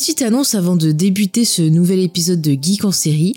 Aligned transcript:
Petite 0.00 0.22
annonce 0.22 0.54
avant 0.54 0.76
de 0.76 0.92
débuter 0.92 1.44
ce 1.44 1.60
nouvel 1.60 1.98
épisode 1.98 2.40
de 2.40 2.52
Geek 2.52 2.86
en 2.86 2.90
série. 2.90 3.36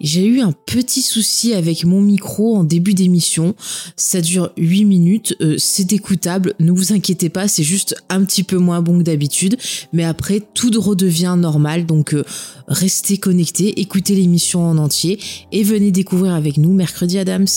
J'ai 0.00 0.24
eu 0.24 0.42
un 0.42 0.52
petit 0.52 1.02
souci 1.02 1.54
avec 1.54 1.84
mon 1.84 2.00
micro 2.00 2.54
en 2.54 2.62
début 2.62 2.94
d'émission. 2.94 3.56
Ça 3.96 4.20
dure 4.20 4.52
8 4.56 4.84
minutes, 4.84 5.34
euh, 5.40 5.56
c'est 5.58 5.92
écoutable, 5.92 6.54
ne 6.60 6.70
vous 6.70 6.92
inquiétez 6.92 7.30
pas, 7.30 7.48
c'est 7.48 7.64
juste 7.64 7.96
un 8.10 8.24
petit 8.24 8.44
peu 8.44 8.58
moins 8.58 8.80
bon 8.80 8.98
que 8.98 9.02
d'habitude. 9.02 9.56
Mais 9.92 10.04
après, 10.04 10.40
tout 10.54 10.70
redevient 10.80 11.34
normal, 11.36 11.84
donc 11.84 12.14
euh, 12.14 12.22
restez 12.68 13.18
connectés, 13.18 13.80
écoutez 13.80 14.14
l'émission 14.14 14.64
en 14.64 14.78
entier 14.78 15.18
et 15.50 15.64
venez 15.64 15.90
découvrir 15.90 16.34
avec 16.34 16.58
nous 16.58 16.72
Mercredi 16.72 17.18
Adams. 17.18 17.48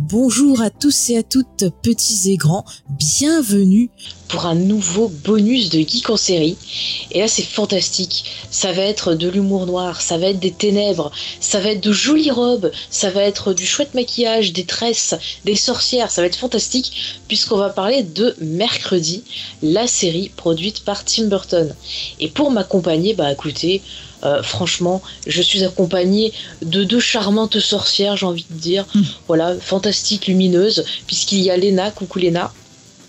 Bonjour 0.00 0.62
à 0.62 0.70
tous 0.70 1.10
et 1.10 1.16
à 1.16 1.24
toutes, 1.24 1.64
petits 1.82 2.30
et 2.30 2.36
grands, 2.36 2.64
bienvenue 2.88 3.90
pour 4.28 4.46
un 4.46 4.54
nouveau 4.54 5.08
bonus 5.08 5.70
de 5.70 5.80
Geek 5.80 6.08
en 6.08 6.16
série. 6.16 6.56
Et 7.10 7.18
là, 7.18 7.26
c'est 7.26 7.42
fantastique. 7.42 8.24
Ça 8.48 8.70
va 8.70 8.82
être 8.82 9.14
de 9.14 9.28
l'humour 9.28 9.66
noir, 9.66 10.00
ça 10.00 10.16
va 10.16 10.28
être 10.28 10.38
des 10.38 10.52
ténèbres, 10.52 11.10
ça 11.40 11.58
va 11.58 11.70
être 11.70 11.82
de 11.82 11.90
jolies 11.90 12.30
robes, 12.30 12.70
ça 12.90 13.10
va 13.10 13.24
être 13.24 13.54
du 13.54 13.66
chouette 13.66 13.94
maquillage, 13.94 14.52
des 14.52 14.64
tresses, 14.64 15.16
des 15.44 15.56
sorcières. 15.56 16.12
Ça 16.12 16.20
va 16.20 16.28
être 16.28 16.36
fantastique 16.36 17.20
puisqu'on 17.26 17.56
va 17.56 17.68
parler 17.68 18.04
de 18.04 18.36
Mercredi, 18.40 19.24
la 19.62 19.88
série 19.88 20.28
produite 20.28 20.84
par 20.84 21.04
Tim 21.04 21.24
Burton. 21.24 21.74
Et 22.20 22.28
pour 22.28 22.52
m'accompagner, 22.52 23.14
bah 23.14 23.32
écoutez, 23.32 23.82
euh, 24.24 24.42
franchement, 24.42 25.02
je 25.26 25.42
suis 25.42 25.64
accompagnée 25.64 26.32
de 26.62 26.84
deux 26.84 27.00
charmantes 27.00 27.60
sorcières, 27.60 28.16
j'ai 28.16 28.26
envie 28.26 28.46
de 28.48 28.58
dire. 28.58 28.86
Hmm. 28.94 29.02
Voilà, 29.26 29.56
fantastiques, 29.60 30.26
lumineuses, 30.26 30.84
puisqu'il 31.06 31.40
y 31.40 31.50
a 31.50 31.56
Léna. 31.56 31.90
Coucou 31.90 32.18
Léna. 32.18 32.52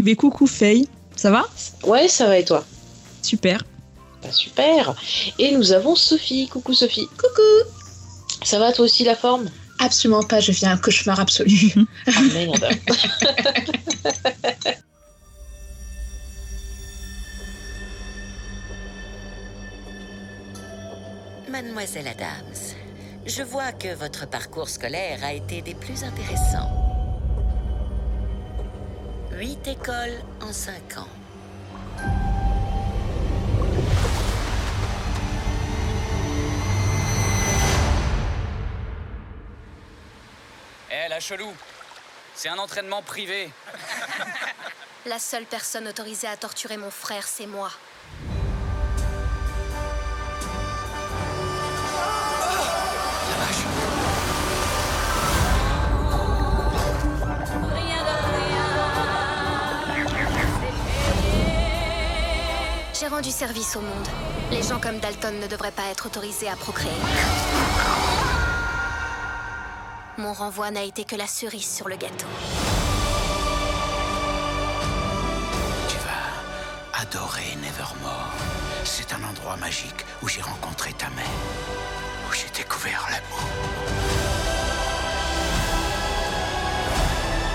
Mais 0.04 0.16
coucou 0.16 0.48
Faye, 0.48 0.88
ça 1.16 1.32
va? 1.32 1.46
Ouais, 1.84 2.08
ça 2.08 2.28
va 2.28 2.38
et 2.38 2.46
toi? 2.46 2.66
Super. 3.22 3.64
Bah, 4.22 4.32
Super. 4.32 4.96
Et 5.38 5.52
nous 5.52 5.72
avons 5.72 5.96
Sophie. 5.96 6.48
Coucou 6.48 6.74
Sophie. 6.74 7.08
Coucou. 7.18 7.70
Ça 8.44 8.60
va 8.60 8.72
toi 8.72 8.86
aussi 8.86 9.04
la 9.04 9.16
forme? 9.16 9.50
Absolument 9.80 10.24
pas, 10.24 10.40
je 10.42 10.52
vis 10.52 10.66
un 10.66 10.78
cauchemar 10.78 11.20
absolu. 11.20 11.74
Ah 12.08 12.22
merde. 12.34 12.70
Mademoiselle 21.50 22.08
Adams, 22.08 22.76
je 23.26 23.42
vois 23.42 23.72
que 23.72 23.94
votre 23.96 24.30
parcours 24.30 24.70
scolaire 24.70 25.24
a 25.24 25.34
été 25.34 25.64
des 25.64 25.74
plus 25.74 26.04
intéressants. 26.04 26.70
Huit 29.32 29.68
écoles 29.68 30.20
en 30.42 30.54
cinq 30.54 30.98
ans. 30.98 31.08
Eh, 40.92 41.10
la 41.10 41.20
chelou 41.20 41.52
C'est 42.36 42.50
un 42.50 42.60
entraînement 42.60 43.02
privé. 43.02 43.50
La 45.06 45.18
seule 45.18 45.46
personne 45.46 45.88
autorisée 45.88 46.28
à 46.28 46.36
torturer 46.36 46.78
mon 46.78 46.92
frère, 46.92 47.26
c'est 47.26 47.48
moi. 47.48 47.72
J'ai 63.00 63.08
rendu 63.08 63.32
service 63.32 63.78
au 63.78 63.82
monde. 63.82 64.08
Les 64.52 64.62
gens 64.62 64.78
comme 64.78 65.00
Dalton 65.00 65.40
ne 65.40 65.48
devraient 65.48 65.72
pas 65.72 65.90
être 65.90 66.08
autorisés 66.08 66.50
à 66.50 66.58
procréer. 66.58 66.92
Mon 70.18 70.34
renvoi 70.34 70.70
n'a 70.70 70.84
été 70.84 71.06
que 71.06 71.16
la 71.16 71.28
cerise 71.28 71.74
sur 71.74 71.88
le 71.88 71.96
gâteau. 71.96 72.28
Tu 75.88 75.96
vas 76.00 77.02
adorer 77.02 77.56
endroit 79.50 79.58
magique 79.58 80.06
où 80.22 80.28
j'ai 80.28 80.42
rencontré 80.42 80.94
ta 80.94 81.10
mère, 81.10 81.26
où 82.28 82.34
j'ai 82.34 82.50
découvert 82.56 83.08
l'amour. 83.10 83.50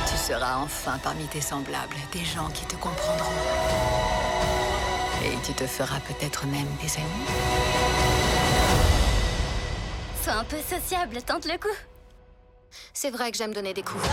Tu 0.08 0.16
seras 0.16 0.56
enfin 0.58 0.98
parmi 1.02 1.26
tes 1.26 1.40
semblables, 1.40 1.96
des 2.12 2.24
gens 2.24 2.48
qui 2.50 2.64
te 2.66 2.76
comprendront. 2.76 3.32
Et 5.24 5.36
tu 5.46 5.54
te 5.54 5.66
feras 5.66 6.00
peut-être 6.00 6.46
même 6.46 6.68
des 6.82 6.96
amis. 6.96 7.26
Sois 10.22 10.34
un 10.34 10.44
peu 10.44 10.58
sociable, 10.58 11.22
tente 11.22 11.46
le 11.46 11.58
coup. 11.58 11.76
C'est 12.92 13.10
vrai 13.10 13.30
que 13.30 13.38
j'aime 13.38 13.54
donner 13.54 13.72
des 13.72 13.82
coups. 13.82 14.04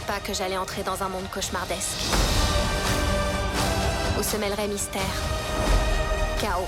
Pas 0.00 0.20
que 0.20 0.34
j'allais 0.34 0.56
entrer 0.56 0.82
dans 0.82 1.02
un 1.02 1.08
monde 1.08 1.28
cauchemardesque. 1.32 2.00
Où 4.18 4.22
se 4.22 4.36
mêlerait 4.36 4.68
mystère, 4.68 5.02
chaos 6.40 6.66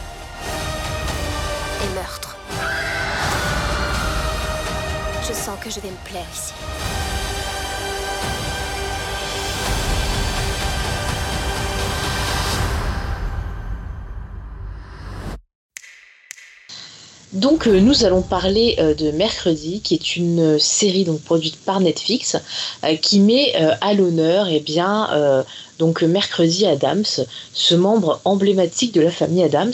et 1.83 1.95
meurtre. 1.95 2.37
Je 5.27 5.33
sens 5.33 5.59
que 5.61 5.71
je 5.71 5.81
vais 5.81 5.91
me 5.91 6.09
plaire 6.09 6.27
ici. 6.33 6.55
Donc 17.33 17.67
euh, 17.67 17.79
nous 17.81 18.05
allons 18.05 18.23
parler 18.23 18.77
euh, 18.79 18.95
de 18.95 19.11
Mercredi, 19.11 19.81
qui 19.83 19.95
est 19.95 20.17
une 20.17 20.55
euh, 20.55 20.59
série 20.59 21.05
donc 21.05 21.21
produite 21.21 21.57
par 21.57 21.81
Netflix, 21.81 22.37
euh, 22.85 22.97
qui 22.97 23.21
met 23.21 23.55
à 23.81 23.93
l'honneur 23.93 24.49
eh 24.49 24.61
bien 24.61 25.45
donc 25.79 26.03
Mercredi 26.03 26.67
Adams, 26.67 27.05
ce 27.53 27.75
membre 27.75 28.21
emblématique 28.25 28.93
de 28.93 29.01
la 29.01 29.11
famille 29.11 29.43
Adams. 29.43 29.73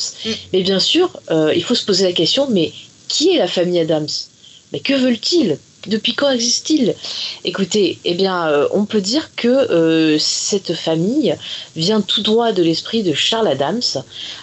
Mais 0.53 0.63
bien 0.63 0.81
sûr, 0.81 1.11
il 1.31 1.63
faut 1.63 1.75
se 1.75 1.85
poser 1.85 2.05
la 2.05 2.13
question, 2.13 2.49
mais 2.51 2.73
qui 3.09 3.35
est 3.35 3.39
la 3.39 3.49
famille 3.49 3.79
Adams? 3.79 4.09
Mais 4.73 4.81
que 4.81 4.95
veulent-ils? 4.95 5.59
Depuis 5.87 6.15
quand 6.15 6.31
existe-t-il? 6.31 6.95
Écoutez, 7.45 7.99
eh 8.05 8.17
euh, 8.27 8.69
on 8.73 8.85
peut 8.85 9.01
dire 9.01 9.31
que 9.37 9.49
euh, 9.49 10.19
cette 10.19 10.75
famille 10.75 11.37
vient 11.77 12.01
tout 12.01 12.23
droit 12.23 12.53
de 12.53 12.63
l'esprit 12.63 13.03
de 13.03 13.13
Charles 13.13 13.49
Adams, 13.49 13.83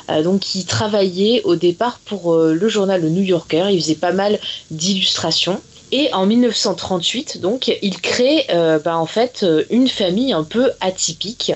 euh, 0.10 0.24
donc 0.24 0.42
qui 0.42 0.66
travaillait 0.66 1.42
au 1.44 1.56
départ 1.56 2.00
pour 2.06 2.36
le 2.36 2.70
journal 2.70 3.02
Le 3.02 3.10
New 3.10 3.24
Yorker. 3.24 3.68
Il 3.72 3.82
faisait 3.82 3.96
pas 3.96 4.12
mal 4.14 4.40
d'illustrations. 4.70 5.62
Et 5.94 6.14
en 6.14 6.26
1938, 6.26 7.42
donc, 7.42 7.70
il 7.82 8.00
crée 8.00 8.48
bah, 8.86 8.98
en 8.98 9.06
fait 9.06 9.46
une 9.70 9.90
famille 9.90 10.32
un 10.32 10.46
peu 10.46 10.72
atypique 10.80 11.52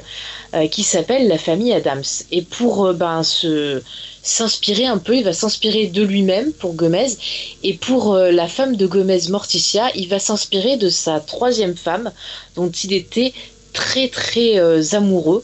euh, 0.55 0.67
qui 0.67 0.83
s'appelle 0.83 1.27
la 1.27 1.37
famille 1.37 1.73
Adams. 1.73 2.03
Et 2.31 2.41
pour 2.41 2.85
euh, 2.85 2.93
ben, 2.93 3.23
se 3.23 3.81
s'inspirer 4.23 4.85
un 4.85 4.97
peu, 4.97 5.17
il 5.17 5.23
va 5.23 5.33
s'inspirer 5.33 5.87
de 5.87 6.01
lui-même 6.01 6.53
pour 6.53 6.75
Gomez. 6.75 7.17
Et 7.63 7.73
pour 7.73 8.13
euh, 8.13 8.31
la 8.31 8.47
femme 8.47 8.77
de 8.77 8.87
Gomez, 8.87 9.27
Morticia, 9.29 9.91
il 9.95 10.07
va 10.07 10.17
s'inspirer 10.17 10.77
de 10.77 10.89
sa 10.89 11.19
troisième 11.19 11.75
femme, 11.75 12.11
dont 12.55 12.69
il 12.69 12.93
était 12.93 13.33
très 13.73 14.07
très 14.07 14.57
amoureux. 14.95 15.43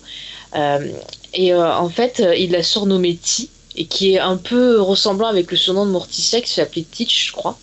Et 1.34 1.54
en 1.54 1.90
fait, 1.90 2.24
il 2.38 2.52
l'a 2.52 2.64
surnommée 2.64 3.18
T, 3.18 3.50
et 3.76 3.86
qui 3.86 4.14
est 4.14 4.20
un 4.20 4.38
peu 4.38 4.82
ressemblant 4.82 5.28
avec 5.28 5.52
le 5.52 5.58
surnom 5.58 5.86
de 5.86 5.92
Morticia, 5.92 6.40
qui 6.42 6.52
s'appelait 6.52 6.86
Teach, 6.90 7.28
je 7.28 7.32
crois. 7.34 7.58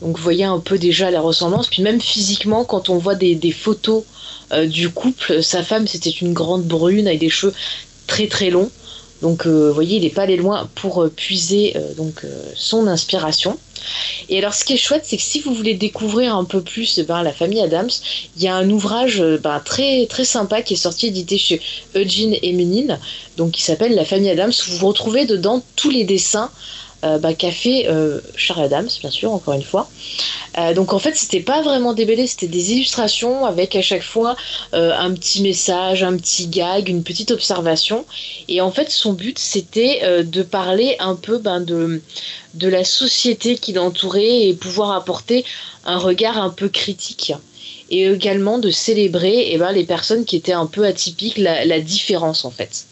Donc 0.00 0.16
vous 0.16 0.22
voyez 0.22 0.44
un 0.44 0.58
peu 0.58 0.78
déjà 0.78 1.10
la 1.10 1.20
ressemblance. 1.20 1.68
Puis 1.68 1.82
même 1.82 2.00
physiquement, 2.00 2.64
quand 2.64 2.88
on 2.88 2.98
voit 2.98 3.14
des, 3.14 3.52
photos 3.52 4.04
euh, 4.52 4.66
du 4.66 4.90
couple, 4.90 5.42
sa 5.42 5.62
femme 5.62 5.86
c'était 5.86 6.10
une 6.10 6.32
grande 6.32 6.64
brune 6.64 7.06
avec 7.06 7.20
des 7.20 7.30
cheveux 7.30 7.54
très 8.06 8.26
très 8.26 8.50
longs. 8.50 8.70
Donc, 9.22 9.46
vous 9.46 9.74
voyez, 9.74 9.98
il 9.98 10.02
n'est 10.02 10.08
pas 10.08 10.22
allé 10.22 10.38
loin 10.38 10.66
pour 10.74 11.06
puiser 11.14 11.74
donc 11.98 12.24
son 12.54 12.86
inspiration. 12.86 13.58
Et 14.28 14.38
alors, 14.38 14.54
ce 14.54 14.64
qui 14.64 14.74
est 14.74 14.78
chouette, 14.78 15.04
c'est 15.04 15.16
que 15.16 15.22
si 15.22 15.40
vous 15.40 15.54
voulez 15.54 15.74
découvrir 15.74 16.34
un 16.36 16.44
peu 16.44 16.60
plus 16.60 16.98
eh 16.98 17.02
ben, 17.02 17.22
la 17.22 17.32
famille 17.32 17.60
Adams, 17.60 17.90
il 18.36 18.42
y 18.42 18.48
a 18.48 18.54
un 18.54 18.68
ouvrage 18.70 19.22
ben, 19.42 19.60
très 19.60 20.06
très 20.06 20.24
sympa 20.24 20.62
qui 20.62 20.74
est 20.74 20.76
sorti 20.76 21.06
édité 21.08 21.38
chez 21.38 21.60
Eugene 21.94 22.36
et 22.42 22.52
Ménil, 22.52 22.98
donc 23.36 23.52
qui 23.52 23.62
s'appelle 23.62 23.94
La 23.94 24.04
famille 24.04 24.30
Adams. 24.30 24.52
Où 24.68 24.72
vous 24.72 24.88
retrouvez 24.88 25.26
dedans 25.26 25.62
tous 25.76 25.90
les 25.90 26.04
dessins 26.04 26.50
euh, 26.50 26.89
bah, 27.02 27.32
qu'a 27.34 27.50
fait 27.50 27.86
euh, 27.88 28.20
Charles 28.36 28.64
Adams, 28.64 28.88
bien 29.00 29.10
sûr, 29.10 29.32
encore 29.32 29.54
une 29.54 29.62
fois. 29.62 29.90
Euh, 30.58 30.74
donc 30.74 30.92
en 30.92 30.98
fait, 30.98 31.16
c'était 31.16 31.40
pas 31.40 31.62
vraiment 31.62 31.94
des 31.94 32.04
BD, 32.04 32.26
c'était 32.26 32.46
des 32.46 32.72
illustrations 32.72 33.46
avec 33.46 33.74
à 33.74 33.82
chaque 33.82 34.02
fois 34.02 34.36
un 34.72 35.12
petit 35.14 35.42
message, 35.42 36.02
un 36.02 36.16
petit 36.16 36.46
gag, 36.46 36.88
une 36.88 37.02
petite 37.02 37.30
observation. 37.30 38.04
Et 38.48 38.60
en 38.60 38.70
fait, 38.70 38.90
son 38.90 39.12
but, 39.14 39.38
c'était 39.38 40.22
de 40.22 40.42
parler 40.42 40.96
un 40.98 41.16
peu 41.16 41.38
ben, 41.38 41.60
de, 41.60 42.02
de 42.54 42.68
la 42.68 42.84
société 42.84 43.56
qui 43.56 43.72
l'entourait 43.72 44.48
et 44.48 44.54
pouvoir 44.54 44.92
apporter 44.92 45.44
un 45.84 45.98
regard 45.98 46.38
un 46.38 46.50
peu 46.50 46.68
critique 46.68 47.32
et 47.90 48.06
également 48.06 48.58
de 48.58 48.70
célébrer 48.70 49.48
eh 49.52 49.58
ben, 49.58 49.72
les 49.72 49.84
personnes 49.84 50.24
qui 50.24 50.36
étaient 50.36 50.52
un 50.52 50.66
peu 50.66 50.84
atypiques, 50.84 51.38
la 51.38 51.80
différence 51.80 52.44
en 52.44 52.50
fait. 52.50 52.86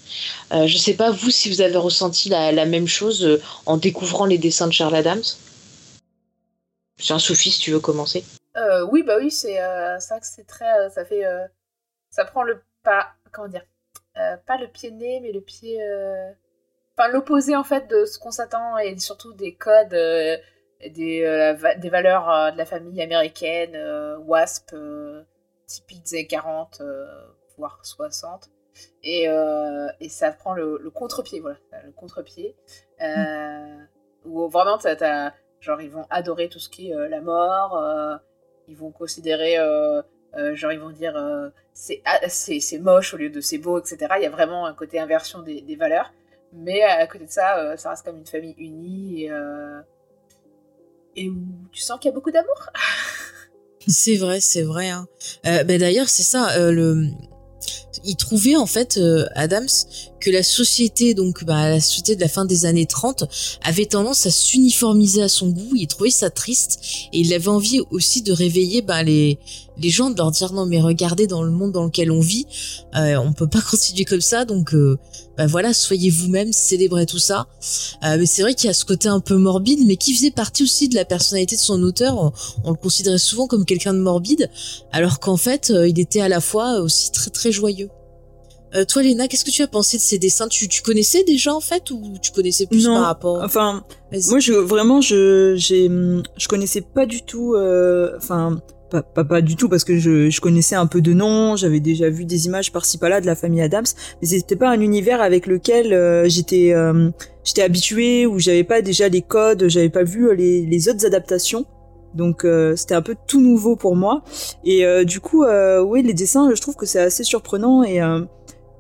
Euh, 0.53 0.67
je 0.67 0.75
ne 0.75 0.79
sais 0.79 0.95
pas, 0.95 1.11
vous, 1.11 1.31
si 1.31 1.51
vous 1.51 1.61
avez 1.61 1.77
ressenti 1.77 2.29
la, 2.29 2.65
même 2.65 2.89
chose 2.89 3.25
euh, 3.25 3.41
en 3.67 3.77
découvrant 3.77 4.25
les 4.25 4.39
dessins 4.39 4.67
de 4.67 4.73
Charles 4.73 4.97
Adams? 4.97 5.23
Tiens, 6.99 7.19
Sophie, 7.19 7.51
si 7.51 7.61
tu 7.61 7.71
veux 7.71 7.81
commencer. 7.81 8.25
Euh, 8.57 8.85
oui, 8.91 9.03
bah 9.03 9.17
oui, 9.19 9.31
c'est 9.31 9.59
ça 10.01 10.19
que 10.19 10.27
c'est 10.27 10.47
très. 10.47 10.91
ça 10.91 11.05
fait. 11.05 11.23
ça 12.11 12.25
prend 12.25 12.43
le 12.43 12.61
pas. 12.83 13.11
Comment 13.31 13.47
dire 13.47 13.65
Pas 14.15 14.59
le 14.59 14.67
pied 14.67 14.91
né, 14.91 15.21
mais 15.21 15.31
le 15.31 15.41
pied. 15.41 15.79
Enfin, 16.97 17.09
l'opposé 17.11 17.55
en 17.55 17.63
fait 17.63 17.87
de 17.87 18.05
ce 18.05 18.19
qu'on 18.19 18.33
s'attend 18.33 18.79
et 18.79 18.99
surtout 18.99 19.33
des 19.33 19.55
codes, 19.55 19.91
des, 19.91 20.91
des 20.91 21.89
valeurs 21.89 22.53
de 22.53 22.59
la 22.59 22.67
famille 22.67 23.01
américaine, 23.01 23.77
WASP, 24.27 24.75
typiques 25.69 26.11
des 26.11 26.27
40, 26.27 26.83
voire 27.57 27.79
60. 27.85 28.51
Euh, 29.07 29.89
et, 30.01 30.09
ça 30.09 30.33
prend 30.33 30.55
le, 30.55 30.91
contre-pied, 30.91 31.41
voilà, 31.41 31.59
le 31.85 31.93
contre-pied. 31.93 32.55
Euh, 33.01 33.77
Où 34.25 34.49
vraiment, 34.49 34.79
genre, 35.61 35.81
ils 35.81 35.91
vont 35.91 36.07
adorer 36.11 36.49
tout 36.49 36.59
ce 36.59 36.69
qui 36.69 36.91
est 36.91 36.95
euh, 36.95 37.09
la 37.09 37.21
mort, 37.21 37.77
euh, 37.77 38.17
ils 38.69 38.77
vont 38.77 38.91
considérer, 38.91 39.57
genre, 40.55 40.73
ils 40.73 40.81
vont 40.81 40.91
dire 40.91 41.17
ah, 42.05 42.21
c'est 42.29 42.79
moche 42.79 43.15
au 43.15 43.17
lieu 43.17 43.31
de 43.31 43.41
c'est 43.41 43.59
beau, 43.59 43.79
etc. 43.79 44.15
Il 44.17 44.23
y 44.23 44.27
a 44.27 44.31
vraiment 44.31 44.67
un 44.67 44.75
côté 44.75 44.99
inversion 44.99 45.43
des, 45.43 45.77
valeurs. 45.77 46.13
Mais 46.53 46.83
à 46.83 47.07
côté 47.07 47.27
de 47.27 47.31
ça, 47.31 47.77
ça 47.77 47.91
reste 47.91 48.05
comme 48.05 48.19
une 48.19 48.27
famille 48.27 48.55
unie 48.59 49.25
et, 49.25 49.31
et 51.17 51.29
où 51.31 51.47
tu 51.73 51.81
sens 51.81 51.99
qu'il 51.99 52.11
y 52.11 52.13
a 52.13 52.15
beaucoup 52.15 52.31
d'amour. 52.31 52.71
c'est 53.87 54.17
vrai, 54.17 54.41
c'est 54.41 54.65
vrai. 54.65 54.91
Hein. 54.91 55.07
ben 55.45 55.79
D'ailleurs, 55.79 56.09
c'est 56.09 56.23
ça. 56.25 56.59
le 56.71 57.07
il 58.05 58.17
trouvait 58.17 58.57
en 58.57 58.67
fait 58.67 58.97
euh, 58.97 59.27
Adams 59.35 59.69
que 60.21 60.31
la 60.31 60.43
société 60.43 61.15
donc 61.15 61.45
bah, 61.45 61.71
la 61.71 61.81
société 61.81 62.17
de 62.17 62.21
la 62.21 62.29
fin 62.29 62.45
des 62.45 62.65
années 62.65 62.87
30 62.87 63.25
avait 63.63 63.87
tendance 63.87 64.27
à 64.27 64.31
s'uniformiser 64.31 65.23
à 65.23 65.29
son 65.29 65.49
goût. 65.49 65.71
Il 65.75 65.87
trouvait 65.87 66.11
ça 66.11 66.31
triste 66.31 66.81
et 67.13 67.21
il 67.21 67.33
avait 67.33 67.49
envie 67.49 67.81
aussi 67.91 68.23
de 68.23 68.33
réveiller 68.33 68.83
bah, 68.83 69.03
les 69.03 69.39
les 69.81 69.91
gens 69.91 70.11
de 70.11 70.17
leur 70.17 70.31
dire 70.33 70.53
non 70.53 70.67
mais 70.67 70.81
regardez 70.81 71.27
dans 71.27 71.43
le 71.43 71.53
monde 71.53 71.73
dans 71.73 71.85
lequel 71.85 72.11
on 72.11 72.21
vit 72.21 72.47
euh, 72.97 73.17
on 73.17 73.33
peut 73.33 73.47
pas 73.47 73.61
continuer 73.71 74.05
comme 74.05 74.21
ça 74.21 74.45
donc 74.45 74.75
euh, 74.75 74.99
bah 75.39 75.47
voilà 75.47 75.73
soyez 75.73 76.11
vous-même 76.11 76.53
célébrez 76.53 77.07
tout 77.07 77.21
ça. 77.21 77.47
Euh, 78.05 78.17
mais 78.19 78.27
c'est 78.27 78.43
vrai 78.43 78.55
qu'il 78.55 78.67
y 78.67 78.71
a 78.71 78.75
ce 78.75 78.85
côté 78.85 79.09
un 79.09 79.21
peu 79.21 79.37
morbide 79.37 79.79
mais 79.87 79.97
qui 79.97 80.13
faisait 80.13 80.33
partie 80.33 80.65
aussi 80.65 80.89
de 80.89 80.97
la 80.97 81.05
personnalité 81.05 81.55
de 81.55 81.61
son 81.61 81.81
auteur. 81.85 82.33
On, 82.65 82.71
le 82.71 82.77
considérait 82.77 83.19
souvent 83.19 83.47
comme 83.47 83.65
quelqu'un 83.65 83.95
de 83.95 84.01
morbide 84.01 84.51
alors 84.91 85.21
qu'en 85.21 85.37
fait 85.37 85.71
euh, 85.71 85.89
il 85.89 86.01
était 86.01 86.21
à 86.21 86.29
la 86.29 86.41
fois 86.41 86.81
aussi 86.81 87.13
très 87.13 87.31
très 87.31 87.53
joyeux 87.53 87.88
euh, 88.75 88.85
toi, 88.85 89.03
Léna, 89.03 89.29
qu'est-ce 89.29 89.45
que 89.45 89.51
tu 89.51 89.63
as 89.63 89.67
pensé 89.67 89.97
de 89.97 90.03
ces 90.03 90.19
dessins? 90.19 90.49
Tu, 90.49 90.69
tu 90.69 90.83
connaissais 90.83 91.25
déjà 91.25 91.55
en 91.55 91.61
fait 91.61 91.91
ou 91.91 92.15
tu 92.21 92.33
connaissais 92.33 92.67
plus 92.67 92.85
non, 92.85 92.95
par 92.95 93.05
rapport? 93.05 93.43
Enfin, 93.43 93.83
moi, 94.29 94.39
je 94.39 94.53
vraiment, 94.53 95.01
je 95.01 95.55
je 95.57 96.49
connaissais 96.49 96.83
pas 96.83 97.07
du 97.07 97.23
tout. 97.23 97.55
Euh, 97.55 98.13
enfin, 98.17 98.59
pas, 98.91 99.03
pas, 99.03 99.25
pas 99.25 99.41
du 99.41 99.57
tout 99.57 99.69
parce 99.69 99.85
que 99.85 99.99
je, 99.99 100.31
je 100.31 100.41
connaissais 100.41 100.75
un 100.75 100.87
peu 100.87 101.01
de 101.01 101.13
nom, 101.13 101.57
j'avais 101.57 101.81
déjà 101.81 102.09
vu 102.09 102.25
des 102.25 102.47
images 102.47 102.73
par-ci 102.73 102.99
par-là 102.99 103.21
de 103.21 103.27
la 103.27 103.35
famille 103.35 103.61
Adams, 103.61 103.87
mais 104.21 104.29
c'était 104.29 104.57
pas 104.57 104.71
un 104.71 104.81
univers 104.81 105.21
avec 105.21 105.47
lequel 105.47 105.93
euh, 105.93 106.29
j'étais 106.29 106.73
euh, 106.73 107.11
j'étais 107.45 107.63
habitué 107.63 108.27
ou 108.27 108.39
j'avais 108.39 108.65
pas 108.65 108.83
déjà 108.83 109.09
les 109.09 109.23
codes, 109.23 109.69
j'avais 109.69 109.91
pas 109.91 110.05
vu 110.05 110.35
les, 110.35 110.65
les 110.65 110.89
autres 110.89 111.05
adaptations. 111.07 111.67
Donc 112.15 112.45
euh, 112.45 112.75
c'était 112.75 112.95
un 112.95 113.03
peu 113.03 113.15
tout 113.27 113.43
nouveau 113.43 113.77
pour 113.77 113.95
moi 113.95 114.23
et 114.65 114.83
du 115.05 115.21
coup 115.21 115.45
oui 115.85 116.03
les 116.03 116.15
dessins 116.15 116.51
je 116.55 116.61
trouve 116.61 116.75
que 116.75 116.87
c'est 116.87 117.01
assez 117.01 117.23
surprenant 117.23 117.83
et 117.83 118.01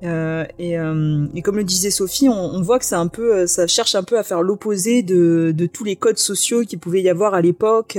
euh, 0.05 0.45
et, 0.59 0.79
euh, 0.79 1.27
et, 1.35 1.43
comme 1.43 1.57
le 1.57 1.65
disait 1.65 1.91
Sophie, 1.91 2.29
on, 2.29 2.35
on 2.35 2.63
voit 2.63 2.79
que 2.79 2.85
c'est 2.85 2.95
un 2.95 3.09
peu, 3.09 3.47
ça 3.47 3.67
cherche 3.67 3.95
un 3.95 4.05
peu 4.05 4.19
à 4.19 4.23
faire 4.23 4.43
l'opposé 4.43 5.03
de, 5.03 5.53
de, 5.57 5.67
tous 5.67 5.85
les 5.85 5.97
codes 5.97 6.19
sociaux 6.19 6.63
qu'il 6.63 6.79
pouvait 6.79 7.03
y 7.03 7.09
avoir 7.09 7.35
à 7.35 7.41
l'époque. 7.41 7.99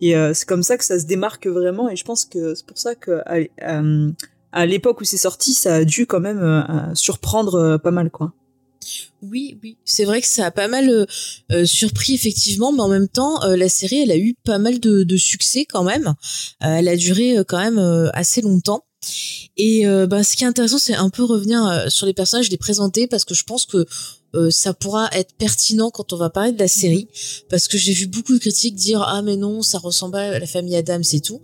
Et 0.00 0.16
euh, 0.16 0.34
c'est 0.34 0.46
comme 0.46 0.62
ça 0.62 0.76
que 0.76 0.84
ça 0.84 0.98
se 0.98 1.06
démarque 1.06 1.46
vraiment. 1.46 1.88
Et 1.88 1.96
je 1.96 2.04
pense 2.04 2.24
que 2.24 2.54
c'est 2.54 2.66
pour 2.66 2.78
ça 2.78 2.94
que 2.94 3.22
à, 3.26 3.82
à 4.52 4.66
l'époque 4.66 5.00
où 5.00 5.04
c'est 5.04 5.16
sorti, 5.16 5.54
ça 5.54 5.76
a 5.76 5.84
dû 5.84 6.06
quand 6.06 6.20
même 6.20 6.92
surprendre 6.94 7.78
pas 7.78 7.90
mal, 7.90 8.10
quoi. 8.10 8.32
Oui, 9.22 9.56
oui, 9.62 9.78
c'est 9.84 10.04
vrai 10.04 10.20
que 10.20 10.26
ça 10.26 10.46
a 10.46 10.50
pas 10.50 10.66
mal 10.66 11.06
surpris 11.64 12.14
effectivement, 12.14 12.72
mais 12.72 12.80
en 12.80 12.88
même 12.88 13.08
temps, 13.08 13.38
la 13.46 13.68
série, 13.68 14.02
elle 14.02 14.10
a 14.10 14.18
eu 14.18 14.34
pas 14.44 14.58
mal 14.58 14.80
de, 14.80 15.04
de 15.04 15.16
succès 15.16 15.64
quand 15.64 15.84
même. 15.84 16.14
elle 16.60 16.88
a 16.88 16.96
duré 16.96 17.36
quand 17.46 17.58
même 17.58 18.10
assez 18.12 18.42
longtemps. 18.42 18.84
Et 19.56 19.86
euh, 19.86 20.06
bah, 20.06 20.22
ce 20.22 20.36
qui 20.36 20.44
est 20.44 20.46
intéressant, 20.46 20.78
c'est 20.78 20.94
un 20.94 21.10
peu 21.10 21.24
revenir 21.24 21.64
euh, 21.66 21.88
sur 21.88 22.06
les 22.06 22.14
personnages, 22.14 22.50
les 22.50 22.56
présenter, 22.56 23.06
parce 23.06 23.24
que 23.24 23.34
je 23.34 23.44
pense 23.44 23.66
que 23.66 23.86
euh, 24.34 24.50
ça 24.50 24.72
pourra 24.74 25.08
être 25.12 25.34
pertinent 25.34 25.90
quand 25.90 26.12
on 26.12 26.16
va 26.16 26.30
parler 26.30 26.52
de 26.52 26.58
la 26.58 26.68
série. 26.68 27.08
Parce 27.48 27.68
que 27.68 27.78
j'ai 27.78 27.92
vu 27.92 28.06
beaucoup 28.06 28.34
de 28.34 28.38
critiques 28.38 28.74
dire 28.74 29.02
ah 29.02 29.22
mais 29.22 29.36
non 29.36 29.62
ça 29.62 29.78
ressemble 29.78 30.16
à 30.16 30.38
la 30.38 30.46
famille 30.46 30.76
Adams 30.76 31.02
et 31.12 31.20
tout. 31.20 31.40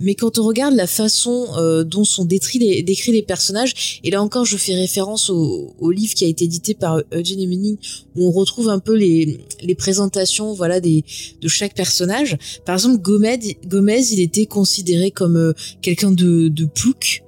Mais 0.00 0.14
quand 0.14 0.38
on 0.38 0.44
regarde 0.44 0.74
la 0.74 0.86
façon 0.86 1.48
dont 1.84 2.04
sont 2.04 2.24
décrits 2.24 2.58
les, 2.58 2.82
décrits 2.82 3.12
les 3.12 3.22
personnages 3.22 4.00
et 4.02 4.10
là 4.10 4.22
encore 4.22 4.44
je 4.44 4.56
fais 4.56 4.74
référence 4.74 5.30
au, 5.30 5.74
au 5.78 5.90
livre 5.90 6.14
qui 6.14 6.24
a 6.24 6.28
été 6.28 6.44
édité 6.44 6.74
par 6.74 7.00
Eugene 7.12 7.48
Manning 7.48 7.76
où 8.16 8.26
on 8.26 8.30
retrouve 8.30 8.68
un 8.68 8.78
peu 8.78 8.94
les, 8.94 9.40
les 9.62 9.74
présentations 9.74 10.52
voilà 10.52 10.80
des 10.80 11.04
de 11.40 11.48
chaque 11.48 11.74
personnage. 11.74 12.36
Par 12.64 12.74
exemple 12.74 12.98
Gomez 12.98 13.58
Gomez 13.66 14.12
il 14.12 14.20
était 14.20 14.46
considéré 14.46 15.10
comme 15.10 15.54
quelqu'un 15.80 16.10
de, 16.10 16.48
de 16.48 16.64
plouc 16.64 17.21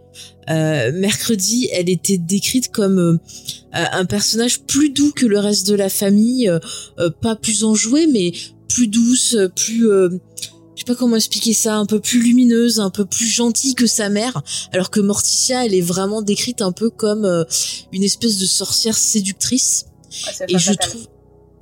euh, 0.51 0.93
mercredi, 0.93 1.69
elle 1.73 1.89
était 1.89 2.19
décrite 2.19 2.71
comme 2.71 2.99
euh, 2.99 3.19
un 3.73 4.05
personnage 4.05 4.61
plus 4.61 4.91
doux 4.91 5.13
que 5.13 5.27
le 5.27 5.39
reste 5.39 5.67
de 5.67 5.75
la 5.75 5.89
famille, 5.89 6.49
euh, 6.49 7.11
pas 7.21 7.37
plus 7.37 7.65
enjoué, 7.65 8.07
mais 8.07 8.33
plus 8.69 8.89
douce, 8.89 9.37
plus 9.55 9.89
je 9.89 10.81
sais 10.81 10.85
pas 10.87 10.97
comment 10.97 11.17
expliquer 11.17 11.53
ça, 11.53 11.77
un 11.77 11.87
peu 11.87 12.01
plus 12.01 12.21
lumineuse, 12.21 12.81
un 12.81 12.91
peu 12.91 13.05
plus 13.05 13.27
gentille 13.27 13.75
que 13.75 13.87
sa 13.87 14.09
mère, 14.09 14.43
alors 14.73 14.91
que 14.91 14.99
Morticia, 14.99 15.65
elle 15.65 15.75
est 15.75 15.81
vraiment 15.81 16.21
décrite 16.21 16.63
un 16.63 16.73
peu 16.73 16.91
comme 16.91 17.47
une 17.93 18.03
espèce 18.03 18.39
de 18.39 18.47
sorcière 18.47 18.99
séductrice. 18.99 19.87
et 20.49 20.59
je 20.59 20.73
trouve, 20.73 21.07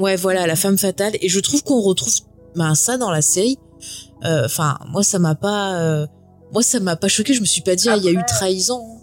ouais, 0.01 0.17
voilà, 0.17 0.47
la 0.47 0.57
femme 0.57 0.79
fatale. 0.79 1.13
Et 1.21 1.29
je 1.29 1.41
trouve 1.41 1.63
qu'on 1.63 1.81
retrouve 1.81 2.15
ben, 2.57 2.75
ça 2.75 2.97
dans 2.97 3.11
la 3.11 3.21
série. 3.21 3.59
Enfin, 4.23 4.79
moi, 4.89 5.03
ça 5.03 5.19
m'a 5.19 5.35
pas 5.35 6.07
moi, 6.53 6.63
ça 6.63 6.81
m'a 6.81 6.97
pas 6.97 7.09
choqué. 7.09 7.33
Je 7.33 7.41
me 7.41 7.47
suis 7.47 7.63
pas 7.63 7.75
dit, 7.75 7.89
ah, 7.89 7.97
il 7.97 8.05
y 8.05 8.09
a 8.09 8.13
eu 8.13 8.25
trahison. 8.27 8.99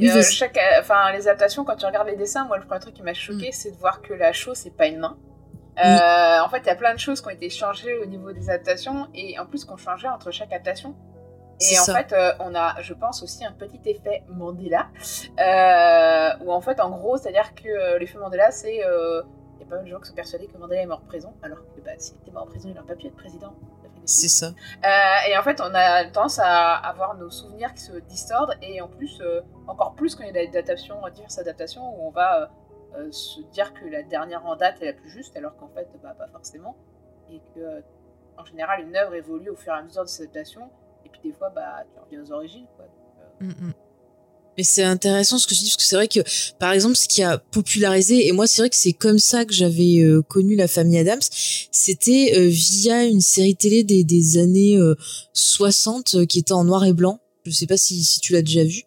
Euh, 0.00 0.22
chaque, 0.22 0.58
enfin, 0.80 1.12
les 1.12 1.26
adaptations, 1.28 1.64
quand 1.64 1.76
tu 1.76 1.86
regardes 1.86 2.08
les 2.08 2.16
dessins, 2.16 2.44
moi, 2.44 2.56
le 2.56 2.64
premier 2.64 2.80
truc 2.80 2.94
qui 2.94 3.02
m'a 3.02 3.14
choqué, 3.14 3.48
mm. 3.48 3.52
c'est 3.52 3.70
de 3.72 3.76
voir 3.76 4.00
que 4.00 4.14
la 4.14 4.32
chose, 4.32 4.56
c'est 4.56 4.74
pas 4.74 4.86
une 4.86 4.98
main. 4.98 5.18
Euh, 5.84 6.40
en 6.40 6.48
fait, 6.48 6.58
il 6.58 6.66
y 6.66 6.70
a 6.70 6.74
plein 6.74 6.94
de 6.94 6.98
choses 6.98 7.20
qui 7.20 7.28
ont 7.28 7.30
été 7.30 7.50
changées 7.50 7.96
au 7.98 8.06
niveau 8.06 8.32
des 8.32 8.50
adaptations 8.50 9.06
et 9.14 9.38
en 9.38 9.46
plus 9.46 9.64
qui 9.64 9.70
ont 9.70 9.76
changé 9.76 10.08
entre 10.08 10.30
chaque 10.30 10.52
adaptation. 10.52 10.94
Et 11.60 11.78
en 11.78 11.84
fait, 11.84 12.12
euh, 12.12 12.32
on 12.38 12.54
a, 12.54 12.80
je 12.82 12.94
pense, 12.94 13.22
aussi 13.22 13.44
un 13.44 13.52
petit 13.52 13.80
effet 13.84 14.22
Mandela, 14.28 14.88
euh, 15.40 16.44
où 16.44 16.52
en 16.52 16.60
fait, 16.60 16.80
en 16.80 16.90
gros, 16.90 17.16
c'est-à-dire 17.16 17.52
que 17.54 17.98
l'effet 17.98 18.18
Mandela, 18.18 18.50
c'est. 18.50 18.76
Il 18.76 19.62
y 19.62 19.64
a 19.64 19.66
pas 19.68 19.76
mal 19.76 19.84
de 19.84 19.90
gens 19.90 19.98
qui 19.98 20.08
sont 20.08 20.14
persuadés 20.14 20.46
que 20.46 20.56
Mandela 20.56 20.82
est 20.82 20.86
mort 20.86 21.02
en 21.04 21.08
prison, 21.08 21.34
alors 21.42 21.58
que 21.58 21.80
bah, 21.80 21.90
s'il 21.98 22.16
était 22.18 22.30
mort 22.30 22.44
en 22.44 22.46
prison, 22.46 22.68
il 22.68 22.76
n'aurait 22.76 22.86
pas 22.86 22.94
pu 22.94 23.08
être 23.08 23.16
président. 23.16 23.52
C'est 24.08 24.28
ça. 24.28 24.46
Euh, 24.46 25.30
et 25.30 25.36
en 25.36 25.42
fait, 25.42 25.60
on 25.60 25.74
a 25.74 26.06
tendance 26.06 26.38
à 26.38 26.74
avoir 26.76 27.14
nos 27.16 27.28
souvenirs 27.28 27.74
qui 27.74 27.82
se 27.82 27.92
distordent, 27.92 28.54
et 28.62 28.80
en 28.80 28.88
plus, 28.88 29.20
euh, 29.20 29.42
encore 29.66 29.94
plus 29.94 30.14
quand 30.14 30.24
il 30.24 30.34
y 30.34 30.38
a 30.38 30.46
des 30.46 30.48
adaptations, 30.48 30.96
diverses 31.14 31.38
adaptations, 31.38 31.82
où 31.82 32.08
on 32.08 32.10
va 32.10 32.50
euh, 32.96 33.12
se 33.12 33.42
dire 33.52 33.74
que 33.74 33.84
la 33.84 34.02
dernière 34.02 34.46
en 34.46 34.56
date 34.56 34.80
est 34.80 34.86
la 34.86 34.92
plus 34.94 35.10
juste, 35.10 35.36
alors 35.36 35.54
qu'en 35.58 35.68
fait, 35.68 35.88
bah, 36.02 36.14
pas 36.16 36.26
forcément. 36.28 36.74
Et 37.30 37.42
que, 37.54 37.82
en 38.38 38.46
général, 38.46 38.82
une 38.82 38.96
œuvre 38.96 39.14
évolue 39.14 39.50
au 39.50 39.56
fur 39.56 39.74
et 39.74 39.76
à 39.76 39.82
mesure 39.82 40.04
de 40.04 40.08
ses 40.08 40.22
adaptations, 40.22 40.70
et 41.04 41.10
puis 41.10 41.20
des 41.22 41.32
fois, 41.32 41.50
bah, 41.50 41.84
tu 41.92 42.00
reviens 42.00 42.22
aux 42.22 42.32
origines. 42.32 42.66
Quoi. 42.76 42.86
Mm, 43.40 43.48
mm. 43.48 43.72
Mais 44.58 44.64
c'est 44.64 44.82
intéressant 44.82 45.38
ce 45.38 45.46
que 45.46 45.54
je 45.54 45.60
dis 45.60 45.66
parce 45.66 45.76
que 45.76 45.82
c'est 45.84 45.94
vrai 45.94 46.08
que 46.08 46.18
par 46.58 46.72
exemple 46.72 46.96
ce 46.96 47.06
qui 47.06 47.22
a 47.22 47.38
popularisé 47.38 48.26
et 48.26 48.32
moi 48.32 48.48
c'est 48.48 48.60
vrai 48.60 48.68
que 48.68 48.74
c'est 48.74 48.92
comme 48.92 49.20
ça 49.20 49.44
que 49.44 49.54
j'avais 49.54 50.00
euh, 50.00 50.20
connu 50.20 50.56
la 50.56 50.66
famille 50.66 50.98
Adams, 50.98 51.20
c'était 51.70 52.32
euh, 52.36 52.48
via 52.48 53.04
une 53.04 53.20
série 53.20 53.54
télé 53.54 53.84
des, 53.84 54.02
des 54.02 54.36
années 54.36 54.76
60 55.32 56.16
euh, 56.16 56.26
qui 56.26 56.40
était 56.40 56.54
en 56.54 56.64
noir 56.64 56.84
et 56.84 56.92
blanc. 56.92 57.20
Je 57.46 57.52
sais 57.52 57.68
pas 57.68 57.76
si, 57.76 58.02
si 58.02 58.18
tu 58.18 58.32
l'as 58.32 58.42
déjà 58.42 58.64
vu. 58.64 58.82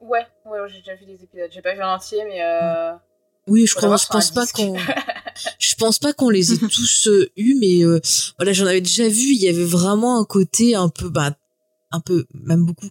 Ouais, 0.00 0.26
ouais, 0.46 0.58
j'ai 0.66 0.78
déjà 0.78 0.96
vu 0.96 1.06
des 1.06 1.22
épisodes. 1.22 1.48
J'ai 1.52 1.62
pas 1.62 1.74
vu 1.74 1.82
en 1.84 1.94
entier 1.94 2.18
mais 2.26 2.40
Oui, 3.46 3.68
je 3.68 3.76
crois, 3.76 3.96
je 3.96 4.06
pense 4.08 4.32
pas 4.32 4.46
qu'on, 4.48 4.76
je 5.60 5.74
pense 5.76 6.00
pas 6.00 6.12
qu'on 6.12 6.28
les 6.28 6.54
ait 6.54 6.58
tous 6.72 7.08
eus, 7.36 7.54
mais 7.60 7.84
voilà, 8.36 8.52
j'en 8.52 8.66
avais 8.66 8.80
déjà 8.80 9.06
vu. 9.06 9.32
Il 9.32 9.40
y 9.40 9.48
avait 9.48 9.62
vraiment 9.62 10.18
un 10.18 10.24
côté 10.24 10.74
un 10.74 10.88
peu, 10.88 11.08
bah, 11.08 11.36
un 11.92 12.00
peu, 12.00 12.26
même 12.34 12.64
beaucoup, 12.64 12.88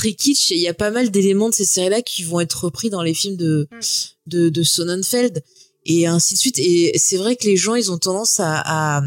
très 0.00 0.12
kitsch. 0.12 0.50
Il 0.50 0.58
y 0.58 0.68
a 0.68 0.74
pas 0.74 0.90
mal 0.90 1.10
d'éléments 1.10 1.50
de 1.50 1.54
ces 1.54 1.64
séries-là 1.64 2.02
qui 2.02 2.22
vont 2.22 2.40
être 2.40 2.64
repris 2.64 2.90
dans 2.90 3.02
les 3.02 3.14
films 3.14 3.36
de, 3.36 3.68
mm. 3.70 3.80
de, 4.26 4.48
de 4.48 4.62
Sonnenfeld 4.62 5.42
et 5.84 6.06
ainsi 6.06 6.34
de 6.34 6.38
suite. 6.38 6.58
Et 6.58 6.96
c'est 6.98 7.16
vrai 7.16 7.36
que 7.36 7.44
les 7.46 7.56
gens, 7.56 7.74
ils 7.74 7.92
ont 7.92 7.98
tendance 7.98 8.40
à, 8.40 8.62
à 8.64 9.02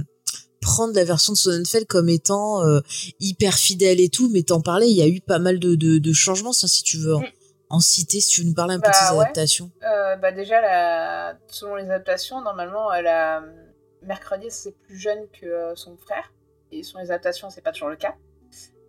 prendre 0.62 0.94
la 0.94 1.04
version 1.04 1.34
de 1.34 1.38
Sonnenfeld 1.38 1.88
comme 1.88 2.10
étant 2.10 2.64
euh, 2.64 2.80
hyper 3.20 3.56
fidèle 3.56 4.00
et 4.00 4.10
tout, 4.10 4.30
mais 4.32 4.44
t'en 4.44 4.62
parlais, 4.62 4.90
il 4.90 4.96
y 4.96 5.02
a 5.02 5.08
eu 5.08 5.20
pas 5.20 5.40
mal 5.40 5.60
de, 5.60 5.76
de, 5.76 5.98
de 5.98 6.14
changements, 6.14 6.54
si 6.54 6.84
tu 6.84 6.98
veux. 6.98 7.16
Mm. 7.16 7.24
En, 7.70 7.80
citer, 7.80 8.22
si 8.22 8.30
tu 8.30 8.42
veux 8.42 8.48
nous 8.48 8.54
parler 8.54 8.76
un 8.76 8.80
peu 8.80 8.90
de 8.90 8.94
ces 8.94 9.16
bah 9.16 9.22
adaptations. 9.22 9.72
Euh, 9.82 10.16
bah 10.18 10.32
déjà, 10.32 10.62
la... 10.62 11.40
selon 11.48 11.76
les 11.76 11.86
adaptations, 11.86 12.40
normalement, 12.42 12.92
la... 12.92 13.44
Mercredi, 14.04 14.48
c'est 14.50 14.78
plus 14.78 15.00
jeune 15.00 15.28
que 15.42 15.48
euh, 15.48 15.76
son 15.76 15.98
frère. 15.98 16.34
Et 16.72 16.84
selon 16.84 17.00
les 17.02 17.10
adaptations, 17.10 17.50
c'est 17.50 17.62
pas 17.62 17.72
toujours 17.72 17.90
le 17.90 17.96
cas. 17.96 18.16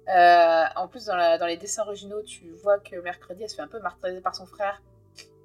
Euh, 0.09 0.65
en 0.77 0.89
plus, 0.89 1.07
dans, 1.07 1.39
dans, 1.39 1.47
les 1.47 1.57
dessins 1.57 1.83
originaux, 1.83 2.23
tu 2.23 2.51
vois 2.63 2.79
que 2.79 2.97
Mercredi, 2.97 3.43
elle 3.43 3.49
se 3.49 3.57
fait 3.57 3.63
un 3.63 3.69
peu 3.69 3.81
martyriser 3.81 4.21
par 4.21 4.35
son 4.35 4.47
frère. 4.47 4.83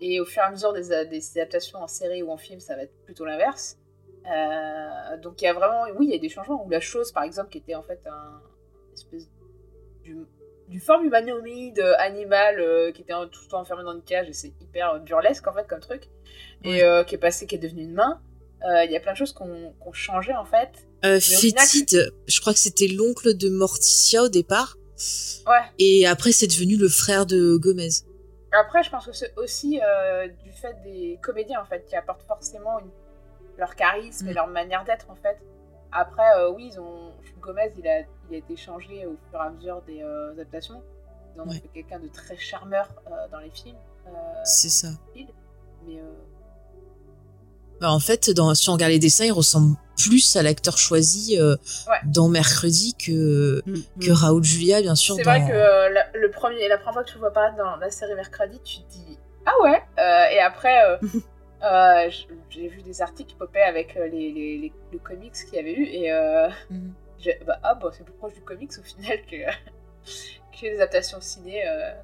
Et 0.02 0.20
au 0.20 0.26
fur 0.26 0.42
et 0.42 0.46
à 0.46 0.52
mesure 0.52 0.74
des, 0.74 1.06
des 1.06 1.40
adaptations 1.40 1.80
en 1.80 1.88
série 1.88 2.24
ou 2.24 2.32
en 2.32 2.38
film, 2.38 2.60
ça 2.60 2.76
va 2.76 2.84
être 2.84 3.04
plutôt 3.06 3.26
l'inverse. 3.26 3.78
Euh, 4.30 5.18
donc 5.18 5.42
il 5.42 5.46
y 5.46 5.48
a 5.48 5.54
vraiment, 5.54 5.84
oui, 5.98 6.08
il 6.08 6.12
y 6.12 6.16
a 6.16 6.20
des 6.20 6.30
changements. 6.30 6.66
Ou 6.66 6.70
la 6.70 6.80
chose, 6.80 7.12
par 7.12 7.24
exemple, 7.24 7.50
qui 7.50 7.60
était 7.60 7.76
en 7.76 7.84
fait 7.84 8.02
un 8.06 8.42
espèce 8.94 9.30
du, 10.04 10.18
du 10.68 10.80
forme 10.80 11.06
humanoïde 11.06 11.80
animal 12.00 12.60
euh, 12.60 12.92
qui 12.92 13.02
était 13.02 13.14
tout 13.32 13.42
le 13.44 13.50
temps 13.50 13.62
enfermé 13.62 13.84
dans 13.84 13.94
une 13.94 14.04
cage 14.04 14.28
et 14.28 14.34
c'est 14.34 14.54
hyper 14.62 15.00
burlesque 15.00 15.48
en 15.48 15.54
fait 15.54 15.68
comme 15.68 15.80
truc. 15.80 16.10
Et 16.64 16.82
qui 17.08 17.16
est 17.16 17.20
passé, 17.20 17.48
qui 17.48 17.56
est 17.56 17.60
devenu 17.60 17.84
une 17.84 17.94
main. 17.94 18.22
Il 18.64 18.92
y 18.92 18.98
a 18.98 19.00
plein 19.00 19.14
de 19.14 19.18
choses 19.18 19.34
qui 19.34 19.42
ont 19.42 19.94
changé 19.94 20.34
en 20.36 20.46
fait. 20.46 20.89
Euh, 21.06 21.20
Fétide, 21.20 22.14
je 22.28 22.42
crois 22.42 22.54
que 22.54 22.60
c'était 22.60 22.88
l'oncle 22.88 23.36
de 23.36 23.50
Morticia 23.50 24.24
au 24.24 24.30
départ. 24.30 24.78
Ouais. 25.48 25.62
Et 25.80 26.06
après, 26.06 26.32
c'est 26.32 26.48
devenu 26.48 26.76
le 26.76 26.90
frère 26.90 27.26
de 27.26 27.58
Gomez. 27.58 27.90
Après, 28.52 28.84
je 28.84 28.90
pense 28.90 29.06
que 29.06 29.14
c'est 29.14 29.34
aussi 29.38 29.80
euh, 29.82 30.28
du 30.44 30.52
fait 30.52 30.76
des 30.84 31.20
comédiens, 31.22 31.62
en 31.62 31.66
fait, 31.66 31.86
qui 31.86 31.96
apportent 31.96 32.24
forcément 32.24 32.80
leur 33.58 33.76
charisme 33.76 34.28
et 34.28 34.32
mm. 34.32 34.36
leur 34.36 34.48
manière 34.48 34.84
d'être, 34.86 35.10
en 35.10 35.16
fait. 35.16 35.38
Après, 35.92 36.30
euh, 36.38 36.52
oui, 36.52 36.72
ils 36.74 36.80
ont... 36.80 37.14
Gomez, 37.40 37.72
il 37.78 37.88
a... 37.88 38.02
il 38.30 38.36
a 38.36 38.38
été 38.38 38.58
changé 38.58 39.06
au 39.06 39.16
fur 39.30 39.40
et 39.40 39.46
à 39.46 39.50
mesure 39.50 39.82
des 39.84 40.02
euh, 40.02 40.32
adaptations. 40.32 40.84
Ils 41.36 41.42
ont 41.42 41.50
fait 41.50 41.70
quelqu'un 41.74 42.00
de 42.00 42.08
très 42.10 42.38
charmeur 42.38 42.90
dans 43.32 43.40
les 43.40 43.52
films. 43.52 43.78
c'est 44.44 44.70
ça. 44.70 44.90
Mais 45.16 46.02
bah, 47.80 47.94
en 47.94 48.00
fait, 48.00 48.30
dans, 48.32 48.54
si 48.56 48.70
on 48.70 48.74
regarde 48.74 48.92
les 48.92 49.00
dessins, 49.00 49.26
il 49.26 49.32
ressemble 49.32 49.78
plus 50.00 50.36
à 50.36 50.44
l'acteur 50.44 50.78
choisi 50.78 51.38
euh, 51.40 51.56
dans 52.06 52.30
Mercredi 52.30 52.96
que, 52.96 53.62
mm, 53.66 53.72
mm. 53.72 54.06
que 54.06 54.12
Raoul 54.12 54.44
Julia, 54.44 54.82
bien 54.82 54.96
sûr. 54.96 55.16
C'est 55.16 55.24
vrai 55.24 55.42
que 55.42 55.52
euh, 55.52 55.90
la, 55.90 56.08
le 56.14 56.32
premier, 56.32 56.68
la 56.68 56.78
première 56.78 56.94
fois 56.94 57.04
que 57.04 57.10
tu 57.10 57.16
le 57.16 57.20
vois 57.20 57.30
apparaître 57.30 57.58
dans 57.58 57.76
la 57.76 57.90
série 57.90 58.16
Mercredi, 58.16 58.60
tu 58.64 58.82
te 58.82 58.90
dis 58.90 59.20
Ah 59.46 59.54
ouais 59.64 59.82
euh, 60.00 60.26
Et 60.32 60.40
après, 60.40 61.00
j'ai 62.50 62.68
vu 62.68 62.82
des 62.82 63.02
articles 63.02 63.30
qui 63.30 63.36
popaient 63.36 63.62
avec 63.62 63.96
les, 63.96 64.10
les, 64.10 64.58
les, 64.58 64.74
le 64.92 65.00
comics 65.00 65.34
qu'il 65.34 65.56
y 65.56 65.60
avait 65.60 65.74
eu, 65.74 65.86
et 65.86 66.12
mm. 66.70 66.94
bah, 67.46 67.60
ah, 67.64 67.76
bah, 67.76 67.90
c'est 67.92 68.04
plus 68.04 68.14
proche 68.14 68.34
du 68.34 68.42
comics 68.42 68.72
au 68.80 68.84
final 68.84 69.20
que, 69.30 69.36
que 70.60 70.66
les 70.66 70.76
adaptations 70.76 71.20
ciné 71.20 71.64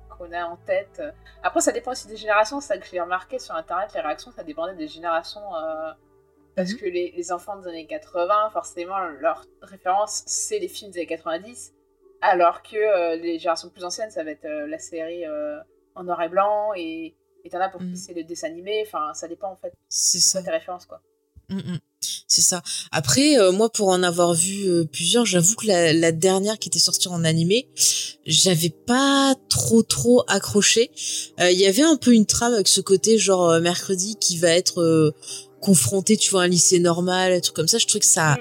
qu'on 0.10 0.32
a 0.32 0.46
en 0.46 0.58
tête. 0.58 1.02
Après, 1.44 1.62
ça 1.62 1.72
dépend 1.72 1.92
aussi 1.92 2.08
des 2.08 2.18
générations. 2.18 2.60
C'est 2.60 2.68
ça 2.70 2.78
que 2.78 2.86
j'ai 2.86 3.00
remarqué 3.00 3.40
sur 3.40 3.56
Internet, 3.56 3.92
les 3.94 4.02
réactions, 4.02 4.32
ça 4.32 4.44
dépendait 4.44 4.76
des 4.76 4.88
générations. 4.88 5.56
Euh, 5.56 5.92
parce 6.56 6.72
mhm. 6.72 6.78
que 6.78 6.86
les, 6.86 7.14
les, 7.16 7.32
enfants 7.32 7.58
des 7.58 7.68
années 7.68 7.88
80, 7.88 8.50
forcément, 8.52 8.98
leur 9.20 9.46
référence, 9.62 10.24
c'est 10.26 10.60
les 10.60 10.68
films 10.68 10.92
des 10.92 11.00
années 11.00 11.08
90. 11.08 11.74
Alors 12.22 12.64
que 12.64 12.76
euh, 12.76 13.16
les 13.18 13.38
générations 13.40 13.70
plus 13.70 13.84
anciennes, 13.84 14.12
ça 14.12 14.24
va 14.24 14.32
être 14.32 14.46
euh, 14.46 14.68
la 14.68 14.80
série 14.80 15.24
en 15.96 16.04
noir 16.04 16.22
et 16.22 16.30
blanc. 16.30 16.74
Et 16.76 17.14
t'en 17.52 17.60
as 17.60 17.70
pour 17.70 17.82
qui 17.82 17.88
mhm. 17.88 17.96
c'est 17.96 18.14
le 18.14 18.24
dessin 18.24 18.48
animé. 18.48 18.84
Enfin, 18.86 19.14
ça 19.14 19.28
dépend 19.28 19.52
en 19.52 19.56
fait. 19.56 19.74
C'est 19.90 20.20
ça. 20.20 20.42
tes 20.42 20.52
références, 20.52 20.86
quoi. 20.86 21.02
Mm, 21.50 21.58
mm. 21.58 21.80
C'est 22.28 22.42
ça. 22.42 22.62
Après, 22.92 23.40
euh, 23.40 23.52
moi, 23.52 23.72
pour 23.72 23.90
en 23.90 24.04
avoir 24.04 24.34
vu 24.34 24.68
euh, 24.68 24.86
plusieurs, 24.86 25.26
j'avoue 25.26 25.56
que 25.56 25.68
la, 25.68 26.12
dernière 26.12 26.60
qui 26.60 26.70
était 26.70 26.80
sortie 26.80 27.08
en 27.08 27.24
animé, 27.24 27.70
j'avais 28.26 28.70
pas 28.70 29.36
trop 29.50 29.84
trop 29.84 30.24
accroché. 30.28 30.92
Euh, 31.40 31.52
Il 31.52 31.60
y 31.60 31.66
avait 31.66 31.84
un 31.84 31.98
peu 31.98 32.14
une 32.14 32.26
trame 32.26 32.54
avec 32.54 32.68
ce 32.68 32.82
côté 32.82 33.18
genre 33.18 33.60
mercredi 33.60 34.18
qui 34.20 34.38
va 34.38 34.50
être 34.50 35.14
confronté, 35.66 36.16
tu 36.16 36.30
vois, 36.30 36.44
à 36.44 36.46
un 36.46 36.48
lycée 36.48 36.80
normal, 36.80 37.34
un 37.34 37.40
truc 37.40 37.56
comme 37.56 37.68
ça. 37.68 37.80
Je 37.80 37.88
trouvais 37.88 38.02
que 38.02 38.06
ça 38.06 38.38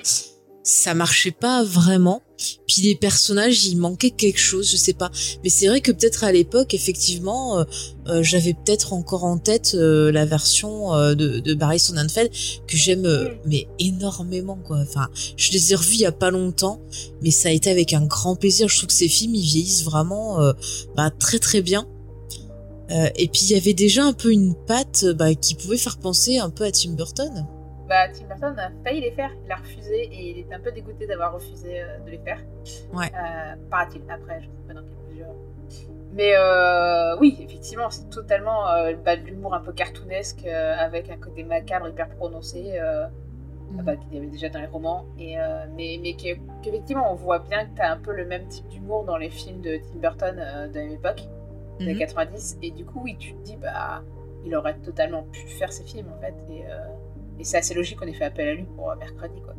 ça 0.65 0.95
marchait 0.95 1.31
pas 1.31 1.63
vraiment. 1.63 2.23
Puis 2.67 2.83
les 2.83 2.95
personnages, 2.95 3.67
il 3.67 3.77
manquait 3.77 4.11
quelque 4.11 4.41
chose, 4.41 4.69
je 4.71 4.77
sais 4.77 4.95
pas. 4.95 5.11
Mais 5.45 5.51
c'est 5.51 5.69
vrai 5.69 5.83
que 5.83 5.93
peut-être 5.93 6.25
à 6.25 6.33
l'époque, 6.33 6.73
effectivement, 6.73 7.59
euh, 7.59 7.65
euh, 8.09 8.23
j'avais 8.23 8.55
peut-être 8.55 8.95
encore 8.95 9.25
en 9.25 9.37
tête 9.37 9.73
euh, 9.75 10.11
la 10.11 10.25
version 10.25 10.93
de, 11.15 11.15
de, 11.15 11.55
Barry 11.55 11.79
Sonnenfeld 11.79 12.31
que 12.67 12.77
j'aime 12.77 13.07
mais 13.45 13.69
énormément 13.79 14.59
quoi. 14.65 14.79
Enfin, 14.79 15.09
je 15.37 15.53
les 15.53 15.73
ai 15.73 15.77
revus 15.77 15.95
il 15.95 16.01
y 16.01 16.07
a 16.07 16.13
pas 16.13 16.31
longtemps, 16.31 16.81
mais 17.23 17.31
ça 17.31 17.51
a 17.51 17.53
été 17.53 17.71
avec 17.71 17.93
un 17.93 18.05
grand 18.05 18.35
plaisir. 18.35 18.69
Je 18.69 18.77
trouve 18.79 18.89
que 18.89 18.95
ces 18.95 19.09
films 19.09 19.35
ils 19.35 19.45
vieillissent 19.45 19.85
vraiment 19.85 20.39
bah, 20.97 21.11
très 21.11 21.39
très 21.39 21.61
bien. 21.61 21.87
Et 22.91 23.29
puis 23.29 23.41
il 23.43 23.53
y 23.53 23.57
avait 23.57 23.75
déjà 23.75 24.05
un 24.05 24.13
peu 24.13 24.31
une 24.31 24.55
patte 24.55 25.07
bah, 25.17 25.35
qui 25.35 25.55
pouvait 25.55 25.79
faire 25.79 25.99
penser 25.99 26.39
un 26.39 26.51
peu 26.51 26.65
à 26.65 26.71
Tim 26.71 26.93
Burton 26.93 27.47
bah, 27.89 28.09
Tim 28.09 28.27
Burton 28.27 28.59
a 28.59 28.71
failli 28.83 29.01
les 29.01 29.13
faire, 29.13 29.31
il 29.45 29.53
a 29.53 29.57
refusé 29.57 30.05
et 30.05 30.31
il 30.31 30.39
était 30.39 30.55
un 30.55 30.61
peu 30.61 30.73
dégoûté 30.73 31.07
d'avoir 31.07 31.35
refusé 31.35 31.81
euh, 31.81 31.99
de 32.05 32.11
les 32.11 32.19
faire. 32.19 32.39
Ouais. 32.93 33.07
Euh, 33.07 33.57
paraît-il, 33.71 34.03
après, 34.11 34.41
je 34.41 34.47
sais 34.47 34.67
pas 34.67 34.75
dans 34.75 34.83
quelle 34.83 35.13
mesure. 35.13 35.35
Mais 36.13 36.33
euh, 36.37 37.17
oui, 37.19 37.37
effectivement, 37.41 37.91
c'est 37.91 38.09
totalement 38.09 38.69
euh, 38.69 38.95
bah, 39.05 39.17
de 39.17 39.23
l'humour 39.23 39.55
un 39.55 39.61
peu 39.61 39.73
cartoonesque 39.73 40.47
avec 40.47 41.11
un 41.11 41.17
côté 41.17 41.43
macabre 41.43 41.89
hyper 41.89 42.09
prononcé 42.09 42.79
mm. 43.73 43.83
bah, 43.83 43.97
qu'il 43.97 44.15
y 44.15 44.19
avait 44.19 44.29
déjà 44.29 44.49
dans 44.49 44.61
les 44.61 44.67
romans. 44.67 45.07
Et, 45.19 45.37
mais 45.77 45.99
mais 46.01 46.15
qu'effectivement, 46.15 47.13
on 47.13 47.17
voit 47.17 47.41
bien 47.41 47.67
que 47.67 47.75
tu 47.75 47.83
as 47.83 47.93
un 47.93 47.99
peu 47.99 48.13
le 48.13 48.25
même 48.25 48.47
type 48.49 48.69
d'humour 48.69 49.05
dans 49.05 49.17
les 49.17 49.31
films 49.31 49.61
de 49.61 49.77
Tim 49.77 49.99
Burton 49.99 50.37
de 50.73 50.79
la 50.79 50.85
même 51.81 51.89
époque, 51.89 51.89
des 51.89 51.91
années 51.91 51.99
90. 52.07 52.57
Et 52.63 52.71
du 52.71 52.85
coup, 52.85 53.01
oui, 53.03 53.17
tu 53.19 53.35
te 53.35 53.45
dis, 53.45 53.57
bah, 53.57 54.03
il 54.47 54.55
aurait 54.55 54.77
totalement 54.79 55.25
pu 55.33 55.47
faire 55.59 55.73
ces 55.73 55.85
films 55.85 56.09
en 56.17 56.21
fait. 56.21 56.35
Et, 56.53 56.63
et 57.39 57.45
c'est 57.45 57.59
assez 57.59 57.75
logique 57.75 57.99
qu'on 57.99 58.07
ait 58.07 58.13
fait 58.13 58.25
appel 58.25 58.49
à 58.49 58.55
lui 58.55 58.65
pour 58.77 58.91
euh, 58.91 58.97
mercredi, 58.97 59.41
quoi. 59.43 59.55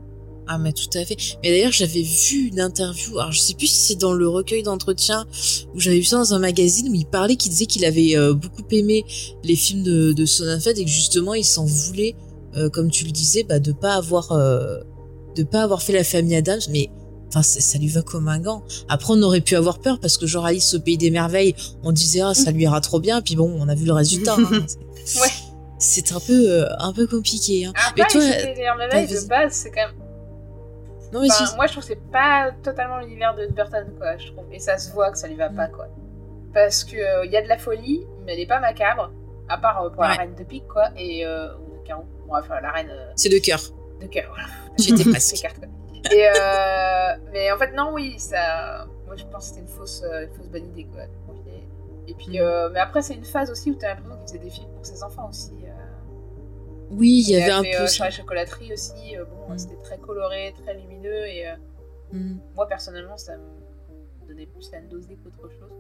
Ah 0.48 0.60
mais 0.60 0.74
tout 0.74 0.96
à 0.96 1.04
fait. 1.04 1.18
Mais 1.42 1.50
d'ailleurs 1.50 1.72
j'avais 1.72 2.04
vu 2.04 2.50
une 2.50 2.60
interview, 2.60 3.18
alors 3.18 3.32
je 3.32 3.40
sais 3.40 3.56
plus 3.56 3.66
si 3.66 3.82
c'est 3.82 3.96
dans 3.96 4.14
le 4.14 4.30
recueil 4.30 4.62
d'entretien 4.62 5.26
ou 5.74 5.80
j'avais 5.80 5.98
vu 5.98 6.04
ça 6.04 6.18
dans 6.18 6.36
un 6.36 6.40
magazine 6.40 6.88
où 6.88 6.94
il 6.94 7.08
parlait, 7.08 7.36
qu'il 7.36 7.50
disait 7.50 7.66
qu'il 7.66 7.84
avait 7.84 8.16
euh, 8.16 8.36
beaucoup 8.36 8.62
aimé 8.70 9.06
les 9.44 9.56
films 9.56 9.82
de, 9.82 10.14
de 10.14 10.26
Sonnenfeld 10.28 10.78
et 10.78 10.86
que 10.86 10.90
justement 10.92 11.34
il 11.34 11.44
s'en 11.44 11.66
voulait, 11.66 12.16
euh, 12.58 12.70
comme 12.70 12.92
tu 12.92 13.06
le 13.06 13.12
disais, 13.12 13.44
bah, 13.44 13.58
de 13.58 13.72
pas 13.72 13.96
avoir 13.96 14.38
de 15.36 15.44
pas 15.44 15.64
avoir 15.64 15.82
fait 15.82 15.94
la 15.94 16.04
famille 16.04 16.36
Adams, 16.36 16.62
mais 16.70 16.92
enfin 17.36 17.44
ça, 17.44 17.78
lui 17.78 17.88
va 17.88 18.02
comme 18.02 18.28
un 18.28 18.40
gant. 18.40 18.64
Après 18.88 19.14
on 19.14 19.22
aurait 19.22 19.42
pu 19.42 19.56
avoir 19.56 19.80
peur 19.80 20.00
parce 20.00 20.18
que 20.18 20.26
genre 20.26 20.46
Alice 20.46 20.74
au 20.74 20.80
pays 20.80 20.98
des 20.98 21.12
merveilles, 21.12 21.56
on 21.84 21.92
disait 21.92 22.22
ah 22.22 22.34
ça 22.34 22.52
lui 22.52 22.64
ira 22.64 22.82
trop 22.82 23.00
bien, 23.00 23.22
puis 23.22 23.36
bon 23.36 23.54
on 23.60 23.68
a 23.68 23.76
vu 23.76 23.86
le 23.86 23.94
résultat. 23.94 24.36
Hein. 24.38 24.66
ouais 25.22 25.30
c'est 25.78 26.12
un 26.14 26.20
peu 26.20 26.50
euh, 26.50 26.68
un 26.80 26.94
peu 26.94 27.08
compliqué. 27.08 27.66
Hein. 27.66 27.74
Après, 27.76 28.04
mais 28.04 28.08
toi, 28.08 28.22
de 28.22 29.28
base, 29.28 29.54
c'est 29.54 29.72
quand 29.72 29.88
même. 29.88 29.96
Non, 31.14 31.22
mais 31.22 31.28
Moi, 31.56 31.68
je 31.68 31.72
trouve 31.72 31.84
que 31.84 31.90
c'est 31.90 32.12
pas 32.12 32.52
totalement 32.64 33.00
l'univers 33.00 33.36
de 33.36 33.48
Burton, 33.48 33.86
quoi. 33.98 34.18
Je 34.18 34.32
trouve, 34.32 34.46
et 34.52 34.60
ça 34.60 34.78
se 34.78 34.92
voit 34.92 35.12
que 35.12 35.18
ça 35.18 35.28
lui 35.28 35.36
va 35.36 35.50
pas, 35.50 35.68
quoi. 35.68 35.88
Parce 36.54 36.84
que 36.84 36.96
il 36.96 37.30
euh, 37.30 37.32
y 37.32 37.38
a 37.38 37.42
de 37.42 37.48
la 37.48 37.58
folie, 37.58 38.06
mais 38.26 38.34
elle 38.34 38.40
est 38.40 38.48
pas 38.48 38.60
macabre, 38.60 39.12
à 39.50 39.58
part 39.58 39.84
euh, 39.84 39.90
pour 39.90 40.04
la 40.04 40.14
reine 40.14 40.36
de 40.36 40.44
pique, 40.44 40.68
quoi. 40.68 40.90
Et 40.98 41.26
ou 41.26 41.82
de 41.82 41.88
carreau. 41.88 42.06
Bon, 42.28 42.36
enfin, 42.36 42.60
la 42.62 42.72
reine. 42.72 42.92
C'est 43.16 43.30
de 43.30 43.38
cœur. 43.38 43.62
De 44.02 44.08
cœur, 44.08 44.26
voilà. 44.30 44.50
J'étais 44.78 45.04
presque. 45.10 45.46
Et 46.12 46.28
mais 47.32 47.52
en 47.52 47.58
fait, 47.58 47.74
non, 47.74 47.92
oui, 47.94 48.20
ça. 48.20 48.88
Moi, 49.06 49.16
je 49.16 49.24
pense 49.26 49.50
que 49.50 49.56
c'était 49.56 49.62
une 49.62 49.68
fausse, 49.68 50.04
une 50.04 50.34
fausse 50.34 50.48
bonne 50.48 50.66
idée, 50.66 50.86
quoi. 50.86 51.04
Et 52.08 52.14
puis, 52.14 52.40
mm. 52.40 52.70
mais 52.74 52.80
après, 52.80 53.02
c'est 53.02 53.16
une 53.16 53.26
phase 53.26 53.50
aussi 53.50 53.72
où 53.72 53.76
tu 53.76 53.86
as 53.86 53.96
l'impression 53.96 54.18
qu'il 54.18 54.28
faisait 54.28 54.38
des 54.40 54.50
films 54.50 54.72
pour 54.76 54.86
ses 54.86 55.04
enfants 55.04 55.30
aussi. 55.30 55.54
Oui, 56.92 57.24
il 57.26 57.32
y 57.32 57.42
avait 57.42 57.52
un 57.52 57.64
peu. 57.64 57.84
Euh, 57.84 57.88
sur 57.88 58.04
la 58.04 58.12
chocolaterie 58.12 58.74
aussi, 58.74 59.18
euh, 59.18 59.26
bon, 59.26 59.54
mm. 59.54 59.58
c'était 59.58 59.82
très 59.84 59.98
coloré, 59.98 60.54
très 60.64 60.76
lumineux 60.76 61.26
et 61.28 61.48
euh, 61.48 61.56
mm. 62.12 62.38
moi 62.56 62.68
personnellement, 62.68 63.18
ça 63.18 63.36
me 63.38 64.28
donnait 64.28 64.46
plus 64.46 64.72
la 64.72 64.82
nausée 64.82 65.18
qu'autre 65.24 65.50
chose. 65.52 65.72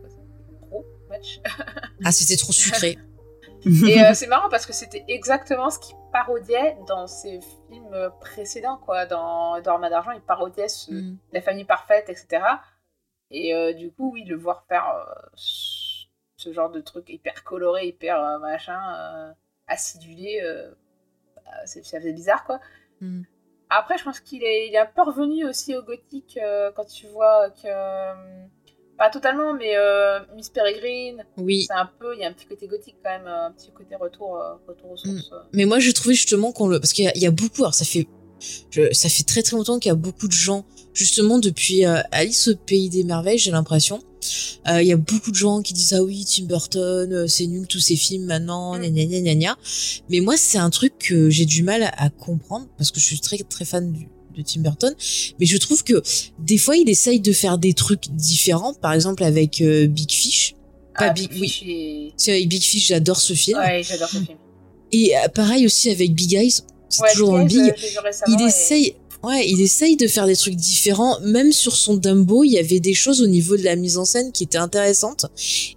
trop 0.69 0.85
much. 1.09 1.41
ah, 2.03 2.11
c'était 2.11 2.37
trop 2.37 2.51
sucré. 2.51 2.97
Et 3.65 4.03
euh, 4.03 4.13
c'est 4.13 4.27
marrant 4.27 4.49
parce 4.49 4.65
que 4.65 4.73
c'était 4.73 5.03
exactement 5.07 5.69
ce 5.69 5.79
qu'il 5.79 5.95
parodiait 6.11 6.77
dans 6.87 7.07
ses 7.07 7.39
films 7.75 8.11
précédents, 8.19 8.77
quoi. 8.77 9.05
Dans 9.05 9.59
Dorma 9.61 9.89
d'argent, 9.89 10.11
il 10.11 10.21
parodiait 10.21 10.67
mm. 10.89 11.15
la 11.33 11.41
famille 11.41 11.65
parfaite, 11.65 12.09
etc. 12.09 12.43
Et 13.31 13.53
euh, 13.53 13.73
du 13.73 13.91
coup, 13.91 14.11
oui, 14.13 14.23
le 14.23 14.35
voir 14.35 14.65
faire 14.67 14.89
euh, 14.89 15.29
ce 15.35 16.53
genre 16.53 16.69
de 16.69 16.81
truc 16.81 17.09
hyper 17.09 17.43
coloré, 17.43 17.87
hyper 17.87 18.39
machin, 18.39 19.33
acidulé, 19.67 20.41
bah, 21.35 21.65
ça 21.65 21.99
faisait 21.99 22.13
bizarre, 22.13 22.43
quoi. 22.45 22.59
Mm. 23.01 23.23
Après, 23.69 23.97
je 23.97 24.03
pense 24.03 24.19
qu'il 24.19 24.43
est, 24.43 24.67
il 24.67 24.75
est 24.75 24.79
un 24.79 24.85
peu 24.85 25.01
revenu 25.01 25.45
aussi 25.45 25.75
au 25.75 25.81
gothique 25.81 26.39
quand 26.75 26.85
tu 26.85 27.07
vois 27.07 27.49
que 27.49 27.67
pas 28.97 29.09
totalement, 29.09 29.53
mais 29.53 29.75
euh, 29.75 30.19
Miss 30.35 30.49
Peregrine. 30.49 31.23
Oui. 31.37 31.65
C'est 31.67 31.73
un 31.73 31.89
peu, 31.99 32.13
il 32.15 32.21
y 32.21 32.23
a 32.23 32.29
un 32.29 32.33
petit 32.33 32.45
côté 32.45 32.67
gothique 32.67 32.95
quand 33.03 33.09
même, 33.09 33.27
un 33.27 33.51
petit 33.51 33.71
côté 33.71 33.95
retour, 33.95 34.37
euh, 34.37 34.53
retour 34.67 34.91
aux 34.91 34.97
sources. 34.97 35.31
Mm. 35.31 35.35
Mais 35.53 35.65
moi, 35.65 35.79
je 35.79 35.91
trouvais 35.91 36.15
justement 36.15 36.51
qu'on 36.51 36.67
le, 36.67 36.79
parce 36.79 36.93
qu'il 36.93 37.11
y, 37.13 37.25
a 37.25 37.31
beaucoup, 37.31 37.61
alors 37.63 37.73
ça 37.73 37.85
fait, 37.85 38.07
ça 38.91 39.09
fait 39.09 39.23
très 39.23 39.43
très 39.43 39.57
longtemps 39.57 39.79
qu'il 39.79 39.89
y 39.89 39.91
a 39.91 39.95
beaucoup 39.95 40.27
de 40.27 40.33
gens, 40.33 40.65
justement 40.93 41.39
depuis 41.39 41.85
euh, 41.85 42.01
Alice 42.11 42.47
au 42.47 42.55
pays 42.55 42.89
des 42.89 43.03
merveilles, 43.03 43.37
j'ai 43.37 43.51
l'impression. 43.51 44.01
Il 44.67 44.81
y 44.81 44.91
a 44.91 44.97
beaucoup 44.97 45.29
de 45.29 45.35
gens 45.35 45.61
qui 45.61 45.73
disent 45.73 45.93
ah 45.93 46.01
oui 46.01 46.25
Tim 46.25 46.45
Burton 46.45 47.27
c'est 47.27 47.45
nul 47.45 47.67
tous 47.67 47.79
ces 47.79 47.95
films 47.95 48.25
maintenant 48.25 48.75
mm. 48.75 48.81
gna 48.81 49.05
gna 49.05 49.21
gna 49.21 49.35
gna 49.35 49.57
mais 50.09 50.19
moi 50.19 50.35
c'est 50.35 50.57
un 50.57 50.71
truc 50.71 50.97
que 50.97 51.29
j'ai 51.29 51.45
du 51.45 51.61
mal 51.61 51.93
à 51.95 52.09
comprendre 52.09 52.65
parce 52.75 52.89
que 52.89 52.99
je 52.99 53.05
suis 53.05 53.19
très 53.19 53.37
très 53.37 53.65
fan 53.65 53.91
du, 53.91 54.09
de 54.35 54.41
Tim 54.41 54.61
Burton, 54.61 54.93
mais 55.39 55.45
je 55.45 55.57
trouve 55.57 55.83
que 55.83 56.01
des 56.39 56.57
fois 56.57 56.77
il 56.77 56.89
essaye 56.89 57.19
de 57.19 57.31
faire 57.31 57.57
des 57.57 57.73
trucs 57.73 58.09
différents, 58.11 58.73
par 58.73 58.93
exemple 58.93 59.23
avec 59.23 59.61
euh, 59.61 59.87
Big 59.87 60.11
Fish. 60.11 60.55
Pas 60.97 61.07
ah, 61.07 61.13
Big, 61.13 61.29
oui. 61.39 62.13
C'est 62.15 62.31
avec 62.31 62.47
Big 62.47 62.61
Fish, 62.61 62.87
j'adore 62.87 63.19
ce 63.19 63.33
film. 63.33 63.57
Ouais, 63.57 63.83
j'adore 63.83 64.07
ce 64.09 64.17
film. 64.17 64.37
Et 64.91 65.15
euh, 65.17 65.27
pareil 65.27 65.65
aussi 65.65 65.89
avec 65.89 66.13
Big 66.13 66.33
Eyes, 66.35 66.61
c'est 66.89 67.03
toujours 67.13 67.31
dans 67.33 67.45
Big. 67.45 67.73
Il 68.27 68.41
essaye, 68.41 68.95
ouais, 69.23 69.45
il 69.47 69.59
essaye 69.59 69.97
de 69.97 70.07
faire 70.07 70.25
des 70.25 70.35
trucs 70.35 70.55
différents. 70.55 71.19
Même 71.21 71.51
sur 71.51 71.75
son 71.75 71.95
Dumbo, 71.95 72.43
il 72.43 72.51
y 72.51 72.57
avait 72.57 72.79
des 72.79 72.93
choses 72.93 73.21
au 73.21 73.27
niveau 73.27 73.57
de 73.57 73.63
la 73.63 73.75
mise 73.75 73.97
en 73.97 74.05
scène 74.05 74.31
qui 74.31 74.43
étaient 74.43 74.57
intéressantes. 74.57 75.25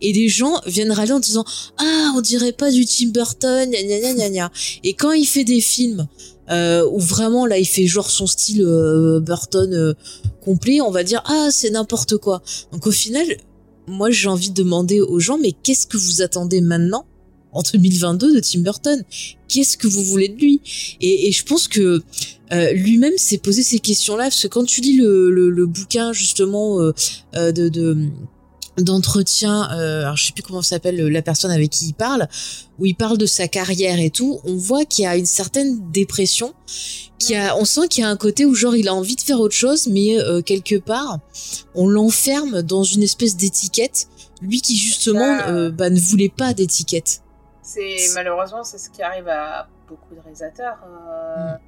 Et 0.01 0.13
des 0.13 0.29
gens 0.29 0.61
viennent 0.67 0.93
râler 0.93 1.13
en 1.13 1.21
disant 1.21 1.45
ah 1.79 2.13
on 2.17 2.21
dirait 2.21 2.53
pas 2.53 2.71
du 2.71 2.85
Tim 2.87 3.09
Burton, 3.09 3.71
gna 3.71 3.83
gna 3.83 4.15
gna 4.15 4.31
gna. 4.31 4.53
Et 4.85 4.95
quand 4.95 5.13
il 5.13 5.27
fait 5.27 5.45
des 5.45 5.61
films 5.61 6.07
euh, 6.51 6.89
où 6.91 6.99
vraiment 6.99 7.47
là 7.47 7.59
il 7.59 7.67
fait 7.67 7.87
genre 7.87 8.11
son 8.11 8.27
style 8.27 8.63
euh, 8.65 9.21
Burton 9.21 9.73
euh, 9.73 9.95
complet, 10.43 10.81
on 10.81 10.91
va 10.91 11.05
dire 11.05 11.23
ah 11.27 11.49
c'est 11.51 11.71
n'importe 11.71 12.17
quoi. 12.17 12.43
Donc 12.73 12.87
au 12.87 12.91
final, 12.91 13.27
moi 13.87 14.11
j'ai 14.11 14.29
envie 14.29 14.51
de 14.51 14.55
demander 14.55 15.01
aux 15.01 15.21
gens 15.21 15.39
mais 15.39 15.53
qu'est-ce 15.53 15.87
que 15.87 15.97
vous 15.97 16.23
attendez 16.23 16.61
maintenant 16.61 17.07
en 17.53 17.63
2022 17.63 18.35
de 18.35 18.41
Tim 18.41 18.61
Burton? 18.61 19.03
Qu'est-ce 19.49 19.77
que 19.77 19.87
vous 19.87 20.03
voulez 20.03 20.29
de 20.29 20.37
lui? 20.39 20.61
Et, 21.01 21.33
je 21.33 21.45
pense 21.45 21.69
que 21.69 22.03
euh, 22.53 22.73
lui-même 22.73 23.17
s'est 23.17 23.39
posé 23.39 23.63
ces 23.63 23.79
questions-là 23.79 24.25
parce 24.25 24.43
que 24.43 24.49
quand 24.49 24.65
tu 24.65 24.81
lis 24.81 24.97
le, 24.97 25.67
bouquin 25.67 26.13
justement 26.13 26.79
de 27.35 28.09
d'entretien, 28.83 29.71
euh, 29.73 30.03
alors 30.03 30.17
je 30.17 30.27
sais 30.27 30.33
plus 30.33 30.43
comment 30.43 30.63
s'appelle 30.63 30.97
la 30.97 31.23
personne 31.23 31.51
avec 31.51 31.71
qui 31.71 31.87
il 31.89 31.95
parle, 31.95 32.29
où 32.79 32.87
il 32.87 32.95
parle 32.95 33.19
de 33.19 33.27
sa 33.27 33.49
carrière 33.49 33.99
et 33.99 34.11
tout, 34.11 34.41
on 34.45 34.57
voit 34.57 34.85
qu'il 34.85 35.05
y 35.05 35.07
a 35.07 35.17
une 35.17 35.27
certaine 35.27 35.91
dépression, 35.91 36.55
qui 37.19 37.35
a, 37.35 37.57
on 37.57 37.65
sent 37.65 37.89
qu'il 37.89 38.03
y 38.03 38.07
a 38.07 38.11
un 38.11 38.17
côté 38.17 38.45
où 38.45 38.55
genre 38.55 38.77
il 38.77 38.89
a 38.89 38.95
envie 38.95 39.17
de 39.17 39.21
faire 39.21 39.41
autre 39.41 39.55
chose, 39.55 39.89
mais 39.89 40.19
euh, 40.21 40.43
quelque 40.43 40.77
part 40.77 41.19
on 41.75 41.89
l'enferme 41.89 42.63
dans 42.63 42.85
une 42.85 43.03
espèce 43.03 43.37
d'étiquette, 43.37 44.09
lui 44.41 44.61
qui 44.61 44.77
justement 44.77 45.37
bah, 45.37 45.49
euh, 45.49 45.71
bah, 45.71 45.91
ne 45.91 45.99
voulait 45.99 46.33
pas 46.35 46.55
d'étiquette. 46.55 47.23
C'est 47.63 47.97
malheureusement 48.15 48.65
c'est 48.65 48.79
ce 48.79 48.91
qui 48.91 49.03
arrive 49.03 49.29
à 49.29 49.69
beaucoup 49.89 50.15
de 50.15 50.21
réalisateurs. 50.21 50.79
Euh, 50.87 51.55
mm. 51.55 51.59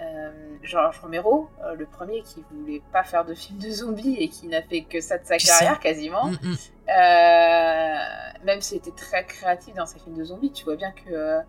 Euh, 0.00 0.30
Georges 0.62 1.00
Romero, 1.00 1.48
euh, 1.62 1.74
le 1.74 1.86
premier 1.86 2.22
qui 2.22 2.42
voulait 2.50 2.82
pas 2.92 3.04
faire 3.04 3.24
de 3.24 3.34
film 3.34 3.58
de 3.58 3.70
zombies 3.70 4.16
et 4.18 4.28
qui 4.28 4.46
n'a 4.46 4.62
fait 4.62 4.82
que 4.82 5.00
ça 5.00 5.18
de 5.18 5.26
sa 5.26 5.36
carrière 5.36 5.78
quasiment. 5.78 6.26
Mm, 6.26 6.38
mm. 6.42 6.56
Euh, 6.88 8.44
même 8.44 8.60
s'il 8.60 8.78
était 8.78 8.92
très 8.92 9.24
créatif 9.24 9.74
dans 9.74 9.86
ses 9.86 9.98
films 9.98 10.16
de 10.16 10.24
zombies, 10.24 10.52
tu 10.52 10.64
vois 10.64 10.76
bien 10.76 10.92
que 10.92 11.40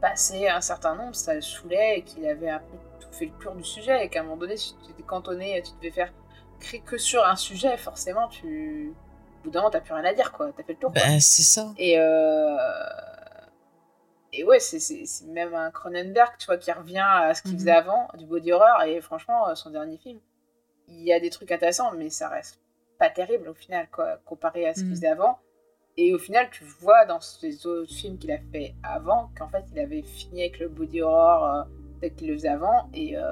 passer 0.00 0.48
un 0.48 0.62
certain 0.62 0.94
nombre, 0.94 1.14
ça 1.14 1.34
le 1.34 1.42
saoulait 1.42 1.98
et 1.98 2.02
qu'il 2.02 2.26
avait 2.26 2.48
un 2.48 2.60
peu 2.60 2.76
tout 3.00 3.12
fait 3.12 3.26
le 3.26 3.32
tour 3.32 3.54
du 3.54 3.64
sujet 3.64 4.04
et 4.04 4.08
qu'à 4.08 4.20
un 4.20 4.22
moment 4.22 4.36
donné, 4.36 4.56
si 4.56 4.74
tu 4.84 4.92
étais 4.92 5.02
cantonné, 5.02 5.62
tu 5.62 5.72
devais 5.76 5.90
faire 5.90 6.10
que 6.86 6.98
sur 6.98 7.24
un 7.26 7.36
sujet, 7.36 7.76
forcément, 7.76 8.28
tu. 8.28 8.94
Au 9.40 9.44
bout 9.44 9.50
d'un 9.50 9.60
moment, 9.60 9.70
t'as 9.70 9.80
plus 9.80 9.94
rien 9.94 10.04
à 10.04 10.12
dire, 10.12 10.32
quoi. 10.32 10.50
T'as 10.54 10.62
fait 10.62 10.72
le 10.72 10.78
tour. 10.78 10.90
Bah, 10.90 11.00
c'est 11.20 11.42
ça. 11.42 11.72
Et 11.78 11.96
et 14.32 14.44
ouais, 14.44 14.60
c'est 14.60 15.02
même 15.26 15.54
un 15.54 15.70
Cronenberg, 15.70 16.32
tu 16.38 16.46
vois, 16.46 16.56
qui 16.56 16.70
revient 16.70 17.04
à 17.04 17.34
ce 17.34 17.42
qu'il 17.42 17.52
faisait 17.52 17.72
mhm. 17.72 17.78
avant, 17.78 18.08
du 18.16 18.26
body 18.26 18.52
horror, 18.52 18.82
et 18.84 19.00
franchement, 19.00 19.48
euh, 19.48 19.54
son 19.54 19.70
dernier 19.70 19.98
film, 19.98 20.20
il 20.88 21.02
y 21.02 21.12
a 21.12 21.20
des 21.20 21.30
trucs 21.30 21.50
intéressants, 21.50 21.92
mais 21.92 22.10
ça 22.10 22.28
reste 22.28 22.60
pas 22.98 23.10
terrible 23.10 23.48
au 23.48 23.54
final, 23.54 23.88
quoi, 23.90 24.18
comparé 24.24 24.66
à 24.66 24.74
ce 24.74 24.80
qu'il 24.80 24.88
mhm. 24.88 24.94
faisait 24.94 25.08
avant. 25.08 25.38
Et 25.96 26.14
au 26.14 26.18
final, 26.18 26.48
tu 26.50 26.64
vois 26.64 27.04
dans 27.06 27.20
ces 27.20 27.66
autres 27.66 27.92
films 27.92 28.18
qu'il 28.18 28.30
a 28.30 28.38
fait 28.52 28.74
avant 28.82 29.30
qu'en 29.36 29.48
fait, 29.48 29.64
il 29.72 29.80
avait 29.80 30.02
fini 30.02 30.42
avec 30.42 30.60
le 30.60 30.68
body 30.68 31.02
horror 31.02 31.44
euh, 31.44 31.62
tel 32.00 32.14
qu'il 32.14 32.28
le 32.28 32.34
faisait 32.34 32.48
avant, 32.48 32.88
et 32.94 33.16
euh, 33.16 33.22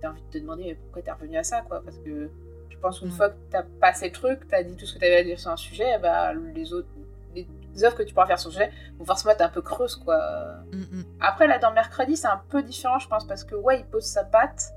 t'as 0.00 0.10
envie 0.10 0.22
de 0.22 0.30
te 0.30 0.38
demander, 0.38 0.64
mais 0.64 0.74
pourquoi 0.74 1.02
t'es 1.02 1.12
revenu 1.12 1.36
à 1.36 1.44
ça, 1.44 1.60
quoi, 1.62 1.82
parce 1.82 1.98
que 1.98 2.30
je 2.70 2.76
pense 2.78 3.00
qu'une 3.00 3.10
fois 3.10 3.30
que 3.30 3.36
t'as 3.50 3.62
passé 3.80 4.06
le 4.06 4.12
truc, 4.12 4.48
t'as 4.48 4.62
dit 4.62 4.76
tout 4.76 4.86
ce 4.86 4.94
que 4.94 5.00
t'avais 5.00 5.16
à 5.16 5.24
dire 5.24 5.38
sur 5.38 5.50
un 5.50 5.56
sujet, 5.56 5.98
bah, 5.98 6.32
les 6.32 6.72
autres 6.72 6.88
les 7.34 7.46
offres 7.84 7.96
que 7.96 8.02
tu 8.02 8.14
pourras 8.14 8.26
faire 8.26 8.38
sur 8.38 8.50
le 8.50 8.54
sujet 8.54 8.70
vont 8.98 9.04
forcément 9.04 9.32
être 9.32 9.42
un 9.42 9.48
peu 9.48 9.62
creuses, 9.62 9.96
quoi. 9.96 10.16
Mm, 10.72 10.78
mm. 10.78 11.04
Après, 11.20 11.46
là, 11.46 11.58
dans 11.58 11.72
Mercredi, 11.72 12.16
c'est 12.16 12.28
un 12.28 12.40
peu 12.48 12.62
différent, 12.62 12.98
je 12.98 13.08
pense, 13.08 13.26
parce 13.26 13.44
que, 13.44 13.54
ouais, 13.54 13.80
il 13.80 13.86
pose 13.86 14.04
sa 14.04 14.24
patte, 14.24 14.72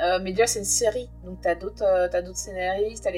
euh, 0.00 0.18
mais 0.22 0.32
déjà, 0.32 0.46
c'est 0.46 0.58
une 0.58 0.64
série, 0.64 1.10
donc 1.24 1.40
t'as 1.42 1.54
d'autres 1.54 1.84
euh, 1.84 2.08
d'autres 2.08 2.36
scénaristes, 2.36 3.08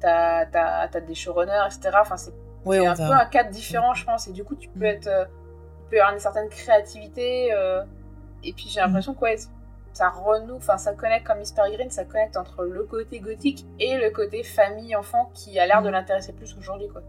t'as 0.00 0.46
as, 0.52 0.88
as, 0.94 1.00
des 1.00 1.14
showrunners, 1.14 1.66
etc. 1.66 1.90
Enfin, 2.00 2.16
c'est 2.16 2.32
un 2.66 2.94
peu 2.94 3.02
un 3.02 3.26
cadre 3.26 3.50
différent, 3.50 3.94
je 3.94 4.04
pense, 4.04 4.28
et 4.28 4.32
du 4.32 4.44
coup, 4.44 4.56
tu 4.56 4.68
peux 4.68 4.80
mm. 4.80 4.84
être... 4.84 5.06
Euh, 5.06 5.24
tu 5.24 5.90
peux 5.90 5.96
avoir 5.96 6.14
une 6.14 6.20
certaine 6.20 6.48
créativité, 6.48 7.48
et 8.42 8.52
puis 8.54 8.68
j'ai 8.68 8.80
l'impression 8.80 9.14
que, 9.14 9.20
ouais, 9.20 9.36
ça 9.94 10.10
renoue, 10.10 10.56
enfin 10.56 10.76
ça 10.76 10.92
connecte 10.92 11.26
comme 11.26 11.38
Miss 11.38 11.52
Peregrine, 11.52 11.90
ça 11.90 12.04
connecte 12.04 12.36
entre 12.36 12.64
le 12.64 12.82
côté 12.84 13.20
gothique 13.20 13.64
et 13.78 13.96
le 13.96 14.10
côté 14.10 14.42
famille-enfant 14.42 15.30
qui 15.34 15.58
a 15.58 15.66
l'air 15.66 15.82
de 15.82 15.88
l'intéresser 15.88 16.32
plus 16.32 16.56
aujourd'hui 16.58 16.88
quoi. 16.88 17.02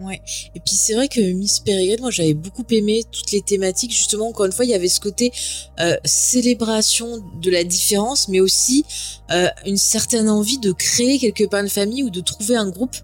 Ouais. 0.00 0.20
Et 0.54 0.60
puis 0.60 0.76
c'est 0.76 0.94
vrai 0.94 1.08
que 1.08 1.20
Miss 1.20 1.58
Peregrine, 1.58 2.00
moi 2.00 2.10
j'avais 2.10 2.34
beaucoup 2.34 2.64
aimé 2.70 3.02
toutes 3.10 3.32
les 3.32 3.40
thématiques. 3.40 3.90
Justement, 3.90 4.28
encore 4.28 4.46
une 4.46 4.52
fois, 4.52 4.64
il 4.64 4.70
y 4.70 4.74
avait 4.74 4.88
ce 4.88 5.00
côté 5.00 5.32
euh, 5.80 5.96
célébration 6.04 7.18
de 7.42 7.50
la 7.50 7.64
différence, 7.64 8.28
mais 8.28 8.38
aussi 8.38 8.84
euh, 9.32 9.48
une 9.66 9.76
certaine 9.76 10.28
envie 10.28 10.58
de 10.58 10.70
créer 10.70 11.18
quelque 11.18 11.44
part 11.44 11.60
une 11.60 11.68
famille 11.68 12.04
ou 12.04 12.10
de 12.10 12.20
trouver 12.20 12.54
un 12.54 12.70
groupe 12.70 12.96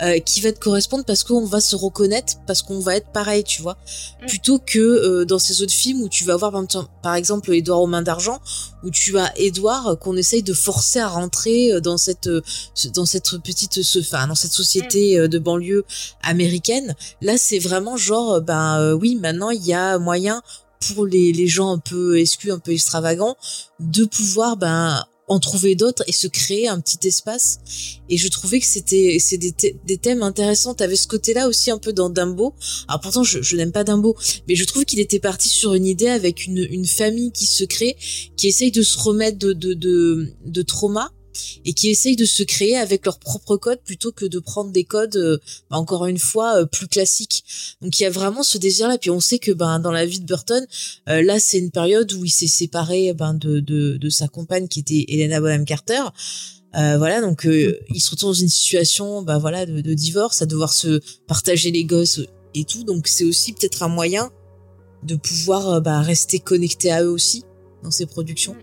euh, 0.00 0.20
qui 0.20 0.40
va 0.40 0.52
te 0.52 0.60
correspondre 0.60 1.04
parce 1.04 1.24
qu'on 1.24 1.44
va 1.44 1.60
se 1.60 1.74
reconnaître, 1.74 2.34
parce 2.46 2.62
qu'on 2.62 2.78
va 2.78 2.96
être 2.96 3.08
pareil, 3.08 3.42
tu 3.42 3.62
vois. 3.62 3.76
Mm. 4.22 4.26
Plutôt 4.26 4.58
que 4.58 4.78
euh, 4.78 5.24
dans 5.24 5.38
ces 5.38 5.62
autres 5.62 5.72
films 5.72 6.02
où 6.02 6.08
tu 6.08 6.24
vas 6.24 6.36
voir 6.36 6.52
par 7.02 7.14
exemple 7.14 7.52
Édouard 7.52 7.82
aux 7.82 7.86
mains 7.86 8.02
d'argent, 8.02 8.38
où 8.84 8.90
tu 8.90 9.18
as 9.18 9.36
Édouard 9.38 9.88
euh, 9.88 9.96
qu'on 9.96 10.16
essaye 10.16 10.42
de 10.42 10.54
forcer 10.54 11.00
à 11.00 11.08
rentrer 11.08 11.80
dans 11.80 11.96
cette 11.96 12.30
dans 12.94 13.06
cette 13.06 13.38
petite 13.42 13.80
enfin 13.98 14.26
dans 14.28 14.34
cette 14.34 14.52
société 14.52 15.18
mm. 15.18 15.28
de 15.28 15.38
banlieue 15.38 15.84
américaine. 16.22 16.94
Là, 17.20 17.36
c'est 17.36 17.58
vraiment 17.58 17.96
genre 17.96 18.40
ben 18.40 18.94
oui, 18.94 19.16
maintenant 19.16 19.50
il 19.50 19.64
y 19.64 19.74
a 19.74 19.98
moyen 19.98 20.42
pour 20.86 21.06
les, 21.06 21.32
les 21.32 21.48
gens 21.48 21.72
un 21.72 21.78
peu 21.78 22.18
exclus, 22.18 22.52
un 22.52 22.58
peu 22.58 22.72
extravagants, 22.72 23.36
de 23.80 24.04
pouvoir 24.04 24.56
ben 24.56 25.04
en 25.28 25.38
trouver 25.40 25.74
d'autres 25.74 26.02
et 26.06 26.12
se 26.12 26.26
créer 26.26 26.68
un 26.68 26.80
petit 26.80 27.06
espace. 27.06 27.58
Et 28.08 28.16
je 28.16 28.28
trouvais 28.28 28.60
que 28.60 28.66
c'était 28.66 29.18
c'est 29.20 29.38
des, 29.38 29.98
thèmes 29.98 30.22
intéressants. 30.22 30.74
T'avais 30.74 30.96
ce 30.96 31.06
côté-là 31.06 31.48
aussi 31.48 31.70
un 31.70 31.78
peu 31.78 31.92
dans 31.92 32.10
Dumbo. 32.10 32.54
Alors 32.88 33.00
pourtant 33.00 33.22
je, 33.22 33.42
je 33.42 33.56
n'aime 33.56 33.72
pas 33.72 33.84
Dumbo, 33.84 34.16
mais 34.48 34.54
je 34.54 34.64
trouve 34.64 34.84
qu'il 34.84 35.00
était 35.00 35.18
parti 35.18 35.48
sur 35.48 35.74
une 35.74 35.86
idée 35.86 36.08
avec 36.08 36.46
une, 36.46 36.66
une 36.70 36.86
famille 36.86 37.32
qui 37.32 37.46
se 37.46 37.64
crée, 37.64 37.96
qui 38.36 38.48
essaye 38.48 38.70
de 38.70 38.82
se 38.82 38.98
remettre 38.98 39.38
de 39.38 39.52
de, 39.52 39.74
de, 39.74 40.32
de 40.44 40.62
trauma 40.62 41.10
et 41.64 41.72
qui 41.72 41.88
essayent 41.88 42.16
de 42.16 42.24
se 42.24 42.42
créer 42.42 42.76
avec 42.76 43.04
leur 43.04 43.18
propre 43.18 43.56
code 43.56 43.80
plutôt 43.84 44.12
que 44.12 44.24
de 44.24 44.38
prendre 44.38 44.70
des 44.70 44.84
codes 44.84 45.16
euh, 45.16 45.38
bah, 45.70 45.76
encore 45.76 46.06
une 46.06 46.18
fois 46.18 46.60
euh, 46.60 46.66
plus 46.66 46.88
classiques. 46.88 47.44
Donc 47.82 47.98
il 47.98 48.02
y 48.02 48.06
a 48.06 48.10
vraiment 48.10 48.42
ce 48.42 48.58
désir 48.58 48.88
là 48.88 48.98
puis 48.98 49.10
on 49.10 49.20
sait 49.20 49.38
que 49.38 49.52
ben 49.52 49.78
dans 49.78 49.92
la 49.92 50.06
vie 50.06 50.20
de 50.20 50.26
Burton 50.26 50.66
euh, 51.08 51.22
là 51.22 51.38
c'est 51.40 51.58
une 51.58 51.70
période 51.70 52.12
où 52.12 52.24
il 52.24 52.30
s'est 52.30 52.46
séparé 52.46 53.12
ben 53.12 53.34
de, 53.34 53.60
de, 53.60 53.96
de 53.96 54.08
sa 54.08 54.28
compagne 54.28 54.68
qui 54.68 54.80
était 54.80 55.04
Helena 55.08 55.40
Bonham 55.40 55.64
Carter. 55.64 56.02
voilà 56.72 57.20
donc 57.20 57.46
il 57.46 58.00
se 58.00 58.10
retrouve 58.10 58.30
dans 58.30 58.34
une 58.34 58.48
situation 58.48 59.22
ben 59.22 59.38
voilà 59.38 59.66
de, 59.66 59.94
divorce 59.94 60.42
à 60.42 60.46
devoir 60.46 60.72
se 60.72 61.00
partager 61.26 61.70
les 61.70 61.84
gosses 61.84 62.20
et 62.54 62.64
tout 62.64 62.84
donc 62.84 63.08
c'est 63.08 63.24
aussi 63.24 63.52
peut-être 63.52 63.82
un 63.82 63.88
moyen 63.88 64.30
de 65.02 65.16
pouvoir 65.16 65.80
bah, 65.80 66.00
rester 66.00 66.38
connecté 66.38 66.90
à 66.90 67.02
eux 67.02 67.10
aussi 67.10 67.44
dans 67.82 67.90
ses 67.90 68.06
productions 68.06 68.56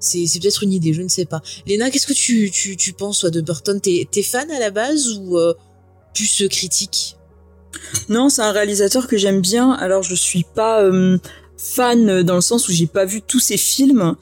c'est 0.00 0.26
peut-être 0.40 0.64
une 0.64 0.72
idée, 0.72 0.92
je 0.92 1.02
ne 1.02 1.08
sais 1.08 1.26
pas. 1.26 1.42
Léna, 1.66 1.90
qu'est-ce 1.90 2.06
que 2.06 2.12
tu, 2.12 2.92
penses 2.94 3.20
toi, 3.20 3.30
de 3.30 3.40
Burton? 3.40 3.80
T'es 3.80 4.08
es 4.14 4.22
fan 4.22 4.50
à 4.50 4.58
la 4.58 4.70
base 4.70 5.18
ou 5.18 5.38
euh, 5.38 5.54
plus 6.14 6.48
critique? 6.48 7.16
Non, 8.08 8.28
c'est 8.28 8.42
un 8.42 8.52
réalisateur 8.52 9.06
que 9.06 9.16
j'aime 9.16 9.40
bien. 9.40 9.72
Alors 9.72 10.02
je 10.02 10.14
suis 10.14 10.44
pas 10.54 10.82
euh, 10.82 11.18
fan 11.60 12.22
dans 12.22 12.36
le 12.36 12.40
sens 12.40 12.68
où 12.68 12.72
j'ai 12.72 12.86
pas 12.86 13.04
vu 13.04 13.20
tous 13.20 13.38
ses 13.38 13.58
films, 13.58 14.14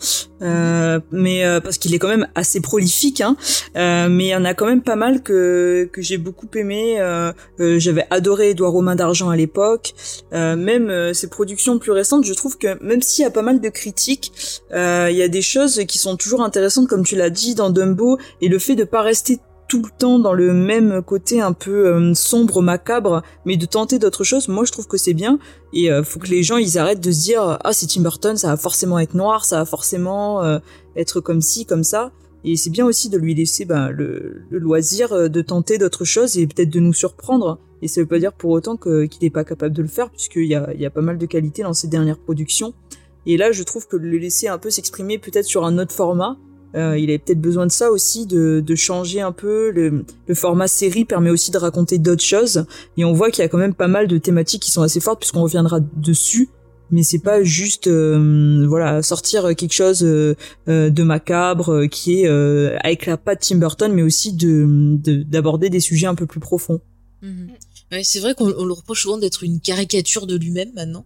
euh, 0.42 0.98
mais 1.12 1.44
euh, 1.44 1.60
parce 1.60 1.78
qu'il 1.78 1.94
est 1.94 1.98
quand 1.98 2.08
même 2.08 2.26
assez 2.34 2.60
prolifique. 2.60 3.20
Hein, 3.20 3.36
euh, 3.76 4.08
mais 4.10 4.26
il 4.26 4.30
y 4.30 4.34
en 4.34 4.44
a 4.44 4.54
quand 4.54 4.66
même 4.66 4.82
pas 4.82 4.96
mal 4.96 5.22
que 5.22 5.88
que 5.92 6.02
j'ai 6.02 6.18
beaucoup 6.18 6.48
aimé. 6.56 7.00
Euh, 7.00 7.32
J'avais 7.58 8.06
adoré 8.10 8.50
Edouard 8.50 8.72
Romain 8.72 8.96
d'argent 8.96 9.30
à 9.30 9.36
l'époque. 9.36 9.94
même 10.32 11.14
ses 11.14 11.28
productions 11.28 11.78
plus 11.78 11.92
récentes, 11.92 12.24
je 12.24 12.34
trouve 12.34 12.58
que 12.58 12.82
même 12.82 13.02
s'il 13.02 13.22
y 13.22 13.26
a 13.26 13.30
pas 13.30 13.42
mal 13.42 13.60
de 13.60 13.68
critiques, 13.68 14.32
il 14.72 15.16
y 15.16 15.22
a 15.22 15.28
des 15.28 15.42
choses 15.42 15.84
qui 15.86 15.98
sont 15.98 16.16
toujours 16.16 16.42
intéressantes, 16.42 16.88
comme 16.88 17.04
tu 17.04 17.16
l'as 17.16 17.30
dit 17.30 17.54
dans 17.54 17.70
Dumbo, 17.70 18.18
et 18.40 18.48
le 18.48 18.58
fait 18.58 18.74
de 18.74 18.84
pas 18.84 19.02
rester 19.02 19.38
tout 19.68 19.82
le 19.82 19.90
temps 19.96 20.18
dans 20.18 20.32
le 20.32 20.52
même 20.54 21.02
côté 21.02 21.40
un 21.40 21.52
peu 21.52 21.88
euh, 21.88 22.14
sombre, 22.14 22.62
macabre, 22.62 23.22
mais 23.44 23.56
de 23.56 23.66
tenter 23.66 23.98
d'autres 23.98 24.24
choses, 24.24 24.48
moi 24.48 24.64
je 24.64 24.72
trouve 24.72 24.88
que 24.88 24.96
c'est 24.96 25.14
bien. 25.14 25.38
Et 25.72 25.92
euh, 25.92 26.02
faut 26.02 26.18
que 26.18 26.28
les 26.28 26.42
gens 26.42 26.56
ils 26.56 26.78
arrêtent 26.78 27.00
de 27.00 27.12
se 27.12 27.20
dire 27.20 27.58
ah 27.62 27.72
c'est 27.72 27.86
Tim 27.86 28.00
Burton, 28.00 28.36
ça 28.36 28.48
va 28.48 28.56
forcément 28.56 28.98
être 28.98 29.14
noir, 29.14 29.44
ça 29.44 29.58
va 29.58 29.64
forcément 29.66 30.42
euh, 30.42 30.58
être 30.96 31.20
comme 31.20 31.42
ci, 31.42 31.66
comme 31.66 31.84
ça. 31.84 32.12
Et 32.44 32.56
c'est 32.56 32.70
bien 32.70 32.86
aussi 32.86 33.10
de 33.10 33.18
lui 33.18 33.34
laisser 33.34 33.64
bah, 33.64 33.90
le, 33.90 34.42
loisir 34.50 35.28
de 35.28 35.42
tenter 35.42 35.76
d'autres 35.76 36.04
choses 36.04 36.38
et 36.38 36.46
peut-être 36.46 36.70
de 36.70 36.80
nous 36.80 36.94
surprendre. 36.94 37.58
Et 37.82 37.88
ça 37.88 38.00
veut 38.00 38.06
pas 38.06 38.18
dire 38.18 38.32
pour 38.32 38.50
autant 38.50 38.76
qu'il 38.76 39.08
n'est 39.20 39.30
pas 39.30 39.44
capable 39.44 39.74
de 39.74 39.82
le 39.82 39.88
faire, 39.88 40.08
puisqu'il 40.10 40.46
y 40.46 40.54
a, 40.54 40.72
y 40.74 40.86
a 40.86 40.90
pas 40.90 41.00
mal 41.00 41.18
de 41.18 41.26
qualité 41.26 41.62
dans 41.62 41.74
ses 41.74 41.88
dernières 41.88 42.18
productions. 42.18 42.74
Et 43.26 43.36
là, 43.36 43.52
je 43.52 43.62
trouve 43.64 43.86
que 43.88 43.96
le 43.96 44.16
laisser 44.18 44.48
un 44.48 44.56
peu 44.56 44.70
s'exprimer 44.70 45.18
peut-être 45.18 45.44
sur 45.44 45.64
un 45.66 45.78
autre 45.78 45.92
format, 45.92 46.38
euh, 46.74 46.98
il 46.98 47.08
avait 47.10 47.18
peut-être 47.18 47.40
besoin 47.40 47.66
de 47.66 47.72
ça 47.72 47.90
aussi, 47.90 48.26
de, 48.26 48.62
de 48.64 48.74
changer 48.74 49.20
un 49.20 49.32
peu. 49.32 49.70
Le, 49.70 50.04
le, 50.26 50.34
format 50.34 50.68
série 50.68 51.04
permet 51.04 51.30
aussi 51.30 51.50
de 51.50 51.58
raconter 51.58 51.98
d'autres 51.98 52.22
choses. 52.22 52.66
Et 52.96 53.04
on 53.04 53.12
voit 53.12 53.30
qu'il 53.30 53.42
y 53.42 53.44
a 53.44 53.48
quand 53.48 53.58
même 53.58 53.74
pas 53.74 53.88
mal 53.88 54.06
de 54.06 54.18
thématiques 54.18 54.62
qui 54.62 54.70
sont 54.70 54.82
assez 54.82 55.00
fortes, 55.00 55.20
puisqu'on 55.20 55.42
reviendra 55.42 55.80
dessus. 55.80 56.48
Mais 56.90 57.02
c'est 57.02 57.18
pas 57.18 57.42
juste 57.42 57.86
euh, 57.86 58.64
voilà 58.66 59.02
sortir 59.02 59.54
quelque 59.54 59.74
chose 59.74 60.02
euh, 60.02 60.34
de 60.66 61.02
macabre 61.02 61.86
qui 61.86 62.22
est 62.22 62.28
avec 62.28 63.04
la 63.04 63.18
patte 63.18 63.40
Tim 63.40 63.56
Burton, 63.56 63.92
mais 63.92 64.02
aussi 64.02 64.32
de 64.32 64.96
d'aborder 65.24 65.68
des 65.68 65.80
sujets 65.80 66.06
un 66.06 66.14
peu 66.14 66.24
plus 66.24 66.40
profonds. 66.40 66.80
Ouais, 67.92 68.04
c'est 68.04 68.20
vrai 68.20 68.34
qu'on 68.34 68.48
le 68.48 68.72
reproche 68.72 69.02
souvent 69.02 69.18
d'être 69.18 69.42
une 69.42 69.60
caricature 69.60 70.26
de 70.26 70.36
lui-même 70.36 70.72
maintenant 70.74 71.04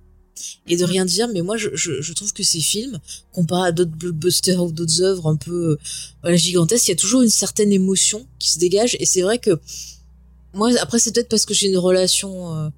et 0.67 0.77
de 0.77 0.85
rien 0.85 1.05
dire 1.05 1.29
mais 1.29 1.43
moi 1.43 1.57
je, 1.57 1.69
je, 1.75 2.01
je 2.01 2.13
trouve 2.13 2.33
que 2.33 2.43
ces 2.43 2.61
films 2.61 2.99
comparé 3.33 3.69
à 3.69 3.73
d'autres 3.73 3.91
blockbusters 3.91 4.63
ou 4.63 4.73
d'autres 4.73 5.03
œuvres 5.03 5.29
un 5.29 5.37
peu 5.37 5.71
euh, 5.71 5.79
voilà, 6.23 6.37
gigantesques 6.37 6.89
il 6.89 6.91
y 6.91 6.95
a 6.95 6.97
toujours 6.97 7.23
une 7.23 7.31
certaine 7.31 7.73
émotion 7.73 8.27
qui 8.39 8.51
se 8.51 8.59
dégage 8.59 8.97
et 8.99 9.07
c'est 9.07 9.23
vrai 9.23 9.39
que 9.39 9.61
moi 10.55 10.71
après 10.81 10.99
c'est 10.99 11.13
peut-être 11.13 11.29
parce 11.29 11.45
que 11.45 11.55
j'ai 11.55 11.69
une 11.69 11.79
relation 11.79 12.57
euh, 12.57 12.69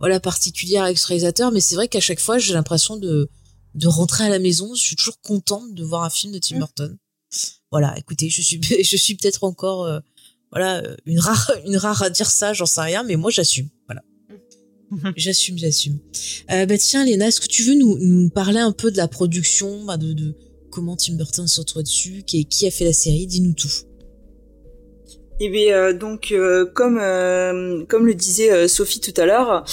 voilà 0.00 0.20
particulière 0.20 0.84
avec 0.84 0.98
ce 0.98 1.06
réalisateur 1.06 1.52
mais 1.52 1.60
c'est 1.60 1.74
vrai 1.74 1.88
qu'à 1.88 2.00
chaque 2.00 2.20
fois 2.20 2.38
j'ai 2.38 2.54
l'impression 2.54 2.96
de 2.96 3.28
de 3.74 3.88
rentrer 3.88 4.24
à 4.24 4.28
la 4.28 4.38
maison 4.38 4.74
je 4.74 4.82
suis 4.82 4.96
toujours 4.96 5.20
contente 5.20 5.74
de 5.74 5.84
voir 5.84 6.02
un 6.02 6.10
film 6.10 6.32
de 6.32 6.38
Tim 6.38 6.56
mmh. 6.56 6.58
Burton 6.60 6.96
voilà 7.70 7.96
écoutez 7.98 8.28
je 8.30 8.42
suis 8.42 8.60
je 8.84 8.96
suis 8.96 9.14
peut-être 9.14 9.44
encore 9.44 9.84
euh, 9.84 10.00
voilà 10.50 10.82
une 11.04 11.20
rare 11.20 11.52
une 11.66 11.76
rare 11.76 12.02
à 12.02 12.10
dire 12.10 12.30
ça 12.30 12.52
j'en 12.52 12.66
sais 12.66 12.80
rien 12.80 13.02
mais 13.04 13.16
moi 13.16 13.30
j'assume 13.30 13.68
voilà 13.86 14.02
j'assume, 15.16 15.58
j'assume. 15.58 15.98
Euh, 16.50 16.66
bah 16.66 16.78
tiens, 16.78 17.04
Léna, 17.04 17.28
est-ce 17.28 17.40
que 17.40 17.48
tu 17.48 17.62
veux 17.62 17.74
nous, 17.74 17.98
nous 17.98 18.28
parler 18.30 18.58
un 18.58 18.72
peu 18.72 18.90
de 18.90 18.96
la 18.96 19.08
production, 19.08 19.84
bah 19.84 19.96
de, 19.96 20.12
de 20.12 20.34
comment 20.70 20.96
Tim 20.96 21.14
Burton 21.14 21.46
se 21.46 21.60
retrouve 21.60 21.82
dessus, 21.82 22.22
qui, 22.26 22.46
qui 22.46 22.66
a 22.66 22.70
fait 22.70 22.84
la 22.84 22.92
série 22.92 23.26
Dis-nous 23.26 23.54
tout. 23.54 23.68
Eh 25.38 25.50
bien, 25.50 25.76
euh, 25.76 25.92
donc, 25.92 26.32
euh, 26.32 26.64
comme 26.64 26.98
euh, 26.98 27.84
comme 27.86 28.06
le 28.06 28.14
disait 28.14 28.68
Sophie 28.68 29.00
tout 29.00 29.18
à 29.20 29.26
l'heure, 29.26 29.64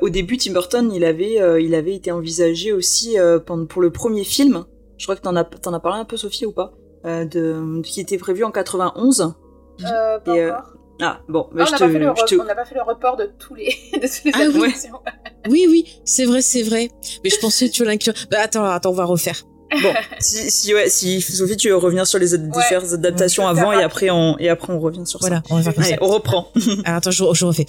au 0.00 0.08
début, 0.08 0.36
Tim 0.36 0.52
Burton, 0.52 0.90
il 0.92 1.04
avait 1.04 1.38
il 1.62 1.74
avait 1.74 1.94
été 1.94 2.10
envisagé 2.10 2.72
aussi 2.72 3.16
pour 3.46 3.80
le 3.82 3.90
premier 3.90 4.24
film. 4.24 4.64
Je 4.96 5.06
crois 5.06 5.16
que 5.16 5.22
t'en 5.22 5.36
as 5.36 5.44
t'en 5.44 5.72
as 5.72 5.80
parlé 5.80 6.00
un 6.00 6.04
peu, 6.04 6.16
Sophie, 6.16 6.46
ou 6.46 6.52
pas 6.52 6.74
de 7.04 7.82
qui 7.82 8.00
était 8.00 8.18
prévu 8.18 8.44
en 8.44 8.50
91. 8.50 9.34
Euh, 9.82 10.18
pas 10.20 10.32
encore. 10.32 10.74
Ah 11.00 11.20
bon, 11.28 11.48
mais 11.52 11.64
je 11.66 11.72
te, 11.72 12.40
on 12.40 12.44
n'a 12.44 12.54
pas 12.54 12.64
fait 12.64 12.74
le 12.74 12.82
report 12.82 13.16
de 13.16 13.30
tous 13.38 13.54
les 13.54 13.66
de 13.94 14.06
toutes 14.06 14.24
les 14.24 14.32
ah, 14.34 15.00
oui. 15.50 15.66
oui, 15.68 16.00
c'est 16.04 16.24
vrai, 16.24 16.40
c'est 16.40 16.62
vrai. 16.62 16.90
Mais 17.24 17.30
je 17.30 17.38
pensais 17.38 17.68
que 17.68 17.74
tu 17.74 17.84
l'inclure. 17.84 18.14
Bah 18.30 18.38
attends, 18.42 18.64
attends, 18.64 18.90
on 18.90 18.94
va 18.94 19.04
refaire. 19.04 19.42
Bon, 19.82 19.92
si, 20.20 20.50
si, 20.50 20.72
ouais, 20.72 20.88
si 20.88 21.20
Sophie, 21.20 21.56
tu 21.56 21.68
veux 21.68 21.76
revenir 21.76 22.06
sur 22.06 22.18
les 22.18 22.38
différentes 22.38 22.92
adaptations 22.92 23.46
avant 23.46 23.72
et 23.72 23.82
après 23.82 24.10
on 24.10 24.38
et 24.38 24.48
après 24.48 24.72
on 24.72 24.78
revient 24.78 25.06
sur 25.06 25.18
voilà, 25.20 25.36
ça. 25.36 25.42
on 25.50 25.56
va 25.56 25.72
faire 25.72 25.84
Allez, 25.84 25.98
on 26.00 26.08
reprend. 26.08 26.48
Alors, 26.84 26.98
attends, 26.98 27.10
je, 27.10 27.24
je 27.32 27.44
refais. 27.44 27.66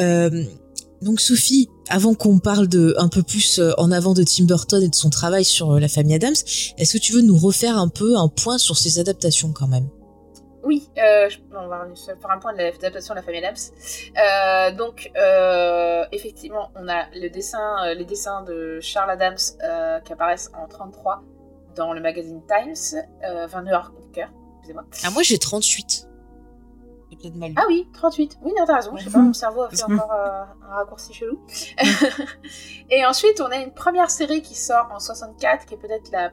Euh, 0.00 0.44
donc 1.02 1.20
Sophie, 1.20 1.70
avant 1.88 2.14
qu'on 2.14 2.38
parle 2.38 2.68
de 2.68 2.94
un 2.98 3.08
peu 3.08 3.22
plus 3.22 3.58
euh, 3.58 3.72
en 3.78 3.90
avant 3.90 4.12
de 4.12 4.22
Tim 4.22 4.44
Burton 4.44 4.82
et 4.82 4.88
de 4.88 4.94
son 4.94 5.08
travail 5.08 5.44
sur 5.44 5.72
euh, 5.72 5.80
la 5.80 5.88
famille 5.88 6.14
Adams, 6.14 6.34
est-ce 6.76 6.92
que 6.92 6.98
tu 6.98 7.12
veux 7.12 7.22
nous 7.22 7.36
refaire 7.36 7.78
un 7.78 7.88
peu 7.88 8.16
un 8.16 8.28
point 8.28 8.58
sur 8.58 8.76
ces 8.76 8.98
adaptations 8.98 9.52
quand 9.52 9.68
même? 9.68 9.88
Oui, 10.62 10.90
euh, 10.98 11.28
on 11.52 11.68
va 11.68 11.86
faire 11.94 12.30
un 12.30 12.38
point 12.38 12.52
de 12.52 12.58
l'adaptation 12.58 13.14
de 13.14 13.18
la 13.18 13.22
famille 13.22 13.44
Adams. 13.44 13.56
Euh, 14.16 14.76
donc, 14.76 15.10
euh, 15.16 16.04
effectivement, 16.12 16.70
on 16.74 16.88
a 16.88 17.06
le 17.14 17.28
dessin, 17.28 17.86
euh, 17.86 17.94
les 17.94 18.04
dessins 18.04 18.42
de 18.42 18.78
Charles 18.80 19.10
Adams 19.10 19.36
qui 20.04 20.12
apparaissent 20.12 20.50
en 20.54 20.66
33 20.66 21.22
dans 21.76 21.92
le 21.92 22.00
magazine 22.00 22.42
Times, 22.46 23.02
20 23.22 23.66
heures 23.68 23.92
de 24.00 24.14
cœur, 24.14 24.30
excusez-moi. 24.56 24.84
Ah, 25.04 25.10
moi 25.10 25.22
j'ai 25.22 25.38
38. 25.38 26.06
Mal 27.34 27.52
ah 27.56 27.64
oui, 27.68 27.86
38. 27.92 28.38
Oui, 28.42 28.52
non, 28.56 28.64
t'as 28.66 28.76
raison. 28.76 28.96
Je 28.96 29.04
sais 29.04 29.10
pas, 29.10 29.18
mon 29.18 29.34
cerveau 29.34 29.62
a 29.62 29.68
fait 29.68 29.82
encore 29.82 30.10
un 30.10 30.74
raccourci 30.74 31.12
chelou. 31.12 31.38
Et 32.90 33.04
ensuite, 33.04 33.42
on 33.42 33.46
a 33.46 33.56
une 33.56 33.74
première 33.74 34.10
série 34.10 34.40
qui 34.40 34.54
sort 34.54 34.88
en 34.90 34.98
64, 34.98 35.66
qui 35.66 35.74
est 35.74 35.76
peut-être 35.76 36.10
la 36.12 36.30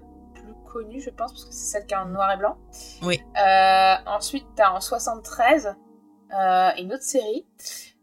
connue, 0.68 1.02
je 1.02 1.10
pense, 1.10 1.32
parce 1.32 1.46
que 1.46 1.54
c'est 1.54 1.78
celle 1.78 1.86
qui 1.86 1.94
est 1.94 1.98
en 1.98 2.06
noir 2.06 2.32
et 2.32 2.38
blanc. 2.38 2.58
Oui. 3.02 3.22
Euh, 3.38 3.96
ensuite, 4.06 4.46
tu 4.56 4.62
as 4.62 4.74
en 4.74 4.82
73 4.82 5.76
euh, 6.34 6.70
une 6.78 6.94
autre 6.94 7.04
série 7.04 7.46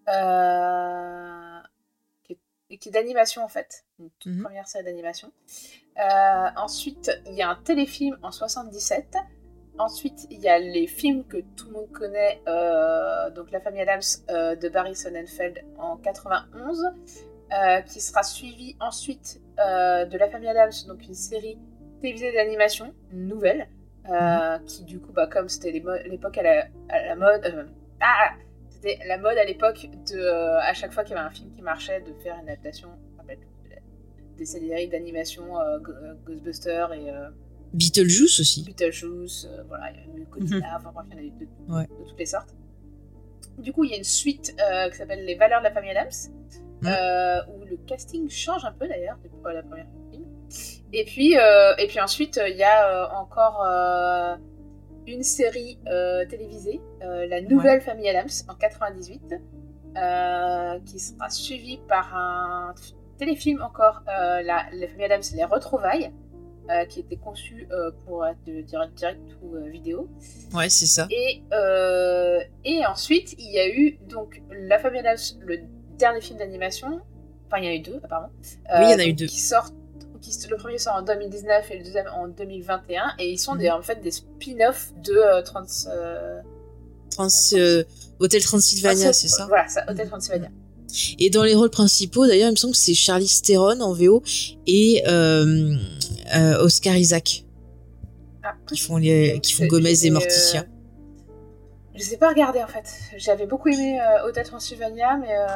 euh, 0.08 1.60
qui 2.24 2.88
est, 2.88 2.90
d'animation, 2.90 3.44
en 3.44 3.48
fait. 3.48 3.84
Une 3.98 4.10
toute 4.18 4.32
mhm. 4.32 4.42
première 4.42 4.66
série 4.66 4.84
d'animation. 4.84 5.30
ensuite, 6.56 7.10
il 7.26 7.34
y 7.34 7.42
a 7.42 7.48
un 7.48 7.56
téléfilm 7.56 8.18
en 8.22 8.32
77. 8.32 9.16
Ensuite, 9.76 10.28
il 10.30 10.40
y 10.40 10.48
a 10.48 10.58
les 10.58 10.86
films 10.86 11.24
que 11.24 11.38
tout 11.56 11.66
le 11.66 11.72
monde 11.72 11.90
connaît, 11.90 12.40
donc 13.34 13.50
La 13.50 13.60
famille 13.60 13.80
Adams 13.80 14.56
de 14.56 14.68
Barry 14.68 14.94
Sonnenfeld 14.94 15.64
en 15.78 15.96
91, 15.96 16.92
qui 17.86 18.00
sera 18.00 18.22
suivi 18.22 18.76
ensuite 18.78 19.40
de 19.58 20.16
La 20.16 20.30
famille 20.30 20.48
Adams, 20.48 20.72
donc 20.86 21.04
une 21.06 21.14
série 21.14 21.58
télévisée 22.04 22.32
d'animation 22.32 22.92
nouvelle, 23.12 23.66
euh, 24.10 24.58
mhm. 24.58 24.64
qui 24.66 24.84
du 24.84 25.00
coup, 25.00 25.12
bah, 25.12 25.26
comme 25.26 25.48
c'était 25.48 25.72
l'époque 25.72 26.36
à 26.36 26.42
la, 26.42 26.66
à 26.90 27.06
la, 27.06 27.16
mode, 27.16 27.44
euh, 27.46 27.64
ah, 28.00 28.34
c'était 28.68 28.98
la 29.06 29.16
mode 29.16 29.38
à 29.38 29.44
l'époque 29.44 29.88
de, 30.10 30.18
euh, 30.18 30.60
à 30.60 30.74
chaque 30.74 30.92
fois 30.92 31.02
qu'il 31.02 31.16
y 31.16 31.18
avait 31.18 31.26
un 31.26 31.30
film 31.30 31.50
qui 31.50 31.62
marchait, 31.62 32.02
de 32.02 32.12
faire 32.22 32.36
une 32.42 32.48
adaptation, 32.48 32.90
des 34.36 34.46
séries 34.46 34.88
d'animation 34.88 35.44
Ghostbusters 36.26 36.92
et 36.92 37.06
Beetlejuice 37.72 38.40
aussi. 38.40 38.64
Beetlejuice, 38.64 39.48
voilà, 39.68 39.92
il 39.92 40.22
y 40.22 40.24
Godzilla, 40.26 40.58
mhm. 40.58 40.76
enfin 40.76 40.90
bref, 40.92 41.06
il 41.12 41.12
y 41.12 41.16
en 41.16 41.22
a 41.22 41.24
eu 41.24 41.30
de, 41.30 41.84
de, 41.94 42.08
toutes 42.08 42.18
les 42.18 42.26
sortes. 42.26 42.52
Du 43.58 43.72
coup, 43.72 43.84
il 43.84 43.92
y 43.92 43.94
a 43.94 43.96
une 43.96 44.02
suite 44.02 44.56
qui 44.90 44.96
s'appelle 44.96 45.24
Les 45.24 45.36
valeurs 45.36 45.60
de 45.60 45.64
la 45.66 45.70
famille 45.70 45.92
Adams, 45.92 47.46
où 47.48 47.64
le 47.64 47.76
casting 47.86 48.28
change 48.28 48.64
un 48.64 48.72
peu 48.72 48.88
d'ailleurs 48.88 49.18
depuis 49.22 49.38
la 49.44 49.62
première. 49.62 49.86
Et 50.94 51.04
puis, 51.04 51.36
euh, 51.36 51.74
et 51.76 51.88
puis 51.88 52.00
ensuite, 52.00 52.40
il 52.46 52.56
y 52.56 52.62
a 52.62 52.88
euh, 52.88 53.06
encore 53.16 53.64
euh, 53.66 54.36
une 55.08 55.24
série 55.24 55.78
télévisée, 56.30 56.80
La 57.00 57.40
Nouvelle 57.42 57.80
Famille 57.80 58.08
Adams, 58.08 58.30
en 58.48 58.54
98, 58.54 59.34
qui 60.86 60.98
sera 61.00 61.30
suivie 61.30 61.80
par 61.88 62.16
un 62.16 62.74
téléfilm 63.18 63.60
encore, 63.60 64.02
la, 64.06 64.66
Famille 64.88 65.04
Adams, 65.04 65.22
Les 65.34 65.44
Retrouvailles. 65.44 66.12
qui 66.88 67.00
était 67.00 67.16
conçu 67.16 67.68
pour 68.06 68.24
être 68.26 68.44
direct, 68.64 68.94
direct 68.94 69.20
ou 69.42 69.56
vidéo. 69.66 70.08
Ouais, 70.54 70.70
c'est 70.70 70.86
ça. 70.86 71.06
Et, 71.10 71.42
et 72.64 72.86
ensuite, 72.86 73.34
il 73.38 73.52
y 73.52 73.58
a 73.58 73.68
eu 73.68 73.98
donc 74.08 74.40
La 74.52 74.78
Famille 74.78 75.00
Adams, 75.00 75.18
le 75.40 75.58
dernier 75.98 76.22
film 76.22 76.38
d'animation. 76.38 77.00
Enfin, 77.46 77.58
il 77.58 77.64
y 77.64 77.68
en 77.68 77.72
a 77.72 77.74
eu 77.74 77.80
deux, 77.80 78.00
apparemment. 78.02 78.32
oui, 78.40 78.84
il 78.84 78.90
y 78.90 78.94
en 78.94 78.98
a 78.98 79.04
eu 79.04 79.12
deux. 79.12 79.26
Qui 79.26 79.40
sortent 79.40 79.74
le 80.50 80.56
premier 80.56 80.78
sort 80.78 80.94
en 80.94 81.02
2019 81.02 81.70
et 81.70 81.78
le 81.78 81.84
deuxième 81.84 82.06
en 82.08 82.28
2021 82.28 83.14
et 83.18 83.30
ils 83.30 83.38
sont 83.38 83.56
des, 83.56 83.68
mhm. 83.68 83.74
en 83.74 83.82
fait 83.82 84.00
des 84.00 84.10
spin-offs 84.10 84.92
de 85.02 85.12
euh, 85.12 85.42
Trans, 85.42 85.64
euh, 85.88 86.40
Trans 87.10 87.28
euh, 87.54 87.84
Hôtel 88.18 88.42
Transylvania, 88.42 89.12
c'est 89.12 89.28
ça 89.28 89.46
Voilà, 89.46 89.68
ça, 89.68 89.84
Hôtel 89.88 90.08
Transylvania. 90.08 90.48
Et 91.18 91.28
dans 91.30 91.42
les 91.42 91.54
rôles 91.54 91.70
principaux, 91.70 92.26
d'ailleurs, 92.26 92.48
il 92.48 92.52
me 92.52 92.56
semble 92.56 92.74
que 92.74 92.78
c'est 92.78 92.94
Charlie 92.94 93.30
Theron 93.42 93.80
en 93.80 93.92
VO 93.92 94.22
et 94.66 95.02
Oscar 96.60 96.96
Isaac. 96.96 97.44
qui 98.68 98.78
font 98.78 98.98
les, 98.98 99.40
qui 99.42 99.52
font 99.52 99.64
C'est- 99.64 99.68
Gomez 99.68 100.04
et 100.04 100.10
euh, 100.10 100.12
Morticia. 100.12 100.66
Je 101.94 102.00
les 102.00 102.14
ai 102.14 102.16
pas 102.16 102.28
regardés 102.30 102.62
en 102.62 102.66
fait. 102.66 102.84
J'avais 103.16 103.46
beaucoup 103.46 103.68
aimé 103.68 104.00
euh, 104.00 104.26
Hotel 104.26 104.44
Transylvania, 104.44 105.16
mais 105.16 105.32
euh, 105.32 105.46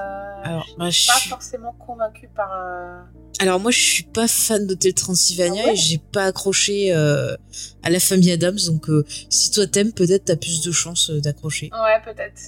Alors, 0.45 0.65
je 0.87 0.91
suis 0.91 1.07
pas 1.09 1.19
forcément 1.29 1.73
convaincue 1.73 2.29
par. 2.29 2.53
euh, 2.55 3.01
Alors 3.41 3.59
moi 3.59 3.73
je 3.73 3.81
suis 3.81 4.05
pas 4.05 4.29
fan 4.29 4.67
d'Hôtel 4.67 4.95
Transylvania 4.95 5.63
Ah 5.65 5.67
ouais 5.69 5.73
et 5.73 5.77
j'ai 5.77 5.99
pas 5.99 6.25
accroché 6.27 6.95
euh, 6.95 7.35
à 7.83 7.91
la 7.91 7.99
famille 7.99 8.31
Adams 8.31 8.59
donc 8.67 8.89
euh, 8.89 9.05
si 9.31 9.51
toi 9.51 9.67
t'aimes 9.67 9.93
peut-être 9.93 10.27
t'as 10.27 10.37
plus 10.37 10.63
de 10.63 10.71
chances 10.71 11.11
euh, 11.11 11.21
d'accrocher. 11.21 11.71
Ouais, 11.73 12.01
peut-être. 12.05 12.41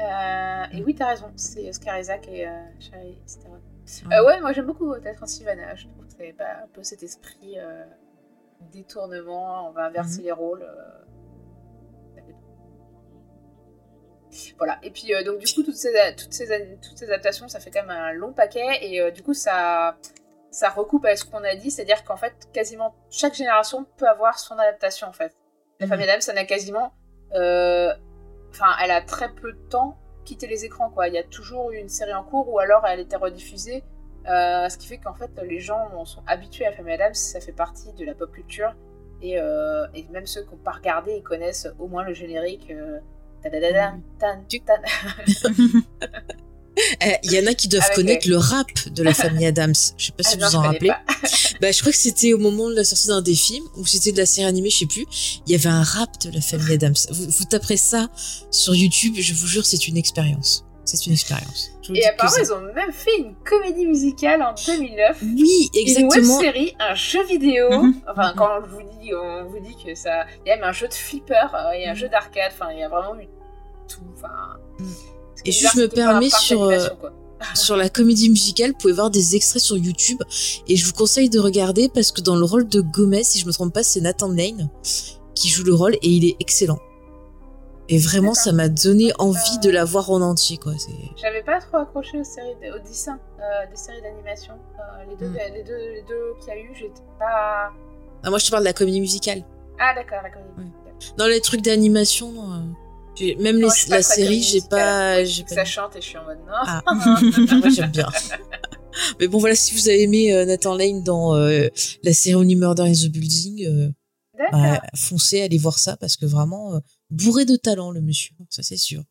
Euh, 0.00 0.76
et 0.78 0.82
oui, 0.82 0.94
t'as 0.94 1.08
raison, 1.08 1.26
c'est 1.36 1.68
Oscar 1.68 1.98
Isaac 1.98 2.28
et 2.28 2.46
euh, 2.48 2.50
Theron. 2.90 3.58
Euh, 4.12 4.26
ouais, 4.26 4.40
moi 4.40 4.52
j'aime 4.52 4.66
beaucoup 4.66 4.90
Hotel 4.92 5.14
Transylvania. 5.16 5.74
Je 5.76 5.84
trouve 5.86 6.04
que 6.06 6.12
c'est 6.18 6.34
bah, 6.38 6.44
un 6.64 6.68
peu 6.72 6.82
cet 6.82 7.02
esprit 7.04 7.58
euh, 7.58 7.84
détournement, 8.72 9.68
on 9.68 9.72
va 9.72 9.86
inverser 9.86 10.22
les 10.22 10.32
rôles. 10.32 10.64
Voilà, 14.58 14.78
et 14.82 14.90
puis 14.90 15.14
euh, 15.14 15.22
donc 15.24 15.38
du 15.38 15.46
coup, 15.52 15.62
toutes 15.62 15.76
ces, 15.76 15.92
toutes, 16.16 16.32
ces, 16.32 16.78
toutes 16.82 16.96
ces 16.98 17.06
adaptations, 17.06 17.48
ça 17.48 17.60
fait 17.60 17.70
quand 17.70 17.82
même 17.86 17.90
un 17.96 18.12
long 18.12 18.32
paquet, 18.32 18.66
et 18.82 19.00
euh, 19.00 19.10
du 19.10 19.22
coup, 19.22 19.34
ça, 19.34 19.96
ça 20.50 20.68
recoupe 20.70 21.04
avec 21.04 21.18
ce 21.18 21.24
qu'on 21.24 21.44
a 21.44 21.54
dit, 21.54 21.70
c'est-à-dire 21.70 22.04
qu'en 22.04 22.16
fait, 22.16 22.34
quasiment 22.52 22.94
chaque 23.10 23.34
génération 23.34 23.84
peut 23.96 24.06
avoir 24.08 24.38
son 24.38 24.58
adaptation 24.58 25.06
en 25.08 25.12
fait. 25.12 25.32
La 25.80 25.86
Mhm. 25.86 25.90
famille 25.90 26.08
Adams, 26.08 26.20
ça 26.20 26.32
n'a 26.32 26.44
quasiment. 26.44 26.92
euh, 27.34 27.92
Enfin, 28.50 28.70
elle 28.82 28.90
a 28.90 29.02
très 29.02 29.28
peu 29.34 29.52
de 29.52 29.58
temps 29.68 29.98
quitté 30.24 30.46
les 30.46 30.64
écrans, 30.64 30.88
quoi. 30.90 31.06
Il 31.08 31.14
y 31.14 31.18
a 31.18 31.22
toujours 31.22 31.70
eu 31.70 31.76
une 31.76 31.90
série 31.90 32.14
en 32.14 32.24
cours, 32.24 32.48
ou 32.52 32.58
alors 32.58 32.86
elle 32.86 32.98
était 33.00 33.16
rediffusée, 33.16 33.84
euh, 34.26 34.68
ce 34.70 34.78
qui 34.78 34.86
fait 34.88 34.96
qu'en 34.98 35.14
fait, 35.14 35.30
les 35.42 35.58
gens 35.60 36.04
sont 36.06 36.22
habitués 36.26 36.64
à 36.66 36.70
la 36.70 36.76
famille 36.76 36.94
Adams, 36.94 37.14
ça 37.14 37.40
fait 37.40 37.52
partie 37.52 37.92
de 37.92 38.04
la 38.06 38.14
pop 38.14 38.32
culture, 38.32 38.74
et, 39.20 39.38
euh, 39.38 39.86
et 39.94 40.04
même 40.08 40.26
ceux 40.26 40.44
qui 40.44 40.50
n'ont 40.52 40.62
pas 40.62 40.70
regardé, 40.72 41.12
ils 41.14 41.22
connaissent 41.22 41.68
au 41.78 41.88
moins 41.88 42.04
le 42.04 42.14
générique. 42.14 42.70
Euh. 42.70 42.98
Il 47.24 47.32
y 47.32 47.38
en 47.40 47.46
a 47.46 47.54
qui 47.54 47.66
doivent 47.66 47.82
Avec 47.82 47.96
connaître 47.96 48.26
les- 48.26 48.30
le 48.30 48.36
rap 48.38 48.68
de 48.90 49.02
la 49.02 49.12
famille 49.12 49.44
Adams. 49.46 49.74
Je 49.96 50.06
sais 50.06 50.12
pas 50.12 50.22
si 50.22 50.36
Ah 50.40 50.48
vous 50.48 50.54
en 50.56 50.60
rappelez. 50.62 50.90
bah 51.60 51.72
je 51.72 51.80
crois 51.80 51.90
que 51.90 51.98
c'était 51.98 52.32
au 52.34 52.38
moment 52.38 52.68
de 52.70 52.74
la 52.76 52.84
sortie 52.84 53.08
d'un 53.08 53.20
des 53.20 53.34
films 53.34 53.64
ou 53.76 53.84
c'était 53.84 54.12
de 54.12 54.18
la 54.18 54.26
série 54.26 54.46
animée, 54.46 54.70
je 54.70 54.78
sais 54.78 54.86
plus. 54.86 55.04
Il 55.46 55.52
y 55.52 55.54
avait 55.56 55.68
un 55.68 55.82
rap 55.82 56.20
de 56.22 56.30
la 56.30 56.40
famille 56.40 56.72
Adams. 56.74 56.94
Vous, 57.10 57.24
vous 57.28 57.44
taperez 57.46 57.76
ça 57.76 58.08
sur 58.52 58.74
YouTube, 58.76 59.14
je 59.18 59.34
vous 59.34 59.46
jure 59.48 59.66
c'est 59.66 59.88
une 59.88 59.96
expérience. 59.96 60.64
C'est 60.84 61.04
une 61.06 61.12
expérience. 61.14 61.70
Je 61.88 61.94
Et 61.94 62.04
apparemment, 62.06 62.34
ça. 62.36 62.42
ils 62.42 62.52
ont 62.52 62.60
même 62.74 62.92
fait 62.92 63.16
une 63.18 63.34
comédie 63.44 63.86
musicale 63.86 64.42
en 64.42 64.54
2009. 64.66 65.18
Oui, 65.22 65.70
exactement. 65.74 66.14
Une 66.14 66.26
web 66.30 66.40
série, 66.40 66.74
un 66.78 66.94
jeu 66.94 67.24
vidéo. 67.24 67.70
Mhm. 67.70 67.94
Enfin, 68.10 68.32
quand 68.36 68.48
on 68.62 68.66
vous 68.66 68.82
dit, 69.00 69.12
on 69.14 69.46
vous 69.48 69.58
dit 69.60 69.74
que 69.84 69.94
ça. 69.94 70.24
Il 70.44 70.48
y 70.48 70.52
a 70.52 70.56
même 70.56 70.64
un 70.64 70.72
jeu 70.72 70.86
de 70.88 70.94
flipper, 70.94 71.34
euh, 71.54 71.74
il 71.76 71.82
y 71.82 71.84
a 71.86 71.90
un 71.90 71.92
Mhm. 71.92 71.98
jeu 71.98 72.08
d'arcade, 72.08 72.52
enfin, 72.52 72.70
il 72.72 72.78
y 72.78 72.82
a 72.82 72.88
vraiment 72.88 73.14
eu 73.20 73.26
tout. 73.88 74.00
Enfin. 74.16 74.28
Et 75.44 75.52
juste, 75.52 75.76
je 75.76 75.80
me 75.82 75.88
permets 75.88 76.30
sur, 76.30 76.62
euh, 76.64 76.78
sur 77.54 77.76
la 77.76 77.88
comédie 77.88 78.28
musicale, 78.28 78.72
vous 78.72 78.78
pouvez 78.78 78.92
voir 78.92 79.10
des 79.10 79.36
extraits 79.36 79.62
sur 79.62 79.76
YouTube 79.76 80.20
et 80.66 80.76
je 80.76 80.84
vous 80.84 80.92
conseille 80.92 81.30
de 81.30 81.38
regarder 81.38 81.88
parce 81.88 82.10
que 82.12 82.20
dans 82.20 82.34
le 82.36 82.44
rôle 82.44 82.68
de 82.68 82.80
Gomez, 82.80 83.22
si 83.24 83.38
je 83.38 83.46
me 83.46 83.52
trompe 83.52 83.72
pas, 83.72 83.82
c'est 83.84 84.00
Nathan 84.00 84.28
Lane 84.30 84.68
qui 85.34 85.48
joue 85.48 85.62
le 85.64 85.72
rôle 85.74 85.94
et 85.94 86.08
il 86.08 86.24
est 86.24 86.36
excellent. 86.40 86.78
Et 87.90 87.98
vraiment, 87.98 88.34
ça 88.34 88.52
m'a 88.52 88.68
donné 88.68 89.12
envie 89.18 89.58
de 89.62 89.70
la 89.70 89.84
voir 89.84 90.10
en 90.10 90.20
entier, 90.20 90.58
quoi. 90.58 90.72
J'avais 91.16 91.42
pas 91.42 91.58
trop 91.60 91.78
accroché 91.78 92.20
aux, 92.20 92.24
séries, 92.24 92.54
de- 92.62 92.76
aux 92.76 92.86
dessins 92.86 93.18
euh, 93.40 93.70
des 93.70 93.76
séries 93.76 94.02
d'animation. 94.02 94.52
Euh, 94.78 95.04
les, 95.08 95.16
deux, 95.16 95.28
Mm. 95.28 95.38
les, 95.54 95.62
deux, 95.64 95.76
les 95.94 96.02
deux 96.06 96.34
qu'il 96.40 96.48
y 96.48 96.50
a 96.50 96.58
eu, 96.60 96.70
j'étais 96.74 97.00
pas. 97.18 97.70
Ah, 98.22 98.30
moi, 98.30 98.38
je 98.38 98.44
te 98.46 98.50
parle 98.50 98.62
de 98.64 98.68
la 98.68 98.72
comédie 98.74 99.00
musicale. 99.00 99.42
Ah, 99.80 99.94
d'accord, 99.94 100.18
la 100.22 100.30
comédie 100.30 100.50
musicale. 100.58 101.14
Dans 101.16 101.26
les 101.28 101.40
trucs 101.40 101.62
d'animation, 101.62 102.30
euh, 102.52 103.34
même 103.40 103.56
les- 103.56 103.68
la 103.88 104.02
série, 104.02 104.42
j'ai 104.42 104.60
pas, 104.60 105.24
j'ai 105.24 105.44
pas 105.44 105.54
Ça 105.54 105.64
chante 105.64 105.96
et 105.96 106.00
je 106.02 106.06
suis 106.08 106.18
en 106.18 106.24
mode 106.24 106.38
non. 106.46 106.52
Ah. 106.52 106.82
Moi, 107.60 107.68
j'aime 107.70 107.90
bien. 107.90 108.08
Mais 109.20 109.28
bon, 109.28 109.38
voilà, 109.38 109.54
si 109.54 109.74
vous 109.74 109.88
avez 109.88 110.02
aimé 110.02 110.44
Nathan 110.44 110.74
Lane 110.74 111.02
dans 111.04 111.34
la 111.34 112.12
série 112.12 112.34
Only 112.34 112.56
Murder 112.56 112.82
in 112.82 112.92
the 112.92 113.06
Building, 113.08 113.92
bah, 114.52 114.80
foncez, 114.96 115.40
allez 115.40 115.58
voir 115.58 115.78
ça 115.78 115.96
parce 115.96 116.16
que 116.16 116.26
vraiment 116.26 116.80
bourré 117.10 117.44
de 117.44 117.56
talent, 117.56 117.90
le 117.90 118.00
monsieur, 118.00 118.34
ça 118.50 118.62
c'est 118.62 118.76
sûr. 118.76 119.02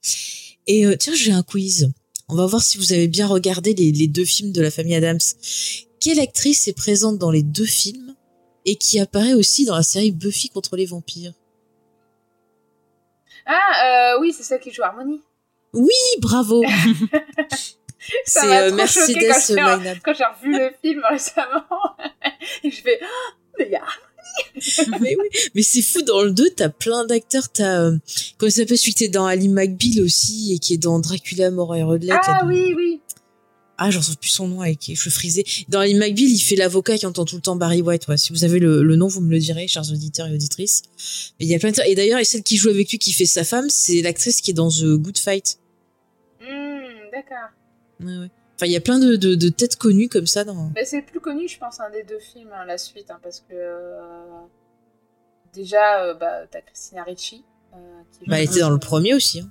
Et 0.68 0.86
euh, 0.86 0.96
tiens, 0.98 1.16
j'ai 1.16 1.32
un 1.32 1.44
quiz. 1.44 1.92
On 2.30 2.36
va 2.36 2.46
voir 2.46 2.62
si 2.62 2.78
vous 2.78 2.94
avez 2.94 3.08
bien 3.08 3.28
regardé 3.28 3.74
les, 3.74 3.92
les 3.92 4.08
deux 4.08 4.26
films 4.26 4.52
de 4.52 4.62
la 4.62 4.72
famille 4.72 4.96
Adams. 4.96 5.20
Quelle 6.00 6.20
actrice 6.20 6.68
est 6.68 6.74
présente 6.74 7.18
dans 7.18 7.32
les 7.32 7.44
deux 7.44 7.66
films 7.66 8.16
et 8.66 8.76
qui 8.76 9.00
apparaît 9.00 9.34
aussi 9.34 9.66
dans 9.66 9.76
la 9.76 9.84
série 9.84 10.12
Buffy 10.12 10.50
contre 10.50 10.76
les 10.76 10.86
vampires? 10.86 11.34
Ah, 13.46 14.14
euh, 14.14 14.20
oui, 14.20 14.34
c'est 14.34 14.44
celle 14.44 14.60
qui 14.60 14.72
joue 14.72 14.84
Harmonie. 14.84 15.22
Oui, 15.74 15.94
bravo 16.20 16.64
Ça 18.26 18.42
C'est 18.42 18.48
m'a 18.48 18.62
euh, 18.62 18.72
Mercedes. 18.74 20.00
Quand 20.04 20.14
j'ai 20.14 20.26
revu 20.26 20.52
le 20.58 20.72
film 20.82 21.04
récemment, 21.10 21.66
et 22.64 22.72
je 22.72 22.82
fais, 22.82 23.00
mais 23.58 23.66
il 23.66 23.72
y 23.72 23.76
a 23.76 23.84
mais 25.02 25.16
oui, 25.18 25.40
mais 25.56 25.62
c'est 25.62 25.82
fou 25.82 26.02
dans 26.02 26.22
le 26.24 26.32
2, 26.32 26.50
t'as 26.56 26.70
plein 26.70 27.06
d'acteurs, 27.06 27.50
t'as 27.50 27.82
euh, 27.84 27.98
comment 28.38 28.50
il 28.50 28.52
s'appelle 28.54 28.78
celui 28.78 28.94
qui 28.94 29.04
était 29.06 29.12
dans 29.12 29.26
Ali 29.26 29.50
McBeal 29.50 30.02
aussi 30.02 30.54
et 30.54 30.60
qui 30.60 30.74
est 30.74 30.78
dans 30.78 31.00
Dracula 31.00 31.52
mort 31.52 31.76
et 31.76 31.82
Ah 31.82 32.42
dans- 32.42 32.48
oui, 32.48 32.74
oui. 32.76 33.02
Ah, 33.80 33.92
j'en 33.92 34.02
trouve 34.02 34.18
plus 34.18 34.30
son 34.32 34.48
nom 34.48 34.62
avec 34.62 34.88
les 34.88 34.96
cheveux 34.96 35.12
frisés. 35.12 35.46
Dans 35.70 35.80
Ali 35.80 35.94
McBeal, 35.94 36.28
il 36.28 36.40
fait 36.40 36.56
l'avocat 36.56 36.98
qui 36.98 37.06
entend 37.06 37.26
tout 37.26 37.36
le 37.36 37.44
temps 37.44 37.56
Barry 37.56 37.82
White. 37.84 38.08
Ouais, 38.08 38.18
si 38.18 38.34
vous 38.34 38.44
avez 38.44 38.58
le, 38.58 38.82
le 38.82 38.96
nom, 38.96 39.08
vous 39.08 39.22
me 39.22 39.30
le 39.30 39.38
direz, 39.38 39.68
chers 39.68 39.92
auditeurs 39.92 40.26
et 40.28 40.34
auditrices. 40.34 40.82
Mais 41.40 41.46
il 41.46 41.50
y 41.50 41.54
a 41.54 41.60
plein 41.60 41.70
de... 41.72 41.80
Et 41.86 41.94
d'ailleurs, 41.94 42.18
et 42.20 42.24
celle 42.26 42.42
qui 42.42 42.58
joue 42.58 42.70
avec 42.70 42.90
lui, 42.90 42.98
qui 42.98 43.14
fait 43.14 43.28
sa 43.28 43.44
femme, 43.44 43.68
c'est 43.70 44.02
l'actrice 44.02 44.42
qui 44.42 44.50
est 44.50 44.54
dans 44.56 44.70
The 44.72 44.96
Good 44.96 45.20
Fight. 45.20 45.60
Hmm, 46.42 47.12
d'accord. 47.12 47.50
Ouais, 48.00 48.18
ouais. 48.18 48.30
Enfin, 48.58 48.66
il 48.66 48.72
y 48.72 48.76
a 48.76 48.82
plein 48.82 48.98
de, 49.00 49.16
de, 49.16 49.36
de 49.36 49.50
têtes 49.50 49.76
connues 49.78 50.10
comme 50.10 50.26
ça 50.26 50.44
dans... 50.44 50.72
C'est 50.84 50.98
le 51.02 51.06
plus 51.06 51.20
connu, 51.20 51.48
je 51.48 51.60
pense, 51.60 51.80
un 51.80 51.90
des 51.92 52.04
deux 52.04 52.18
films, 52.20 52.52
hein, 52.54 52.66
la 52.66 52.78
suite, 52.80 53.12
hein, 53.12 53.20
parce 53.22 53.40
que 53.42 53.54
euh, 53.54 54.42
déjà, 55.54 56.04
euh, 56.04 56.14
bah, 56.16 56.48
t'as 56.50 56.62
Christina 56.62 57.04
Ricci. 57.04 57.46
euh, 57.74 57.78
qui 58.12 58.28
Bah, 58.28 58.40
elle 58.40 58.46
était 58.46 58.62
dans 58.62 58.70
le 58.72 58.80
premier 58.80 59.14
aussi. 59.14 59.42
Hein. 59.42 59.50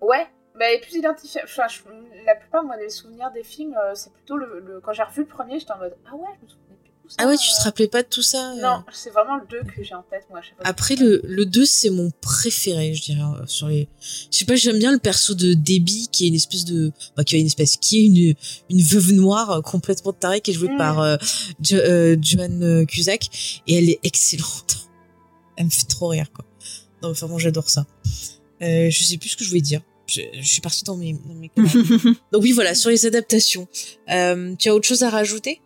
Ouais, 0.00 0.26
bah, 0.54 0.66
elle 0.68 0.76
est 0.76 0.80
plus 0.80 0.96
identifiée. 0.96 1.40
Enfin, 1.44 1.66
je- 1.68 1.80
la 2.26 2.34
plupart, 2.34 2.62
moi, 2.62 2.76
des 2.76 2.90
souvenirs 2.90 3.30
des 3.32 3.42
films, 3.42 3.76
c'est 3.94 4.12
plutôt 4.12 4.36
le, 4.36 4.60
le- 4.60 4.80
Quand 4.80 4.92
j'ai 4.92 5.02
revu 5.02 5.22
le 5.22 5.28
premier, 5.28 5.58
j'étais 5.58 5.72
en 5.72 5.78
mode 5.78 5.96
Ah 6.10 6.14
ouais, 6.14 6.28
je 6.46 6.54
me 6.54 6.67
de 6.67 6.67
tout 7.08 7.14
ça. 7.18 7.24
Ah 7.24 7.26
ouais, 7.28 7.36
tu 7.36 7.48
euh. 7.50 7.56
te 7.58 7.62
rappelais 7.64 7.88
pas 7.88 8.02
de 8.02 8.08
tout 8.08 8.22
ça 8.22 8.52
euh 8.52 8.60
Non, 8.60 8.84
c'est 8.92 9.10
vraiment 9.10 9.36
le 9.36 9.46
2 9.48 9.62
que 9.64 9.82
j'ai 9.82 9.94
en 9.94 10.02
tête, 10.02 10.24
moi. 10.30 10.40
Après, 10.64 10.94
le, 10.96 11.20
le 11.24 11.46
2, 11.46 11.64
c'est 11.64 11.90
mon 11.90 12.10
préféré, 12.20 12.94
je 12.94 13.02
dirais, 13.02 13.20
euh, 13.22 13.46
sur 13.46 13.68
les... 13.68 13.88
Je 14.30 14.38
sais 14.38 14.44
pas, 14.44 14.54
j'aime 14.56 14.78
bien 14.78 14.92
le 14.92 14.98
perso 14.98 15.34
de 15.34 15.54
Debbie, 15.54 16.08
qui 16.12 16.24
est 16.26 16.28
une 16.28 16.34
espèce 16.34 16.64
de... 16.64 16.92
Bah, 17.16 17.24
qui 17.24 17.36
est 17.36 17.40
une 17.40 17.46
espèce... 17.46 17.76
Qui 17.76 17.98
est 17.98 18.04
une, 18.06 18.34
une 18.70 18.82
veuve 18.82 19.12
noire 19.12 19.50
euh, 19.50 19.60
complètement 19.60 20.12
tarée, 20.12 20.40
qui 20.40 20.50
est 20.52 20.54
jouée 20.54 20.68
Mm. 20.68 20.78
par 20.78 21.00
euh, 21.00 21.16
Jo- 21.62 22.16
Joanne 22.22 22.86
Cusack, 22.86 23.60
et 23.66 23.74
elle 23.78 23.88
est 23.90 24.00
excellente. 24.04 24.88
Elle 25.56 25.64
me 25.66 25.70
fait 25.70 25.88
trop 25.88 26.08
rire, 26.08 26.30
quoi. 26.32 26.44
Non, 27.02 27.10
enfin, 27.10 27.26
bon, 27.26 27.38
j'adore 27.38 27.68
ça. 27.68 27.84
Euh, 28.62 28.90
je 28.90 29.04
sais 29.04 29.16
plus 29.18 29.30
ce 29.30 29.36
que 29.36 29.42
je 29.44 29.48
voulais 29.48 29.60
dire. 29.60 29.80
Je, 30.06 30.20
je 30.40 30.46
suis 30.48 30.60
partie 30.60 30.84
dans 30.84 30.96
mes, 30.96 31.12
dans 31.14 31.34
mes. 31.34 31.50
Donc 32.32 32.42
oui, 32.42 32.52
voilà, 32.52 32.74
sur 32.74 32.90
les 32.90 33.06
adaptations. 33.06 33.66
Euh, 34.10 34.54
tu 34.58 34.68
as 34.68 34.74
autre 34.74 34.86
chose 34.86 35.02
à 35.02 35.10
rajouter? 35.10 35.60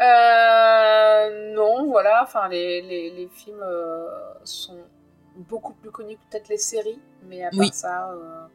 Euh, 0.00 1.54
non, 1.54 1.86
voilà, 1.90 2.22
enfin, 2.22 2.48
les, 2.48 2.82
les, 2.82 3.10
les 3.10 3.28
films 3.28 3.62
euh, 3.62 4.06
sont 4.44 4.78
beaucoup 5.48 5.72
plus 5.74 5.90
connus 5.90 6.16
que 6.16 6.30
peut-être 6.30 6.48
les 6.48 6.58
séries, 6.58 6.98
mais 7.28 7.42
à 7.44 7.50
part 7.50 7.58
Oui. 7.60 7.70
ça. 7.72 8.10
euh, 8.12 8.46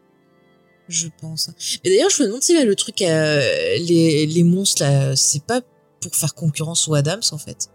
Je 0.87 1.07
pense. 1.19 1.49
Mais 1.83 1.89
d'ailleurs, 1.91 2.09
je 2.09 2.21
me 2.23 2.27
demande 2.27 2.41
si 2.43 2.53
là, 2.53 2.63
le 2.63 2.75
truc, 2.75 3.01
euh, 3.01 3.39
les, 3.79 4.25
les 4.25 4.43
monstres, 4.43 4.83
là, 4.83 5.15
c'est 5.15 5.43
pas 5.43 5.61
pour 6.01 6.15
faire 6.15 6.33
concurrence 6.33 6.87
aux 6.87 6.93
Adams, 6.95 7.21
en 7.31 7.37
fait. 7.37 7.69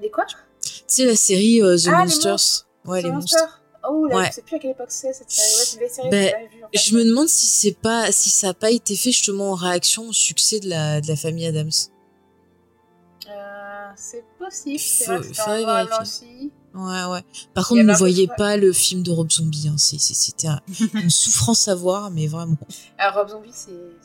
Les 0.00 0.10
quoi? 0.10 0.24
Tu 0.60 0.82
sais, 0.86 1.04
la 1.06 1.16
série 1.16 1.60
The 1.60 1.88
Ah, 1.88 1.90
les 1.90 2.04
Monsters. 2.04 2.30
monstres. 2.32 2.66
ouais, 2.86 3.00
The 3.00 3.04
les 3.04 3.10
monstres. 3.12 3.58
Oh 3.88 4.06
là, 4.06 4.16
Ouais. 4.16 4.26
je 4.28 4.32
sais 4.34 4.42
plus 4.42 4.56
à 4.56 4.58
quelle 4.60 4.70
époque 4.72 4.90
c'est 4.90 5.12
cette 5.12 5.28
série. 5.30 5.82
Ouais, 5.82 5.88
c'est 5.88 6.02
une 6.04 6.10
vieille 6.10 6.22
série, 6.22 6.24
j'ai 6.24 6.30
jamais 6.30 6.46
vu. 6.48 6.64
En 6.64 6.68
fait. 6.68 6.78
Je 6.78 6.94
me 6.96 7.04
demande 7.04 7.28
si 7.28 7.46
c'est 7.46 7.76
pas, 7.76 8.12
si 8.12 8.30
ça 8.30 8.50
a 8.50 8.54
pas 8.54 8.70
été 8.70 8.94
fait 8.94 9.10
justement 9.10 9.50
en 9.50 9.54
réaction 9.54 10.08
au 10.08 10.12
succès 10.12 10.60
de 10.60 10.68
la, 10.68 11.00
de 11.00 11.08
la 11.08 11.16
famille 11.16 11.46
Adams. 11.46 11.70
Euh, 13.28 13.88
c'est 13.96 14.24
possible, 14.38 14.78
c'est 14.78 15.04
Faut- 15.04 15.42
vrai 15.44 15.64
vérifier. 15.64 15.96
aussi. 16.00 16.52
Ouais, 16.74 17.04
ouais. 17.04 17.22
Par 17.54 17.68
contre, 17.68 17.82
ne 17.82 17.92
voyez 17.94 18.26
de- 18.26 18.32
pas 18.36 18.56
le 18.56 18.72
film 18.72 19.02
de 19.02 19.10
Rob 19.10 19.30
Zombie. 19.30 19.68
Hein. 19.68 19.76
C'était 19.78 20.48
un- 20.48 20.60
une 20.94 21.10
souffrance 21.10 21.68
à 21.68 21.74
voir, 21.74 22.10
mais 22.10 22.26
vraiment. 22.26 22.56
Alors, 22.98 23.16
Rob 23.16 23.28
Zombie, 23.28 23.52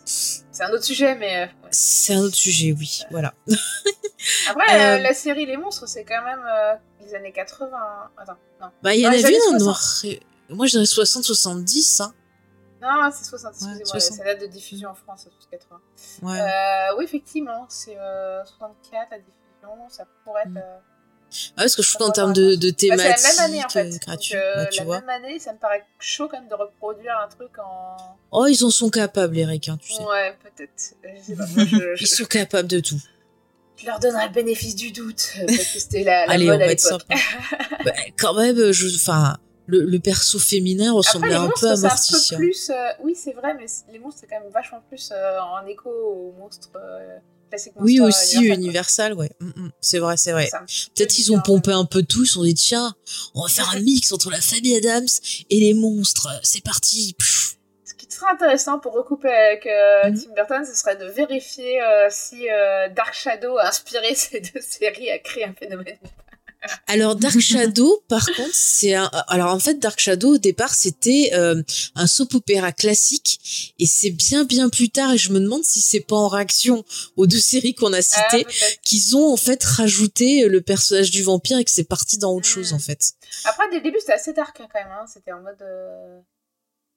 c'est 0.06 0.63
un 0.63 0.69
autre 0.71 0.84
sujet, 0.84 1.15
mais. 1.15 1.38
euh, 1.38 1.45
ouais. 1.45 1.69
C'est 1.71 2.13
un 2.13 2.19
autre 2.19 2.36
sujet, 2.36 2.75
oui. 2.77 3.01
Voilà. 3.12 3.34
Après, 4.49 4.75
Euh, 4.75 4.97
euh, 4.97 4.99
la 5.01 5.13
série 5.13 5.45
Les 5.45 5.58
Monstres, 5.58 5.88
c'est 5.88 6.03
quand 6.03 6.23
même 6.23 6.43
euh, 6.45 6.73
les 7.06 7.15
années 7.15 7.32
80. 7.32 7.69
Attends, 8.17 8.34
non. 8.62 8.67
Bah, 8.84 8.93
il 8.95 9.01
y 9.01 9.08
en 9.08 9.12
a 9.12 9.17
vu 9.17 9.23
en 9.23 9.58
60. 9.58 9.60
noir. 9.62 9.82
Moi, 10.49 10.65
je 10.65 10.71
dirais 10.71 10.86
60-70, 10.86 12.01
hein. 12.01 12.13
Non, 12.82 13.10
c'est 13.12 13.26
60, 13.26 13.52
excusez-moi, 13.54 13.80
Ouais, 13.80 13.86
60. 13.86 14.18
c'est 14.18 14.24
la 14.24 14.34
date 14.34 14.42
de 14.42 14.48
diffusion 14.48 14.90
en 14.90 14.96
France, 14.96 15.28
c'est 15.40 15.50
80. 15.58 15.80
Ouais. 16.24 16.40
Euh, 16.42 16.98
oui, 16.98 17.06
effectivement, 17.06 17.66
c'est 17.70 17.98
euh, 17.98 18.44
64 18.46 19.08
la 19.12 19.18
diffusion, 19.18 19.90
ça 19.90 20.06
pourrait 20.24 20.42
être. 20.44 20.50
Mm. 20.52 20.58
euh, 20.58 20.78
Ah, 21.58 21.62
parce 21.63 21.76
que 21.76 21.82
je 21.84 21.94
trouve 21.94 22.08
qu'en 22.08 22.13
termes 22.13 22.34
de, 22.34 22.56
de 22.56 22.70
Bah, 22.70 22.76
thématiques, 22.78 23.18
c'est 23.18 23.36
la 23.42 23.48
même 23.48 23.52
année 23.56 23.66
en 23.66 23.70
fait. 23.70 23.80
euh, 23.88 23.92
Donc, 23.92 24.00
bah, 24.08 24.66
tu 24.68 24.78
la 24.80 24.86
vois. 24.86 25.00
même 25.02 25.10
année, 25.10 25.40
ça 25.40 25.54
me 25.54 25.58
paraît 25.58 25.86
chaud 26.00 26.28
quand 26.30 26.40
même 26.40 26.48
de 26.50 26.54
reproduire 26.56 27.18
un 27.20 27.28
truc 27.28 27.58
en. 27.60 27.98
Oh, 28.32 28.46
ils 28.46 28.63
en 28.63 28.70
sont 28.70 28.90
capables, 28.90 29.36
les 29.36 29.46
requins, 29.46 29.78
tu 29.78 29.92
sais. 29.94 30.04
Ouais, 30.04 30.38
peut-être. 30.44 30.94
Ils 32.00 32.08
sont 32.08 32.26
capables 32.26 32.68
de 32.68 32.80
tout. 32.80 33.00
je 33.78 33.86
leur 33.88 34.00
donnerai 34.00 34.28
le 34.28 34.34
bénéfice 34.34 34.76
du 34.76 34.92
doute 34.92 35.34
parce 35.48 35.58
que 35.58 35.80
c'était 35.80 36.04
la, 36.04 36.26
la 36.28 36.34
Allez, 36.34 36.50
on 36.50 36.54
à 36.54 36.58
va 36.58 36.66
être 36.68 36.80
sympa. 36.80 37.16
Bah, 37.86 37.92
quand 38.18 38.34
même, 38.34 38.72
je, 38.72 38.96
enfin, 38.96 39.38
le, 39.67 39.84
le 39.84 39.99
perso 39.99 40.39
féminin 40.39 40.91
ressemblait 40.93 41.34
un 41.36 41.43
monstres, 41.47 41.60
peu 41.62 41.67
à 41.67 41.75
Morticia. 41.77 42.38
plus. 42.38 42.69
euh, 42.69 42.89
oui, 43.03 43.15
c'est 43.15 43.34
vrai, 43.34 43.53
mais 43.53 43.65
les 43.91 43.99
monstres, 43.99 44.21
c'est 44.21 44.27
quand 44.27 44.39
même 44.41 44.51
vachement 44.51 44.82
plus 44.89 45.10
euh, 45.12 45.39
en 45.39 45.65
écho 45.67 45.89
aux 45.89 46.34
monstres 46.39 46.69
euh, 46.75 47.17
classiques. 47.49 47.73
Oui, 47.77 47.99
aussi 47.99 48.38
Universal, 48.38 48.60
Universal, 48.60 49.13
ouais. 49.13 49.30
Mm, 49.39 49.45
mm, 49.56 49.71
c'est 49.82 49.99
vrai, 49.99 50.17
c'est 50.17 50.32
vrai. 50.32 50.49
Peut-être 50.95 51.12
qu'ils 51.12 51.32
ont 51.34 51.41
pompé 51.41 51.71
un 51.71 51.86
peu 51.86 52.01
tout, 52.03 52.23
ils 52.23 52.27
se 52.27 52.34
sont 52.34 52.43
dit, 52.43 52.56
tiens, 52.56 52.95
on 53.36 53.43
va 53.43 53.49
faire 53.49 53.69
un 53.75 53.80
mix 53.82 54.12
entre 54.12 54.30
la 54.32 54.41
famille 54.41 54.75
Adams 54.77 55.08
et 55.49 55.60
les 55.60 55.73
monstres. 55.73 56.27
C'est 56.43 56.63
parti. 56.63 57.13
Pfff. 57.19 57.58
Ce 57.86 57.93
qui 57.93 58.08
serait 58.10 58.32
intéressant 58.32 58.80
pour 58.80 58.93
recouper 58.93 59.30
avec 59.30 59.65
Mhm. 59.65 60.23
Tim 60.23 60.34
Burton, 60.34 60.65
ce 60.65 60.75
serait 60.80 60.95
de 60.95 61.06
vérifier 61.06 61.80
si 62.10 62.45
Dark 62.95 63.13
Shadow 63.13 63.58
a 63.58 63.67
inspiré 63.67 64.15
ces 64.15 64.39
deux 64.39 64.62
séries 64.62 65.12
à 65.12 65.19
créer 65.19 65.43
un 65.45 65.53
phénomène. 65.53 65.97
Alors 66.88 67.15
Dark 67.15 67.39
Shadow, 67.39 68.03
par 68.08 68.25
contre, 68.25 68.53
c'est 68.53 68.93
un. 68.95 69.10
Alors 69.27 69.53
en 69.53 69.60
fait, 69.60 69.75
Dark 69.80 69.99
Shadow 69.99 70.36
au 70.36 70.38
départ 70.38 70.73
c'était 70.73 71.32
euh, 71.34 71.62
un 71.95 72.08
soap 72.08 72.34
opéra 72.36 72.71
classique 72.71 73.73
et 73.80 73.86
c'est 73.86 74.10
bien 74.12 74.43
bien 74.45 74.69
plus 74.69 74.89
tard 74.89 75.13
et 75.13 75.17
je 75.17 75.32
me 75.32 75.39
demande 75.39 75.63
si 75.63 75.82
c'est 75.82 75.99
pas 76.01 76.15
en 76.15 76.27
réaction 76.27 76.84
aux 77.15 77.27
deux 77.27 77.39
séries 77.39 77.73
qu'on 77.75 77.93
a 77.93 77.97
Ah, 77.99 78.01
citées 78.01 78.47
qu'ils 78.84 79.15
ont 79.17 79.32
en 79.34 79.38
fait 79.38 79.63
rajouté 79.63 80.47
le 80.47 80.62
personnage 80.62 81.12
du 81.12 81.23
vampire 81.23 81.58
et 81.58 81.63
que 81.65 81.71
c'est 81.71 81.84
parti 81.84 82.17
dans 82.17 82.32
autre 82.34 82.47
Mm. 82.47 82.51
chose 82.51 82.73
en 82.73 82.80
fait. 82.80 83.12
Après, 83.45 83.69
dès 83.69 83.77
le 83.77 83.82
début, 83.84 83.97
c'était 83.99 84.13
assez 84.13 84.34
dark 84.34 84.60
hein, 84.62 84.67
quand 84.71 84.80
même. 84.80 84.91
hein. 84.91 85.06
C'était 85.12 85.32
en 85.32 85.41
mode. 85.41 85.62
euh, 85.62 86.19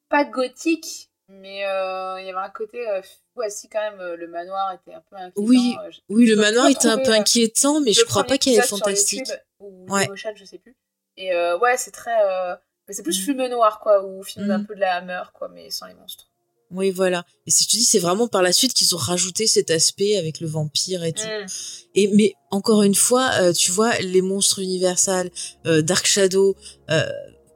pas 0.09 0.24
gothique, 0.24 1.11
mais 1.28 1.64
euh, 1.66 2.20
il 2.20 2.26
y 2.26 2.30
avait 2.30 2.38
un 2.44 2.50
côté. 2.50 2.78
Euh, 2.88 3.00
ouais, 3.37 3.48
si, 3.50 3.68
quand 3.68 3.78
même, 3.80 4.00
euh, 4.00 4.16
le 4.16 4.26
manoir 4.26 4.72
était 4.74 4.92
un 4.94 5.02
peu 5.09 5.16
inquiétant. 5.16 5.42
Oui, 5.42 5.76
euh, 5.87 5.90
oui, 6.09 6.26
le 6.26 6.35
manoir 6.37 6.66
était 6.68 6.88
un 6.88 6.98
peu 6.98 7.11
euh, 7.12 7.14
inquiétant, 7.20 7.80
mais 7.80 7.92
je 7.92 8.02
crois 8.04 8.24
pas 8.24 8.37
qu'il 8.38 8.52
y 8.52 8.59
avait 8.59 8.66
fantastique. 8.66 9.20
YouTube, 9.20 9.37
ou 9.61 9.87
Ouais. 9.88 10.09
Motion, 10.09 10.31
je 10.35 10.44
sais 10.44 10.59
plus. 10.59 10.77
Et 11.16 11.33
euh, 11.33 11.59
ouais, 11.59 11.77
c'est 11.77 11.90
très. 11.90 12.18
euh, 12.25 12.55
mais 12.88 12.94
c'est 12.94 13.03
plus 13.03 13.18
Mm. 13.20 13.25
film 13.25 13.46
noir, 13.49 13.81
quoi, 13.81 14.05
ou 14.05 14.23
film 14.23 14.46
Mm. 14.46 14.51
un 14.51 14.64
peu 14.64 14.75
de 14.75 14.81
la 14.81 14.96
Hammer, 14.96 15.23
quoi, 15.35 15.49
mais 15.49 15.70
sans 15.70 15.87
les 15.87 15.94
monstres. 15.94 16.27
Oui, 16.73 16.90
voilà. 16.92 17.25
Et 17.46 17.51
si 17.51 17.64
je 17.64 17.68
te 17.68 17.73
dis, 17.77 17.85
c'est 17.85 17.99
vraiment 17.99 18.29
par 18.29 18.42
la 18.42 18.53
suite 18.53 18.73
qu'ils 18.75 18.94
ont 18.94 18.99
rajouté 18.99 19.49
cet 19.49 19.70
aspect 19.73 20.16
avec 20.16 20.38
le 20.40 20.46
vampire 20.46 21.03
et 21.05 21.12
tout. 21.12 21.23
Mm. 21.27 21.46
Et 21.96 22.09
mais 22.09 22.35
encore 22.53 22.83
une 22.85 22.94
fois, 22.94 23.31
euh, 23.40 23.53
tu 23.53 23.73
vois, 23.73 23.96
les 23.99 24.23
monstres 24.23 24.61
Universal, 24.61 25.31
euh, 25.66 25.83
Dark 25.83 26.07
Shadow, 26.07 26.57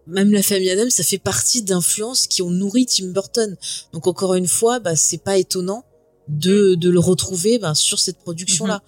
même 0.07 0.33
la 0.33 0.43
famille 0.43 0.71
Adams, 0.71 0.91
ça 0.91 1.03
fait 1.03 1.19
partie 1.19 1.63
d'influences 1.63 2.27
qui 2.27 2.43
ont 2.43 2.51
nourri 2.51 2.87
Tim 2.87 3.07
Burton. 3.07 3.57
Donc 3.93 4.07
encore 4.07 4.35
une 4.35 4.47
fois, 4.49 4.79
bah 4.81 4.97
c'est 4.97 5.23
pas 5.23 5.39
étonnant 5.39 5.85
de, 6.29 6.75
de 6.75 6.91
le 6.91 6.99
retrouver 6.99 7.59
ben, 7.59 7.75
sur 7.75 7.99
cette 7.99 8.19
production 8.19 8.67
là. 8.67 8.83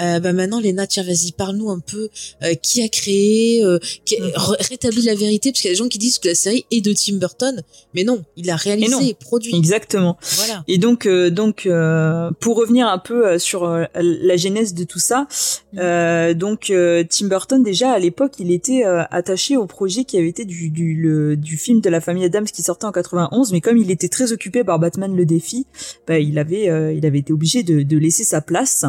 Euh, 0.00 0.20
bah 0.20 0.32
maintenant 0.32 0.60
Léna, 0.60 0.86
tiens 0.86 1.02
vas-y 1.02 1.32
parle-nous 1.32 1.70
un 1.70 1.80
peu 1.80 2.08
euh, 2.44 2.54
qui 2.54 2.82
a 2.82 2.88
créé, 2.88 3.64
euh, 3.64 3.78
qui 4.04 4.16
a 4.16 4.20
Mhm. 4.24 4.32
rétabli 4.60 5.02
la 5.02 5.14
vérité 5.16 5.50
parce 5.50 5.60
qu'il 5.60 5.68
y 5.68 5.72
a 5.72 5.74
des 5.74 5.78
gens 5.78 5.88
qui 5.88 5.98
disent 5.98 6.18
que 6.18 6.28
la 6.28 6.34
série 6.36 6.64
est 6.70 6.80
de 6.80 6.92
Tim 6.92 7.16
Burton, 7.16 7.62
mais 7.94 8.04
non, 8.04 8.22
il 8.36 8.48
a 8.50 8.56
réalisé 8.56 9.08
et 9.08 9.14
produit. 9.14 9.56
Exactement. 9.56 10.16
Voilà. 10.36 10.62
Et 10.68 10.78
donc, 10.78 11.04
euh, 11.06 11.30
donc 11.30 11.66
euh, 11.66 12.30
pour 12.40 12.56
revenir 12.56 12.86
un 12.86 12.98
peu 12.98 13.26
euh, 13.26 13.38
sur 13.40 13.66
la 13.94 14.36
genèse 14.36 14.72
de 14.74 14.84
tout 14.84 15.00
ça, 15.00 15.26
Mhm. 15.72 15.78
euh, 15.80 16.34
donc 16.34 16.70
euh, 16.70 17.02
Tim 17.08 17.26
Burton 17.26 17.62
déjà 17.62 17.90
à 17.90 17.98
l'époque, 17.98 18.34
il 18.38 18.52
était 18.52 18.84
euh, 18.86 19.02
attaché 19.10 19.56
au 19.56 19.66
projet 19.66 20.04
qui 20.04 20.16
avait 20.16 20.28
été 20.28 20.44
du 20.44 20.70
du, 20.70 20.94
le- 20.94 21.36
du 21.36 21.56
film 21.56 21.80
de 21.80 21.90
la 21.90 22.00
famille 22.00 22.24
Adams 22.24 22.44
qui 22.46 22.62
sortait 22.62 22.86
en 22.86 22.92
91, 22.92 23.52
mais 23.52 23.60
comme 23.60 23.76
il 23.78 23.90
était 23.90 24.08
très 24.08 24.32
occupé 24.32 24.62
par 24.64 24.78
Batman 24.78 25.14
le 25.14 25.26
défi, 25.26 25.66
bah, 26.06 26.18
il 26.20 26.38
avait 26.38 26.68
euh, 26.78 26.92
il 26.92 27.04
avait 27.06 27.18
été 27.18 27.32
obligé 27.32 27.62
de, 27.62 27.98
laisser 27.98 28.24
sa 28.24 28.40
place. 28.40 28.86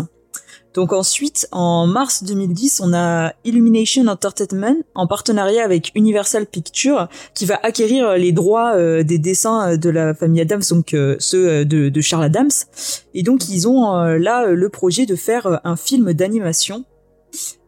Donc 0.73 0.93
ensuite, 0.93 1.47
en 1.51 1.87
mars 1.87 2.23
2010, 2.23 2.81
on 2.83 2.93
a 2.93 3.33
Illumination 3.43 4.05
Entertainment 4.07 4.75
en 4.93 5.07
partenariat 5.07 5.63
avec 5.63 5.91
Universal 5.95 6.45
Pictures 6.45 7.07
qui 7.33 7.45
va 7.45 7.59
acquérir 7.63 8.13
les 8.13 8.31
droits 8.31 8.75
euh, 8.75 9.03
des 9.03 9.17
dessins 9.17 9.71
euh, 9.71 9.77
de 9.77 9.89
la 9.89 10.13
famille 10.13 10.41
Adams, 10.41 10.61
donc 10.69 10.93
euh, 10.93 11.15
ceux 11.19 11.49
euh, 11.49 11.65
de, 11.65 12.01
Charles 12.01 12.25
Adams. 12.25 12.51
Et 13.15 13.23
donc 13.23 13.49
ils 13.49 13.67
ont 13.67 13.95
euh, 13.95 14.17
là 14.17 14.45
euh, 14.45 14.53
le 14.53 14.69
projet 14.69 15.05
de 15.05 15.15
faire 15.15 15.47
euh, 15.47 15.57
un 15.63 15.75
film 15.75 16.13
d'animation. 16.13 16.85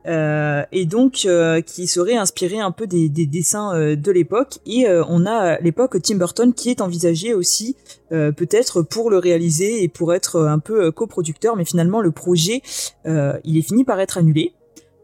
Euh, 0.08 0.64
et 0.72 0.86
donc 0.86 1.26
euh, 1.26 1.62
qui 1.62 1.88
serait 1.88 2.16
inspiré 2.16 2.60
un 2.60 2.72
peu 2.72 2.88
des, 2.88 3.10
des 3.10 3.26
dessins 3.26 3.76
euh, 3.76 3.96
de 3.96 4.12
l'époque. 4.12 4.60
Et 4.66 4.88
euh, 4.88 5.04
on 5.08 5.26
a 5.26 5.60
l'époque 5.60 6.02
Tim 6.02 6.16
Burton 6.16 6.54
qui 6.54 6.70
est 6.70 6.82
envisagé 6.82 7.34
aussi 7.34 7.76
euh, 8.12 8.32
peut-être 8.32 8.82
pour 8.82 9.10
le 9.10 9.18
réaliser 9.18 9.84
et 9.84 9.88
pour 9.88 10.14
être 10.14 10.42
un 10.42 10.60
peu 10.60 10.86
euh, 10.86 10.92
coproducteur. 10.92 11.56
Mais 11.56 11.66
finalement 11.66 12.02
le 12.02 12.12
projet 12.12 12.62
euh, 13.06 13.34
il 13.44 13.58
est 13.58 13.62
fini 13.62 13.84
par 13.84 14.00
être 14.00 14.18
annulé. 14.18 14.54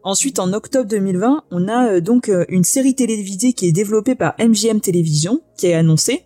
Ensuite, 0.04 0.38
en 0.38 0.52
octobre 0.52 0.88
2020, 0.88 1.42
on 1.50 1.68
a 1.68 1.92
euh, 1.92 2.00
donc 2.00 2.28
euh, 2.28 2.44
une 2.48 2.64
série 2.64 2.94
télévisée 2.94 3.52
qui 3.52 3.66
est 3.66 3.72
développée 3.72 4.14
par 4.14 4.34
MGM 4.38 4.80
Television, 4.80 5.42
qui 5.56 5.66
est 5.66 5.74
annoncée. 5.74 6.24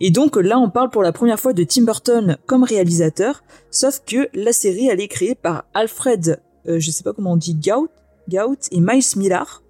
Et 0.00 0.10
donc 0.10 0.36
là, 0.36 0.58
on 0.58 0.68
parle 0.68 0.90
pour 0.90 1.02
la 1.02 1.12
première 1.12 1.38
fois 1.38 1.52
de 1.52 1.64
Tim 1.64 1.84
Burton 1.84 2.36
comme 2.46 2.64
réalisateur, 2.64 3.42
sauf 3.70 4.02
que 4.04 4.28
la 4.34 4.52
série, 4.52 4.88
elle 4.88 5.00
est 5.00 5.08
créée 5.08 5.34
par 5.34 5.64
Alfred, 5.72 6.40
euh, 6.68 6.78
je 6.78 6.90
sais 6.90 7.04
pas 7.04 7.12
comment 7.12 7.32
on 7.32 7.36
dit, 7.36 7.54
Gout, 7.54 7.88
Gout 8.28 8.58
et 8.70 8.80
Miles 8.80 9.04
Millar, 9.16 9.62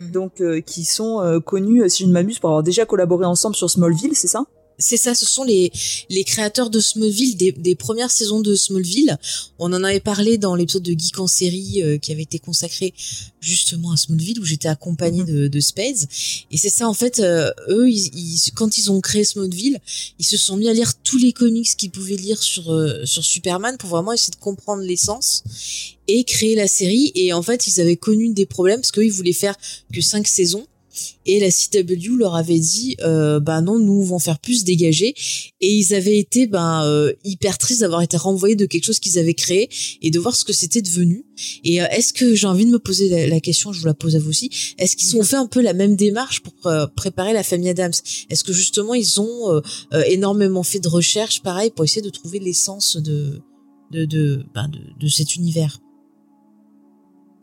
Mhm. 0.00 0.10
donc 0.10 0.40
euh, 0.40 0.60
qui 0.60 0.84
sont 0.84 1.20
euh, 1.20 1.40
connus, 1.40 1.82
euh, 1.82 1.88
si 1.88 2.02
je 2.02 2.08
ne 2.08 2.12
m'amuse, 2.12 2.38
pour 2.38 2.50
avoir 2.50 2.62
déjà 2.62 2.84
collaboré 2.84 3.24
ensemble 3.26 3.54
sur 3.54 3.70
Smallville, 3.70 4.16
c'est 4.16 4.26
ça? 4.28 4.44
C'est 4.78 4.96
ça, 4.96 5.14
ce 5.14 5.24
sont 5.24 5.44
les, 5.44 5.70
les 6.10 6.24
créateurs 6.24 6.68
de 6.68 6.80
Smallville, 6.80 7.36
des, 7.36 7.52
des 7.52 7.76
premières 7.76 8.10
saisons 8.10 8.40
de 8.40 8.56
Smallville. 8.56 9.16
On 9.60 9.72
en 9.72 9.84
avait 9.84 10.00
parlé 10.00 10.36
dans 10.36 10.56
l'épisode 10.56 10.82
de 10.82 10.98
Geek 10.98 11.18
en 11.20 11.28
série 11.28 11.80
euh, 11.82 11.96
qui 11.98 12.10
avait 12.10 12.22
été 12.22 12.40
consacré 12.40 12.92
justement 13.40 13.92
à 13.92 13.96
Smallville 13.96 14.40
où 14.40 14.44
j'étais 14.44 14.66
accompagnée 14.68 15.22
de, 15.22 15.46
de 15.46 15.60
Spades. 15.60 16.08
Et 16.50 16.56
c'est 16.56 16.70
ça, 16.70 16.88
en 16.88 16.94
fait, 16.94 17.20
euh, 17.20 17.50
eux, 17.68 17.88
ils, 17.88 18.10
ils- 18.16 18.52
quand 18.52 18.76
ils 18.76 18.90
ont 18.90 19.00
créé 19.00 19.24
Smallville, 19.24 19.78
ils 20.18 20.24
se 20.24 20.36
sont 20.36 20.56
mis 20.56 20.68
à 20.68 20.72
lire 20.72 20.92
tous 21.04 21.18
les 21.18 21.32
comics 21.32 21.68
qu'ils 21.76 21.90
pouvaient 21.92 22.16
lire 22.16 22.42
sur, 22.42 22.72
euh, 22.72 23.04
sur 23.04 23.24
Superman 23.24 23.76
pour 23.78 23.90
vraiment 23.90 24.12
essayer 24.12 24.32
de 24.32 24.36
comprendre 24.36 24.82
l'essence 24.82 25.44
et 26.08 26.24
créer 26.24 26.56
la 26.56 26.66
série. 26.66 27.12
Et 27.14 27.32
en 27.32 27.42
fait, 27.42 27.68
ils 27.68 27.80
avaient 27.80 27.96
connu 27.96 28.32
des 28.32 28.44
problèmes 28.46 28.80
parce 28.80 28.90
qu'eux, 28.90 29.04
ils 29.04 29.12
voulaient 29.12 29.32
faire 29.32 29.54
que 29.92 30.00
cinq 30.00 30.26
saisons. 30.26 30.66
Et 31.26 31.40
la 31.40 31.50
CW 31.50 32.16
leur 32.16 32.34
avait 32.34 32.58
dit, 32.58 32.96
euh, 33.02 33.40
bah 33.40 33.60
non, 33.60 33.78
nous 33.78 33.94
on 33.94 34.04
va 34.04 34.14
en 34.16 34.18
faire 34.18 34.38
plus 34.38 34.64
dégager. 34.64 35.14
Et 35.60 35.72
ils 35.72 35.94
avaient 35.94 36.18
été 36.18 36.46
ben 36.46 36.84
euh, 36.84 37.12
hyper 37.24 37.58
tristes 37.58 37.80
d'avoir 37.80 38.02
été 38.02 38.16
renvoyés 38.16 38.56
de 38.56 38.66
quelque 38.66 38.84
chose 38.84 39.00
qu'ils 39.00 39.18
avaient 39.18 39.34
créé 39.34 39.68
et 40.02 40.10
de 40.10 40.18
voir 40.18 40.36
ce 40.36 40.44
que 40.44 40.52
c'était 40.52 40.82
devenu. 40.82 41.24
Et 41.64 41.82
euh, 41.82 41.86
est-ce 41.90 42.12
que 42.12 42.34
j'ai 42.34 42.46
envie 42.46 42.66
de 42.66 42.70
me 42.70 42.78
poser 42.78 43.08
la, 43.08 43.26
la 43.26 43.40
question, 43.40 43.72
je 43.72 43.80
vous 43.80 43.86
la 43.86 43.94
pose 43.94 44.16
à 44.16 44.18
vous 44.18 44.30
aussi, 44.30 44.50
est-ce 44.78 44.96
qu'ils 44.96 45.16
ont 45.16 45.22
fait 45.22 45.36
un 45.36 45.46
peu 45.46 45.60
la 45.60 45.72
même 45.72 45.96
démarche 45.96 46.40
pour 46.40 46.54
euh, 46.66 46.86
préparer 46.86 47.32
la 47.32 47.42
famille 47.42 47.68
Adams? 47.68 47.92
Est-ce 48.30 48.44
que 48.44 48.52
justement 48.52 48.94
ils 48.94 49.20
ont 49.20 49.50
euh, 49.50 50.02
énormément 50.06 50.62
fait 50.62 50.80
de 50.80 50.88
recherches, 50.88 51.42
pareil, 51.42 51.70
pour 51.70 51.84
essayer 51.84 52.02
de 52.02 52.10
trouver 52.10 52.38
l'essence 52.38 52.96
de 52.96 53.40
de 53.90 54.04
de, 54.04 54.44
ben, 54.54 54.68
de 54.68 54.80
de 54.98 55.08
cet 55.08 55.36
univers? 55.36 55.78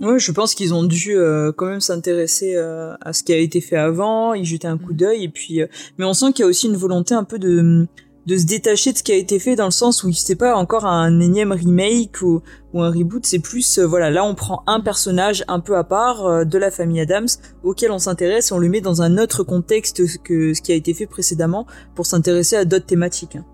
Ouais, 0.02 0.18
je 0.20 0.32
pense 0.32 0.56
qu'ils 0.56 0.74
ont 0.74 0.84
dû 0.84 1.16
euh, 1.16 1.52
quand 1.52 1.68
même 1.68 1.80
s'intéresser 1.80 2.56
euh, 2.56 2.96
à 3.02 3.14
ce 3.14 3.24
qui 3.24 3.34
a 3.34 3.38
été 3.38 3.62
fait 3.62 3.78
avant, 3.78 4.34
y 4.34 4.44
jeter 4.44 4.68
un 4.68 4.78
coup 4.80 4.92
Mhm. 4.92 4.98
d'œil, 4.98 5.24
et 5.26 5.30
puis. 5.30 5.62
euh, 5.62 5.68
mais 5.98 6.06
on 6.06 6.14
sent 6.14 6.34
qu'il 6.34 6.44
y 6.44 6.46
a 6.46 6.50
aussi 6.50 6.68
une 6.68 6.76
volonté 6.76 7.14
un 7.14 7.24
peu 7.24 7.38
de 7.40 7.88
de 8.28 8.38
se 8.38 8.46
détacher 8.46 8.94
de 8.94 8.98
ce 9.00 9.02
qui 9.04 9.12
a 9.12 9.16
été 9.16 9.40
fait 9.40 9.56
dans 9.56 9.66
le 9.66 9.72
sens 9.72 10.04
où 10.04 10.12
c'est 10.14 10.36
pas 10.36 10.56
encore 10.56 10.86
un 10.86 11.20
énième 11.20 11.52
remake 11.52 12.22
ou, 12.22 12.42
ou 12.72 12.84
un 12.84 12.92
reboot, 12.92 13.26
c'est 13.26 13.40
plus 13.40 13.80
euh, 13.80 13.88
voilà 13.88 14.12
là 14.12 14.24
on 14.24 14.36
prend 14.36 14.62
un 14.68 14.80
personnage 14.80 15.44
un 15.48 15.60
peu 15.60 15.76
à 15.76 15.84
part 15.84 16.24
euh, 16.28 16.44
de 16.46 16.58
la 16.60 16.70
famille 16.70 17.02
Adams 17.02 17.28
auquel 17.64 17.90
on 17.90 17.98
s'intéresse 17.98 18.52
et 18.52 18.54
on 18.54 18.60
le 18.60 18.70
met 18.70 18.80
dans 18.80 19.02
un 19.02 19.18
autre 19.18 19.44
contexte 19.44 20.04
que 20.22 20.54
ce 20.54 20.62
qui 20.62 20.72
a 20.72 20.76
été 20.76 20.94
fait 20.94 21.08
précédemment 21.08 21.66
pour 21.96 22.06
s'intéresser 22.06 22.56
à 22.56 22.64
d'autres 22.64 22.86
thématiques. 22.86 23.38
hein. 23.38 23.46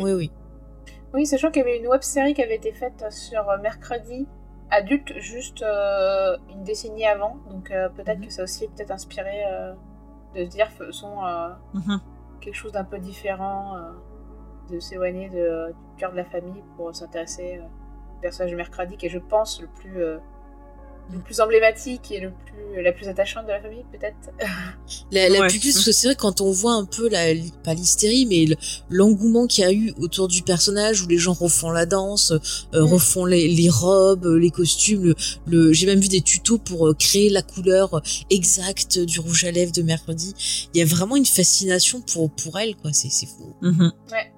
Oui, 0.00 0.12
oui. 0.12 0.30
Oui, 1.12 1.26
sachant 1.26 1.50
qu'il 1.50 1.60
y 1.60 1.64
avait 1.66 1.76
une 1.78 1.86
web 1.88 2.00
série 2.02 2.32
qui 2.32 2.42
avait 2.42 2.56
été 2.56 2.72
faite 2.72 3.04
sur 3.10 3.44
mercredi 3.62 4.26
adulte 4.70 5.18
juste 5.18 5.62
euh, 5.62 6.36
une 6.50 6.62
décennie 6.64 7.06
avant, 7.06 7.36
donc 7.50 7.70
euh, 7.70 7.88
peut-être 7.88 8.18
Mhm. 8.18 8.26
que 8.26 8.32
ça 8.32 8.42
aussi 8.42 8.68
peut-être 8.68 8.90
inspiré 8.90 9.44
euh, 9.46 9.72
de 10.34 10.44
se 10.44 10.50
dire 10.50 10.68
faisons 10.70 11.16
Mhm. 11.74 12.00
quelque 12.40 12.54
chose 12.54 12.72
d'un 12.72 12.84
peu 12.84 12.98
différent, 12.98 13.76
de 14.70 14.78
s'éloigner 14.78 15.28
du 15.30 15.38
cœur 15.96 16.12
de 16.12 16.16
la 16.16 16.24
famille 16.24 16.62
pour 16.76 16.94
s'intéresser 16.94 17.60
au 17.60 18.20
personnage 18.20 18.52
de 18.52 18.56
mercredi 18.56 18.96
qui 18.96 19.06
est 19.06 19.10
je 19.10 19.18
pense 19.18 19.60
le 19.60 19.68
plus 19.68 20.02
le 21.12 21.20
plus 21.20 21.40
emblématique 21.40 22.10
et 22.10 22.20
le 22.20 22.30
plus, 22.30 22.82
la 22.82 22.92
plus 22.92 23.08
attachante 23.08 23.46
de 23.46 23.50
la 23.50 23.60
famille, 23.60 23.84
peut-être. 23.92 24.16
La, 25.10 25.28
la 25.28 25.46
plus 25.46 25.72
parce 25.72 25.84
que 25.84 25.92
c'est 25.92 26.08
vrai 26.08 26.16
quand 26.16 26.40
on 26.40 26.50
voit 26.50 26.74
un 26.74 26.84
peu 26.84 27.08
la, 27.08 27.34
pas 27.64 27.72
l'hystérie, 27.72 28.26
mais 28.26 28.46
l'engouement 28.90 29.46
qu'il 29.46 29.64
y 29.64 29.66
a 29.66 29.72
eu 29.72 29.92
autour 29.98 30.28
du 30.28 30.42
personnage 30.42 31.02
où 31.02 31.08
les 31.08 31.16
gens 31.16 31.32
refont 31.32 31.70
la 31.70 31.86
danse, 31.86 32.32
euh, 32.32 32.84
refont 32.84 33.24
les, 33.24 33.48
les, 33.48 33.70
robes, 33.70 34.26
les 34.26 34.50
costumes. 34.50 35.14
Le, 35.46 35.72
j'ai 35.72 35.86
même 35.86 36.00
vu 36.00 36.08
des 36.08 36.20
tutos 36.20 36.58
pour 36.58 36.88
euh, 36.88 36.94
créer 36.94 37.30
la 37.30 37.42
couleur 37.42 38.02
exacte 38.30 38.98
du 38.98 39.20
rouge 39.20 39.44
à 39.44 39.50
lèvres 39.50 39.72
de 39.72 39.82
mercredi. 39.82 40.34
Il 40.74 40.78
y 40.78 40.82
a 40.82 40.86
vraiment 40.86 41.16
une 41.16 41.26
fascination 41.26 42.02
pour 42.02 42.30
pour 42.30 42.58
elle, 42.58 42.76
quoi. 42.76 42.92
C'est 42.92 43.10
c'est 43.10 43.26
fou. 43.26 43.54
Mm-hmm. 43.62 43.92
Ouais. 44.12 44.32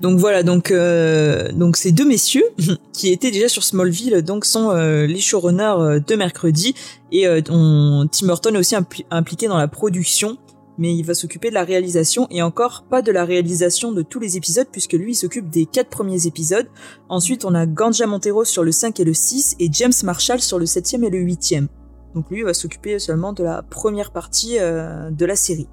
Donc 0.00 0.18
voilà, 0.18 0.42
donc 0.42 0.70
euh, 0.70 1.52
donc 1.52 1.76
ces 1.76 1.92
deux 1.92 2.04
messieurs 2.04 2.44
qui 2.92 3.10
étaient 3.12 3.30
déjà 3.30 3.48
sur 3.48 3.62
Smallville, 3.62 4.22
donc 4.22 4.44
sont 4.44 4.70
euh, 4.70 5.06
les 5.06 5.20
showrunners 5.20 5.74
euh, 5.78 6.00
de 6.00 6.14
mercredi 6.16 6.74
et 7.12 7.28
on, 7.48 8.08
Tim 8.10 8.26
Burton 8.26 8.56
est 8.56 8.58
aussi 8.58 8.74
impliqué 9.10 9.46
dans 9.46 9.56
la 9.56 9.68
production, 9.68 10.36
mais 10.78 10.94
il 10.94 11.04
va 11.04 11.14
s'occuper 11.14 11.50
de 11.50 11.54
la 11.54 11.62
réalisation 11.62 12.26
et 12.30 12.42
encore 12.42 12.84
pas 12.90 13.02
de 13.02 13.12
la 13.12 13.24
réalisation 13.24 13.92
de 13.92 14.02
tous 14.02 14.18
les 14.18 14.36
épisodes 14.36 14.66
puisque 14.70 14.94
lui 14.94 15.14
s'occupe 15.14 15.48
des 15.48 15.64
quatre 15.64 15.90
premiers 15.90 16.26
épisodes. 16.26 16.66
Ensuite 17.08 17.44
on 17.44 17.54
a 17.54 17.66
Ganja 17.66 18.06
Montero 18.06 18.44
sur 18.44 18.64
le 18.64 18.72
5 18.72 18.98
et 18.98 19.04
le 19.04 19.14
6 19.14 19.56
et 19.60 19.68
James 19.70 19.92
Marshall 20.02 20.40
sur 20.40 20.58
le 20.58 20.64
7e 20.64 21.04
et 21.04 21.10
le 21.10 21.18
8e. 21.18 21.68
Donc 22.16 22.30
lui 22.30 22.42
va 22.42 22.52
s'occuper 22.52 22.98
seulement 22.98 23.32
de 23.32 23.44
la 23.44 23.62
première 23.62 24.10
partie 24.10 24.58
de 24.58 25.24
la 25.24 25.36
série. 25.36 25.68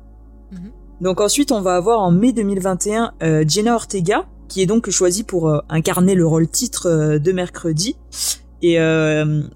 Mhm. 0.51 0.71
Donc 1.01 1.19
ensuite, 1.19 1.51
on 1.51 1.61
va 1.61 1.75
avoir 1.75 1.99
en 1.99 2.11
mai 2.11 2.31
2021 2.31 3.13
euh, 3.23 3.43
Jenna 3.47 3.73
Ortega, 3.73 4.27
qui 4.47 4.61
est 4.61 4.67
donc 4.67 4.87
choisie 4.91 5.23
pour 5.23 5.49
euh, 5.49 5.59
incarner 5.67 6.13
le 6.13 6.27
rôle 6.27 6.47
titre 6.47 6.87
euh, 6.87 7.19
de 7.19 7.31
mercredi. 7.31 7.97
Et 8.63 8.77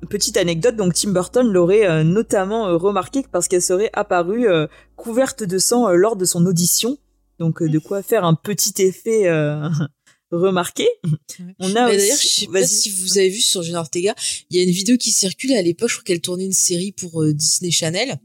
petite 0.10 0.36
anecdote, 0.36 0.76
donc 0.76 0.96
Tim 0.96 1.12
Burton 1.12 1.48
l'aurait 1.48 2.04
notamment 2.04 2.76
remarqué 2.76 3.24
parce 3.32 3.48
qu'elle 3.48 3.62
serait 3.62 3.92
apparue 3.94 4.48
couverte 4.96 5.44
de 5.44 5.60
sang 5.60 5.92
lors 5.92 6.16
de 6.16 6.26
son 6.26 6.48
audition. 6.48 6.98
Donc 7.38 7.62
de 7.62 7.78
quoi 7.78 8.02
faire 8.02 8.26
un 8.26 8.34
petit 8.34 8.82
effet 8.82 9.30
remarqué. 10.36 10.88
On 11.60 11.70
a 11.72 11.96
D'ailleurs, 11.96 12.18
je 12.22 12.28
sais 12.28 12.48
pas 12.48 12.66
si 12.66 12.90
vous 12.90 13.18
avez 13.18 13.30
vu 13.30 13.42
sur 13.42 13.64
Jenna 13.64 13.80
Ortega, 13.80 14.16
il 14.50 14.58
y 14.58 14.60
a 14.60 14.64
une 14.64 14.72
vidéo 14.72 14.98
qui 14.98 15.12
circule 15.12 15.54
à 15.54 15.62
l'époque, 15.62 15.90
je 15.90 15.96
crois 15.96 16.04
qu'elle 16.04 16.22
tournait 16.22 16.46
une 16.46 16.54
série 16.54 16.92
pour 16.92 17.24
euh, 17.24 17.34
Disney 17.34 17.72
Channel. 17.72 18.20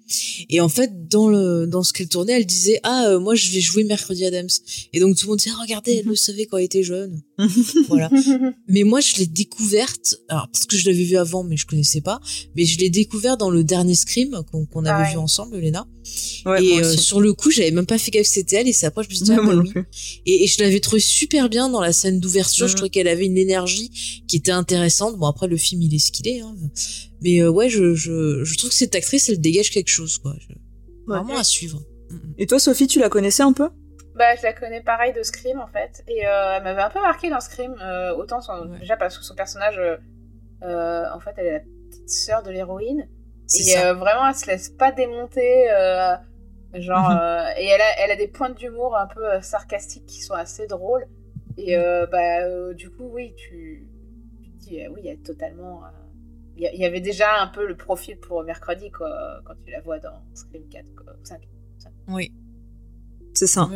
Et 0.49 0.61
en 0.61 0.69
fait, 0.69 1.09
dans 1.09 1.29
le 1.29 1.67
dans 1.67 1.83
ce 1.83 1.93
qu'elle 1.93 2.09
tournait, 2.09 2.33
elle 2.33 2.47
disait 2.47 2.81
ah 2.83 3.07
euh, 3.09 3.21
moi 3.21 3.35
je 3.35 3.51
vais 3.51 3.61
jouer 3.61 3.85
mercredi 3.85 4.25
Adams. 4.25 4.49
Et 4.93 5.01
donc 5.01 5.17
tout 5.17 5.27
le 5.27 5.31
monde 5.31 5.39
disait 5.39 5.55
ah, 5.55 5.61
regardez, 5.61 5.97
elle 5.97 6.07
le 6.07 6.17
savait 6.17 6.47
quand 6.47 6.57
elle 6.57 6.65
était 6.65 6.83
jeune. 6.83 7.23
voilà. 7.89 8.11
Mais 8.69 8.83
moi 8.83 9.01
je 9.01 9.17
l'ai 9.17 9.27
découverte. 9.27 10.17
Alors 10.29 10.49
peut-être 10.49 10.67
que 10.67 10.77
je 10.77 10.87
l'avais 10.87 11.05
vu 11.05 11.17
avant, 11.17 11.43
mais 11.45 11.57
je 11.57 11.67
connaissais 11.67 12.01
pas. 12.01 12.21
Mais 12.57 12.65
je 12.65 12.79
l'ai 12.79 12.91
découvert 12.91 13.37
dans 13.37 13.51
le 13.51 13.65
dernier 13.65 13.95
Scream 13.95 14.43
qu'on 14.51 14.85
avait 14.85 15.13
vu 15.13 15.19
ensemble, 15.19 15.57
Et 16.59 16.81
euh, 16.81 16.97
sur 16.97 17.21
le 17.21 17.33
coup, 17.33 17.51
j'avais 17.51 17.71
même 17.71 17.87
pas 17.87 17.99
fait 17.99 18.11
gaffe 18.11 18.25
que 18.25 18.29
c'était 18.29 18.57
elle. 18.57 18.69
Et 18.69 18.73
c'est 18.73 18.87
après 18.87 19.05
je 19.05 19.11
me 19.11 19.15
suis 19.15 19.25
dit 19.25 19.33
ah, 19.39 19.43
bah 19.43 19.55
oui. 19.55 19.73
Et, 20.27 20.45
et 20.45 20.47
je 20.47 20.63
l'avais 20.63 20.81
trouvé 20.81 21.01
super 21.01 21.49
bien 21.49 21.69
dans 21.69 21.81
la 21.81 21.93
scène 21.93 22.21
d'ouverture. 22.21 22.67
Je 22.69 22.73
mm. 22.73 22.77
trouvais 22.77 22.91
qu'elle 22.91 23.09
avait 23.09 23.27
une 23.27 23.39
énergie 23.39 24.25
qui 24.27 24.37
était 24.37 24.53
intéressante. 24.53 25.19
Bon, 25.19 25.27
après, 25.27 25.49
le 25.49 25.57
film, 25.57 25.83
il 25.83 25.95
est 25.95 25.99
ce 25.99 26.13
qu'il 26.13 26.29
est. 26.29 26.41
Hein. 26.41 26.55
Mais 27.23 27.41
euh, 27.41 27.51
ouais, 27.51 27.69
je, 27.69 27.95
je, 27.95 28.45
je, 28.45 28.59
trouve 28.59 28.71
que 28.71 28.77
cette 28.77 28.95
actrice, 28.95 29.29
elle 29.29 29.41
dégage 29.41 29.71
quelque 29.71 29.89
chose, 29.89 30.19
quoi. 30.19 30.35
Vraiment 31.07 31.37
à 31.37 31.45
suivre. 31.45 31.83
Mm, 32.11 32.15
mm. 32.15 32.35
Et 32.39 32.47
toi, 32.47 32.59
Sophie, 32.59 32.87
tu 32.87 32.99
la 32.99 33.09
connaissais 33.09 33.43
un 33.43 33.53
peu? 33.53 33.69
Bah, 34.17 34.37
je 34.37 34.43
la 34.43 34.53
connais 34.53 34.83
pareil 34.83 35.15
de 35.15 35.23
Scream 35.23 35.61
en 35.61 35.69
fait, 35.69 36.05
et 36.07 36.27
euh, 36.27 36.57
elle 36.57 36.63
m'avait 36.65 36.83
un 36.83 36.91
peu 36.91 37.01
marqué 37.01 37.31
dans 37.31 37.41
Scream, 37.41 37.75
euh, 37.81 38.15
autant 38.15 38.41
déjà 38.79 38.97
parce 38.97 39.17
que 39.17 39.25
son 39.25 39.35
personnage, 39.35 39.79
en 40.63 41.21
fait, 41.21 41.31
elle 41.39 41.47
est 41.47 41.53
la 41.53 41.61
petite 41.61 42.11
sœur 42.11 42.43
de 42.43 42.51
l'héroïne, 42.51 43.09
et 43.59 43.75
vraiment, 43.75 44.29
elle 44.29 44.35
se 44.35 44.47
laisse 44.47 44.69
pas 44.69 44.93
démonter, 44.93 45.67
genre, 46.75 47.11
mm-hmm. 47.11 47.55
et 47.59 47.67
elle 47.67 47.81
a, 47.81 47.99
elle 48.01 48.11
a 48.13 48.17
des 48.17 48.29
pointes 48.29 48.57
d'humour 48.57 48.97
un 48.97 49.07
peu 49.07 49.41
sarcastiques 49.41 50.07
qui 50.07 50.21
sont 50.21 50.35
assez 50.35 50.67
drôles, 50.67 51.07
et 51.57 51.77
euh, 51.77 52.07
bah, 52.07 52.43
euh, 52.43 52.75
du 52.75 52.91
coup, 52.91 53.09
oui, 53.13 53.35
tu, 53.37 53.87
tu 54.43 54.51
dis, 54.57 54.81
euh, 54.81 54.89
oui, 54.93 55.01
il 55.05 55.07
y 55.07 55.11
a 55.11 55.17
totalement. 55.17 55.83
Il 56.57 56.79
y, 56.79 56.85
avait 56.85 57.01
déjà 57.01 57.41
un 57.41 57.47
peu 57.47 57.67
le 57.67 57.75
profil 57.75 58.19
pour 58.19 58.43
mercredi, 58.45 58.91
quoi, 58.91 59.41
quand 59.47 59.55
tu 59.65 59.71
la 59.71 59.81
vois 59.81 59.99
dans 59.99 60.23
Scream 60.35 60.69
4, 60.69 60.85
quoi, 60.95 61.15
5. 61.23 61.41
Oui. 62.09 62.35
C'est 63.33 63.47
ça. 63.47 63.67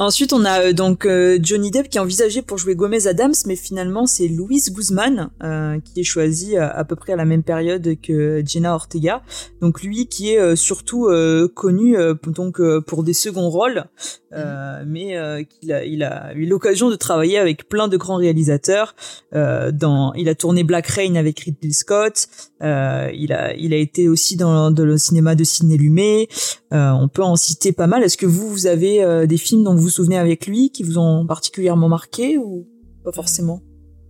Ensuite, 0.00 0.32
on 0.32 0.44
a 0.44 0.60
euh, 0.60 0.72
donc 0.72 1.06
euh, 1.06 1.40
Johnny 1.42 1.72
Depp 1.72 1.88
qui 1.88 1.98
est 1.98 2.00
envisagé 2.00 2.40
pour 2.40 2.56
jouer 2.56 2.76
Gomez 2.76 3.08
Adams, 3.08 3.34
mais 3.46 3.56
finalement 3.56 4.06
c'est 4.06 4.28
Louise 4.28 4.72
Guzman 4.72 5.30
euh, 5.42 5.80
qui 5.80 6.00
est 6.00 6.04
choisi 6.04 6.56
à, 6.56 6.84
peu 6.84 6.94
près 6.94 7.14
à 7.14 7.16
la 7.16 7.24
même 7.24 7.42
période 7.42 7.96
que 8.00 8.40
Jenna 8.46 8.76
Ortega. 8.76 9.22
Donc 9.60 9.82
lui 9.82 10.06
qui 10.06 10.30
est 10.30 10.54
surtout 10.54 11.08
connu 11.54 11.96
donc 12.26 12.60
pour 12.86 13.02
des 13.02 13.12
seconds 13.12 13.50
rôles, 13.50 13.86
mm. 14.32 14.84
mais 14.86 15.46
qu'il 15.48 15.72
a, 15.72 15.84
il 15.84 16.02
a 16.02 16.32
eu 16.34 16.46
l'occasion 16.46 16.90
de 16.90 16.96
travailler 16.96 17.38
avec 17.38 17.68
plein 17.68 17.88
de 17.88 17.96
grands 17.96 18.16
réalisateurs. 18.16 18.94
dans, 19.32 20.12
il 20.14 20.28
a 20.28 20.34
tourné 20.34 20.62
Black 20.62 20.86
Rain 20.86 21.16
avec 21.16 21.40
Ridley 21.40 21.72
Scott. 21.72 22.28
il 22.60 23.32
a, 23.32 23.54
il 23.54 23.74
a 23.74 23.76
été 23.76 24.08
aussi 24.08 24.36
dans, 24.36 24.70
dans 24.70 24.84
le 24.84 24.98
cinéma 24.98 25.34
de 25.34 25.44
Sidney 25.44 25.76
Lumet. 25.76 26.28
on 26.70 27.08
peut 27.08 27.24
en 27.24 27.36
citer 27.36 27.72
pas 27.72 27.86
mal. 27.86 28.02
Est-ce 28.02 28.16
que 28.16 28.26
vous, 28.26 28.48
vous 28.48 28.66
avez 28.66 29.26
des 29.26 29.38
films 29.38 29.64
dont 29.64 29.74
vous 29.74 29.87
vous 29.88 29.94
souvenez 29.94 30.18
avec 30.18 30.46
lui, 30.46 30.70
qui 30.70 30.82
vous 30.82 30.98
ont 30.98 31.26
particulièrement 31.26 31.88
marqué 31.88 32.38
ou 32.38 32.68
pas 33.04 33.12
forcément? 33.12 33.62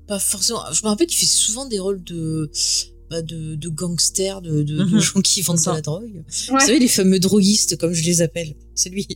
Pas 0.07 0.18
forcément. 0.18 0.61
Je 0.72 0.83
me 0.83 0.89
rappelle 0.89 1.07
qu'il 1.07 1.18
fait 1.18 1.26
souvent 1.26 1.66
des 1.66 1.79
rôles 1.79 2.03
de 2.03 2.51
bah 3.11 3.22
de, 3.22 3.55
de 3.55 3.68
gangsters, 3.70 4.43
de, 4.43 4.62
de, 4.62 4.85
mhm. 4.85 5.01
gens 5.01 5.20
qui 5.22 5.41
vendent 5.41 5.59
de 5.59 5.70
la 5.70 5.81
drogue. 5.81 6.24
Vous 6.51 6.61
savez, 6.61 6.79
les 6.79 6.89
fameux 6.89 7.18
droguistes, 7.18 7.79
comme 7.79 7.95
je 7.95 8.05
les 8.05 8.20
appelle. 8.20 8.55
C'est 8.74 8.91
lui. 8.91 9.07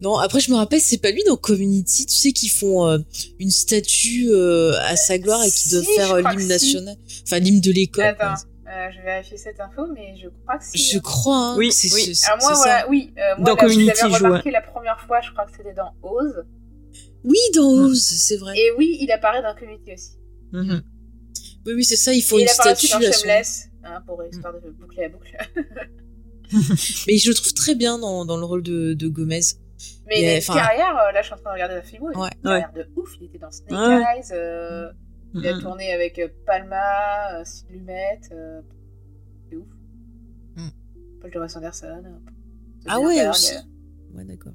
Non, 0.00 0.16
après, 0.16 0.40
je 0.40 0.50
me 0.50 0.56
rappelle, 0.56 0.80
c'est 0.80 0.98
pas 0.98 1.10
lui 1.10 1.22
dans 1.26 1.36
Community, 1.36 2.06
tu 2.06 2.14
sais, 2.14 2.32
qui 2.32 2.48
font 2.48 2.86
euh, 2.86 2.98
une 3.38 3.50
statue 3.50 4.30
euh, 4.30 4.72
à 4.80 4.96
sa 4.96 5.18
gloire 5.18 5.44
et 5.44 5.50
qui 5.50 5.68
doivent 5.68 5.86
faire 5.94 6.12
euh, 6.12 6.22
l'hymne 6.22 6.48
national. 6.48 6.96
Enfin, 7.24 7.38
l'hymne 7.38 7.60
de 7.60 7.70
l'école. 7.70 8.16
Attends. 8.74 8.92
je 8.92 8.98
vais 8.98 9.04
vérifier 9.04 9.36
cette 9.36 9.60
info, 9.60 9.86
mais 9.94 10.16
je 10.16 10.28
crois 10.28 10.58
que 10.58 10.64
si. 10.64 10.92
Je 10.92 10.98
crois, 10.98 11.36
hein, 11.36 11.56
oui, 11.56 11.72
c'est 11.72 11.92
oui. 11.94 12.12
Alors 12.26 12.38
moi, 12.40 12.54
voilà, 12.54 12.88
oui. 12.88 13.12
moi, 13.38 13.46
dans 13.46 13.56
Community, 13.56 13.92
je 13.96 14.02
l'avais 14.04 14.24
remarqué 14.24 14.50
la 14.50 14.62
première 14.62 15.00
fois, 15.00 15.20
je 15.20 15.30
crois 15.30 15.46
que 15.46 15.52
c'était 15.56 15.74
dans 15.74 15.92
Oz. 16.02 16.44
Oui, 17.24 17.38
dans 17.54 17.70
Oz, 17.70 18.02
c'est 18.02 18.36
vrai. 18.36 18.56
Et 18.56 18.70
oui, 18.76 18.98
il 19.00 19.10
apparaît 19.12 19.42
dans 19.42 19.54
Community 19.54 19.92
aussi. 19.92 20.18
Mhm. 20.52 20.82
Oui, 21.66 21.72
oui, 21.74 21.84
c'est 21.84 21.96
ça, 21.96 22.12
il 22.12 22.22
faut 22.22 22.38
une 22.38 22.46
statue. 22.46 22.86
Il 22.86 22.92
apparaît 22.92 23.08
aussi 23.08 23.22
dans 23.22 23.28
Shameless, 23.28 23.68
hein, 23.84 24.02
pour 24.06 24.22
histoire 24.24 24.52
de 24.52 24.70
boucler 24.70 25.04
la 25.04 25.08
boucle. 25.08 25.36
mais 27.08 27.18
je 27.18 27.28
le 27.28 27.34
trouve 27.34 27.54
très 27.54 27.74
bien 27.74 27.98
dans, 27.98 28.24
dans 28.24 28.36
le 28.36 28.44
rôle 28.44 28.62
de, 28.62 28.94
de 28.94 29.08
Gomez. 29.08 29.40
Mais 30.06 30.20
il 30.20 30.28
a 30.28 30.36
une 30.36 30.42
carrière, 30.42 30.96
euh, 30.98 31.12
là 31.12 31.22
je 31.22 31.26
suis 31.26 31.34
en 31.34 31.38
train 31.38 31.50
de 31.50 31.54
regarder 31.54 31.74
la 31.76 31.82
film, 31.82 32.04
il 32.14 32.20
a 32.20 32.30
carrière 32.42 32.72
de 32.72 32.88
ouf, 32.96 33.10
il 33.20 33.26
était 33.26 33.38
dans 33.38 33.50
Snake 33.50 33.72
Eyes, 33.72 34.32
euh, 34.32 34.90
il 35.34 35.46
a 35.48 35.56
mm. 35.56 35.60
tourné 35.60 35.92
avec 35.92 36.18
euh, 36.18 36.28
Palma, 36.46 37.40
euh, 37.40 37.44
Sid 37.44 37.70
Lumet, 37.70 38.20
euh, 38.32 38.62
c'est 39.48 39.56
ouf. 39.56 39.66
Mm. 40.56 40.68
Paul 41.20 41.30
Thomas 41.30 41.52
Anderson. 41.56 42.04
Ah 42.86 43.00
ouais, 43.00 43.28
aussi. 43.28 43.54
Ouais, 44.12 44.24
d'accord. 44.24 44.52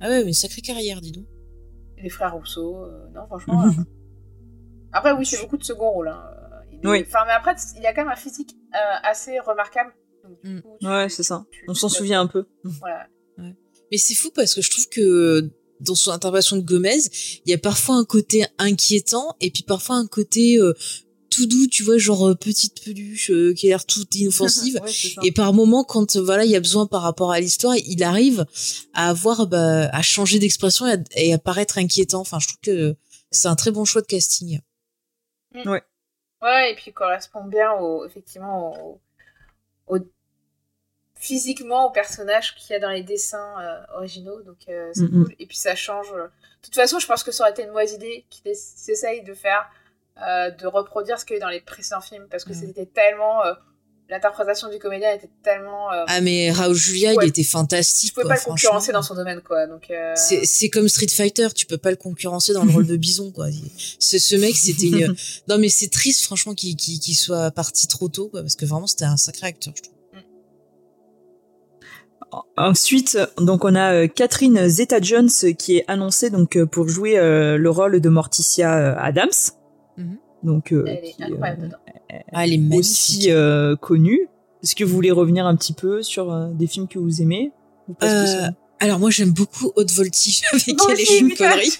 Ah 0.00 0.08
ouais, 0.08 0.24
mais 0.24 0.32
sacrée 0.32 0.62
carrière, 0.62 1.00
dis 1.00 1.12
donc. 1.12 1.26
les 1.98 2.08
frères 2.08 2.34
Rousseau, 2.34 2.86
non, 3.14 3.26
franchement. 3.26 3.66
Mhm. 3.66 3.84
Après, 4.92 5.12
oui, 5.12 5.24
c'est 5.24 5.40
beaucoup 5.40 5.58
de 5.58 5.64
second 5.64 5.90
rôle. 5.90 6.08
Hein. 6.08 6.24
Oui. 6.82 7.04
Enfin, 7.06 7.20
mais 7.26 7.32
après, 7.32 7.54
il 7.76 7.86
a 7.86 7.92
quand 7.92 8.02
même 8.02 8.12
un 8.12 8.16
physique 8.16 8.56
assez 9.04 9.38
remarquable. 9.38 9.92
Mm. 10.42 10.60
ouais, 10.82 11.08
c'est 11.08 11.22
ça. 11.22 11.44
On 11.68 11.74
s'en 11.74 11.88
souvient 11.88 12.22
un 12.22 12.26
peu. 12.26 12.46
Voilà. 12.64 13.06
Mais 13.38 13.98
c'est 13.98 14.14
fou 14.14 14.30
parce 14.34 14.54
que 14.54 14.62
je 14.62 14.70
trouve 14.70 14.88
que 14.88 15.50
dans 15.80 15.94
son 15.94 16.10
intervention 16.12 16.56
de 16.56 16.62
Gomez, 16.62 17.00
il 17.44 17.50
y 17.50 17.54
a 17.54 17.58
parfois 17.58 17.96
un 17.96 18.04
côté 18.04 18.44
inquiétant 18.58 19.36
et 19.40 19.50
puis 19.50 19.62
parfois 19.62 19.96
un 19.96 20.06
côté 20.06 20.58
euh, 20.58 20.74
tout 21.30 21.46
doux, 21.46 21.66
tu 21.68 21.82
vois, 21.82 21.98
genre 21.98 22.28
euh, 22.28 22.34
petite 22.34 22.84
peluche 22.84 23.30
euh, 23.30 23.54
qui 23.54 23.66
a 23.66 23.70
l'air 23.70 23.86
toute 23.86 24.14
inoffensive. 24.14 24.80
et 25.22 25.32
par 25.32 25.52
moment, 25.52 25.84
quand 25.84 26.16
voilà, 26.16 26.44
il 26.44 26.50
y 26.50 26.56
a 26.56 26.60
besoin 26.60 26.86
par 26.86 27.02
rapport 27.02 27.32
à 27.32 27.40
l'histoire, 27.40 27.76
il 27.76 28.02
arrive 28.02 28.44
à 28.92 29.08
avoir, 29.08 29.46
bah, 29.46 29.88
à 29.92 30.02
changer 30.02 30.38
d'expression 30.38 30.86
et, 31.14 31.32
à 31.32 31.38
paraître 31.38 31.78
inquiétant. 31.78 32.20
Enfin, 32.20 32.38
je 32.40 32.48
trouve 32.48 32.60
que 32.62 32.96
c'est 33.30 33.48
un 33.48 33.56
très 33.56 33.70
bon 33.70 33.84
choix 33.84 34.02
de 34.02 34.06
casting. 34.06 34.60
Mm. 35.54 35.68
Ouais. 35.68 35.82
Ouais, 36.42 36.72
et 36.72 36.74
puis 36.74 36.84
il 36.88 36.92
correspond 36.92 37.44
bien 37.44 37.72
au, 37.72 38.06
effectivement 38.06 38.98
au 39.86 39.98
physiquement 41.20 41.86
au 41.86 41.90
personnage 41.90 42.54
qu'il 42.56 42.72
y 42.72 42.76
a 42.76 42.80
dans 42.80 42.90
les 42.90 43.02
dessins 43.02 43.54
euh, 43.60 43.96
originaux, 43.98 44.40
donc 44.42 44.56
euh, 44.68 44.90
c'est 44.94 45.06
cool. 45.08 45.32
Et 45.38 45.46
puis 45.46 45.56
ça 45.58 45.74
change. 45.76 46.08
De 46.10 46.30
toute 46.62 46.74
façon, 46.74 46.98
je 46.98 47.06
pense 47.06 47.22
que 47.22 47.30
ça 47.30 47.44
aurait 47.44 47.52
été 47.52 47.62
une 47.62 47.68
mauvaise 47.70 47.92
idée 47.92 48.24
qu'ils 48.30 48.50
essayent 48.50 49.22
de 49.22 49.34
faire, 49.34 49.68
euh, 50.26 50.50
de 50.50 50.66
reproduire 50.66 51.20
ce 51.20 51.24
qu'il 51.26 51.34
y 51.34 51.36
a 51.36 51.38
eu 51.38 51.40
dans 51.42 51.48
les 51.50 51.60
précédents 51.60 52.00
films, 52.00 52.26
parce 52.30 52.44
que 52.44 52.54
c'était 52.54 52.86
tellement 52.86 53.42
l'interprétation 54.08 54.68
du 54.68 54.78
comédien 54.80 55.12
était 55.14 55.30
tellement. 55.44 55.92
euh, 55.92 56.04
Ah 56.08 56.20
mais 56.20 56.50
Raoul 56.50 56.74
Julia, 56.74 57.14
Ouais. 57.14 57.26
il 57.26 57.28
était 57.28 57.44
fantastique. 57.44 58.08
je 58.08 58.14
pouvais 58.14 58.24
quoi, 58.24 58.34
pas 58.34 58.40
le 58.40 58.44
concurrencer 58.44 58.90
dans 58.90 59.02
son 59.02 59.14
domaine, 59.14 59.40
quoi. 59.40 59.66
Donc. 59.68 59.88
euh, 59.90 60.14
C'est 60.16 60.68
comme 60.68 60.88
Street 60.88 61.06
Fighter, 61.08 61.46
tu 61.54 61.64
peux 61.66 61.78
pas 61.78 61.90
le 61.90 61.96
concurrencer 61.96 62.52
dans 62.52 62.64
le 62.64 62.72
rôle 62.72 62.86
de 62.88 62.96
Bison 63.06 63.30
quoi. 63.30 63.46
Ce, 64.00 64.18
ce 64.18 64.34
mec, 64.36 64.56
c'était 64.56 64.86
une... 64.86 65.14
non 65.48 65.58
mais 65.58 65.68
c'est 65.68 65.88
triste 65.90 66.22
franchement 66.24 66.54
qu'il 66.54 67.14
soit 67.16 67.50
parti 67.52 67.86
trop 67.86 68.08
tôt 68.08 68.28
quoi, 68.28 68.40
parce 68.40 68.56
que 68.56 68.64
vraiment 68.66 68.86
c'était 68.88 69.04
un 69.04 69.16
sacré 69.16 69.46
acteur. 69.46 69.74
Je 69.76 69.82
trouve. 69.82 69.94
Ensuite, 72.56 73.18
donc 73.38 73.64
on 73.64 73.74
a 73.74 73.92
euh, 73.94 74.06
Catherine 74.06 74.68
Zeta-Jones 74.68 75.30
qui 75.58 75.78
est 75.78 75.84
annoncée 75.88 76.30
donc 76.30 76.56
euh, 76.56 76.66
pour 76.66 76.88
jouer 76.88 77.18
euh, 77.18 77.56
le 77.56 77.70
rôle 77.70 78.00
de 78.00 78.08
Morticia 78.08 78.98
Adams. 79.00 79.28
Mhm. 79.96 80.16
Donc 80.42 80.72
euh, 80.72 80.84
Elle 80.86 81.04
est 81.04 81.12
qui, 81.12 81.22
euh, 81.22 81.26
incroyable 81.26 81.62
dedans. 81.62 81.76
Ah 82.32 82.44
elle 82.46 82.52
est 82.54 82.76
aussi 82.76 83.30
euh, 83.32 83.76
connue. 83.76 84.28
Est-ce 84.62 84.74
que 84.76 84.84
vous 84.84 84.94
voulez 84.94 85.10
revenir 85.10 85.46
un 85.46 85.56
petit 85.56 85.72
peu 85.72 86.02
sur 86.02 86.30
euh, 86.32 86.48
des 86.52 86.66
films 86.66 86.86
que 86.88 86.98
vous 86.98 87.22
aimez 87.22 87.52
ou 87.88 87.94
pas 87.94 88.06
Euh, 88.06 88.26
spécialement? 88.26 88.56
alors 88.82 88.98
moi 88.98 89.10
j'aime 89.10 89.30
beaucoup 89.32 89.72
Haute 89.76 89.92
Voltige 89.92 90.40
avec 90.52 90.68
Moi 90.78 90.94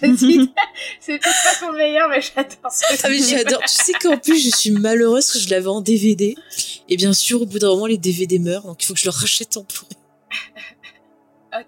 elle 0.02 0.14
dis, 0.16 0.52
C'est 1.00 1.18
peut-être 1.18 1.22
pas 1.44 1.66
son 1.66 1.72
meilleur, 1.72 2.08
mais 2.10 2.20
j'adore 2.20 2.70
ce 2.70 2.84
Ah 3.04 3.08
mais 3.08 3.16
film. 3.20 3.38
j'adore. 3.38 3.60
Tu 3.62 3.68
sais 3.84 3.92
qu'en 3.94 4.18
plus 4.18 4.38
je 4.38 4.54
suis 4.54 4.70
malheureuse 4.72 5.30
que 5.32 5.38
je 5.38 5.48
l'avais 5.50 5.68
en 5.68 5.80
DVD. 5.80 6.34
Et 6.88 6.96
bien 6.96 7.12
sûr 7.12 7.42
au 7.42 7.46
bout 7.46 7.58
d'un 7.58 7.68
moment 7.68 7.86
les 7.86 7.98
DVD 7.98 8.38
meurent 8.38 8.64
donc 8.66 8.82
il 8.82 8.86
faut 8.86 8.94
que 8.94 9.00
je 9.00 9.06
le 9.06 9.12
rachète 9.12 9.56
en 9.56 9.62
Blu-ray. 9.62 9.96
Ah. 11.52 11.62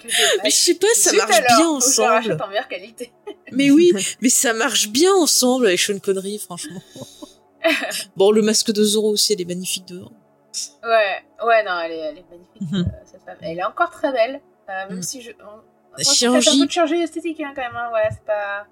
Mais 0.44 0.50
je 0.50 0.54
sais 0.56 0.74
pas 0.76 0.86
ça 0.94 1.10
Zut 1.10 1.18
marche 1.18 1.36
alors, 1.38 1.56
bien 1.58 1.68
ensemble. 1.68 2.08
rachète 2.10 2.40
en 2.40 2.46
meilleure 2.48 2.68
qualité. 2.68 3.12
Mais 3.52 3.70
oui, 3.72 3.92
mais 4.22 4.28
ça 4.28 4.52
marche 4.54 4.88
bien 4.88 5.12
ensemble 5.14 5.66
avec 5.66 5.80
Sean 5.80 5.98
Connery 5.98 6.38
franchement. 6.38 6.80
Bon 8.16 8.30
le 8.30 8.42
masque 8.42 8.70
de 8.72 8.82
Zorro 8.84 9.10
aussi 9.10 9.32
elle 9.32 9.40
est 9.40 9.44
magnifique 9.44 9.86
dedans. 9.86 10.12
Ouais, 10.84 11.22
ouais, 11.46 11.64
non, 11.64 11.78
elle 11.80 11.92
est, 11.92 11.98
elle 11.98 12.18
est 12.18 12.24
magnifique, 12.30 12.60
Mhm. 12.72 12.80
euh, 12.86 12.90
cette 13.10 13.22
femme. 13.24 13.36
Elle 13.40 13.58
est 13.58 13.64
encore 13.64 13.90
très 13.90 14.12
belle, 14.12 14.40
euh, 14.68 14.88
même 14.88 14.96
Mhm. 14.98 15.02
si 15.02 15.20
je. 15.22 15.30
On... 15.40 15.60
on 15.98 16.02
Chirurgie. 16.02 16.44
peut-être 16.46 16.56
un 16.56 16.60
peu 16.60 16.66
de 16.66 16.70
chirurgie 16.72 16.94
esthétique, 17.02 17.40
hein, 17.40 17.52
quand 17.54 17.62
même, 17.62 17.76
hein, 17.76 17.90
ouais, 17.92 18.08
c'est 18.10 18.24
pas. 18.24 18.66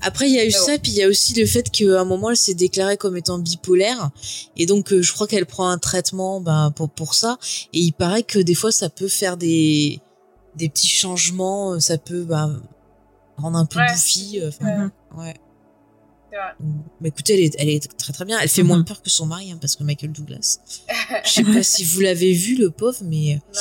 Après, 0.00 0.28
il 0.28 0.34
y 0.34 0.38
a 0.38 0.44
eu 0.44 0.50
ça, 0.50 0.78
puis 0.78 0.90
il 0.92 0.96
y 0.96 1.02
a 1.02 1.08
aussi 1.08 1.34
le 1.34 1.46
fait 1.46 1.70
qu'à 1.70 2.00
un 2.00 2.04
moment, 2.04 2.30
elle 2.30 2.36
s'est 2.36 2.54
déclarée 2.54 2.96
comme 2.96 3.16
étant 3.16 3.38
bipolaire. 3.38 4.10
Et 4.56 4.66
donc, 4.66 4.92
euh, 4.92 5.00
je 5.02 5.12
crois 5.12 5.26
qu'elle 5.26 5.46
prend 5.46 5.68
un 5.68 5.78
traitement 5.78 6.40
ben, 6.40 6.72
pour, 6.74 6.90
pour 6.90 7.14
ça. 7.14 7.38
Et 7.72 7.78
il 7.80 7.92
paraît 7.92 8.22
que 8.22 8.38
des 8.38 8.54
fois, 8.54 8.72
ça 8.72 8.88
peut 8.90 9.08
faire 9.08 9.36
des, 9.36 10.00
des 10.56 10.68
petits 10.68 10.88
changements. 10.88 11.74
euh, 11.74 11.80
Ça 11.80 11.98
peut 11.98 12.24
ben, 12.24 12.60
rendre 13.36 13.58
un 13.58 13.66
peu 13.66 13.78
Ouais. 13.78 13.86
bouffi. 13.92 14.40
euh, 14.40 14.48
enfin, 14.48 14.92
ouais. 15.16 15.34
Vrai. 16.32 16.54
Mais 17.00 17.10
écoutez, 17.10 17.34
elle 17.34 17.40
est, 17.40 17.54
elle 17.60 17.68
est 17.68 17.96
très 17.96 18.12
très 18.12 18.24
bien. 18.24 18.38
Elle 18.40 18.48
fait 18.48 18.62
Mhm. 18.62 18.68
moins 18.68 18.82
peur 18.82 19.00
que 19.02 19.08
son 19.08 19.24
mari, 19.26 19.52
hein, 19.52 19.58
parce 19.60 19.76
que 19.76 19.84
Michael 19.84 20.10
Douglas. 20.10 20.58
Je 21.24 21.30
sais 21.30 21.44
pas 21.44 21.62
si 21.62 21.84
vous 21.84 22.00
l'avez 22.00 22.32
vu, 22.32 22.56
le 22.56 22.70
pauvre, 22.70 22.98
mais... 23.04 23.40
Non. 23.54 23.60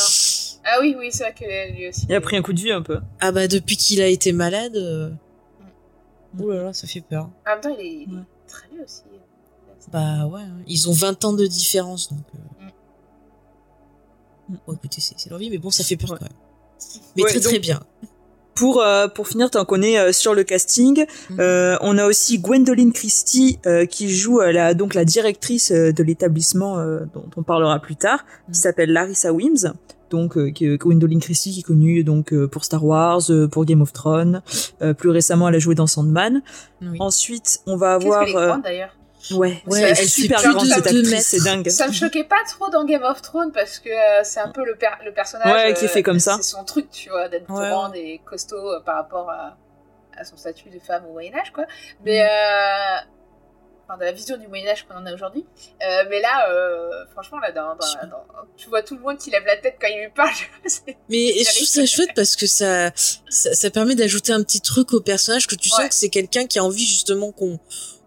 Ah 0.65 0.77
oui, 0.81 0.95
oui, 0.97 1.09
c'est 1.11 1.23
vrai 1.23 1.33
que 1.37 1.71
lui 1.75 1.89
aussi. 1.89 2.05
Il 2.09 2.15
a 2.15 2.21
pris 2.21 2.35
un 2.35 2.41
coup 2.41 2.53
de 2.53 2.59
vue 2.59 2.71
un 2.71 2.81
peu. 2.81 2.97
Ah 3.19 3.31
bah, 3.31 3.47
depuis 3.47 3.77
qu'il 3.77 4.01
a 4.01 4.07
été 4.07 4.31
malade... 4.31 4.75
euh, 4.75 5.11
Oh 6.41 6.49
là 6.51 6.63
là, 6.63 6.73
ça 6.73 6.87
fait 6.87 7.01
peur. 7.01 7.29
En 7.45 7.51
même 7.51 7.61
temps, 7.61 7.75
il 7.77 7.85
est, 7.85 7.93
il 7.93 8.01
est 8.03 8.15
Ouais. 8.15 8.21
très 8.47 8.67
vieux 8.69 8.83
aussi. 8.83 9.01
Bah 9.91 10.25
ouais, 10.27 10.41
hein. 10.41 10.61
ils 10.67 10.89
ont 10.89 10.93
20 10.93 11.25
ans 11.25 11.33
de 11.33 11.45
différence, 11.45 12.09
donc... 12.11 12.21
euh. 12.35 12.65
Mm. 14.49 14.55
Bon, 14.67 14.73
écoutez, 14.73 15.01
c'est 15.01 15.29
leur 15.29 15.39
vie, 15.39 15.49
mais 15.49 15.57
bon, 15.57 15.69
ça 15.69 15.83
fait 15.83 15.97
peur 15.97 16.11
Ouais. 16.11 16.17
quand 16.19 16.25
même. 16.25 16.33
Mais 17.15 17.23
Ouais, 17.23 17.29
très 17.29 17.39
très 17.39 17.53
donc- 17.53 17.61
bien. 17.61 17.81
Pour 18.55 18.81
euh, 18.83 19.07
pour 19.07 19.27
finir, 19.27 19.49
tant 19.49 19.65
qu'on 19.65 19.81
est 19.81 19.97
euh, 19.97 20.11
sur 20.11 20.35
le 20.35 20.43
casting, 20.43 21.05
euh, 21.39 21.75
on 21.81 21.97
a 21.97 22.05
aussi 22.05 22.37
Gwendoline 22.37 22.93
Christie 22.93 23.57
euh, 23.65 23.87
qui 23.87 24.09
joue 24.15 24.41
euh, 24.41 24.51
la 24.51 24.75
donc 24.75 24.93
la 24.93 25.05
directrice 25.05 25.71
euh, 25.71 25.91
de 25.91 26.03
l'établissement 26.03 26.77
euh, 26.77 26.99
dont 27.15 27.25
on 27.35 27.41
parlera 27.41 27.79
plus 27.79 27.95
tard, 27.95 28.23
qui 28.51 28.59
s'appelle 28.59 28.91
Larissa 28.93 29.33
Wims. 29.33 29.73
Donc 30.13 30.37
euh, 30.37 30.51
qui- 30.51 30.77
Gwendoline 30.77 31.19
Christie 31.19 31.51
qui 31.53 31.61
est 31.61 31.63
connue 31.63 32.03
donc 32.03 32.33
euh, 32.33 32.47
pour 32.47 32.63
Star 32.65 32.85
Wars, 32.85 33.21
euh, 33.31 33.47
pour 33.47 33.65
Game 33.65 33.81
of 33.81 33.91
Thrones. 33.93 34.43
Euh, 34.83 34.93
plus 34.93 35.09
récemment, 35.09 35.49
elle 35.49 35.55
a 35.55 35.59
joué 35.59 35.73
dans 35.73 35.87
Sandman. 35.87 36.43
Oui. 36.83 36.97
Ensuite, 36.99 37.61
on 37.65 37.75
va 37.77 37.95
avoir 37.95 38.21
euh, 38.35 38.57
d'ailleurs 38.63 38.95
ouais, 39.31 39.63
Ouais, 39.65 39.81
elle 39.81 39.91
est 39.91 40.05
super 40.05 40.39
grande 40.43 40.67
de 40.67 40.73
cette 40.73 40.85
actrice, 40.85 41.25
c'est 41.27 41.43
dingue. 41.43 41.67
Ça 41.69 41.87
me 41.87 41.93
choquait 41.93 42.25
pas 42.25 42.43
trop 42.47 42.69
dans 42.69 42.85
Game 42.85 43.01
of 43.03 43.23
Thrones 43.23 43.51
parce 43.51 43.79
que 43.79 43.89
euh, 43.89 44.21
c'est 44.23 44.39
un 44.39 44.49
peu 44.49 44.63
le, 44.63 44.75
per- 44.75 45.03
le 45.03 45.11
personnage. 45.13 45.51
Ouais, 45.51 45.73
qui 45.73 45.85
est 45.85 45.87
euh, 45.87 45.91
fait 45.91 46.03
comme 46.03 46.19
ça. 46.19 46.35
C'est 46.37 46.43
son 46.55 46.63
truc, 46.63 46.91
tu 46.91 47.09
vois, 47.09 47.27
d'être 47.27 47.49
Ouais, 47.49 47.69
grande 47.69 47.95
et 47.95 48.21
costaud 48.23 48.55
euh, 48.71 48.81
par 48.85 48.95
rapport 48.97 49.31
à, 49.31 49.57
à 50.15 50.23
son 50.25 50.37
statut 50.37 50.69
de 50.69 50.77
femme 50.79 51.05
au 51.09 51.13
Moyen-Âge, 51.13 51.51
quoi. 51.53 51.63
Mais. 52.05 52.21
Mm. 52.23 53.07
Enfin, 53.85 53.97
de 53.97 54.05
la 54.05 54.13
vision 54.13 54.37
du 54.37 54.47
Moyen-Âge 54.47 54.85
qu'on 54.87 54.95
en 54.95 55.05
a 55.05 55.13
aujourd'hui. 55.13 55.43
Euh, 55.81 56.03
mais 56.09 56.21
là, 56.21 56.49
euh, 56.49 57.05
franchement, 57.11 57.39
là, 57.39 57.51
dans, 57.51 57.75
dans- 57.75 58.07
dans- 58.09 58.23
tu 58.55 58.69
vois 58.69 58.81
tout 58.81 58.95
le 58.95 59.01
monde 59.01 59.17
qui 59.17 59.29
lève 59.29 59.43
la 59.45 59.57
tête 59.57 59.75
quand 59.79 59.87
il 59.87 59.99
lui 60.03 60.09
parle. 60.15 60.31
Mais 61.09 61.33
je 61.37 61.55
trouve 61.55 61.67
ça 61.67 61.85
chouette 61.85 62.11
parce 62.15 62.35
que 62.35 62.47
ça, 62.47 62.91
ça, 63.29 63.53
ça 63.53 63.69
permet 63.69 63.95
d'ajouter 63.95 64.31
un 64.31 64.41
petit 64.43 64.61
truc 64.61 64.93
au 64.93 65.01
personnage 65.01 65.47
que 65.47 65.55
tu 65.55 65.69
sens 65.69 65.87
que 65.89 65.95
c'est 65.95 66.09
quelqu'un 66.09 66.45
qui 66.47 66.59
a 66.59 66.63
envie 66.63 66.85
justement 66.85 67.31
qu'on 67.31 67.59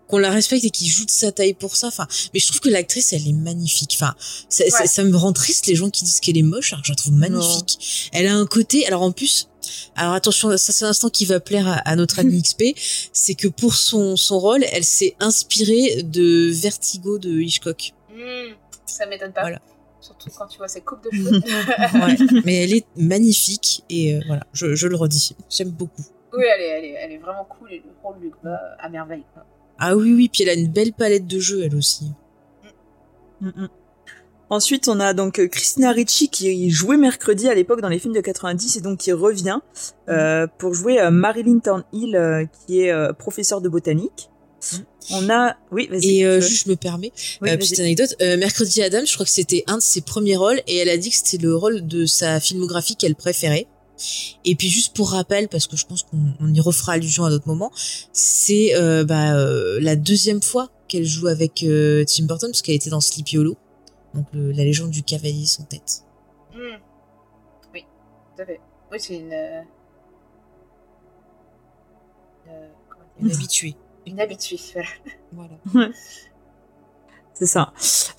qu'on 0.08 0.18
la 0.18 0.30
respecte 0.30 0.64
et 0.64 0.70
qui 0.70 0.86
joue 0.88 1.04
de 1.04 1.10
sa 1.10 1.32
taille 1.32 1.54
pour 1.54 1.74
ça. 1.74 1.88
Enfin, 1.88 2.06
mais 2.32 2.38
je 2.38 2.46
trouve 2.46 2.60
que 2.60 2.68
l'actrice, 2.68 3.12
elle 3.12 3.26
est 3.26 3.32
magnifique. 3.32 3.96
Enfin, 4.00 4.14
ça, 4.48 4.62
ça- 4.70 4.82
Ouais. 4.82 4.86
ça 4.86 5.02
me 5.02 5.16
rend 5.16 5.32
triste 5.32 5.66
les 5.66 5.74
gens 5.74 5.90
qui 5.90 6.04
disent 6.04 6.20
qu'elle 6.20 6.38
est 6.38 6.42
moche, 6.42 6.72
alors 6.72 6.82
que 6.82 6.86
je 6.86 6.92
la 6.92 6.96
trouve 6.96 7.14
magnifique. 7.14 8.08
Elle 8.12 8.28
a 8.28 8.34
un 8.36 8.46
côté, 8.46 8.86
alors 8.86 9.02
en 9.02 9.10
plus, 9.10 9.48
alors 9.94 10.14
attention, 10.14 10.50
ça 10.56 10.72
c'est 10.72 10.84
un 10.84 10.88
instant 10.88 11.08
qui 11.08 11.24
va 11.24 11.40
plaire 11.40 11.68
à, 11.68 11.74
à 11.74 11.96
notre 11.96 12.18
ami 12.18 12.40
XP, 12.42 12.64
c'est 13.12 13.34
que 13.34 13.48
pour 13.48 13.74
son, 13.74 14.16
son 14.16 14.38
rôle, 14.38 14.64
elle 14.72 14.84
s'est 14.84 15.16
inspirée 15.20 16.02
de 16.02 16.50
Vertigo 16.52 17.18
de 17.18 17.40
Hitchcock. 17.40 17.92
Mm, 18.10 18.54
ça 18.86 19.06
m'étonne 19.06 19.32
pas. 19.32 19.42
Voilà. 19.42 19.60
Surtout 20.00 20.30
quand 20.38 20.46
tu 20.46 20.58
vois 20.58 20.68
ses 20.68 20.80
coupes 20.82 21.02
de 21.04 21.10
cheveux. 21.16 21.40
Ouais. 21.40 22.42
mais 22.44 22.62
elle 22.62 22.74
est 22.74 22.86
magnifique 22.96 23.82
et 23.90 24.14
euh, 24.14 24.20
voilà, 24.26 24.44
je, 24.52 24.74
je 24.74 24.86
le 24.86 24.96
redis, 24.96 25.34
j'aime 25.50 25.70
beaucoup. 25.70 26.02
oui, 26.32 26.44
elle 26.54 26.60
est, 26.60 26.68
elle, 26.68 26.84
est, 26.84 26.92
elle 26.92 27.12
est 27.12 27.18
vraiment 27.18 27.44
cool 27.44 27.72
et 27.72 27.78
le 27.84 27.92
rôle 28.02 28.16
lui 28.20 28.30
va 28.42 28.56
à 28.78 28.88
merveille. 28.88 29.24
Quoi. 29.34 29.44
Ah 29.78 29.96
oui, 29.96 30.12
oui, 30.14 30.28
puis 30.32 30.42
elle 30.44 30.50
a 30.50 30.54
une 30.54 30.70
belle 30.72 30.92
palette 30.92 31.26
de 31.26 31.38
jeux, 31.38 31.64
elle 31.64 31.74
aussi. 31.74 32.12
Mm, 33.40 33.48
mm. 33.48 33.68
Ensuite, 34.48 34.88
on 34.88 35.00
a 35.00 35.12
donc 35.12 35.38
euh, 35.38 35.48
Christina 35.48 35.90
Ricci 35.90 36.28
qui 36.28 36.70
jouait 36.70 36.96
mercredi 36.96 37.48
à 37.48 37.54
l'époque 37.54 37.80
dans 37.80 37.88
les 37.88 37.98
films 37.98 38.14
de 38.14 38.20
90 38.20 38.76
et 38.76 38.80
donc 38.80 38.98
qui 38.98 39.12
revient 39.12 39.58
euh, 40.08 40.46
pour 40.58 40.72
jouer 40.74 41.00
euh, 41.00 41.10
Marilyn 41.10 41.58
Thornhill 41.58 42.14
euh, 42.14 42.44
qui 42.66 42.82
est 42.82 42.92
euh, 42.92 43.12
professeure 43.12 43.60
de 43.60 43.68
botanique. 43.68 44.30
Mhm. 44.72 44.84
On 45.12 45.30
a, 45.30 45.56
oui, 45.70 45.88
vas-y. 45.90 46.18
Et 46.18 46.26
euh, 46.26 46.40
juste, 46.40 46.64
je 46.64 46.70
me 46.70 46.76
permets, 46.76 47.12
Oui, 47.40 47.56
petite 47.56 47.78
anecdote, 47.78 48.14
euh, 48.22 48.36
Mercredi 48.36 48.82
Adam, 48.82 49.04
je 49.04 49.14
crois 49.14 49.24
que 49.24 49.30
c'était 49.32 49.62
un 49.66 49.76
de 49.76 49.82
ses 49.82 50.00
premiers 50.00 50.36
rôles 50.36 50.60
et 50.66 50.76
elle 50.76 50.88
a 50.88 50.96
dit 50.96 51.10
que 51.10 51.16
c'était 51.16 51.38
le 51.38 51.54
rôle 51.54 51.86
de 51.86 52.06
sa 52.06 52.40
filmographie 52.40 52.96
qu'elle 52.96 53.14
préférait. 53.14 53.68
Et 54.44 54.54
puis 54.56 54.68
juste 54.68 54.94
pour 54.94 55.10
rappel, 55.10 55.48
parce 55.48 55.66
que 55.66 55.76
je 55.76 55.86
pense 55.86 56.02
qu'on 56.02 56.18
on 56.40 56.52
y 56.52 56.60
refera 56.60 56.92
allusion 56.92 57.24
à 57.24 57.30
d'autres 57.30 57.48
moments, 57.48 57.72
c'est 58.12 58.74
euh, 58.74 59.04
bah, 59.04 59.36
euh, 59.36 59.78
la 59.80 59.96
deuxième 59.96 60.42
fois 60.42 60.70
qu'elle 60.88 61.06
joue 61.06 61.28
avec 61.28 61.62
euh, 61.62 62.04
Tim 62.04 62.24
Burton, 62.24 62.50
parce 62.50 62.62
qu'elle 62.62 62.74
était 62.74 62.90
dans 62.90 63.00
Sleepy 63.00 63.38
Hollow, 63.38 63.56
donc 64.16 64.26
le- 64.32 64.50
la 64.52 64.64
légende 64.64 64.90
du 64.90 65.02
cavalier 65.04 65.46
sans 65.46 65.64
tête. 65.64 66.02
Mm. 66.54 66.58
Oui, 67.74 67.84
tout 68.34 68.42
à 68.42 68.46
fait. 68.46 68.60
Oui, 68.90 68.98
c'est 69.00 69.16
une. 69.16 69.32
euh, 69.32 69.62
euh, 72.48 72.68
Une 73.20 73.30
habituée. 73.30 73.76
Une 74.06 74.20
habituée, 74.20 74.58
voilà. 75.32 75.50
Voilà. 75.72 75.88
C'est 77.38 77.44
ça. 77.46 77.72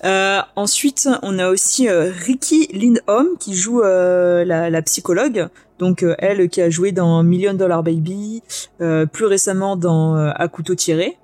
Euh, 0.04 0.40
ensuite, 0.54 1.08
on 1.22 1.40
a 1.40 1.48
aussi 1.48 1.88
euh, 1.88 2.12
Ricky 2.12 2.68
Lindholm 2.72 3.36
qui 3.36 3.54
joue 3.56 3.82
euh, 3.82 4.44
la, 4.44 4.70
la 4.70 4.82
psychologue. 4.82 5.48
Donc 5.80 6.04
euh, 6.04 6.14
elle 6.18 6.48
qui 6.48 6.60
a 6.62 6.70
joué 6.70 6.92
dans 6.92 7.24
Million 7.24 7.54
Dollar 7.54 7.82
Baby, 7.82 8.44
euh, 8.80 9.06
plus 9.06 9.24
récemment 9.24 9.74
dans 9.76 10.14
euh, 10.16 10.30
À 10.36 10.46
couteau 10.46 10.76
tiré. 10.76 11.18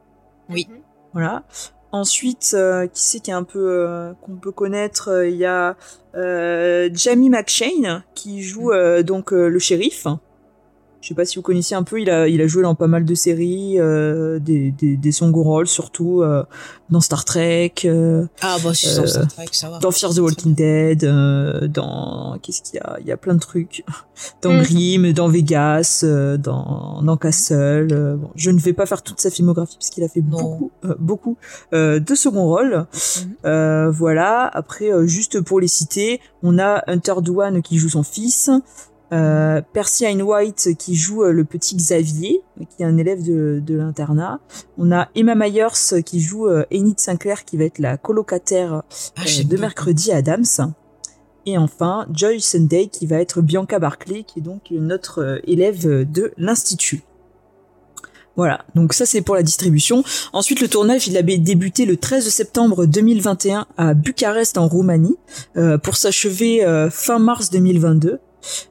Oui. 0.48 0.66
Voilà. 1.12 1.44
Ensuite, 1.94 2.54
euh, 2.54 2.88
qui 2.88 3.04
c'est 3.04 3.20
qui 3.20 3.30
est 3.30 3.34
un 3.34 3.44
peu 3.44 3.68
euh, 3.70 4.14
qu'on 4.22 4.34
peut 4.34 4.50
connaître 4.50 5.10
euh, 5.12 5.28
Il 5.28 5.36
y 5.36 5.44
a 5.44 5.76
euh, 6.16 6.90
Jamie 6.92 7.30
McShane 7.30 8.02
qui 8.16 8.42
joue 8.42 8.72
euh, 8.72 9.04
donc 9.04 9.32
euh, 9.32 9.46
le 9.46 9.60
shérif. 9.60 10.08
Je 11.04 11.08
sais 11.10 11.14
pas 11.14 11.26
si 11.26 11.36
vous 11.36 11.42
connaissiez 11.42 11.76
un 11.76 11.82
peu. 11.82 12.00
Il 12.00 12.08
a 12.08 12.26
il 12.28 12.40
a 12.40 12.46
joué 12.46 12.62
dans 12.62 12.74
pas 12.74 12.86
mal 12.86 13.04
de 13.04 13.14
séries, 13.14 13.78
euh, 13.78 14.38
des 14.38 14.70
des 14.70 14.96
des 14.96 15.12
second 15.12 15.42
rôles 15.42 15.66
surtout 15.66 16.22
euh, 16.22 16.44
dans 16.88 17.02
Star 17.02 17.26
Trek, 17.26 17.74
euh, 17.84 18.24
Ah 18.40 18.56
bah 18.64 18.72
si, 18.72 18.88
Euh, 18.88 19.00
dans 19.02 19.06
Star 19.06 19.26
Trek, 19.28 19.44
ça 19.52 19.68
va. 19.68 19.78
dans 19.80 19.90
Fear 19.90 20.14
the 20.14 20.18
Walking 20.20 20.54
Dead, 20.54 21.04
euh, 21.04 21.68
dans 21.68 22.38
qu'est-ce 22.40 22.62
qu'il 22.62 22.76
y 22.76 22.78
a? 22.78 22.96
Il 23.00 23.06
y 23.06 23.12
a 23.12 23.18
plein 23.18 23.34
de 23.34 23.40
trucs. 23.40 23.84
Dans 24.42 24.52
Mm. 24.54 24.62
Grimm, 24.62 25.12
dans 25.12 25.28
Vegas, 25.28 26.00
euh, 26.04 26.38
dans 26.38 27.02
dans 27.02 27.16
Castle. 27.18 27.88
euh, 27.92 28.16
bon, 28.16 28.30
je 28.36 28.50
ne 28.50 28.58
vais 28.58 28.72
pas 28.72 28.86
faire 28.86 29.02
toute 29.02 29.20
sa 29.20 29.28
filmographie 29.28 29.76
parce 29.76 29.90
qu'il 29.90 30.04
a 30.04 30.08
fait 30.08 30.22
Non. 30.22 30.38
beaucoup 30.38 30.70
euh, 30.86 30.94
beaucoup 30.98 31.36
euh, 31.74 32.00
de 32.00 32.14
second 32.14 32.44
rôle. 32.46 32.86
Mhm. 32.94 33.32
Euh, 33.44 33.90
voilà. 33.90 34.46
Après, 34.54 34.90
euh, 34.90 35.06
juste 35.06 35.40
pour 35.42 35.60
les 35.60 35.68
citer, 35.68 36.20
on 36.42 36.58
a 36.58 36.82
Hunter 36.86 37.16
Duan 37.20 37.60
qui 37.60 37.76
joue 37.76 37.90
son 37.90 38.04
fils. 38.04 38.48
Euh, 39.12 39.60
Percy 39.72 40.04
Hine 40.04 40.22
White 40.22 40.70
qui 40.78 40.94
joue 40.94 41.22
euh, 41.22 41.32
le 41.32 41.44
petit 41.44 41.76
Xavier, 41.76 42.42
qui 42.58 42.82
est 42.82 42.86
un 42.86 42.96
élève 42.96 43.22
de, 43.22 43.62
de 43.64 43.76
l'internat. 43.76 44.40
On 44.78 44.90
a 44.92 45.08
Emma 45.14 45.34
Myers 45.34 46.02
qui 46.04 46.20
joue 46.20 46.48
euh, 46.48 46.64
Enid 46.72 46.98
Sinclair, 46.98 47.44
qui 47.44 47.56
va 47.56 47.64
être 47.64 47.78
la 47.78 47.96
colocataire 47.96 48.82
Ah, 49.16 49.22
euh, 49.22 49.44
de. 49.44 49.56
Mercredi 49.56 50.10
Adams. 50.10 50.72
Et 51.46 51.58
enfin, 51.58 52.06
Joy 52.12 52.40
Sunday 52.40 52.86
qui 52.86 53.06
va 53.06 53.20
être 53.20 53.42
Bianca 53.42 53.78
Barclay, 53.78 54.24
qui 54.24 54.38
est 54.38 54.42
donc 54.42 54.70
notre 54.70 55.40
élève 55.44 56.10
de 56.10 56.32
l'institut. 56.38 57.04
Voilà, 58.36 58.64
donc 58.74 58.94
ça 58.94 59.06
c'est 59.06 59.22
pour 59.22 59.36
la 59.36 59.42
distribution. 59.42 60.02
Ensuite, 60.32 60.60
le 60.60 60.68
tournage, 60.68 61.06
il 61.06 61.16
avait 61.16 61.38
débuté 61.38 61.86
le 61.86 61.96
13 61.96 62.28
septembre 62.28 62.84
2021 62.84 63.66
à 63.76 63.94
Bucarest 63.94 64.58
en 64.58 64.66
Roumanie, 64.66 65.16
euh, 65.56 65.78
pour 65.78 65.96
s'achever 65.96 66.64
euh, 66.64 66.90
fin 66.90 67.18
mars 67.18 67.50
2022. 67.50 68.18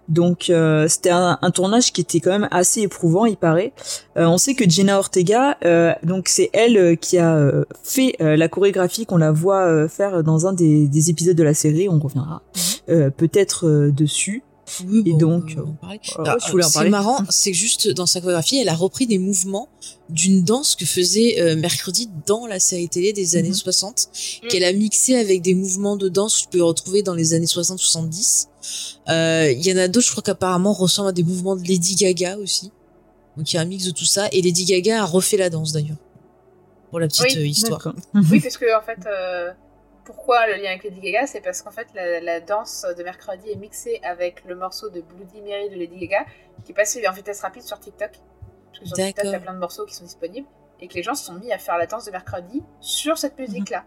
Donc 0.09 0.49
euh, 0.49 0.87
c'était 0.87 1.09
un, 1.09 1.37
un 1.41 1.51
tournage 1.51 1.91
qui 1.91 2.01
était 2.01 2.19
quand 2.19 2.31
même 2.31 2.47
assez 2.51 2.81
éprouvant, 2.81 3.25
il 3.25 3.37
paraît. 3.37 3.73
Euh, 4.17 4.25
on 4.25 4.37
sait 4.37 4.53
que 4.53 4.69
Jenna 4.69 4.97
Ortega, 4.97 5.57
euh, 5.65 5.93
donc 6.03 6.27
c'est 6.27 6.49
elle 6.53 6.77
euh, 6.77 6.95
qui 6.95 7.17
a 7.17 7.51
fait 7.83 8.15
euh, 8.21 8.35
la 8.35 8.47
chorégraphie 8.47 9.05
qu'on 9.05 9.17
la 9.17 9.31
voit 9.31 9.65
euh, 9.65 9.87
faire 9.87 10.23
dans 10.23 10.47
un 10.47 10.53
des, 10.53 10.87
des 10.87 11.09
épisodes 11.09 11.35
de 11.35 11.43
la 11.43 11.53
série. 11.53 11.89
On 11.89 11.99
reviendra 11.99 12.41
euh, 12.89 13.09
peut-être 13.09 13.67
euh, 13.67 13.91
dessus. 13.91 14.43
Oui, 14.87 15.03
Et 15.05 15.11
bon, 15.11 15.17
donc, 15.17 15.55
parler. 15.81 15.99
euh, 16.19 16.23
Alors, 16.23 16.39
je 16.45 16.51
voulais 16.51 16.65
en 16.65 16.69
c'est 16.69 16.89
marrant, 16.89 17.17
c'est 17.29 17.51
que 17.51 17.57
juste 17.57 17.89
dans 17.89 18.05
sa 18.05 18.21
chorégraphie, 18.21 18.57
elle 18.57 18.69
a 18.69 18.75
repris 18.75 19.07
des 19.07 19.17
mouvements 19.17 19.69
d'une 20.09 20.43
danse 20.43 20.75
que 20.75 20.85
faisait 20.85 21.39
euh, 21.41 21.55
Mercredi 21.55 22.09
dans 22.27 22.45
la 22.47 22.59
série 22.59 22.89
télé 22.89 23.13
des 23.13 23.35
années 23.35 23.49
Mhm. 23.49 23.53
60, 23.55 24.09
qu'elle 24.49 24.63
a 24.63 24.73
mixé 24.73 25.15
avec 25.15 25.41
des 25.41 25.53
mouvements 25.53 25.95
de 25.95 26.09
danse 26.09 26.37
que 26.37 26.41
tu 26.43 26.47
peux 26.57 26.63
retrouver 26.63 27.03
dans 27.03 27.13
les 27.15 27.33
années 27.33 27.45
60-70. 27.47 28.47
Euh, 29.09 29.51
Il 29.51 29.65
y 29.65 29.73
en 29.73 29.77
a 29.77 29.87
d'autres, 29.87 30.05
je 30.07 30.11
crois 30.11 30.23
qu'apparemment 30.23 30.73
ressemblent 30.73 31.09
à 31.09 31.13
des 31.13 31.23
mouvements 31.23 31.55
de 31.55 31.63
Lady 31.67 31.95
Gaga 31.95 32.37
aussi. 32.37 32.71
Donc 33.37 33.51
il 33.51 33.55
y 33.55 33.59
a 33.59 33.61
un 33.61 33.65
mix 33.65 33.85
de 33.85 33.91
tout 33.91 34.05
ça. 34.05 34.27
Et 34.31 34.41
Lady 34.41 34.65
Gaga 34.65 35.01
a 35.03 35.05
refait 35.05 35.37
la 35.37 35.49
danse 35.49 35.71
d'ailleurs. 35.71 35.97
Pour 36.91 36.99
la 36.99 37.07
petite 37.07 37.25
Oui, 37.35 37.37
euh, 37.37 37.45
histoire. 37.47 37.93
Oui, 38.31 38.39
parce 38.43 38.57
que 38.57 38.65
en 38.77 38.81
fait, 38.85 38.99
euh, 39.07 39.49
pourquoi 40.05 40.47
le 40.47 40.53
lien 40.55 40.69
avec 40.69 40.83
Lady 40.83 40.99
Gaga 41.01 41.27
C'est 41.27 41.41
parce 41.41 41.61
qu'en 41.61 41.71
fait, 41.71 41.87
la, 41.93 42.19
la 42.19 42.39
danse 42.39 42.85
de 42.97 43.03
mercredi 43.03 43.49
est 43.51 43.55
mixée 43.55 43.99
avec 44.03 44.43
le 44.45 44.55
morceau 44.55 44.89
de 44.89 45.01
Bloody 45.01 45.41
Mary 45.41 45.69
de 45.69 45.75
Lady 45.75 45.97
Gaga, 46.07 46.25
qui 46.65 46.71
est 46.71 46.75
passé 46.75 47.07
en 47.07 47.11
vitesse 47.11 47.41
rapide 47.41 47.63
sur 47.63 47.79
TikTok. 47.79 48.11
Parce 48.67 48.79
que 48.79 48.85
sur 48.85 48.97
TikTok, 49.07 49.25
il 49.25 49.31
y 49.31 49.35
a 49.35 49.39
plein 49.39 49.53
de 49.53 49.59
morceaux 49.59 49.85
qui 49.85 49.93
sont 49.95 50.03
disponibles, 50.05 50.47
et 50.79 50.87
que 50.87 50.93
les 50.95 51.03
gens 51.03 51.15
se 51.15 51.25
sont 51.25 51.33
mis 51.35 51.51
à 51.53 51.57
faire 51.57 51.77
la 51.77 51.85
danse 51.85 52.05
de 52.05 52.11
mercredi 52.11 52.61
sur 52.81 53.17
cette 53.17 53.37
musique-là. 53.39 53.83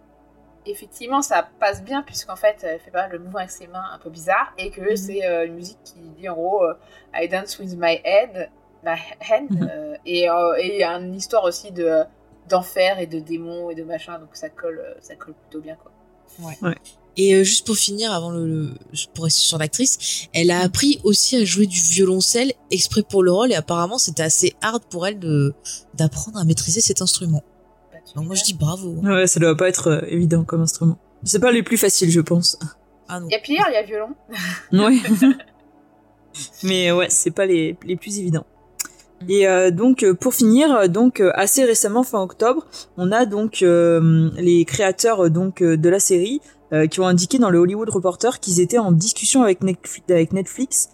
Effectivement, 0.64 1.23
ça 1.23 1.49
passe 1.61 1.83
bien, 1.85 2.03
puisqu'en 2.03 2.35
fait, 2.37 2.57
elle 2.64 2.81
fait 2.81 2.91
pas 2.91 3.03
mal 3.03 3.12
de 3.12 3.19
mouvements 3.19 3.39
avec 3.39 3.51
ses 3.51 3.67
mains 3.69 3.85
un 3.93 3.99
peu 3.99 4.11
bizarres, 4.11 4.53
et 4.59 4.71
que 4.71 4.81
Mhm. 4.81 4.97
c'est 4.97 5.25
euh, 5.27 5.47
une 5.47 5.55
musique 5.55 5.79
qui 5.85 5.99
dit 6.01 6.29
en 6.29 6.35
gros 6.35 6.64
euh, 6.64 6.75
I 7.14 7.29
dance 7.29 7.59
with 7.59 7.77
my 7.77 8.01
head, 8.05 8.51
my 8.83 8.97
hand, 9.31 9.51
Mhm. 9.51 9.69
euh, 9.71 9.97
et 10.07 10.27
il 10.27 10.77
y 10.79 10.83
a 10.83 10.91
une 10.93 11.14
histoire 11.14 11.45
aussi 11.45 11.71
de 11.73 12.03
d'enfer 12.49 13.01
et 13.01 13.09
de 13.09 13.19
démons 13.19 13.71
et 13.71 13.75
de 13.75 13.83
machin, 13.83 14.21
donc 14.21 14.31
ça 14.37 14.49
colle, 14.49 14.97
ça 15.01 15.17
colle 15.17 15.35
plutôt 15.35 15.61
bien 15.61 15.75
quoi. 15.75 15.91
Et 17.18 17.35
euh, 17.35 17.45
juste 17.45 17.64
pour 17.66 17.77
finir, 17.77 18.12
avant 18.12 18.31
le, 18.31 18.47
le- 18.47 18.74
pour 19.14 19.24
rester 19.24 19.41
sur 19.41 19.57
l'actrice, 19.57 20.27
elle 20.35 20.51
a 20.51 20.61
appris 20.61 21.01
aussi 21.03 21.37
à 21.37 21.45
jouer 21.47 21.66
du 21.66 21.81
violoncelle 21.81 22.53
exprès 22.70 23.03
pour 23.03 23.22
le 23.22 23.33
rôle 23.33 23.53
et 23.53 23.55
apparemment 23.55 23.97
c'était 23.97 24.22
assez 24.22 24.55
hard 24.61 24.83
pour 24.91 25.07
elle 25.07 25.18
de 25.18 25.55
d'apprendre 25.95 26.39
à 26.39 26.45
maîtriser 26.45 26.83
cet 26.83 27.01
instrument. 27.01 27.43
Bah, 27.93 27.99
Donc 28.16 28.27
moi 28.27 28.35
je 28.35 28.45
dis 28.45 28.53
bravo. 28.53 28.91
Ouais, 29.03 29.27
ça 29.27 29.41
doit 29.41 29.57
pas 29.57 29.68
être 29.68 29.87
euh, 29.89 30.01
évident 30.09 30.45
comme 30.45 30.61
instrument. 30.61 30.99
C'est 31.24 31.41
pas 31.41 31.53
les 31.53 31.62
plus 31.62 31.79
faciles, 31.79 32.11
je 32.11 32.20
pense. 32.20 32.59
Ah 33.09 33.18
non. 33.20 33.29
Il 33.29 33.33
y 33.33 33.37
a 33.37 33.39
pire, 33.41 33.64
il 33.68 33.72
y 33.72 33.77
a 33.77 33.83
violon. 33.83 34.09
Ouais. 34.72 34.99
Mais 36.62 36.93
ouais, 36.93 37.09
c'est 37.09 37.31
pas 37.31 37.47
les, 37.47 37.79
les 37.85 37.97
plus 37.97 38.18
évidents. 38.18 38.45
Et 39.29 39.49
euh, 39.49 39.71
donc 39.71 40.03
euh, 40.03 40.14
pour 40.14 40.35
finir, 40.35 40.75
euh, 40.75 40.89
donc 40.89 41.21
euh, 41.21 41.31
assez 41.35 41.64
récemment 41.64 42.03
fin 42.03 42.21
octobre, 42.21 42.67
on 42.97 43.12
a 43.12 43.25
donc 43.27 43.62
euh, 43.62 44.31
les 44.37 44.64
créateurs 44.64 45.31
donc 45.31 45.62
de 45.62 45.89
la 45.89 45.99
série 45.99 46.41
euh, 46.73 46.87
qui 46.87 47.01
ont 47.01 47.07
indiqué 47.07 47.39
dans 47.39 47.49
le 47.49 47.59
Hollywood 47.59 47.89
Reporter 47.89 48.41
qu'ils 48.41 48.61
étaient 48.61 48.79
en 48.79 48.93
discussion 48.93 49.43
avec 49.43 49.62
Netflix, 49.62 50.89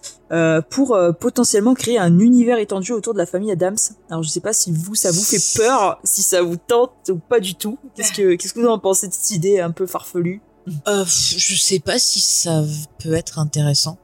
pour 0.71 0.99
potentiellement 1.21 1.75
créer 1.75 1.99
un 1.99 2.19
univers 2.19 2.59
étendu 2.59 2.93
autour 2.93 3.13
de 3.13 3.19
la 3.19 3.27
famille 3.27 3.51
Adams. 3.51 3.77
Alors 4.09 4.23
je 4.23 4.29
sais 4.31 4.41
pas 4.41 4.53
si 4.53 4.73
vous 4.73 4.95
ça 4.95 5.11
vous 5.11 5.23
fait 5.23 5.59
peur, 5.59 6.01
si 6.05 6.23
ça 6.23 6.43
vous 6.43 6.57
tente 6.57 7.11
ou 7.11 7.17
pas 7.19 7.41
du 7.41 7.55
tout. 7.55 7.79
Qu'est-ce 7.95 8.13
que 8.13 8.35
qu'est-ce 8.37 8.55
que 8.55 8.61
vous 8.61 8.69
en 8.69 8.79
pensez 8.79 9.09
de 9.09 9.13
cette 9.13 9.33
idée 9.33 9.61
un 9.61 9.73
peu 9.73 9.87
farfelue? 9.87 10.41
Je 10.87 11.57
sais 11.57 11.81
pas 11.81 11.99
si 11.99 12.21
ça 12.21 12.63
peut 13.03 13.15
être 13.15 13.39
intéressant. 13.39 13.99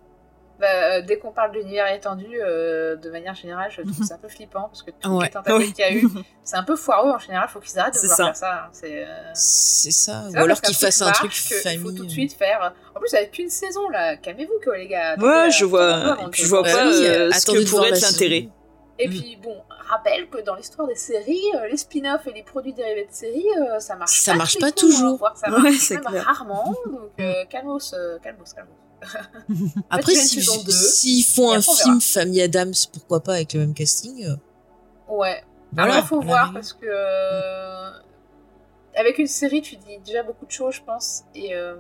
Bah, 0.61 0.66
euh, 0.66 1.02
dès 1.02 1.18
qu'on 1.18 1.30
parle 1.30 1.52
d'univers 1.52 1.86
étendu, 1.92 2.26
euh, 2.40 2.96
de 2.96 3.11
manière 3.11 3.34
générale, 3.34 3.70
je 3.70 3.82
trouve 3.82 4.04
ça 4.04 4.14
un 4.14 4.18
peu 4.18 4.26
flippant 4.28 4.62
parce 4.68 4.82
que 4.82 4.90
toutes 4.90 5.12
Ouais. 5.12 5.30
les 5.59 5.72
qu'il 5.72 5.78
y 5.78 5.82
a 5.84 5.92
eu, 5.92 6.09
c'est 6.42 6.56
un 6.56 6.64
peu 6.64 6.74
foireux 6.74 7.11
en 7.11 7.18
général. 7.18 7.48
Faut 7.48 7.61
qu'ils 7.61 7.78
arrêtent 7.78 7.94
de 7.94 8.00
vouloir 8.00 8.16
ça. 8.16 8.24
faire 8.24 8.36
ça. 8.36 8.54
hein. 8.64 8.68
C'est 8.72 9.04
euh, 9.04 9.30
C'est 9.34 9.90
ça. 9.92 10.24
Ou 10.32 10.36
alors 10.36 10.61
qu'ils 10.61 10.74
fassent 10.74 11.00
un 11.02 11.12
truc 11.12 11.30
marche, 11.30 11.50
Il 11.50 11.54
faut 11.54 11.62
famille. 11.62 11.94
tout 11.94 12.04
de 12.06 12.11
suite 12.11 12.32
faire. 12.32 12.74
En 12.96 12.98
plus, 12.98 13.14
avec 13.14 13.30
qu'une 13.30 13.50
saison 13.50 13.88
là, 13.90 14.16
calmez-vous, 14.16 14.59
quoi, 14.64 14.76
les 14.76 14.88
gars. 14.88 15.14
Ouais, 15.18 15.46
euh, 15.46 15.50
je 15.50 15.64
vois, 15.64 16.16
et 16.22 16.30
puis 16.30 16.42
je 16.42 16.48
vois 16.48 16.64
pas 16.64 16.86
euh, 16.86 17.30
ce 17.30 17.36
attendez 17.38 17.64
que 17.64 17.70
pourrait 17.70 17.90
être 17.90 18.00
l'intérêt. 18.00 18.48
Et 19.00 19.06
Mm. 19.06 19.11
puis 19.11 19.38
bon, 19.40 19.54
rappelle 19.88 20.28
que 20.28 20.40
dans 20.40 20.56
l'histoire 20.56 20.88
des 20.88 20.96
séries, 20.96 21.40
euh, 21.54 21.68
les 21.68 21.76
spin-offs 21.76 22.26
et 22.26 22.32
les 22.32 22.42
produits 22.42 22.72
dérivés 22.72 23.06
de 23.06 23.14
séries, 23.14 23.46
euh, 23.61 23.78
ça 23.78 23.94
marche 23.94 24.18
Ça 24.22 24.32
pas. 24.32 24.38
marche 24.38 24.59
pas 24.59 24.66
hein, 24.66 24.70
toujours. 24.76 25.16
voire 25.18 25.36
ça 25.36 25.48
Ouais, 25.52 25.61
marche 25.61 25.76
c'est 25.76 25.94
même 25.94 26.04
clair. 26.04 26.24
rarement. 26.24 26.74
Donc 26.84 27.12
euh, 27.20 27.44
calmos, 27.48 27.94
calmos, 28.20 28.52
calmos. 28.52 28.72
Après, 29.90 30.12
il 30.12 30.18
une 30.18 30.24
si- 30.26 30.72
s'ils 30.72 31.24
font 31.24 31.51
un 31.53 31.61
film 31.62 31.76
verra. 31.99 32.01
Famille 32.01 32.42
Adams, 32.42 32.74
pourquoi 32.92 33.20
pas 33.20 33.34
avec 33.34 33.53
le 33.55 33.61
même 33.61 33.74
casting 33.74 34.24
euh, 34.26 34.36
Ouais. 35.09 35.42
Voilà, 35.72 35.96
Après, 35.96 36.09
faut 36.09 36.20
voir 36.20 36.53
parce 36.53 36.72
que 36.72 36.86
euh, 36.86 37.90
avec 38.94 39.18
une 39.18 39.26
série, 39.26 39.62
tu 39.62 39.76
dis 39.76 39.99
déjà 40.05 40.22
beaucoup 40.22 40.46
de 40.46 40.51
choses, 40.51 40.74
je 40.76 40.82
pense. 40.82 41.24
Et, 41.34 41.55
euh, 41.55 41.76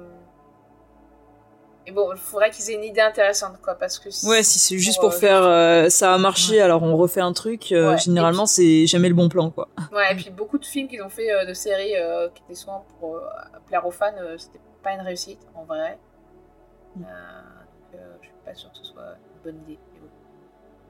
et 1.86 1.90
bon, 1.90 2.12
il 2.12 2.18
faudrait 2.18 2.50
qu'ils 2.50 2.70
aient 2.70 2.74
une 2.74 2.84
idée 2.84 3.00
intéressante, 3.00 3.60
quoi, 3.62 3.74
parce 3.74 3.98
que 3.98 4.08
Ouais, 4.28 4.42
si 4.42 4.58
c'est 4.58 4.76
juste 4.78 5.00
pour, 5.00 5.08
pour 5.08 5.18
faire 5.18 5.42
euh, 5.42 5.88
ça 5.88 6.12
a 6.12 6.18
marché, 6.18 6.60
alors 6.60 6.82
on 6.82 6.96
refait 6.98 7.22
un 7.22 7.32
truc, 7.32 7.72
euh, 7.72 7.92
Ouais, 7.92 7.98
généralement 7.98 8.44
c'est 8.44 8.86
jamais 8.86 9.08
le 9.08 9.14
bon 9.14 9.30
plan 9.30 9.50
quoi. 9.50 9.68
Ouais, 9.92 10.12
et 10.12 10.14
puis 10.16 10.28
beaucoup 10.30 10.58
de 10.58 10.66
films 10.66 10.86
qu'ils 10.88 11.02
ont 11.02 11.08
fait 11.08 11.32
euh, 11.32 11.46
de 11.46 11.54
séries 11.54 11.96
euh, 11.96 12.28
qui 12.34 12.42
étaient 12.44 12.54
souvent 12.60 12.84
pour 13.00 13.16
euh, 13.16 13.20
plaire 13.66 13.86
aux 13.86 13.90
fans, 13.90 14.12
euh, 14.20 14.36
c'était 14.36 14.60
pas 14.82 14.92
une 14.92 15.00
réussite 15.00 15.40
en 15.54 15.64
vrai. 15.64 15.98
Euh, 16.96 17.00
donc, 17.00 18.00
euh, 18.00 18.16
je 18.20 18.26
suis 18.26 18.34
pas 18.44 18.54
sûre 18.54 18.70
que 18.72 18.78
ce 18.78 18.84
soit 18.84 19.14
une 19.46 19.52
bonne 19.52 19.62
idée. 19.64 19.78
mais 19.94 20.00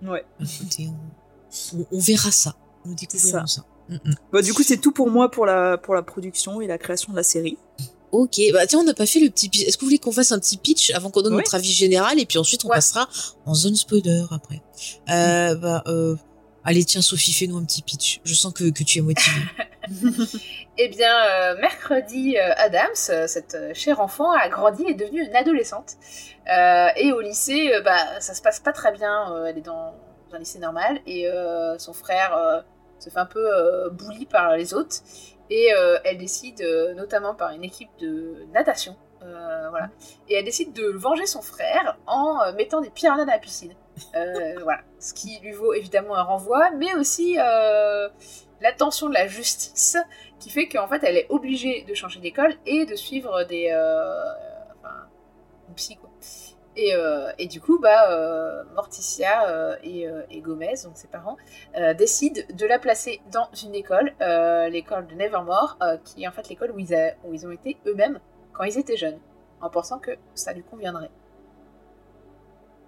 bon. 0.07 0.13
Ouais. 0.13 0.25
Écoutez, 0.41 0.89
on, 0.89 1.79
on- 1.81 1.87
on 1.93 1.99
verra 1.99 2.31
ça. 2.31 2.55
Nous 2.85 2.95
découvrirons 2.95 3.47
ça. 3.47 3.63
Mm, 3.89 3.95
mm. 3.95 4.15
Bah, 4.33 4.43
du 4.43 4.55
coup, 4.55 4.63
c'est 4.63 4.79
tout 4.79 4.93
pour 4.93 5.11
moi 5.11 5.31
pour 5.31 5.47
la, 5.47 5.77
pour 5.79 5.95
la 5.95 6.03
production 6.03 6.61
et 6.61 6.67
la 6.67 6.79
création 6.79 7.13
de 7.13 7.17
la 7.17 7.23
série. 7.23 7.59
Ok, 8.11 8.41
bah 8.55 8.67
tiens, 8.67 8.79
on 8.79 8.85
n'a 8.85 8.95
pas 8.95 9.05
fait 9.05 9.21
le 9.21 9.29
petit 9.29 9.51
pitch. 9.51 9.65
Est-ce 9.67 9.77
que 9.77 9.83
vous 9.83 9.89
voulez 9.89 9.99
qu'on 9.99 10.13
fasse 10.13 10.33
un 10.33 10.39
petit 10.39 10.57
pitch 10.57 10.91
avant 10.95 11.11
qu'on 11.11 11.21
donne 11.21 11.35
Ouais. 11.35 11.41
notre 11.43 11.55
avis 11.55 11.71
général 11.73 12.19
et 12.19 12.25
puis 12.25 12.39
ensuite 12.39 12.65
on 12.65 12.69
Ouais. 12.69 12.77
passera 12.77 13.07
en 13.45 13.55
zone 13.55 13.77
spoiler 13.77 14.25
après? 14.31 14.63
Euh, 15.11 15.55
bah, 15.57 15.83
euh, 15.89 16.17
allez, 16.69 16.85
tiens, 16.85 17.01
Sophie, 17.01 17.33
fais-nous 17.33 17.57
un 17.57 17.65
petit 17.65 17.83
pitch. 17.83 18.21
Je 18.25 18.35
sens 18.35 18.53
que, 18.53 18.71
que 18.71 18.85
tu 18.85 18.99
es 18.99 19.03
motivée. 19.03 19.41
Eh 20.81 20.89
bien, 20.89 21.13
euh, 21.25 21.57
mercredi, 21.61 22.37
euh, 22.39 22.53
Adams, 22.57 22.91
euh, 23.09 23.27
cette 23.27 23.57
chère 23.75 24.01
enfant, 24.01 24.31
a 24.31 24.49
grandi 24.49 24.85
et 24.85 24.91
est 24.91 24.95
devenue 24.95 25.25
une 25.25 25.35
adolescente. 25.35 25.97
Et 26.47 27.11
au 27.11 27.21
lycée, 27.21 27.73
bah, 27.85 28.21
ça 28.21 28.33
se 28.33 28.43
passe 28.43 28.61
pas 28.61 28.73
très 28.73 28.93
bien. 28.93 29.45
elle 29.47 29.59
est 29.59 29.63
dans 29.63 29.95
un 30.33 30.39
lycée 30.39 30.59
normal 30.61 31.01
et 31.07 31.29
son 31.79 31.93
frère 31.93 32.65
se 33.01 33.11
fait 33.11 33.19
un 33.19 33.27
peu 33.27 33.91
bully 33.91 34.25
par 34.25 34.57
les 34.57 34.73
autres. 34.73 34.97
Et 35.51 35.69
elle 36.05 36.17
décide, 36.17 36.63
notamment 36.97 37.35
par 37.35 37.51
une 37.53 37.65
équipe 37.65 37.91
de 38.01 38.47
natation, 38.55 38.97
voilà, 39.21 39.91
et 40.29 40.37
elle 40.37 40.45
décide 40.45 40.73
de 40.73 40.87
venger 40.87 41.27
son 41.27 41.43
frère 41.43 41.99
en 42.07 42.53
mettant 42.53 42.81
des 42.81 42.91
piranhas 42.91 43.27
dans 43.27 43.33
la 43.33 43.39
piscine. 43.39 43.75
Euh, 44.15 44.55
voilà, 44.63 44.81
ce 44.99 45.15
qui 45.15 45.39
lui 45.41 45.53
vaut 45.53 45.73
évidemment 45.73 46.17
un 46.17 46.23
renvoi, 46.23 46.71
mais 46.73 46.95
aussi 46.95 47.37
euh, 47.39 48.09
l'attention 48.61 49.09
de 49.09 49.15
la 49.15 49.27
justice 49.27 49.97
qui 50.39 50.51
fait 50.51 50.69
qu'en 50.69 50.89
fait 50.89 51.03
elle 51.05 51.17
est 51.17 51.27
obligée 51.31 51.85
de 51.89 51.95
changer 51.95 52.21
d'école 52.21 52.55
et 52.67 52.87
de 52.87 52.95
suivre 52.95 53.45
des 53.45 53.71
euh, 53.73 54.23
enfin 54.79 54.95
une 55.69 55.75
psy 55.75 55.97
quoi. 55.97 56.11
Et, 56.81 56.93
et 57.39 57.49
du 57.49 57.61
coup 57.61 57.81
bah 57.81 58.63
Morticia 58.77 59.77
et, 59.83 60.07
Gomez 60.41 60.75
donc 60.85 60.97
ses 60.97 61.09
parents 61.09 61.37
décident 61.97 62.41
de 62.55 62.67
la 62.67 62.79
placer 62.79 63.21
dans 63.33 63.49
une 63.65 63.75
école 63.75 64.13
l'école 64.71 65.09
de 65.09 65.15
Nevermore 65.17 65.77
qui 66.05 66.23
est 66.23 66.29
en 66.29 66.31
fait 66.31 66.49
l'école 66.49 66.71
où 66.71 66.79
ils 66.79 67.47
ont 67.49 67.51
été 67.51 67.79
eux-mêmes 67.87 68.21
quand 68.53 68.63
ils 68.63 68.79
étaient 68.79 68.97
jeunes 68.97 69.19
en 69.61 69.71
pensant 69.71 69.99
que 69.99 70.13
ça 70.37 70.53
lui 70.53 70.63
conviendrait 70.63 71.11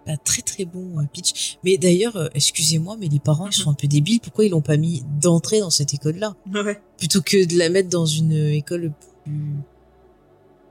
Bah, 0.07 0.17
très 0.17 0.43
très 0.43 0.65
bon 0.65 0.99
euh, 0.99 1.05
pitch. 1.13 1.59
Mais 1.63 1.77
d'ailleurs, 1.77 2.17
euh, 2.17 2.29
excusez-moi, 2.35 2.97
mais 2.99 3.09
les 3.09 3.21
parents 3.21 3.47
ils 3.49 3.53
sont 3.53 3.71
un 3.71 3.75
peu 3.75 3.87
débiles. 3.87 4.21
Pourquoi 4.21 4.45
ils 4.47 4.51
l'ont 4.51 4.63
pas 4.63 4.79
mis 4.79 5.05
d'entrée 5.21 5.61
dans 5.61 5.71
cette 5.71 5.93
école-là 5.93 6.35
Ouais. 6.55 6.81
plutôt 6.97 7.21
que 7.21 7.47
de 7.47 7.59
la 7.59 7.69
mettre 7.69 7.91
dans 7.91 8.07
une 8.07 8.33
école 8.33 8.93
plus, 9.25 9.33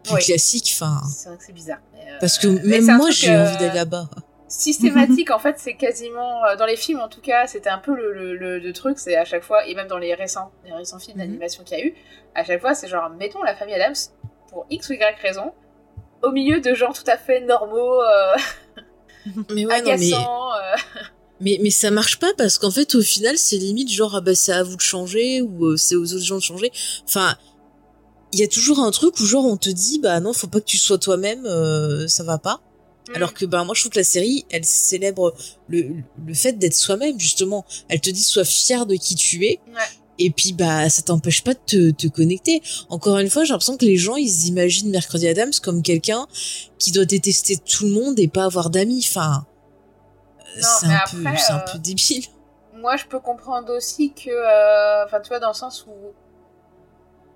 plus 0.04 0.26
classique 0.26 0.72
Enfin, 0.74 1.02
c'est 1.08 1.30
vrai 1.30 1.38
que 1.38 1.44
c'est 1.44 1.54
bizarre 1.54 1.80
mais, 1.94 2.12
euh, 2.12 2.18
parce 2.20 2.40
que 2.40 2.48
mais 2.48 2.64
même 2.64 2.86
c'est 2.86 2.92
un 2.92 2.98
moi 2.98 3.12
j'ai 3.12 3.30
euh, 3.30 3.48
envie 3.48 3.58
d'aller 3.58 3.76
là-bas. 3.76 4.10
systématique. 4.48 5.30
en 5.30 5.38
fait, 5.38 5.60
c'est 5.60 5.76
quasiment 5.76 6.42
dans 6.58 6.66
les 6.66 6.76
films, 6.76 7.00
en 7.00 7.08
tout 7.08 7.22
cas, 7.22 7.46
c'était 7.46 7.70
un 7.70 7.78
peu 7.78 7.96
le, 7.96 8.36
le, 8.36 8.74
truc. 8.74 8.98
C'est 8.98 9.16
à 9.16 9.26
chaque 9.26 9.44
fois, 9.44 9.68
et 9.68 9.76
même 9.76 9.88
dans 9.88 10.00
les 10.00 10.16
récents, 10.16 10.52
les 10.66 10.74
récents 10.74 10.98
films 10.98 11.18
mhm. 11.18 11.26
d'animation 11.26 11.64
qu'il 11.64 11.78
y 11.78 11.82
a 11.82 11.86
eu, 11.86 11.94
à 12.34 12.44
chaque 12.44 12.62
fois, 12.62 12.74
c'est 12.74 12.88
genre 12.88 13.12
mettons 13.12 13.44
la 13.44 13.56
famille 13.56 13.76
Adams 13.76 13.94
pour 14.50 14.66
x 14.72 14.90
ou 14.90 14.94
y 14.94 15.16
raison 15.22 15.54
au 16.24 16.32
milieu 16.32 16.60
de 16.60 16.74
gens 16.74 16.92
tout 16.92 17.04
à 17.06 17.16
fait 17.16 17.42
normaux, 17.42 18.02
mais 19.54 19.66
ouais, 19.66 19.74
agaçants. 19.74 20.50
mais... 21.42 21.60
mais... 21.62 21.70
ça 21.70 21.92
marche 21.92 22.20
pas 22.20 22.34
parce 22.38 22.58
qu'en 22.58 22.72
fait 22.72 22.96
au 22.96 23.02
final 23.02 23.38
c'est 23.38 23.58
limite 23.58 23.92
genre 23.92 24.16
ah 24.16 24.22
bah 24.22 24.36
c'est 24.36 24.54
à 24.54 24.64
vous 24.64 24.76
de 24.76 24.82
changer 24.82 25.42
ou 25.42 25.78
c'est 25.78 25.96
aux 25.96 26.14
autres 26.14 26.26
gens 26.26 26.38
de 26.38 26.44
changer. 26.44 26.72
Enfin 27.06 27.38
il 28.32 28.40
y 28.40 28.44
a 28.44 28.48
toujours 28.48 28.80
un 28.80 28.92
truc 28.92 29.20
où 29.20 29.26
genre 29.26 29.46
on 29.46 29.58
te 29.58 29.70
dit 29.70 30.00
bah 30.00 30.20
non 30.20 30.34
faut 30.34 30.48
pas 30.48 30.60
que 30.60 30.66
tu 30.66 30.78
sois 30.78 30.98
toi-même 30.98 31.46
euh, 31.46 32.08
ça 32.08 32.24
va 32.24 32.38
pas 32.38 32.62
mm. 33.10 33.16
alors 33.16 33.34
que 33.34 33.46
bah 33.46 33.64
moi 33.64 33.74
je 33.76 33.82
trouve 33.82 33.92
que 33.92 34.00
la 34.00 34.04
série 34.04 34.46
elle 34.52 34.66
célèbre 34.66 35.34
le, 35.68 35.96
le 36.26 36.34
fait 36.34 36.54
d'être 36.54 36.76
soi-même 36.76 37.20
justement 37.20 37.66
elle 37.88 38.02
te 38.02 38.10
dit 38.10 38.24
sois 38.24 38.46
fier 38.46 38.86
de 38.86 38.96
qui 38.96 39.16
tu 39.16 39.46
es 39.46 39.60
et 40.20 40.30
puis 40.32 40.54
bah 40.54 40.90
ça 40.90 41.02
t'empêche 41.02 41.44
pas 41.44 41.54
de 41.54 41.60
te, 41.66 41.92
te 41.92 42.08
connecter. 42.08 42.62
Encore 42.90 43.18
une 43.18 43.30
fois 43.30 43.44
j'ai 43.44 43.54
l'impression 43.54 43.78
que 43.78 43.86
les 43.86 43.98
gens 43.98 44.16
ils 44.16 44.48
imaginent 44.48 44.92
Mercredi 44.92 45.28
Adams 45.28 45.54
comme 45.64 45.82
quelqu'un 45.82 46.28
qui 46.78 46.92
doit 46.92 47.06
détester 47.06 47.58
tout 47.58 47.86
le 47.86 47.92
monde 47.92 48.20
et 48.20 48.28
pas 48.28 48.46
avoir 48.46 48.70
d'amis. 48.70 49.06
Enfin 49.10 49.46
c'est 50.60 50.88
un 50.88 51.02
peu 51.12 51.26
un 51.28 51.60
peu 51.60 51.78
débile. 51.80 52.26
moi 52.74 52.98
je 52.98 53.06
peux 53.06 53.20
comprendre 53.20 53.76
aussi 53.76 54.14
que 54.14 54.30
euh, 54.30 55.06
enfin 55.06 55.22
tu 55.22 55.30
vois 55.30 55.40
dans 55.40 55.50
le 55.50 55.54
sens 55.54 55.86
où 55.88 56.14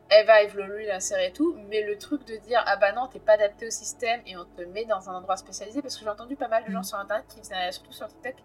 elle 0.10 0.28
va 0.28 0.42
évoluer 0.42 0.86
la 0.86 1.00
série 1.00 1.26
et 1.26 1.32
tout, 1.32 1.56
mais 1.70 1.82
le 1.82 1.98
truc 1.98 2.26
de 2.26 2.36
dire 2.38 2.64
ah 2.66 2.78
bah 2.78 2.92
non, 2.92 3.08
t'es 3.08 3.20
pas 3.20 3.34
adapté 3.34 3.68
au 3.68 3.72
système 3.72 4.22
et 4.26 4.38
on 4.38 4.46
te 4.46 4.62
met 4.62 4.86
dans 4.86 5.10
un 5.10 5.16
endroit 5.16 5.38
spécialisé, 5.38 5.82
parce 5.82 5.96
que 5.96 6.04
j'ai 6.04 6.10
entendu 6.10 6.36
pas 6.36 6.48
mal 6.48 6.64
de 6.66 6.72
gens 6.72 6.82
mm. 6.82 6.84
sur 6.84 6.98
internet 7.00 7.26
qui 7.30 7.40
faisaient, 7.40 7.72
surtout 7.72 7.94
sur 7.94 8.08
TikTok, 8.08 8.36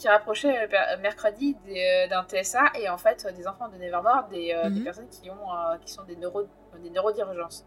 qui 0.00 0.08
rapprochaient 0.08 0.58
euh, 0.58 0.66
euh, 0.72 0.98
mercredi 1.00 1.56
euh, 1.68 2.08
d'un 2.08 2.24
TSA 2.24 2.72
et 2.80 2.88
en 2.88 2.98
fait 2.98 3.26
des 3.36 3.46
enfants 3.46 3.68
de 3.68 3.76
Nevermore, 3.76 4.28
des, 4.30 4.36
des 4.36 4.52
mm-hmm. 4.52 4.84
personnes 4.84 5.08
qui, 5.08 5.30
ont, 5.30 5.78
qui 5.84 5.92
sont 5.92 6.02
des, 6.04 6.16
neuro, 6.16 6.42
des 6.82 6.90
neurodivergences. 6.90 7.66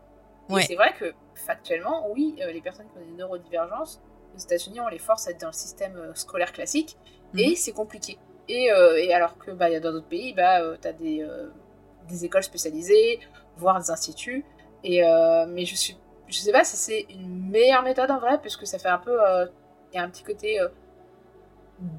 Et 0.50 0.62
c'est 0.62 0.76
vrai 0.76 0.94
que 1.00 1.14
factuellement, 1.36 2.12
oui, 2.12 2.38
les 2.38 2.62
personnes 2.62 2.88
qui 2.92 2.98
ont 2.98 3.06
des 3.06 3.18
neurodivergences, 3.18 4.02
aux 4.36 4.40
États-Unis, 4.40 4.82
on 4.82 4.90
les 4.90 5.00
force 5.00 5.28
à 5.28 5.32
être 5.32 5.40
dans 5.40 5.48
le 5.48 5.54
système 5.54 6.12
scolaire 6.16 6.52
classique 6.52 6.98
et 7.34 7.38
mm-hmm. 7.38 7.56
c'est 7.56 7.72
compliqué. 7.72 8.18
Et, 8.50 8.66
et, 8.66 9.14
alors 9.14 9.38
que 9.38 9.52
bah, 9.52 9.80
dans 9.80 9.94
d'autres 9.94 10.08
pays, 10.08 10.34
bah, 10.34 10.60
tu 10.82 10.88
as 10.88 10.94
des 10.94 11.26
des 12.10 12.26
écoles 12.26 12.44
spécialisées, 12.44 13.20
voire 13.56 13.80
des 13.80 13.90
instituts. 13.90 14.44
Et, 14.84 15.02
mais 15.48 15.64
je 15.66 15.76
suis 15.76 15.98
je 16.34 16.40
sais 16.40 16.52
pas 16.52 16.64
si 16.64 16.76
c'est 16.78 17.06
une 17.10 17.50
meilleure 17.50 17.84
méthode 17.84 18.10
en 18.12 18.20
vrai, 18.20 18.40
puisque 18.42 18.66
ça 18.66 18.80
fait 18.80 18.90
un 18.90 18.98
peu. 18.98 19.22
Euh, 19.22 19.46
il 19.92 19.98
y 19.98 20.00
a 20.00 20.04
un 20.04 20.10
petit 20.10 20.24
côté 20.24 20.60
euh, 20.60 20.70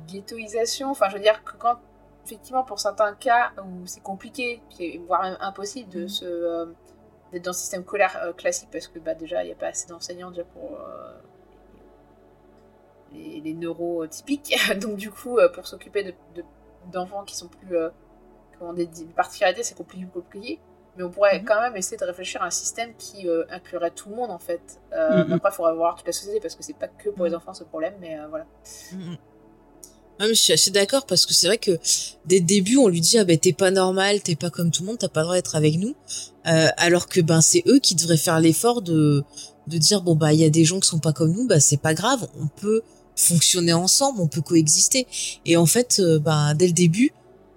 ghettoisation. 0.06 0.90
Enfin, 0.90 1.08
je 1.08 1.14
veux 1.14 1.22
dire 1.22 1.42
que 1.44 1.56
quand, 1.56 1.78
effectivement, 2.24 2.64
pour 2.64 2.80
certains 2.80 3.14
cas 3.14 3.52
où 3.58 3.86
c'est 3.86 4.02
compliqué, 4.02 4.62
voire 5.06 5.22
même 5.22 5.36
impossible 5.40 5.90
de 5.90 6.02
mhm. 6.02 6.08
se. 6.08 6.68
d'être 7.32 7.44
dans 7.44 7.50
le 7.50 7.56
système 7.56 7.82
scolaire 7.82 8.32
classique, 8.36 8.68
parce 8.72 8.88
que 8.88 8.98
bah, 8.98 9.14
déjà, 9.14 9.42
il 9.42 9.46
n'y 9.46 9.52
a 9.52 9.56
pas 9.56 9.68
assez 9.68 9.88
d'enseignants 9.88 10.30
déjà 10.30 10.44
pour. 10.44 10.78
Les, 13.12 13.40
les 13.40 13.54
neurotypiques. 13.54 14.56
Donc, 14.80 14.96
du 14.96 15.10
coup, 15.10 15.38
pour 15.54 15.66
s'occuper 15.66 16.14
d'enfants 16.90 17.22
de, 17.22 17.26
qui 17.26 17.36
sont 17.36 17.48
plus 17.48 17.76
comment 18.58 18.72
des, 18.72 18.88
particularités, 19.16 19.62
c'est 19.62 19.76
compliqué, 19.76 20.06
compliqué. 20.12 20.60
Mais 20.96 21.02
on 21.02 21.10
pourrait 21.10 21.40
mhm. 21.40 21.44
quand 21.44 21.60
même 21.60 21.76
essayer 21.76 21.96
de 21.96 22.04
réfléchir 22.04 22.42
à 22.42 22.46
un 22.46 22.50
système 22.50 22.94
qui 22.96 23.28
euh, 23.28 23.44
inclurait 23.50 23.90
tout 23.90 24.10
le 24.10 24.16
monde 24.16 24.30
en 24.30 24.38
fait. 24.38 24.80
Euh, 24.92 25.24
mhm. 25.24 25.32
Après, 25.32 25.50
il 25.50 25.54
faudrait 25.54 25.74
voir 25.74 25.96
toute 25.96 26.06
la 26.06 26.12
société 26.12 26.40
parce 26.40 26.54
que 26.54 26.62
c'est 26.62 26.78
pas 26.78 26.88
que 26.88 27.10
pour 27.10 27.24
les 27.24 27.32
mhm. 27.32 27.38
enfants 27.38 27.54
ce 27.54 27.64
problème, 27.64 27.94
mais 28.00 28.18
euh, 28.18 28.28
voilà. 30.18 30.32
je 30.32 30.38
suis 30.38 30.52
assez 30.52 30.70
d'accord 30.70 31.06
parce 31.06 31.26
que 31.26 31.34
c'est 31.34 31.46
vrai 31.46 31.58
que 31.58 31.78
dès 32.26 32.38
le 32.38 32.44
début 32.44 32.76
on 32.76 32.88
lui 32.88 33.00
dit 33.00 33.18
ah 33.18 33.24
ben 33.24 33.38
t'es 33.38 33.52
pas 33.52 33.70
normal, 33.70 34.22
t'es 34.22 34.36
pas 34.36 34.50
comme 34.50 34.70
tout 34.70 34.82
le 34.82 34.88
monde, 34.88 34.98
t'as 34.98 35.08
pas 35.08 35.20
le 35.20 35.24
droit 35.24 35.36
d'être 35.36 35.56
avec 35.56 35.78
nous, 35.78 35.94
alors 36.44 37.08
que 37.08 37.20
ben 37.20 37.40
c'est 37.40 37.62
eux 37.66 37.78
qui 37.78 37.94
devraient 37.94 38.16
faire 38.16 38.40
l'effort 38.40 38.82
de 38.82 39.24
de 39.66 39.78
dire 39.78 40.02
bon 40.02 40.14
bah 40.14 40.32
il 40.32 40.40
y 40.40 40.44
a 40.44 40.50
des 40.50 40.64
gens 40.64 40.80
qui 40.80 40.88
sont 40.88 40.98
pas 40.98 41.12
comme 41.12 41.32
nous, 41.32 41.46
bah 41.46 41.60
c'est 41.60 41.80
pas 41.80 41.94
grave, 41.94 42.26
on 42.40 42.46
peut 42.46 42.82
fonctionner 43.16 43.72
ensemble, 43.72 44.20
on 44.20 44.26
peut 44.26 44.40
coexister. 44.40 45.06
Et 45.46 45.56
en 45.56 45.66
fait, 45.66 46.02
ben 46.20 46.54
dès 46.54 46.66
le 46.66 46.72
début, 46.72 47.12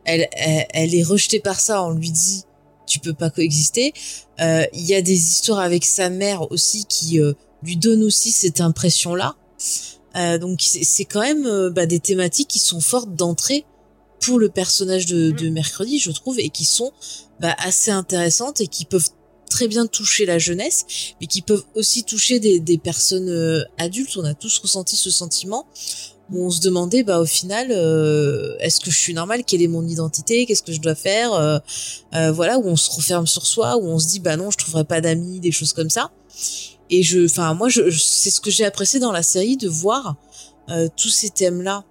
elle, 0.07 0.27
elle, 0.31 0.95
est 0.95 1.03
rejetée 1.03 1.39
par 1.39 1.59
ça. 1.59 1.83
On 1.83 1.91
lui 1.91 2.11
dit 2.11 2.43
tu 2.87 2.99
peux 2.99 3.13
pas 3.13 3.29
coexister. 3.29 3.93
Euh, 4.39 4.65
il 4.73 4.85
y 4.85 4.95
a 4.95 5.01
des 5.01 5.13
histoires 5.13 5.59
avec 5.59 5.85
sa 5.85 6.09
mère 6.09 6.49
aussi 6.51 6.85
qui 6.85 7.19
euh, 7.19 7.33
lui 7.61 7.75
donnent 7.75 8.03
aussi 8.03 8.31
cette 8.31 8.61
impression-là. 8.61 9.35
Euh, 10.17 10.37
donc 10.37 10.61
c'est 10.61 11.05
quand 11.05 11.21
même 11.21 11.69
bah, 11.69 11.85
des 11.85 11.99
thématiques 11.99 12.47
qui 12.47 12.59
sont 12.59 12.81
fortes 12.81 13.15
d'entrée 13.15 13.65
pour 14.19 14.39
le 14.39 14.49
personnage 14.49 15.05
de, 15.05 15.31
de, 15.31 15.49
mercredi, 15.49 15.99
je 15.99 16.11
trouve, 16.11 16.39
et 16.39 16.49
qui 16.49 16.65
sont 16.65 16.91
bah, 17.39 17.55
assez 17.59 17.91
intéressantes 17.91 18.61
et 18.61 18.67
qui 18.67 18.85
peuvent 18.85 19.09
très 19.49 19.67
bien 19.67 19.85
toucher 19.85 20.25
la 20.25 20.39
jeunesse, 20.39 20.85
mais 21.21 21.27
qui 21.27 21.41
peuvent 21.41 21.63
aussi 21.75 22.03
toucher 22.03 22.39
des, 22.39 22.59
des 22.59 22.77
personnes 22.77 23.63
adultes. 23.77 24.17
On 24.17 24.25
a 24.25 24.33
tous 24.33 24.57
ressenti 24.59 24.95
ce 24.95 25.11
sentiment 25.11 25.65
où 26.31 26.45
on 26.45 26.49
se 26.49 26.61
demandait 26.61 27.03
bah 27.03 27.19
au 27.19 27.25
final 27.25 27.67
euh, 27.71 28.55
est-ce 28.59 28.79
que 28.79 28.91
je 28.91 28.97
suis 28.97 29.13
normal? 29.13 29.43
Quelle 29.45 29.61
est 29.61 29.67
mon 29.67 29.85
identité? 29.85 30.45
Qu'est-ce 30.45 30.63
que 30.63 30.73
je 30.73 30.81
dois 30.81 30.95
faire? 30.95 31.33
Euh, 31.33 31.59
euh, 32.15 32.31
voilà 32.31 32.57
où 32.59 32.65
on 32.65 32.75
se 32.75 32.91
referme 32.91 33.27
sur 33.27 33.45
soi 33.45 33.77
où 33.77 33.85
on 33.85 33.99
se 33.99 34.07
dit 34.07 34.19
bah 34.19 34.35
non 34.35 34.51
je 34.51 34.57
trouverai 34.57 34.83
pas 34.83 35.01
d'amis 35.01 35.39
des 35.39 35.51
choses 35.51 35.73
comme 35.73 35.89
ça 35.89 36.11
et 36.89 37.03
je 37.03 37.25
enfin 37.25 37.53
moi 37.53 37.69
je, 37.69 37.89
c'est 37.89 38.29
ce 38.29 38.41
que 38.41 38.49
j'ai 38.49 38.65
apprécié 38.65 38.99
dans 38.99 39.11
la 39.11 39.23
série 39.23 39.57
de 39.57 39.67
voir 39.67 40.15
tous 40.95 41.09
ces 41.09 41.29
thèmes 41.29 41.61
là 41.61 41.83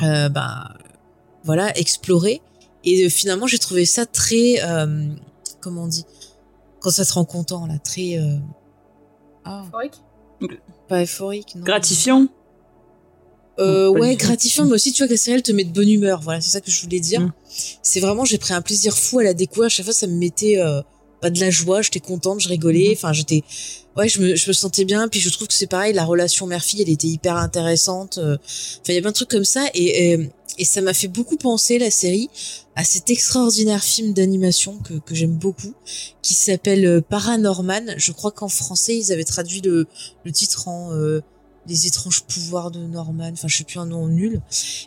bah 0.00 0.74
voilà 1.44 1.76
explorer 1.78 2.42
et 2.84 3.08
finalement 3.08 3.46
j'ai 3.46 3.58
trouvé 3.58 3.86
ça 3.86 4.06
très 4.06 4.60
comment 5.60 5.84
on 5.84 5.88
dit 5.88 6.04
quand 6.80 6.90
ça 6.90 7.04
te 7.04 7.12
rend 7.12 7.24
content 7.24 7.66
là 7.66 7.78
très 7.78 8.18
ah. 9.44 9.62
euphorique? 9.64 9.94
Pas 10.88 11.02
euphorique 11.02 11.54
non 11.54 11.64
gratifiant? 11.64 12.28
Euh, 13.58 13.88
ouais, 13.88 14.16
gratifiant, 14.16 14.66
mais 14.66 14.72
aussi 14.72 14.92
tu 14.92 15.02
vois 15.02 15.08
que 15.08 15.14
la 15.14 15.18
série 15.18 15.36
elle 15.36 15.42
te 15.42 15.52
met 15.52 15.64
de 15.64 15.72
bonne 15.72 15.88
humeur. 15.88 16.20
Voilà, 16.20 16.40
c'est 16.40 16.50
ça 16.50 16.60
que 16.60 16.70
je 16.70 16.80
voulais 16.82 17.00
dire. 17.00 17.20
Mm. 17.20 17.32
C'est 17.82 18.00
vraiment, 18.00 18.24
j'ai 18.24 18.38
pris 18.38 18.52
un 18.52 18.60
plaisir 18.60 18.96
fou 18.96 19.20
à 19.20 19.24
la 19.24 19.34
découvrir. 19.34 19.70
chaque 19.70 19.86
fois, 19.86 19.94
ça 19.94 20.06
me 20.06 20.14
mettait 20.14 20.58
euh, 20.58 20.82
pas 21.20 21.30
de 21.30 21.40
la 21.40 21.50
joie. 21.50 21.82
J'étais 21.82 22.00
contente, 22.00 22.40
je 22.40 22.48
rigolais. 22.48 22.90
Mm-hmm. 22.90 22.96
Enfin, 22.96 23.12
j'étais, 23.12 23.42
ouais, 23.96 24.08
je 24.08 24.20
me, 24.20 24.36
je 24.36 24.48
me 24.48 24.52
sentais 24.52 24.84
bien. 24.84 25.08
Puis 25.08 25.20
je 25.20 25.30
trouve 25.30 25.48
que 25.48 25.54
c'est 25.54 25.66
pareil, 25.66 25.92
la 25.92 26.04
relation 26.04 26.46
mère-fille, 26.46 26.82
elle 26.82 26.90
était 26.90 27.08
hyper 27.08 27.36
intéressante. 27.36 28.18
Euh. 28.18 28.36
Enfin, 28.40 28.92
il 28.92 28.94
y 28.94 28.98
a 28.98 29.00
plein 29.00 29.10
de 29.10 29.16
trucs 29.16 29.30
comme 29.30 29.44
ça 29.44 29.64
et 29.74 30.12
et, 30.12 30.30
et 30.58 30.64
ça 30.64 30.80
m'a 30.80 30.94
fait 30.94 31.08
beaucoup 31.08 31.36
penser 31.36 31.78
la 31.78 31.90
série 31.90 32.28
à 32.74 32.84
cet 32.84 33.08
extraordinaire 33.10 33.82
film 33.82 34.12
d'animation 34.12 34.78
que, 34.78 34.94
que 34.94 35.14
j'aime 35.14 35.34
beaucoup, 35.34 35.74
qui 36.22 36.34
s'appelle 36.34 36.84
euh, 36.84 37.00
Paranorman. 37.00 37.94
Je 37.96 38.12
crois 38.12 38.30
qu'en 38.30 38.48
français 38.48 38.96
ils 38.96 39.12
avaient 39.12 39.24
traduit 39.24 39.60
le, 39.62 39.86
le 40.24 40.32
titre 40.32 40.68
en 40.68 40.92
euh, 40.92 41.22
les 41.68 41.86
étranges 41.86 42.22
pouvoirs 42.22 42.70
de 42.70 42.78
Norman. 42.78 43.30
Enfin, 43.32 43.48
je 43.48 43.56
sais 43.56 43.64
plus 43.64 43.78
un 43.80 43.86
nom 43.86 44.06
nul. 44.06 44.40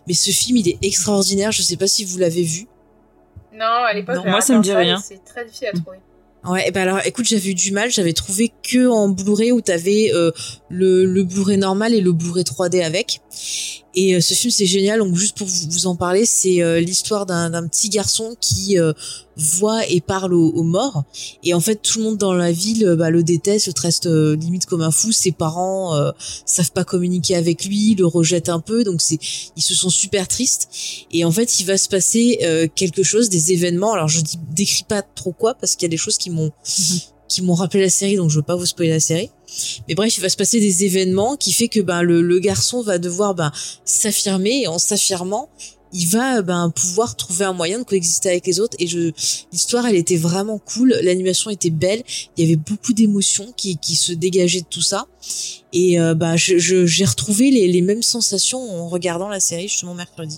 Mais 0.08 0.14
ce 0.14 0.32
film, 0.32 0.56
il 0.58 0.70
est 0.70 0.78
extraordinaire. 0.82 1.52
Je 1.52 1.62
sais 1.62 1.76
pas 1.76 1.88
si 1.88 2.06
vous 2.06 2.18
l'avez 2.18 2.44
vu. 2.44 2.68
Non, 3.54 3.66
à 3.66 3.94
l'époque, 3.94 4.24
moi, 4.26 4.40
ça 4.40 4.58
me 4.58 4.64
dit 4.64 4.72
rien. 4.72 5.02
C'est 5.06 5.24
très 5.26 5.44
difficile 5.44 5.68
à 5.68 5.72
trouver. 5.74 5.98
Ouais, 6.46 6.68
et 6.68 6.72
ben 6.72 6.84
alors, 6.84 7.00
écoute, 7.06 7.26
j'avais 7.26 7.50
eu 7.50 7.54
du 7.54 7.72
mal. 7.72 7.92
J'avais 7.92 8.14
trouvé 8.14 8.52
que 8.64 8.88
en 8.88 9.10
Blu-ray 9.10 9.52
où 9.52 9.62
t'avais 9.62 10.12
euh, 10.14 10.32
le, 10.70 11.06
le 11.06 11.24
Blu-ray 11.24 11.58
normal 11.58 11.94
et 11.94 12.02
le 12.02 12.14
Blu-ray 12.14 12.44
3D 12.44 12.84
avec. 12.84 13.22
Et 13.96 14.16
euh, 14.16 14.22
ce 14.22 14.34
film, 14.34 14.52
c'est 14.52 14.66
génial. 14.66 15.00
Donc, 15.00 15.16
juste 15.16 15.38
pour 15.38 15.48
vous 15.48 15.88
en 15.88 15.96
parler, 15.96 16.26
c'est 16.26 16.62
euh, 16.62 16.80
l'histoire 16.80 17.26
d'un 17.26 17.68
petit 17.68 17.90
garçon 17.90 18.36
qui 18.40 18.78
euh, 18.78 18.94
voit 19.36 19.88
et 19.88 20.02
parle 20.02 20.34
aux, 20.34 20.64
morts. 20.64 21.04
Et 21.44 21.54
en 21.54 21.60
fait, 21.60 21.82
tout 21.82 22.00
le 22.00 22.06
monde 22.06 22.18
dans 22.18 22.34
la 22.34 22.52
ville 22.52 22.96
bah, 22.98 23.10
le 23.10 23.24
déteste, 23.24 23.68
le 23.68 23.74
traite 23.74 24.06
limite 24.06 24.66
comme 24.66 24.82
un 24.82 24.92
fou. 24.92 25.12
Ses 25.12 25.32
parents 25.32 25.98
savent 26.46 26.72
pas 26.72 26.84
communiquer 26.84 27.36
avec 27.36 27.66
lui, 27.66 27.96
le 27.96 28.06
rejettent 28.06 28.50
un 28.50 28.60
peu. 28.60 28.84
Donc, 28.84 29.02
c'est 29.02 29.18
ils 29.56 29.64
se 29.64 29.74
sont 29.74 29.90
super 29.90 30.28
tristes. 30.28 30.68
Et 31.12 31.24
en 31.24 31.32
fait, 31.32 31.60
il 31.62 31.66
va 31.66 31.78
se 31.78 31.88
passer 31.88 32.70
quelque 32.76 33.02
chose, 33.02 33.30
des 33.30 33.54
événements. 33.54 33.94
Alors, 33.94 34.10
je 34.10 34.20
dis, 34.20 34.38
décris 34.54 34.84
pas 34.84 35.02
trop 35.02 35.32
quoi 35.32 35.54
parce 35.54 35.76
qu'il 35.76 35.86
y 35.86 35.90
a 35.90 35.92
des 35.92 35.98
choses 35.98 36.18
qui 36.18 36.30
m'ont 36.30 36.52
qui 37.30 37.44
m'ont 37.44 37.54
rappelé 37.54 37.84
la 37.84 37.90
série, 37.90 38.18
donc 38.18 38.30
je 38.32 38.38
veux 38.38 38.44
pas 38.44 38.56
vous 38.56 38.66
spoiler 38.66 38.92
la 38.92 39.00
série. 39.00 39.30
Mais 39.88 39.96
bref, 39.96 40.18
il 40.18 40.22
va 40.22 40.30
se 40.30 40.38
passer 40.38 40.60
des 40.60 40.86
événements 40.86 41.36
qui 41.36 41.52
fait 41.52 41.68
que 41.68 41.80
ben 41.80 42.02
le, 42.02 42.22
le 42.22 42.40
garçon 42.40 42.82
va 42.82 42.98
devoir 42.98 43.36
ben 43.36 43.52
s'affirmer 43.86 44.62
et 44.64 44.68
en 44.68 44.80
s'affirmant, 44.80 45.50
il 45.92 46.08
va 46.08 46.42
ben 46.42 46.70
pouvoir 46.70 47.16
trouver 47.16 47.46
un 47.46 47.54
moyen 47.54 47.80
de 47.80 47.84
coexister 47.84 48.30
avec 48.30 48.46
les 48.46 48.60
autres 48.60 48.78
et 48.80 48.88
je 48.88 49.12
l'histoire 49.52 49.88
elle 49.88 49.96
était 49.96 50.18
vraiment 50.18 50.60
cool, 50.60 50.96
l'animation 51.02 51.50
était 51.50 51.72
belle, 51.72 52.04
il 52.38 52.44
y 52.44 52.48
avait 52.48 52.58
beaucoup 52.58 52.94
d'émotions 52.94 53.52
qui 53.58 53.78
qui 53.78 53.96
se 53.96 54.12
dégageaient 54.12 54.62
de 54.62 54.68
tout 54.70 54.82
ça 54.82 55.08
et 55.74 56.00
euh, 56.00 56.14
ben 56.14 56.36
je 56.36 56.58
j'ai 56.86 57.06
retrouvé 57.06 57.50
les 57.50 57.68
les 57.68 57.82
mêmes 57.82 58.04
sensations 58.04 58.60
en 58.60 58.88
regardant 58.88 59.30
la 59.30 59.40
série 59.40 59.68
justement 59.68 59.96
mercredi. 59.96 60.38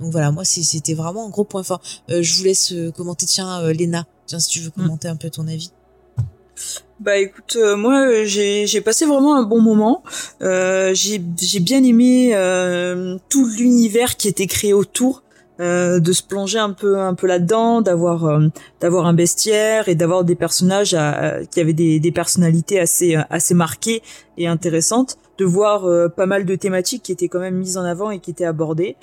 Donc 0.00 0.12
voilà, 0.12 0.30
moi 0.30 0.44
c'était 0.44 0.94
vraiment 0.94 1.26
un 1.26 1.30
gros 1.30 1.44
point 1.44 1.62
fort. 1.62 1.80
Euh, 2.10 2.22
je 2.22 2.34
vous 2.34 2.44
laisse 2.44 2.72
euh, 2.72 2.90
commenter 2.90 3.26
tiens 3.26 3.60
euh, 3.62 3.72
Léna, 3.72 4.06
tiens 4.26 4.38
si 4.38 4.48
tu 4.48 4.60
veux 4.60 4.68
hmm. 4.68 4.82
commenter 4.82 5.08
un 5.08 5.16
peu 5.16 5.30
ton 5.30 5.48
avis. 5.48 5.70
Bah 6.98 7.18
écoute, 7.18 7.56
euh, 7.56 7.76
moi 7.76 8.06
euh, 8.08 8.24
j'ai 8.24 8.80
passé 8.80 9.04
vraiment 9.04 9.36
un 9.36 9.42
bon 9.42 9.60
moment. 9.60 10.02
Euh, 10.40 10.94
j'ai 10.94 11.18
bien 11.60 11.82
aimé 11.84 12.30
euh, 12.34 13.18
tout 13.28 13.46
l'univers 13.58 14.16
qui 14.16 14.28
était 14.28 14.46
créé 14.46 14.72
autour. 14.72 15.22
Euh, 15.58 16.00
de 16.00 16.12
se 16.12 16.22
plonger 16.22 16.58
un 16.58 16.72
peu 16.74 16.98
un 16.98 17.14
peu 17.14 17.26
là-dedans, 17.26 17.80
d'avoir 17.80 18.26
euh, 18.26 18.48
d'avoir 18.82 19.06
un 19.06 19.14
bestiaire 19.14 19.88
et 19.88 19.94
d'avoir 19.94 20.22
des 20.22 20.34
personnages 20.34 20.92
à- 20.92 21.46
qui 21.50 21.60
avaient 21.62 21.72
des, 21.72 21.98
des 21.98 22.12
personnalités 22.12 22.78
assez 22.78 23.16
assez 23.30 23.54
marquées 23.54 24.02
et 24.36 24.46
intéressantes, 24.48 25.16
de 25.38 25.46
voir 25.46 26.10
pas 26.10 26.26
mal 26.26 26.44
de 26.44 26.54
thématiques 26.56 27.04
qui 27.04 27.12
étaient 27.12 27.28
quand 27.28 27.38
même 27.40 27.56
mises 27.56 27.78
en 27.78 27.84
avant 27.84 28.10
et 28.10 28.18
qui 28.18 28.32
étaient 28.32 28.44
abordées. 28.44 28.96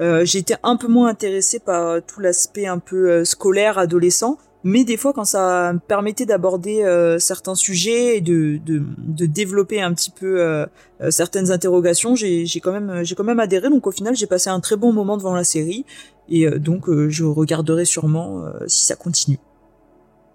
Été 0.00 0.54
un 0.62 0.76
peu 0.76 0.88
moins 0.88 1.08
intéressée 1.08 1.58
par 1.58 2.00
tout 2.06 2.20
l'aspect 2.20 2.66
un 2.66 2.78
peu 2.78 3.22
scolaire, 3.26 3.76
adolescent, 3.76 4.38
mais 4.64 4.84
des 4.84 4.96
fois 4.96 5.12
quand 5.12 5.24
ça 5.24 5.72
me 5.72 5.78
permettait 5.78 6.26
d'aborder 6.26 6.82
euh, 6.82 7.18
certains 7.18 7.54
sujets 7.54 8.16
et 8.16 8.20
de, 8.20 8.58
de, 8.64 8.82
de 8.98 9.26
développer 9.26 9.80
un 9.80 9.94
petit 9.94 10.10
peu 10.10 10.40
euh, 10.40 10.66
euh, 11.00 11.10
certaines 11.10 11.50
interrogations, 11.50 12.14
j'ai 12.16 12.44
j'ai 12.46 12.60
quand 12.60 12.72
même 12.72 13.04
j'ai 13.04 13.14
quand 13.14 13.24
même 13.24 13.40
adhéré. 13.40 13.68
Donc 13.70 13.86
au 13.86 13.92
final, 13.92 14.16
j'ai 14.16 14.26
passé 14.26 14.50
un 14.50 14.60
très 14.60 14.76
bon 14.76 14.92
moment 14.92 15.16
devant 15.16 15.34
la 15.34 15.44
série 15.44 15.84
et 16.28 16.46
euh, 16.46 16.58
donc 16.58 16.88
euh, 16.88 17.08
je 17.08 17.24
regarderai 17.24 17.84
sûrement 17.84 18.44
euh, 18.44 18.50
si 18.66 18.84
ça 18.86 18.96
continue. 18.96 19.38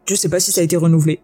Je 0.05 0.15
sais 0.15 0.29
pas 0.29 0.39
si 0.39 0.51
ça 0.51 0.61
a 0.61 0.63
été 0.63 0.75
renouvelé. 0.77 1.19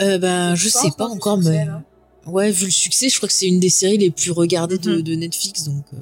Euh, 0.00 0.18
bah, 0.18 0.54
je 0.54 0.64
Je 0.64 0.68
sais 0.70 0.88
pas 0.96 1.04
hein, 1.04 1.08
encore, 1.10 1.36
succès, 1.38 1.50
mais. 1.50 1.64
là. 1.66 1.82
Ouais, 2.26 2.50
vu 2.50 2.64
le 2.66 2.70
succès, 2.70 3.08
je 3.10 3.16
crois 3.18 3.28
que 3.28 3.34
c'est 3.34 3.46
une 3.46 3.60
des 3.60 3.68
séries 3.68 3.98
les 3.98 4.10
plus 4.10 4.30
regardées 4.30 4.78
de, 4.78 4.96
Mhm. 4.96 5.02
de 5.02 5.14
Netflix, 5.14 5.64
donc. 5.64 5.84
Euh, 5.92 5.96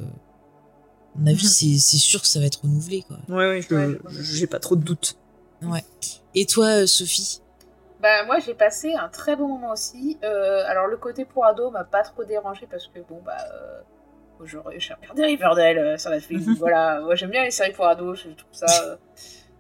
à 1.17 1.19
mon 1.19 1.27
avis, 1.27 1.45
Mhm. 1.45 1.51
c'est 1.51 1.79
c'est 1.79 1.97
sûr 1.97 2.21
que 2.23 2.29
ça 2.29 2.39
va 2.41 2.47
être 2.47 2.61
renouvelé, 2.63 3.05
quoi. 3.07 3.19
Ouais, 3.29 3.49
ouais, 3.49 3.61
je- 3.69 3.75
Ouais. 3.75 3.99
j'ai 4.23 4.47
pas 4.47 4.61
trop 4.61 4.77
de 4.77 4.83
doutes. 4.85 5.17
Ouais. 5.65 5.85
Et 6.35 6.47
toi, 6.47 6.67
euh, 6.83 6.87
Sophie? 6.87 7.41
Bah 8.01 8.25
moi 8.25 8.41
j'ai 8.41 8.55
passé 8.55 8.95
un 8.95 9.09
très 9.09 9.37
bon 9.37 9.47
moment 9.49 9.71
aussi. 9.73 10.19
Euh, 10.25 10.65
alors 10.67 10.87
le 10.89 10.97
côté 10.97 11.25
pour 11.25 11.45
ado 11.47 11.71
m'a 11.71 11.85
pas 11.85 12.03
trop 12.03 12.25
dérangé 12.25 12.67
parce 12.69 12.89
que 12.89 12.99
bon 13.01 13.21
bah 13.25 13.37
euh, 13.55 13.81
j'ai 14.45 14.59
regardé 14.59 15.25
Riverdale 15.25 15.79
euh, 15.79 15.97
sur 15.99 16.11
Netflix. 16.11 16.45
voilà, 16.59 17.01
moi 17.01 17.15
j'aime 17.15 17.31
bien 17.31 17.45
les 17.45 17.53
séries 17.53 17.71
pour 17.73 17.87
ados, 17.87 18.19
je 18.25 18.31
trouve 18.31 18.53
ça 18.53 18.67
euh, 18.87 18.97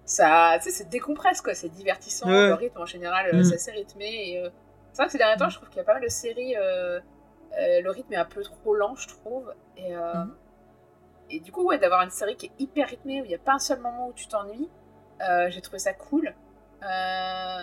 ça 0.04 0.54
tu 0.58 0.64
sais 0.64 0.70
c'est 0.78 0.88
décompresse 0.88 1.40
quoi, 1.40 1.54
c'est 1.54 1.68
divertissant, 1.68 2.26
Ouais. 2.26 2.48
le 2.48 2.54
rythme 2.54 2.80
en 2.80 2.86
général 2.86 3.26
euh, 3.32 3.36
Mhm. 3.38 3.44
c'est 3.44 3.54
assez 3.54 3.70
rythmé 3.70 4.30
et 4.30 4.38
euh, 4.40 4.50
c'est 4.92 5.02
vrai 5.02 5.06
que 5.06 5.12
ces 5.12 5.18
derniers 5.18 5.36
temps 5.36 5.48
je 5.48 5.56
trouve 5.58 5.68
qu'il 5.68 5.76
y 5.78 5.80
a 5.80 5.84
pas 5.84 5.94
mal 5.94 6.02
de 6.02 6.08
séries 6.08 6.56
euh, 6.56 6.98
euh, 7.60 7.80
le 7.80 7.90
rythme 7.90 8.12
est 8.12 8.16
un 8.16 8.24
peu 8.24 8.42
trop 8.42 8.74
lent 8.74 8.96
je 8.96 9.06
trouve 9.06 9.54
et 9.76 9.94
euh, 9.94 10.14
Mhm. 10.14 10.34
et 11.30 11.38
du 11.38 11.52
coup 11.52 11.62
ouais 11.64 11.78
d'avoir 11.78 12.02
une 12.02 12.10
série 12.10 12.34
qui 12.34 12.46
est 12.46 12.52
hyper 12.58 12.88
rythmée 12.88 13.20
où 13.20 13.24
il 13.24 13.28
n'y 13.28 13.36
a 13.36 13.38
pas 13.38 13.52
un 13.52 13.60
seul 13.60 13.78
moment 13.78 14.08
où 14.08 14.12
tu 14.14 14.26
t'ennuies, 14.26 14.68
j'ai 15.50 15.60
trouvé 15.60 15.78
ça 15.78 15.92
cool. 15.92 16.34
Euh, 16.82 17.58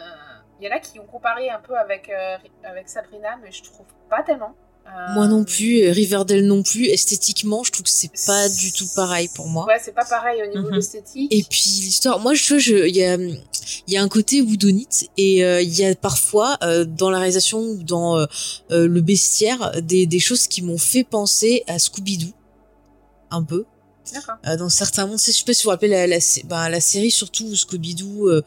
Il 0.62 0.66
y 0.66 0.72
en 0.72 0.76
a 0.76 0.80
qui 0.80 0.99
ont 0.99 1.05
comparé 1.05 1.49
un 1.49 1.60
peu 1.60 1.78
avec, 1.78 2.10
euh, 2.10 2.36
avec 2.64 2.89
Sabrina, 2.89 3.38
mais 3.41 3.49
je 3.51 3.64
trouve 3.64 3.86
pas 4.10 4.24
tellement. 4.24 4.55
Euh, 4.88 5.14
Moi 5.14 5.28
non 5.28 5.43
plus, 5.45 5.84
euh, 5.84 5.91
Riverdale 5.91 6.41
non 6.45 6.64
plus. 6.64 6.86
Esthétiquement, 6.88 7.64
je 7.64 7.72
trouve 7.72 7.84
que 7.84 7.89
c'est 7.89 8.12
pas 8.26 8.49
du 8.49 8.72
tout 8.74 8.88
pareil 8.95 9.30
pour 9.36 9.47
moi. 9.47 9.66
Ouais, 9.68 9.80
c'est 9.82 9.93
pas 9.93 10.03
pareil 10.05 10.41
au 10.43 10.47
niveau 10.47 10.64
Mhm. 10.64 10.72
de 10.72 10.76
l'esthétique. 10.78 11.34
Et 11.34 11.43
puis 11.43 11.62
l'histoire, 11.82 12.20
moi 12.20 12.34
je 12.34 12.57
je- 12.60 12.88
il 12.88 12.95
y 12.95 13.03
a, 13.05 13.16
il 13.16 13.93
y 13.93 13.97
a 13.97 14.01
un 14.01 14.07
côté 14.10 14.41
woodonite 14.41 15.07
et 15.16 15.45
euh, 15.45 15.62
il 15.62 15.78
y 15.80 15.86
a 15.86 15.93
parfois 15.95 16.57
euh, 16.64 16.84
dans 16.86 17.10
la 17.10 17.20
réalisation 17.20 17.60
ou 17.60 17.84
dans 17.84 18.18
euh, 18.18 18.26
euh, 18.72 18.88
le 18.88 19.01
bestiaire 19.01 19.82
des, 19.82 20.07
des 20.07 20.20
choses 20.20 20.47
qui 20.47 20.62
m'ont 20.62 20.78
fait 20.80 21.03
penser 21.03 21.64
à 21.68 21.78
Scooby-Doo 21.78 22.34
un 23.32 23.43
peu. 23.43 23.66
Euh, 24.47 24.57
dans 24.57 24.70
certains 24.70 25.05
mondes, 25.05 25.20
je 25.20 25.32
sais 25.32 25.43
pas 25.45 25.53
si 25.53 25.64
vous 25.64 25.68
vous 25.68 25.70
rappelez 25.72 26.07
la, 26.07 26.18
bah, 26.45 26.70
la 26.70 26.82
série 26.82 27.12
surtout 27.12 27.45
où 27.45 27.55
Scooby-Doo, 27.55 28.30
euh, 28.30 28.41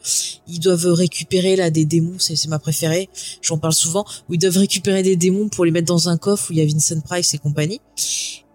ils 0.47 0.59
doivent 0.59 0.87
récupérer 0.87 1.55
là 1.55 1.69
des 1.69 1.85
démons, 1.85 2.17
c'est 2.19 2.47
ma 2.47 2.59
préférée, 2.59 3.09
j'en 3.41 3.57
parle 3.57 3.73
souvent, 3.73 4.05
où 4.29 4.33
ils 4.33 4.39
doivent 4.39 4.57
récupérer 4.57 5.03
des 5.03 5.15
démons 5.15 5.49
pour 5.49 5.65
les 5.65 5.71
mettre 5.71 5.87
dans 5.87 6.09
un 6.09 6.17
coffre 6.17 6.49
où 6.49 6.53
il 6.53 6.59
y 6.59 6.61
a 6.61 6.65
Vincent 6.65 6.99
Price 7.01 7.33
et 7.33 7.37
compagnie. 7.37 7.81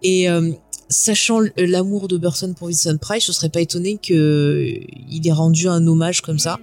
Et 0.01 0.29
euh, 0.29 0.51
sachant 0.89 1.39
l'amour 1.57 2.07
de 2.07 2.17
Burton 2.17 2.53
pour 2.55 2.67
Vincent 2.67 2.97
Price, 2.97 3.25
je 3.25 3.31
serais 3.31 3.49
pas 3.49 3.61
étonné 3.61 3.97
que 3.97 4.13
euh, 4.13 4.85
il 5.09 5.27
ait 5.27 5.31
rendu 5.31 5.67
un 5.67 5.85
hommage 5.87 6.21
comme 6.21 6.39
ça. 6.39 6.59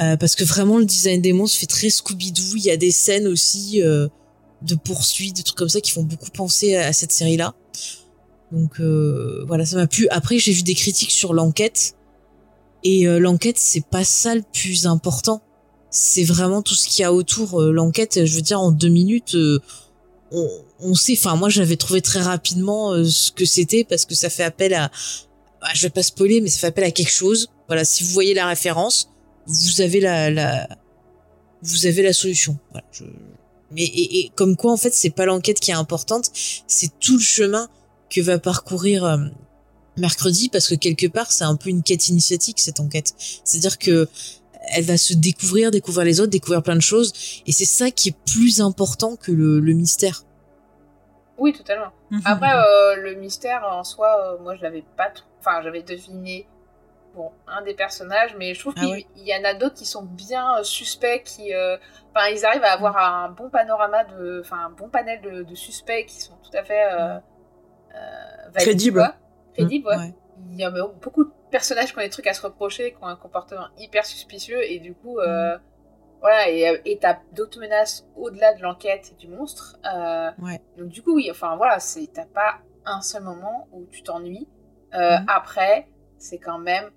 Euh, 0.00 0.16
parce 0.16 0.34
que 0.34 0.44
vraiment 0.44 0.78
le 0.78 0.84
design 0.84 1.20
des 1.20 1.32
monstres 1.32 1.58
fait 1.58 1.66
très 1.66 1.88
Scooby-Doo. 1.88 2.56
Il 2.56 2.62
y 2.62 2.70
a 2.70 2.76
des 2.76 2.90
scènes 2.90 3.26
aussi 3.26 3.82
euh, 3.82 4.08
de 4.62 4.74
poursuites, 4.74 5.36
des 5.36 5.42
trucs 5.42 5.58
comme 5.58 5.68
ça 5.68 5.80
qui 5.80 5.90
font 5.90 6.02
beaucoup 6.02 6.30
penser 6.30 6.76
à, 6.76 6.88
à 6.88 6.92
cette 6.92 7.12
série-là. 7.12 7.54
Donc 8.52 8.80
euh, 8.80 9.44
voilà, 9.46 9.64
ça 9.64 9.76
m'a 9.76 9.86
plu. 9.86 10.08
Après, 10.10 10.38
j'ai 10.38 10.52
vu 10.52 10.62
des 10.62 10.74
critiques 10.74 11.10
sur 11.10 11.34
l'enquête. 11.34 11.94
Et 12.82 13.06
euh, 13.06 13.18
l'enquête, 13.18 13.58
c'est 13.58 13.84
pas 13.84 14.04
ça 14.04 14.34
le 14.34 14.42
plus 14.52 14.86
important. 14.86 15.42
C'est 15.90 16.24
vraiment 16.24 16.62
tout 16.62 16.74
ce 16.74 16.88
qu'il 16.88 17.02
y 17.02 17.04
a 17.04 17.12
autour. 17.12 17.60
Euh, 17.60 17.72
l'enquête, 17.72 18.24
je 18.24 18.34
veux 18.34 18.42
dire, 18.42 18.60
en 18.60 18.72
deux 18.72 18.88
minutes, 18.88 19.36
on, 20.32 20.48
on 20.80 20.94
sait. 20.94 21.14
Enfin, 21.16 21.36
moi, 21.36 21.48
j'avais 21.48 21.76
trouvé 21.76 22.00
très 22.00 22.20
rapidement 22.20 22.92
ce 23.04 23.30
que 23.32 23.44
c'était 23.44 23.84
parce 23.84 24.04
que 24.04 24.14
ça 24.14 24.30
fait 24.30 24.44
appel 24.44 24.74
à. 24.74 24.90
ah, 25.60 25.70
je 25.74 25.82
vais 25.82 25.90
pas 25.90 26.02
spoiler, 26.02 26.40
mais 26.40 26.48
ça 26.48 26.58
fait 26.58 26.66
appel 26.68 26.84
à 26.84 26.90
quelque 26.90 27.12
chose. 27.12 27.48
Voilà, 27.66 27.84
si 27.84 28.02
vous 28.02 28.10
voyez 28.10 28.34
la 28.34 28.46
référence, 28.46 29.10
vous 29.46 29.80
avez 29.80 30.00
la, 30.00 30.30
la 30.30 30.68
vous 31.62 31.86
avez 31.86 32.02
la 32.02 32.12
solution. 32.12 32.58
Voilà. 32.70 32.86
Mais 33.72 33.84
et, 33.84 34.20
et 34.20 34.32
comme 34.34 34.56
quoi, 34.56 34.72
en 34.72 34.76
fait, 34.76 34.92
c'est 34.94 35.10
pas 35.10 35.26
l'enquête 35.26 35.60
qui 35.60 35.70
est 35.70 35.74
importante, 35.74 36.30
c'est 36.66 36.98
tout 36.98 37.18
le 37.18 37.22
chemin 37.22 37.68
que 38.10 38.20
va 38.20 38.38
parcourir 38.38 39.04
euh, 39.04 39.16
mercredi, 39.96 40.48
parce 40.48 40.68
que 40.68 40.74
quelque 40.74 41.06
part, 41.06 41.30
c'est 41.32 41.44
un 41.44 41.56
peu 41.56 41.68
une 41.70 41.82
quête 41.82 42.08
initiatique 42.08 42.58
cette 42.60 42.80
enquête. 42.80 43.14
C'est-à-dire 43.44 43.78
que 43.78 44.08
elle 44.72 44.84
va 44.84 44.98
se 44.98 45.14
découvrir, 45.14 45.70
découvrir 45.70 46.04
les 46.04 46.20
autres, 46.20 46.30
découvrir 46.30 46.62
plein 46.62 46.76
de 46.76 46.80
choses, 46.82 47.12
et 47.46 47.52
c'est 47.52 47.64
ça 47.64 47.90
qui 47.90 48.10
est 48.10 48.16
plus 48.26 48.60
important 48.60 49.16
que 49.16 49.32
le, 49.32 49.58
le 49.58 49.72
mystère. 49.72 50.22
Oui, 51.38 51.52
totalement. 51.54 51.90
Après, 52.26 52.52
euh, 52.54 52.96
le 52.96 53.14
mystère 53.14 53.64
en 53.64 53.82
soi, 53.84 54.34
euh, 54.34 54.42
moi 54.42 54.56
je 54.56 54.62
l'avais 54.62 54.84
pas. 54.96 55.08
trop- 55.10 55.24
Enfin, 55.40 55.62
j'avais 55.62 55.82
deviné 55.82 56.46
bon, 57.14 57.30
un 57.48 57.62
des 57.62 57.72
personnages, 57.72 58.34
mais 58.38 58.52
je 58.52 58.60
trouve 58.60 58.74
Ah 58.76 58.82
qu'il 58.82 59.26
y 59.26 59.34
en 59.34 59.42
a 59.44 59.54
d'autres 59.54 59.76
qui 59.76 59.86
sont 59.86 60.02
bien 60.02 60.58
euh, 60.58 60.62
suspects, 60.64 61.22
qui. 61.24 61.54
euh, 61.54 61.78
Enfin, 62.14 62.26
ils 62.28 62.44
arrivent 62.44 62.64
à 62.64 62.72
avoir 62.72 62.96
un 62.98 63.30
bon 63.30 63.48
panorama 63.48 64.04
de. 64.04 64.42
Enfin, 64.44 64.66
un 64.66 64.70
bon 64.70 64.88
panel 64.90 65.22
de, 65.22 65.42
de 65.44 65.54
suspects 65.54 66.04
qui 66.06 66.20
sont 66.20 66.34
tout 66.42 66.54
à 66.58 66.62
fait. 66.62 66.92
Euh, 66.92 67.16
euh, 67.94 68.42
valides, 68.44 68.54
Crédibles. 68.56 68.98
quoi. 68.98 69.14
Crédibles, 69.54 69.86
ouais. 69.88 69.96
Ouais. 69.96 70.14
Il 70.52 70.56
y 70.58 70.64
a 70.64 70.70
beaucoup 70.70 71.24
de 71.24 71.30
personnages 71.50 71.92
qui 71.92 71.98
ont 71.98 72.02
des 72.02 72.10
trucs 72.10 72.26
à 72.26 72.34
se 72.34 72.42
reprocher, 72.42 72.92
qui 72.92 72.98
ont 73.02 73.06
un 73.06 73.16
comportement 73.16 73.66
hyper 73.78 74.04
suspicieux, 74.06 74.62
et 74.62 74.78
du 74.78 74.94
coup. 74.94 75.18
euh, 75.20 75.56
Voilà, 76.22 76.50
et 76.50 76.82
et 76.84 76.98
t'as 76.98 77.16
d'autres 77.32 77.58
menaces 77.58 78.06
au-delà 78.14 78.52
de 78.52 78.60
l'enquête 78.62 79.10
et 79.12 79.14
du 79.14 79.26
monstre. 79.28 79.78
Euh, 79.90 80.30
Ouais. 80.42 80.60
donc 80.76 80.88
du 80.88 81.00
coup, 81.02 81.14
oui, 81.14 81.28
enfin 81.30 81.56
voilà, 81.56 81.78
t'as 82.12 82.26
pas 82.26 82.58
un 82.84 83.00
seul 83.00 83.22
moment 83.22 83.68
où 83.72 83.86
tu 83.86 84.02
t'ennuies. 84.02 84.46
Euh, 84.92 85.18
Mhm. 85.18 85.24
Après, 85.28 85.88
c'est 86.18 86.38
quand 86.38 86.58
même 86.58 86.90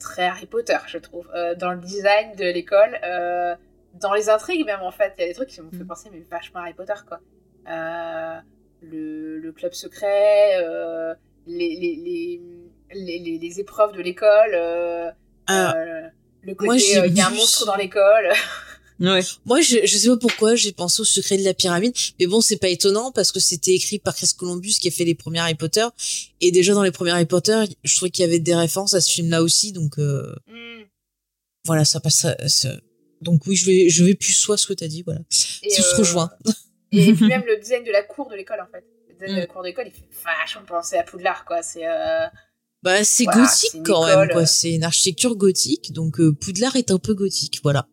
très 0.00 0.26
Harry 0.26 0.46
Potter, 0.46 0.76
je 0.88 0.98
trouve. 0.98 1.30
Euh, 1.36 1.54
dans 1.54 1.70
le 1.70 1.78
design 1.78 2.34
de 2.34 2.44
l'école, 2.46 2.98
euh, 3.04 3.54
dans 3.94 4.12
les 4.12 4.28
intrigues 4.28 4.66
même 4.66 4.82
en 4.82 4.90
fait, 4.90 5.14
il 5.18 5.20
y 5.20 5.24
a 5.24 5.28
des 5.28 5.34
trucs 5.34 5.50
qui 5.50 5.60
m'ont 5.60 5.70
fait 5.70 5.84
penser 5.84 6.08
mais 6.12 6.20
vachement 6.28 6.58
Harry 6.60 6.74
Potter 6.74 6.94
quoi. 7.06 7.20
Le, 8.90 9.38
le 9.38 9.52
club 9.52 9.72
secret, 9.72 10.56
euh, 10.62 11.14
les, 11.46 11.76
les, 11.76 11.96
les, 12.04 12.40
les, 12.94 13.18
les- 13.18 13.38
les 13.38 13.60
épreuves 13.60 13.92
de 13.96 14.02
l'école, 14.02 14.54
euh, 14.54 15.10
Alors, 15.46 15.74
euh, 15.76 16.08
le 16.42 16.54
côté 16.54 16.98
euh, 16.98 17.06
il 17.06 17.16
y 17.16 17.20
a 17.20 17.28
un 17.28 17.30
monstre 17.30 17.66
dans 17.66 17.76
l'école. 17.76 18.32
Ouais. 19.00 19.22
Moi, 19.44 19.60
je, 19.60 19.78
je 19.84 19.96
sais 19.98 20.06
pas 20.08 20.16
pourquoi, 20.16 20.54
j'ai 20.54 20.70
pensé 20.70 21.02
au 21.02 21.04
secret 21.04 21.36
de 21.36 21.42
la 21.42 21.52
pyramide, 21.52 21.92
mais 22.20 22.26
bon, 22.28 22.40
c'est 22.40 22.58
pas 22.58 22.68
étonnant 22.68 23.10
parce 23.10 23.32
que 23.32 23.40
c'était 23.40 23.72
écrit 23.74 23.98
par 23.98 24.14
Chris 24.14 24.30
Columbus 24.38 24.74
qui 24.80 24.86
a 24.86 24.90
fait 24.92 25.04
les 25.04 25.16
premiers 25.16 25.40
Harry 25.40 25.56
Potter, 25.56 25.84
et 26.40 26.52
déjà 26.52 26.74
dans 26.74 26.82
les 26.84 26.92
premiers 26.92 27.10
Harry 27.10 27.26
Potter, 27.26 27.64
je 27.82 27.96
trouvais 27.96 28.12
qu'il 28.12 28.24
y 28.24 28.28
avait 28.28 28.38
des 28.38 28.54
références 28.54 28.94
à 28.94 29.00
ce 29.00 29.10
film-là 29.10 29.42
aussi, 29.42 29.72
donc 29.72 29.98
euh, 29.98 30.32
Hmm. 30.46 30.84
voilà, 31.64 31.84
ça 31.84 31.98
passe. 31.98 32.24
Donc 33.20 33.48
oui, 33.48 33.56
je 33.56 33.66
vais, 33.66 33.88
je 33.88 34.04
vais 34.04 34.14
plus 34.14 34.32
soit 34.32 34.56
ce 34.56 34.66
que 34.68 34.74
t'as 34.74 34.86
dit, 34.86 35.02
voilà. 35.02 35.20
Et, 35.64 35.70
Ça 35.70 35.82
se 35.82 35.94
euh, 35.94 35.98
rejoint. 35.98 36.30
Et 36.98 37.12
puis 37.14 37.26
même 37.28 37.44
le 37.46 37.56
design 37.56 37.84
de 37.84 37.90
la 37.92 38.02
cour 38.02 38.28
de 38.28 38.34
l'école 38.36 38.60
en 38.60 38.66
fait. 38.66 38.84
Le 39.08 39.14
design 39.14 39.34
de 39.34 39.40
la 39.40 39.44
Mm. 39.46 39.48
cour 39.48 39.62
d'école, 39.62 39.86
il 39.86 39.92
fait 39.92 40.06
vachement 40.24 40.64
penser 40.64 40.96
à 40.96 41.02
Poudlard 41.02 41.44
quoi. 41.44 41.62
C'est 41.62 41.86
euh, 41.86 42.26
Bah, 42.82 43.02
c'est 43.04 43.24
Voilà, 43.24 43.40
gothique 43.42 43.82
quand 43.86 44.06
école, 44.06 44.18
même, 44.20 44.28
quoi. 44.30 44.42
euh. 44.42 44.46
C'est 44.46 44.72
une 44.74 44.84
architecture 44.84 45.36
gothique, 45.36 45.92
donc 45.92 46.20
euh, 46.20 46.32
Poudlard 46.34 46.76
est 46.76 46.90
un 46.90 46.98
peu 46.98 47.14
gothique, 47.14 47.60
voilà. 47.62 47.86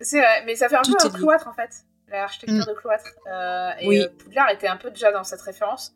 c'est 0.00 0.18
vrai, 0.20 0.44
mais 0.46 0.54
ça 0.54 0.68
fait 0.68 0.76
un 0.76 0.82
Tout 0.82 0.94
peu 1.00 1.06
un 1.06 1.10
cloître 1.10 1.48
en 1.48 1.52
fait, 1.54 1.70
l'architecture 2.08 2.64
de 2.66 2.72
cloître. 2.78 3.04
Euh, 3.30 3.70
et 3.80 3.88
Oui. 3.88 4.06
Poudlard 4.18 4.50
était 4.50 4.68
un 4.68 4.76
peu 4.76 4.90
déjà 4.90 5.10
dans 5.10 5.24
cette 5.24 5.40
référence. 5.40 5.92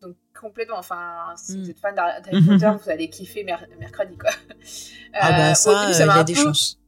Donc 0.00 0.16
complètement, 0.40 0.78
enfin, 0.78 1.34
si 1.36 1.58
Mm. 1.58 1.60
vous 1.62 1.70
êtes 1.70 1.78
fan 1.78 1.94
d'Harry. 1.94 2.22
Potter, 2.46 2.70
vous 2.82 2.90
allez 2.90 3.10
kiffer 3.10 3.44
mer- 3.44 3.66
mercredi 3.78 4.16
quoi. 4.16 4.30
Ah 5.12 5.32
bah 5.32 5.54
ça, 5.54 5.90
il 5.90 5.98
y 5.98 6.02
a 6.02 6.24
des 6.24 6.32
peu- 6.32 6.40
chances. 6.42 6.78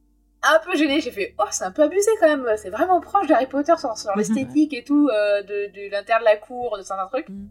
Un 0.43 0.59
peu 0.59 0.75
gêné. 0.77 1.01
J'ai 1.01 1.11
fait, 1.11 1.35
oh, 1.39 1.43
c'est 1.51 1.63
un 1.63 1.71
peu 1.71 1.83
abusé 1.83 2.11
quand 2.19 2.27
même. 2.27 2.47
C'est 2.57 2.69
vraiment 2.69 2.99
proche 3.01 3.27
d'Harry 3.27 3.47
Potter 3.47 3.73
sur, 3.77 3.97
sur 3.97 4.15
l'esthétique 4.15 4.73
et 4.73 4.83
tout, 4.83 5.09
euh, 5.09 5.41
de, 5.43 5.71
de 5.73 5.91
l'intérieur 5.91 6.19
de 6.19 6.25
la 6.25 6.37
cour, 6.37 6.77
de 6.77 6.83
certains 6.83 7.07
trucs. 7.07 7.29
Mm. 7.29 7.47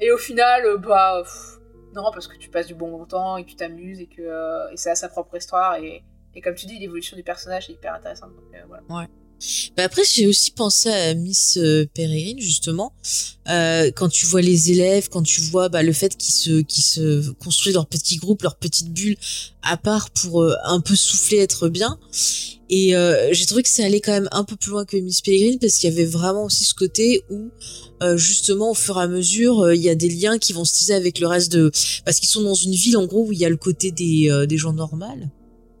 Et 0.00 0.12
au 0.12 0.18
final, 0.18 0.64
euh, 0.64 0.76
bah, 0.78 1.20
pff, 1.22 1.58
non, 1.94 2.10
parce 2.12 2.28
que 2.28 2.36
tu 2.36 2.50
passes 2.50 2.66
du 2.66 2.74
bon 2.74 3.04
temps 3.06 3.36
et 3.36 3.44
que 3.44 3.50
tu 3.50 3.56
t'amuses 3.56 4.00
et 4.00 4.06
que 4.06 4.22
euh, 4.22 4.70
et 4.70 4.76
c'est 4.76 4.90
à 4.90 4.94
sa 4.94 5.08
propre 5.08 5.36
histoire. 5.36 5.76
Et, 5.76 6.04
et 6.34 6.40
comme 6.40 6.54
tu 6.54 6.66
dis, 6.66 6.78
l'évolution 6.78 7.16
du 7.16 7.22
personnage 7.22 7.68
est 7.70 7.74
hyper 7.74 7.94
intéressante. 7.94 8.30
Donc, 8.34 8.54
euh, 8.54 8.62
voilà. 8.68 9.08
Après, 9.76 10.02
j'ai 10.04 10.26
aussi 10.26 10.50
pensé 10.50 10.88
à 10.88 11.14
Miss 11.14 11.58
euh, 11.58 11.86
Peregrine 11.94 12.40
justement. 12.40 12.92
Euh, 13.48 13.90
quand 13.94 14.08
tu 14.08 14.26
vois 14.26 14.42
les 14.42 14.72
élèves, 14.72 15.08
quand 15.08 15.22
tu 15.22 15.40
vois 15.40 15.68
bah, 15.68 15.82
le 15.82 15.92
fait 15.92 16.16
qu'ils 16.16 16.34
se, 16.34 17.30
construisent 17.34 17.74
leur 17.74 17.86
petit 17.86 18.16
groupe, 18.16 18.42
leur 18.42 18.56
petite 18.56 18.92
bulle 18.92 19.16
à 19.62 19.76
part 19.76 20.10
pour 20.10 20.42
euh, 20.42 20.54
un 20.64 20.80
peu 20.80 20.96
souffler, 20.96 21.38
être 21.38 21.68
bien. 21.68 21.98
Et 22.70 22.92
j'ai 23.32 23.46
trouvé 23.46 23.62
que 23.62 23.68
ça 23.70 23.82
allait 23.82 24.02
quand 24.02 24.12
même 24.12 24.28
un 24.30 24.44
peu 24.44 24.54
plus 24.54 24.72
loin 24.72 24.84
que 24.84 24.98
Miss 24.98 25.22
Peregrine 25.22 25.58
parce 25.58 25.78
qu'il 25.78 25.88
y 25.88 25.92
avait 25.92 26.04
vraiment 26.04 26.44
aussi 26.44 26.64
ce 26.64 26.74
côté 26.74 27.22
où 27.30 27.48
justement 28.16 28.72
au 28.72 28.74
fur 28.74 28.98
et 28.98 29.04
à 29.04 29.08
mesure 29.08 29.72
il 29.72 29.80
y 29.80 29.88
a 29.88 29.94
des 29.94 30.10
liens 30.10 30.38
qui 30.38 30.52
vont 30.52 30.66
se 30.66 30.74
tisser 30.74 30.92
avec 30.92 31.18
le 31.18 31.26
reste 31.28 31.50
de 31.50 31.72
parce 32.04 32.20
qu'ils 32.20 32.28
sont 32.28 32.42
dans 32.42 32.52
une 32.52 32.74
ville 32.74 32.98
en 32.98 33.06
gros 33.06 33.24
où 33.24 33.32
il 33.32 33.38
y 33.38 33.46
a 33.46 33.48
le 33.48 33.56
côté 33.56 33.90
des, 33.90 34.44
des 34.46 34.58
gens 34.58 34.74
normaux 34.74 35.06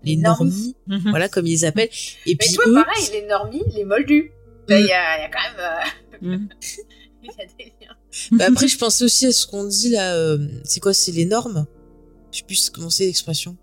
les 0.04 0.16
normies, 0.16 0.76
Mhm. 0.86 1.10
voilà 1.10 1.28
comme 1.28 1.46
ils 1.46 1.50
les 1.52 1.64
appellent. 1.64 1.88
Et 2.26 2.30
Mais 2.32 2.34
puis 2.36 2.48
tu 2.48 2.54
vois, 2.56 2.68
eux, 2.68 2.74
pareil, 2.74 3.08
les 3.12 3.26
normies, 3.26 3.62
les 3.74 3.84
moldus. 3.84 4.32
Il 4.70 4.74
y, 4.76 4.92
a, 4.92 5.18
il 5.18 5.22
y 5.22 5.24
a 5.24 5.30
quand 5.30 5.40
même. 5.40 5.60
euh, 5.60 6.36
Mm. 6.36 6.48
Il 7.22 7.26
y 7.30 7.42
a 7.42 7.46
des 7.58 7.64
liens. 7.80 7.94
bah 8.38 8.46
après 8.48 8.68
je 8.68 8.76
pensais 8.78 9.04
aussi 9.04 9.26
à 9.26 9.32
ce 9.32 9.46
qu'on 9.46 9.64
dit 9.64 9.90
là, 9.90 10.14
euh, 10.14 10.38
c'est 10.64 10.80
quoi, 10.80 10.92
c'est 10.94 11.12
les 11.12 11.24
normes? 11.26 11.66
Je 12.32 12.38
sais 12.38 12.44
plus 12.44 12.70
comment 12.70 12.90
c'est 12.90 13.06
l'expression. 13.06 13.56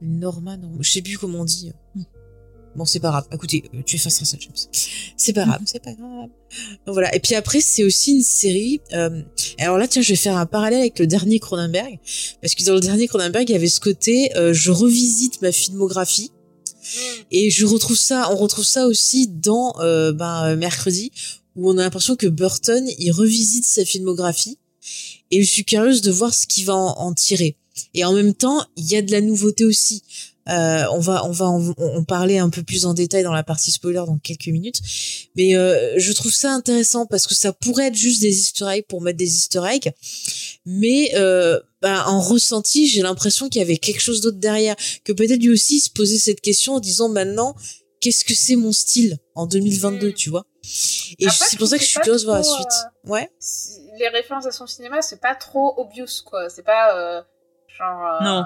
Norma, 0.00 0.56
non, 0.56 0.72
je 0.80 0.90
sais 0.90 1.02
plus 1.02 1.18
comment 1.18 1.40
on 1.40 1.44
dit. 1.44 1.72
Bon, 2.76 2.84
c'est 2.84 3.00
pas 3.00 3.10
grave. 3.10 3.26
Écoutez, 3.32 3.64
euh, 3.74 3.82
tu 3.84 3.96
effaceras 3.96 4.24
ça, 4.24 4.36
James. 4.38 4.52
C'est 5.16 5.32
pas 5.32 5.44
grave, 5.44 5.60
c'est 5.64 5.82
pas 5.82 5.92
grave. 5.92 6.28
Donc 6.86 6.94
voilà. 6.94 7.14
Et 7.14 7.20
puis 7.20 7.34
après, 7.34 7.60
c'est 7.60 7.84
aussi 7.84 8.12
une 8.12 8.22
série. 8.22 8.80
euh, 8.92 9.22
alors 9.58 9.78
là, 9.78 9.88
tiens, 9.88 10.02
je 10.02 10.08
vais 10.10 10.16
faire 10.16 10.36
un 10.36 10.46
parallèle 10.46 10.80
avec 10.80 10.98
le 10.98 11.06
dernier 11.06 11.38
Cronenberg, 11.38 11.98
parce 12.40 12.54
que 12.54 12.64
dans 12.64 12.74
le 12.74 12.80
dernier 12.80 13.08
Cronenberg, 13.08 13.48
il 13.48 13.52
y 13.52 13.56
avait 13.56 13.68
ce 13.68 13.80
côté, 13.80 14.36
euh, 14.36 14.52
je 14.52 14.70
revisite 14.70 15.42
ma 15.42 15.52
filmographie. 15.52 16.30
Et 17.30 17.50
je 17.50 17.66
retrouve 17.66 17.96
ça, 17.96 18.32
on 18.32 18.36
retrouve 18.36 18.64
ça 18.64 18.86
aussi 18.86 19.28
dans 19.28 19.74
euh, 19.80 20.12
ben, 20.12 20.44
euh, 20.44 20.56
mercredi, 20.56 21.12
où 21.56 21.70
on 21.70 21.78
a 21.78 21.82
l'impression 21.82 22.16
que 22.16 22.26
Burton 22.26 22.84
il 22.98 23.12
revisite 23.12 23.64
sa 23.64 23.84
filmographie. 23.84 24.58
Et 25.30 25.42
je 25.42 25.48
suis 25.48 25.64
curieuse 25.64 26.00
de 26.00 26.10
voir 26.10 26.34
ce 26.34 26.46
qu'il 26.46 26.64
va 26.64 26.74
en, 26.74 26.98
en 26.98 27.12
tirer. 27.12 27.56
Et 27.94 28.04
en 28.04 28.12
même 28.12 28.34
temps, 28.34 28.64
il 28.76 28.90
y 28.90 28.96
a 28.96 29.02
de 29.02 29.12
la 29.12 29.20
nouveauté 29.20 29.64
aussi. 29.64 30.02
Euh, 30.50 30.84
on 30.92 30.98
va 30.98 31.24
on 31.24 31.30
va 31.30 31.46
en, 31.46 31.68
en 31.78 32.04
parler 32.04 32.38
un 32.38 32.50
peu 32.50 32.62
plus 32.62 32.84
en 32.84 32.92
détail 32.94 33.22
dans 33.22 33.32
la 33.32 33.42
partie 33.44 33.70
spoiler 33.70 34.02
dans 34.06 34.18
quelques 34.18 34.48
minutes. 34.48 34.80
Mais 35.36 35.54
euh, 35.56 35.94
je 35.98 36.12
trouve 36.12 36.32
ça 36.32 36.52
intéressant 36.52 37.06
parce 37.06 37.26
que 37.26 37.34
ça 37.34 37.52
pourrait 37.52 37.86
être 37.88 37.94
juste 37.94 38.20
des 38.20 38.36
Easter 38.36 38.66
eggs 38.68 38.84
pour 38.88 39.00
mettre 39.00 39.18
des 39.18 39.36
Easter 39.36 39.62
eggs, 39.70 39.92
mais 40.66 41.12
euh, 41.14 41.60
bah, 41.82 42.04
en 42.08 42.20
ressenti, 42.20 42.88
j'ai 42.88 43.02
l'impression 43.02 43.48
qu'il 43.48 43.60
y 43.60 43.64
avait 43.64 43.76
quelque 43.76 44.00
chose 44.00 44.20
d'autre 44.20 44.38
derrière, 44.38 44.76
que 45.04 45.12
peut-être 45.12 45.40
lui 45.40 45.50
aussi 45.50 45.80
se 45.80 45.88
posait 45.90 46.18
cette 46.18 46.40
question 46.40 46.74
en 46.74 46.80
disant 46.80 47.08
maintenant 47.08 47.54
qu'est-ce 48.00 48.24
que 48.24 48.34
c'est 48.34 48.56
mon 48.56 48.72
style 48.72 49.18
en 49.34 49.46
2022, 49.46 50.12
tu 50.12 50.30
vois? 50.30 50.46
Et 51.18 51.26
Après, 51.26 51.46
c'est 51.48 51.58
pour 51.58 51.68
ça 51.68 51.76
que 51.78 51.84
je 51.84 51.88
suis 51.90 52.00
curieuse 52.00 52.22
de 52.22 52.26
voir 52.26 52.38
la 52.38 52.42
suite. 52.44 52.72
Ouais. 53.06 53.30
Les 53.98 54.08
références 54.08 54.46
à 54.46 54.52
son 54.52 54.66
cinéma, 54.66 55.02
c'est 55.02 55.20
pas 55.20 55.34
trop 55.34 55.74
obvious, 55.78 56.22
quoi. 56.24 56.48
C'est 56.48 56.62
pas 56.64 56.96
euh, 56.96 57.22
genre. 57.78 58.02
euh, 58.20 58.24
Non. 58.24 58.44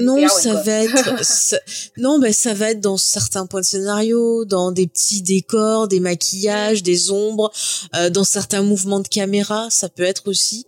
Non, 0.00 0.16
ça 0.28 0.54
va 0.54 0.72
être, 0.84 1.24
ça- 1.24 1.60
non, 1.96 2.18
ben 2.18 2.32
ça 2.32 2.54
va 2.54 2.70
être 2.70 2.80
dans 2.80 2.96
certains 2.96 3.46
points 3.46 3.60
de 3.60 3.66
scénario, 3.66 4.44
dans 4.44 4.72
des 4.72 4.86
petits 4.86 5.22
décors, 5.22 5.88
des 5.88 6.00
maquillages, 6.00 6.82
des 6.82 7.10
ombres, 7.10 7.52
euh, 7.94 8.10
dans 8.10 8.24
certains 8.24 8.62
mouvements 8.62 9.00
de 9.00 9.08
caméra, 9.08 9.68
ça 9.70 9.88
peut 9.88 10.02
être 10.04 10.28
aussi. 10.28 10.66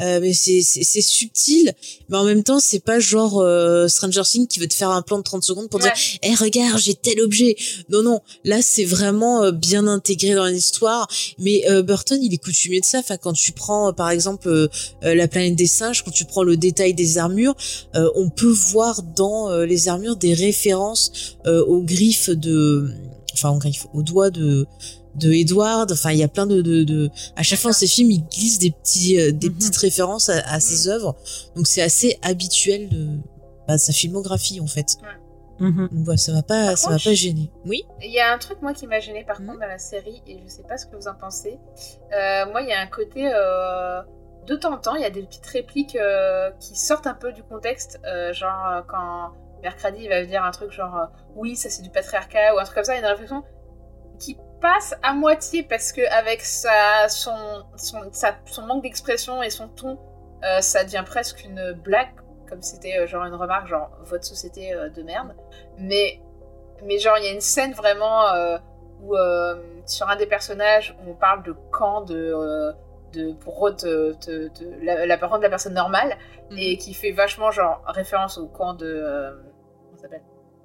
Euh, 0.00 0.20
mais 0.20 0.32
c'est 0.32 0.62
subtil, 1.02 1.74
mais 2.08 2.16
en 2.16 2.24
même 2.24 2.42
temps 2.42 2.60
c'est 2.60 2.80
pas 2.80 2.98
genre 2.98 3.40
euh, 3.40 3.88
Stranger 3.88 4.22
Things 4.24 4.46
qui 4.46 4.58
veut 4.58 4.68
te 4.68 4.74
faire 4.74 4.90
un 4.90 5.02
plan 5.02 5.18
de 5.18 5.22
30 5.22 5.42
secondes 5.42 5.68
pour 5.68 5.80
dire, 5.80 5.92
eh 6.22 6.34
regarde 6.34 6.78
j'ai 6.78 6.94
tel 6.94 7.20
objet. 7.20 7.56
Non 7.90 8.02
non, 8.02 8.20
là 8.44 8.62
c'est 8.62 8.84
vraiment 8.84 9.42
euh, 9.42 9.50
bien 9.52 9.86
intégré 9.86 10.34
dans 10.34 10.46
l'histoire. 10.46 11.08
Mais 11.38 11.64
euh, 11.70 11.82
Burton 11.82 12.18
il 12.22 12.32
est 12.32 12.38
coutumier 12.38 12.80
de 12.80 12.86
ça. 12.86 13.00
Enfin 13.00 13.16
quand 13.18 13.34
tu 13.34 13.52
prends 13.52 13.88
euh, 13.88 13.92
par 13.92 14.10
exemple 14.10 14.68
la 15.02 15.28
planète 15.28 15.56
des 15.56 15.66
singes, 15.66 16.02
quand 16.02 16.10
tu 16.10 16.24
prends 16.24 16.42
le 16.42 16.56
détail 16.56 16.94
des 16.94 17.18
armures, 17.18 17.54
euh, 17.94 18.10
on 18.14 18.28
peut 18.30 18.52
voir 18.52 19.02
dans 19.02 19.50
euh, 19.50 19.66
les 19.66 19.88
armures 19.88 20.16
des 20.16 20.34
références 20.34 21.36
euh, 21.46 21.64
aux 21.64 21.82
griffes 21.82 22.30
de, 22.30 22.90
enfin 23.34 23.50
aux 23.50 23.58
griffes, 23.58 23.86
aux 23.92 24.02
doigts 24.02 24.30
de 24.30 24.66
de 25.14 25.32
Edward. 25.32 25.92
Enfin, 25.92 26.12
il 26.12 26.18
y 26.18 26.22
a 26.22 26.28
plein 26.28 26.46
de, 26.46 26.62
de, 26.62 26.84
de... 26.84 27.10
à 27.36 27.42
chaque 27.42 27.58
fois 27.58 27.70
dans 27.70 27.76
ces 27.76 27.86
films, 27.86 28.10
il 28.10 28.24
glisse 28.24 28.58
des 28.58 28.70
petits, 28.70 29.20
euh, 29.20 29.32
des 29.32 29.50
petites 29.50 29.76
références 29.76 30.28
à, 30.28 30.38
à 30.48 30.60
ses 30.60 30.88
œuvres. 30.88 31.16
Donc 31.56 31.66
c'est 31.66 31.82
assez 31.82 32.18
habituel 32.22 32.88
de 32.88 33.18
bah, 33.68 33.78
sa 33.78 33.92
filmographie 33.92 34.60
en 34.60 34.66
fait. 34.66 34.96
Donc 35.60 35.90
voilà, 35.92 36.16
ça 36.16 36.32
m'a 36.32 36.42
pas, 36.42 36.74
ça 36.74 36.88
contre, 36.90 37.04
pas 37.04 37.14
gêné. 37.14 37.52
Oui. 37.66 37.84
Il 38.02 38.10
y 38.10 38.18
a 38.18 38.32
un 38.34 38.38
truc, 38.38 38.60
moi, 38.62 38.72
qui 38.72 38.88
m'a 38.88 38.98
gêné 38.98 39.24
par 39.24 39.36
contre 39.36 39.60
dans 39.60 39.68
la 39.68 39.78
série, 39.78 40.20
et 40.26 40.40
je 40.42 40.48
sais 40.48 40.64
pas 40.64 40.76
ce 40.76 40.86
que 40.86 40.96
vous 40.96 41.06
en 41.06 41.14
pensez. 41.14 41.56
Euh, 42.12 42.50
moi, 42.50 42.62
il 42.62 42.68
y 42.68 42.72
a 42.72 42.80
un 42.80 42.88
côté. 42.88 43.30
euh, 43.32 44.02
de 44.48 44.56
temps 44.56 44.72
en 44.74 44.78
temps, 44.78 44.96
il 44.96 45.02
y 45.02 45.04
a 45.04 45.10
des 45.10 45.22
petites 45.22 45.46
répliques 45.46 45.94
euh, 45.94 46.50
qui 46.58 46.74
sortent 46.74 47.06
un 47.06 47.14
peu 47.14 47.32
du 47.32 47.44
contexte. 47.44 48.00
euh, 48.04 48.32
genre, 48.32 48.66
euh, 48.70 48.80
quand 48.88 49.30
Mercredi 49.62 49.98
il 50.02 50.08
va 50.08 50.24
dire 50.24 50.42
un 50.42 50.50
truc 50.50 50.72
genre 50.72 50.96
euh, 50.96 51.06
Oui, 51.36 51.54
ça 51.54 51.70
c'est 51.70 51.82
du 51.82 51.90
patriarcat, 51.90 52.56
ou 52.56 52.58
un 52.58 52.64
truc 52.64 52.74
comme 52.74 52.84
ça, 52.84 52.94
il 52.94 53.00
y 53.00 53.04
a 53.04 53.06
une 53.06 53.12
réflexion 53.12 53.44
qui 54.18 54.36
passe 54.62 54.94
à 55.02 55.12
moitié 55.14 55.62
parce 55.62 55.92
que 55.92 56.02
avec 56.12 56.40
sa, 56.42 57.08
son, 57.08 57.64
son, 57.76 58.00
sa- 58.12 58.36
son 58.46 58.62
manque 58.66 58.82
d'expression 58.84 59.42
et 59.42 59.50
son 59.50 59.68
ton, 59.68 59.98
euh, 60.44 60.60
ça 60.60 60.84
devient 60.84 61.04
presque 61.06 61.44
une 61.44 61.72
blague, 61.72 62.14
comme 62.48 62.62
c'était 62.62 62.98
euh, 62.98 63.06
genre 63.06 63.24
une 63.24 63.34
remarque, 63.34 63.66
genre 63.68 63.90
votre 64.04 64.24
société 64.24 64.72
euh, 64.74 64.88
de 64.88 65.02
merde. 65.02 65.34
Mais, 65.78 66.20
mais 66.84 66.98
genre, 66.98 67.18
il 67.18 67.24
y 67.24 67.28
a 67.28 67.32
une 67.32 67.40
scène 67.40 67.72
vraiment 67.74 68.22
où 69.02 69.14
sur 69.86 70.08
un 70.08 70.16
des 70.16 70.26
personnages, 70.26 70.96
on 71.08 71.14
parle 71.14 71.42
de 71.42 71.52
camp 71.72 72.02
de. 72.02 72.72
de 73.12 73.32
pour 73.34 73.74
te- 73.76 74.14
la, 74.84 75.06
la 75.06 75.18
parole 75.18 75.38
de 75.40 75.44
la 75.44 75.50
personne 75.50 75.74
normale 75.74 76.16
et 76.56 76.76
qui 76.78 76.94
fait 76.94 77.12
vachement 77.12 77.50
genre 77.50 77.82
référence 77.86 78.38
au 78.38 78.46
camp 78.46 78.74
de 78.74 79.42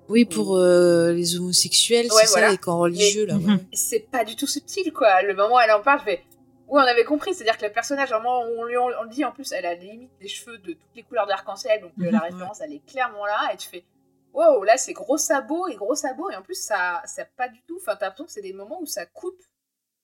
Oui, 0.10 0.26
pour 0.26 0.56
euh, 0.58 1.12
les 1.12 1.36
homosexuels, 1.38 2.06
Ouais, 2.12 2.22
c'est 2.24 2.30
voilà. 2.32 2.48
ça, 2.48 2.52
les 2.52 2.58
camps 2.58 2.80
religieux 2.80 3.26
Mais- 3.28 3.34
là. 3.34 3.38
ouais. 3.56 3.60
c'est 3.74 4.00
pas 4.12 4.24
du 4.24 4.36
tout 4.36 4.48
subtil 4.48 4.92
quoi. 4.94 5.22
Le 5.22 5.34
moment 5.36 5.56
où 5.56 5.60
elle 5.60 5.72
en 5.72 5.82
parle, 5.82 6.00
je 6.00 6.06
fais 6.06 6.24
oui, 6.70 6.82
on 6.84 6.86
avait 6.86 7.06
compris, 7.06 7.34
c'est-à-dire 7.34 7.58
que 7.58 7.66
le 7.66 7.72
personnage, 7.72 8.12
au 8.12 8.16
moment 8.18 8.42
où 8.42 8.60
on 8.60 8.64
lui 8.66 8.76
on, 8.78 8.88
on 9.00 9.04
le 9.04 9.10
dit, 9.10 9.24
en 9.24 9.32
plus, 9.32 9.54
elle 9.54 9.66
a 9.66 9.74
limite 9.74 10.12
des 10.20 10.28
cheveux 10.28 10.58
de 10.58 10.74
toutes 10.74 10.96
les 10.96 11.04
couleurs 11.04 11.26
d'arc-en-ciel, 11.26 11.80
donc 11.82 11.94
euh, 12.02 12.12
la 12.12 12.20
référence, 12.30 12.60
elle 12.60 12.74
est 12.74 12.86
clairement 12.86 13.26
là, 13.26 13.52
et 13.54 13.58
tu 13.58 13.70
fais, 13.70 13.86
wow, 14.34 14.64
là, 14.66 14.76
c'est 14.76 14.92
gros 14.92 15.18
sabots 15.18 15.68
et 15.70 15.76
gros 15.76 15.96
sabots, 15.96 16.30
et 16.30 16.36
en 16.36 16.42
plus, 16.42 16.62
ça, 16.62 17.02
ça 17.06 17.24
pas 17.38 17.48
du 17.48 17.62
tout, 17.70 17.78
enfin, 17.82 17.96
t'as 17.96 18.08
l'impression 18.08 18.26
que 18.26 18.32
c'est 18.34 18.42
des 18.42 18.52
moments 18.52 18.82
où 18.82 18.86
ça 18.86 19.06
coupe 19.06 19.42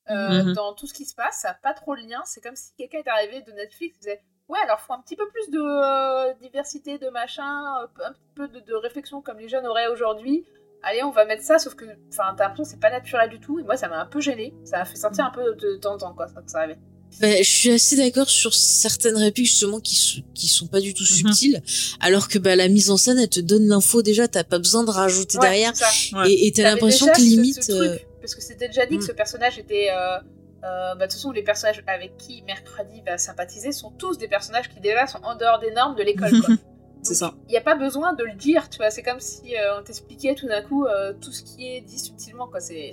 euh, 0.10 0.44
Mhm. 0.44 0.54
dans 0.54 0.74
tout 0.74 0.88
ce 0.88 0.94
qui 0.94 1.04
se 1.06 1.14
passe, 1.16 1.40
ça 1.42 1.50
a 1.50 1.54
pas 1.54 1.74
trop 1.74 1.98
de 1.98 2.02
lien, 2.02 2.22
c'est 2.26 2.42
comme 2.42 2.56
si 2.56 2.72
quelqu'un 2.78 3.00
est 3.00 3.08
arrivé 3.10 3.42
de 3.42 3.52
Netflix, 3.52 3.96
et 3.98 4.00
disait, 4.00 4.22
ouais, 4.50 4.60
alors 4.64 4.80
faut 4.80 4.94
un 4.94 5.02
petit 5.02 5.16
peu 5.16 5.28
plus 5.30 5.50
de 5.52 5.60
euh, 5.60 6.34
diversité, 6.42 6.98
de 6.98 7.10
machin, 7.10 7.64
euh, 7.82 7.88
un 8.06 8.12
petit 8.14 8.22
peu 8.36 8.48
de, 8.48 8.60
de 8.60 8.74
réflexion 8.76 9.22
comme 9.22 9.40
les 9.40 9.50
jeunes 9.50 9.66
auraient 9.66 9.88
aujourd'hui, 9.88 10.44
allez, 10.84 11.04
on 11.04 11.12
va 11.12 11.26
mettre 11.26 11.44
ça, 11.44 11.60
sauf 11.60 11.76
que, 11.76 11.86
enfin, 12.12 12.34
t'as 12.38 12.44
l'impression 12.46 12.64
que 12.64 12.70
c'est 12.70 12.80
pas 12.80 12.92
naturel 12.92 13.30
du 13.30 13.40
tout, 13.40 13.60
et 13.60 13.64
moi, 13.64 13.78
ça 13.78 13.88
m'a 13.88 14.00
un 14.02 14.06
peu 14.06 14.20
gêné. 14.20 14.54
Ça 14.66 14.80
m'a 14.80 14.86
fait 14.86 14.98
sentir 14.98 15.26
un 15.26 15.32
peu 15.32 15.56
de 15.56 15.78
temps 15.78 15.94
en 15.94 15.98
temps, 15.98 16.14
quoi, 16.14 16.28
ça, 16.28 16.42
que 16.42 16.52
ça 16.52 16.60
arrivait. 16.60 16.78
Ben, 17.22 17.38
je 17.44 17.48
suis 17.50 17.72
assez 17.72 17.96
d'accord 17.96 18.28
sur 18.28 18.56
certaines 18.56 19.16
répliques 19.18 19.46
justement 19.46 19.80
qui, 19.80 19.96
sont- 19.96 20.24
qui 20.34 20.48
sont 20.48 20.66
pas 20.68 20.80
du 20.82 20.96
tout 20.96 21.06
subtiles, 21.06 21.62
alors 22.02 22.28
que 22.28 22.40
bah, 22.40 22.56
la 22.56 22.68
mise 22.70 22.90
en 22.90 22.98
scène 22.98 23.20
elle 23.20 23.30
te 23.30 23.40
donne 23.40 23.68
l'info 23.68 24.02
déjà, 24.02 24.28
t'as 24.28 24.44
pas 24.44 24.58
besoin 24.58 24.84
de 24.84 24.90
rajouter 24.90 25.38
Ouais, 25.38 25.44
derrière, 25.44 25.76
ça. 25.76 25.86
et 26.28 26.48
et 26.48 26.52
t'as 26.52 26.64
l'impression 26.64 27.06
que 27.08 27.22
limite. 27.22 27.64
ce 27.64 27.72
truc, 27.72 27.88
euh, 27.92 27.98
Parce 28.20 28.34
que 28.34 28.42
c'était 28.42 28.68
déjà 28.68 28.88
dit 28.88 28.98
que 28.98 29.04
Mm. 29.04 29.08
ce 29.08 29.12
personnage 29.12 29.60
était. 29.60 29.90
euh, 29.92 30.18
euh, 30.64 30.96
bah, 30.96 30.96
de 30.96 31.02
toute 31.04 31.14
façon, 31.14 31.32
les 31.32 31.44
personnages 31.44 31.84
avec 31.88 32.18
qui 32.18 32.42
Mercredi 32.44 33.02
va 33.06 33.18
sympathiser 33.18 33.72
sont 33.72 33.92
tous 33.92 34.18
des 34.18 34.28
personnages 34.28 34.70
qui 34.70 34.80
déjà 34.80 35.08
sont 35.08 35.20
en 35.24 35.36
dehors 35.36 35.60
des 35.60 35.72
normes 35.72 35.96
de 35.96 36.04
l'école. 36.04 36.32
C'est 37.06 37.16
ça. 37.16 37.34
Il 37.50 37.52
n'y 37.52 37.58
a 37.58 37.62
pas 37.62 37.76
besoin 37.76 38.14
de 38.14 38.24
le 38.24 38.34
dire, 38.34 38.70
tu 38.70 38.78
vois. 38.78 38.90
C'est 38.90 39.04
comme 39.04 39.20
si 39.20 39.56
euh, 39.58 39.78
on 39.80 39.84
t'expliquait 39.84 40.36
tout 40.36 40.48
d'un 40.48 40.62
coup 40.62 40.86
euh, 40.86 41.12
tout 41.20 41.34
ce 41.34 41.44
qui 41.44 41.68
est 41.68 41.82
dit 41.82 42.00
subtilement, 42.00 42.48
quoi. 42.48 42.62
C'est. 42.62 42.92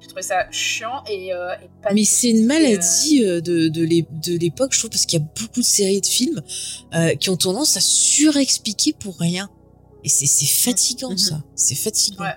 J'ai 0.00 0.06
trouvé 0.06 0.22
ça 0.22 0.48
chiant 0.52 1.02
et, 1.08 1.32
euh, 1.34 1.52
et 1.54 1.68
pas 1.82 1.92
Mais 1.92 2.04
c'est 2.04 2.30
une 2.30 2.36
stylé, 2.36 2.46
maladie 2.46 3.24
euh, 3.24 3.40
de, 3.40 3.68
de 3.68 3.82
l'é- 3.82 4.06
de 4.10 4.38
l'époque, 4.38 4.72
je 4.72 4.78
trouve, 4.78 4.90
parce 4.90 5.06
qu'il 5.06 5.18
y 5.18 5.22
a 5.22 5.26
beaucoup 5.40 5.58
de 5.60 5.64
séries 5.64 6.00
de 6.00 6.06
films 6.06 6.40
euh, 6.94 7.14
qui 7.16 7.30
ont 7.30 7.36
tendance 7.36 7.76
à 7.76 7.80
surexpliquer 7.80 8.92
pour 8.92 9.18
rien. 9.18 9.48
Et 10.04 10.08
c'est 10.08 10.26
c'est 10.26 10.46
fatigant, 10.46 11.16
ça. 11.16 11.42
C'est 11.56 11.74
fatigant. 11.74 12.22
Ouais. 12.24 12.34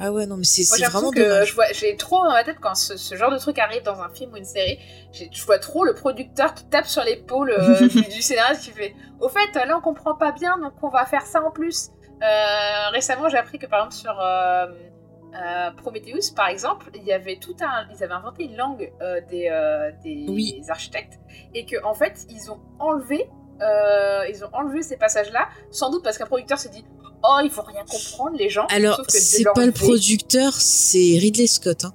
Ah 0.00 0.12
ouais, 0.12 0.26
non, 0.26 0.36
mais 0.36 0.44
c'est 0.44 0.62
vraiment 0.86 1.10
que 1.10 1.20
dommage. 1.20 1.56
j'ai 1.72 1.96
trop 1.96 2.24
dans 2.24 2.30
ma 2.32 2.44
tête 2.44 2.58
quand 2.60 2.74
ce, 2.76 2.96
ce 2.96 3.16
genre 3.16 3.32
de 3.32 3.38
truc 3.38 3.58
arrive 3.58 3.82
dans 3.82 4.00
un 4.00 4.08
film 4.08 4.32
ou 4.32 4.36
une 4.36 4.44
série, 4.44 4.78
je 5.12 5.44
vois 5.44 5.58
trop 5.58 5.84
le 5.84 5.92
producteur 5.94 6.54
qui 6.54 6.64
tape 6.66 6.86
sur 6.86 7.02
l'épaule 7.02 7.50
euh, 7.50 7.78
du, 7.88 8.02
du 8.02 8.22
scénariste 8.22 8.62
qui 8.62 8.70
fait 8.70 8.94
Au 9.20 9.28
fait, 9.28 9.52
là 9.54 9.76
on 9.76 9.80
comprend 9.80 10.14
pas 10.14 10.30
bien, 10.30 10.56
donc 10.58 10.72
on 10.82 10.88
va 10.88 11.04
faire 11.04 11.26
ça 11.26 11.42
en 11.42 11.50
plus. 11.50 11.90
Euh, 12.22 12.88
récemment, 12.92 13.28
j'ai 13.28 13.38
appris 13.38 13.58
que 13.58 13.66
par 13.66 13.80
exemple 13.80 13.96
sur 13.96 14.20
euh, 14.20 14.66
Prometheus, 15.78 16.32
par 16.34 16.48
exemple, 16.48 16.90
il 16.94 17.02
y 17.04 17.12
avait 17.12 17.38
tout 17.38 17.56
un, 17.60 17.86
ils 17.92 18.02
avaient 18.04 18.14
inventé 18.14 18.44
une 18.44 18.56
langue 18.56 18.92
des, 19.30 19.50
des 20.04 20.70
architectes 20.70 21.18
et 21.54 21.66
que 21.66 21.82
en 21.84 21.94
fait 21.94 22.24
ils 22.30 22.50
ont 22.50 22.60
enlevé, 22.78 23.28
euh, 23.60 24.26
ils 24.28 24.44
ont 24.44 24.50
enlevé 24.52 24.82
ces 24.82 24.96
passages-là, 24.96 25.48
sans 25.70 25.90
doute 25.90 26.04
parce 26.04 26.18
qu'un 26.18 26.26
producteur 26.26 26.58
s'est 26.58 26.68
dit 26.68 26.84
oh 27.22 27.38
il 27.44 27.50
faut 27.50 27.62
rien 27.62 27.84
comprendre 27.88 28.36
les 28.38 28.50
gens. 28.50 28.66
Alors 28.68 29.02
c'est 29.08 29.44
pas 29.54 29.66
le 29.66 29.72
producteur, 29.72 30.54
c'est 30.54 31.18
Ridley 31.18 31.46
Scott. 31.46 31.84
Hein. 31.84 31.92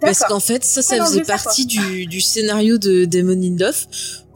Parce 0.00 0.20
qu'en 0.20 0.40
fait, 0.40 0.64
ça, 0.64 0.82
ça 0.82 1.04
faisait 1.04 1.22
partie 1.22 1.66
du, 1.66 2.06
du 2.06 2.20
scénario 2.20 2.78
de 2.78 3.04
Damon 3.04 3.34
Lindelof 3.40 3.86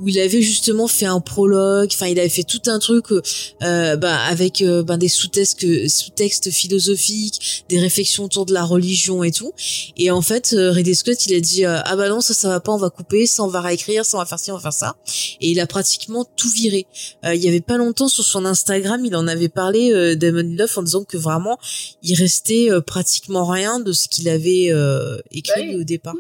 où 0.01 0.09
il 0.09 0.19
avait 0.19 0.43
justement 0.43 0.87
fait 0.87 1.07
un 1.07 1.21
prologue. 1.21 1.91
Enfin, 1.93 2.07
il 2.07 2.19
avait 2.19 2.29
fait 2.29 2.45
tout 2.45 2.63
un 2.67 2.79
truc 2.79 3.07
euh, 3.11 3.97
bah, 3.97 4.19
avec 4.29 4.63
euh, 4.63 4.83
ben, 4.83 4.97
des 4.97 5.09
sous-textes, 5.09 5.89
sous-textes 5.89 6.51
philosophiques, 6.51 7.65
des 7.69 7.79
réflexions 7.79 8.25
autour 8.25 8.47
de 8.47 8.55
la 8.55 8.65
religion 8.65 9.25
et 9.25 9.33
tout. 9.33 9.53
Et 9.97 10.11
en 10.11 10.23
fait, 10.23 10.53
euh, 10.53 10.71
Ridley 10.71 10.95
Scott, 10.95 11.27
il 11.27 11.35
a 11.35 11.41
dit 11.41 11.65
euh, 11.65 11.81
ah 11.85 11.97
bah 11.97 12.09
non, 12.09 12.21
ça, 12.21 12.35
ça 12.35 12.49
va 12.49 12.61
pas, 12.61 12.73
on 12.73 12.77
va 12.77 12.91
couper, 12.91 13.27
ça, 13.27 13.43
on 13.43 13.49
va 13.49 13.61
réécrire, 13.61 14.05
ça, 14.05 14.17
on 14.17 14.21
va 14.21 14.27
faire 14.27 14.39
ci, 14.39 14.51
on 14.51 14.57
va 14.57 14.61
faire 14.61 14.73
ça. 14.73 14.97
Et 15.41 15.51
il 15.51 15.61
a 15.61 15.67
pratiquement 15.67 16.25
tout 16.37 16.51
viré. 16.51 16.87
Euh, 17.25 17.35
il 17.35 17.43
y 17.43 17.49
avait 17.49 17.61
pas 17.61 17.77
longtemps 17.77 18.09
sur 18.09 18.25
son 18.25 18.45
Instagram, 18.45 19.05
il 19.05 19.17
en 19.17 19.27
avait 19.27 19.49
parlé 19.49 19.93
euh, 19.93 20.15
Damon 20.15 20.39
Lindelof 20.39 20.79
en 20.79 20.83
disant 20.83 21.05
que 21.05 21.17
vraiment, 21.17 21.59
il 22.03 22.15
restait 22.15 22.71
euh, 22.71 22.81
pratiquement 22.81 23.47
rien 23.47 23.81
de 23.81 23.93
ce 23.93 24.09
qu'il 24.09 24.29
avait 24.29 24.69
euh, 24.71 25.19
écrit 25.31 25.61
Bah 25.61 25.67
oui, 25.69 25.81
au 25.81 25.85
départ. 25.85 26.15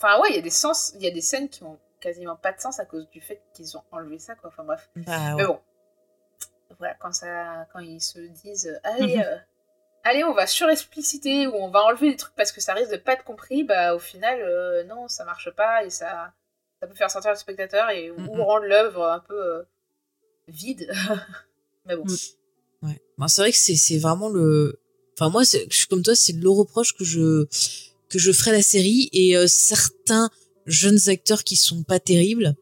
Enfin, 0.00 0.20
ouais, 0.20 0.28
il 0.30 0.36
y 0.36 0.38
a 0.38 0.42
des 0.42 0.50
sens, 0.50 0.92
il 0.96 1.02
y 1.02 1.08
a 1.08 1.10
des 1.10 1.20
scènes 1.20 1.48
qui 1.48 1.64
ont 1.64 1.76
quasiment 2.00 2.36
pas 2.36 2.52
de 2.52 2.60
sens 2.60 2.78
à 2.80 2.84
cause 2.86 3.08
du 3.10 3.20
fait 3.20 3.40
qu'ils 3.54 3.76
ont 3.76 3.82
enlevé 3.92 4.18
ça, 4.18 4.34
quoi. 4.34 4.50
Enfin, 4.50 4.64
bref. 4.64 4.88
Bah, 4.96 5.34
Mais 5.36 5.44
bon. 5.46 5.58
Voilà, 6.78 6.94
quand, 7.00 7.12
ça, 7.12 7.66
quand 7.72 7.80
ils 7.80 8.00
se 8.00 8.18
disent, 8.20 8.78
allez, 8.84 9.16
Mhm. 9.16 9.22
euh, 9.22 9.36
allez, 10.04 10.22
on 10.24 10.34
va 10.34 10.46
surexpliciter 10.46 11.46
ou 11.46 11.54
on 11.54 11.70
va 11.70 11.82
enlever 11.84 12.10
des 12.10 12.16
trucs 12.16 12.34
parce 12.34 12.52
que 12.52 12.60
ça 12.60 12.74
risque 12.74 12.90
de 12.92 12.96
pas 12.98 13.14
être 13.14 13.24
compris, 13.24 13.64
bah, 13.64 13.94
au 13.94 13.98
final, 13.98 14.40
euh, 14.42 14.84
non, 14.84 15.08
ça 15.08 15.24
marche 15.24 15.50
pas 15.50 15.84
et 15.84 15.90
ça, 15.90 16.32
ça 16.80 16.86
peut 16.86 16.94
faire 16.94 17.10
sortir 17.10 17.30
le 17.32 17.36
spectateur 17.38 17.90
et 17.90 18.10
ou 18.10 18.18
Mhm. 18.18 18.40
rendre 18.42 18.66
l'œuvre 18.66 19.04
un 19.06 19.18
peu 19.20 19.34
euh, 19.34 19.62
vide. 20.46 20.88
Mais 21.86 21.96
bon. 21.96 22.04
Ouais. 22.82 23.00
Bah, 23.16 23.26
c'est 23.28 23.40
vrai 23.40 23.50
que 23.50 23.56
c'est 23.58 23.98
vraiment 23.98 24.28
le. 24.28 24.78
Enfin 25.14 25.30
moi, 25.30 25.42
je 25.42 25.58
suis 25.74 25.88
comme 25.88 26.02
toi, 26.02 26.14
c'est 26.14 26.34
le 26.34 26.48
reproche 26.50 26.94
que 26.96 27.02
je 27.04 27.46
que 28.08 28.18
je 28.18 28.30
ferai 28.30 28.50
à 28.50 28.54
la 28.54 28.62
série 28.62 29.08
et 29.12 29.34
certains 29.48 30.30
jeunes 30.68 31.08
acteurs 31.08 31.42
qui 31.44 31.56
sont 31.56 31.82
pas 31.82 31.98
terribles. 31.98 32.54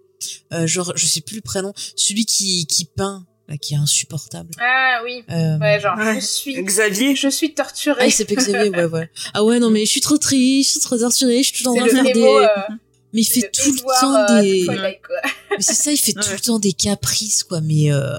Euh, 0.52 0.66
genre, 0.66 0.92
je 0.96 1.07
sais 1.07 1.20
plus 1.20 1.36
le 1.36 1.42
prénom, 1.42 1.72
celui 1.94 2.24
qui 2.24 2.66
qui 2.66 2.86
peint 2.86 3.26
là, 3.48 3.57
qui 3.59 3.74
est 3.74 3.76
insupportable. 3.76 4.50
Ah 4.59 5.00
oui. 5.04 5.22
Euh, 5.30 5.59
Ouais, 5.59 5.78
genre, 5.78 5.96
Ouais. 5.98 6.20
je 6.20 6.26
suis. 6.26 6.62
Xavier. 6.62 7.14
Je 7.14 7.28
suis 7.28 7.54
torturée. 7.54 7.98
Ah, 8.00 8.07
il 8.07 8.12
s'appelle 8.12 8.38
Xavier, 8.38 8.70
ouais, 8.70 8.84
ouais. 8.86 9.11
Ah 9.34 9.44
ouais, 9.44 9.59
non, 9.61 9.70
mais 9.70 9.84
je 9.84 9.90
suis 9.90 10.00
trop 10.00 10.16
triste, 10.18 10.68
je 10.68 10.78
suis 10.78 10.80
trop 10.80 10.98
torturée, 10.98 11.42
je 11.42 11.54
suis 11.54 11.62
tout 11.64 11.70
en 11.70 11.74
train 11.74 11.86
de 12.02 12.12
des... 12.12 12.22
euh, 12.22 12.46
mais 13.12 13.20
il 13.20 13.24
fait 13.24 13.50
tout 13.52 13.72
le 13.72 13.78
temps 14.00 14.14
euh, 14.16 14.38
de 14.38 14.42
des... 14.42 14.64
Twilight, 14.66 15.00
quoi. 15.07 15.16
Mais 15.50 15.57
c'est 15.62 15.74
ça, 15.74 15.92
il 15.92 15.96
fait 15.96 16.12
tout 16.14 16.32
le 16.32 16.40
temps 16.40 16.59
des 16.59 16.72
caprices, 16.72 17.44
quoi, 17.44 17.61
mais... 17.61 17.92
Euh... 17.92 18.16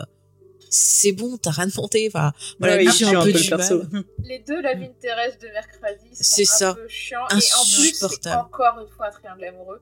C'est 0.69 1.11
bon, 1.13 1.37
t'as 1.37 1.51
rien 1.51 1.67
demandé, 1.67 2.09
enfin... 2.13 2.31
Voilà, 2.59 2.75
Ouais, 2.77 2.85
j'ai 2.91 3.05
un 3.05 3.23
peu 3.23 3.31
du 3.31 3.49
perso. 3.49 3.83
mal. 3.91 4.03
Les 4.23 4.39
deux 4.39 4.61
Love 4.61 4.81
Interest 4.83 5.41
de 5.41 5.47
mercredi 5.47 6.09
C'est 6.13 6.43
un 6.43 6.45
ça. 6.45 6.73
peu 6.73 6.87
chiants. 6.87 7.27
Et 7.31 7.35
en 7.35 7.65
plus, 7.81 8.03
encore 8.27 8.79
une 8.79 8.87
fois 8.89 9.07
un 9.07 9.11
triangle 9.11 9.45
amoureux. 9.45 9.81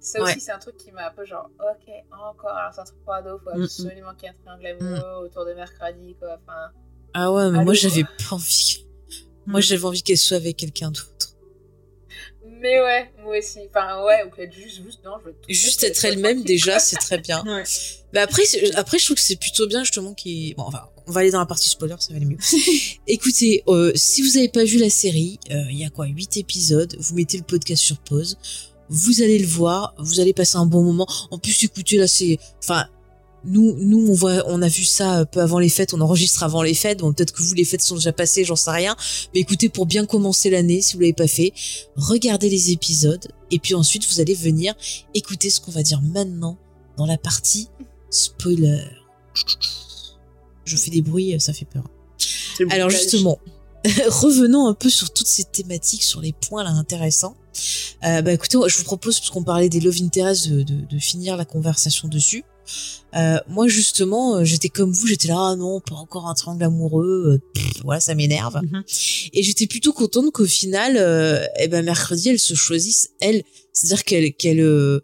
Ça 0.00 0.20
aussi, 0.22 0.38
c'est 0.40 0.52
un 0.52 0.58
truc 0.58 0.76
qui 0.76 0.92
m'a 0.92 1.08
un 1.08 1.12
peu 1.12 1.24
genre, 1.24 1.48
ok, 1.58 1.90
encore, 2.12 2.50
alors 2.50 2.74
c'est 2.74 2.80
un 2.82 2.84
truc 2.84 2.98
pour 3.04 3.14
ado, 3.14 3.38
faut 3.42 3.50
Mm, 3.56 3.60
mm. 3.60 3.64
absolument 3.64 4.14
qu'il 4.14 4.24
y 4.24 4.26
ait 4.26 4.34
un 4.34 4.58
triangle 4.58 4.66
amoureux 4.84 5.24
autour 5.26 5.46
de 5.46 5.54
mercredi, 5.54 6.14
quoi. 6.18 6.36
Enfin, 6.42 6.70
Ah 7.14 7.32
ouais, 7.32 7.44
mais 7.50 7.56
Allô, 7.58 7.64
moi, 7.64 7.74
j'avais 7.74 8.04
pas 8.04 8.34
envie... 8.34 8.86
Moi, 9.46 9.60
j'avais 9.60 9.84
envie 9.84 10.02
qu'elle 10.02 10.18
soit 10.18 10.36
avec 10.38 10.56
quelqu'un 10.56 10.88
d'autre. 10.88 11.13
Mais 12.64 12.80
ouais, 12.80 13.10
moi 13.22 13.36
aussi. 13.38 13.58
Enfin, 13.68 14.02
ouais, 14.04 14.24
ou 14.26 14.34
qu'elle 14.34 14.50
juste, 14.50 14.82
juste, 14.82 15.00
non, 15.04 15.12
je 15.20 15.26
veux 15.26 15.32
tout 15.34 15.38
Juste 15.48 15.80
faire, 15.80 15.90
être 15.90 16.04
elle-même, 16.06 16.42
déjà, 16.42 16.78
c'est 16.78 16.96
très 16.96 17.18
bien. 17.18 17.44
Ouais. 17.46 17.62
Mais 18.14 18.20
après, 18.20 18.44
c'est- 18.46 18.74
après, 18.74 18.98
je 18.98 19.04
trouve 19.04 19.16
que 19.16 19.22
c'est 19.22 19.36
plutôt 19.36 19.66
bien 19.66 19.84
justement 19.84 20.14
qui. 20.14 20.54
Bon, 20.56 20.62
enfin, 20.64 20.82
on 21.06 21.12
va 21.12 21.20
aller 21.20 21.30
dans 21.30 21.40
la 21.40 21.46
partie 21.46 21.68
spoiler, 21.68 21.96
ça 21.98 22.08
va 22.12 22.16
aller 22.16 22.24
mieux. 22.26 22.38
Écoutez, 23.06 23.62
euh, 23.68 23.92
si 23.94 24.22
vous 24.22 24.36
avez 24.38 24.48
pas 24.48 24.64
vu 24.64 24.78
la 24.78 24.88
série, 24.88 25.38
euh, 25.50 25.62
il 25.70 25.78
y 25.78 25.84
a 25.84 25.90
quoi, 25.90 26.06
8 26.06 26.38
épisodes. 26.38 26.96
Vous 26.98 27.14
mettez 27.14 27.36
le 27.36 27.42
podcast 27.44 27.82
sur 27.82 27.98
pause. 27.98 28.38
Vous 28.88 29.20
allez 29.22 29.38
le 29.38 29.46
voir, 29.46 29.94
vous 29.98 30.20
allez 30.20 30.32
passer 30.32 30.56
un 30.56 30.66
bon 30.66 30.82
moment. 30.82 31.06
En 31.30 31.38
plus, 31.38 31.62
écoutez, 31.64 31.96
là, 31.98 32.06
c'est, 32.06 32.38
enfin, 32.62 32.86
nous, 33.46 33.76
nous, 33.78 34.08
on 34.08 34.14
voit, 34.14 34.44
on 34.46 34.62
a 34.62 34.68
vu 34.68 34.84
ça 34.84 35.18
un 35.18 35.24
peu 35.24 35.40
avant 35.40 35.58
les 35.58 35.68
fêtes. 35.68 35.94
On 35.94 36.00
enregistre 36.00 36.42
avant 36.42 36.62
les 36.62 36.74
fêtes. 36.74 37.00
Bon, 37.00 37.12
peut-être 37.12 37.32
que 37.32 37.42
vous, 37.42 37.54
les 37.54 37.64
fêtes 37.64 37.82
sont 37.82 37.96
déjà 37.96 38.12
passées, 38.12 38.44
j'en 38.44 38.56
sais 38.56 38.70
rien. 38.70 38.96
Mais 39.34 39.40
écoutez, 39.40 39.68
pour 39.68 39.86
bien 39.86 40.06
commencer 40.06 40.50
l'année, 40.50 40.80
si 40.82 40.94
vous 40.94 41.00
l'avez 41.00 41.12
pas 41.12 41.26
fait, 41.26 41.52
regardez 41.96 42.48
les 42.48 42.70
épisodes 42.70 43.26
et 43.50 43.58
puis 43.58 43.74
ensuite 43.74 44.06
vous 44.08 44.20
allez 44.20 44.34
venir 44.34 44.74
écouter 45.14 45.50
ce 45.50 45.60
qu'on 45.60 45.70
va 45.70 45.82
dire 45.82 46.00
maintenant 46.02 46.58
dans 46.96 47.06
la 47.06 47.18
partie 47.18 47.68
spoiler. 48.10 48.84
Je 50.64 50.76
fais 50.76 50.90
des 50.90 51.02
bruits, 51.02 51.38
ça 51.40 51.52
fait 51.52 51.66
peur. 51.66 51.84
Alors 52.70 52.90
justement, 52.90 53.38
revenons 54.08 54.66
un 54.66 54.74
peu 54.74 54.88
sur 54.88 55.12
toutes 55.12 55.26
ces 55.26 55.44
thématiques, 55.44 56.02
sur 56.02 56.20
les 56.20 56.32
points 56.32 56.64
là 56.64 56.70
intéressants. 56.70 57.36
Euh, 58.04 58.22
bah 58.22 58.32
écoutez, 58.32 58.58
je 58.66 58.78
vous 58.78 58.84
propose, 58.84 59.18
puisqu'on 59.18 59.44
parlait 59.44 59.68
des 59.68 59.80
love 59.80 59.98
interest, 60.02 60.48
de, 60.48 60.62
de, 60.62 60.86
de 60.86 60.98
finir 60.98 61.36
la 61.36 61.44
conversation 61.44 62.08
dessus. 62.08 62.44
Euh, 63.14 63.38
moi 63.48 63.68
justement, 63.68 64.36
euh, 64.36 64.44
j'étais 64.44 64.68
comme 64.68 64.92
vous, 64.92 65.06
j'étais 65.06 65.28
là, 65.28 65.50
ah 65.52 65.56
non, 65.56 65.80
pas 65.80 65.94
encore 65.94 66.28
un 66.28 66.34
triangle 66.34 66.64
amoureux, 66.64 67.34
euh, 67.34 67.50
pff, 67.54 67.82
voilà, 67.84 68.00
ça 68.00 68.14
m'énerve. 68.14 68.60
Mhm. 68.62 68.82
Et 69.32 69.42
j'étais 69.42 69.66
plutôt 69.66 69.92
contente 69.92 70.32
qu'au 70.32 70.46
final, 70.46 70.96
euh, 70.96 71.44
eh 71.58 71.68
ben 71.68 71.84
mercredi, 71.84 72.30
elle 72.30 72.38
se 72.38 72.54
choisisse 72.54 73.10
elle, 73.20 73.42
c'est-à-dire 73.72 74.04
qu'elle 74.04 74.34
qu'elle 74.34 74.60
euh, 74.60 75.00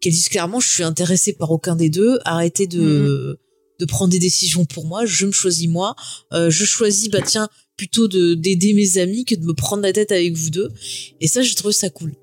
qu'elle 0.00 0.12
dise 0.12 0.28
clairement, 0.28 0.60
je 0.60 0.68
suis 0.68 0.82
intéressée 0.82 1.32
par 1.32 1.50
aucun 1.50 1.76
des 1.76 1.90
deux, 1.90 2.18
arrêtez 2.24 2.66
de 2.66 3.38
de 3.78 3.84
prendre 3.84 4.10
des 4.10 4.18
décisions 4.18 4.64
pour 4.64 4.86
moi, 4.86 5.04
je 5.04 5.26
me 5.26 5.32
choisis 5.32 5.68
moi, 5.68 5.94
je 6.32 6.64
choisis 6.64 7.08
bah 7.08 7.20
tiens 7.22 7.48
plutôt 7.76 8.08
de 8.08 8.34
d'aider 8.34 8.74
mes 8.74 8.98
amis 8.98 9.24
que 9.24 9.34
de 9.34 9.44
me 9.44 9.52
prendre 9.52 9.82
la 9.82 9.92
tête 9.92 10.12
avec 10.12 10.34
vous 10.34 10.50
deux. 10.50 10.70
Et 11.20 11.28
ça, 11.28 11.42
j'ai 11.42 11.54
trouvé 11.54 11.72
ça 11.72 11.90
cool. 11.90 12.14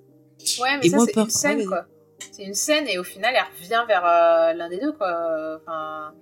Ouais, 0.60 0.78
mais 0.78 0.88
Et 0.88 0.90
ça, 0.90 0.98
c'est 1.06 1.20
une 1.20 1.30
scène, 1.30 1.66
quoi. 1.66 1.86
C'est 2.32 2.44
une 2.44 2.54
scène 2.54 2.88
et 2.88 2.98
au 2.98 3.04
final, 3.04 3.34
elle 3.36 3.44
revient 3.62 3.84
vers 3.88 4.06
euh, 4.06 4.54
l'un 4.54 4.70
des 4.70 4.78
deux, 4.80 4.92
quoi. 4.94 5.58
Enfin. 5.62 6.14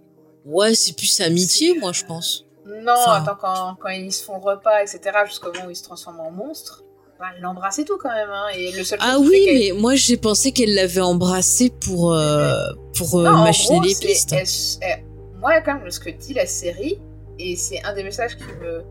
Ouais, 0.45 0.73
c'est 0.73 0.95
plus 0.95 1.19
amitié, 1.21 1.77
moi, 1.79 1.91
je 1.91 2.03
pense. 2.05 2.45
Non, 2.65 2.93
Enfin- 2.97 3.23
attends, 3.23 3.37
quand, 3.39 3.75
quand 3.79 3.89
ils 3.89 4.11
se 4.11 4.23
font 4.23 4.39
repas, 4.39 4.81
etc., 4.81 4.99
jusqu'au 5.25 5.51
moment 5.53 5.67
où 5.67 5.69
ils 5.71 5.75
se 5.75 5.83
transforment 5.83 6.19
en 6.21 6.31
monstres, 6.31 6.83
bah, 7.19 7.25
elle 7.35 7.41
l'embrasse 7.41 7.79
et 7.79 7.85
tout 7.85 7.97
quand 7.97 8.09
même. 8.11 8.29
Hein, 8.31 8.47
et 8.55 8.71
le 8.71 8.83
seul 8.83 8.99
Ah 9.01 9.17
oui, 9.19 9.45
mais 9.47 9.79
moi 9.79 9.95
j'ai 9.95 10.17
pensé 10.17 10.51
qu'elle 10.51 10.73
l'avait 10.73 11.01
embrasé 11.01 11.69
pour 11.69 12.13
euh, 12.13 12.55
pour 12.97 13.19
euh, 13.19 13.23
Non, 13.25 13.43
machiner 13.43 13.77
gros, 13.79 13.83
les 13.87 13.95
pistes. 13.95 14.33
elle- 14.33 14.47
elle- 14.81 15.03
moi, 15.39 15.59
quand 15.61 15.75
même, 15.79 15.89
ce 15.91 15.99
que 15.99 16.09
dit 16.11 16.33
la 16.35 16.45
série, 16.45 16.99
et 17.39 17.55
c'est 17.55 17.83
un 17.83 17.93
des 17.93 18.03
messages 18.03 18.35
qui 18.37 18.43
me. 18.43 18.83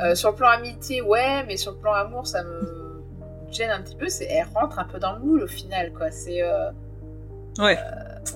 euh, 0.00 0.14
sur 0.14 0.30
le 0.30 0.36
plan 0.36 0.48
amitié, 0.48 1.00
ouais, 1.02 1.44
mais 1.46 1.56
sur 1.56 1.72
le 1.72 1.78
plan 1.78 1.92
amour, 1.92 2.26
ça 2.26 2.42
me 2.42 2.83
gêne 3.54 3.70
un 3.70 3.80
petit 3.80 3.96
peu. 3.96 4.08
C'est 4.08 4.26
elle 4.26 4.46
rentre 4.54 4.78
un 4.78 4.84
peu 4.84 4.98
dans 4.98 5.12
le 5.14 5.20
moule 5.20 5.42
au 5.42 5.46
final, 5.48 5.92
quoi. 5.92 6.10
C'est. 6.10 6.42
euh, 6.42 6.70
Ouais. 7.58 7.78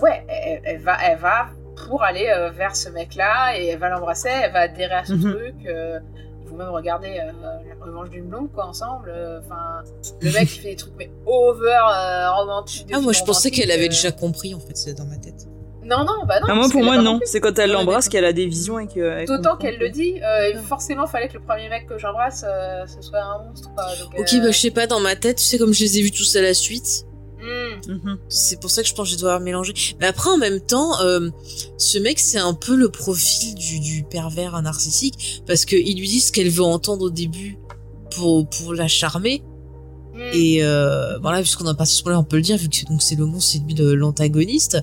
ouais, 0.00 0.24
elle, 0.28 0.60
elle 0.64 0.80
va, 0.80 0.96
elle 1.04 1.18
va 1.18 1.48
pour 1.88 2.02
aller 2.04 2.28
euh, 2.28 2.50
vers 2.50 2.76
ce 2.76 2.88
mec-là 2.88 3.56
et 3.58 3.66
elle 3.68 3.78
va 3.78 3.88
l'embrasser, 3.88 4.28
elle 4.28 4.52
va 4.52 4.60
adhérer 4.60 4.94
à 4.94 5.04
ce 5.04 5.12
Mhm. 5.14 5.32
truc. 5.32 5.54
euh, 5.66 5.98
ils 6.42 6.48
vont 6.48 6.56
même 6.56 6.68
regarder 6.70 7.20
euh, 7.20 7.32
la 7.78 7.84
revanche 7.84 8.10
d'une 8.10 8.24
blonde, 8.26 8.50
quoi, 8.52 8.66
ensemble. 8.66 9.10
euh, 9.10 9.40
Enfin, 9.40 9.82
le 10.22 10.32
mec 10.32 10.48
qui 10.48 10.60
fait 10.60 10.70
des 10.70 10.76
trucs 10.76 10.94
mais 10.96 11.10
over 11.26 11.68
euh, 11.68 12.30
romantiques. 12.32 12.86
des 12.86 12.94
Ah 12.94 13.00
moi 13.00 13.12
je 13.12 13.22
pensais 13.24 13.50
qu'elle 13.50 13.70
avait 13.70 13.88
déjà 13.88 14.12
compris 14.12 14.54
en 14.54 14.60
fait, 14.60 14.76
c'est 14.76 14.94
dans 14.94 15.04
ma 15.04 15.16
tête. 15.16 15.46
Euh. 15.90 15.96
Non, 15.96 16.04
non, 16.04 16.26
bah 16.26 16.40
non. 16.40 16.46
Ah, 16.50 16.54
moi, 16.54 16.68
pour 16.70 16.82
moi, 16.82 16.98
non. 16.98 17.20
C'est 17.24 17.40
quand 17.40 17.58
elle 17.58 17.72
l'embrasse 17.72 18.08
qu'elle 18.08 18.24
a 18.24 18.32
des 18.32 18.46
visions 18.46 18.78
et 18.78 18.86
que. 18.86 19.26
D'autant 19.26 19.56
qu'elle 19.56 19.78
que- 19.78 19.84
le 19.84 19.90
dit, 19.90 20.20
euh, 20.22 20.60
forcément, 20.62 21.06
fallait 21.06 21.28
que 21.28 21.34
le 21.34 21.40
premier 21.40 21.68
mec 21.68 21.86
que 21.86 21.98
j'embrasse, 21.98 22.44
euh, 22.46 22.86
ce 22.86 23.00
soit 23.02 23.20
un 23.22 23.44
monstre. 23.44 23.70
Quoi, 23.74 23.84
donc, 23.96 24.18
Ok, 24.18 24.32
euh, 24.32 24.40
bah 24.40 24.50
je 24.50 24.58
sais 24.58 24.70
pas, 24.70 24.86
dans 24.86 25.00
ma 25.00 25.16
tête, 25.16 25.36
tu 25.36 25.44
sais 25.44 25.58
comme 25.58 25.72
je 25.72 25.80
les 25.80 25.98
ai 25.98 26.02
vus 26.02 26.10
tous 26.10 26.36
à 26.36 26.40
la 26.40 26.54
suite, 26.54 27.04
hmm. 27.40 27.92
Mhm. 27.92 28.18
c'est 28.28 28.60
pour 28.60 28.70
ça 28.70 28.82
que 28.82 28.88
je 28.88 28.94
pense 28.94 29.08
que 29.08 29.14
je 29.14 29.20
dois 29.20 29.30
avoir 29.30 29.44
mélangé. 29.44 29.72
Mais 30.00 30.06
après 30.06 30.30
en 30.30 30.38
même 30.38 30.60
temps, 30.60 31.00
euh, 31.00 31.30
ce 31.76 31.98
mec 31.98 32.18
c'est 32.18 32.38
un 32.38 32.54
peu 32.54 32.74
le 32.76 32.88
profil 32.90 33.54
du, 33.54 33.80
du 33.80 34.02
pervers 34.04 34.60
narcissique 34.62 35.42
parce 35.46 35.64
que 35.64 35.76
il 35.76 35.98
lui 35.98 36.08
dit 36.08 36.20
ce 36.20 36.32
qu'elle 36.32 36.50
veut 36.50 36.62
entendre 36.64 37.04
au 37.06 37.10
début 37.10 37.58
pour 38.14 38.48
pour 38.48 38.74
la 38.74 38.88
charmer. 38.88 39.42
Et 40.32 40.62
euh, 40.62 41.18
voilà, 41.18 41.40
puisqu'on 41.40 41.66
a 41.66 41.74
parti 41.74 41.94
spoiler, 41.94 42.18
on 42.18 42.24
peut 42.24 42.36
le 42.36 42.42
dire, 42.42 42.56
vu 42.56 42.68
que 42.68 42.84
donc 42.86 43.02
c'est 43.02 43.14
le 43.14 43.26
monstre, 43.26 43.52
c'est 43.52 43.58
lui 43.58 43.74
l'antagoniste. 43.96 44.78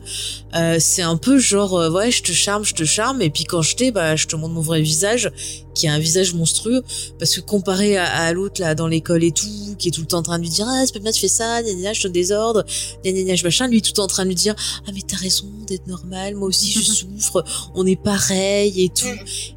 Euh, 0.56 0.78
c'est 0.80 1.02
un 1.02 1.18
peu 1.18 1.38
genre, 1.38 1.76
euh, 1.76 1.90
ouais, 1.92 2.12
je 2.12 2.24
te 2.24 2.32
charme, 2.32 2.64
je 2.64 2.74
te 2.74 2.84
charme, 2.84 3.22
et 3.22 3.30
puis 3.30 3.44
quand 3.44 3.62
je 3.62 3.76
t'ai, 3.76 3.92
bah, 3.92 4.16
je 4.16 4.28
te 4.28 4.36
montre 4.36 4.54
mon 4.54 4.62
vrai 4.62 4.82
visage, 4.82 5.32
qui 5.74 5.88
a 5.88 5.94
un 5.94 6.00
visage 6.00 6.34
monstrueux, 6.34 6.84
parce 7.20 7.36
que 7.36 7.42
comparé 7.42 7.98
à, 7.98 8.06
à 8.06 8.34
l'autre 8.34 8.62
là 8.62 8.76
dans 8.76 8.88
l'école 8.88 9.24
et 9.24 9.32
tout, 9.32 9.76
qui 9.78 9.90
est 9.90 9.92
tout 9.92 10.02
le 10.02 10.08
temps 10.08 10.20
en 10.20 10.24
train 10.24 10.38
de 10.38 10.44
lui 10.44 10.50
dire, 10.50 10.66
ah 10.70 10.84
c'est 10.86 10.94
pas 10.94 11.00
bien, 11.00 11.12
tu 11.12 11.20
fais 11.20 11.28
ça, 11.28 11.62
gna 11.62 11.74
gna, 11.74 11.94
je 11.94 12.04
te 12.04 12.08
désordre, 12.08 12.64
gna 13.04 13.12
gna 13.12 13.24
gna, 13.24 13.36
je 13.36 13.44
machin, 13.44 13.68
lui 13.68 13.82
tout 13.82 13.92
le 13.92 13.96
temps 13.96 14.04
en 14.04 14.08
train 14.08 14.24
de 14.24 14.30
lui 14.30 14.36
dire, 14.36 14.56
ah 14.88 14.92
mais 14.94 15.02
t'as 15.06 15.18
raison 15.18 15.48
d'être 15.68 15.88
normal, 15.88 16.36
moi 16.36 16.48
aussi 16.48 16.72
je 16.72 16.82
souffre, 16.82 17.44
on 17.76 17.86
est 17.86 18.02
pareil 18.02 18.84
et 18.84 18.90
tout. 18.90 19.06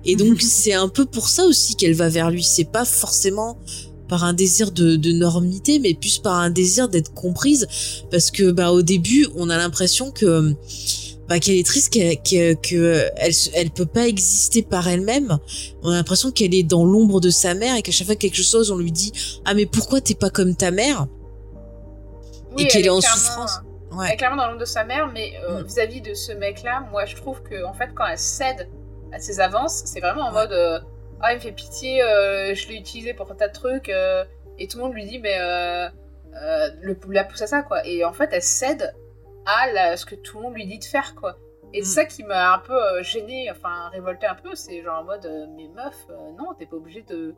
Et 0.04 0.16
donc 0.16 0.42
c'est 0.42 0.74
un 0.74 0.88
peu 0.88 1.06
pour 1.06 1.28
ça 1.28 1.44
aussi 1.44 1.76
qu'elle 1.76 1.94
va 1.94 2.08
vers 2.08 2.30
lui. 2.30 2.42
C'est 2.42 2.64
pas 2.64 2.84
forcément 2.84 3.58
par 4.08 4.24
un 4.24 4.32
désir 4.32 4.70
de, 4.72 4.96
de 4.96 5.12
normité, 5.12 5.78
mais 5.78 5.94
plus 5.94 6.18
par 6.18 6.34
un 6.34 6.50
désir 6.50 6.88
d'être 6.88 7.12
comprise, 7.14 7.66
parce 8.10 8.30
que 8.30 8.50
bah 8.50 8.70
au 8.72 8.82
début 8.82 9.26
on 9.36 9.50
a 9.50 9.56
l'impression 9.56 10.10
que 10.10 10.54
bah, 11.28 11.38
qu'elle 11.40 11.56
est 11.56 11.66
triste, 11.66 11.92
qu'elle 11.92 12.16
que, 12.22 12.54
que 12.54 13.10
elle, 13.16 13.32
elle 13.54 13.70
peut 13.70 13.84
pas 13.86 14.08
exister 14.08 14.62
par 14.62 14.88
elle-même. 14.88 15.38
On 15.82 15.90
a 15.90 15.94
l'impression 15.96 16.30
qu'elle 16.30 16.54
est 16.54 16.62
dans 16.62 16.84
l'ombre 16.84 17.20
de 17.20 17.28
sa 17.28 17.52
mère 17.54 17.76
et 17.76 17.82
qu'à 17.82 17.92
chaque 17.92 18.06
fois 18.06 18.16
quelque 18.16 18.42
chose, 18.42 18.70
on 18.70 18.78
lui 18.78 18.92
dit 18.92 19.12
ah 19.44 19.52
mais 19.54 19.66
pourquoi 19.66 20.00
t'es 20.00 20.14
pas 20.14 20.30
comme 20.30 20.56
ta 20.56 20.70
mère? 20.70 21.06
Oui, 22.56 22.62
et 22.62 22.66
qu'elle 22.68 22.80
elle 22.80 22.86
est 22.86 22.90
en 22.90 23.00
souffrance. 23.00 23.60
Elle 24.06 24.12
est 24.12 24.16
clairement 24.16 24.36
dans 24.36 24.46
l'ombre 24.48 24.60
de 24.60 24.64
sa 24.64 24.84
mère, 24.84 25.10
mais 25.12 25.32
euh, 25.48 25.60
Mm. 25.62 25.66
vis-à-vis 25.66 26.00
de 26.00 26.14
ce 26.14 26.32
mec-là, 26.32 26.86
moi 26.90 27.04
je 27.04 27.16
trouve 27.16 27.42
que 27.42 27.64
en 27.64 27.72
fait 27.74 27.90
quand 27.94 28.06
elle 28.06 28.18
cède 28.18 28.68
à 29.12 29.18
ses 29.18 29.40
avances, 29.40 29.82
c'est 29.84 30.00
vraiment 30.00 30.22
en 30.28 30.32
mode 30.32 30.52
euh, 30.52 30.78
ah 31.22 31.32
il 31.32 31.36
me 31.36 31.40
fait 31.40 31.52
pitié, 31.52 32.02
euh, 32.02 32.54
je 32.54 32.68
l'ai 32.68 32.76
utilisé 32.76 33.14
pour 33.14 33.30
un 33.30 33.34
tas 33.34 33.48
de 33.48 33.52
trucs 33.52 33.88
euh, 33.88 34.24
et 34.58 34.68
tout 34.68 34.78
le 34.78 34.84
monde 34.84 34.94
lui 34.94 35.04
dit 35.06 35.18
mais 35.18 35.36
euh, 35.40 35.88
le, 36.80 36.98
la 37.10 37.24
pousse 37.24 37.42
à 37.42 37.46
ça 37.46 37.62
quoi. 37.62 37.84
Et 37.86 38.04
en 38.04 38.12
fait 38.12 38.28
elle 38.32 38.42
cède 38.42 38.94
à 39.46 39.70
la- 39.72 39.96
ce 39.96 40.04
que 40.06 40.14
tout 40.14 40.36
le 40.38 40.44
monde 40.44 40.54
lui 40.54 40.66
dit 40.66 40.78
de 40.78 40.84
faire 40.84 41.14
quoi. 41.14 41.36
Et 41.74 41.82
c'est 41.82 41.88
Mm. 41.90 41.94
ça 41.94 42.04
qui 42.06 42.22
m'a 42.24 42.54
un 42.54 42.58
peu 42.60 43.02
gênée, 43.02 43.50
enfin 43.50 43.88
révoltée 43.90 44.26
un 44.26 44.34
peu, 44.34 44.54
c'est 44.54 44.82
genre 44.82 45.00
en 45.00 45.04
mode 45.04 45.26
mais 45.56 45.68
meuf, 45.68 45.96
non 46.38 46.54
t'es 46.58 46.66
pas 46.66 46.76
obligé 46.76 47.02
de 47.02 47.34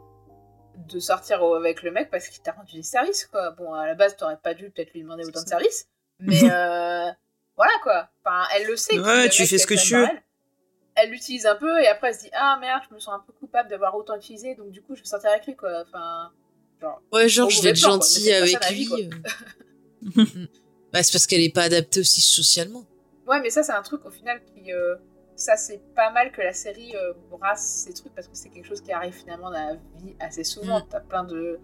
de 0.88 0.98
sortir 1.00 1.42
avec 1.42 1.82
le 1.82 1.90
mec 1.90 2.10
parce 2.10 2.28
qu'il 2.28 2.40
t'a 2.42 2.52
rendu 2.52 2.76
des 2.76 2.82
services 2.82 3.26
quoi. 3.26 3.50
Bon 3.52 3.72
à 3.74 3.86
la 3.86 3.94
base 3.94 4.16
t'aurais 4.16 4.36
pas 4.36 4.54
dû 4.54 4.70
peut-être 4.70 4.92
lui 4.92 5.02
demander 5.02 5.24
autant 5.24 5.42
de 5.42 5.48
services, 5.48 5.88
mais 6.20 6.42
euh, 6.44 7.10
voilà 7.56 7.72
quoi. 7.82 8.08
Enfin 8.24 8.46
elle 8.56 8.66
le 8.66 8.76
sait. 8.76 8.98
Ouais, 8.98 9.28
tu 9.28 9.44
fais 9.46 9.58
ce 9.58 9.66
que 9.66 9.74
tu 9.74 9.94
veux. 9.96 10.06
Elle, 11.02 11.10
l'utilise 11.10 11.46
un 11.46 11.56
peu 11.56 11.80
et 11.80 11.86
après 11.88 12.08
elle 12.08 12.14
se 12.14 12.20
dit 12.22 12.30
ah 12.32 12.56
merde 12.60 12.82
je 12.88 12.94
me 12.94 13.00
sens 13.00 13.14
un 13.14 13.22
peu 13.26 13.32
coupable 13.32 13.68
d'avoir 13.68 13.94
autant 13.94 14.16
utilisé 14.16 14.54
donc 14.54 14.70
du 14.70 14.82
coup 14.82 14.94
je 14.94 15.00
vais 15.00 15.06
sortir 15.06 15.30
avec 15.30 15.46
lui 15.46 15.56
quoi. 15.56 15.82
Enfin 15.86 16.30
genre. 16.80 17.00
Ouais, 17.12 17.28
genre 17.28 17.50
je 17.50 17.62
vais 17.62 17.70
être 17.70 17.80
plan, 17.80 17.98
quoi. 17.98 18.06
Pas 18.58 18.66
avec 18.66 18.76
vie, 18.76 18.88
lui. 18.88 19.10
quoi. 19.10 19.30
euh. 20.16 20.24
Mm. 20.24 20.46
bah 20.92 21.02
c'est 21.02 21.12
parce 21.12 21.26
qu'elle 21.26 21.40
est 21.42 21.54
pas 21.54 21.62
adaptée 21.64 22.00
aussi 22.00 22.20
socialement. 22.20 22.84
Ouais, 23.26 23.40
mais 23.40 23.50
ça, 23.50 23.62
c'est 23.62 23.72
un 23.72 23.82
truc 23.82 24.04
au 24.06 24.10
final 24.10 24.40
qui. 24.44 24.72
euh, 24.72 24.96
ça, 25.36 25.56
c'est 25.56 25.80
pas 25.94 26.10
mal 26.10 26.32
que 26.32 26.42
la 26.42 26.52
série 26.52 26.94
euh, 26.96 27.12
brasse 27.30 27.84
ces 27.86 27.94
trucs 27.94 28.14
parce 28.14 28.26
que 28.28 28.34
c'est 28.36 28.48
quelque 28.50 28.66
chose 28.66 28.80
qui 28.82 28.92
arrive 28.92 29.14
finalement 29.14 29.50
dans 29.50 29.58
la 29.58 29.74
vie 30.02 30.14
assez 30.20 30.44
souvent. 30.44 30.80
Mm. 30.80 30.86
T'as 30.90 31.00
plein 31.00 31.24
de. 31.24 31.58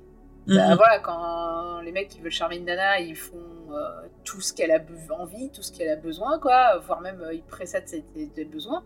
Mhm. 0.46 0.56
Bah, 0.56 0.76
voilà, 0.76 1.00
quand 1.00 1.80
les 1.80 1.90
mecs 1.90 2.08
qui 2.08 2.20
veulent 2.20 2.30
charmer 2.30 2.56
une 2.56 2.66
nana, 2.66 3.00
ils 3.00 3.16
font 3.16 3.34
euh, 3.72 4.06
tout 4.24 4.40
ce 4.40 4.52
qu'elle 4.52 4.70
a 4.70 4.78
envie, 5.18 5.50
tout 5.50 5.60
ce 5.62 5.72
qu'elle 5.72 5.88
a 5.88 5.96
besoin, 5.96 6.38
quoi, 6.38 6.78
voire 6.78 7.00
même 7.00 7.20
euh, 7.20 7.34
ils 7.34 7.42
précèdent 7.42 7.88
ses, 7.88 8.04
ses- 8.14 8.30
ses 8.32 8.44
besoins. 8.44 8.84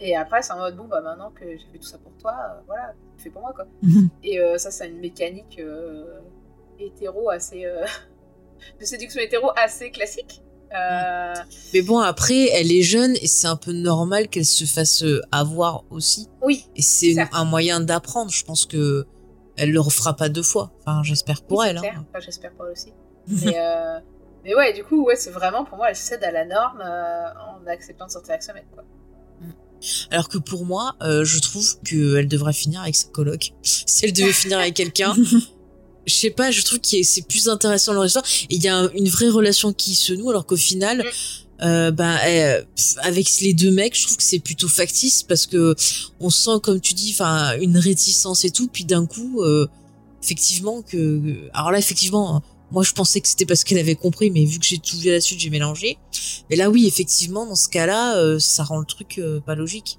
Et 0.00 0.14
après, 0.16 0.42
c'est 0.42 0.52
en 0.52 0.58
mode, 0.58 0.76
bon, 0.76 0.84
bah 0.84 1.00
maintenant 1.00 1.30
que 1.30 1.44
j'ai 1.46 1.66
fait 1.72 1.78
tout 1.78 1.86
ça 1.86 1.98
pour 1.98 2.12
toi, 2.18 2.32
euh, 2.32 2.60
voilà, 2.66 2.92
fais 3.18 3.30
pour 3.30 3.40
moi, 3.42 3.52
quoi. 3.54 3.66
Mhm. 3.82 4.08
Et 4.22 4.38
euh, 4.40 4.58
ça, 4.58 4.70
c'est 4.70 4.88
une 4.88 5.00
mécanique 5.00 5.58
euh, 5.58 6.20
hétéro 6.78 7.30
assez. 7.30 7.64
euh, 7.64 7.84
de 8.80 8.84
séduction 8.84 9.20
hétéro 9.20 9.50
assez 9.56 9.90
classique. 9.90 10.42
Euh, 10.76 11.34
Mais 11.72 11.82
bon, 11.82 11.98
après, 12.00 12.48
elle 12.52 12.72
est 12.72 12.82
jeune 12.82 13.14
et 13.22 13.26
c'est 13.26 13.46
un 13.46 13.56
peu 13.56 13.72
normal 13.72 14.28
qu'elle 14.28 14.44
se 14.44 14.64
fasse 14.64 15.04
avoir 15.30 15.84
aussi. 15.90 16.28
Oui. 16.42 16.66
Et 16.74 16.82
c'est 16.82 17.14
un 17.32 17.44
moyen 17.44 17.80
d'apprendre. 17.80 18.30
Je 18.32 18.44
pense 18.44 18.66
que 18.66 19.06
elle 19.56 19.70
le 19.72 19.80
refera 19.80 20.14
pas 20.16 20.28
deux 20.28 20.42
fois. 20.42 20.72
Enfin, 20.80 21.02
j'espère 21.04 21.42
pour 21.42 21.60
Oui, 21.60 21.66
elle. 21.70 21.78
hein. 21.78 21.82
Enfin, 22.10 22.20
j'espère 22.20 22.52
pas 22.54 22.64
aussi. 22.70 22.92
mais, 23.28 23.54
euh, 23.56 23.98
mais 24.44 24.54
ouais, 24.54 24.72
du 24.72 24.82
coup, 24.84 25.04
ouais, 25.04 25.16
c'est 25.16 25.30
vraiment 25.30 25.64
pour 25.64 25.78
moi, 25.78 25.88
elle 25.90 25.96
cède 25.96 26.22
à 26.24 26.30
la 26.32 26.44
norme 26.44 26.80
en 26.82 27.66
acceptant 27.66 28.06
de 28.06 28.10
sortir 28.10 28.32
avec 28.32 28.42
ce 28.42 28.52
mec, 28.52 28.66
quoi. 28.74 28.82
Alors 30.10 30.28
que 30.28 30.38
pour 30.38 30.64
moi, 30.66 30.94
euh, 31.02 31.24
je 31.24 31.38
trouve 31.38 31.78
qu'elle 31.84 32.28
devrait 32.28 32.52
finir 32.52 32.80
avec 32.82 32.94
sa 32.96 33.08
coloc. 33.08 33.52
Si 33.62 34.04
elle 34.04 34.12
devait 34.12 34.32
finir 34.32 34.58
avec 34.58 34.74
quelqu'un, 34.74 35.14
je 36.06 36.14
sais 36.14 36.30
pas, 36.30 36.50
je 36.50 36.62
trouve 36.62 36.78
que 36.80 37.02
c'est 37.02 37.22
plus 37.26 37.48
intéressant 37.48 37.94
dans 37.94 38.02
l'histoire. 38.02 38.24
Et 38.50 38.56
il 38.56 38.62
y 38.62 38.68
a 38.68 38.76
un- 38.76 38.90
une 38.90 39.08
vraie 39.08 39.28
relation 39.28 39.72
qui 39.72 39.94
se 39.94 40.12
noue, 40.12 40.30
alors 40.30 40.46
qu'au 40.46 40.56
final, 40.56 41.04
euh, 41.62 41.90
ben, 41.90 42.18
euh, 42.26 42.62
pff, 42.76 42.94
avec 43.02 43.28
les 43.40 43.54
deux 43.54 43.70
mecs, 43.70 43.96
je 43.98 44.04
trouve 44.06 44.16
que 44.18 44.22
c'est 44.22 44.38
plutôt 44.38 44.68
factice 44.68 45.22
parce 45.22 45.46
que 45.46 45.74
on 46.20 46.30
sent, 46.30 46.58
comme 46.62 46.80
tu 46.80 46.94
dis, 46.94 47.10
enfin, 47.12 47.56
une 47.60 47.78
réticence 47.78 48.44
et 48.44 48.50
tout. 48.50 48.68
Puis 48.72 48.84
d'un 48.84 49.06
coup, 49.06 49.42
euh, 49.42 49.66
effectivement 50.22 50.82
que, 50.82 51.20
alors 51.54 51.70
là, 51.70 51.78
effectivement, 51.78 52.42
moi 52.70 52.82
je 52.82 52.92
pensais 52.92 53.20
que 53.20 53.28
c'était 53.28 53.46
parce 53.46 53.64
qu'elle 53.64 53.78
avait 53.78 53.94
compris, 53.94 54.30
mais 54.30 54.44
vu 54.44 54.58
que 54.58 54.64
j'ai 54.64 54.78
tout 54.78 54.96
vu 54.98 55.10
à 55.10 55.12
la 55.12 55.20
suite, 55.20 55.38
j'ai 55.40 55.50
mélangé. 55.50 55.98
Mais 56.50 56.56
là, 56.56 56.68
oui, 56.70 56.86
effectivement, 56.86 57.46
dans 57.46 57.54
ce 57.54 57.68
cas-là, 57.68 58.16
euh, 58.18 58.38
ça 58.38 58.64
rend 58.64 58.78
le 58.78 58.84
truc 58.86 59.18
euh, 59.18 59.40
pas 59.40 59.54
logique. 59.54 59.98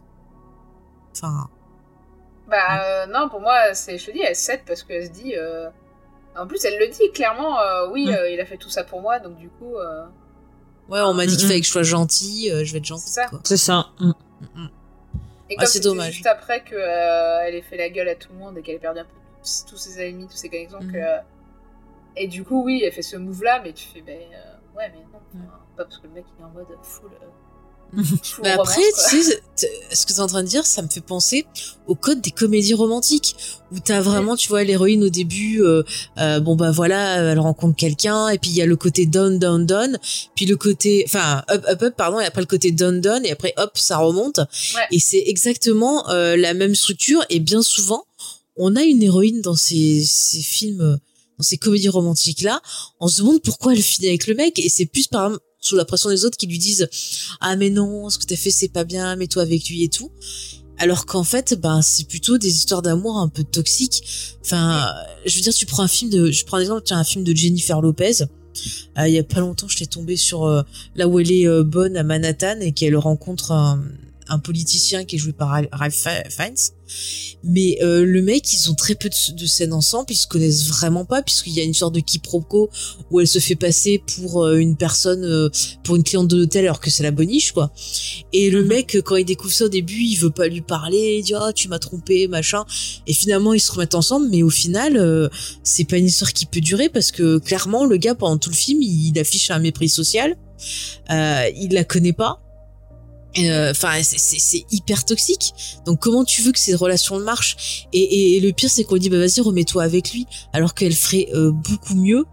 Enfin, 1.16 1.50
Bah 2.50 2.82
euh, 2.82 3.06
non, 3.08 3.30
pour 3.30 3.42
moi, 3.42 3.74
c'est, 3.74 3.98
je 3.98 4.06
te 4.06 4.12
dis, 4.12 4.22
elle 4.22 4.36
cède 4.36 4.62
parce 4.66 4.84
qu'elle 4.84 5.06
se 5.08 5.12
dit. 5.12 5.36
euh, 5.36 5.70
En 6.40 6.46
plus, 6.46 6.64
elle 6.66 6.78
le 6.78 6.88
dit 6.88 7.12
clairement, 7.14 7.60
euh, 7.60 7.88
oui, 7.92 8.06
Mm. 8.06 8.10
euh, 8.14 8.30
il 8.30 8.40
a 8.40 8.46
fait 8.46 8.58
tout 8.58 8.70
ça 8.70 8.84
pour 8.84 9.02
moi, 9.02 9.18
donc 9.20 9.38
du 9.38 9.50
coup. 9.50 9.76
euh, 9.76 10.06
ouais, 10.90 11.02
on 11.02 11.14
m'a 11.16 11.26
dit 11.26 11.36
qu'il 11.36 11.46
Mhm. 11.46 11.50
fallait 11.50 11.62
que 11.62 11.66
je 11.66 11.72
sois 11.72 11.82
gentille, 11.84 12.52
euh, 12.52 12.64
je 12.64 12.72
vais 12.74 12.78
être 12.78 12.86
gentille. 12.86 13.08
C'est 13.08 13.22
ça. 13.22 13.28
Quoi. 13.28 13.40
C'est 13.44 13.58
ça. 13.58 13.88
Mm. 14.00 14.12
Mhm. 14.56 14.70
Et 15.50 15.56
Ah, 15.58 15.62
comme 15.64 15.66
c'est 15.68 15.80
dommage. 15.80 16.14
juste 16.14 16.28
après 16.28 16.64
qu'elle 16.64 17.56
ait 17.56 17.62
fait 17.64 17.78
la 17.78 17.90
gueule 17.90 18.10
à 18.10 18.16
tout 18.16 18.30
le 18.34 18.38
monde 18.38 18.56
et 18.58 18.62
qu'elle 18.62 18.76
ait 18.76 18.80
perdu 18.80 19.00
un 19.00 19.06
peu 19.06 19.10
tous, 19.42 19.66
tous 19.68 19.78
ses 19.78 20.00
amis, 20.08 20.28
tous 20.30 20.38
ses 20.38 20.50
connexions, 20.50 20.80
que. 20.80 21.37
Et 22.20 22.28
du 22.28 22.44
coup, 22.44 22.64
oui, 22.64 22.82
elle 22.86 22.92
fait 22.94 23.02
ce 23.02 23.18
move-là, 23.18 23.62
mais 23.64 23.74
tu 23.74 23.88
fais, 23.94 24.02
ben. 24.02 24.18
euh, 24.18 24.78
ouais, 24.78 24.92
mais 24.94 25.02
non, 25.40 25.46
pas 25.76 25.84
parce 25.86 25.98
que 26.00 26.08
le 26.08 26.14
mec 26.14 26.26
il 26.38 26.42
est 26.42 26.46
en 26.46 26.50
mode 26.50 26.66
full. 26.82 27.10
euh, 27.12 28.04
full 28.24 28.44
Mais 28.44 28.50
après, 28.50 28.82
romance, 28.82 29.08
tu 29.10 29.24
sais, 29.24 29.42
ce 29.94 30.06
que 30.06 30.14
t'es 30.14 30.20
en 30.20 30.28
train 30.28 30.44
de 30.44 30.48
dire, 30.48 30.66
ça 30.66 30.82
me 30.82 30.88
fait 30.90 31.00
penser 31.02 31.46
au 31.88 31.96
code 31.96 32.20
des 32.20 32.32
comédies 32.32 32.74
romantiques, 32.74 33.36
où 33.72 33.80
t'as 33.80 34.02
vraiment, 34.02 34.36
tu 34.36 34.50
vois, 34.50 34.64
l'héroïne 34.64 35.04
au 35.04 35.10
début, 35.10 35.62
euh, 35.62 35.84
euh, 36.18 36.40
bon 36.42 36.56
bah 36.56 36.72
voilà, 36.72 37.16
elle 37.32 37.40
rencontre 37.40 37.78
quelqu'un, 37.78 38.28
et 38.30 38.40
puis 38.40 38.50
il 38.50 38.58
y 38.58 38.62
a 38.62 38.66
le 38.66 38.76
côté 38.76 39.06
down, 39.06 39.40
down, 39.40 39.66
down, 39.66 39.98
puis 40.36 40.46
le 40.46 40.58
côté, 40.58 41.06
enfin 41.08 41.44
up, 41.50 41.64
up, 41.70 41.82
up, 41.84 41.94
pardon, 41.96 42.20
et 42.20 42.26
après 42.26 42.42
le 42.42 42.48
côté 42.48 42.72
down, 42.72 43.00
down, 43.00 43.26
et 43.26 43.32
après 43.32 43.54
hop, 43.58 43.78
ça 43.78 43.98
remonte. 43.98 44.40
Ouais. 44.40 44.82
Et 44.92 45.00
c'est 45.00 45.24
exactement 45.28 46.10
euh, 46.10 46.36
la 46.36 46.54
même 46.54 46.76
structure, 46.76 47.24
et 47.30 47.40
bien 47.40 47.62
souvent, 47.62 48.04
on 48.58 48.76
a 48.76 48.84
une 48.84 49.02
héroïne 49.04 49.42
dans 49.42 49.56
ces, 49.56 50.04
ces 50.04 50.42
films, 50.42 50.82
euh, 50.82 50.98
dans 51.38 51.44
ces 51.44 51.58
comédies 51.58 51.90
romantiques 51.90 52.42
là, 52.42 52.62
on 53.00 53.08
se 53.08 53.22
demande 53.22 53.42
pourquoi 53.42 53.74
elle 53.74 53.82
finit 53.82 54.08
avec 54.08 54.28
le 54.28 54.36
mec, 54.36 54.60
et 54.60 54.70
c'est 54.70 54.86
plus 54.86 55.08
par 55.08 55.32
sous 55.60 55.76
la 55.76 55.86
pression 55.86 56.10
des 56.10 56.24
autres 56.24 56.38
qui 56.38 56.48
lui 56.48 56.60
disent 56.60 56.88
ah 57.42 57.56
mais 57.56 57.70
non 57.70 58.10
ce 58.10 58.18
que 58.18 58.26
t'as 58.26 58.36
fait 58.36 58.52
c'est 58.52 58.70
pas 58.70 58.84
bien 58.84 59.16
mets-toi 59.16 59.42
avec 59.42 59.68
lui 59.68 59.84
et 59.84 59.90
tout 59.90 60.12
alors 60.78 61.06
qu'en 61.06 61.24
fait 61.24 61.60
ben 61.60 61.82
c'est 61.82 62.08
plutôt 62.08 62.38
des 62.38 62.56
histoires 62.56 62.82
d'amour 62.82 63.18
un 63.18 63.30
peu 63.30 63.44
toxiques. 63.44 64.38
Enfin 64.42 64.94
je 65.26 65.36
veux 65.36 65.42
dire 65.42 65.54
tu 65.54 65.66
prends 65.66 65.84
un 65.84 65.88
film 65.88 66.12
de 66.12 66.32
je 66.32 66.46
prends 66.46 66.58
un 66.58 66.62
exemple 66.62 66.84
tiens 66.86 67.00
un 67.00 67.04
film 67.04 67.24
de 67.24 67.36
Jennifer 67.36 67.82
Lopez. 67.82 68.24
Euh, 68.98 69.08
il 69.08 69.14
y 69.14 69.20
a 69.20 69.24
pas 69.24 69.40
longtemps 69.40 69.68
j'étais 69.68 69.86
tombée 69.86 70.18
sur 70.18 70.46
euh, 70.46 70.64
là 70.96 71.08
où 71.08 71.20
elle 71.20 71.32
est 71.32 71.48
euh, 71.48 71.64
bonne 71.64 71.96
à 71.98 72.04
Manhattan 72.04 72.60
et 72.60 72.72
qu'elle 72.72 72.96
rencontre 72.96 73.80
un 74.30 74.40
politicien 74.40 75.06
qui 75.06 75.16
est 75.16 75.20
joué 75.20 75.34
par 75.34 75.50
Ralph 75.72 75.94
Fi- 75.96 76.30
Fiennes. 76.30 76.56
Mais 77.44 77.78
euh, 77.82 78.06
le 78.06 78.22
mec 78.22 78.54
ils 78.54 78.72
ont 78.72 78.74
très 78.74 78.96
peu 78.96 79.10
de, 79.10 79.34
de 79.34 79.46
scènes 79.46 79.74
ensemble 79.74 80.06
ils 80.10 80.16
se 80.16 80.26
connaissent 80.26 80.68
vraiment 80.70 81.04
pas 81.04 81.22
puisqu'il 81.22 81.52
y 81.52 81.60
a 81.60 81.64
une 81.64 81.74
sorte 81.74 81.94
de 81.94 82.00
quiproquo 82.00 82.70
où 83.12 83.20
elle 83.20 83.28
se 83.28 83.40
fait 83.40 83.56
passer 83.56 84.02
pour 84.16 84.46
euh, 84.46 84.56
une 84.56 84.78
personne 84.78 85.26
euh, 85.26 85.50
pour 85.84 85.98
une 85.98 86.04
cliente 86.04 86.30
de 86.30 86.38
l'hôtel 86.38 86.64
alors 86.64 86.80
que 86.80 86.90
c'est 86.90 87.04
la 87.04 87.12
boniche 87.12 87.52
quoi. 87.52 87.74
Et 88.32 88.50
le 88.50 88.64
mec 88.64 88.96
euh, 88.96 89.02
quand 89.02 89.18
il 89.18 89.26
découvre 89.26 89.54
ça 89.54 89.66
au 89.66 89.70
début 89.70 90.02
il 90.02 90.16
veut 90.16 90.30
pas 90.30 90.48
lui 90.48 90.62
parler 90.62 91.18
il 91.20 91.24
dit 91.26 91.34
ah 91.36 91.52
tu 91.54 91.68
m'as 91.68 91.80
trompé 91.80 92.30
machin. 92.30 92.64
Et 93.06 93.12
finalement 93.12 93.54
ils 93.54 93.60
se 93.60 93.72
remettent 93.74 93.96
ensemble 93.96 94.30
mais 94.30 94.42
au 94.42 94.50
final 94.50 94.96
euh, 94.96 95.28
c'est 95.64 95.84
pas 95.84 95.98
une 95.98 96.06
histoire 96.06 96.32
qui 96.32 96.46
peut 96.46 96.62
durer 96.62 96.88
parce 96.88 97.12
que 97.12 97.38
clairement 97.38 97.84
le 97.84 97.98
gars 97.98 98.16
pendant 98.16 98.38
tout 98.38 98.50
le 98.50 98.56
film 98.56 98.82
il, 98.82 99.10
il 99.10 99.20
affiche 99.20 99.52
un 99.52 99.60
mépris 99.60 99.90
social 99.90 100.38
euh, 101.12 101.50
il 101.60 101.74
la 101.74 101.84
connaît 101.84 102.14
pas 102.14 102.42
enfin 103.72 104.02
c'est- 104.04 104.66
hyper 104.72 105.06
toxique. 105.06 105.54
Donc 105.86 106.00
comment 106.00 106.24
tu 106.24 106.42
veux 106.42 106.52
que 106.52 106.60
ces 106.60 106.76
relations 106.76 107.20
marchent? 107.20 107.88
Et, 107.94 108.00
et, 108.02 108.38
et 108.38 108.40
le 108.40 108.52
pire 108.52 108.70
c'est 108.70 108.84
qu'on 108.84 108.98
dit 108.98 109.10
bah 109.10 109.20
vas-y 109.20 109.42
remets-toi 109.42 109.84
avec 109.84 110.12
lui. 110.12 110.26
Alors 110.54 110.74
qu'elle 110.74 110.96
ferait 110.96 111.28
euh, 111.34 111.52
beaucoup 111.52 111.96
mieux 111.96 112.26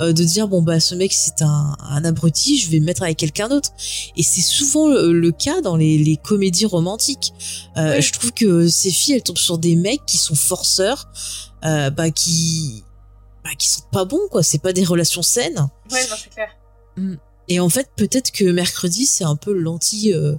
euh, 0.00 0.12
de 0.12 0.24
dire 0.24 0.48
bon 0.48 0.62
bah 0.62 0.80
ce 0.80 0.94
mec 0.94 1.12
c'est 1.12 1.42
un, 1.42 1.76
un 1.80 2.04
abruti 2.04 2.58
je 2.58 2.68
vais 2.70 2.80
me 2.80 2.84
mettre 2.86 3.02
avec 3.02 3.16
quelqu'un 3.18 3.48
d'autre. 3.48 3.70
Et 4.16 4.22
c'est 4.22 4.40
souvent 4.42 4.88
le, 4.88 5.12
le 5.12 5.32
cas 5.32 5.60
dans 5.60 5.76
les, 5.76 5.98
les 5.98 6.16
comédies 6.16 6.66
romantiques. 6.66 7.32
Euh, 7.76 7.94
Oui. 7.96 8.02
je 8.02 8.12
trouve 8.12 8.32
que 8.32 8.68
ces 8.68 8.90
filles 8.90 9.14
elles 9.14 9.22
tombent 9.22 9.38
sur 9.38 9.58
des 9.58 9.76
mecs 9.76 10.04
qui 10.06 10.18
sont 10.18 10.34
forceurs 10.34 11.08
euh, 11.64 11.90
bah 11.90 12.10
qui 12.10 12.84
bah, 13.44 13.50
qui 13.58 13.68
sont 13.68 13.82
pas 13.92 14.04
bons 14.04 14.28
quoi. 14.30 14.42
C'est 14.42 14.60
pas 14.62 14.72
des 14.72 14.84
relations 14.84 15.22
saines. 15.22 15.68
Ouais, 15.90 16.06
non, 16.08 16.16
c'est 16.22 16.30
clair. 16.30 16.48
et 17.48 17.58
en 17.60 17.68
fait, 17.68 17.88
peut-être 17.96 18.30
que 18.32 18.44
mercredi, 18.44 19.06
c'est 19.06 19.24
un 19.24 19.36
peu 19.36 19.52
l'anti 19.52 20.12
euh, 20.12 20.36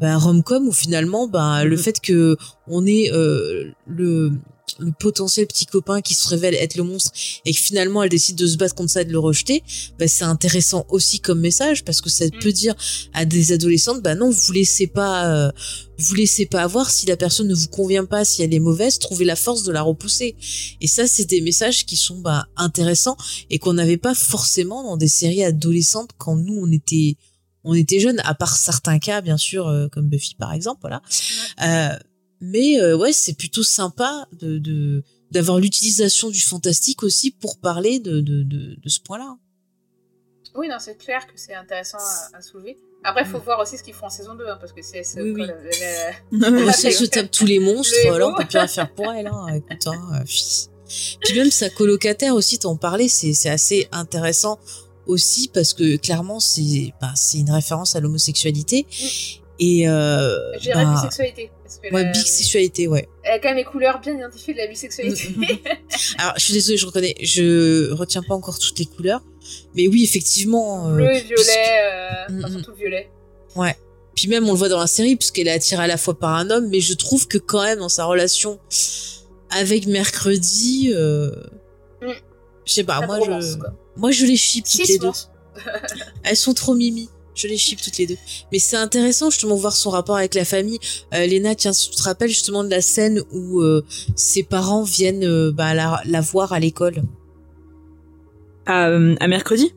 bah, 0.00 0.16
rom-com 0.16 0.68
où 0.68 0.72
finalement, 0.72 1.28
bah, 1.28 1.64
le 1.64 1.76
fait 1.76 2.00
que 2.00 2.36
on 2.66 2.86
ait 2.86 3.12
euh, 3.12 3.70
le 3.86 4.32
le 4.78 4.92
potentiel 4.92 5.46
petit 5.46 5.66
copain 5.66 6.00
qui 6.00 6.14
se 6.14 6.28
révèle 6.28 6.54
être 6.54 6.76
le 6.76 6.84
monstre 6.84 7.10
et 7.44 7.52
que 7.52 7.58
finalement 7.58 8.02
elle 8.02 8.08
décide 8.08 8.36
de 8.36 8.46
se 8.46 8.56
battre 8.56 8.74
contre 8.74 8.92
ça 8.92 9.02
et 9.02 9.04
de 9.04 9.12
le 9.12 9.18
rejeter, 9.18 9.62
bah, 9.98 10.06
c'est 10.06 10.24
intéressant 10.24 10.86
aussi 10.88 11.20
comme 11.20 11.40
message 11.40 11.84
parce 11.84 12.00
que 12.00 12.08
ça 12.08 12.26
Mm. 12.26 12.38
peut 12.40 12.52
dire 12.52 12.74
à 13.12 13.24
des 13.24 13.52
adolescentes, 13.52 14.02
bah 14.02 14.14
non, 14.14 14.30
vous 14.30 14.52
laissez 14.52 14.86
pas, 14.86 15.26
euh, 15.26 15.50
vous 15.98 16.14
laissez 16.14 16.46
pas 16.46 16.62
avoir 16.62 16.90
si 16.90 17.06
la 17.06 17.16
personne 17.16 17.48
ne 17.48 17.54
vous 17.54 17.68
convient 17.68 18.04
pas, 18.04 18.24
si 18.24 18.42
elle 18.42 18.54
est 18.54 18.60
mauvaise, 18.60 18.98
trouvez 18.98 19.24
la 19.24 19.36
force 19.36 19.64
de 19.64 19.72
la 19.72 19.82
repousser. 19.82 20.36
Et 20.80 20.86
ça, 20.86 21.06
c'est 21.06 21.26
des 21.26 21.40
messages 21.40 21.84
qui 21.84 21.96
sont 21.96 22.20
bah, 22.20 22.46
intéressants 22.56 23.16
et 23.50 23.58
qu'on 23.58 23.74
n'avait 23.74 23.96
pas 23.96 24.14
forcément 24.14 24.82
dans 24.84 24.96
des 24.96 25.08
séries 25.08 25.44
adolescentes 25.44 26.10
quand 26.16 26.36
nous 26.36 26.58
on 26.62 26.70
était 26.70 27.16
on 27.64 27.74
était 27.74 28.00
jeunes, 28.00 28.20
à 28.24 28.34
part 28.34 28.56
certains 28.56 28.98
cas, 28.98 29.20
bien 29.20 29.36
sûr, 29.36 29.68
euh, 29.68 29.88
comme 29.88 30.08
Buffy 30.08 30.34
par 30.34 30.52
exemple, 30.52 30.80
voilà. 30.80 31.02
Euh, 31.62 31.96
mais 32.40 32.80
euh, 32.80 32.96
ouais, 32.96 33.12
c'est 33.12 33.34
plutôt 33.34 33.62
sympa 33.62 34.26
de, 34.32 34.58
de 34.58 35.02
d'avoir 35.30 35.58
l'utilisation 35.60 36.28
du 36.28 36.40
fantastique 36.40 37.02
aussi 37.04 37.30
pour 37.30 37.58
parler 37.60 38.00
de, 38.00 38.20
de, 38.20 38.42
de, 38.42 38.76
de 38.82 38.88
ce 38.88 38.98
point-là. 39.00 39.36
Oui, 40.56 40.66
non, 40.68 40.78
c'est 40.80 40.96
clair 40.96 41.24
que 41.26 41.34
c'est 41.36 41.54
intéressant 41.54 41.98
à, 41.98 42.38
à 42.38 42.42
soulever. 42.42 42.76
Après, 43.04 43.22
il 43.22 43.28
faut 43.28 43.38
voir 43.38 43.60
aussi 43.60 43.78
ce 43.78 43.82
qu'ils 43.82 43.94
font 43.94 44.06
en 44.06 44.10
saison 44.10 44.34
2, 44.34 44.44
hein, 44.46 44.58
parce 44.60 44.72
que 44.72 44.80
elle 44.80 45.04
se, 45.04 45.20
Oui, 45.20 45.46
se 46.92 47.04
tape 47.06 47.30
tous 47.30 47.46
les 47.46 47.60
monstres, 47.60 47.94
Le 48.04 48.12
alors 48.12 48.32
on 48.32 48.36
peut 48.36 48.44
plus 48.46 48.58
rien 48.58 48.66
faire 48.66 48.92
pour 48.92 49.10
elle. 49.12 49.28
Hein. 49.28 49.46
Écoute, 49.54 49.86
hein, 49.86 50.24
Puis 50.26 51.34
même 51.38 51.50
sa 51.50 51.70
colocataire 51.70 52.34
aussi, 52.34 52.58
t'en 52.58 52.76
parlais, 52.76 53.08
c'est 53.08 53.32
c'est 53.32 53.48
assez 53.48 53.88
intéressant 53.92 54.58
aussi 55.10 55.50
parce 55.52 55.72
que 55.74 55.96
clairement 55.96 56.40
c'est 56.40 56.92
bah, 57.00 57.12
c'est 57.16 57.38
une 57.38 57.50
référence 57.50 57.96
à 57.96 58.00
l'homosexualité 58.00 58.86
et 59.58 59.88
euh, 59.88 60.36
Je 60.56 60.60
dirais 60.60 60.84
bah, 60.84 60.94
bisexualité. 60.94 61.50
Parce 61.62 61.76
que 61.78 61.94
ouais 61.94 62.02
la- 62.04 62.10
bisexualité 62.12 62.88
ouais. 62.88 63.08
Elle 63.22 63.32
a 63.34 63.38
quand 63.38 63.48
même 63.48 63.58
les 63.58 63.64
couleurs 63.64 64.00
bien 64.00 64.16
identifiées 64.16 64.54
de 64.54 64.58
la 64.58 64.66
bisexualité. 64.66 65.28
Mm, 65.36 65.44
Alors 66.18 66.32
je 66.36 66.42
suis 66.44 66.52
désolée, 66.54 66.78
je 66.78 66.86
reconnais, 66.86 67.14
je 67.22 67.92
retiens 67.92 68.22
pas 68.22 68.34
encore 68.34 68.58
toutes 68.58 68.78
les 68.78 68.86
couleurs, 68.86 69.22
mais 69.74 69.86
oui 69.88 70.02
effectivement. 70.02 70.88
euh, 70.88 70.94
Bleu 70.94 71.04
et 71.14 71.20
violet, 71.20 71.34
puisque- 71.34 71.50
euh, 71.50 72.10
enfin, 72.38 72.48
Mm, 72.48 72.50
mm. 72.50 72.52
surtout 72.62 72.74
violet. 72.74 73.10
Ouais. 73.56 73.76
Puis 74.16 74.28
même 74.28 74.48
on 74.48 74.52
le 74.52 74.58
voit 74.58 74.68
dans 74.68 74.80
la 74.80 74.86
série 74.86 75.16
puisqu'elle 75.16 75.46
est 75.48 75.52
attirée 75.52 75.84
à 75.84 75.86
la 75.86 75.96
fois 75.96 76.18
par 76.18 76.34
un 76.34 76.50
homme, 76.50 76.68
mais 76.68 76.80
je 76.80 76.94
trouve 76.94 77.26
que 77.28 77.38
quand 77.38 77.62
même 77.62 77.78
dans 77.78 77.88
sa 77.88 78.04
relation 78.06 78.58
avec 79.50 79.86
Mercredi, 79.86 80.90
euh, 80.94 81.30
Mm. 82.02 82.12
je 82.64 82.72
sais 82.72 82.84
pas, 82.84 83.04
moi 83.06 83.18
je. 83.24 83.56
Moi 84.00 84.10
je 84.10 84.26
les 84.26 84.36
ship 84.36 84.64
toutes 84.64 84.88
les 84.88 84.98
deux. 84.98 85.10
Elles 86.24 86.36
sont 86.36 86.54
trop 86.54 86.74
mimi. 86.74 87.08
Je 87.34 87.46
les 87.46 87.56
ship 87.56 87.80
toutes 87.80 87.96
les 87.98 88.06
deux. 88.06 88.16
Mais 88.50 88.58
c'est 88.58 88.76
intéressant 88.76 89.30
justement 89.30 89.54
voir 89.54 89.74
son 89.74 89.90
rapport 89.90 90.16
avec 90.16 90.34
la 90.34 90.44
famille. 90.44 90.78
Euh, 91.14 91.24
Léna, 91.26 91.54
tiens, 91.54 91.70
tu 91.72 91.90
te 91.90 92.02
rappelles 92.02 92.28
justement 92.28 92.64
de 92.64 92.70
la 92.70 92.82
scène 92.82 93.22
où 93.32 93.60
euh, 93.60 93.84
ses 94.16 94.42
parents 94.42 94.82
viennent 94.82 95.24
euh, 95.24 95.52
bah, 95.52 95.72
la, 95.72 96.02
la 96.04 96.20
voir 96.20 96.52
à 96.52 96.58
l'école? 96.58 97.02
À, 98.66 98.88
euh, 98.88 99.14
à 99.20 99.28
mercredi? 99.28 99.72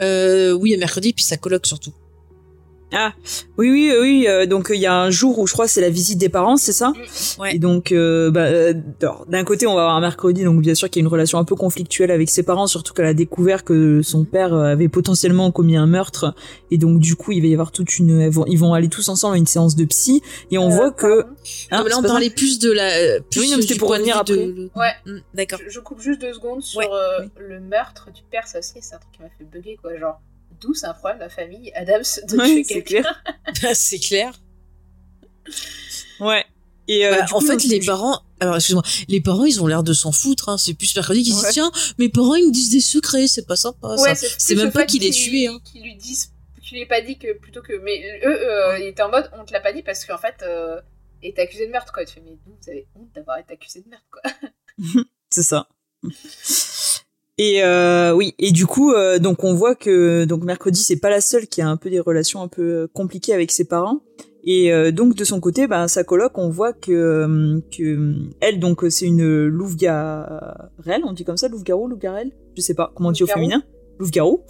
Euh, 0.00 0.52
oui, 0.52 0.74
à 0.74 0.78
mercredi, 0.78 1.12
puis 1.12 1.24
sa 1.24 1.36
coloc 1.36 1.66
surtout. 1.66 1.92
Ah, 2.92 3.12
oui, 3.58 3.70
oui, 3.70 3.92
oui. 4.00 4.26
euh, 4.28 4.46
donc 4.46 4.70
il 4.72 4.80
y 4.80 4.86
a 4.86 4.94
un 4.94 5.10
jour 5.10 5.38
où 5.38 5.46
je 5.46 5.52
crois 5.52 5.64
que 5.66 5.70
c'est 5.70 5.80
la 5.80 5.88
visite 5.90 6.18
des 6.18 6.28
parents, 6.28 6.56
c'est 6.56 6.72
ça? 6.72 6.92
Ouais. 7.38 7.54
Et 7.56 7.58
donc, 7.58 7.90
euh, 7.92 8.30
bah, 8.30 8.44
euh, 8.44 8.74
d'un 9.28 9.44
côté, 9.44 9.66
on 9.66 9.74
va 9.74 9.80
avoir 9.82 9.96
un 9.96 10.00
mercredi, 10.00 10.44
donc 10.44 10.60
bien 10.60 10.74
sûr 10.74 10.90
qu'il 10.90 11.00
y 11.00 11.02
a 11.02 11.04
une 11.06 11.12
relation 11.12 11.38
un 11.38 11.44
peu 11.44 11.54
conflictuelle 11.56 12.10
avec 12.10 12.28
ses 12.30 12.42
parents, 12.42 12.66
surtout 12.66 12.92
qu'elle 12.94 13.06
a 13.06 13.14
découvert 13.14 13.64
que 13.64 14.02
son 14.02 14.24
père 14.24 14.52
euh, 14.54 14.64
avait 14.72 14.88
potentiellement 14.88 15.50
commis 15.52 15.76
un 15.76 15.86
meurtre, 15.86 16.34
et 16.70 16.78
donc 16.78 16.98
du 17.00 17.16
coup, 17.16 17.32
il 17.32 17.40
va 17.40 17.46
y 17.48 17.52
avoir 17.54 17.72
toute 17.72 17.98
une, 17.98 18.28
vont- 18.28 18.46
ils 18.46 18.58
vont 18.58 18.74
aller 18.74 18.88
tous 18.88 19.08
ensemble 19.08 19.34
à 19.36 19.38
une 19.38 19.46
séance 19.46 19.74
de 19.76 19.84
psy, 19.86 20.22
et 20.50 20.58
on 20.58 20.70
Euh, 20.70 20.74
voit 20.74 20.90
que. 20.90 21.22
Hein, 21.70 21.78
non, 21.78 21.84
mais 21.84 21.90
là, 21.90 21.98
on 21.98 22.02
parlait 22.02 22.30
plus 22.30 22.58
de 22.58 22.70
la. 22.70 22.88
euh, 22.90 23.20
Plus 23.30 23.40
Oui, 23.40 23.54
c'était 23.62 23.76
pour 23.76 23.88
de 23.88 23.94
revenir 23.94 24.22
de- 24.24 24.32
après. 24.34 24.46
le- 24.46 24.70
Ouais. 24.76 24.92
Mm, 25.06 25.18
D'accord. 25.34 25.58
Je, 25.64 25.70
je 25.70 25.80
coupe 25.80 26.00
juste 26.00 26.20
deux 26.20 26.32
secondes 26.34 26.62
sur 26.62 26.78
Ouais, 26.80 26.88
euh, 26.92 27.24
le 27.38 27.60
meurtre 27.60 28.08
du 28.14 28.22
père, 28.30 28.46
ça 28.46 28.58
aussi, 28.58 28.74
c'est 28.80 28.94
un 28.94 28.98
truc 28.98 29.12
qui 29.12 29.22
m'a 29.22 29.28
fait 29.38 29.44
bugger, 29.44 29.78
quoi. 29.80 29.96
Genre, 29.98 30.20
d'où 30.62 30.72
c'est 30.74 30.86
un 30.86 30.94
problème, 30.94 31.18
la 31.20 31.28
famille, 31.28 31.70
Adams, 31.74 32.02
de 32.28 32.36
Ouais, 32.36 32.46
tuer 32.46 32.64
c'est 32.64 32.82
quelqu'un. 32.82 33.02
clair. 33.44 33.74
c'est 33.76 33.98
clair. 33.98 34.32
Ouais. 36.20 36.44
Et 36.88 37.06
euh, 37.06 37.16
Bah, 37.18 37.26
en 37.32 37.40
fait, 37.40 37.62
les 37.64 37.80
parents, 37.80 38.20
alors 38.40 38.56
excuse-moi, 38.56 38.82
les 39.08 39.20
parents, 39.20 39.44
ils 39.44 39.62
ont 39.62 39.66
l'air 39.66 39.82
de 39.82 39.92
s'en 39.92 40.12
foutre. 40.12 40.48
Hein. 40.48 40.58
C'est 40.58 40.74
plus 40.74 40.94
mercredi 40.96 41.22
qui 41.22 41.32
Ouais. 41.32 41.40
disent 41.40 41.50
tiens, 41.52 41.70
mes 41.98 42.08
parents, 42.08 42.34
ils 42.34 42.46
me 42.48 42.52
disent 42.52 42.70
des 42.70 42.80
secrets, 42.80 43.26
c'est 43.28 43.46
pas 43.46 43.56
sympa. 43.56 43.96
ça. 43.96 44.14
C'est 44.14 44.54
même 44.54 44.72
pas 44.72 44.84
qu'il 44.84 45.04
est 45.04 45.10
qu'ils- 45.10 45.30
tué. 45.30 45.46
Hein. 45.48 45.58
Qu'ils 45.64 45.82
lui 45.82 45.94
disent, 45.96 46.32
tu 46.62 46.74
lui 46.74 46.82
ai 46.82 46.86
pas 46.86 47.00
dit 47.00 47.18
que 47.18 47.32
plutôt 47.38 47.62
que. 47.62 47.72
Mais 47.82 48.20
eux, 48.24 48.50
euh, 48.50 48.78
ils 48.78 48.86
étaient 48.86 49.02
en 49.02 49.10
mode, 49.10 49.30
on 49.38 49.44
te 49.44 49.52
l'a 49.52 49.60
pas 49.60 49.72
dit 49.72 49.82
parce 49.82 50.04
qu'en 50.04 50.18
fait, 50.18 50.36
euh, 50.42 50.80
il 51.22 51.30
était 51.30 51.42
accusé 51.42 51.66
de 51.66 51.72
meurtre, 51.72 51.92
quoi. 51.92 52.04
Tu 52.04 52.14
fais, 52.14 52.22
mais 52.24 52.36
vous, 52.46 52.56
vous 52.60 52.68
avez 52.70 52.86
honte 52.96 53.08
d'avoir 53.14 53.38
été 53.38 53.52
accusé 53.54 53.80
de 53.80 53.88
meurtre, 53.88 54.06
quoi. 54.10 54.22
C'est 55.30 55.42
ça. 55.44 55.68
Et 57.44 57.64
euh, 57.64 58.14
oui, 58.14 58.36
et 58.38 58.52
du 58.52 58.66
coup, 58.66 58.92
euh, 58.92 59.18
donc 59.18 59.42
on 59.42 59.52
voit 59.52 59.74
que 59.74 60.24
donc 60.26 60.44
mercredi 60.44 60.80
c'est 60.80 61.00
pas 61.00 61.10
la 61.10 61.20
seule 61.20 61.48
qui 61.48 61.60
a 61.60 61.68
un 61.68 61.76
peu 61.76 61.90
des 61.90 61.98
relations 61.98 62.40
un 62.40 62.46
peu 62.46 62.62
euh, 62.62 62.86
compliquées 62.92 63.34
avec 63.34 63.50
ses 63.50 63.64
parents. 63.64 63.98
Et 64.44 64.72
euh, 64.72 64.92
donc 64.92 65.16
de 65.16 65.24
son 65.24 65.40
côté, 65.40 65.66
ben 65.66 65.88
sa 65.88 66.04
coloc, 66.04 66.38
on 66.38 66.50
voit 66.50 66.72
que 66.72 67.60
que 67.76 68.14
elle 68.40 68.60
donc 68.60 68.84
c'est 68.90 69.06
une 69.06 69.46
louve-garelle, 69.46 71.02
on 71.04 71.12
dit 71.12 71.24
comme 71.24 71.36
ça, 71.36 71.48
louve-garou, 71.48 71.88
louve-garelle, 71.88 72.30
je 72.56 72.62
sais 72.62 72.74
pas 72.74 72.92
comment 72.94 73.08
on 73.08 73.12
dit 73.12 73.24
au 73.24 73.26
féminin, 73.26 73.64
louve-garou. 74.02 74.42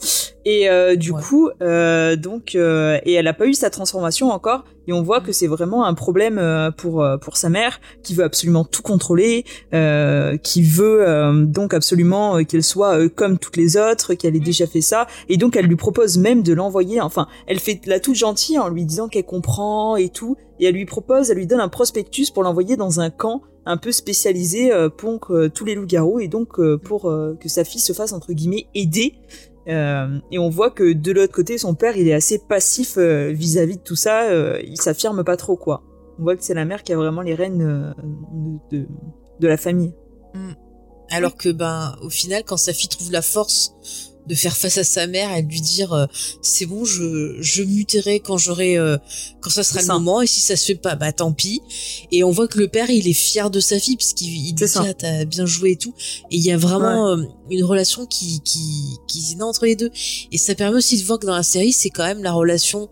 Et 0.45 0.69
euh, 0.69 0.97
du 0.97 1.13
Ouais. 1.13 1.23
coup, 1.23 1.51
euh, 1.63 2.17
donc 2.17 2.57
euh, 2.57 2.99
et 3.05 3.13
elle 3.13 3.29
a 3.29 3.33
pas 3.33 3.47
eu 3.47 3.55
sa 3.55 3.71
transformation 3.71 4.31
encore. 4.33 4.65
Et 4.89 4.93
on 4.93 5.01
voit 5.03 5.21
Mm. 5.21 5.23
que 5.27 5.33
c'est 5.33 5.47
vraiment 5.47 5.85
un 5.85 5.95
problème 5.95 6.39
euh, 6.39 6.73
pour 6.73 7.05
euh, 7.05 7.17
pour 7.17 7.37
sa 7.37 7.49
mère 7.49 7.81
qui 8.03 8.15
veut 8.15 8.25
absolument 8.25 8.65
tout 8.65 8.83
contrôler, 8.83 9.45
euh, 9.73 10.37
qui 10.39 10.63
veut 10.65 11.09
euh, 11.09 11.45
donc 11.45 11.73
absolument 11.75 12.43
qu'elle 12.43 12.65
soit 12.65 12.99
euh, 12.99 13.09
comme 13.09 13.39
toutes 13.39 13.57
les 13.57 13.77
autres, 13.77 14.15
qu'elle 14.15 14.35
ait 14.35 14.41
déjà 14.41 14.67
fait 14.67 14.81
ça, 14.81 15.07
et 15.29 15.37
donc 15.37 15.55
elle 15.55 15.67
lui 15.67 15.77
propose 15.77 16.19
même 16.19 16.43
de 16.43 16.53
l'envoyer. 16.53 17.01
Enfin, 17.01 17.29
elle 17.47 17.61
fait 17.61 17.81
la 17.87 18.01
toute 18.01 18.17
gentille 18.17 18.59
en 18.59 18.69
lui 18.69 18.85
disant 18.85 19.07
qu'elle 19.07 19.25
comprend 19.25 19.95
et 19.95 20.09
tout, 20.09 20.37
et 20.59 20.67
elle 20.67 20.75
lui 20.75 20.87
propose, 20.87 21.31
elle 21.31 21.37
lui 21.39 21.47
donne 21.47 21.61
un 21.61 21.69
prospectus 21.69 22.31
pour 22.33 22.43
l'envoyer 22.43 22.77
dans 22.77 22.99
un 22.99 23.11
camp 23.11 23.43
un 23.65 23.77
peu 23.77 23.93
spécialisé 23.93 24.73
euh, 24.73 24.89
pour 24.89 25.21
que 25.21 25.49
tous 25.49 25.65
les 25.65 25.75
loups-garous 25.75 26.21
et 26.21 26.29
donc 26.29 26.59
euh, 26.59 26.79
pour 26.79 27.09
euh, 27.09 27.37
que 27.41 27.49
sa 27.49 27.65
fille 27.65 27.81
se 27.81 27.93
fasse 27.93 28.13
entre 28.13 28.33
guillemets 28.33 28.67
aider. 28.75 29.15
Euh, 29.69 30.19
et 30.33 30.39
on 30.41 30.49
voit 30.49 30.71
que 30.71 30.93
de 30.93 31.13
l'autre 31.13 31.33
côté, 31.33 31.57
son 31.59 31.75
père, 31.75 31.97
il 31.97 32.09
est 32.09 32.13
assez 32.15 32.39
passif 32.39 32.95
euh, 32.99 33.31
vis-à-vis 33.33 33.77
de 33.77 33.83
tout 33.83 33.95
ça. 33.95 34.25
euh, 34.25 34.61
il 34.65 34.81
s'affirme 34.81 35.23
pas 35.23 35.37
trop, 35.37 35.57
quoi. 35.57 35.85
On 36.19 36.25
voit 36.25 36.37
que 36.37 36.43
c'est 36.43 36.55
la 36.55 36.65
mère 36.65 36.83
qui 36.83 36.93
a 36.93 36.97
vraiment 36.97 37.23
les 37.23 37.35
rênes 37.35 37.63
euh, 37.63 37.93
de, 38.71 38.79
de, 38.79 38.87
de 39.39 39.49
la 39.49 39.57
famille. 39.57 39.95
Alors 41.11 41.37
que 41.37 41.51
ben 41.51 41.95
au 42.03 42.11
final, 42.11 42.43
quand 42.45 42.57
sa 42.57 42.73
fille 42.73 42.89
trouve 42.89 43.13
la 43.13 43.23
force 43.23 44.12
de 44.27 44.35
faire 44.35 44.57
face 44.57 44.79
à 44.79 44.85
sa 44.85 45.07
mère, 45.07 45.31
elle 45.33 45.47
lui 45.47 45.61
dire 45.61 45.93
euh, 45.93 46.07
c'est 46.43 46.67
bon, 46.67 46.85
je 46.85 47.37
je 47.41 47.63
muterai 47.63 48.21
quand 48.21 48.39
j'aurai 48.39 48.79
euh, 48.79 48.97
quand 49.41 49.51
ça 49.51 49.65
sera 49.65 49.81
le 49.81 49.87
ça. 49.87 49.93
moment 49.95 50.23
et 50.23 50.27
si 50.27 50.41
ça 50.41 50.55
se 50.57 50.65
fait 50.67 50.75
pas, 50.77 50.95
bah 50.95 51.13
tant 51.13 51.33
pis. 51.33 51.61
Et 52.13 52.23
on 52.23 52.31
voit 52.31 52.47
que 52.49 52.59
le 52.59 52.69
père 52.69 52.89
il 52.91 53.09
est 53.09 53.13
fier 53.13 53.51
de 53.51 53.59
sa 53.61 53.79
fille 53.81 53.97
puisqu'il 53.97 54.29
il 54.49 54.53
dit 54.55 54.65
ah, 54.77 54.95
t'as 54.95 55.25
bien 55.25 55.45
joué 55.47 55.73
et 55.73 55.77
tout. 55.77 55.95
Et 56.31 56.37
il 56.37 56.43
y 56.43 56.53
a 56.53 56.57
vraiment 56.57 57.09
euh, 57.09 57.25
une 57.51 57.65
relation 57.65 58.07
qui 58.07 58.41
qui 58.45 58.97
qui 59.09 59.33
est 59.33 59.35
née 59.37 59.43
entre 59.43 59.65
les 59.67 59.75
deux. 59.77 59.91
Et 60.31 60.39
ça 60.39 60.55
permet 60.55 60.77
aussi 60.79 60.97
de 61.01 61.05
voir 61.05 61.19
que 61.19 61.27
dans 61.27 61.35
la 61.37 61.43
série 61.43 61.73
c'est 61.73 61.91
quand 61.91 62.05
même 62.05 62.23
la 62.23 62.33
relation 62.33 62.89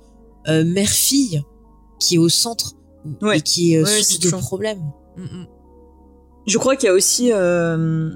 euh, 0.48 0.64
mère-fille 0.64 1.42
qui 2.00 2.16
est 2.16 2.18
au 2.18 2.28
centre 2.28 2.74
Ouais. 3.22 3.38
et 3.38 3.40
qui 3.40 3.72
est 3.74 3.78
euh, 3.78 3.84
Ouais, 3.84 3.90
source 3.96 4.08
c'est 4.08 4.22
de 4.22 4.28
sûr. 4.28 4.38
problèmes. 4.40 4.82
Mm, 5.16 5.22
mm. 5.22 5.46
Je 6.46 6.58
crois 6.58 6.76
qu'il 6.76 6.86
y 6.86 6.90
a 6.90 6.94
aussi 6.94 7.30
euh, 7.32 8.10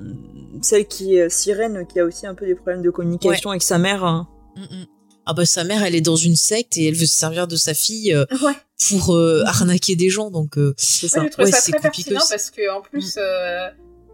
celle 0.62 0.86
qui 0.86 1.16
est 1.16 1.28
Sirène, 1.28 1.86
qui 1.86 2.00
a 2.00 2.04
aussi 2.04 2.26
un 2.26 2.34
peu 2.34 2.46
des 2.46 2.54
problèmes 2.54 2.82
de 2.82 2.90
communication 2.90 3.50
avec 3.50 3.62
sa 3.62 3.78
mère. 3.78 4.04
hein. 4.04 4.28
Mm, 4.56 4.62
mm. 4.62 4.86
Ah 5.26 5.32
bah 5.32 5.46
sa 5.46 5.64
mère 5.64 5.82
elle 5.82 5.94
est 5.94 6.02
dans 6.02 6.16
une 6.16 6.36
secte 6.36 6.76
et 6.76 6.86
elle 6.88 6.94
veut 6.94 7.06
se 7.06 7.16
servir 7.16 7.46
de 7.48 7.56
sa 7.56 7.72
fille 7.72 8.12
euh, 8.14 8.26
Ouais. 8.42 8.52
pour 8.90 9.14
euh, 9.16 9.42
arnaquer 9.46 9.96
des 9.96 10.10
gens 10.10 10.30
donc 10.30 10.58
euh, 10.58 10.74
C'est 10.76 11.08
ça. 11.08 11.22
j'ai 11.22 11.30
trouvé 11.30 11.46
Ouais, 11.46 11.50
ça 11.52 11.60
c'est 11.62 11.72
très 11.72 11.80
pertinent 11.80 12.20
parce 12.28 12.50
que 12.50 12.70
en 12.70 12.80
Mm. 12.80 12.82
plus, 12.82 13.14
euh, 13.16 13.68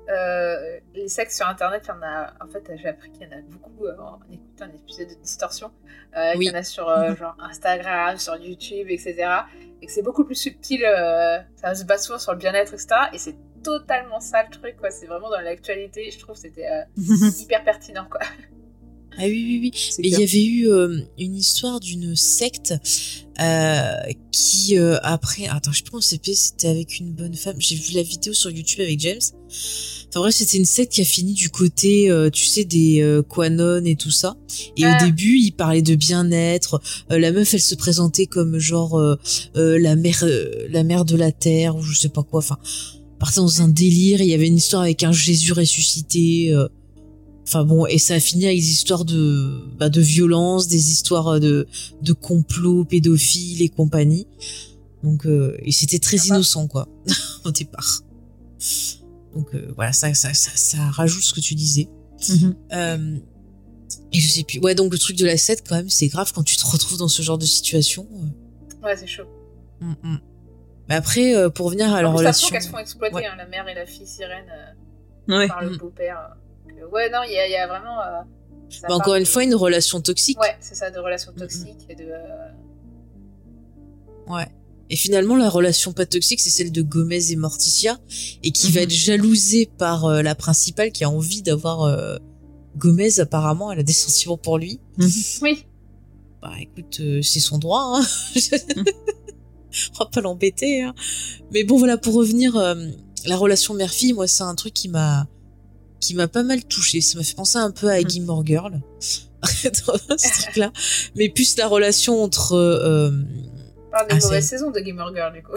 euh, 0.08 0.78
les 0.94 1.08
sexes 1.08 1.36
sur 1.36 1.46
Internet, 1.46 1.82
il 1.84 1.88
y 1.88 1.92
en 1.92 2.02
a. 2.02 2.32
En 2.44 2.48
fait, 2.48 2.62
j'ai 2.80 2.88
appris 2.88 3.10
qu'il 3.12 3.22
y 3.22 3.26
en 3.26 3.36
a 3.36 3.40
beaucoup 3.42 3.86
euh, 3.86 3.96
en 3.98 4.18
écoutant 4.32 4.64
un 4.64 4.74
épisode 4.76 5.08
de 5.08 5.14
Distorsion. 5.22 5.70
Euh, 6.16 6.32
Oui. 6.36 6.46
qu'il 6.46 6.54
y 6.54 6.56
en 6.56 6.58
a 6.60 6.64
sur 6.64 6.88
euh, 6.88 7.14
genre 7.14 7.36
Instagram, 7.40 8.18
sur 8.18 8.36
YouTube, 8.36 8.86
etc. 8.90 9.14
Et 9.82 9.86
que 9.86 9.92
c'est 9.92 10.02
beaucoup 10.02 10.24
plus 10.24 10.34
subtil. 10.34 10.84
euh, 10.84 11.38
ça 11.56 11.74
se 11.74 11.84
base 11.84 12.04
souvent 12.06 12.18
sur 12.18 12.32
le 12.32 12.38
bien-être, 12.38 12.74
etc. 12.74 12.88
Et 13.12 13.18
c'est 13.18 13.36
totalement 13.62 14.20
ça 14.20 14.42
le 14.44 14.50
truc, 14.56 14.76
quoi. 14.78 14.90
C'est 14.90 15.06
vraiment 15.06 15.30
dans 15.30 15.40
l'actualité. 15.40 16.10
Je 16.10 16.18
trouve 16.18 16.36
c'était 16.36 16.66
euh, 16.66 16.82
hyper 17.40 17.64
pertinent, 17.64 18.06
quoi. 18.10 18.20
ah 19.18 19.24
oui 19.24 19.30
oui 19.32 19.58
oui 19.62 19.72
C'est 19.74 20.02
mais 20.02 20.08
il 20.08 20.18
y 20.18 20.22
avait 20.22 20.44
eu 20.44 20.68
euh, 20.70 21.00
une 21.18 21.34
histoire 21.34 21.80
d'une 21.80 22.14
secte 22.14 22.74
euh, 23.40 23.92
qui 24.30 24.76
après 25.02 25.46
attends 25.48 25.72
je 25.72 25.78
sais 25.78 25.82
pas 25.84 25.90
comment 25.90 26.00
c'était 26.00 26.34
c'était 26.34 26.68
avec 26.68 27.00
une 27.00 27.12
bonne 27.12 27.34
femme 27.34 27.56
j'ai 27.58 27.74
vu 27.74 27.94
la 27.94 28.02
vidéo 28.02 28.32
sur 28.34 28.50
YouTube 28.50 28.80
avec 28.80 29.00
James 29.00 29.18
enfin 30.08 30.20
bref 30.20 30.34
c'était 30.34 30.58
une 30.58 30.64
secte 30.64 30.92
qui 30.92 31.00
a 31.00 31.04
fini 31.04 31.32
du 31.32 31.48
côté 31.50 32.10
euh, 32.10 32.30
tu 32.30 32.44
sais 32.44 32.64
des 32.64 33.02
euh, 33.02 33.22
Quanon 33.22 33.82
et 33.84 33.96
tout 33.96 34.10
ça 34.12 34.36
et 34.76 34.84
Ah. 34.84 34.96
au 35.02 35.06
début 35.06 35.38
il 35.38 35.52
parlait 35.52 35.82
de 35.82 35.94
bien-être 35.96 36.80
Euh, 37.10 37.18
la 37.18 37.32
meuf 37.32 37.52
elle 37.54 37.60
se 37.62 37.74
présentait 37.74 38.26
comme 38.26 38.58
genre 38.58 39.00
la 39.54 39.96
mère 39.96 40.24
la 40.68 40.84
mère 40.84 41.04
de 41.04 41.16
la 41.16 41.32
terre 41.32 41.74
ou 41.76 41.82
je 41.82 41.98
sais 41.98 42.10
pas 42.10 42.22
quoi 42.22 42.38
enfin 42.38 42.58
partait 43.20 43.40
dans 43.40 43.62
un 43.62 43.68
délire 43.68 44.20
il 44.20 44.28
y 44.28 44.34
avait 44.34 44.48
une 44.48 44.56
histoire 44.56 44.82
avec 44.82 45.04
un 45.04 45.12
Jésus 45.12 45.52
ressuscité 45.52 46.52
euh, 46.52 46.66
Enfin 47.46 47.64
bon, 47.64 47.84
et 47.86 47.98
ça 47.98 48.14
a 48.14 48.20
fini 48.20 48.46
avec 48.46 48.58
des 48.58 48.70
histoires 48.70 49.04
de, 49.04 49.64
bah, 49.76 49.88
de 49.88 50.00
violence, 50.00 50.68
des 50.68 50.92
histoires 50.92 51.40
de, 51.40 51.66
de 52.00 52.12
complots 52.12 52.84
pédophiles 52.84 53.60
et 53.62 53.68
compagnie. 53.68 54.28
Donc, 55.02 55.26
euh, 55.26 55.56
et 55.64 55.72
c'était 55.72 55.98
très 55.98 56.18
innocent, 56.18 56.68
quoi, 56.68 56.88
au 57.44 57.50
départ. 57.50 58.02
Donc 59.34 59.52
euh, 59.54 59.72
voilà, 59.74 59.92
ça, 59.92 60.14
ça, 60.14 60.32
ça, 60.32 60.52
ça 60.54 60.78
rajoute 60.90 61.24
ce 61.24 61.32
que 61.32 61.40
tu 61.40 61.56
disais. 61.56 61.88
Mhm. 62.28 62.54
Euh, 62.72 63.16
Et 64.12 64.20
je 64.20 64.28
sais 64.28 64.44
plus. 64.44 64.60
Ouais, 64.60 64.76
donc 64.76 64.92
le 64.92 64.98
truc 64.98 65.16
de 65.16 65.26
la 65.26 65.36
7, 65.36 65.64
quand 65.66 65.74
même, 65.74 65.90
c'est 65.90 66.06
grave 66.08 66.32
quand 66.32 66.44
tu 66.44 66.56
te 66.56 66.64
retrouves 66.64 66.98
dans 66.98 67.08
ce 67.08 67.22
genre 67.22 67.38
de 67.38 67.46
situation. 67.46 68.06
Ouais, 68.82 68.96
c'est 68.96 69.08
chaud. 69.08 69.24
Mm, 69.80 69.94
mm. 70.04 70.18
Mais 70.90 70.96
après, 70.96 71.34
euh, 71.36 71.48
pour 71.48 71.70
venir 71.70 71.94
à 71.94 72.02
leur 72.02 72.12
relation. 72.12 72.48
qu'elles 72.48 72.62
se 72.62 72.68
font 72.68 72.78
exploiter, 72.78 73.14
Ouais. 73.14 73.24
hein, 73.26 73.36
la 73.38 73.46
mère 73.46 73.66
et 73.68 73.74
la 73.74 73.86
fille 73.86 74.06
sirène, 74.06 74.44
euh, 75.30 75.38
Ouais. 75.38 75.48
par 75.48 75.62
le 75.62 75.70
Mm. 75.70 75.76
beau-père. 75.78 76.34
Euh, 76.68 76.86
ouais, 76.88 77.08
non, 77.10 77.20
il 77.26 77.32
y 77.32 77.38
a, 77.38 77.46
il 77.46 77.52
y 77.52 77.56
a 77.56 77.66
vraiment. 77.68 78.00
euh, 78.02 78.20
ça 78.68 78.88
Bah, 78.88 78.94
encore 78.96 79.14
une 79.14 79.22
de- 79.22 79.28
fois, 79.28 79.42
une 79.44 79.54
relation 79.54 80.00
toxique. 80.00 80.38
Ouais, 80.40 80.56
c'est 80.60 80.74
ça, 80.74 80.90
de 80.90 80.98
relations 80.98 81.32
toxiques 81.32 81.86
et 81.88 81.94
de. 81.94 82.04
euh, 82.04 82.48
Ouais. 84.28 84.46
Et 84.90 84.96
finalement, 84.96 85.36
la 85.36 85.48
relation 85.48 85.92
pas 85.92 86.06
toxique, 86.06 86.40
c'est 86.40 86.50
celle 86.50 86.72
de 86.72 86.82
Gomez 86.82 87.30
et 87.30 87.36
Morticia, 87.36 87.98
et 88.42 88.50
qui 88.50 88.72
va 88.72 88.80
Mhm. 88.80 88.84
être 88.84 88.90
jalousée 88.90 89.70
par 89.78 90.04
euh, 90.06 90.22
la 90.22 90.34
principale 90.34 90.90
qui 90.90 91.04
a 91.04 91.10
envie 91.10 91.42
d'avoir 91.42 91.82
euh, 91.82 92.16
Gomez. 92.76 93.20
Apparemment, 93.20 93.70
elle 93.70 93.78
a 93.78 93.82
des 93.84 93.92
sentiments 93.92 94.38
pour 94.38 94.58
lui. 94.58 94.80
Oui. 95.42 95.64
Bah, 96.42 96.52
écoute, 96.60 96.98
euh, 97.00 97.22
c'est 97.22 97.38
son 97.40 97.58
droit. 97.58 97.98
Hein. 98.00 98.04
On 99.94 100.04
va 100.04 100.10
pas 100.10 100.20
l'embêter. 100.20 100.82
Hein. 100.82 100.94
Mais 101.52 101.64
bon, 101.64 101.78
voilà, 101.78 101.96
pour 101.96 102.14
revenir, 102.14 102.56
euh, 102.56 102.74
la 103.26 103.36
relation 103.36 103.74
mère-fille, 103.74 104.12
moi, 104.12 104.26
c'est 104.26 104.42
un 104.42 104.54
truc 104.54 104.74
qui 104.74 104.88
m'a 104.88 105.26
qui 106.00 106.14
m'a 106.14 106.28
pas 106.28 106.42
mal 106.42 106.64
touché. 106.64 107.00
Ça 107.02 107.18
m'a 107.18 107.24
fait 107.24 107.34
penser 107.34 107.58
un 107.58 107.70
peu 107.70 107.88
à 107.90 108.00
Gilmore 108.00 108.44
Girl 108.46 108.80
dans 109.42 110.18
ce 110.18 110.42
truc-là, 110.42 110.72
mais 111.16 111.28
plus 111.28 111.56
la 111.56 111.68
relation 111.68 112.22
entre 112.22 112.54
euh, 112.54 113.10
On 113.86 113.90
parle 113.90 114.08
des 114.08 114.16
Ah, 114.16 114.18
mauvaises 114.22 114.48
saisons 114.48 114.70
de 114.70 114.80
Gamer 114.80 115.14
Girl, 115.14 115.32
du 115.32 115.42
coup. 115.42 115.56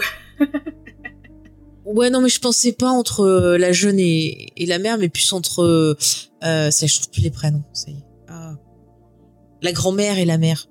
Ouais, 1.86 2.10
non, 2.10 2.22
mais 2.22 2.30
je 2.30 2.40
pensais 2.40 2.72
pas 2.72 2.90
entre 2.90 3.22
euh, 3.22 3.58
la 3.58 3.74
jeune 3.74 4.00
et, 4.00 4.54
et 4.56 4.66
la 4.66 4.80
mère, 4.80 4.98
mais 4.98 5.10
plus 5.10 5.34
entre. 5.34 5.64
Euh, 5.64 6.72
ça, 6.72 6.88
je 6.88 6.96
trouve 6.96 7.10
plus 7.10 7.22
les 7.22 7.30
prénoms. 7.30 7.64
Ça 7.74 7.92
y 7.92 7.96
est. 7.96 8.04
Ah. 8.30 8.56
La 9.62 9.72
grand-mère 9.74 10.18
et 10.18 10.26
la 10.26 10.38
mère. 10.38 10.68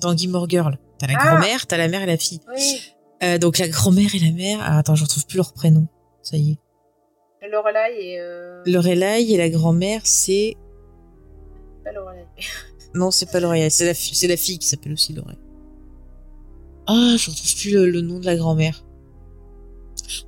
Dans 0.00 0.16
Gilmore 0.16 0.48
Girl. 0.48 0.78
T'as 0.98 1.06
la 1.06 1.14
Ah. 1.18 1.26
grand-mère, 1.36 1.66
t'as 1.66 1.76
la 1.76 1.88
mère 1.88 2.02
et 2.02 2.06
la 2.06 2.16
fille. 2.16 2.40
Oui. 2.54 2.80
Euh, 3.22 3.38
donc 3.38 3.58
la 3.58 3.68
grand-mère 3.68 4.14
et 4.14 4.18
la 4.18 4.30
mère. 4.32 4.58
Ah, 4.62 4.78
attends, 4.78 4.94
je 4.94 5.04
retrouve 5.04 5.26
plus 5.26 5.36
leurs 5.36 5.52
prénoms. 5.52 5.88
Ça 6.22 6.36
y 6.36 6.52
est. 6.52 6.58
Lorelai 7.50 7.96
et. 7.98 8.20
Euh... 8.20 8.62
Lorelai 8.66 9.24
et 9.30 9.36
la 9.36 9.48
grand-mère, 9.50 10.02
c'est. 10.04 10.56
Pas 11.84 11.92
Lorelai. 11.92 12.24
Non, 12.94 13.10
c'est 13.12 13.30
pas 13.30 13.38
Lorelai. 13.38 13.70
C'est 13.70 13.86
la, 13.86 13.94
fi- 13.94 14.14
c'est 14.16 14.26
la 14.26 14.36
fille 14.36 14.58
qui 14.58 14.66
s'appelle 14.66 14.92
aussi 14.92 15.12
Lorelai. 15.12 15.38
Ah, 16.88 17.14
je 17.16 17.30
retrouve 17.30 17.54
plus 17.56 17.70
le, 17.72 17.88
le 17.88 18.00
nom 18.00 18.18
de 18.18 18.26
la 18.26 18.34
grand-mère. 18.36 18.84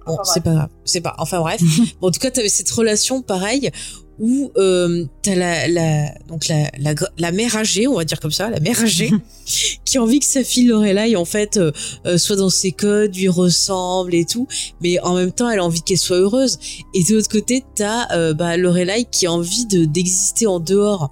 Bon, 0.06 0.12
Enfin, 0.14 0.22
c'est 0.24 0.42
pas 0.44 0.52
grave. 0.54 0.70
C'est 0.84 1.00
pas. 1.00 1.14
Enfin 1.18 1.40
bref. 1.40 1.60
bon, 2.00 2.08
en 2.08 2.10
tout 2.12 2.20
cas, 2.20 2.30
t'avais 2.30 2.48
cette 2.48 2.70
relation 2.70 3.20
pareille 3.20 3.70
où 4.18 4.50
euh, 4.56 5.04
t'as 5.22 5.34
la, 5.34 5.68
la 5.68 6.14
donc 6.28 6.48
la, 6.48 6.70
la 7.18 7.32
mère 7.32 7.56
âgée, 7.56 7.86
on 7.86 7.94
va 7.94 8.04
dire 8.04 8.20
comme 8.20 8.30
ça, 8.30 8.50
la 8.50 8.60
mère 8.60 8.80
âgée, 8.80 9.10
qui 9.84 9.98
a 9.98 10.02
envie 10.02 10.20
que 10.20 10.26
sa 10.26 10.44
fille 10.44 10.66
Lorelai 10.66 11.16
en 11.16 11.24
fait 11.24 11.56
euh, 11.56 11.72
euh, 12.06 12.18
soit 12.18 12.36
dans 12.36 12.50
ses 12.50 12.72
codes, 12.72 13.14
lui 13.16 13.28
ressemble 13.28 14.14
et 14.14 14.24
tout, 14.24 14.46
mais 14.80 15.00
en 15.00 15.14
même 15.14 15.32
temps, 15.32 15.50
elle 15.50 15.58
a 15.58 15.64
envie 15.64 15.82
qu'elle 15.82 15.98
soit 15.98 16.18
heureuse. 16.18 16.58
Et 16.94 17.02
de 17.04 17.14
l'autre 17.14 17.28
côté, 17.28 17.64
t'as 17.74 18.10
euh, 18.12 18.34
bah, 18.34 18.56
Lorelai 18.56 19.06
qui 19.10 19.26
a 19.26 19.32
envie 19.32 19.66
de 19.66 19.84
d'exister 19.84 20.46
en 20.46 20.60
dehors 20.60 21.10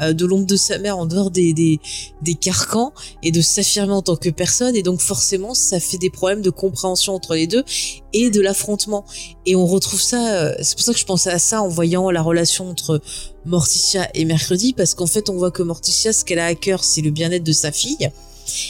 de 0.00 0.24
l'ombre 0.24 0.46
de 0.46 0.56
sa 0.56 0.78
mère 0.78 0.98
en 0.98 1.06
dehors 1.06 1.30
des, 1.30 1.52
des, 1.52 1.80
des 2.22 2.34
carcans 2.34 2.92
et 3.22 3.30
de 3.30 3.40
s'affirmer 3.40 3.92
en 3.92 4.02
tant 4.02 4.16
que 4.16 4.30
personne. 4.30 4.76
Et 4.76 4.82
donc 4.82 5.00
forcément 5.00 5.54
ça 5.54 5.80
fait 5.80 5.98
des 5.98 6.10
problèmes 6.10 6.42
de 6.42 6.50
compréhension 6.50 7.14
entre 7.14 7.34
les 7.34 7.46
deux 7.46 7.64
et 8.12 8.30
de 8.30 8.40
l'affrontement. 8.40 9.04
Et 9.46 9.56
on 9.56 9.66
retrouve 9.66 10.00
ça 10.00 10.34
euh, 10.34 10.54
c'est 10.62 10.76
pour 10.76 10.84
ça 10.84 10.92
que 10.92 10.98
je 10.98 11.06
pensais 11.06 11.30
à 11.30 11.38
ça 11.38 11.62
en 11.62 11.68
voyant 11.68 12.10
la 12.10 12.22
relation 12.22 12.68
entre 12.68 13.00
Morticia 13.44 14.08
et 14.14 14.24
Mercredi 14.24 14.72
parce 14.72 14.94
qu'en 14.94 15.06
fait 15.06 15.28
on 15.30 15.36
voit 15.36 15.50
que 15.50 15.62
Morticia 15.62 16.12
ce 16.12 16.24
qu'elle 16.24 16.38
a 16.38 16.46
à 16.46 16.54
cœur 16.54 16.84
c'est 16.84 17.00
le 17.00 17.10
bien-être 17.10 17.44
de 17.44 17.52
sa 17.52 17.72
fille. 17.72 18.10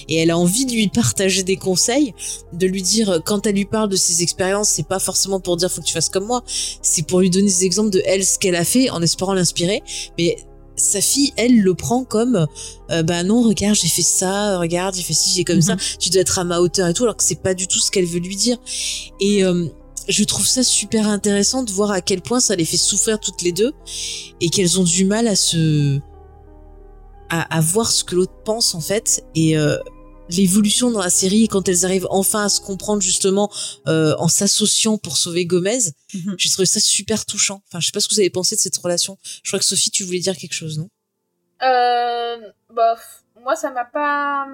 Et 0.08 0.16
elle 0.16 0.30
a 0.30 0.38
envie 0.38 0.66
de 0.66 0.72
lui 0.72 0.88
partager 0.88 1.42
des 1.42 1.56
conseils, 1.56 2.14
de 2.52 2.66
lui 2.66 2.82
dire 2.82 3.10
euh, 3.10 3.18
quand 3.24 3.46
elle 3.46 3.54
lui 3.54 3.64
parle 3.64 3.88
de 3.88 3.96
ses 3.96 4.22
expériences, 4.22 4.70
c'est 4.70 4.86
pas 4.86 4.98
forcément 4.98 5.40
pour 5.40 5.56
dire 5.56 5.70
faut 5.70 5.80
que 5.80 5.86
tu 5.86 5.92
fasses 5.92 6.08
comme 6.08 6.26
moi, 6.26 6.42
c'est 6.82 7.06
pour 7.06 7.20
lui 7.20 7.30
donner 7.30 7.46
des 7.46 7.64
exemples 7.64 7.90
de 7.90 8.02
elle 8.04 8.24
ce 8.24 8.38
qu'elle 8.38 8.56
a 8.56 8.64
fait 8.64 8.90
en 8.90 9.02
espérant 9.02 9.34
l'inspirer, 9.34 9.82
mais 10.18 10.36
sa 10.78 11.00
fille, 11.00 11.32
elle 11.36 11.60
le 11.60 11.74
prend 11.74 12.04
comme 12.04 12.46
euh, 12.90 13.02
bah 13.02 13.22
non 13.22 13.42
regarde 13.42 13.74
j'ai 13.74 13.88
fait 13.88 14.02
ça 14.02 14.58
regarde 14.58 14.94
j'ai 14.94 15.02
fait 15.02 15.12
ci 15.12 15.30
j'ai 15.34 15.44
comme 15.44 15.60
ça 15.60 15.76
tu 15.98 16.08
dois 16.10 16.22
être 16.22 16.38
à 16.38 16.44
ma 16.44 16.60
hauteur 16.60 16.88
et 16.88 16.94
tout 16.94 17.02
alors 17.02 17.16
que 17.16 17.24
c'est 17.24 17.42
pas 17.42 17.54
du 17.54 17.66
tout 17.66 17.78
ce 17.78 17.90
qu'elle 17.90 18.06
veut 18.06 18.20
lui 18.20 18.36
dire. 18.36 18.56
Et 19.20 19.44
euh, 19.44 19.66
je 20.08 20.24
trouve 20.24 20.46
ça 20.46 20.62
super 20.62 21.08
intéressant 21.08 21.62
de 21.62 21.70
voir 21.70 21.90
à 21.90 22.00
quel 22.00 22.22
point 22.22 22.40
ça 22.40 22.56
les 22.56 22.64
fait 22.64 22.76
souffrir 22.76 23.20
toutes 23.20 23.42
les 23.42 23.52
deux 23.52 23.72
et 24.40 24.48
qu'elles 24.48 24.80
ont 24.80 24.84
du 24.84 25.04
mal 25.04 25.28
à 25.28 25.36
se 25.36 26.00
à, 27.30 27.56
à 27.56 27.60
voir 27.60 27.90
ce 27.90 28.04
que 28.04 28.14
l'autre 28.14 28.42
pense 28.44 28.74
en 28.74 28.80
fait. 28.80 29.24
Et 29.34 29.58
euh, 29.58 29.76
l'évolution 30.30 30.90
dans 30.90 31.00
la 31.02 31.10
série 31.10 31.48
quand 31.48 31.68
elles 31.68 31.84
arrivent 31.84 32.06
enfin 32.10 32.44
à 32.44 32.48
se 32.48 32.60
comprendre 32.60 33.02
justement 33.02 33.50
euh, 33.86 34.14
en 34.18 34.28
s'associant 34.28 34.98
pour 34.98 35.16
sauver 35.16 35.46
Gomez 35.46 35.78
j'ai 36.36 36.50
trouvé 36.50 36.66
ça 36.66 36.80
super 36.80 37.24
touchant 37.26 37.62
enfin 37.68 37.80
je 37.80 37.86
sais 37.86 37.92
pas 37.92 38.00
ce 38.00 38.08
que 38.08 38.14
vous 38.14 38.20
avez 38.20 38.30
pensé 38.30 38.56
de 38.56 38.60
cette 38.60 38.76
relation 38.76 39.18
je 39.42 39.50
crois 39.50 39.58
que 39.58 39.64
Sophie 39.64 39.90
tu 39.90 40.04
voulais 40.04 40.18
dire 40.20 40.36
quelque 40.36 40.54
chose 40.54 40.78
non? 40.78 40.88
Euh, 41.62 42.36
bah, 42.72 42.94
f- 42.94 43.22
moi, 43.42 43.56
ça 43.56 43.70
m'a 43.72 43.84
pas. 43.84 44.46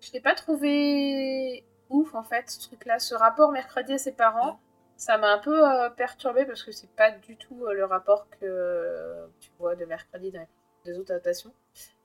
Je 0.00 0.12
l'ai 0.12 0.20
pas 0.20 0.34
trouvé 0.34 1.62
ouf, 1.90 2.14
en 2.14 2.22
fait, 2.22 2.50
ce 2.50 2.58
truc-là. 2.60 2.98
Ce 2.98 3.14
rapport 3.14 3.52
mercredi 3.52 3.92
à 3.92 3.98
ses 3.98 4.12
parents, 4.12 4.58
ça 4.96 5.18
m'a 5.18 5.30
un 5.30 5.38
peu 5.38 5.68
euh, 5.68 5.90
perturbé 5.90 6.46
parce 6.46 6.62
que 6.62 6.72
c'est 6.72 6.88
pas 6.96 7.10
du 7.10 7.36
tout 7.36 7.66
euh, 7.66 7.74
le 7.74 7.84
rapport 7.84 8.26
que 8.30 8.46
euh, 8.46 9.26
tu 9.40 9.50
vois 9.58 9.76
de 9.76 9.84
mercredi 9.84 10.30
dans 10.30 10.46
les 10.86 10.98
autres 10.98 11.12
adaptations. 11.12 11.52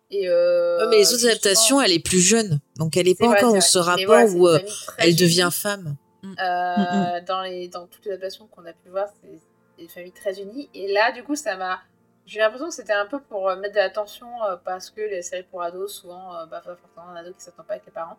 Et 0.10 0.30
euh, 0.30 0.80
Ouais, 0.80 0.88
mais 0.90 0.98
les 0.98 1.14
autres 1.14 1.26
adaptations, 1.26 1.82
elle 1.82 1.92
est 1.92 2.00
plus 2.04 2.22
jeune, 2.22 2.60
donc 2.78 2.96
elle 2.98 3.08
est 3.08 3.16
C'est 3.16 3.26
pas 3.26 3.28
encore 3.28 3.40
c'est 3.40 3.46
dans 3.46 3.52
vrai. 3.52 3.62
ce 3.62 3.78
Mais 3.80 3.84
rapport 4.06 4.06
voilà, 4.08 4.28
c'est 4.28 4.34
où 4.36 4.48
euh, 4.48 4.60
elle 4.98 5.10
unie. 5.10 5.16
devient 5.16 5.50
femme. 5.52 5.96
Euh, 6.24 7.22
dans, 7.26 7.42
les, 7.44 7.68
dans 7.68 7.88
toutes 7.88 8.06
les 8.06 8.12
adaptations 8.12 8.48
qu'on 8.48 8.66
a 8.66 8.74
pu 8.74 8.90
voir, 8.90 9.08
c'est 9.22 9.40
des 9.84 9.88
familles 9.90 10.12
très 10.12 10.40
unies. 10.42 10.70
Et 10.74 10.92
là, 10.92 11.12
du 11.12 11.24
coup, 11.24 11.36
ça 11.36 11.56
m'a. 11.56 11.80
J'ai 12.26 12.40
l'impression 12.40 12.68
que 12.68 12.74
c'était 12.74 12.94
un 12.94 13.06
peu 13.06 13.20
pour 13.22 13.50
euh, 13.50 13.56
mettre 13.56 13.74
de 13.76 13.80
l'attention 13.80 14.28
euh, 14.44 14.56
parce 14.64 14.90
que 14.90 15.00
les 15.02 15.22
séries 15.22 15.44
pour 15.44 15.62
ados, 15.62 15.94
souvent, 15.94 16.36
euh, 16.36 16.46
bah, 16.46 16.62
pas 16.66 16.76
forcément 16.76 17.08
un 17.10 17.16
ado 17.16 17.34
qui 17.34 17.42
s'attend 17.42 17.64
pas 17.64 17.74
avec 17.76 17.86
les 17.86 17.92
parents. 17.94 18.18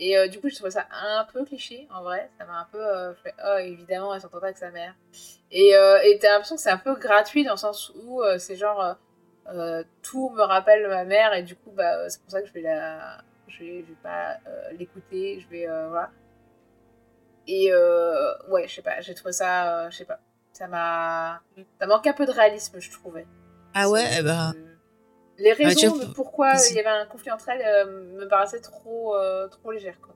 Et 0.00 0.16
euh, 0.18 0.28
du 0.28 0.38
coup, 0.40 0.48
je 0.48 0.54
trouvais 0.54 0.70
ça 0.70 0.86
un 0.92 1.24
peu 1.32 1.44
cliché, 1.44 1.88
en 1.94 2.02
vrai. 2.02 2.30
Ça 2.38 2.44
m'a 2.44 2.60
un 2.60 2.66
peu 2.70 2.78
euh, 2.78 3.14
fait, 3.14 3.34
oh, 3.44 3.56
évidemment, 3.58 4.14
elle 4.14 4.20
s'entend 4.20 4.38
pas 4.40 4.46
avec 4.46 4.58
sa 4.58 4.70
mère. 4.70 4.94
Et 5.50 5.74
euh, 5.76 5.98
et 6.04 6.18
t'as 6.18 6.30
l'impression 6.32 6.56
que 6.56 6.62
c'est 6.62 6.70
un 6.70 6.76
peu 6.78 6.94
gratuit 6.96 7.44
dans 7.44 7.52
le 7.52 7.58
sens 7.58 7.92
où 8.04 8.22
euh, 8.22 8.38
c'est 8.38 8.56
genre. 8.56 8.96
Euh, 9.54 9.82
tout 10.02 10.30
me 10.30 10.42
rappelle 10.42 10.86
ma 10.88 11.04
mère 11.04 11.34
et 11.34 11.42
du 11.42 11.56
coup, 11.56 11.70
bah, 11.70 12.08
c'est 12.08 12.20
pour 12.20 12.30
ça 12.30 12.42
que 12.42 12.48
je 12.48 12.52
vais 12.52 12.62
la. 12.62 13.18
Je 13.46 13.60
vais, 13.60 13.80
je 13.82 13.86
vais 13.88 13.98
pas 14.02 14.36
euh, 14.46 14.72
l'écouter, 14.78 15.40
je 15.40 15.48
vais. 15.48 15.68
euh, 15.68 15.88
voilà. 15.88 16.10
Et 17.46 17.72
ouais, 18.50 18.68
je 18.68 18.74
sais 18.74 18.82
pas, 18.82 19.00
j'ai 19.00 19.14
trouvé 19.14 19.32
ça, 19.32 19.88
je 19.88 19.96
sais 19.96 20.04
pas, 20.04 20.20
ça 20.52 20.66
m'a, 20.68 21.40
ça 21.80 21.86
manque 21.86 22.06
un 22.06 22.12
peu 22.12 22.26
de 22.26 22.30
réalisme, 22.30 22.78
je 22.78 22.90
trouvais. 22.90 23.26
Ah 23.72 23.88
ouais, 23.88 24.04
eh 24.18 24.22
ben. 24.22 24.52
Les 25.38 25.54
raisons 25.54 25.96
de 25.96 26.04
pourquoi 26.12 26.52
il 26.68 26.76
y 26.76 26.80
avait 26.80 26.88
un 26.90 27.06
conflit 27.06 27.30
entre 27.30 27.48
elles 27.48 27.88
me 28.18 28.26
paraissaient 28.28 28.60
trop, 28.60 29.16
trop 29.50 29.72
légères, 29.72 29.98
quoi. 30.02 30.14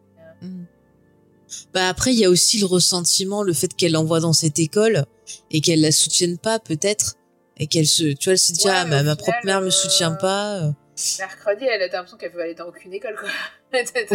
Bah 1.72 1.88
après, 1.88 2.12
il 2.12 2.18
y 2.18 2.24
a 2.26 2.30
aussi 2.30 2.58
le 2.60 2.66
ressentiment, 2.66 3.42
le 3.42 3.54
fait 3.54 3.74
qu'elle 3.74 3.92
l'envoie 3.92 4.20
dans 4.20 4.32
cette 4.34 4.58
école 4.58 5.04
et 5.50 5.62
qu'elle 5.62 5.80
la 5.80 5.92
soutienne 5.92 6.36
pas, 6.36 6.58
peut-être, 6.58 7.14
et 7.62 7.66
qu'elle 7.68 7.86
se, 7.86 8.02
tu 8.02 8.24
vois, 8.24 8.32
elle 8.32 8.38
se 8.38 8.52
dit 8.52 8.66
Ouais, 8.66 8.72
ah 8.74 8.84
ma, 8.84 9.16
propre 9.16 9.38
mère 9.44 9.60
me 9.60 9.68
euh, 9.68 9.70
soutient 9.70 10.12
pas. 10.12 10.58
euh. 10.58 10.72
Mercredi, 11.20 11.64
elle 11.64 11.82
a 11.82 11.86
l'impression 11.86 12.16
qu'elle 12.16 12.32
veut 12.32 12.42
aller 12.42 12.54
dans 12.54 12.66
aucune 12.66 12.92
école, 12.92 13.14
quoi. 13.18 13.28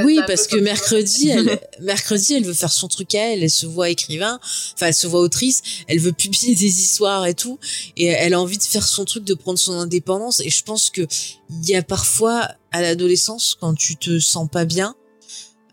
Oui, 0.03 0.19
parce 0.27 0.45
que 0.45 0.57
mercredi, 0.57 1.29
elle, 1.29 1.59
mercredi, 1.81 2.35
elle 2.35 2.43
veut 2.43 2.53
faire 2.53 2.71
son 2.71 2.87
truc 2.87 3.15
à 3.15 3.31
elle. 3.33 3.41
Elle 3.41 3.49
se 3.49 3.65
voit 3.65 3.89
écrivain, 3.89 4.39
enfin, 4.75 4.85
elle 4.87 4.93
se 4.93 5.07
voit 5.07 5.21
autrice. 5.21 5.63
Elle 5.87 5.99
veut 5.99 6.11
publier 6.11 6.53
des 6.53 6.79
histoires 6.79 7.25
et 7.25 7.33
tout, 7.33 7.57
et 7.95 8.05
elle 8.05 8.35
a 8.35 8.39
envie 8.39 8.59
de 8.59 8.63
faire 8.63 8.87
son 8.87 9.03
truc, 9.05 9.23
de 9.23 9.33
prendre 9.33 9.57
son 9.57 9.73
indépendance. 9.73 10.41
Et 10.41 10.51
je 10.51 10.61
pense 10.61 10.91
que 10.91 11.01
il 11.49 11.69
y 11.69 11.75
a 11.75 11.81
parfois 11.81 12.47
à 12.71 12.83
l'adolescence, 12.83 13.57
quand 13.59 13.73
tu 13.73 13.95
te 13.95 14.19
sens 14.19 14.47
pas 14.47 14.65
bien, 14.65 14.93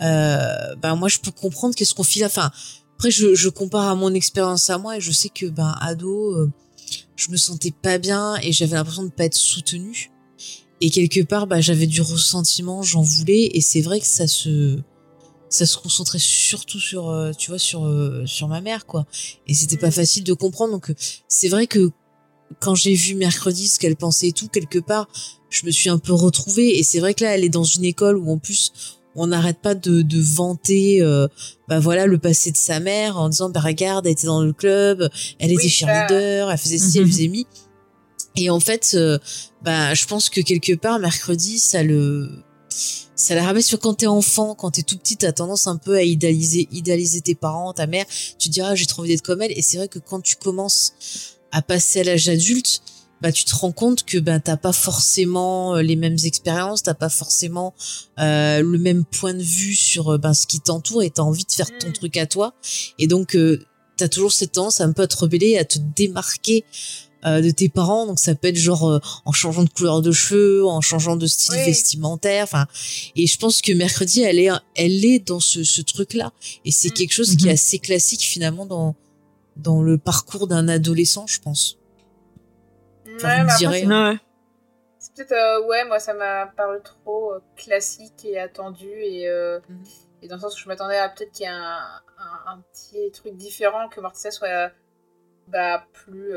euh, 0.01 0.75
ben 0.77 0.95
moi, 0.97 1.09
je 1.09 1.19
peux 1.19 1.31
comprendre 1.33 1.75
qu'est-ce 1.75 1.93
qu'on 1.93 2.05
file. 2.05 2.25
Enfin, 2.25 2.51
après, 2.95 3.11
je, 3.11 3.35
je 3.35 3.49
compare 3.51 3.89
à 3.89 3.95
mon 3.95 4.15
expérience 4.15 4.71
à 4.71 4.79
moi, 4.79 4.97
et 4.97 5.01
je 5.03 5.13
sais 5.13 5.29
que 5.29 5.45
ben 5.47 5.75
ado, 5.83 6.33
euh, 6.37 6.51
je 7.17 7.31
me 7.31 7.37
sentais 7.37 7.71
pas 7.71 7.99
bien 7.99 8.37
et 8.43 8.53
j'avais 8.53 8.77
l'impression 8.77 9.05
de 9.05 9.11
pas 9.11 9.25
être 9.25 9.35
soutenue. 9.35 10.11
Et 10.81 10.91
quelque 10.91 11.21
part, 11.23 11.47
bah, 11.47 11.61
j'avais 11.61 11.87
du 11.87 12.03
ressentiment, 12.03 12.83
j'en 12.83 13.03
voulais, 13.03 13.51
et 13.55 13.61
c'est 13.61 13.81
vrai 13.81 14.01
que 14.01 14.07
ça 14.07 14.27
se, 14.27 14.79
ça 15.49 15.67
se 15.67 15.77
concentrait 15.77 16.19
surtout 16.19 16.81
sur, 16.81 17.09
euh, 17.09 17.33
tu 17.33 17.51
vois, 17.51 17.59
sur, 17.59 17.85
euh, 17.85 18.27
sur 18.27 18.49
ma 18.49 18.61
mère, 18.61 18.87
quoi. 18.87 19.07
Et 19.47 19.55
c'était 19.55 19.77
pas 19.77 19.91
facile 19.91 20.25
de 20.25 20.33
comprendre. 20.35 20.73
Donc, 20.73 20.91
euh, 20.91 20.95
c'est 21.29 21.49
vrai 21.49 21.67
que 21.67 21.91
quand 22.61 22.75
j'ai 22.75 22.95
vu 22.95 23.15
mercredi 23.15 23.69
ce 23.69 23.79
qu'elle 23.79 23.97
pensait 23.97 24.29
et 24.29 24.33
tout, 24.33 24.49
quelque 24.49 24.79
part, 24.79 25.09
je 25.51 25.65
me 25.65 25.71
suis 25.71 25.91
un 25.91 25.99
peu 25.99 26.13
retrouvée. 26.13 26.79
Et 26.79 26.83
c'est 26.83 26.99
vrai 26.99 27.15
que 27.15 27.25
là, 27.25 27.35
elle 27.35 27.45
est 27.45 27.49
dans 27.49 27.65
une 27.65 27.85
école 27.85 28.17
où 28.17 28.31
en 28.31 28.39
plus, 28.39 28.73
on 29.17 29.29
n'arrête 29.29 29.59
pas 29.61 29.75
de, 29.75 30.03
de 30.03 30.21
vanter, 30.21 31.03
euh, 31.03 31.29
bah 31.69 31.79
voilà, 31.81 32.07
le 32.07 32.19
passé 32.19 32.51
de 32.51 32.57
sa 32.57 32.81
mère 32.81 33.17
en 33.19 33.29
disant, 33.29 33.51
bah 33.51 33.61
regarde, 33.61 34.07
elle 34.07 34.13
était 34.13 34.27
dans 34.27 34.43
le 34.43 34.53
club, 34.53 35.09
elle 35.39 35.53
était 35.53 35.63
Oui, 35.65 35.71
ça. 35.71 35.87
cheerleader, 35.87 36.51
elle 36.51 36.59
faisait 36.59 36.79
ci, 36.79 36.99
elle 36.99 37.07
faisait 37.07 37.29
mi. 37.29 37.47
Et 38.37 38.51
en 38.51 38.59
fait, 38.61 38.97
bah, 39.63 39.95
je 39.95 40.07
pense 40.07 40.29
que 40.29 40.41
quelque 40.41 40.75
part, 40.75 40.99
mercredi, 40.99 41.59
ça 41.61 41.83
le, 41.85 42.29
ça 43.15 43.35
la 43.37 43.45
ramène 43.45 43.63
sur 43.63 43.79
quand 43.79 43.95
t'es 43.95 44.07
enfant, 44.09 44.55
quand 44.57 44.73
t'es 44.73 44.83
tout 44.83 44.99
petit, 44.99 45.17
t'as 45.17 45.33
tendance 45.33 45.67
un 45.69 45.77
peu 45.77 45.95
à 45.95 46.03
idéaliser, 46.03 46.69
idéaliser 46.73 47.21
tes 47.21 47.35
parents, 47.37 47.73
ta 47.73 47.87
mère. 47.87 48.05
Tu 48.39 48.49
te 48.49 48.55
dis, 48.55 48.61
ah, 48.61 48.75
j'ai 48.75 48.87
trop 48.87 49.03
envie 49.03 49.11
d'être 49.11 49.23
comme 49.23 49.41
elle. 49.43 49.57
Et 49.57 49.63
c'est 49.63 49.77
vrai 49.77 49.87
que 49.89 50.01
quand 50.01 50.21
tu 50.21 50.35
commences 50.37 50.95
à 51.53 51.63
passer 51.63 52.01
à 52.01 52.05
l'âge 52.05 52.29
adulte, 52.29 52.83
bah 53.25 53.33
tu 53.33 53.47
te 53.47 53.55
rends 53.55 53.73
compte 53.73 54.05
que 54.05 54.19
ben 54.19 54.39
t'as 54.39 54.59
pas 54.59 54.75
forcément 54.75 55.77
euh, 55.77 55.83
les 55.83 55.97
mêmes 55.97 56.19
expériences, 56.25 56.83
t'as 56.83 56.93
pas 56.93 57.09
forcément 57.09 57.73
euh, 58.19 58.61
le 58.61 58.77
même 58.77 59.07
point 59.07 59.33
de 59.33 59.43
vue 59.43 59.75
sur 59.75 60.19
ben 60.19 60.35
ce 60.35 60.47
qui 60.47 60.61
t'entoure 60.61 61.03
et 61.03 61.09
t'as 61.09 61.23
envie 61.23 61.47
de 61.47 61.53
faire 61.53 61.71
ton 61.79 61.89
mm. 61.89 61.93
truc 61.95 62.17
à 62.19 62.27
toi. 62.27 62.53
Et 62.99 63.07
donc 63.07 63.35
euh, 63.35 63.65
t'as 63.97 64.09
toujours 64.09 64.31
cette 64.31 64.53
tendance 64.53 64.83
à 64.83 64.85
un 64.85 64.93
peu 64.93 65.01
à 65.01 65.07
te 65.07 65.17
rebeller, 65.17 65.57
à 65.57 65.65
te 65.65 65.79
démarquer 65.97 66.67
euh, 67.25 67.41
de 67.41 67.51
tes 67.51 67.71
parents. 67.71 68.07
Donc 68.07 68.21
ça 68.21 68.35
peut 68.35 68.49
être 68.49 68.59
genre 68.59 68.87
euh, 68.87 69.01
en 69.25 69.33
changeant 69.33 69.65
de 69.65 69.71
couleur 69.71 70.03
de 70.03 70.13
cheveux, 70.13 70.67
en 70.67 70.83
changeant 70.83 71.17
de 71.17 71.27
style 71.27 71.57
vestimentaire. 71.57 72.45
Enfin, 72.45 72.67
et 73.17 73.27
je 73.27 73.39
pense 73.39 73.63
que 73.63 73.73
mercredi, 73.73 74.21
elle 74.21 74.39
est, 74.39 74.51
elle 74.75 75.05
est 75.07 75.21
dans 75.21 75.41
ce, 75.41 75.65
ce 75.65 75.81
truc-là. 75.81 76.35
Et 76.67 76.71
c'est 76.71 76.91
mm. 76.91 76.93
quelque 76.93 77.13
chose 77.13 77.37
qui 77.37 77.47
est 77.47 77.51
mhm. 77.51 77.55
assez 77.55 77.79
classique 77.79 78.23
finalement 78.23 78.67
dans 78.67 78.95
dans 79.57 79.83
le 79.83 79.99
parcours 79.99 80.49
d'un 80.49 80.69
adolescent, 80.69 81.27
je 81.29 81.39
pense. 81.39 81.79
Enfin, 83.17 83.47
ouais, 83.71 84.19
C'est 84.99 85.15
peut-être 85.15 85.33
euh, 85.33 85.67
ouais, 85.67 85.85
moi 85.85 85.99
ça 85.99 86.15
m'a 86.15 86.47
paru 86.47 86.79
trop 86.83 87.35
classique 87.57 88.25
et 88.25 88.39
attendu 88.39 88.91
et 88.91 89.29
mhm. 89.69 89.83
et 90.23 90.29
dans 90.29 90.37
le 90.37 90.41
sens 90.41 90.57
où 90.57 90.63
je 90.63 90.69
m'attendais 90.69 90.97
à 90.97 91.09
peut-être 91.09 91.33
qu'il 91.33 91.45
y 91.45 91.49
ait 91.49 91.53
un, 91.53 92.01
un, 92.47 92.61
petit 92.73 93.11
truc 93.13 93.37
différent 93.37 93.89
que 93.89 94.01
Morticia 94.01 94.31
soit 94.31 94.71
bah 95.49 95.85
plus 95.93 96.35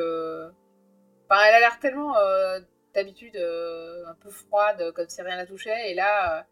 elle 1.35 1.55
a 1.55 1.59
l'air 1.59 1.79
tellement 1.79 2.17
euh, 2.17 2.59
d'habitude 2.93 3.35
euh, 3.35 4.05
un 4.07 4.15
peu 4.15 4.29
froide, 4.29 4.91
comme 4.93 5.07
si 5.07 5.21
rien 5.21 5.35
la 5.35 5.45
touchait, 5.45 5.91
et 5.91 5.95
là, 5.95 6.39
euh, 6.39 6.43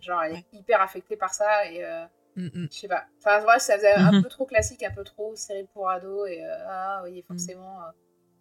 genre, 0.00 0.22
elle 0.22 0.36
est 0.36 0.46
hyper 0.52 0.80
affectée 0.80 1.16
par 1.16 1.34
ça, 1.34 1.66
et 1.70 1.84
mm, 2.36 2.66
je 2.70 2.78
sais 2.78 2.88
pas. 2.88 3.04
Enfin, 3.18 3.40
vrai, 3.40 3.58
ça 3.58 3.76
faisait 3.76 3.94
un 3.94 4.12
mm-hmm. 4.12 4.22
peu 4.22 4.28
trop 4.28 4.46
classique, 4.46 4.82
un 4.82 4.92
peu 4.92 5.04
trop 5.04 5.34
série 5.36 5.66
pour 5.72 5.88
ado, 5.88 6.26
et 6.26 6.42
ah 6.66 7.02
oui, 7.04 7.20
mm. 7.20 7.22
forcément, 7.26 7.80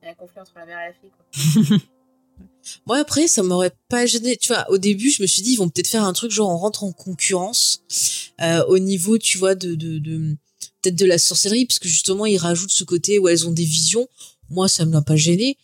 il 0.03 0.07
y 0.07 0.09
a 0.09 0.15
conflit 0.15 0.39
entre 0.39 0.51
la 0.55 0.65
mère 0.65 0.79
et 0.79 0.87
la 0.89 0.93
fille. 0.93 1.79
Moi 2.85 2.97
après 2.97 3.27
ça 3.27 3.43
m'aurait 3.43 3.75
pas 3.89 4.05
gêné, 4.05 4.37
tu 4.37 4.49
vois. 4.49 4.69
Au 4.69 4.77
début 4.77 5.09
je 5.09 5.21
me 5.21 5.27
suis 5.27 5.41
dit 5.41 5.53
ils 5.53 5.57
vont 5.57 5.69
peut-être 5.69 5.87
faire 5.87 6.03
un 6.03 6.13
truc 6.13 6.31
genre 6.31 6.49
on 6.49 6.57
rentre 6.57 6.83
en 6.83 6.91
concurrence 6.91 7.83
au 8.67 8.79
niveau 8.79 9.17
tu 9.17 9.37
vois 9.37 9.55
de 9.55 9.75
de, 9.75 10.37
de 10.83 11.05
la 11.05 11.17
sorcellerie 11.17 11.65
parce 11.65 11.79
que 11.79 11.87
justement 11.87 12.25
ils 12.25 12.37
rajoutent 12.37 12.71
ce 12.71 12.83
côté 12.83 13.19
où 13.19 13.27
elles 13.27 13.47
ont 13.47 13.51
des 13.51 13.63
visions 13.63 14.07
moi 14.49 14.67
ça 14.67 14.85
me 14.85 14.91
l'a 14.91 15.01
pas 15.01 15.15
gêné 15.15 15.57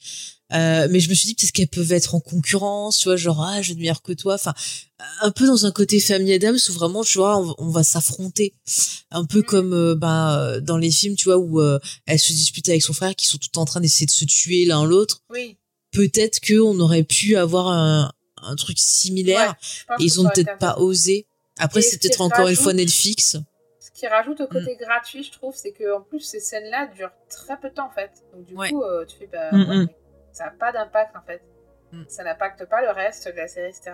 euh, 0.51 0.87
mais 0.89 0.99
je 0.99 1.09
me 1.09 1.13
suis 1.13 1.27
dit 1.27 1.35
peut-être 1.35 1.51
qu'elles 1.51 1.67
peuvent 1.67 1.91
être 1.91 2.15
en 2.15 2.19
concurrence 2.19 2.97
tu 2.97 3.03
vois 3.07 3.17
genre 3.17 3.43
ah 3.43 3.61
je 3.61 3.73
meilleur 3.75 4.01
que 4.01 4.13
toi. 4.13 4.33
Enfin 4.33 4.53
un 5.21 5.31
peu 5.31 5.45
dans 5.45 5.65
un 5.65 5.71
côté 5.71 5.99
famille 5.99 6.33
Adams 6.33 6.57
où 6.69 6.73
vraiment 6.73 7.03
tu 7.03 7.19
vois 7.19 7.55
on, 7.59 7.69
va 7.69 7.83
s'affronter. 7.83 8.53
Un 9.11 9.25
peu 9.25 9.43
comme 9.43 9.73
euh, 9.73 9.95
bah 9.95 10.59
dans 10.61 10.77
les 10.77 10.91
films 10.91 11.15
tu 11.15 11.25
vois 11.25 11.37
où 11.37 11.61
euh, 11.61 11.79
elle 12.07 12.19
se 12.19 12.33
dispute 12.33 12.67
avec 12.67 12.81
son 12.81 12.93
frère 12.93 13.15
qui 13.15 13.27
sont 13.27 13.37
tout 13.37 13.59
en 13.59 13.65
train 13.65 13.79
d'essayer 13.79 14.07
de 14.07 14.11
se 14.11 14.25
tuer 14.25 14.65
l'un 14.65 14.85
l'autre. 14.85 15.21
Oui. 15.29 15.57
peut-être 15.91 16.39
que 16.39 16.59
on 16.59 16.79
aurait 16.79 17.03
pu 17.03 17.35
avoir 17.35 17.67
un, 17.67 18.11
un 18.41 18.55
truc 18.55 18.79
similaire. 18.79 19.55
Et 19.99 20.03
ils 20.03 20.19
ont 20.19 20.29
peut-être 20.33 20.57
pas 20.57 20.77
osé. 20.79 21.27
Après 21.59 21.81
c'est 21.81 22.01
peut-être 22.01 22.21
encore 22.21 22.47
une 22.47 22.55
fois 22.55 22.73
Netflix. 22.73 23.37
qui 23.93 24.07
rajoute 24.07 24.41
au 24.41 24.45
mm. 24.45 24.47
côté 24.47 24.77
gratuit, 24.77 25.23
je 25.23 25.31
trouve, 25.31 25.53
c'est 25.55 25.71
que 25.71 25.95
en 25.95 26.01
plus 26.01 26.21
ces 26.21 26.39
scènes-là 26.39 26.89
durent 26.95 27.11
très 27.29 27.59
peu 27.59 27.69
de 27.69 27.75
temps 27.75 27.87
en 27.87 27.91
fait. 27.91 28.11
Donc 28.33 28.45
du 28.45 28.55
coup, 28.55 28.81
euh, 28.81 29.05
tu 29.05 29.17
fais 29.17 29.27
bah, 29.31 29.51
mm, 29.51 29.83
mm. 29.83 29.87
Ça 30.39 30.45
n'a 30.45 30.51
pas 30.51 30.71
d'impact 30.71 31.15
en 31.17 31.21
fait. 31.21 31.41
Ça 32.07 32.23
n'impacte 32.23 32.65
pas 32.65 32.81
le 32.81 32.91
reste 32.91 33.27
de 33.27 33.35
la 33.35 33.47
série, 33.47 33.69
etc. 33.69 33.91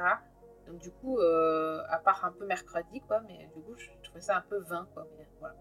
Donc 0.68 0.80
du 0.80 0.92
coup, 0.92 1.18
euh, 1.18 1.82
à 1.90 1.98
part 1.98 2.24
un 2.26 2.32
peu 2.32 2.46
mercredi, 2.46 3.02
quoi, 3.08 3.22
mais 3.28 3.50
du 3.56 3.62
coup, 3.64 3.74
je 3.78 3.86
trouvais 4.04 4.22
ça 4.22 4.38
un 4.38 4.44
peu 4.48 4.60
vain, 4.70 4.88
quoi. 4.94 5.08
voilà. 5.40 5.56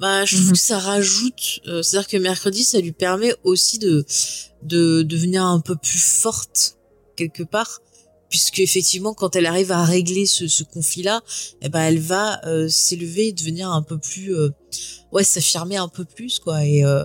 Bah, 0.00 0.24
je 0.24 0.36
trouve 0.36 0.48
mm-hmm. 0.48 0.52
que 0.52 0.58
ça 0.58 0.78
rajoute, 0.78 1.60
euh, 1.66 1.82
c'est-à-dire 1.82 2.08
que 2.08 2.16
mercredi, 2.16 2.64
ça 2.64 2.80
lui 2.80 2.92
permet 2.92 3.34
aussi 3.44 3.78
de, 3.78 4.04
de 4.62 5.02
devenir 5.02 5.44
un 5.44 5.60
peu 5.60 5.76
plus 5.76 6.02
forte 6.02 6.78
quelque 7.16 7.42
part 7.42 7.80
puisque 8.28 8.58
effectivement 8.58 9.14
quand 9.14 9.36
elle 9.36 9.46
arrive 9.46 9.72
à 9.72 9.84
régler 9.84 10.26
ce, 10.26 10.48
ce 10.48 10.62
conflit-là, 10.62 11.22
eh 11.62 11.68
ben 11.68 11.80
elle 11.80 11.98
va 12.00 12.44
euh, 12.46 12.68
s'élever 12.68 13.28
et 13.28 13.32
devenir 13.32 13.70
un 13.70 13.82
peu 13.82 13.98
plus, 13.98 14.34
euh, 14.34 14.50
ouais, 15.12 15.24
s'affirmer 15.24 15.76
un 15.76 15.88
peu 15.88 16.04
plus 16.04 16.38
quoi. 16.38 16.64
Et 16.64 16.84
euh, 16.84 17.04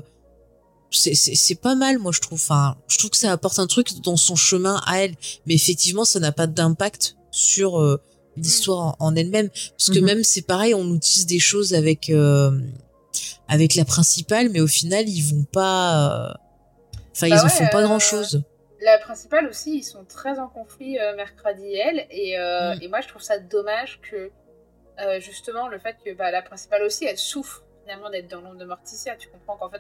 c'est 0.92 1.62
pas 1.62 1.76
mal 1.76 2.00
moi 2.00 2.12
je 2.12 2.20
trouve. 2.20 2.40
Enfin, 2.40 2.78
je 2.88 2.98
trouve 2.98 3.12
que 3.12 3.18
ça 3.18 3.32
apporte 3.32 3.60
un 3.60 3.68
truc 3.68 4.02
dans 4.02 4.18
son 4.18 4.36
chemin 4.36 4.82
à 4.86 5.04
elle, 5.04 5.16
mais 5.46 5.56
effectivement 5.56 6.06
ça 6.06 6.20
n'a 6.20 6.32
pas 6.32 6.48
d'impact 6.48 7.16
sur 7.32 7.82
euh, 7.82 8.02
l'histoire 8.38 8.96
en, 9.00 9.16
elle-même, 9.16 9.50
parce 9.50 9.90
que 9.90 10.00
mm-hmm. 10.00 10.06
même 10.06 10.24
c'est 10.24 10.42
pareil, 10.42 10.74
on 10.74 10.94
utilise 10.94 11.26
des 11.26 11.40
choses 11.40 11.74
avec 11.74 12.10
euh, 12.10 12.52
avec 13.48 13.76
la 13.76 13.86
principale, 13.86 14.50
mais 14.50 14.62
au 14.62 14.68
final 14.68 15.08
ils 15.08 15.22
vont 15.22 15.46
pas. 15.46 16.38
Enfin, 17.14 17.30
bah 17.30 17.36
ils 17.36 17.46
en 17.46 17.50
font 17.50 17.68
pas 17.72 17.84
grand 17.84 18.00
chose 18.00 18.44
la 18.82 18.98
principale 18.98 19.48
aussi, 19.48 19.78
ils 19.78 19.84
sont 19.84 20.04
très 20.06 20.40
en 20.40 20.48
conflit 20.48 21.00
euh, 21.00 21.16
mercredi 21.16 21.66
et 21.66 21.78
elle. 21.78 22.08
Et, 22.10 22.38
euh, 22.38 22.76
mm. 22.76 22.82
et, 22.82 22.88
moi, 22.88 23.02
je 23.02 23.08
trouve 23.08 23.22
ça 23.22 23.40
dommage 23.40 24.00
que, 24.02 24.32
euh, 25.00 25.20
justement, 25.20 25.68
le 25.68 25.80
fait 25.80 25.96
que 26.04 26.14
bah, 26.14 26.32
la 26.32 26.42
principale 26.42 26.84
aussi, 26.84 27.06
elle 27.06 27.18
souffre 27.18 27.64
finalement 27.84 28.10
d'être 28.10 28.28
dans 28.28 28.42
l'ombre 28.42 28.58
de 28.58 28.66
Morticia. 28.66 29.16
Tu 29.16 29.30
comprends 29.30 29.58
qu'en 29.58 29.70
fait, 29.70 29.80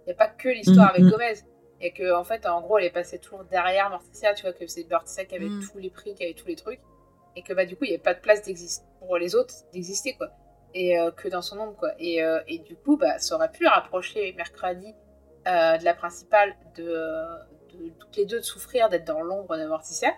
il 0.00 0.08
n'y 0.08 0.12
a 0.12 0.16
pas 0.16 0.28
que 0.28 0.48
l'histoire 0.48 0.90
avec 0.90 1.02
mm-hmm. 1.02 1.10
Gomez. 1.10 1.34
Et 1.82 1.92
que, 1.92 2.14
en 2.14 2.24
fait, 2.24 2.44
en 2.44 2.60
gros, 2.60 2.78
elle 2.78 2.84
est 2.84 2.90
passée 2.90 3.18
toujours 3.18 3.44
derrière 3.44 3.88
Morticia. 3.88 4.34
Tu 4.34 4.42
vois, 4.42 4.52
que 4.52 4.66
c'est 4.66 4.88
Morticia 4.90 5.24
qui 5.24 5.34
avait 5.34 5.48
mm. 5.48 5.62
tous 5.62 5.78
les 5.78 5.90
prix, 5.90 6.14
qui 6.14 6.24
avait 6.24 6.34
tous 6.34 6.46
les 6.46 6.56
trucs. 6.56 6.80
Et 7.36 7.42
que, 7.42 7.54
bah, 7.54 7.64
du 7.64 7.76
coup, 7.76 7.84
il 7.84 7.88
n'y 7.88 7.94
avait 7.94 8.02
pas 8.02 8.14
de 8.14 8.20
place 8.20 8.42
pour 8.98 9.16
les 9.16 9.34
autres 9.34 9.54
d'exister, 9.72 10.14
quoi. 10.14 10.28
Et 10.74 10.96
que 11.16 11.28
dans 11.28 11.42
son 11.42 11.58
ombre, 11.58 11.76
quoi. 11.76 11.92
Et, 11.98 12.20
et 12.48 12.58
du 12.58 12.76
coup, 12.76 12.96
bah, 12.96 13.18
ça 13.18 13.34
aurait 13.34 13.50
pu 13.50 13.66
rapprocher 13.66 14.32
mercredi 14.34 14.94
de 15.46 15.84
la 15.84 15.94
principale 15.94 16.54
de 16.76 17.24
toutes 17.98 18.16
les 18.16 18.26
deux 18.26 18.38
de 18.38 18.44
souffrir 18.44 18.88
d'être 18.88 19.06
dans 19.06 19.20
l'ombre 19.20 19.56
de 19.56 19.66
Morticia, 19.66 20.12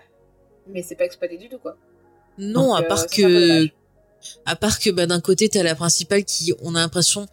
mais 0.66 0.82
c'est 0.82 0.96
pas 0.96 1.04
exploité 1.04 1.36
du 1.36 1.48
tout 1.48 1.58
quoi. 1.58 1.76
Non, 2.38 2.74
à 2.74 2.82
part 2.82 3.00
euh, 3.00 3.06
que 3.06 3.68
à 4.46 4.56
part 4.56 4.78
que 4.78 4.90
bah, 4.90 5.06
d'un 5.06 5.20
côté 5.20 5.48
t'as 5.48 5.62
la 5.62 5.74
principale 5.74 6.24
qui 6.24 6.52
on 6.62 6.74
a 6.74 6.80
l'impression 6.80 7.26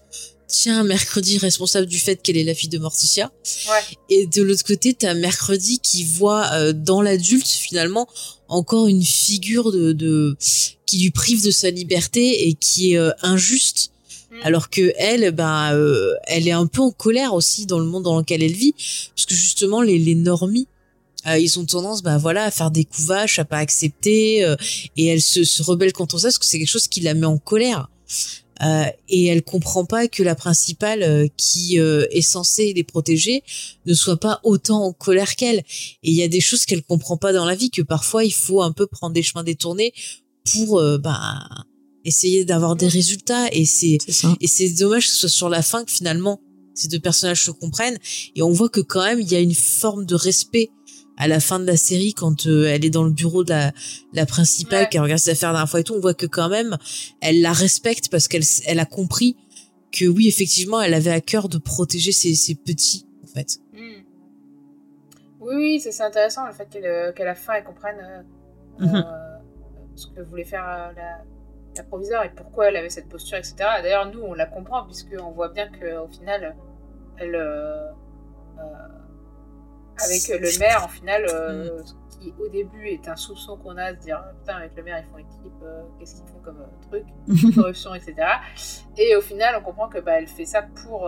tient 0.49 0.83
mercredi 0.83 1.37
responsable 1.37 1.87
du 1.87 1.99
fait 1.99 2.21
qu'elle 2.21 2.37
est 2.37 2.43
la 2.43 2.53
fille 2.53 2.69
de 2.69 2.79
Morticia 2.79 3.31
ouais. 3.69 3.97
et 4.09 4.25
de 4.25 4.41
l'autre 4.41 4.63
côté 4.65 4.93
t'as 4.93 5.13
mercredi 5.13 5.79
qui 5.79 6.03
voit 6.03 6.49
euh, 6.53 6.73
dans 6.73 7.01
l'adulte 7.01 7.47
finalement 7.47 8.07
encore 8.47 8.87
une 8.87 9.03
figure 9.03 9.71
de, 9.71 9.93
de 9.93 10.35
qui 10.85 10.99
lui 10.99 11.11
prive 11.11 11.45
de 11.45 11.51
sa 11.51 11.69
liberté 11.69 12.47
et 12.47 12.53
qui 12.55 12.93
est 12.93 12.97
euh, 12.97 13.11
injuste 13.21 13.91
Mm. 14.31 14.35
alors 14.43 14.69
que 14.69 14.93
elle 14.97 15.31
bah 15.31 15.73
euh, 15.73 16.13
elle 16.27 16.47
est 16.47 16.51
un 16.51 16.67
peu 16.67 16.81
en 16.81 16.91
colère 16.91 17.33
aussi 17.33 17.65
dans 17.65 17.79
le 17.79 17.85
monde 17.85 18.03
dans 18.03 18.19
lequel 18.19 18.43
elle 18.43 18.53
vit 18.53 18.73
parce 19.15 19.25
que 19.25 19.33
justement 19.33 19.81
les 19.81 19.97
les 19.97 20.13
normies 20.13 20.67
euh, 21.25 21.39
ils 21.39 21.57
ont 21.57 21.65
tendance 21.65 22.03
bah 22.03 22.19
voilà 22.19 22.43
à 22.43 22.51
faire 22.51 22.69
des 22.69 22.85
couvaches 22.85 23.39
à 23.39 23.45
pas 23.45 23.57
accepter 23.57 24.43
euh, 24.43 24.55
et 24.97 25.07
elle 25.07 25.21
se, 25.21 25.43
se 25.43 25.63
rebelle 25.63 25.93
contre 25.93 26.19
ça 26.19 26.27
parce 26.27 26.37
que 26.37 26.45
c'est 26.45 26.59
quelque 26.59 26.69
chose 26.69 26.87
qui 26.87 27.01
la 27.01 27.15
met 27.15 27.25
en 27.25 27.39
colère 27.39 27.89
et 28.61 29.25
elle 29.25 29.43
comprend 29.43 29.85
pas 29.85 30.07
que 30.07 30.23
la 30.23 30.35
principale 30.35 31.29
qui 31.37 31.77
est 31.77 32.21
censée 32.21 32.73
les 32.73 32.83
protéger 32.83 33.43
ne 33.85 33.93
soit 33.93 34.19
pas 34.19 34.39
autant 34.43 34.83
en 34.83 34.93
colère 34.93 35.35
qu'elle. 35.35 35.59
Et 35.59 36.11
il 36.11 36.13
y 36.13 36.23
a 36.23 36.27
des 36.27 36.41
choses 36.41 36.65
qu'elle 36.65 36.83
comprend 36.83 37.17
pas 37.17 37.33
dans 37.33 37.45
la 37.45 37.55
vie 37.55 37.71
que 37.71 37.81
parfois 37.81 38.25
il 38.25 38.33
faut 38.33 38.61
un 38.61 38.71
peu 38.71 38.87
prendre 38.87 39.13
des 39.13 39.23
chemins 39.23 39.43
détournés 39.43 39.93
pour 40.51 40.81
bah 40.99 41.47
essayer 42.05 42.45
d'avoir 42.45 42.75
des 42.75 42.87
résultats. 42.87 43.47
Et 43.53 43.65
c'est 43.65 43.97
et 44.41 44.47
c'est 44.47 44.69
dommage 44.71 45.05
que 45.05 45.11
ce 45.11 45.19
soit 45.19 45.29
sur 45.29 45.49
la 45.49 45.61
fin 45.61 45.85
que 45.85 45.91
finalement 45.91 46.41
ces 46.73 46.87
deux 46.87 46.99
personnages 46.99 47.43
se 47.43 47.51
comprennent. 47.51 47.99
Et 48.35 48.41
on 48.41 48.51
voit 48.51 48.69
que 48.69 48.81
quand 48.81 49.03
même 49.03 49.19
il 49.19 49.31
y 49.31 49.35
a 49.35 49.39
une 49.39 49.55
forme 49.55 50.05
de 50.05 50.15
respect 50.15 50.69
à 51.19 51.27
la 51.27 51.39
fin 51.39 51.59
de 51.59 51.65
la 51.65 51.77
série 51.77 52.13
quand 52.13 52.47
euh, 52.47 52.65
elle 52.65 52.83
est 52.83 52.89
dans 52.89 53.03
le 53.03 53.11
bureau 53.11 53.43
de 53.43 53.51
la, 53.51 53.71
la 54.13 54.25
principale 54.25 54.89
qui 54.89 54.97
regarde 54.97 55.19
ses 55.19 55.31
affaires 55.31 55.53
d'un 55.53 55.65
fois 55.65 55.81
et 55.81 55.83
tout 55.83 55.93
on 55.93 55.99
voit 55.99 56.15
que 56.15 56.25
quand 56.25 56.49
même 56.49 56.77
elle 57.21 57.41
la 57.41 57.53
respecte 57.53 58.09
parce 58.09 58.27
qu'elle 58.27 58.43
elle 58.65 58.79
a 58.79 58.85
compris 58.85 59.37
que 59.91 60.05
oui 60.05 60.27
effectivement 60.27 60.81
elle 60.81 60.93
avait 60.93 61.11
à 61.11 61.21
cœur 61.21 61.49
de 61.49 61.57
protéger 61.57 62.11
ses, 62.11 62.33
ses 62.33 62.55
petits 62.55 63.05
en 63.23 63.27
fait 63.27 63.59
hmm. 63.73 64.03
oui 65.41 65.55
oui 65.55 65.79
c'est 65.79 66.01
intéressant 66.01 66.47
le 66.47 66.53
fait 66.53 66.67
qu'elle 66.69 67.13
qu'à 67.13 67.25
la 67.25 67.35
fin 67.35 67.53
elle 67.53 67.63
comprenne 67.63 68.25
euh, 68.81 68.85
euh, 68.85 69.01
ce 69.95 70.07
que 70.07 70.21
voulait 70.21 70.45
faire 70.45 70.93
la 70.95 71.23
la 71.79 71.83
proviseure 71.83 72.23
et 72.23 72.29
pourquoi 72.29 72.67
elle 72.67 72.75
avait 72.75 72.89
cette 72.89 73.09
posture, 73.09 73.37
etc. 73.37 73.55
D'ailleurs, 73.81 74.11
nous, 74.11 74.21
on 74.21 74.33
la 74.33 74.45
comprend, 74.45 74.83
puisqu'on 74.83 75.31
voit 75.31 75.49
bien 75.49 75.67
qu'au 75.67 76.07
final, 76.07 76.55
elle. 77.17 77.35
Euh, 77.35 77.87
euh, 78.59 78.98
avec 80.03 80.27
le 80.27 80.59
maire, 80.59 80.83
en 80.83 80.87
final, 80.87 81.25
euh, 81.27 81.81
mm. 81.81 81.85
ce 81.85 82.17
qui 82.17 82.33
au 82.39 82.49
début 82.49 82.87
est 82.87 83.07
un 83.07 83.15
soupçon 83.15 83.57
qu'on 83.57 83.77
a, 83.77 83.91
se 83.91 83.99
dire 83.99 84.23
putain, 84.39 84.57
avec 84.57 84.75
le 84.75 84.83
maire, 84.83 85.03
ils 85.03 85.11
font 85.11 85.17
équipe, 85.17 85.63
qu'est-ce 85.97 86.21
qu'ils 86.21 86.31
font 86.31 86.39
comme 86.39 86.65
truc, 86.89 87.05
corruption, 87.55 87.93
etc. 87.95 88.15
Et 88.97 89.15
au 89.15 89.21
final, 89.21 89.55
on 89.59 89.63
comprend 89.63 89.89
que 89.89 89.99
bah, 89.99 90.19
elle 90.19 90.27
fait 90.27 90.45
ça 90.45 90.63
pour. 90.63 91.03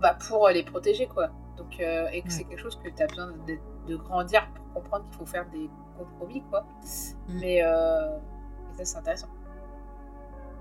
bah, 0.00 0.16
pour 0.28 0.48
les 0.48 0.62
protéger, 0.62 1.06
quoi. 1.06 1.28
Donc, 1.56 1.78
et 1.78 2.22
que 2.22 2.32
c'est 2.32 2.44
quelque 2.44 2.60
chose 2.60 2.80
que 2.82 2.88
tu 2.88 3.02
as 3.02 3.06
besoin 3.06 3.32
de, 3.46 3.58
de, 3.86 3.96
grandir 3.96 4.48
pour 4.54 4.82
comprendre 4.82 5.04
qu'il 5.10 5.18
faut 5.18 5.26
faire 5.26 5.46
des 5.50 5.68
compromis, 5.98 6.42
quoi. 6.50 6.62
Mm. 7.28 7.40
Mais 7.40 7.60
ça, 7.60 8.84
c'est 8.84 8.96
intéressant. 8.98 9.28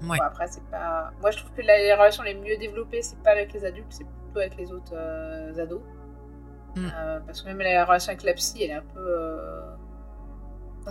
Ouais. 0.03 0.17
après, 0.21 0.47
c'est 0.47 0.63
pas. 0.71 1.11
Moi, 1.21 1.31
je 1.31 1.37
trouve 1.37 1.51
que 1.51 1.61
les 1.61 1.93
relations 1.93 2.23
les 2.23 2.35
mieux 2.35 2.57
développées, 2.57 3.01
c'est 3.01 3.19
pas 3.19 3.31
avec 3.31 3.51
les 3.53 3.65
adultes, 3.65 3.87
c'est 3.89 4.05
plutôt 4.05 4.39
avec 4.39 4.55
les 4.57 4.71
autres 4.71 4.95
ados. 5.59 5.81
Mm. 6.75 6.87
parce 7.25 7.41
que 7.41 7.47
même 7.47 7.59
la 7.59 7.83
relation 7.83 8.11
avec 8.11 8.23
la 8.23 8.33
psy, 8.33 8.63
elle 8.63 8.69
est 8.69 8.73
un 8.73 8.83
peu 8.93 9.09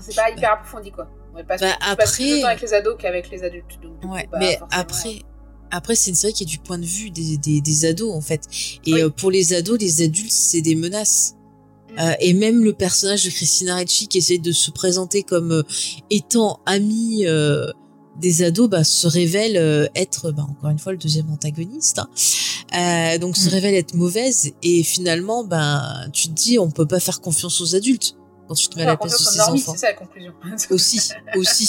c'est 0.00 0.14
pas 0.14 0.30
hyper 0.30 0.52
approfondi, 0.52 0.90
quoi. 0.90 1.08
On 1.34 1.44
passe, 1.44 1.60
bah, 1.60 1.76
après... 1.80 2.06
plus 2.06 2.44
avec 2.44 2.60
les 2.60 2.74
ados 2.74 2.96
qu'avec 2.98 3.30
les 3.30 3.44
adultes. 3.44 3.78
ouais, 4.04 4.28
bah, 4.30 4.38
mais 4.40 4.58
après, 4.70 5.20
après 5.70 5.94
c'est 5.94 6.10
une 6.10 6.16
série 6.16 6.32
qui 6.32 6.44
est 6.44 6.46
du 6.46 6.58
point 6.58 6.78
de 6.78 6.84
vue 6.84 7.10
des, 7.10 7.36
des, 7.36 7.60
des 7.60 7.84
ados, 7.84 8.12
en 8.14 8.20
fait. 8.20 8.42
Et 8.86 9.02
euh, 9.02 9.10
pour 9.10 9.30
les 9.30 9.54
ados, 9.54 9.78
les 9.78 10.02
adultes, 10.02 10.32
c'est 10.32 10.62
des 10.62 10.74
menaces. 10.74 11.34
Mm. 11.90 11.98
Euh, 11.98 12.12
et 12.20 12.34
même 12.34 12.64
le 12.64 12.72
personnage 12.72 13.24
de 13.24 13.30
Christina 13.30 13.76
Ricci 13.76 14.08
qui 14.08 14.18
essaie 14.18 14.38
de 14.38 14.52
se 14.52 14.70
présenter 14.70 15.22
comme 15.22 15.52
euh, 15.52 15.62
étant 16.10 16.60
ami 16.66 17.24
des 18.20 18.42
ados 18.42 18.68
bah, 18.68 18.84
se 18.84 19.06
révèle 19.06 19.90
être 19.94 20.32
bah, 20.32 20.46
encore 20.48 20.70
une 20.70 20.78
fois 20.78 20.92
le 20.92 20.98
deuxième 20.98 21.30
antagoniste 21.30 22.00
hein. 22.72 23.18
donc 23.18 23.36
se 23.36 23.48
mm. 23.48 23.52
révèle 23.52 23.74
être 23.74 23.94
mauvaise 23.94 24.52
et 24.62 24.82
finalement 24.82 25.44
ben 25.44 26.08
tu 26.12 26.28
te 26.28 26.34
dis 26.34 26.58
on 26.58 26.70
peut 26.70 26.86
pas 26.86 27.00
faire 27.00 27.20
confiance 27.20 27.60
aux 27.60 27.74
adultes 27.74 28.16
quand 28.48 28.54
tu 28.54 28.68
te 28.68 28.76
mets 28.76 28.82
à 28.82 28.86
la 28.86 28.96
place 28.96 29.12
de 29.12 29.24
ses 29.24 29.40
enfants. 29.40 29.72
C'est 29.72 29.78
ça 29.78 29.86
la 29.88 29.94
conclusion. 29.94 30.32
aussi, 30.70 31.00
aussi. 31.36 31.68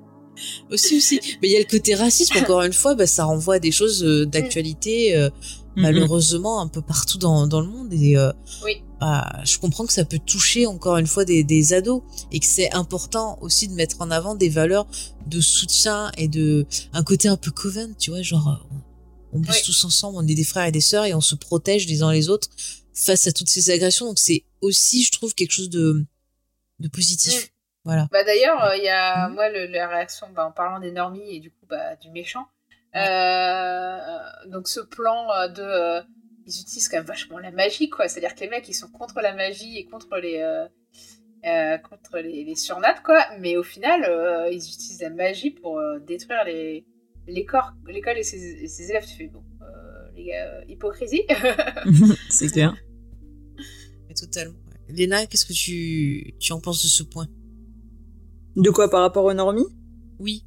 aussi, 0.70 0.96
aussi. 0.96 1.20
Mais 1.42 1.48
il 1.48 1.52
y 1.52 1.56
a 1.56 1.60
le 1.60 1.66
côté 1.66 1.94
racisme, 1.94 2.38
encore 2.38 2.62
une 2.62 2.72
fois, 2.72 2.94
bah, 2.94 3.06
ça 3.06 3.24
renvoie 3.24 3.56
à 3.56 3.58
des 3.58 3.70
choses 3.70 4.02
euh, 4.02 4.26
d'actualité, 4.26 5.30
mm-hmm. 5.78 5.82
malheureusement, 5.82 6.60
un 6.60 6.68
peu 6.68 6.82
partout 6.82 7.18
dans, 7.18 7.46
dans 7.46 7.60
le 7.60 7.68
monde. 7.68 7.92
Et 7.92 8.16
euh, 8.16 8.32
oui. 8.64 8.82
bah, 9.00 9.40
je 9.44 9.58
comprends 9.58 9.86
que 9.86 9.92
ça 9.92 10.04
peut 10.04 10.18
toucher, 10.18 10.66
encore 10.66 10.96
une 10.98 11.06
fois, 11.06 11.24
des, 11.24 11.44
des 11.44 11.72
ados. 11.72 12.02
Et 12.32 12.40
que 12.40 12.46
c'est 12.46 12.74
important 12.74 13.38
aussi 13.40 13.68
de 13.68 13.74
mettre 13.74 14.00
en 14.00 14.10
avant 14.10 14.34
des 14.34 14.48
valeurs 14.48 14.86
de 15.26 15.40
soutien 15.40 16.10
et 16.16 16.28
de 16.28 16.66
un 16.92 17.02
côté 17.02 17.28
un 17.28 17.36
peu 17.36 17.50
coven, 17.50 17.94
tu 17.98 18.10
vois, 18.10 18.22
genre 18.22 18.66
on 19.32 19.40
bouge 19.40 19.62
tous 19.62 19.84
ensemble, 19.84 20.16
on 20.18 20.26
est 20.26 20.34
des 20.34 20.44
frères 20.44 20.66
et 20.66 20.72
des 20.72 20.80
sœurs 20.80 21.04
et 21.04 21.14
on 21.14 21.20
se 21.20 21.34
protège 21.34 21.86
les 21.86 22.02
uns 22.02 22.12
les 22.12 22.28
autres 22.28 22.48
face 22.94 23.26
à 23.26 23.32
toutes 23.32 23.48
ces 23.48 23.70
agressions. 23.70 24.06
Donc 24.06 24.18
c'est 24.18 24.44
aussi, 24.60 25.04
je 25.04 25.12
trouve, 25.12 25.34
quelque 25.34 25.52
chose 25.52 25.70
de, 25.70 26.04
de 26.78 26.88
positif. 26.88 27.44
Mm. 27.44 27.48
Voilà. 27.84 28.08
Bah 28.10 28.24
d'ailleurs, 28.24 28.62
euh, 28.64 28.76
il 28.76 28.84
y 28.84 28.88
a 28.88 29.28
mm. 29.28 29.34
moi 29.34 29.48
le, 29.50 29.66
la 29.66 29.88
réaction 29.88 30.26
bah, 30.34 30.46
en 30.46 30.52
parlant 30.52 30.80
des 30.80 30.92
normies 30.92 31.36
et 31.36 31.40
du 31.40 31.50
coup 31.50 31.66
bah, 31.68 31.96
du 31.96 32.10
méchant. 32.10 32.46
Euh, 32.94 33.98
donc 34.46 34.68
ce 34.68 34.80
plan 34.80 35.30
euh, 35.32 35.48
de 35.48 36.06
ils 36.46 36.62
utilisent 36.62 36.88
quand 36.88 36.96
même 36.96 37.06
vachement 37.06 37.38
la 37.38 37.50
magie 37.50 37.90
quoi. 37.90 38.08
C'est-à-dire 38.08 38.34
que 38.34 38.40
les 38.40 38.48
mecs 38.48 38.68
ils 38.68 38.74
sont 38.74 38.88
contre 38.88 39.20
la 39.20 39.34
magie 39.34 39.76
et 39.76 39.84
contre 39.86 40.16
les 40.16 40.42
contre 41.88 42.18
les, 42.18 42.44
les 42.44 42.54
surnates 42.54 43.02
quoi. 43.02 43.24
Mais 43.40 43.56
au 43.56 43.62
final 43.62 44.00
ils 44.50 44.56
utilisent 44.56 45.02
la 45.02 45.10
magie 45.10 45.50
pour 45.50 45.80
détruire 46.06 46.44
les 46.44 46.86
l'école 47.26 48.18
et 48.18 48.22
ses, 48.22 48.66
ses 48.66 48.90
élèves. 48.90 49.04
Tu 49.06 49.14
fais 49.16 49.28
bon 49.28 49.44
les 50.16 50.24
gars 50.24 50.64
hypocrisie. 50.68 51.24
C'est 52.30 52.48
clair 52.48 52.74
totalement. 54.18 54.58
Léna, 54.88 55.26
qu'est-ce 55.26 55.46
que 55.46 55.52
tu, 55.52 56.34
tu 56.38 56.52
en 56.52 56.60
penses 56.60 56.82
de 56.82 56.88
ce 56.88 57.02
point? 57.02 57.28
De 58.56 58.70
quoi 58.70 58.90
par 58.90 59.00
rapport 59.00 59.24
aux 59.24 59.34
normies? 59.34 59.66
Oui. 60.18 60.44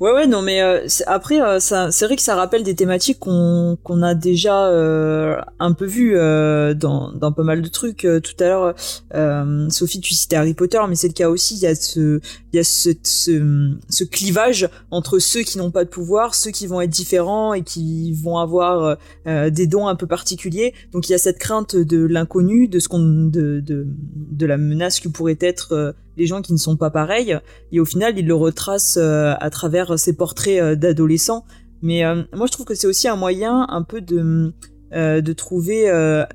Ouais 0.00 0.12
ouais 0.12 0.26
non 0.26 0.40
mais 0.40 0.62
euh, 0.62 0.86
après 1.06 1.40
euh, 1.42 1.58
c'est 1.60 2.04
vrai 2.06 2.16
que 2.16 2.22
ça 2.22 2.34
rappelle 2.34 2.62
des 2.62 2.74
thématiques 2.74 3.18
qu'on 3.18 3.76
qu'on 3.82 4.02
a 4.02 4.14
déjà 4.14 4.68
euh, 4.68 5.36
un 5.58 5.72
peu 5.72 5.84
vu 5.84 6.14
dans 6.14 7.12
dans 7.12 7.32
pas 7.32 7.42
mal 7.42 7.60
de 7.60 7.68
trucs 7.68 8.06
tout 8.22 8.44
à 8.44 8.44
l'heure. 8.44 8.74
Sophie 9.70 10.00
tu 10.00 10.14
citais 10.14 10.36
Harry 10.36 10.54
Potter 10.54 10.80
mais 10.88 10.94
c'est 10.94 11.08
le 11.08 11.12
cas 11.12 11.28
aussi. 11.28 11.56
Il 11.56 11.60
y 11.60 11.66
a 11.66 11.74
ce 11.74 12.20
il 12.52 12.56
y 12.56 12.58
a 12.58 12.64
ce, 12.64 12.90
ce, 13.02 13.72
ce 13.88 14.04
clivage 14.04 14.68
entre 14.90 15.18
ceux 15.18 15.42
qui 15.42 15.58
n'ont 15.58 15.70
pas 15.70 15.84
de 15.84 15.90
pouvoir 15.90 16.34
ceux 16.34 16.50
qui 16.50 16.66
vont 16.66 16.80
être 16.80 16.90
différents 16.90 17.52
et 17.52 17.62
qui 17.62 18.14
vont 18.14 18.38
avoir 18.38 18.96
des 19.26 19.66
dons 19.66 19.86
un 19.86 19.96
peu 19.96 20.06
particuliers. 20.06 20.72
Donc 20.92 21.08
il 21.08 21.12
y 21.12 21.14
a 21.14 21.18
cette 21.18 21.38
crainte 21.38 21.76
de 21.76 22.06
l'inconnu 22.06 22.68
de 22.68 22.78
ce 22.78 22.88
qu'on 22.88 23.00
de, 23.00 23.60
de 23.60 23.86
de 23.86 24.46
la 24.46 24.56
menace 24.56 25.00
que 25.00 25.08
pourrait 25.08 25.38
être 25.40 25.94
les 26.16 26.26
gens 26.26 26.42
qui 26.42 26.52
ne 26.52 26.58
sont 26.58 26.76
pas 26.76 26.90
pareils. 26.90 27.38
Et 27.72 27.80
au 27.80 27.84
final, 27.84 28.18
il 28.18 28.26
le 28.26 28.34
retrace 28.34 28.98
euh, 29.00 29.34
à 29.40 29.50
travers 29.50 29.98
ses 29.98 30.14
portraits 30.14 30.60
euh, 30.60 30.76
d'adolescents. 30.76 31.44
Mais 31.82 32.04
euh, 32.04 32.22
moi, 32.34 32.46
je 32.46 32.52
trouve 32.52 32.66
que 32.66 32.74
c'est 32.74 32.86
aussi 32.86 33.08
un 33.08 33.16
moyen 33.16 33.66
un 33.68 33.82
peu 33.82 34.00
de 34.00 34.52
de 34.92 35.32
trouver 35.32 35.84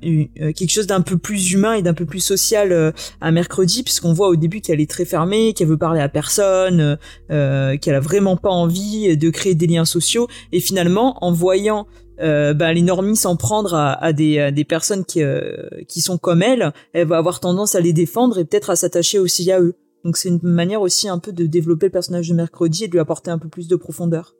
quelque 0.00 0.70
chose 0.70 0.86
d'un 0.86 1.02
peu 1.02 1.18
plus 1.18 1.52
humain 1.52 1.74
et 1.74 1.82
d'un 1.82 1.92
peu 1.92 2.06
plus 2.06 2.20
social 2.20 2.94
à 3.20 3.30
mercredi 3.30 3.82
puisqu'on 3.82 4.14
voit 4.14 4.28
au 4.28 4.36
début 4.36 4.62
qu'elle 4.62 4.80
est 4.80 4.88
très 4.88 5.04
fermée 5.04 5.52
qu'elle 5.52 5.68
veut 5.68 5.76
parler 5.76 6.00
à 6.00 6.08
personne 6.08 6.96
qu'elle 7.28 7.94
a 7.94 8.00
vraiment 8.00 8.38
pas 8.38 8.48
envie 8.48 9.14
de 9.14 9.28
créer 9.28 9.54
des 9.54 9.66
liens 9.66 9.84
sociaux 9.84 10.26
et 10.52 10.60
finalement 10.60 11.22
en 11.22 11.32
voyant 11.32 11.86
euh, 12.20 12.54
bah, 12.54 12.72
les 12.72 12.82
normies 12.82 13.16
s'en 13.16 13.36
prendre 13.36 13.74
à, 13.74 14.12
des, 14.12 14.50
des, 14.52 14.64
personnes 14.64 15.04
qui, 15.04 15.22
euh, 15.22 15.68
qui 15.88 16.00
sont 16.00 16.18
comme 16.18 16.42
elle, 16.42 16.72
elle 16.92 17.06
va 17.06 17.18
avoir 17.18 17.40
tendance 17.40 17.74
à 17.74 17.80
les 17.80 17.92
défendre 17.92 18.38
et 18.38 18.44
peut-être 18.44 18.70
à 18.70 18.76
s'attacher 18.76 19.18
aussi 19.18 19.50
à 19.50 19.60
eux. 19.60 19.74
Donc 20.04 20.16
c'est 20.16 20.28
une 20.28 20.40
manière 20.42 20.82
aussi 20.82 21.08
un 21.08 21.18
peu 21.18 21.32
de 21.32 21.46
développer 21.46 21.86
le 21.86 21.92
personnage 21.92 22.28
de 22.28 22.34
Mercredi 22.34 22.84
et 22.84 22.88
de 22.88 22.92
lui 22.92 23.00
apporter 23.00 23.30
un 23.30 23.38
peu 23.38 23.48
plus 23.48 23.68
de 23.68 23.76
profondeur. 23.76 24.34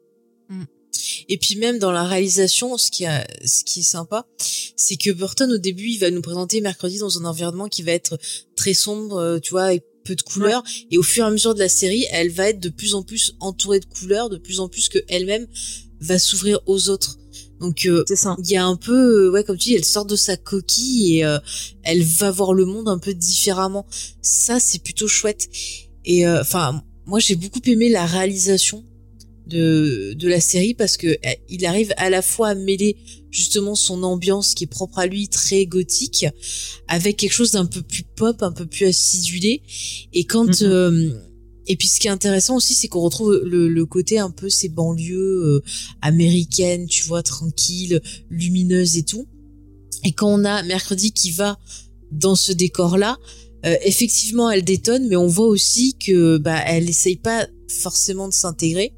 Mm. 0.49 0.65
Et 1.29 1.39
puis 1.39 1.57
même 1.57 1.79
dans 1.79 1.91
la 1.93 2.05
réalisation, 2.05 2.79
ce 2.79 2.91
qui, 2.91 3.05
a, 3.05 3.27
ce 3.45 3.65
qui 3.65 3.81
est 3.81 3.83
sympa, 3.83 4.27
c'est 4.77 4.97
que 4.97 5.11
Burton 5.11 5.51
au 5.53 5.59
début, 5.59 5.89
il 5.89 5.99
va 5.99 6.11
nous 6.11 6.23
présenter 6.23 6.61
Mercredi 6.61 6.99
dans 6.99 7.19
un 7.19 7.25
environnement 7.25 7.69
qui 7.69 7.83
va 7.83 7.93
être 7.93 8.19
très 8.55 8.75
sombre, 8.75 9.17
euh, 9.17 9.39
tu 9.39 9.51
vois, 9.51 9.65
avec 9.65 9.85
peu 10.05 10.15
de 10.15 10.23
couleurs. 10.23 10.63
Et 10.91 10.99
au 10.99 11.03
fur 11.03 11.25
et 11.25 11.27
à 11.27 11.31
mesure 11.31 11.55
de 11.55 11.59
la 11.59 11.69
série, 11.69 12.07
elle 12.13 12.31
va 12.31 12.49
être 12.51 12.61
de 12.61 12.69
plus 12.69 12.95
en 12.95 13.03
plus 13.03 13.35
entourée 13.41 13.81
de 13.81 13.87
couleurs, 13.87 14.31
de 14.31 14.39
plus 14.39 14.61
en 14.61 14.69
plus 14.69 14.89
que 14.89 14.99
elle-même 15.09 15.47
va 16.01 16.19
s'ouvrir 16.19 16.61
aux 16.67 16.89
autres. 16.89 17.19
Donc 17.61 17.87
euh, 17.87 18.05
il 18.39 18.51
y 18.51 18.57
a 18.57 18.67
un 18.67 18.77
peu 18.77 19.27
euh, 19.27 19.31
ouais 19.31 19.43
comme 19.43 19.57
tu 19.57 19.71
dis 19.71 19.75
elle 19.75 19.85
sort 19.85 20.05
de 20.05 20.17
sa 20.17 20.37
coquille 20.37 21.19
et 21.19 21.25
euh, 21.25 21.39
elle 21.83 22.03
va 22.03 22.31
voir 22.31 22.53
le 22.53 22.65
monde 22.67 22.89
un 22.89 22.99
peu 22.99 23.15
différemment. 23.15 23.87
Ça 24.21 24.61
c'est 24.61 24.83
plutôt 24.83 25.09
chouette. 25.09 25.49
Et 26.05 26.27
enfin 26.29 26.83
moi 27.07 27.19
j'ai 27.19 27.35
beaucoup 27.35 27.61
aimé 27.67 27.89
la 27.89 28.07
réalisation 28.07 28.85
de 29.47 30.13
de 30.15 30.29
la 30.29 30.41
série 30.41 30.75
parce 30.75 30.97
que 30.97 31.17
il 31.49 31.65
arrive 31.67 31.93
à 31.97 32.11
la 32.11 32.21
fois 32.21 32.49
à 32.49 32.55
mêler 32.55 32.97
justement 33.31 33.75
son 33.75 34.03
ambiance 34.03 34.55
qui 34.55 34.65
est 34.65 34.69
propre 34.69 34.99
à 34.99 35.07
lui 35.07 35.29
très 35.29 35.67
gothique 35.67 36.27
avec 36.89 37.17
quelque 37.17 37.33
chose 37.33 37.53
d'un 37.53 37.67
peu 37.67 37.83
plus 37.83 38.03
pop, 38.03 38.43
un 38.43 38.53
peu 38.53 38.67
plus 38.67 38.87
acidulé 38.87 39.63
et 40.13 40.25
quand 40.25 40.51
mm-hmm. 40.51 41.15
Et 41.67 41.77
puis 41.77 41.89
ce 41.89 42.01
qui 42.01 42.07
est 42.07 42.11
intéressant 42.11 42.57
aussi, 42.57 42.75
c'est 42.75 42.89
qu'on 42.89 43.01
retrouve 43.01 43.41
le, 43.45 43.87
côté 43.87 44.19
un 44.19 44.31
peu 44.31 44.49
ces 44.49 44.69
banlieues 44.69 45.43
euh, 45.45 45.61
américaines, 46.03 46.87
tu 46.87 47.05
vois, 47.05 47.23
tranquilles, 47.23 48.01
lumineuses 48.31 48.97
et 48.97 49.03
tout. 49.03 49.27
Et 50.05 50.13
quand 50.13 50.29
on 50.29 50.45
a 50.45 50.63
mercredi 50.63 51.13
qui 51.13 51.31
va 51.31 51.59
dans 52.13 52.37
ce 52.37 52.53
décor-là, 52.53 53.19
euh, 53.65 53.77
effectivement, 53.85 54.51
elle 54.51 54.65
détonne, 54.65 55.09
mais 55.09 55.17
on 55.17 55.27
voit 55.27 55.49
aussi 55.49 55.97
que 55.99 56.39
bah 56.39 56.61
elle 56.67 56.89
essaye 56.89 57.17
pas 57.17 57.49
forcément 57.69 58.29
de 58.29 58.33
s'intégrer, 58.33 58.93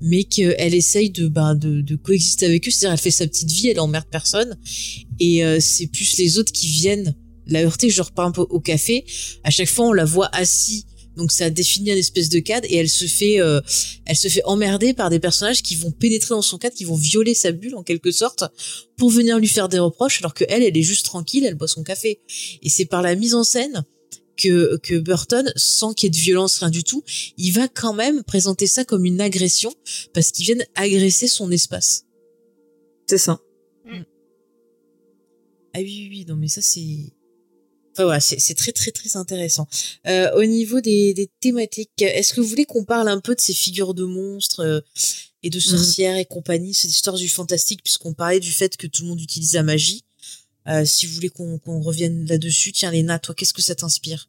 mais 0.00 0.24
qu'elle 0.24 0.74
essaye 0.74 1.10
de, 1.10 1.26
bah, 1.26 1.54
de, 1.54 1.96
coexister 1.96 2.46
avec 2.46 2.68
eux. 2.68 2.70
C'est-à-dire, 2.70 2.92
elle 2.92 3.00
fait 3.00 3.10
sa 3.10 3.26
petite 3.26 3.50
vie, 3.50 3.68
elle 3.68 3.80
emmerde 3.80 4.06
personne, 4.10 4.56
et 5.18 5.44
euh, 5.44 5.58
c'est 5.60 5.88
plus 5.88 6.16
les 6.18 6.38
autres 6.38 6.52
qui 6.52 6.68
viennent 6.68 7.16
la 7.46 7.64
heurter. 7.64 7.90
Repars 7.90 8.26
un 8.26 8.32
peu 8.32 8.42
au 8.42 8.60
café. 8.60 9.04
À 9.42 9.50
chaque 9.50 9.68
fois, 9.68 9.88
on 9.88 9.92
la 9.92 10.04
voit 10.04 10.28
assise 10.34 10.86
donc 11.16 11.32
ça 11.32 11.50
définit 11.50 11.92
un 11.92 11.96
espèce 11.96 12.28
de 12.28 12.38
cadre 12.38 12.66
et 12.70 12.76
elle 12.76 12.88
se 12.88 13.06
fait, 13.06 13.40
euh, 13.40 13.60
elle 14.06 14.16
se 14.16 14.28
fait 14.28 14.42
emmerder 14.44 14.94
par 14.94 15.10
des 15.10 15.18
personnages 15.18 15.62
qui 15.62 15.76
vont 15.76 15.90
pénétrer 15.90 16.34
dans 16.34 16.42
son 16.42 16.58
cadre, 16.58 16.74
qui 16.74 16.84
vont 16.84 16.96
violer 16.96 17.34
sa 17.34 17.52
bulle 17.52 17.76
en 17.76 17.82
quelque 17.82 18.10
sorte 18.10 18.44
pour 18.96 19.10
venir 19.10 19.38
lui 19.38 19.48
faire 19.48 19.68
des 19.68 19.78
reproches, 19.78 20.20
alors 20.20 20.34
que 20.34 20.44
elle, 20.48 20.62
elle 20.62 20.76
est 20.76 20.82
juste 20.82 21.04
tranquille, 21.04 21.44
elle 21.44 21.54
boit 21.54 21.68
son 21.68 21.82
café. 21.82 22.20
Et 22.62 22.68
c'est 22.68 22.86
par 22.86 23.02
la 23.02 23.14
mise 23.14 23.34
en 23.34 23.44
scène 23.44 23.84
que, 24.36 24.76
que 24.78 24.98
Burton, 24.98 25.52
sans 25.56 25.94
qu'il 25.94 26.06
y 26.06 26.08
ait 26.08 26.10
de 26.10 26.16
violence, 26.16 26.58
rien 26.58 26.70
du 26.70 26.84
tout, 26.84 27.04
il 27.36 27.52
va 27.52 27.68
quand 27.68 27.94
même 27.94 28.22
présenter 28.24 28.66
ça 28.66 28.84
comme 28.84 29.04
une 29.04 29.20
agression 29.20 29.72
parce 30.12 30.32
qu'ils 30.32 30.46
viennent 30.46 30.66
agresser 30.74 31.28
son 31.28 31.50
espace. 31.50 32.04
C'est 33.06 33.18
ça. 33.18 33.40
Mm. 33.84 34.02
Ah 35.74 35.78
oui, 35.80 35.84
oui, 35.84 36.08
oui, 36.10 36.24
non 36.26 36.36
mais 36.36 36.48
ça 36.48 36.62
c'est 36.62 37.12
Enfin 37.94 38.04
voilà, 38.04 38.20
c'est 38.20 38.54
très 38.54 38.72
très 38.72 38.90
très 38.90 39.16
intéressant. 39.16 39.68
Euh, 40.08 40.32
au 40.34 40.44
niveau 40.44 40.80
des, 40.80 41.14
des 41.14 41.30
thématiques, 41.40 41.90
est-ce 42.00 42.34
que 42.34 42.40
vous 42.40 42.48
voulez 42.48 42.64
qu'on 42.64 42.84
parle 42.84 43.08
un 43.08 43.20
peu 43.20 43.36
de 43.36 43.40
ces 43.40 43.54
figures 43.54 43.94
de 43.94 44.04
monstres 44.04 44.60
euh, 44.60 44.80
et 45.44 45.50
de 45.50 45.58
mhm. 45.58 45.62
sorcières 45.62 46.16
et 46.16 46.24
compagnie, 46.24 46.74
cette 46.74 46.90
histoire 46.90 47.16
du 47.16 47.28
fantastique, 47.28 47.82
puisqu'on 47.84 48.12
parlait 48.12 48.40
du 48.40 48.50
fait 48.50 48.76
que 48.76 48.88
tout 48.88 49.02
le 49.02 49.10
monde 49.10 49.20
utilise 49.20 49.52
la 49.52 49.62
magie. 49.62 50.02
Euh, 50.66 50.84
si 50.84 51.06
vous 51.06 51.14
voulez 51.14 51.28
qu'on 51.28 51.60
revienne 51.80 52.26
là-dessus, 52.26 52.72
tiens 52.72 52.90
Léna, 52.90 53.18
toi, 53.18 53.34
qu'est-ce 53.34 53.52
que 53.52 53.62
ça 53.62 53.74
t'inspire? 53.74 54.28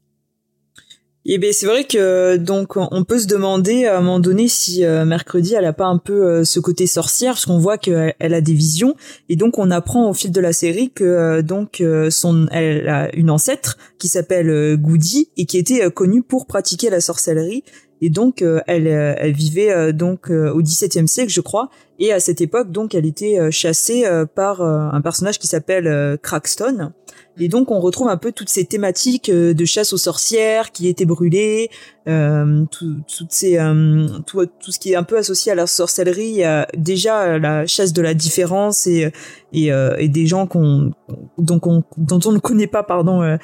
Et 1.28 1.40
ben 1.40 1.52
c'est 1.52 1.66
vrai 1.66 1.86
que 1.86 2.38
donc 2.38 2.78
on 2.78 3.04
peut 3.04 3.18
se 3.18 3.26
demander 3.26 3.88
à 3.88 3.98
un 3.98 4.02
moment 4.02 4.20
donné 4.20 4.48
si 4.48 4.86
euh, 4.86 5.06
mercredi 5.06 5.56
elle 5.56 5.66
a 5.66 5.74
pas 5.74 5.88
un 5.88 5.98
peu 5.98 6.24
euh, 6.24 6.44
ce 6.44 6.60
côté 6.60 6.86
sorcière 6.86 7.34
parce 7.34 7.48
qu'on 7.48 7.58
voit 7.58 7.80
qu'elle 7.80 8.14
a 8.20 8.42
des 8.42 8.54
visions. 8.54 8.96
Et 9.28 9.36
donc 9.36 9.58
on 9.58 9.72
apprend 9.72 10.08
au 10.08 10.14
fil 10.14 10.32
de 10.32 10.40
la 10.40 10.54
série 10.54 10.92
que 10.92 11.04
euh, 11.04 11.42
donc 11.42 11.84
son 12.12 12.46
elle 12.52 12.88
a 12.88 13.14
une 13.16 13.32
ancêtre 13.32 13.78
qui 13.98 14.08
s'appelle 14.08 14.78
Goody 14.78 15.30
et 15.38 15.48
qui 15.48 15.58
était 15.58 15.90
connue 15.90 16.22
pour 16.22 16.46
pratiquer 16.46 16.92
la 16.92 17.02
sorcellerie 17.02 17.64
et 18.02 18.10
donc 18.10 18.44
elle 18.68 18.88
elle 18.88 19.34
vivait 19.34 19.94
donc 19.94 20.30
au 20.30 20.62
XVIIe 20.62 21.08
siècle 21.08 21.32
je 21.32 21.42
crois. 21.42 21.70
Et 21.98 22.12
à 22.12 22.20
cette 22.20 22.42
époque 22.42 22.72
donc 22.72 22.94
elle 22.94 23.06
était 23.06 23.52
chassée 23.52 24.06
par 24.36 24.62
un 24.62 25.02
personnage 25.02 25.40
qui 25.40 25.48
s'appelle 25.48 26.18
Crackston 26.22 26.92
et 27.38 27.50
donc 27.50 27.72
on 27.72 27.80
retrouve 27.80 28.08
un 28.08 28.18
peu 28.18 28.32
toutes 28.32 28.50
ces 28.50 28.66
thématiques 28.66 29.30
euh, 29.30 29.54
de 29.54 29.66
chasse 29.66 29.92
aux 29.92 29.98
sorcières 29.98 30.72
qui 30.72 30.88
étaient 30.88 31.06
brûlées, 31.06 31.70
euh, 32.08 32.64
tout, 32.72 32.96
toutes 33.18 33.32
ces, 33.32 33.58
euh, 33.58 34.08
tout, 34.26 34.48
ce 34.72 34.80
qui 34.80 34.94
est 34.94 34.96
un 34.96 35.04
peu 35.04 35.18
associé 35.18 35.52
à 35.52 35.56
la 35.56 35.68
sorcellerie, 35.68 36.44
déjà 36.78 37.38
la 37.38 37.66
chasse 37.66 37.94
de 37.94 38.02
la 38.02 38.14
différence 38.14 38.88
et 38.88 39.12
et, 39.54 39.70
et 39.98 40.08
des 40.10 40.28
gens 40.28 40.48
qu'on 40.48 40.92
dont 41.38 41.60
on 41.64 42.32
ne 42.32 42.40
connaît 42.40 42.68
pas 42.68 42.84
pardon 42.84 43.38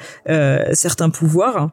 certains 0.72 1.10
pouvoirs. 1.10 1.70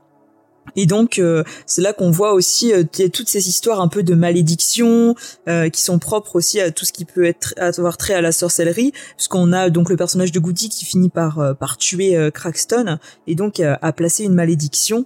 Et 0.76 0.86
donc 0.86 1.20
euh, 1.20 1.44
c'est 1.66 1.82
là 1.82 1.94
qu'on 1.94 2.12
voit 2.12 2.34
aussi 2.34 2.74
euh, 2.74 2.84
toutes 3.12 3.30
ces 3.30 3.50
histoires 3.50 3.82
un 3.82 3.88
peu 3.88 4.04
de 4.04 4.16
malédiction 4.16 5.16
euh, 5.48 5.70
qui 5.70 5.82
sont 5.82 6.00
propres 6.00 6.36
aussi 6.36 6.60
à 6.60 6.72
tout 6.72 6.86
ce 6.86 6.94
qui 6.94 7.06
peut 7.06 7.26
être 7.26 7.54
avoir 7.58 7.98
trait 7.98 8.14
à 8.14 8.22
la 8.22 8.32
sorcellerie, 8.32 8.92
puisqu'on 9.16 9.54
a 9.54 9.70
donc 9.70 9.90
le 9.90 9.96
personnage 9.96 10.32
de 10.32 10.40
Goody 10.40 10.70
qui 10.70 10.86
finit 10.86 11.10
par 11.10 11.56
par 11.60 11.78
tuer 11.78 12.30
Crackston 12.34 12.98
et 13.28 13.36
donc 13.36 13.60
a 13.60 13.94
placé 13.94 14.24
une 14.24 14.34
malédiction. 14.34 15.06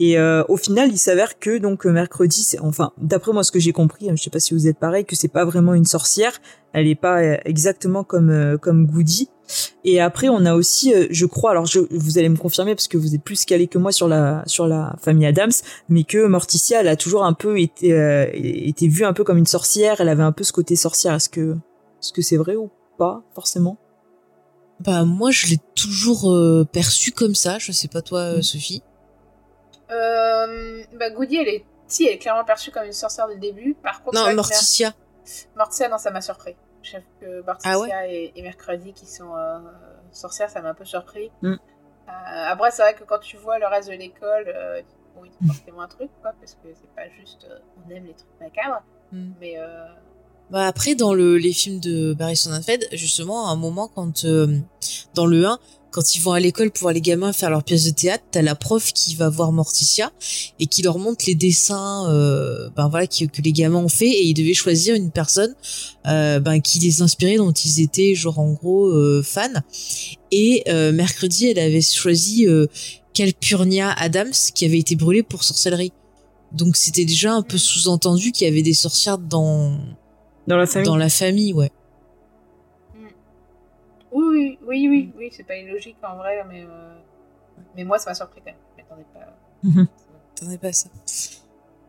Et 0.00 0.18
au 0.20 0.56
final, 0.56 0.90
il 0.90 0.98
s'avère 0.98 1.38
que 1.38 1.58
donc 1.58 1.84
mercredi, 1.84 2.42
c'est 2.42 2.60
enfin 2.60 2.92
d'après 2.98 3.32
moi 3.32 3.42
ce 3.42 3.50
que 3.50 3.58
j'ai 3.58 3.72
compris, 3.72 4.08
hein, 4.08 4.14
je 4.16 4.22
sais 4.22 4.30
pas 4.30 4.40
si 4.40 4.54
vous 4.54 4.66
êtes 4.68 4.78
pareil, 4.78 5.04
que 5.04 5.16
c'est 5.16 5.28
pas 5.28 5.44
vraiment 5.44 5.74
une 5.74 5.84
sorcière, 5.84 6.38
elle 6.72 6.86
est 6.86 6.94
pas 6.94 7.22
exactement 7.44 8.04
comme 8.04 8.58
comme 8.60 8.86
Goody. 8.86 9.28
Et 9.84 10.00
après, 10.00 10.28
on 10.28 10.44
a 10.44 10.54
aussi, 10.54 10.94
euh, 10.94 11.06
je 11.10 11.26
crois, 11.26 11.52
alors 11.52 11.66
je, 11.66 11.80
vous 11.90 12.18
allez 12.18 12.28
me 12.28 12.36
confirmer 12.36 12.74
parce 12.74 12.88
que 12.88 12.98
vous 12.98 13.14
êtes 13.14 13.22
plus 13.22 13.44
calé 13.44 13.66
que 13.66 13.78
moi 13.78 13.92
sur 13.92 14.08
la 14.08 14.42
sur 14.46 14.66
la 14.66 14.96
famille 15.02 15.26
Adams, 15.26 15.52
mais 15.88 16.04
que 16.04 16.26
Morticia, 16.26 16.80
elle 16.80 16.88
a 16.88 16.96
toujours 16.96 17.24
un 17.24 17.32
peu 17.32 17.58
été 17.60 17.92
euh, 17.92 18.26
été 18.32 18.88
vue 18.88 19.04
un 19.04 19.12
peu 19.12 19.24
comme 19.24 19.38
une 19.38 19.46
sorcière. 19.46 20.00
Elle 20.00 20.08
avait 20.08 20.22
un 20.22 20.32
peu 20.32 20.44
ce 20.44 20.52
côté 20.52 20.76
sorcière. 20.76 21.14
Est-ce 21.14 21.28
que 21.28 21.56
est-ce 22.00 22.12
que 22.12 22.22
c'est 22.22 22.36
vrai 22.36 22.56
ou 22.56 22.70
pas 22.98 23.22
forcément? 23.34 23.78
Bah 24.80 25.04
moi, 25.04 25.30
je 25.30 25.46
l'ai 25.46 25.58
toujours 25.74 26.30
euh, 26.30 26.64
perçue 26.70 27.12
comme 27.12 27.34
ça. 27.34 27.58
Je 27.58 27.72
sais 27.72 27.88
pas 27.88 28.02
toi, 28.02 28.38
mm. 28.38 28.42
Sophie? 28.42 28.82
bah 29.88 31.10
Goody, 31.10 31.36
elle 31.36 31.48
est 31.48 31.64
si, 31.88 32.04
elle 32.04 32.14
est 32.14 32.18
clairement 32.18 32.44
perçue 32.44 32.70
comme 32.70 32.84
une 32.84 32.92
sorcière 32.92 33.28
du 33.28 33.38
début. 33.38 33.74
Par 33.82 34.02
contre, 34.02 34.18
non, 34.18 34.34
Morticia. 34.34 34.92
Morticia, 35.56 35.88
non, 35.88 35.98
ça 35.98 36.10
m'a 36.10 36.20
surpris. 36.20 36.54
J'avoue 36.90 37.06
que 37.20 37.42
Barticia 37.42 37.72
ah 37.74 38.06
et, 38.06 38.32
Mercredi 38.42 38.92
qui 38.92 39.06
sont 39.06 39.34
euh, 39.36 39.58
sorcières, 40.12 40.50
ça 40.50 40.60
m'a 40.62 40.70
un 40.70 40.74
peu 40.74 40.84
surpris. 40.84 41.30
Mm. 41.42 41.52
Euh, 41.52 41.56
après, 42.08 42.70
c'est 42.70 42.82
vrai 42.82 42.94
que 42.94 43.04
quand 43.04 43.18
tu 43.18 43.36
vois 43.36 43.58
le 43.58 43.66
reste 43.66 43.88
de 43.88 43.94
l'école, 43.94 44.44
euh, 44.48 44.82
bon, 45.14 45.24
il 45.24 45.30
y 45.30 45.50
a 45.50 45.52
forcément 45.54 45.82
un 45.82 45.88
truc, 45.88 46.10
quoi, 46.22 46.32
parce 46.40 46.54
que 46.54 46.68
c'est 46.74 46.94
pas 46.94 47.08
juste 47.20 47.46
on 47.86 47.90
aime 47.90 48.06
les 48.06 48.14
trucs 48.14 48.40
macabres, 48.40 48.82
mm. 49.12 49.30
mais. 49.40 49.56
Bah 50.50 50.66
après, 50.66 50.94
dans 50.94 51.12
le, 51.12 51.36
les 51.36 51.52
films 51.52 51.78
de 51.78 52.14
Barry 52.14 52.34
Sonnenfeld, 52.34 52.88
justement, 52.92 53.48
à 53.48 53.50
un 53.50 53.56
moment, 53.56 53.86
quand 53.86 54.24
dans 55.14 55.26
le 55.26 55.46
1, 55.46 55.58
quand 55.90 56.14
ils 56.14 56.20
vont 56.20 56.32
à 56.32 56.40
l'école 56.40 56.70
pour 56.70 56.82
voir 56.82 56.94
les 56.94 57.00
gamins 57.00 57.32
faire 57.32 57.50
leur 57.50 57.64
pièce 57.64 57.84
de 57.84 57.90
théâtre, 57.90 58.24
t'as 58.30 58.42
la 58.42 58.54
prof 58.54 58.92
qui 58.92 59.14
va 59.14 59.28
voir 59.28 59.52
Morticia 59.52 60.12
et 60.60 60.66
qui 60.66 60.82
leur 60.82 60.98
montre 60.98 61.24
les 61.26 61.34
dessins 61.34 62.10
euh, 62.10 62.68
ben 62.76 62.88
voilà 62.88 63.06
que, 63.06 63.24
que 63.24 63.42
les 63.42 63.52
gamins 63.52 63.78
ont 63.78 63.88
fait. 63.88 64.08
Et 64.08 64.24
ils 64.24 64.34
devaient 64.34 64.54
choisir 64.54 64.94
une 64.94 65.10
personne 65.10 65.54
euh, 66.06 66.40
ben 66.40 66.60
qui 66.60 66.78
les 66.78 67.02
inspirait 67.02 67.36
dont 67.36 67.52
ils 67.52 67.80
étaient 67.80 68.14
genre 68.14 68.38
en 68.38 68.52
gros 68.52 68.86
euh, 68.88 69.22
fans. 69.24 69.48
Et 70.30 70.62
euh, 70.68 70.92
mercredi 70.92 71.46
elle 71.46 71.58
avait 71.58 71.80
choisi 71.80 72.46
euh, 72.46 72.66
Calpurnia 73.14 73.90
Adams 73.92 74.32
qui 74.54 74.64
avait 74.64 74.78
été 74.78 74.94
brûlée 74.94 75.22
pour 75.22 75.44
sorcellerie. 75.44 75.92
Donc 76.52 76.76
c'était 76.76 77.04
déjà 77.04 77.32
un 77.32 77.42
peu 77.42 77.58
sous-entendu 77.58 78.32
qu'il 78.32 78.46
y 78.46 78.50
avait 78.50 78.62
des 78.62 78.74
sorcières 78.74 79.18
dans 79.18 79.78
dans 80.46 80.56
la 80.56 80.66
famille. 80.66 80.86
dans 80.86 80.96
la 80.96 81.10
famille 81.10 81.52
ouais 81.52 81.70
oui, 84.38 84.58
oui, 84.66 84.88
oui, 84.88 85.10
oui, 85.16 85.28
c'est 85.32 85.44
pas 85.44 85.56
illogique 85.56 85.96
en 86.02 86.16
vrai, 86.16 86.44
mais, 86.48 86.62
euh, 86.62 86.94
mais 87.76 87.84
moi 87.84 87.98
ça 87.98 88.10
m'a 88.10 88.14
surpris 88.14 88.40
quand 88.44 88.52
même. 88.52 88.60
Je 88.76 88.82
m'attendais 88.82 89.06
pas. 89.12 89.36
Mhm. 89.62 90.58
pas 90.58 90.68
à 90.68 90.72
ça. 90.72 90.88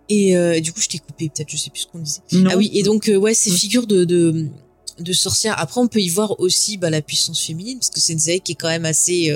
Et 0.09 0.35
euh, 0.35 0.59
du 0.59 0.73
coup, 0.73 0.81
je 0.81 0.89
t'ai 0.89 0.97
coupé, 0.97 1.29
peut-être, 1.29 1.49
je 1.49 1.57
sais 1.57 1.69
plus 1.69 1.81
ce 1.81 1.87
qu'on 1.87 1.99
disait. 1.99 2.21
Ah 2.49 2.57
oui, 2.57 2.71
et 2.73 2.81
donc, 2.81 3.09
euh, 3.09 3.15
ouais, 3.15 3.35
ces 3.35 3.51
figures 3.51 3.85
de, 3.85 4.05
de, 4.05 4.47
de 4.97 5.13
sorcières. 5.13 5.59
Après, 5.59 5.79
on 5.79 5.87
peut 5.87 6.01
y 6.01 6.09
voir 6.09 6.39
aussi 6.39 6.77
bah, 6.77 6.89
la 6.89 7.03
puissance 7.03 7.39
féminine, 7.43 7.77
parce 7.77 7.91
que 7.91 7.99
c'est 7.99 8.13
une 8.13 8.19
série 8.19 8.41
qui 8.41 8.53
est 8.53 8.55
quand 8.55 8.69
même 8.69 8.85
assez, 8.85 9.31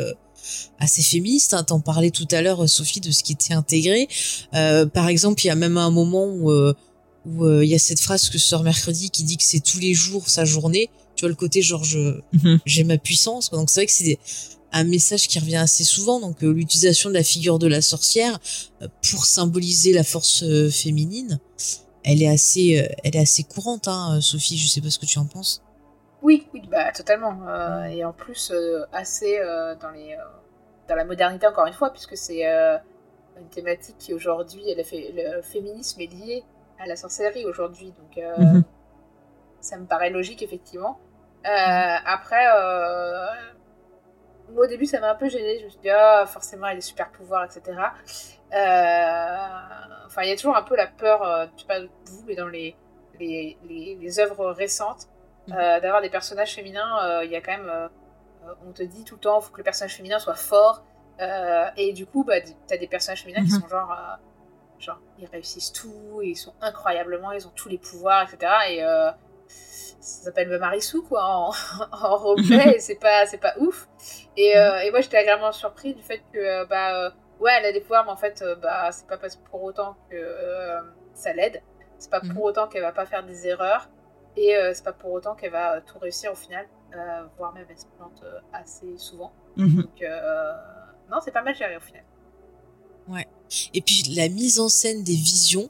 assez 0.79 1.03
féministe. 1.03 1.53
Hein. 1.53 1.63
T'en 1.63 1.79
parlais 1.79 2.09
tout 2.09 2.27
à 2.31 2.41
l'heure, 2.41 2.67
Sophie, 2.67 3.01
de 3.01 3.11
ce 3.11 3.21
qui 3.21 3.33
était 3.33 3.53
intégré. 3.53 4.07
par 4.51 5.09
exemple, 5.09 5.43
il 5.43 5.47
y 5.47 5.51
a 5.51 5.55
même 5.55 5.77
un 5.77 5.91
moment 5.91 6.25
où 6.25 6.51
où 7.25 7.47
il 7.61 7.69
y 7.69 7.75
a 7.75 7.79
cette 7.79 8.01
phrase 8.01 8.29
que 8.29 8.37
sort 8.37 8.63
mercredi 8.63 9.09
qui 9.09 9.23
dit 9.23 9.37
que 9.37 9.43
c'est 9.43 9.61
tous 9.61 9.79
les 9.79 9.93
jours 9.93 10.27
sa 10.27 10.43
journée 10.43 10.89
tu 11.23 11.27
vois 11.27 11.29
le 11.29 11.35
côté 11.35 11.61
genre 11.61 11.83
mhm. 12.33 12.59
j'ai 12.65 12.83
ma 12.83 12.97
puissance 12.97 13.49
donc 13.51 13.69
c'est 13.69 13.81
vrai 13.81 13.85
que 13.85 13.91
c'est 13.91 14.19
un 14.73 14.83
message 14.83 15.27
qui 15.27 15.39
revient 15.39 15.57
assez 15.57 15.83
souvent. 15.83 16.19
Donc 16.19 16.43
euh, 16.43 16.51
l'utilisation 16.51 17.09
de 17.09 17.15
la 17.15 17.23
figure 17.23 17.59
de 17.59 17.67
la 17.67 17.81
sorcière 17.81 18.39
euh, 18.81 18.87
pour 19.09 19.25
symboliser 19.25 19.93
la 19.93 20.03
force 20.03 20.43
euh, 20.43 20.69
féminine 20.69 21.39
elle 22.05 22.21
est 22.21 22.27
assez 22.27 22.85
elle 23.05 23.15
est 23.15 23.21
assez 23.21 23.43
courante 23.43 23.87
hein, 23.87 24.19
Sophie. 24.19 24.57
Je 24.57 24.67
sais 24.67 24.81
pas 24.81 24.89
ce 24.89 24.99
que 24.99 25.05
tu 25.05 25.19
en 25.19 25.25
penses. 25.25 25.63
Oui 26.21 26.47
oui 26.53 26.61
bah 26.69 26.91
totalement. 26.91 27.33
Et 27.85 28.03
en 28.03 28.11
plus 28.11 28.51
assez 28.91 29.39
dans 29.81 29.89
les 29.91 30.17
dans 30.89 30.95
la 30.95 31.05
modernité 31.05 31.47
encore 31.47 31.65
une 31.65 31.73
fois 31.73 31.93
puisque 31.93 32.17
c'est 32.17 32.43
une 32.43 33.47
thématique 33.51 33.95
qui 33.99 34.13
aujourd'hui 34.13 34.63
le 34.75 35.41
féminisme 35.43 36.01
est 36.01 36.11
lié 36.11 36.43
à 36.77 36.87
la 36.87 36.97
sorcellerie 36.97 37.45
aujourd'hui. 37.45 37.93
Donc 37.97 38.21
mhm. 38.37 38.65
ça 39.61 39.77
me 39.77 39.85
paraît 39.85 40.09
logique, 40.09 40.43
effectivement. 40.43 40.99
Euh, 41.45 41.95
après, 42.05 42.45
euh, 42.55 43.27
au 44.55 44.65
début, 44.65 44.85
ça 44.85 44.99
m'a 44.99 45.11
un 45.11 45.15
peu 45.15 45.27
gêné. 45.29 45.59
Je 45.59 45.65
me 45.65 45.69
suis 45.69 45.79
dit, 45.79 45.89
ah, 45.89 46.25
forcément, 46.25 46.67
il 46.67 46.71
a 46.71 46.75
des 46.75 46.81
super 46.81 47.09
pouvoirs, 47.11 47.45
etc. 47.45 47.61
Euh, 48.53 50.05
enfin, 50.05 50.21
il 50.23 50.29
y 50.29 50.31
a 50.31 50.35
toujours 50.35 50.55
un 50.55 50.63
peu 50.63 50.75
la 50.75 50.87
peur, 50.87 51.49
je 51.55 51.61
sais 51.61 51.67
pas 51.67 51.79
vous, 51.81 52.23
mais 52.25 52.35
dans 52.35 52.47
les, 52.47 52.75
les, 53.19 53.57
les, 53.63 54.19
œuvres 54.19 54.51
récentes, 54.51 55.07
mhm. 55.47 55.55
d'avoir 55.55 56.01
des 56.01 56.09
personnages 56.09 56.53
féminins. 56.53 57.21
Il 57.23 57.31
y 57.31 57.35
a 57.35 57.41
quand 57.41 57.57
même, 57.57 57.89
on 58.67 58.71
te 58.71 58.83
dit 58.83 59.03
tout 59.03 59.15
le 59.15 59.21
temps, 59.21 59.39
il 59.39 59.43
faut 59.43 59.51
que 59.51 59.57
le 59.57 59.63
personnage 59.63 59.95
féminin 59.95 60.19
soit 60.19 60.35
fort. 60.35 60.83
et 61.77 61.93
du 61.93 62.05
coup, 62.05 62.23
bah, 62.23 62.39
tu 62.41 62.53
as 62.71 62.77
des 62.77 62.87
personnages 62.87 63.23
féminins 63.23 63.43
qui 63.43 63.53
mhm. 63.53 63.61
sont 63.61 63.67
genre 63.67 63.97
genre 64.79 64.99
ils 65.17 65.27
réussissent 65.27 65.71
tout, 65.71 66.21
ils 66.21 66.35
sont 66.35 66.53
incroyablement, 66.61 67.31
ils 67.31 67.47
ont 67.47 67.53
tous 67.55 67.69
les 67.69 67.77
pouvoirs, 67.77 68.23
etc. 68.23 68.51
Et 68.69 68.83
ça 69.47 70.25
s'appelle 70.25 70.57
Marissou 70.59 71.03
quoi 71.03 71.23
en, 71.23 71.51
en 71.91 72.17
roleplay 72.17 72.75
et 72.75 72.79
c'est 72.79 72.95
pas 72.95 73.25
c'est 73.25 73.37
pas 73.37 73.53
ouf. 73.59 73.87
Et, 74.37 74.57
euh, 74.57 74.79
et 74.79 74.91
moi 74.91 75.01
j'étais 75.01 75.17
agréablement 75.17 75.51
surpris 75.51 75.93
du 75.93 76.01
fait 76.01 76.21
que 76.31 76.39
euh, 76.39 76.65
bah 76.65 77.05
euh, 77.05 77.09
ouais 77.39 77.51
elle 77.57 77.65
a 77.65 77.71
des 77.71 77.81
pouvoirs 77.81 78.05
mais 78.05 78.11
en 78.11 78.17
fait 78.17 78.43
bah 78.61 78.91
c'est 78.91 79.07
pas 79.07 79.17
pour 79.49 79.63
autant 79.63 79.95
que 80.09 80.17
ça 81.13 81.33
l'aide. 81.33 81.61
C'est 81.97 82.11
pas 82.11 82.19
pour 82.19 82.29
mhm. 82.29 82.41
autant 82.41 82.67
qu'elle 82.67 82.81
va 82.81 82.91
pas 82.91 83.05
faire 83.05 83.23
des 83.23 83.47
erreurs. 83.47 83.89
Et 84.35 84.55
c'est 84.73 84.83
pas 84.83 84.93
pour 84.93 85.11
autant 85.11 85.35
qu'elle 85.35 85.51
va 85.51 85.79
tout 85.81 85.99
réussir 85.99 86.31
au 86.31 86.35
final 86.35 86.67
voire 87.37 87.53
même 87.53 87.65
elle 87.69 87.77
se 87.77 87.85
plante 87.97 88.23
assez 88.51 88.97
souvent. 88.97 89.31
Mhm. 89.55 89.83
donc 89.83 90.03
non 91.09 91.19
c'est 91.21 91.31
pas 91.31 91.43
mal 91.43 91.55
géré 91.55 91.77
au 91.77 91.81
final 91.81 92.03
ouais. 93.09 93.27
Et 93.73 93.81
puis 93.81 94.03
la 94.15 94.29
mise 94.29 94.59
en 94.59 94.69
scène 94.69 95.03
des 95.03 95.15
visions 95.15 95.69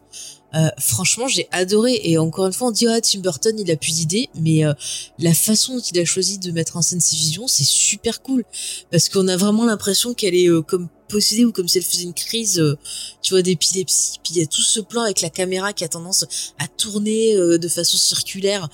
euh, 0.55 0.69
franchement, 0.77 1.27
j'ai 1.27 1.47
adoré. 1.51 1.99
Et 2.03 2.17
encore 2.17 2.45
une 2.45 2.53
fois, 2.53 2.67
on 2.67 2.71
dit 2.71 2.87
ah 2.87 3.01
Tim 3.01 3.19
Burton, 3.19 3.55
il 3.57 3.69
a 3.71 3.75
plus 3.75 3.95
d'idées, 3.95 4.29
mais 4.35 4.65
euh, 4.65 4.73
la 5.19 5.33
façon 5.33 5.75
dont 5.75 5.81
il 5.81 5.99
a 5.99 6.05
choisi 6.05 6.37
de 6.37 6.51
mettre 6.51 6.77
en 6.77 6.81
scène 6.81 7.01
ses 7.01 7.15
visions, 7.15 7.47
c'est 7.47 7.63
super 7.63 8.21
cool. 8.21 8.43
Parce 8.91 9.09
qu'on 9.09 9.27
a 9.27 9.37
vraiment 9.37 9.65
l'impression 9.65 10.13
qu'elle 10.13 10.35
est 10.35 10.49
euh, 10.49 10.61
comme 10.61 10.89
possédée 11.13 11.45
ou 11.45 11.51
comme 11.51 11.67
si 11.67 11.77
elle 11.77 11.83
faisait 11.83 12.03
une 12.03 12.13
crise, 12.13 12.59
euh, 12.59 12.75
tu 13.21 13.33
vois, 13.33 13.43
d'épilepsie. 13.43 14.17
Puis 14.23 14.33
il 14.33 14.39
y 14.39 14.41
a 14.41 14.47
tout 14.47 14.63
ce 14.63 14.79
plan 14.79 15.03
avec 15.03 15.21
la 15.21 15.29
caméra 15.29 15.71
qui 15.71 15.83
a 15.83 15.87
tendance 15.87 16.25
à 16.57 16.67
tourner 16.67 17.35
euh, 17.35 17.59
de 17.59 17.67
façon 17.67 17.97
circulaire 17.97 18.67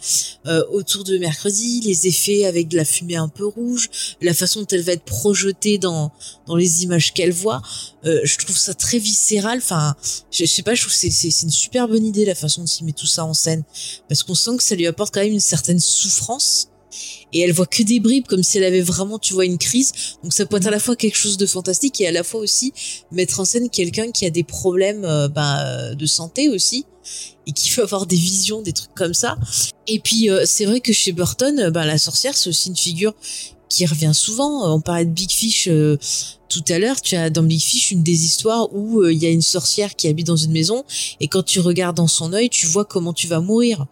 euh, 0.47 0.63
autour 0.71 1.03
de 1.03 1.17
mercredi, 1.17 1.81
les 1.81 2.07
effets 2.07 2.45
avec 2.45 2.69
de 2.69 2.77
la 2.77 2.85
fumée 2.85 3.17
un 3.17 3.27
peu 3.27 3.45
rouge, 3.45 3.89
la 4.21 4.33
façon 4.33 4.61
dont 4.61 4.67
elle 4.71 4.83
va 4.83 4.93
être 4.93 5.03
projetée 5.03 5.77
dans 5.77 6.11
dans 6.47 6.55
les 6.55 6.83
images 6.83 7.13
qu'elle 7.13 7.33
voit. 7.33 7.61
je 8.03 8.37
trouve 8.37 8.57
ça 8.57 8.73
très 8.73 8.99
viscéral. 8.99 9.57
Enfin, 9.57 9.95
je, 10.31 10.45
sais 10.45 10.63
pas, 10.63 10.73
je 10.75 10.81
trouve 10.81 10.93
c'est 10.93 11.09
c'est 11.09 11.43
une 11.43 11.51
super 11.51 11.87
bonne 11.87 12.05
idée 12.05 12.23
la 12.23 12.35
façon 12.35 12.61
dont 12.61 12.67
il 12.79 12.85
met 12.85 12.93
tout 12.93 13.05
ça 13.05 13.25
en 13.25 13.33
scène 13.33 13.63
parce 14.07 14.23
qu'on 14.23 14.35
sent 14.35 14.57
que 14.57 14.63
ça 14.63 14.75
lui 14.75 14.87
apporte 14.87 15.13
quand 15.13 15.21
même 15.21 15.33
une 15.33 15.39
certaine 15.39 15.79
souffrance 15.79 16.69
et 17.33 17.41
elle 17.41 17.51
voit 17.51 17.65
que 17.65 17.83
des 17.83 17.99
bribes 17.99 18.27
comme 18.27 18.43
si 18.43 18.57
elle 18.57 18.63
avait 18.63 18.81
vraiment 18.81 19.19
tu 19.19 19.33
vois 19.33 19.45
une 19.45 19.57
crise. 19.57 19.91
Donc 20.23 20.33
ça 20.33 20.45
peut 20.45 20.57
être 20.57 20.67
à 20.67 20.71
la 20.71 20.79
fois 20.79 20.95
quelque 20.95 21.17
chose 21.17 21.37
de 21.37 21.45
fantastique 21.45 21.99
et 22.01 22.07
à 22.07 22.11
la 22.11 22.23
fois 22.23 22.41
aussi 22.41 22.73
mettre 23.11 23.39
en 23.39 23.45
scène 23.45 23.69
quelqu'un 23.69 24.11
qui 24.11 24.25
a 24.25 24.29
des 24.29 24.43
problèmes 24.43 25.05
euh, 25.05 25.27
bah, 25.27 25.93
de 25.95 26.05
santé 26.05 26.49
aussi 26.49 26.85
et 27.47 27.51
qui 27.51 27.69
veut 27.71 27.83
avoir 27.83 28.05
des 28.05 28.15
visions 28.15 28.61
des 28.61 28.73
trucs 28.73 28.93
comme 28.93 29.13
ça. 29.13 29.37
Et 29.87 29.99
puis 29.99 30.29
euh, 30.29 30.43
c'est 30.45 30.65
vrai 30.65 30.81
que 30.81 30.93
chez 30.93 31.11
Burton 31.11 31.69
bah, 31.69 31.85
la 31.85 31.97
sorcière 31.97 32.37
c'est 32.37 32.49
aussi 32.49 32.69
une 32.69 32.77
figure 32.77 33.13
qui 33.69 33.85
revient 33.85 34.11
souvent. 34.13 34.73
On 34.73 34.81
parlait 34.81 35.05
de 35.05 35.11
Big 35.11 35.31
Fish 35.31 35.67
euh, 35.67 35.97
tout 36.49 36.63
à 36.69 36.79
l'heure. 36.79 36.99
Tu 37.01 37.15
as 37.15 37.29
dans 37.29 37.43
Big 37.43 37.61
Fish 37.61 37.91
une 37.91 38.03
des 38.03 38.25
histoires 38.25 38.73
où 38.73 39.01
euh, 39.01 39.13
il 39.13 39.19
y 39.19 39.25
a 39.25 39.29
une 39.29 39.41
sorcière 39.41 39.95
qui 39.95 40.07
habite 40.07 40.27
dans 40.27 40.35
une 40.35 40.51
maison 40.51 40.83
et 41.19 41.27
quand 41.27 41.43
tu 41.43 41.59
regardes 41.59 41.95
dans 41.95 42.07
son 42.07 42.33
œil, 42.33 42.49
tu 42.49 42.65
vois 42.65 42.85
comment 42.85 43.13
tu 43.13 43.27
vas 43.27 43.39
mourir. 43.39 43.85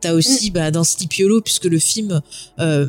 T'as 0.00 0.14
aussi 0.14 0.50
bah, 0.50 0.70
dans 0.70 0.84
Sleepy 0.84 1.24
Hollow, 1.24 1.40
puisque 1.40 1.64
le 1.64 1.78
film 1.78 2.22
euh, 2.60 2.86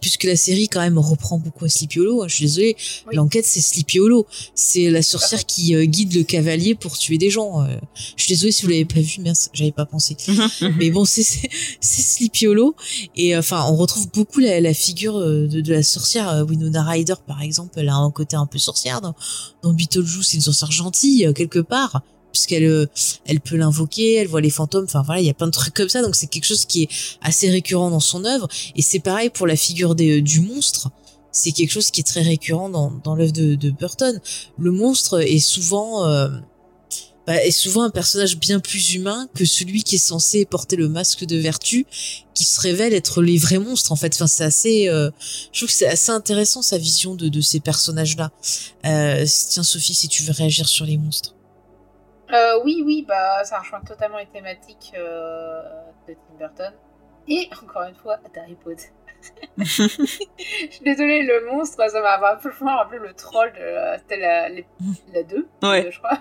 puisque 0.00 0.24
la 0.24 0.36
série 0.36 0.68
quand 0.68 0.80
même 0.80 0.98
reprend 0.98 1.38
beaucoup 1.38 1.64
à 1.64 1.68
Sleepy 1.68 2.00
Hollow. 2.00 2.22
Hein, 2.22 2.28
je 2.28 2.34
suis 2.34 2.44
désolée, 2.44 2.76
l'enquête 3.12 3.46
c'est 3.46 3.60
Sleepy 3.60 4.00
Hollow. 4.00 4.26
C'est 4.54 4.90
la 4.90 5.02
sorcière 5.02 5.44
qui 5.46 5.74
euh, 5.74 5.84
guide 5.84 6.14
le 6.14 6.22
cavalier 6.22 6.74
pour 6.74 6.98
tuer 6.98 7.18
des 7.18 7.30
gens. 7.30 7.62
Euh. 7.62 7.76
je 8.16 8.24
suis 8.24 8.32
désolée 8.32 8.52
si 8.52 8.62
vous 8.62 8.68
l'avez 8.68 8.84
pas 8.84 9.00
vu, 9.00 9.16
mais 9.20 9.32
j'avais 9.52 9.72
pas 9.72 9.86
pensé. 9.86 10.16
mais 10.78 10.90
bon, 10.90 11.04
c'est 11.04 11.22
c'est 11.22 12.02
Sleepy 12.02 12.46
Hollow 12.46 12.74
et 13.16 13.34
euh, 13.34 13.40
enfin 13.40 13.64
on 13.68 13.76
retrouve 13.76 14.10
beaucoup 14.12 14.40
la, 14.40 14.60
la 14.60 14.74
figure 14.74 15.18
de, 15.18 15.46
de, 15.46 15.72
la 15.72 15.82
sorcière. 15.82 16.44
Winona 16.48 16.82
Ryder 16.82 17.14
par 17.26 17.42
exemple, 17.42 17.74
elle 17.76 17.88
a 17.88 17.96
un 17.96 18.10
côté 18.10 18.36
un 18.36 18.46
peu 18.46 18.58
sorcière. 18.58 19.00
Dans, 19.00 19.14
dans 19.62 19.72
Beetlejuice, 19.72 20.28
c'est 20.28 20.36
une 20.36 20.42
sorcière 20.42 20.70
gentille 20.70 21.32
quelque 21.34 21.60
part 21.60 22.02
puisqu'elle 22.38 22.64
euh, 22.64 22.86
elle 23.26 23.40
peut 23.40 23.56
l'invoquer, 23.56 24.14
elle 24.14 24.28
voit 24.28 24.40
les 24.40 24.50
fantômes, 24.50 24.84
enfin 24.84 25.02
voilà, 25.02 25.20
il 25.20 25.26
y 25.26 25.30
a 25.30 25.34
plein 25.34 25.46
de 25.46 25.52
trucs 25.52 25.74
comme 25.74 25.88
ça, 25.88 26.02
donc 26.02 26.14
c'est 26.14 26.28
quelque 26.28 26.44
chose 26.44 26.64
qui 26.66 26.84
est 26.84 26.88
assez 27.20 27.50
récurrent 27.50 27.90
dans 27.90 28.00
son 28.00 28.24
œuvre. 28.24 28.48
Et 28.76 28.82
c'est 28.82 29.00
pareil 29.00 29.30
pour 29.30 29.46
la 29.46 29.56
figure 29.56 29.94
des, 29.94 30.22
du 30.22 30.40
monstre. 30.40 30.90
C'est 31.32 31.52
quelque 31.52 31.70
chose 31.70 31.90
qui 31.90 32.00
est 32.00 32.04
très 32.04 32.22
récurrent 32.22 32.68
dans, 32.68 33.14
l'œuvre 33.14 33.32
de, 33.32 33.70
Burton. 33.70 34.20
Le 34.58 34.70
monstre 34.70 35.20
est 35.20 35.40
souvent 35.40 36.06
euh, 36.06 36.28
bah, 37.26 37.44
est 37.44 37.50
souvent 37.50 37.82
un 37.82 37.90
personnage 37.90 38.38
bien 38.38 38.58
plus 38.58 38.94
humain 38.94 39.28
que 39.34 39.44
celui 39.44 39.82
qui 39.82 39.96
est 39.96 39.98
censé 39.98 40.46
porter 40.46 40.76
le 40.76 40.88
masque 40.88 41.26
de 41.26 41.36
vertu, 41.36 41.84
qui 42.34 42.44
se 42.44 42.58
révèle 42.58 42.94
être 42.94 43.20
les 43.20 43.36
vrais 43.36 43.58
monstres 43.58 43.92
en 43.92 43.96
fait. 43.96 44.14
Enfin, 44.14 44.26
c'est 44.26 44.44
assez, 44.44 44.88
euh, 44.88 45.10
je 45.52 45.58
trouve 45.60 45.68
que 45.68 45.74
c'est 45.74 45.86
assez 45.86 46.10
intéressant 46.10 46.62
sa 46.62 46.78
vision 46.78 47.14
de, 47.14 47.40
ces 47.42 47.60
personnages-là. 47.60 48.30
Euh, 48.86 49.26
tiens 49.50 49.62
Sophie, 49.62 49.92
si 49.92 50.08
tu 50.08 50.22
veux 50.22 50.32
réagir 50.32 50.66
sur 50.66 50.86
les 50.86 50.96
monstres. 50.96 51.34
Euh, 52.32 52.60
oui, 52.64 52.82
oui, 52.84 53.04
bah 53.06 53.44
ça 53.44 53.58
rejoint 53.60 53.80
totalement 53.80 54.18
les 54.18 54.26
thématiques 54.26 54.92
euh, 54.96 55.62
de 56.06 56.14
Tim 56.14 56.34
Burton. 56.38 56.72
Et 57.26 57.48
encore 57.62 57.82
une 57.82 57.94
fois, 57.94 58.18
Harry 58.36 58.54
Potter. 58.54 58.90
je 59.58 59.88
suis 59.88 60.84
désolée, 60.84 61.22
le 61.22 61.50
monstre, 61.50 61.90
ça 61.90 62.00
m'a 62.00 62.32
un 62.32 62.36
peu 62.36 62.50
rappelé 62.64 63.00
le 63.00 63.12
troll 63.14 63.52
de 63.52 63.58
euh, 63.58 63.98
c'était 63.98 64.16
la, 64.16 64.48
la 64.48 65.22
2, 65.24 65.48
ouais. 65.62 65.90
je 65.90 65.98
crois. 65.98 66.18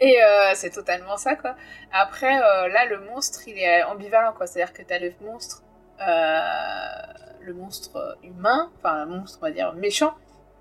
Et 0.00 0.22
euh, 0.22 0.52
c'est 0.54 0.70
totalement 0.70 1.16
ça, 1.16 1.36
quoi. 1.36 1.56
Après, 1.92 2.38
euh, 2.38 2.68
là, 2.68 2.84
le 2.86 3.00
monstre, 3.00 3.40
il 3.48 3.58
est 3.58 3.82
ambivalent, 3.84 4.32
quoi. 4.34 4.46
C'est-à-dire 4.46 4.74
que 4.74 4.82
t'as 4.82 4.98
le 4.98 5.12
monstre, 5.22 5.62
le 5.98 7.54
monstre 7.54 8.18
humain, 8.22 8.70
enfin, 8.78 8.94
un 8.94 9.06
monstre, 9.06 9.38
on 9.40 9.46
va 9.46 9.52
dire, 9.52 9.72
méchant, 9.74 10.14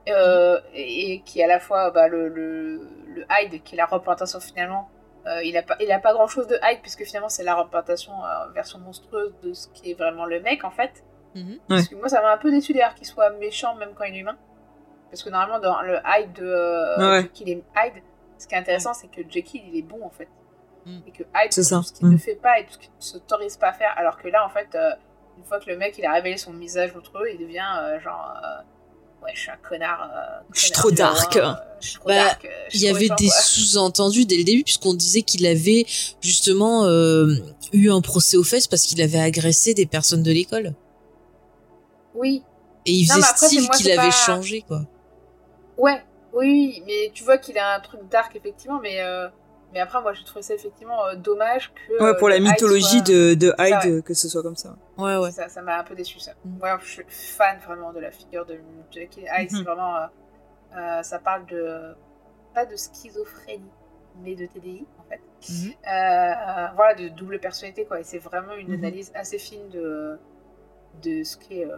euh, 0.09 0.59
et, 0.73 1.21
qui 1.25 1.39
est 1.39 1.43
à 1.43 1.47
la 1.47 1.59
fois 1.59 1.91
bah, 1.91 2.07
le, 2.07 2.27
le, 2.29 2.87
le, 3.07 3.25
Hyde, 3.29 3.63
qui 3.63 3.75
est 3.75 3.77
la 3.77 3.85
représentation 3.85 4.39
finalement. 4.39 4.89
Euh, 5.25 5.43
il 5.43 5.53
n'a 5.53 5.61
pas, 5.63 5.75
il 5.81 5.91
a 5.91 5.99
pas 5.99 6.13
grand 6.13 6.27
chose 6.27 6.47
de 6.47 6.55
Hyde, 6.63 6.79
puisque 6.81 7.03
finalement 7.03 7.27
c'est 7.29 7.43
la 7.43 7.55
représentation 7.55 8.13
euh, 8.23 8.51
version 8.53 8.79
monstrueuse 8.79 9.33
de 9.43 9.53
ce 9.53 9.67
qui 9.69 9.91
est 9.91 9.93
vraiment 9.93 10.25
le 10.25 10.39
mec 10.39 10.63
en 10.63 10.71
fait. 10.71 11.03
Mhm. 11.35 11.57
Parce 11.67 11.87
que 11.89 11.95
moi 11.95 12.07
ça 12.07 12.21
m'a 12.21 12.31
un 12.31 12.37
peu 12.37 12.49
déçu 12.49 12.71
d'ailleurs 12.73 12.95
qu'il 12.95 13.05
soit 13.07 13.29
méchant 13.31 13.75
même 13.75 13.89
quand 13.95 14.05
il 14.05 14.15
est 14.15 14.19
humain. 14.19 14.37
Parce 15.11 15.23
que 15.23 15.29
normalement 15.29 15.59
dans 15.59 15.81
le 15.81 15.97
Hyde 16.05 16.33
de 16.33 17.11
ouais. 17.11 17.21
Jekyll 17.23 17.49
et 17.49 17.63
Hyde, 17.75 18.03
ce 18.37 18.47
qui 18.47 18.55
est 18.55 18.57
intéressant 18.57 18.93
c'est 18.93 19.07
que 19.09 19.21
Jekyll 19.29 19.63
il 19.67 19.77
est 19.79 19.81
bon 19.83 19.99
en 20.05 20.09
fait. 20.09 20.29
Mm. 20.85 20.99
Et 21.07 21.11
que 21.11 21.23
Hyde, 21.23 21.51
c'est 21.51 21.63
ça. 21.63 21.81
ce 21.83 21.91
qu'il 21.91 22.07
Mm. 22.07 22.13
ne 22.13 22.17
fait 22.17 22.35
pas 22.35 22.59
et 22.59 22.65
tout 22.65 22.73
ce 22.73 22.77
qu'il 22.77 22.89
ne 22.95 23.01
s'autorise 23.01 23.57
pas 23.57 23.67
à 23.69 23.73
faire. 23.73 23.93
Alors 23.97 24.17
que 24.17 24.29
là 24.29 24.45
en 24.45 24.49
fait, 24.49 24.73
euh, 24.75 24.91
une 25.37 25.43
fois 25.43 25.59
que 25.59 25.69
le 25.69 25.75
mec 25.77 25.97
il 25.97 26.05
a 26.05 26.13
révélé 26.13 26.37
son 26.37 26.53
visage 26.53 26.93
monstrueux, 26.95 27.29
il 27.33 27.37
devient 27.39 27.67
euh, 27.81 27.99
genre 27.99 28.33
ouais, 29.23 29.31
je 29.33 29.39
suis 29.41 29.51
un 29.51 29.57
connard. 29.67 30.09
Euh, 30.13 30.43
je 30.53 30.61
suis 30.61 30.71
trop 30.71 30.91
dark. 30.91 31.35
Euh, 31.35 31.53
bah, 32.05 32.37
il 32.73 32.81
y 32.81 32.87
avait 32.87 33.09
des 33.17 33.29
sous-entendus 33.29 34.25
dès 34.25 34.37
le 34.37 34.43
début 34.43 34.63
puisqu'on 34.63 34.93
disait 34.93 35.21
qu'il 35.21 35.45
avait 35.45 35.85
justement 36.21 36.85
euh, 36.85 37.35
eu 37.73 37.89
un 37.91 38.01
procès 38.01 38.37
aux 38.37 38.43
fesses 38.43 38.67
parce 38.67 38.83
qu'il 38.83 39.01
avait 39.01 39.19
agressé 39.19 39.73
des 39.73 39.85
personnes 39.85 40.23
de 40.23 40.31
l'école. 40.31 40.73
Oui. 42.15 42.43
Et 42.85 42.93
il 42.93 43.05
faisait 43.05 43.19
après, 43.23 43.47
style 43.47 43.69
qu'il 43.69 43.91
avait 43.91 44.09
pas- 44.09 44.11
changé 44.11 44.61
quoi. 44.67 44.81
Ouais, 45.77 46.01
oui, 46.33 46.47
oui, 46.49 46.83
mais 46.87 47.11
tu 47.13 47.23
vois 47.23 47.37
qu'il 47.37 47.57
a 47.57 47.75
un 47.75 47.79
truc 47.79 47.99
dark 48.09 48.35
effectivement, 48.35 48.79
mais 48.81 49.01
euh, 49.01 49.27
mais 49.73 49.79
après 49.79 50.01
moi 50.01 50.13
je 50.13 50.23
trouvais 50.23 50.41
ça 50.41 50.53
effectivement 50.53 51.05
euh, 51.07 51.15
dommage 51.15 51.73
que. 51.73 52.01
Ouais, 52.03 52.09
euh, 52.09 52.13
pour 52.15 52.29
la 52.29 52.37
le 52.37 52.43
Hyde 52.45 52.51
mythologie 52.51 52.99
soit- 52.99 53.07
de, 53.07 53.33
de 53.35 53.53
Hyde, 53.59 53.93
ouais. 53.95 54.01
que 54.01 54.13
ce 54.13 54.27
soit 54.29 54.41
comme 54.43 54.55
ça. 54.55 54.75
Ouais 54.97 55.17
ouais. 55.17 55.31
Ça, 55.31 55.61
m'a 55.61 55.79
un 55.79 55.83
peu 55.83 55.95
déçu 55.95 56.19
ça. 56.19 56.31
Mm. 56.45 56.61
Ouais, 56.61 56.69
je 56.83 56.85
suis 56.91 57.03
fan 57.09 57.57
vraiment 57.65 57.91
de 57.93 57.99
la 57.99 58.11
figure 58.11 58.45
de 58.45 58.59
Jackie 58.91 59.21
Hyde. 59.21 59.49
C'est 59.51 59.57
Mhm. 59.57 59.63
vraiment, 59.63 59.95
euh, 59.97 60.07
euh, 60.77 61.03
ça 61.03 61.19
parle 61.19 61.45
de 61.47 61.93
pas 62.53 62.65
de 62.65 62.75
schizophrénie, 62.75 63.69
mais 64.23 64.35
de 64.35 64.45
TDI 64.45 64.85
en 64.99 65.03
fait. 65.09 65.21
Mhm. 65.49 65.71
Euh, 65.71 65.91
euh, 65.91 66.67
voilà, 66.75 66.95
de 66.95 67.07
double 67.09 67.39
personnalité 67.39 67.85
quoi. 67.85 67.99
Et 67.99 68.03
c'est 68.03 68.17
vraiment 68.19 68.53
une 68.55 68.69
Mhm. 68.69 68.83
analyse 68.83 69.11
assez 69.15 69.37
fine 69.37 69.67
de 69.69 70.17
de 71.03 71.23
ce 71.23 71.37
qu'est 71.37 71.65
euh, 71.65 71.75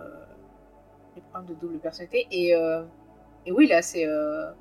les 1.15 1.21
problèmes 1.23 1.53
de 1.53 1.59
double 1.59 1.79
personnalité. 1.79 2.27
Et 2.31 2.55
euh, 2.55 2.83
et 3.45 3.51
oui 3.51 3.67
là 3.67 3.81
c'est 3.81 4.05
euh, 4.05 4.51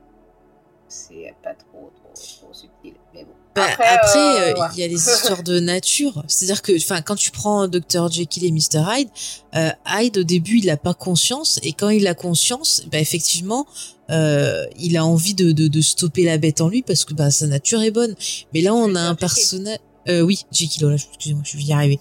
c'est 0.88 1.34
pas 1.42 1.54
trop 1.54 1.90
trop 1.96 2.12
trop 2.14 2.52
subtil, 2.52 2.94
mais 3.14 3.24
bon. 3.24 3.30
Bah, 3.54 3.66
Après, 3.76 4.40
euh, 4.40 4.54
euh, 4.54 4.68
il 4.74 4.80
y 4.80 4.84
a 4.84 4.86
les 4.88 4.94
histoires 4.94 5.42
de 5.42 5.58
nature. 5.58 6.22
C'est-à-dire 6.28 6.62
que, 6.62 6.76
enfin, 6.76 7.02
quand 7.02 7.16
tu 7.16 7.30
prends 7.32 7.66
Dr 7.66 8.10
Jekyll 8.10 8.44
et 8.44 8.52
Mr 8.52 8.84
Hyde, 8.88 9.08
euh, 9.56 9.70
Hyde 9.86 10.18
au 10.18 10.22
début 10.22 10.58
il 10.58 10.70
a 10.70 10.76
pas 10.76 10.94
conscience 10.94 11.58
et 11.62 11.72
quand 11.72 11.88
il 11.88 12.06
a 12.06 12.14
conscience, 12.14 12.82
bah 12.92 12.98
effectivement, 13.00 13.66
euh, 14.10 14.64
il 14.78 14.96
a 14.96 15.04
envie 15.04 15.34
de, 15.34 15.52
de, 15.52 15.66
de 15.68 15.80
stopper 15.80 16.24
la 16.24 16.38
bête 16.38 16.60
en 16.60 16.68
lui 16.68 16.82
parce 16.82 17.04
que 17.04 17.14
bah 17.14 17.30
sa 17.30 17.46
nature 17.46 17.82
est 17.82 17.90
bonne. 17.90 18.14
Mais 18.54 18.60
là 18.60 18.74
on 18.74 18.94
a 18.94 19.00
un 19.00 19.14
personnage, 19.16 19.78
euh, 20.08 20.20
oui, 20.20 20.44
Jekyll, 20.52 20.82
voilà, 20.84 20.96
excusez-moi, 20.96 21.42
je 21.44 21.56
vais 21.56 21.62
y 21.64 21.72
arriver. 21.72 21.98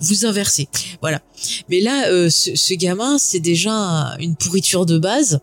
Vous 0.00 0.26
inversez, 0.26 0.68
voilà. 1.00 1.20
Mais 1.68 1.80
là, 1.80 2.08
euh, 2.08 2.30
ce, 2.30 2.54
ce 2.54 2.74
gamin, 2.74 3.18
c'est 3.18 3.40
déjà 3.40 3.72
un- 3.72 4.16
une 4.18 4.36
pourriture 4.36 4.86
de 4.86 4.96
base 4.98 5.40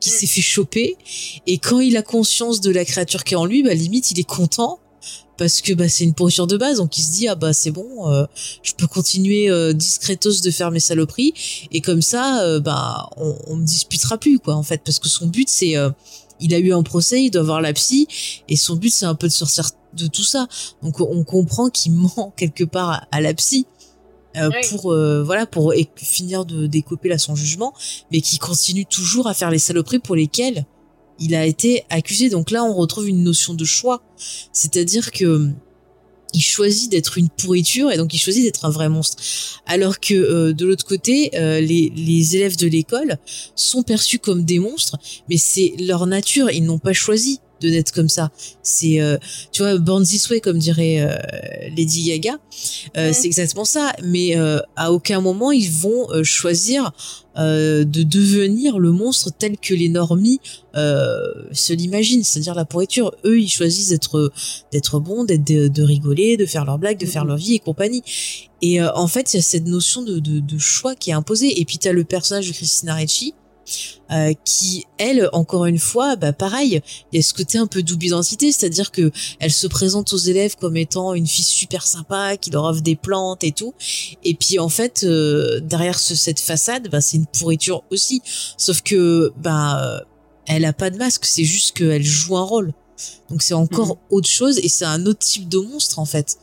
qui 0.00 0.10
s'est 0.10 0.26
fait 0.26 0.40
choper. 0.40 0.96
Et 1.46 1.58
quand 1.58 1.80
il 1.80 1.96
a 1.96 2.02
conscience 2.02 2.60
de 2.60 2.70
la 2.70 2.84
créature 2.84 3.24
qui 3.24 3.34
est 3.34 3.36
en 3.36 3.44
lui, 3.44 3.62
bah 3.62 3.74
limite 3.74 4.10
il 4.10 4.20
est 4.20 4.28
content. 4.28 4.80
Parce 5.38 5.60
que 5.60 5.74
bah 5.74 5.88
c'est 5.88 6.04
une 6.04 6.14
pourriture 6.14 6.46
de 6.46 6.56
base. 6.56 6.78
Donc 6.78 6.96
il 6.96 7.02
se 7.02 7.12
dit 7.12 7.28
ah 7.28 7.34
bah 7.34 7.52
c'est 7.52 7.70
bon 7.70 8.10
euh, 8.10 8.24
je 8.62 8.72
peux 8.72 8.86
continuer 8.86 9.50
euh, 9.50 9.74
discretos 9.74 10.40
de 10.42 10.50
faire 10.50 10.70
mes 10.70 10.80
saloperies. 10.80 11.34
Et 11.72 11.80
comme 11.80 12.00
ça 12.02 12.42
euh, 12.42 12.58
bah 12.58 13.10
on, 13.18 13.36
on 13.46 13.56
me 13.56 13.64
disputera 13.64 14.16
plus 14.16 14.38
quoi 14.38 14.54
en 14.54 14.62
fait. 14.62 14.80
Parce 14.84 14.98
que 14.98 15.08
son 15.08 15.26
but 15.26 15.48
c'est 15.48 15.76
euh, 15.76 15.90
il 16.40 16.54
a 16.54 16.58
eu 16.58 16.72
un 16.72 16.82
procès 16.82 17.24
il 17.24 17.30
doit 17.30 17.42
voir 17.42 17.60
la 17.60 17.74
psy. 17.74 18.08
Et 18.48 18.56
son 18.56 18.76
but 18.76 18.90
c'est 18.90 19.04
un 19.04 19.14
peu 19.14 19.28
de 19.28 19.32
sortir 19.32 19.68
de 19.92 20.06
tout 20.06 20.24
ça. 20.24 20.48
Donc 20.82 21.00
on 21.00 21.22
comprend 21.22 21.68
qu'il 21.68 21.92
ment 22.16 22.32
quelque 22.36 22.64
part 22.64 22.90
à, 22.90 23.06
à 23.12 23.20
la 23.20 23.34
psy 23.34 23.66
euh, 24.36 24.50
Oui. 24.50 24.68
pour 24.70 24.92
euh, 24.92 25.22
voilà 25.22 25.46
pour 25.46 25.72
finir 25.96 26.44
de 26.44 26.66
décoper 26.66 27.08
là 27.08 27.18
son 27.18 27.34
jugement 27.34 27.72
mais 28.12 28.20
qui 28.20 28.38
continue 28.38 28.86
toujours 28.86 29.26
à 29.26 29.34
faire 29.34 29.50
les 29.50 29.58
saloperies 29.58 29.98
pour 29.98 30.16
lesquelles 30.16 30.64
il 31.18 31.34
a 31.34 31.46
été 31.46 31.84
accusé 31.90 32.28
donc 32.28 32.50
là 32.50 32.64
on 32.64 32.74
retrouve 32.74 33.08
une 33.08 33.22
notion 33.22 33.54
de 33.54 33.64
choix 33.64 34.02
c'est-à-dire 34.52 35.10
que 35.10 35.50
il 36.36 36.42
choisit 36.42 36.90
d'être 36.90 37.18
une 37.18 37.30
pourriture 37.30 37.90
et 37.90 37.96
donc 37.96 38.12
il 38.12 38.18
choisit 38.18 38.44
d'être 38.44 38.64
un 38.66 38.70
vrai 38.70 38.88
monstre. 38.88 39.22
Alors 39.64 40.00
que 40.00 40.14
euh, 40.14 40.52
de 40.52 40.66
l'autre 40.66 40.84
côté, 40.84 41.30
euh, 41.34 41.60
les, 41.60 41.90
les 41.96 42.36
élèves 42.36 42.56
de 42.56 42.66
l'école 42.66 43.16
sont 43.54 43.82
perçus 43.82 44.18
comme 44.18 44.44
des 44.44 44.58
monstres, 44.58 44.98
mais 45.30 45.38
c'est 45.38 45.74
leur 45.78 46.06
nature, 46.06 46.50
ils 46.50 46.64
n'ont 46.64 46.78
pas 46.78 46.92
choisi 46.92 47.40
de 47.60 47.70
d'être 47.70 47.92
comme 47.92 48.08
ça. 48.08 48.30
C'est, 48.62 49.00
euh, 49.00 49.16
tu 49.52 49.62
vois, 49.62 49.78
Born 49.78 50.04
This 50.04 50.28
Way, 50.30 50.40
comme 50.40 50.58
dirait 50.58 51.00
euh, 51.00 51.16
Lady 51.76 52.04
Gaga, 52.04 52.36
euh, 52.96 53.12
c'est 53.12 53.26
exactement 53.26 53.64
ça. 53.64 53.92
Mais 54.02 54.36
euh, 54.36 54.58
à 54.76 54.92
aucun 54.92 55.20
moment 55.20 55.52
ils 55.52 55.70
vont 55.70 56.10
euh, 56.10 56.22
choisir 56.24 56.92
euh, 57.38 57.84
de 57.84 58.02
devenir 58.02 58.78
le 58.78 58.92
monstre 58.92 59.30
tel 59.38 59.58
que 59.58 59.74
les 59.74 59.88
normies 59.90 60.40
euh, 60.74 61.18
se 61.52 61.72
l'imaginent, 61.74 62.24
c'est-à-dire 62.24 62.54
la 62.54 62.64
pourriture. 62.64 63.12
Eux, 63.26 63.40
ils 63.40 63.48
choisissent 63.50 63.88
d'être 63.90 64.32
d'être 64.72 65.00
bons, 65.00 65.24
d'être 65.24 65.46
de, 65.46 65.68
de 65.68 65.82
rigoler, 65.82 66.36
de 66.38 66.46
faire 66.46 66.64
leurs 66.64 66.78
blagues, 66.78 66.98
de 66.98 67.04
faire 67.06 67.22
Mhm. 67.24 67.28
leur 67.28 67.36
vie 67.36 67.54
et 67.54 67.58
compagnie. 67.58 68.02
Et 68.62 68.80
euh, 68.80 68.90
en 68.94 69.06
fait, 69.06 69.34
il 69.34 69.36
y 69.36 69.38
a 69.38 69.42
cette 69.42 69.66
notion 69.66 70.02
de, 70.02 70.18
de, 70.18 70.40
de 70.40 70.58
choix 70.58 70.94
qui 70.94 71.10
est 71.10 71.14
imposée. 71.14 71.60
Et 71.60 71.64
puis 71.66 71.76
t'as 71.78 71.92
le 71.92 72.04
personnage 72.04 72.48
de 72.48 72.52
Christina 72.54 72.94
Ricci 72.94 73.34
euh, 74.10 74.32
qui 74.44 74.84
elle 74.98 75.28
encore 75.32 75.66
une 75.66 75.78
fois 75.78 76.16
bah 76.16 76.32
pareil 76.32 76.80
il 77.12 77.16
y 77.16 77.18
a 77.18 77.22
ce 77.22 77.34
côté 77.34 77.58
un 77.58 77.66
peu 77.66 77.82
double 77.82 78.06
identité 78.06 78.52
c'est-à-dire 78.52 78.90
que 78.90 79.10
elle 79.40 79.52
se 79.52 79.66
présente 79.66 80.12
aux 80.12 80.18
élèves 80.18 80.56
comme 80.56 80.76
étant 80.76 81.14
une 81.14 81.26
fille 81.26 81.44
super 81.44 81.86
sympa 81.86 82.36
qui 82.36 82.50
leur 82.50 82.64
offre 82.64 82.82
des 82.82 82.96
plantes 82.96 83.44
et 83.44 83.52
tout 83.52 83.74
et 84.24 84.34
puis 84.34 84.58
en 84.58 84.68
fait 84.68 85.04
euh, 85.04 85.60
derrière 85.60 85.98
ce, 85.98 86.14
cette 86.14 86.40
façade 86.40 86.88
bah 86.90 87.00
c'est 87.00 87.16
une 87.16 87.26
pourriture 87.26 87.82
aussi 87.90 88.22
sauf 88.56 88.82
que 88.82 89.32
bah 89.36 90.02
elle 90.46 90.64
a 90.64 90.72
pas 90.72 90.90
de 90.90 90.96
masque 90.96 91.26
c'est 91.26 91.44
juste 91.44 91.76
qu'elle 91.76 92.04
joue 92.04 92.36
un 92.36 92.44
rôle 92.44 92.72
donc 93.30 93.42
c'est 93.42 93.54
encore 93.54 93.88
Mhm. 93.88 93.96
autre 94.10 94.28
chose 94.28 94.58
et 94.58 94.68
c'est 94.68 94.84
un 94.84 95.04
autre 95.06 95.18
type 95.18 95.48
de 95.48 95.58
monstre 95.58 95.98
en 95.98 96.06
fait 96.06 96.38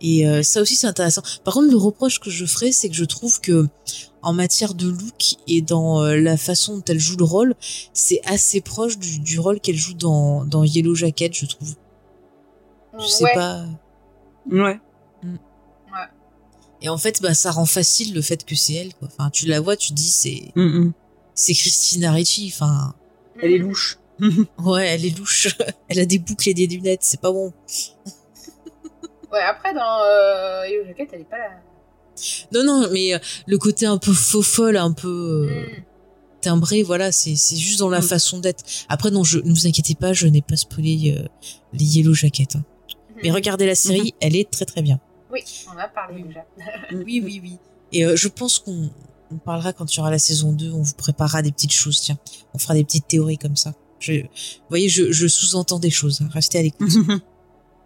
et 0.00 0.26
euh, 0.28 0.42
ça 0.42 0.60
aussi 0.60 0.76
c'est 0.76 0.86
intéressant. 0.86 1.22
Par 1.44 1.54
contre, 1.54 1.70
le 1.70 1.78
reproche 1.78 2.20
que 2.20 2.28
je 2.28 2.44
ferais, 2.44 2.72
c'est 2.72 2.90
que 2.90 2.94
je 2.94 3.04
trouve 3.04 3.40
que 3.40 3.66
en 4.24 4.32
matière 4.32 4.74
de 4.74 4.88
look 4.88 5.36
et 5.46 5.62
dans 5.62 6.02
euh, 6.02 6.16
la 6.16 6.36
façon 6.36 6.76
dont 6.78 6.84
elle 6.88 6.98
joue 6.98 7.16
le 7.16 7.24
rôle, 7.24 7.54
c'est 7.92 8.20
assez 8.24 8.60
proche 8.60 8.98
du, 8.98 9.18
du 9.20 9.38
rôle 9.38 9.60
qu'elle 9.60 9.76
joue 9.76 9.94
dans, 9.94 10.44
dans 10.44 10.64
Yellow 10.64 10.94
Jacket, 10.94 11.34
je 11.34 11.46
trouve. 11.46 11.74
Je 12.98 13.06
sais 13.06 13.24
Ouais. 13.24 13.34
pas. 13.34 13.64
Ouais. 14.50 14.80
Ouais. 15.22 15.28
Et 16.82 16.88
en 16.88 16.98
fait, 16.98 17.22
bah 17.22 17.34
ça 17.34 17.50
rend 17.50 17.64
facile 17.66 18.14
le 18.14 18.20
fait 18.22 18.44
que 18.44 18.54
c'est 18.54 18.74
elle. 18.74 18.94
Quoi. 18.94 19.08
Enfin, 19.10 19.30
tu 19.30 19.46
la 19.46 19.60
vois, 19.60 19.76
tu 19.76 19.88
te 19.90 19.94
dis 19.94 20.10
c'est 20.10 20.52
Mm, 20.54 20.62
mm. 20.86 20.92
c'est 21.34 21.54
Christina 21.54 22.12
Ricci. 22.12 22.52
Enfin, 22.54 22.94
Elle 23.42 23.52
est 23.52 23.58
louche. 23.58 23.98
ouais, 24.58 24.86
elle 24.88 25.04
est 25.04 25.16
louche. 25.18 25.56
elle 25.88 25.98
a 26.00 26.06
des 26.06 26.18
boucles 26.18 26.50
et 26.50 26.54
des 26.54 26.66
lunettes, 26.66 27.02
c'est 27.02 27.20
pas 27.20 27.32
bon. 27.32 27.52
Ouais, 29.32 29.40
après, 29.42 29.74
dans 29.74 30.00
euh, 30.02 30.68
Yellow 30.68 30.84
Jacket, 30.86 31.08
elle 31.12 31.20
est 31.22 31.24
pas 31.24 31.38
là. 31.38 31.50
Non, 32.52 32.64
non, 32.64 32.88
mais 32.92 33.14
euh, 33.14 33.18
le 33.46 33.58
côté 33.58 33.86
un 33.86 33.98
peu 33.98 34.12
faux 34.12 34.42
folle, 34.42 34.76
un 34.76 34.92
peu 34.92 35.48
euh, 35.50 35.64
Mm. 35.64 35.82
timbré, 36.40 36.82
voilà, 36.82 37.10
c'est 37.12 37.36
c'est 37.36 37.56
juste 37.56 37.78
dans 37.78 37.88
la 37.88 38.00
Mm. 38.00 38.02
façon 38.02 38.38
d'être. 38.38 38.64
Après, 38.88 39.10
non, 39.10 39.24
je, 39.24 39.38
ne 39.38 39.50
vous 39.50 39.66
inquiétez 39.66 39.94
pas, 39.94 40.12
je 40.12 40.26
n'ai 40.26 40.42
pas 40.42 40.56
spoilé 40.56 41.16
euh, 41.18 41.26
les 41.72 41.84
Yellow 41.98 42.14
Jackets. 42.14 42.56
hein. 42.56 42.64
Mais 43.22 43.30
regardez 43.30 43.66
la 43.66 43.74
série, 43.74 44.14
elle 44.20 44.36
est 44.36 44.50
très 44.50 44.64
très 44.66 44.82
bien. 44.82 45.00
Oui, 45.32 45.40
on 45.74 45.78
a 45.78 45.88
parlé 45.88 46.22
déjà. 46.22 46.44
Oui, 46.92 47.20
oui, 47.24 47.40
oui. 47.42 47.58
Et 47.92 48.04
euh, 48.04 48.16
je 48.16 48.28
pense 48.28 48.58
qu'on 48.58 48.90
on 49.32 49.36
parlera 49.38 49.72
quand 49.72 49.92
il 49.92 49.96
y 49.96 50.00
aura 50.00 50.10
la 50.10 50.18
saison 50.18 50.52
2, 50.52 50.70
on 50.72 50.82
vous 50.82 50.94
préparera 50.94 51.40
des 51.42 51.50
petites 51.50 51.72
choses, 51.72 52.00
tiens. 52.00 52.18
On 52.52 52.58
fera 52.58 52.74
des 52.74 52.84
petites 52.84 53.08
théories 53.08 53.38
comme 53.38 53.56
ça. 53.56 53.74
Je, 53.98 54.12
vous 54.12 54.28
voyez, 54.68 54.88
je, 54.90 55.10
je 55.12 55.26
sous-entends 55.26 55.78
des 55.78 55.90
choses, 55.90 56.20
hein. 56.20 56.28
restez 56.32 56.58
à 56.58 56.62
l'écoute. 56.62 56.92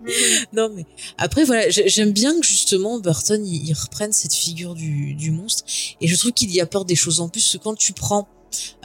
non 0.52 0.70
mais 0.74 0.86
après 1.16 1.44
voilà 1.44 1.68
j'ai- 1.70 1.88
j'aime 1.88 2.12
bien 2.12 2.38
que 2.40 2.46
justement 2.46 2.98
Burton 2.98 3.44
il, 3.46 3.72
reprenne 3.74 4.12
cette 4.12 4.34
figure 4.34 4.74
du, 4.74 5.30
monstre. 5.30 5.64
Et 6.00 6.08
je 6.08 6.16
trouve 6.16 6.32
qu'il 6.32 6.50
y 6.50 6.60
apporte 6.60 6.88
des 6.88 6.96
choses 6.96 7.20
en 7.20 7.28
plus 7.28 7.42
parce 7.42 7.56
que 7.56 7.62
quand 7.62 7.74
tu 7.74 7.92
prends 7.92 8.28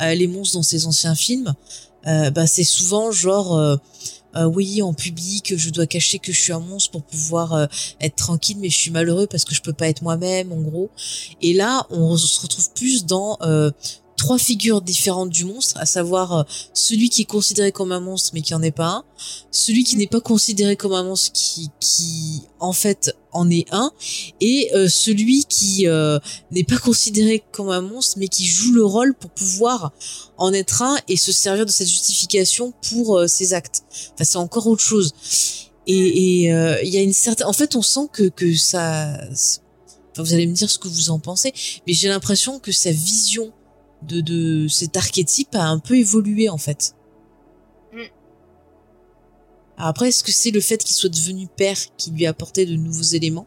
euh, 0.01 0.13
les 0.13 0.27
monstres 0.27 0.55
dans 0.55 0.63
ses 0.63 0.85
anciens 0.85 1.15
films 1.15 1.53
euh, 2.07 2.31
bah 2.31 2.47
c'est 2.47 2.63
souvent 2.63 3.11
genre 3.11 3.55
euh, 3.55 3.77
oui 4.45 4.81
en 4.81 4.93
public 4.93 5.53
je 5.55 5.69
dois 5.69 5.85
cacher 5.85 6.19
que 6.19 6.31
je 6.33 6.41
suis 6.41 6.51
un 6.51 6.59
monstre 6.59 6.91
pour 6.91 7.03
pouvoir 7.03 7.67
être 8.01 8.15
tranquille 8.15 8.57
mais 8.59 8.69
je 8.69 8.77
suis 8.77 8.91
malheureux 8.91 9.27
parce 9.27 9.45
que 9.45 9.53
je 9.53 9.61
peux 9.61 9.73
pas 9.73 9.87
être 9.87 10.01
moi-même 10.01 10.51
en 10.51 10.61
gros. 10.61 10.89
Et 11.41 11.53
là 11.53 11.85
on 11.91 12.17
se 12.17 12.41
retrouve 12.41 12.71
plus 12.73 13.05
dans 13.05 13.37
trois 14.23 14.37
figures 14.37 14.81
différentes 14.81 15.31
du 15.31 15.43
monstre 15.43 15.75
à 15.77 15.85
savoir 15.85 16.31
euh, 16.31 16.43
celui 16.73 17.09
qui 17.09 17.23
est 17.23 17.31
considéré 17.37 17.73
comme 17.73 17.91
un 17.91 17.99
monstre 17.99 18.31
mais 18.33 18.41
qui 18.41 18.53
en 18.53 18.61
est 18.63 18.71
pas 18.71 18.87
un 18.87 19.03
celui 19.51 19.83
qui 19.83 19.97
n'est 19.97 20.07
pas 20.07 20.21
considéré 20.21 20.77
comme 20.77 20.93
un 20.93 21.03
monstre 21.03 21.33
qui 21.33 21.69
qui 21.81 22.43
en 22.61 22.71
fait 22.71 23.13
en 23.33 23.49
est 23.49 23.65
un 23.71 23.91
et 24.39 24.71
euh, 24.75 24.87
celui 24.87 25.43
qui 25.43 25.87
euh, 25.87 26.19
n'est 26.51 26.63
pas 26.63 26.77
considéré 26.77 27.43
comme 27.51 27.69
un 27.69 27.81
monstre 27.81 28.15
mais 28.17 28.29
qui 28.29 28.45
joue 28.45 28.71
le 28.71 28.85
rôle 28.85 29.13
pour 29.13 29.29
pouvoir 29.31 29.91
en 30.37 30.53
être 30.53 30.81
un 30.81 30.95
et 31.09 31.17
se 31.17 31.33
servir 31.33 31.65
de 31.65 31.71
cette 31.71 31.89
justification 31.89 32.73
pour 32.89 33.17
euh, 33.17 33.27
ses 33.27 33.53
actes. 33.53 33.81
Enfin 34.13 34.23
c'est 34.23 34.37
encore 34.37 34.67
autre 34.67 34.83
chose. 34.83 35.11
Et 35.85 36.43
et, 36.45 36.53
euh, 36.53 36.81
il 36.81 36.91
y 36.93 36.97
a 36.97 37.01
une 37.01 37.11
certaine 37.11 37.47
en 37.47 37.51
fait 37.51 37.75
on 37.75 37.81
sent 37.81 38.07
que 38.13 38.29
que 38.29 38.55
ça 38.55 39.17
enfin, 40.11 40.23
vous 40.23 40.33
allez 40.33 40.47
me 40.47 40.53
dire 40.53 40.69
ce 40.69 40.77
que 40.77 40.87
vous 40.87 41.09
en 41.09 41.19
pensez 41.19 41.51
mais 41.85 41.91
j'ai 41.91 42.07
l'impression 42.07 42.59
que 42.59 42.71
sa 42.71 42.91
vision 42.91 43.51
de 44.07 44.21
de 44.21 44.67
cet 44.67 44.97
archétype 44.97 45.55
a 45.55 45.67
un 45.67 45.79
peu 45.79 45.95
évolué 45.97 46.49
en 46.49 46.57
fait 46.57 46.95
Mm. 47.93 47.97
alors 49.77 49.89
après, 49.89 50.07
est-ce 50.09 50.23
que 50.23 50.31
c'est 50.31 50.51
le 50.51 50.61
fait 50.61 50.83
qu'il 50.83 50.95
soit 50.95 51.09
devenu 51.09 51.47
père 51.47 51.77
qui 51.97 52.11
lui 52.11 52.25
a 52.25 52.29
apporté 52.31 52.65
de 52.65 52.75
nouveaux 52.75 53.03
éléments? 53.03 53.45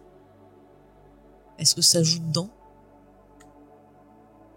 Est-ce 1.59 1.75
que 1.75 1.83
ça 1.83 2.03
joue 2.03 2.21
dedans? 2.21 2.51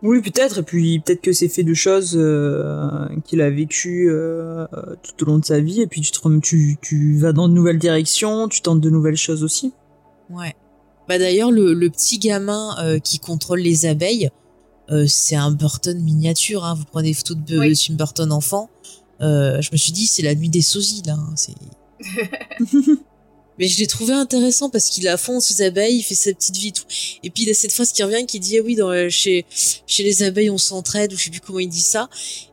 Oui, 0.01 0.21
peut-être. 0.21 0.59
Et 0.59 0.63
puis 0.63 0.99
peut-être 0.99 1.21
que 1.21 1.33
c'est 1.33 1.49
fait 1.49 1.63
de 1.63 1.73
choses 1.73 2.13
euh, 2.15 3.07
qu'il 3.25 3.41
a 3.41 3.49
vécues 3.49 4.09
euh, 4.09 4.65
tout 5.03 5.23
au 5.23 5.25
long 5.25 5.39
de 5.39 5.45
sa 5.45 5.59
vie. 5.59 5.81
Et 5.81 5.87
puis 5.87 6.01
tu, 6.01 6.11
te 6.11 6.39
tu, 6.39 6.77
tu 6.81 7.17
vas 7.17 7.33
dans 7.33 7.49
de 7.49 7.53
nouvelles 7.53 7.79
directions, 7.79 8.47
tu 8.47 8.61
tentes 8.61 8.81
de 8.81 8.89
nouvelles 8.89 9.17
choses 9.17 9.43
aussi. 9.43 9.73
Ouais. 10.29 10.55
Bah 11.07 11.17
d'ailleurs, 11.17 11.51
le, 11.51 11.73
le 11.73 11.89
petit 11.89 12.19
gamin 12.19 12.75
euh, 12.79 12.99
qui 12.99 13.19
contrôle 13.19 13.59
les 13.59 13.85
abeilles, 13.87 14.29
euh, 14.91 15.05
c'est 15.07 15.35
un 15.35 15.51
Burton 15.51 15.99
miniature. 16.01 16.63
Hein. 16.65 16.73
Vous 16.75 16.85
prenez 16.85 17.09
des 17.09 17.13
photos 17.13 17.37
de, 17.37 17.59
Oui. 17.59 17.69
de 17.69 17.75
Tim 17.75 17.93
Burton 17.95 18.31
enfant. 18.31 18.69
Euh, 19.21 19.61
je 19.61 19.69
me 19.71 19.77
suis 19.77 19.91
dit, 19.91 20.07
c'est 20.07 20.21
la 20.23 20.33
nuit 20.35 20.49
des 20.49 20.61
sosies 20.61 21.01
là. 21.05 21.13
hein. 21.13 21.33
C'est. 21.35 21.53
Mais 23.57 23.67
je 23.67 23.77
l'ai 23.79 23.87
trouvé 23.87 24.13
intéressant 24.13 24.69
parce 24.69 24.89
qu'il 24.89 25.05
a 25.09 25.17
fond 25.17 25.41
ses 25.41 25.61
abeilles, 25.61 25.97
il 25.97 26.01
fait 26.03 26.15
sa 26.15 26.31
petite 26.31 26.55
vie 26.55 26.69
et 26.69 26.71
tout. 26.71 26.85
Et 27.23 27.29
puis 27.29 27.43
il 27.43 27.49
a 27.49 27.53
cette 27.53 27.73
phrase 27.73 27.91
qui 27.91 28.01
revient 28.03 28.25
qui 28.25 28.39
dit 28.39 28.57
ah 28.57 28.61
oui 28.63 28.77
dans 28.77 28.89
le- 28.89 29.09
chez 29.09 29.45
chez 29.85 30.03
les 30.03 30.23
abeilles 30.23 30.49
on 30.49 30.57
s'entraide 30.57 31.11
ou 31.11 31.17
je 31.17 31.25
sais 31.25 31.29
plus 31.29 31.41
comment 31.41 31.59
il 31.59 31.67
dit 31.67 31.81
ça. 31.81 32.09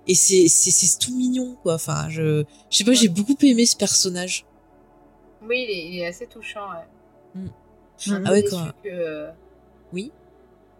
Et 0.08 0.16
c'est 0.16 0.48
c'est 0.48 0.72
c'est 0.72 0.98
tout 0.98 1.14
mignon 1.16 1.56
quoi. 1.62 1.74
Enfin 1.74 2.08
je 2.10 2.42
je 2.70 2.76
sais 2.78 2.82
pas 2.82 2.92
j'ai 2.92 3.06
beaucoup 3.06 3.36
aimé 3.42 3.66
ce 3.66 3.76
personnage. 3.76 4.46
Oui, 5.48 5.64
il 5.68 5.70
est, 5.70 5.86
il 5.94 5.98
est 6.00 6.06
assez 6.08 6.26
touchant. 6.26 6.66
Ouais. 7.36 7.40
Mm. 7.42 8.24
Ah 8.26 8.32
ouais, 8.32 8.42
quand- 8.42 8.72
que, 8.82 9.26
Oui. 9.92 10.10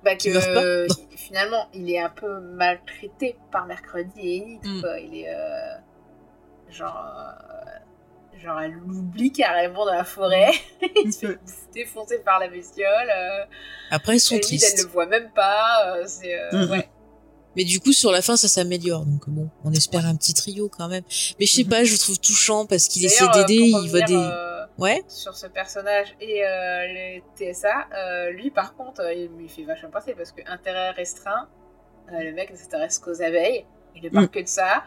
Bah, 0.07 0.17
que 0.17 0.87
finalement, 1.17 1.69
il 1.75 1.91
est 1.91 1.99
un 1.99 2.09
peu 2.11 2.41
maltraité 2.41 3.37
par 3.51 3.67
Mercredi 3.67 4.21
et 4.21 4.41
Enid. 4.43 4.61
Mm. 4.65 4.81
quoi. 4.81 5.01
Il 5.01 5.17
est 5.17 5.29
euh, 5.29 5.75
genre, 6.71 7.05
euh, 7.07 8.39
genre, 8.39 8.61
elle 8.61 8.73
l'oublie 8.73 9.33
carrément 9.33 9.85
dans 9.85 9.95
la 9.95 10.05
forêt. 10.05 10.51
il 11.05 11.13
se 11.13 11.27
fait 11.27 11.39
défoncer 11.75 12.19
par 12.21 12.39
la 12.39 12.49
bestiole. 12.49 12.87
Euh, 12.89 13.45
Après 13.91 14.17
ils 14.17 14.21
sont 14.21 14.37
Enid, 14.37 14.63
elle 14.63 14.85
le 14.85 14.89
voit 14.89 15.07
même 15.07 15.31
pas. 15.35 15.97
c'est 16.07 16.37
Mm. 16.53 16.71
ouais. 16.71 16.89
Mais 17.57 17.65
du 17.65 17.81
coup, 17.81 17.93
sur 17.93 18.13
la 18.13 18.21
fin, 18.21 18.37
ça 18.37 18.49
s'améliore. 18.49 19.07
Donc 19.07 19.29
bon, 19.29 19.49
on 19.65 19.73
espère 19.73 20.05
un 20.05 20.15
petit 20.15 20.35
trio 20.35 20.69
quand 20.69 20.89
même. 20.89 21.03
Mais 21.41 21.47
je 21.47 21.53
sais 21.53 21.65
pas, 21.65 21.85
je 21.85 21.93
le 21.93 21.99
trouve 21.99 22.21
touchant 22.21 22.67
parce 22.67 22.87
qu'il 22.87 23.05
essaie 23.05 23.27
d'aider, 23.33 23.73
il 23.83 23.89
voit 23.91 24.03
des. 24.03 24.15
Ouais. 24.79 25.03
sur 25.09 25.35
ce 25.35 25.47
personnage 25.47 26.15
et 26.21 26.45
euh, 26.47 26.87
les 26.87 27.25
TSA, 27.37 27.87
euh, 27.95 28.31
lui 28.31 28.51
par 28.51 28.75
contre, 28.77 29.01
euh, 29.01 29.13
il 29.15 29.31
me 29.31 29.49
fait 29.49 29.63
vachement 29.65 29.91
penser 29.91 30.15
parce 30.15 30.33
que 30.33 30.43
intérêt 30.47 30.91
restreint, 30.91 31.49
le 32.11 32.31
mec 32.33 32.51
ne 32.51 32.57
s'intéresse 32.57 32.99
qu'aux 32.99 33.23
abeilles, 33.23 33.65
il 33.95 34.03
ne 34.05 34.11
parle 34.11 34.27
Mm. 34.27 34.29
que 34.29 34.41
de 34.41 34.47
ça. 34.47 34.85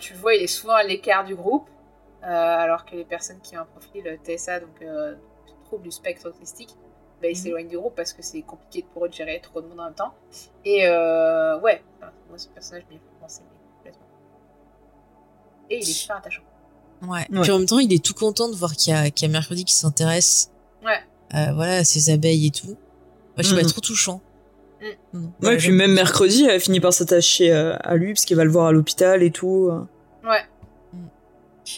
Tu 0.00 0.14
vois, 0.14 0.34
il 0.34 0.42
est 0.42 0.46
souvent 0.48 0.74
à 0.74 0.82
l'écart 0.82 1.24
du 1.24 1.34
groupe, 1.36 1.68
alors 2.22 2.84
que 2.86 2.96
les 2.96 3.04
personnes 3.04 3.40
qui 3.40 3.56
ont 3.56 3.60
un 3.60 3.64
profil 3.66 4.18
TSA, 4.24 4.60
donc 4.60 4.82
trouble 5.64 5.82
du 5.84 5.90
spectre 5.90 6.26
autistique, 6.28 6.70
bah, 7.20 7.28
ils 7.28 7.30
Mhm. 7.30 7.34
s'éloignent 7.34 7.68
du 7.68 7.76
groupe 7.78 7.94
parce 7.94 8.12
que 8.12 8.22
c'est 8.22 8.42
compliqué 8.42 8.84
pour 8.92 9.04
eux 9.04 9.08
de 9.08 9.14
gérer 9.14 9.38
trop 9.40 9.60
de 9.60 9.66
monde 9.68 9.80
en 9.80 9.84
même 9.84 9.94
temps. 9.94 10.14
Et 10.64 10.86
euh, 10.88 11.58
ouais, 11.60 11.82
enfin, 11.98 12.10
moi 12.28 12.38
ce 12.38 12.48
personnage 12.48 12.84
m'y 12.90 12.96
fait 12.96 13.02
penser 13.20 13.42
complètement. 13.76 14.06
Et 15.70 15.76
il 15.76 15.82
est 15.82 15.92
super 15.92 16.16
attachant. 16.16 16.42
Ouais. 17.02 17.26
Ouais. 17.30 17.40
Puis 17.42 17.50
en 17.50 17.58
même 17.58 17.66
temps, 17.68 17.78
il 17.78 17.92
est 17.92 18.04
tout 18.04 18.14
content 18.14 18.48
de 18.48 18.56
voir 18.56 18.74
qu'il 18.76 18.92
y 18.92 18.96
a, 18.96 19.10
qu'il 19.10 19.26
y 19.26 19.30
a 19.30 19.32
mercredi 19.32 19.64
qui 19.64 19.74
s'intéresse. 19.74 20.50
Ouais. 20.84 20.92
euh, 21.34 21.52
voilà, 21.54 21.76
à 21.76 21.84
ses 21.84 22.10
abeilles 22.10 22.46
et 22.46 22.50
tout. 22.50 22.66
Moi, 22.68 22.76
je 23.38 23.48
sais 23.48 23.54
pas, 23.54 23.62
Mhm. 23.62 23.68
trop 23.68 23.80
touchant. 23.80 24.20
Mm. 25.12 25.26
Ouais, 25.42 25.54
et 25.54 25.56
puis 25.58 25.70
même 25.72 25.92
mercredi, 25.92 26.44
elle 26.48 26.60
finit 26.60 26.80
par 26.80 26.92
s'attacher 26.92 27.50
euh, 27.52 27.76
à 27.80 27.96
lui 27.96 28.12
parce 28.14 28.24
qu'elle 28.24 28.36
va 28.36 28.44
le 28.44 28.50
voir 28.50 28.66
à 28.66 28.72
l'hôpital 28.72 29.22
et 29.22 29.30
tout. 29.30 29.70
Ouais. 30.24 30.40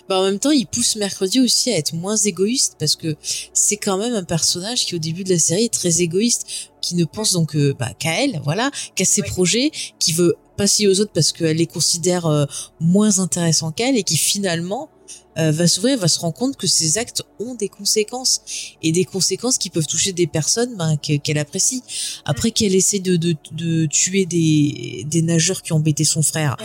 Bah, 0.08 0.20
en 0.20 0.24
même 0.24 0.38
temps, 0.38 0.52
il 0.52 0.66
pousse 0.66 0.94
mercredi 0.96 1.40
aussi 1.40 1.72
à 1.72 1.76
être 1.76 1.94
moins 1.94 2.14
égoïste 2.16 2.76
parce 2.78 2.94
que 2.94 3.16
c'est 3.52 3.76
quand 3.76 3.96
même 3.98 4.14
un 4.14 4.22
personnage 4.22 4.86
qui, 4.86 4.94
au 4.94 4.98
début 4.98 5.24
de 5.24 5.30
la 5.30 5.38
série, 5.38 5.64
est 5.64 5.72
très 5.72 6.00
égoïste, 6.00 6.46
qui 6.80 6.94
ne 6.94 7.04
pense 7.04 7.32
donc 7.32 7.56
euh, 7.56 7.74
bah, 7.76 7.90
qu'à 7.98 8.22
elle, 8.22 8.40
voilà, 8.44 8.70
qu'à 8.94 9.04
ses 9.04 9.22
Oui. 9.22 9.28
projets, 9.30 9.70
qui 9.98 10.12
veut 10.12 10.36
passer 10.56 10.86
aux 10.86 11.00
autres 11.00 11.10
parce 11.12 11.32
qu'elle 11.32 11.56
les 11.56 11.66
considère 11.66 12.26
euh, 12.26 12.44
moins 12.78 13.18
intéressants 13.18 13.72
qu'elle 13.72 13.96
et 13.96 14.04
qui 14.04 14.16
finalement 14.16 14.90
euh, 15.38 15.52
va 15.52 15.68
s'ouvrir, 15.68 15.96
va 15.98 16.08
se 16.08 16.18
rendre 16.18 16.34
compte 16.34 16.56
que 16.56 16.66
ses 16.66 16.98
actes 16.98 17.22
ont 17.38 17.54
des 17.54 17.68
conséquences 17.68 18.40
et 18.82 18.90
des 18.92 19.04
conséquences 19.04 19.58
qui 19.58 19.70
peuvent 19.70 19.86
toucher 19.86 20.12
des 20.12 20.26
personnes 20.26 20.76
ben, 20.76 20.96
que- 20.96 21.16
qu'elle 21.18 21.38
apprécie. 21.38 21.82
Après 22.24 22.50
qu'elle 22.50 22.74
essaie 22.74 22.98
de, 22.98 23.16
de, 23.16 23.36
de 23.52 23.86
tuer 23.86 24.26
des, 24.26 25.04
des 25.06 25.22
nageurs 25.22 25.62
qui 25.62 25.72
ont 25.72 25.76
embêté 25.76 26.04
son 26.04 26.22
frère, 26.22 26.56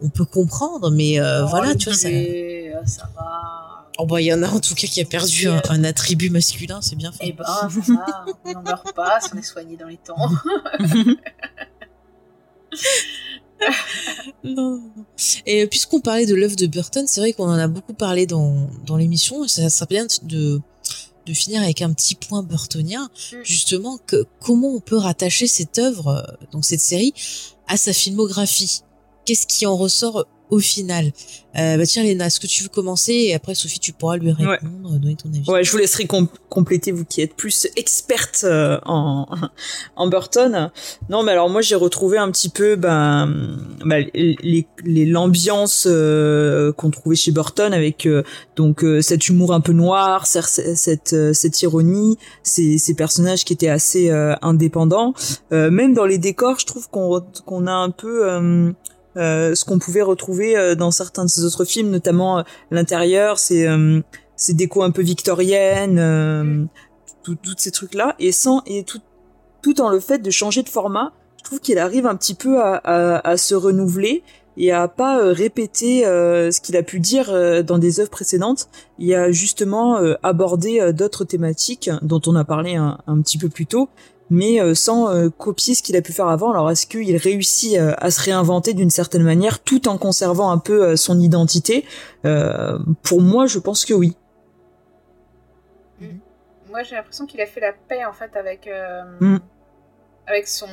on 0.00 0.10
peut 0.10 0.26
comprendre, 0.26 0.90
mais 0.90 1.18
euh, 1.18 1.44
Oh, 1.44 1.48
voilà, 1.48 1.74
tu 1.74 1.88
vois, 1.88 1.96
ça. 1.98 2.08
euh, 2.08 2.72
ça 2.86 3.08
va. 3.16 3.70
Oh 3.96 4.06
bah 4.06 4.20
il 4.20 4.24
y 4.24 4.34
en 4.34 4.42
a 4.42 4.48
en 4.50 4.58
tout 4.58 4.74
cas 4.74 4.88
qui 4.88 5.00
a 5.00 5.04
perdu 5.04 5.46
un, 5.48 5.62
un 5.68 5.84
attribut 5.84 6.28
masculin, 6.28 6.80
c'est 6.82 6.96
bien 6.96 7.12
Eh 7.20 7.26
fait. 7.26 7.32
ben, 7.32 7.44
ça 7.44 7.68
va, 7.68 8.24
on 8.44 8.52
n'en 8.52 8.62
meurt 8.62 8.92
pas 8.92 9.20
si 9.20 9.28
on 9.32 9.38
est 9.38 9.42
soigné 9.42 9.76
dans 9.76 9.86
les 9.86 9.98
temps. 9.98 10.16
non, 14.44 14.80
non. 14.96 15.04
Et 15.46 15.66
puisqu'on 15.66 16.00
parlait 16.00 16.26
de 16.26 16.34
l'œuvre 16.34 16.56
de 16.56 16.66
Burton, 16.66 17.06
c'est 17.06 17.20
vrai 17.20 17.32
qu'on 17.32 17.44
en 17.48 17.58
a 17.58 17.68
beaucoup 17.68 17.94
parlé 17.94 18.26
dans, 18.26 18.68
dans 18.86 18.96
l'émission. 18.96 19.46
Ça 19.48 19.68
serait 19.70 19.86
bien 19.86 20.06
de, 20.22 20.60
de 21.26 21.32
finir 21.32 21.62
avec 21.62 21.82
un 21.82 21.92
petit 21.92 22.14
point 22.14 22.42
burtonien, 22.42 23.08
Mm. 23.32 23.36
justement, 23.44 23.98
que 24.06 24.24
comment 24.40 24.74
on 24.74 24.80
peut 24.80 24.96
rattacher 24.98 25.46
cette 25.46 25.78
œuvre, 25.78 26.08
euh, 26.08 26.46
donc 26.52 26.64
cette 26.64 26.80
série, 26.80 27.14
à 27.68 27.76
sa 27.76 27.92
filmographie? 27.92 28.82
Qu'est-ce 29.24 29.46
qui 29.46 29.64
en 29.64 29.76
ressort 29.76 30.26
au 30.50 30.58
final 30.58 31.06
euh, 31.58 31.76
Bah 31.78 31.86
tiens, 31.86 32.02
Léna, 32.02 32.26
est-ce 32.26 32.38
que 32.38 32.46
tu 32.46 32.62
veux 32.62 32.68
commencer? 32.68 33.12
Et 33.12 33.34
après, 33.34 33.54
Sophie, 33.54 33.80
tu 33.80 33.92
pourras 33.92 34.16
lui 34.16 34.30
répondre, 34.30 34.98
donner 34.98 35.16
ton 35.16 35.28
avis. 35.30 35.48
Ouais, 35.50 35.64
je 35.64 35.70
vous 35.72 35.78
laisserai 35.78 36.06
com- 36.06 36.28
compléter, 36.50 36.92
vous 36.92 37.04
qui 37.04 37.22
êtes 37.22 37.34
plus 37.34 37.66
experte 37.76 38.42
euh, 38.44 38.78
en, 38.84 39.26
en 39.96 40.06
Burton. 40.08 40.70
Non, 41.08 41.22
mais 41.22 41.32
alors 41.32 41.48
moi 41.50 41.62
j'ai 41.62 41.74
retrouvé 41.74 42.18
un 42.18 42.30
petit 42.30 42.48
peu 42.50 42.76
ben, 42.76 43.56
ben, 43.84 44.06
les 44.14 44.66
les- 44.84 45.06
l'ambiance 45.06 45.86
euh, 45.90 46.72
qu'on 46.72 46.90
trouvait 46.90 47.16
chez 47.16 47.32
Burton 47.32 47.72
avec 47.72 48.06
euh, 48.06 48.22
donc 48.56 48.84
euh, 48.84 49.00
cet 49.00 49.28
humour 49.28 49.52
un 49.54 49.60
peu 49.60 49.72
noir, 49.72 50.26
cette 50.26 51.12
euh, 51.14 51.32
cette 51.32 51.62
ironie, 51.62 52.18
ces, 52.42 52.78
ces 52.78 52.94
personnages 52.94 53.44
qui 53.44 53.52
étaient 53.54 53.68
assez 53.68 54.10
euh, 54.10 54.34
indépendants. 54.42 55.14
Euh, 55.52 55.70
même 55.70 55.94
dans 55.94 56.04
les 56.06 56.18
décors, 56.18 56.58
je 56.60 56.66
trouve 56.66 56.88
qu'on 56.90 57.22
qu'on 57.46 57.66
a 57.66 57.72
un 57.72 57.90
peu 57.90 58.74
euh, 59.16 59.54
ce 59.54 59.64
qu'on 59.64 59.78
pouvait 59.78 60.02
retrouver 60.02 60.56
euh, 60.56 60.74
dans 60.74 60.90
certains 60.90 61.24
de 61.24 61.30
ces 61.30 61.44
autres 61.44 61.64
films, 61.64 61.90
notamment 61.90 62.38
euh, 62.38 62.42
l'intérieur, 62.70 63.36
euh, 63.50 64.00
ces 64.36 64.54
décos 64.54 64.82
un 64.82 64.90
peu 64.90 65.02
victoriennes, 65.02 66.68
toutes 67.22 67.60
ces 67.60 67.70
trucs 67.70 67.94
là, 67.94 68.16
et 68.18 68.32
sans 68.32 68.62
et 68.66 68.84
tout 68.84 69.00
tout 69.62 69.80
en 69.80 69.88
le 69.88 70.00
fait 70.00 70.18
de 70.18 70.30
changer 70.30 70.62
de 70.62 70.68
format, 70.68 71.12
je 71.38 71.44
trouve 71.44 71.60
qu'il 71.60 71.78
arrive 71.78 72.06
un 72.06 72.16
petit 72.16 72.34
peu 72.34 72.60
à, 72.60 72.74
à, 72.74 73.26
à 73.26 73.36
se 73.38 73.54
renouveler 73.54 74.22
et 74.56 74.72
à 74.72 74.88
pas 74.88 75.32
répéter 75.32 76.02
ce 76.04 76.60
qu'il 76.60 76.76
a 76.76 76.82
pu 76.82 77.00
dire 77.00 77.32
dans 77.64 77.78
des 77.78 77.98
œuvres 77.98 78.10
précédentes, 78.10 78.68
et 78.98 79.14
à 79.14 79.32
justement 79.32 79.96
aborder 80.22 80.92
d'autres 80.92 81.24
thématiques 81.24 81.90
dont 82.02 82.20
on 82.26 82.36
a 82.36 82.44
parlé 82.44 82.74
un 82.74 83.20
petit 83.22 83.38
peu 83.38 83.48
plus 83.48 83.66
tôt, 83.66 83.88
mais 84.30 84.60
euh, 84.60 84.74
sans 84.74 85.08
euh, 85.14 85.28
copier 85.30 85.74
ce 85.74 85.82
qu'il 85.82 85.96
a 85.96 86.02
pu 86.02 86.12
faire 86.12 86.28
avant. 86.28 86.50
Alors 86.50 86.70
est-ce 86.70 86.86
qu'il 86.86 87.16
réussit 87.16 87.76
euh, 87.78 87.94
à 87.98 88.10
se 88.10 88.20
réinventer 88.22 88.74
d'une 88.74 88.90
certaine 88.90 89.22
manière 89.22 89.60
tout 89.62 89.86
en 89.88 89.98
conservant 89.98 90.50
un 90.50 90.58
peu 90.58 90.96
son 90.96 91.20
identité? 91.20 91.84
Euh, 92.24 92.78
Pour 93.02 93.20
moi, 93.20 93.46
je 93.46 93.58
pense 93.58 93.84
que 93.84 93.94
oui. 93.94 94.16
Moi, 96.68 96.82
j'ai 96.82 96.96
l'impression 96.96 97.26
qu'il 97.26 97.40
a 97.40 97.46
fait 97.46 97.60
la 97.60 97.72
paix 97.72 98.04
en 98.04 98.12
fait 98.12 98.34
avec 98.36 98.66
euh, 98.66 99.02
Mm. 99.20 99.38
avec 100.26 100.48
son 100.48 100.66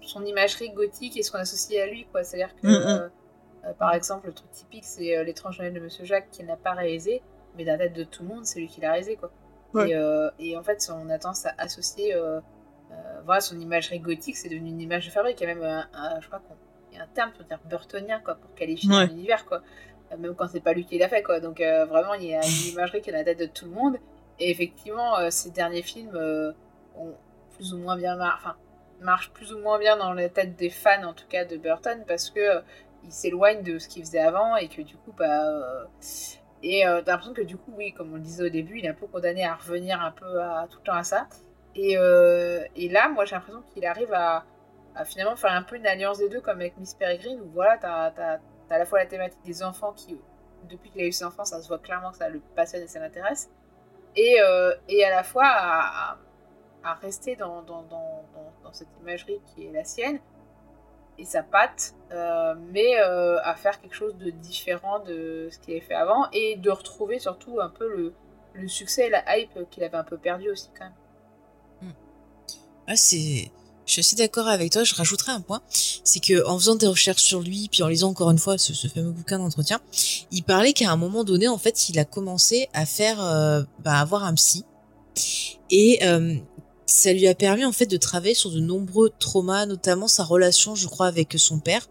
son 0.00 0.24
imagerie 0.24 0.70
gothique 0.70 1.16
et 1.18 1.22
ce 1.22 1.30
qu'on 1.30 1.38
associe 1.38 1.80
à 1.82 1.86
lui, 1.86 2.06
quoi. 2.10 2.24
C'est-à-dire 2.24 2.54
que, 2.60 2.66
Mm, 2.66 2.70
mm. 2.70 3.10
euh, 3.66 3.72
par 3.78 3.92
exemple, 3.94 4.26
le 4.28 4.32
truc 4.32 4.50
typique, 4.50 4.84
c'est 4.84 5.22
l'étrange 5.22 5.58
Noël 5.58 5.74
de 5.74 5.80
Monsieur 5.80 6.04
Jacques 6.04 6.30
qu'il 6.32 6.46
n'a 6.46 6.56
pas 6.56 6.72
réalisé, 6.72 7.20
mais 7.56 7.64
dans 7.64 7.72
la 7.72 7.78
tête 7.78 7.92
de 7.92 8.04
tout 8.04 8.22
le 8.22 8.28
monde, 8.30 8.46
c'est 8.46 8.58
lui 8.58 8.66
qui 8.68 8.80
l'a 8.80 8.90
réalisé, 8.92 9.16
quoi. 9.16 9.30
Ouais. 9.74 9.90
Et, 9.90 9.94
euh, 9.94 10.30
et 10.38 10.56
en 10.56 10.62
fait, 10.62 10.90
on 10.94 11.08
a 11.10 11.18
tendance 11.18 11.46
à 11.46 11.54
associer, 11.58 12.14
euh, 12.14 12.40
euh, 12.90 12.94
voilà, 13.24 13.40
son 13.40 13.58
imagerie 13.58 14.00
gothique, 14.00 14.36
c'est 14.36 14.48
devenu 14.48 14.70
une 14.70 14.80
image 14.80 15.06
de 15.06 15.10
fabrique. 15.10 15.40
Il 15.40 15.48
y 15.48 15.50
a 15.50 15.54
même, 15.54 15.62
un, 15.64 15.86
un- 15.92 16.20
je 16.20 16.26
crois 16.26 16.40
qu'il 16.90 16.96
y 16.96 17.00
a 17.00 17.04
un 17.04 17.08
terme 17.08 17.32
pour 17.32 17.44
dire 17.44 17.60
burtonien, 17.66 18.20
quoi, 18.24 18.36
pour 18.36 18.54
qualifier 18.54 18.90
Ouais. 18.94 19.06
l'univers, 19.06 19.44
quoi. 19.46 19.62
Même 20.18 20.34
quand 20.34 20.48
c'est 20.48 20.60
pas 20.60 20.72
lui 20.72 20.86
qui 20.86 20.96
l'a 20.98 21.08
fait, 21.08 21.22
quoi. 21.22 21.38
Donc 21.40 21.58
vraiment, 21.60 22.14
il 22.14 22.24
y 22.24 22.34
a 22.34 22.40
une 22.42 22.42
imagerie 22.72 23.02
qui 23.02 23.10
est 23.10 23.12
dans 23.12 23.18
la 23.18 23.24
tête 23.24 23.38
de 23.40 23.46
tout 23.46 23.66
le 23.66 23.72
monde. 23.72 23.98
Et 24.38 24.50
effectivement, 24.50 25.30
ces 25.30 25.50
derniers 25.50 25.82
films 25.82 26.16
ont 26.96 27.14
plus 27.54 27.74
ou 27.74 27.78
moins 27.78 27.96
bien 27.96 28.16
mar- 28.16 28.36
enfin, 28.40 28.56
marchent 29.00 29.30
plus 29.32 29.52
ou 29.52 29.58
moins 29.58 29.78
bien 29.78 29.96
dans 29.98 30.12
la 30.14 30.28
tête 30.30 30.56
des 30.56 30.70
fans, 30.70 31.02
en 31.04 31.12
tout 31.12 31.26
cas 31.28 31.44
de 31.44 31.56
Burton, 31.58 32.04
parce 32.06 32.30
que 32.30 32.62
il 33.04 33.12
s'éloigne 33.12 33.62
de 33.62 33.78
ce 33.78 33.86
qu'il 33.88 34.02
faisait 34.04 34.18
avant 34.20 34.56
et 34.56 34.68
que 34.68 34.80
du 34.82 34.96
coup, 34.96 35.12
bah. 35.16 35.86
Et 36.62 36.86
euh, 36.86 37.02
t'as 37.02 37.12
l'impression 37.12 37.34
que 37.34 37.42
du 37.42 37.56
coup, 37.56 37.72
oui, 37.76 37.92
comme 37.92 38.12
on 38.12 38.16
le 38.16 38.20
disait 38.20 38.44
au 38.44 38.48
début, 38.48 38.78
il 38.78 38.84
est 38.84 38.88
un 38.88 38.94
peu 38.94 39.06
condamné 39.06 39.44
à 39.44 39.54
revenir 39.54 40.00
un 40.02 40.10
peu 40.10 40.40
à, 40.42 40.66
tout 40.70 40.78
le 40.78 40.84
temps 40.84 40.94
à 40.94 41.04
ça. 41.04 41.28
Et, 41.74 41.96
euh, 41.98 42.64
et 42.76 42.88
là, 42.88 43.08
moi, 43.08 43.24
j'ai 43.24 43.36
l'impression 43.36 43.62
qu'il 43.72 43.86
arrive 43.86 44.12
à, 44.12 44.44
finalement 45.04 45.36
faire 45.36 45.52
un 45.52 45.62
peu 45.62 45.76
une 45.76 45.86
alliance 45.86 46.18
des 46.18 46.28
deux, 46.28 46.40
comme 46.40 46.60
avec 46.60 46.76
Miss 46.78 46.94
Peregrine, 46.94 47.40
où 47.40 47.48
voilà, 47.50 47.78
t'as 47.78 48.06
as, 48.16 48.40
à 48.70 48.78
la 48.78 48.84
fois 48.84 48.98
la 48.98 49.06
thématique 49.06 49.38
des 49.44 49.62
enfants 49.62 49.92
qui, 49.92 50.18
depuis 50.68 50.90
qu'il 50.90 51.00
a 51.02 51.04
eu 51.06 51.12
ses 51.12 51.24
enfants, 51.24 51.44
ça 51.44 51.62
se 51.62 51.68
voit 51.68 51.78
clairement 51.78 52.10
que 52.10 52.16
ça 52.16 52.28
le 52.28 52.40
passionne 52.56 52.82
et 52.82 52.88
ça 52.88 52.98
l'intéresse 52.98 53.48
et, 54.16 54.40
euh, 54.40 54.74
et 54.88 55.04
à 55.04 55.10
la 55.10 55.22
fois 55.22 55.46
à, 55.46 56.18
à- 56.82 56.94
rester 56.94 57.36
dans, 57.36 57.62
dans, 57.62 57.82
dans, 57.82 58.24
dans 58.64 58.72
cette 58.72 58.88
imagerie 59.00 59.40
qui 59.46 59.66
est 59.66 59.72
la 59.72 59.84
sienne 59.84 60.18
et 61.18 61.24
sa 61.24 61.42
patte, 61.42 61.94
euh, 62.12 62.54
mais 62.72 62.98
euh, 62.98 63.38
à 63.42 63.54
faire 63.54 63.80
quelque 63.80 63.94
chose 63.94 64.16
de 64.16 64.30
différent 64.30 65.00
de 65.00 65.48
ce 65.50 65.58
qu'il 65.58 65.74
avait 65.74 65.84
fait 65.84 65.94
avant 65.94 66.28
et 66.32 66.56
de 66.56 66.70
retrouver 66.70 67.18
surtout 67.18 67.60
un 67.60 67.68
peu 67.68 67.88
le, 67.88 68.14
succès 68.66 69.06
et 69.06 69.10
la 69.10 69.38
hype 69.38 69.70
qu'il 69.70 69.84
avait 69.84 69.96
un 69.96 70.04
peu 70.04 70.18
perdu 70.18 70.50
aussi 70.50 70.68
quand 70.76 70.84
même. 70.84 71.92
Ah, 72.88 72.96
c'est. 72.96 73.50
Je 73.86 73.92
suis 73.92 74.00
assez 74.00 74.16
d'accord 74.16 74.48
avec 74.48 74.72
toi. 74.72 74.82
Je 74.82 74.94
rajouterai 74.94 75.32
un 75.32 75.40
point, 75.40 75.62
c'est 75.70 76.20
que 76.20 76.46
en 76.46 76.58
faisant 76.58 76.74
des 76.74 76.86
recherches 76.86 77.22
sur 77.22 77.40
lui, 77.40 77.68
puis 77.70 77.82
en 77.82 77.88
lisant 77.88 78.10
encore 78.10 78.30
une 78.30 78.38
fois 78.38 78.58
ce, 78.58 78.74
ce 78.74 78.88
fameux 78.88 79.12
bouquin 79.12 79.38
d'entretien, 79.38 79.80
il 80.30 80.42
parlait 80.42 80.72
qu'à 80.72 80.90
un 80.90 80.96
moment 80.96 81.24
donné, 81.24 81.48
en 81.48 81.56
fait, 81.56 81.88
il 81.88 81.98
a 81.98 82.04
commencé 82.04 82.68
à 82.74 82.84
faire, 82.84 83.22
euh, 83.22 83.62
bah, 83.78 83.98
avoir 83.98 84.24
un 84.24 84.34
psy, 84.34 84.64
et 85.70 86.00
euh, 86.02 86.36
ça 86.90 87.12
lui 87.12 87.26
a 87.28 87.34
permis 87.34 87.64
en 87.66 87.72
fait 87.72 87.86
de 87.86 87.98
travailler 87.98 88.34
sur 88.34 88.50
de 88.50 88.60
nombreux 88.60 89.10
traumas, 89.18 89.66
notamment 89.66 90.08
sa 90.08 90.24
relation, 90.24 90.74
je 90.74 90.88
crois, 90.88 91.06
avec 91.06 91.34
son 91.36 91.58
père, 91.58 91.86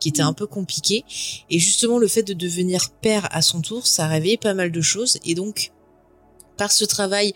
qui 0.00 0.08
était 0.08 0.22
un 0.22 0.32
peu 0.32 0.46
compliquée, 0.46 1.04
et 1.50 1.58
justement 1.58 1.98
le 1.98 2.08
fait 2.08 2.22
de 2.22 2.32
devenir 2.32 2.90
père 2.90 3.28
à 3.30 3.42
son 3.42 3.60
tour, 3.60 3.86
ça 3.86 4.06
a 4.06 4.08
réveillé 4.08 4.38
pas 4.38 4.54
mal 4.54 4.72
de 4.72 4.80
choses, 4.80 5.18
et 5.24 5.34
donc 5.34 5.70
par 6.56 6.72
ce 6.72 6.84
travail 6.84 7.34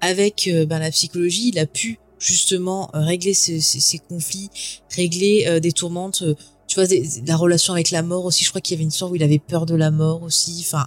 avec 0.00 0.48
euh, 0.48 0.64
ben, 0.66 0.78
la 0.78 0.90
psychologie, 0.90 1.50
il 1.50 1.58
a 1.58 1.66
pu 1.66 1.98
justement 2.18 2.90
euh, 2.94 3.00
régler 3.00 3.34
ces 3.34 3.98
conflits, 4.08 4.48
régler 4.94 5.44
euh, 5.46 5.60
des 5.60 5.72
tourmentes, 5.72 6.24
tu 6.66 6.74
vois, 6.76 6.86
des- 6.86 7.06
la 7.26 7.36
relation 7.36 7.74
avec 7.74 7.90
la 7.90 8.02
mort 8.02 8.24
aussi. 8.24 8.44
Je 8.44 8.48
crois 8.48 8.60
qu'il 8.62 8.74
y 8.74 8.76
avait 8.76 8.82
une 8.82 8.88
histoire 8.88 9.10
où 9.10 9.16
il 9.16 9.22
avait 9.22 9.38
peur 9.38 9.66
de 9.66 9.74
la 9.74 9.90
mort 9.90 10.22
aussi. 10.22 10.64
Enfin, 10.66 10.86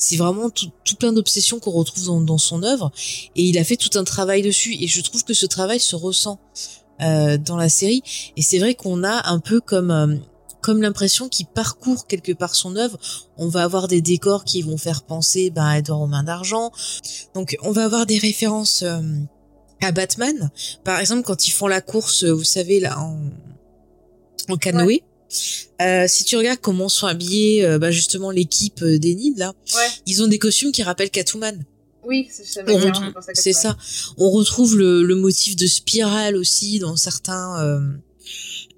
c'est 0.00 0.16
vraiment 0.16 0.48
tout, 0.48 0.70
plein 0.98 1.12
d'obsessions 1.12 1.60
qu'on 1.60 1.70
retrouve 1.70 2.24
dans, 2.24 2.38
son 2.38 2.62
œuvre. 2.62 2.90
Et 3.36 3.44
il 3.44 3.58
a 3.58 3.64
fait 3.64 3.76
tout 3.76 3.98
un 3.98 4.04
travail 4.04 4.42
dessus. 4.42 4.74
Et 4.80 4.88
je 4.88 5.00
trouve 5.02 5.24
que 5.24 5.34
ce 5.34 5.46
travail 5.46 5.78
se 5.78 5.94
ressent 5.94 6.40
euh, 7.02 7.36
dans 7.36 7.56
la 7.56 7.68
série. 7.68 8.02
Et 8.36 8.42
c'est 8.42 8.58
vrai 8.58 8.74
qu'on 8.74 9.04
a 9.04 9.28
un 9.28 9.38
peu 9.38 9.60
comme 9.60 9.90
euh, 9.90 10.16
comme 10.62 10.82
l'impression 10.82 11.28
qu'il 11.28 11.46
parcourt 11.46 12.06
quelque 12.06 12.32
part 12.32 12.54
son 12.54 12.76
œuvre. 12.76 12.98
On 13.36 13.48
va 13.48 13.62
avoir 13.62 13.88
des 13.88 14.00
décors 14.00 14.44
qui 14.44 14.62
vont 14.62 14.76
faire 14.76 15.02
penser 15.02 15.50
bah, 15.50 15.66
à 15.66 15.78
Edouard 15.78 16.02
aux 16.02 16.22
d'argent. 16.22 16.72
Donc 17.34 17.56
on 17.62 17.70
va 17.70 17.84
avoir 17.84 18.06
des 18.06 18.18
références 18.18 18.82
euh, 18.82 19.00
à 19.82 19.92
Batman. 19.92 20.50
Par 20.82 20.98
exemple, 20.98 21.22
quand 21.22 21.46
ils 21.46 21.52
font 21.52 21.66
la 21.66 21.80
course, 21.82 22.24
vous 22.24 22.44
savez, 22.44 22.80
là, 22.80 22.98
en, 22.98 23.20
en 24.48 24.56
canoë. 24.56 25.02
Euh, 25.80 26.06
si 26.08 26.24
tu 26.24 26.36
regardes 26.36 26.60
comment 26.60 26.88
sont 26.88 27.06
habillés 27.06 27.64
euh, 27.64 27.78
bah, 27.78 27.90
justement 27.90 28.30
l'équipe 28.30 28.82
euh, 28.82 28.98
d'Enid 28.98 29.38
là, 29.38 29.54
Ouais. 29.74 29.88
ils 30.06 30.22
ont 30.22 30.26
des 30.26 30.38
costumes 30.38 30.72
qui 30.72 30.82
rappellent 30.82 31.10
Catwoman. 31.10 31.64
Oui, 32.04 32.28
c'est 32.30 32.44
ça. 32.46 32.62
On 32.66 32.76
retrouve- 32.78 33.12
C'est 33.34 33.52
ça. 33.52 33.76
On 34.16 34.30
retrouve 34.30 34.76
le, 34.76 35.02
le 35.02 35.14
motif 35.14 35.54
de 35.56 35.66
spirale 35.66 36.34
aussi 36.36 36.78
dans 36.78 36.96
certains 36.96 37.60
euh, 37.62 37.80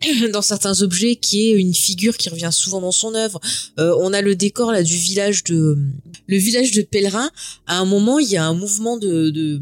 dans 0.32 0.42
certains 0.42 0.82
objets 0.82 1.16
qui 1.16 1.48
est 1.48 1.52
une 1.52 1.72
figure 1.74 2.16
qui 2.16 2.28
revient 2.28 2.50
souvent 2.52 2.80
dans 2.80 2.90
son 2.92 3.14
œuvre. 3.14 3.40
On 3.78 4.12
a 4.12 4.20
le 4.20 4.34
décor 4.34 4.72
là 4.72 4.82
du 4.82 4.96
village 4.96 5.44
de 5.44 5.78
le 6.26 6.36
village 6.36 6.72
de 6.72 6.82
pèlerins. 6.82 7.30
À 7.66 7.78
un 7.78 7.84
moment, 7.84 8.18
il 8.18 8.28
y 8.28 8.36
a 8.36 8.44
un 8.44 8.54
mouvement 8.54 8.96
de 8.98 9.30
de, 9.30 9.60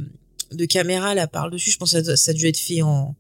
de 0.52 0.64
caméra 0.64 1.14
là 1.14 1.26
par 1.26 1.50
dessus. 1.50 1.70
Je 1.70 1.76
pense 1.76 1.92
que 1.92 2.02
ça, 2.02 2.16
ça 2.16 2.30
a 2.30 2.34
dû 2.34 2.48
être 2.48 2.56
fait 2.58 2.80
en 2.82 3.14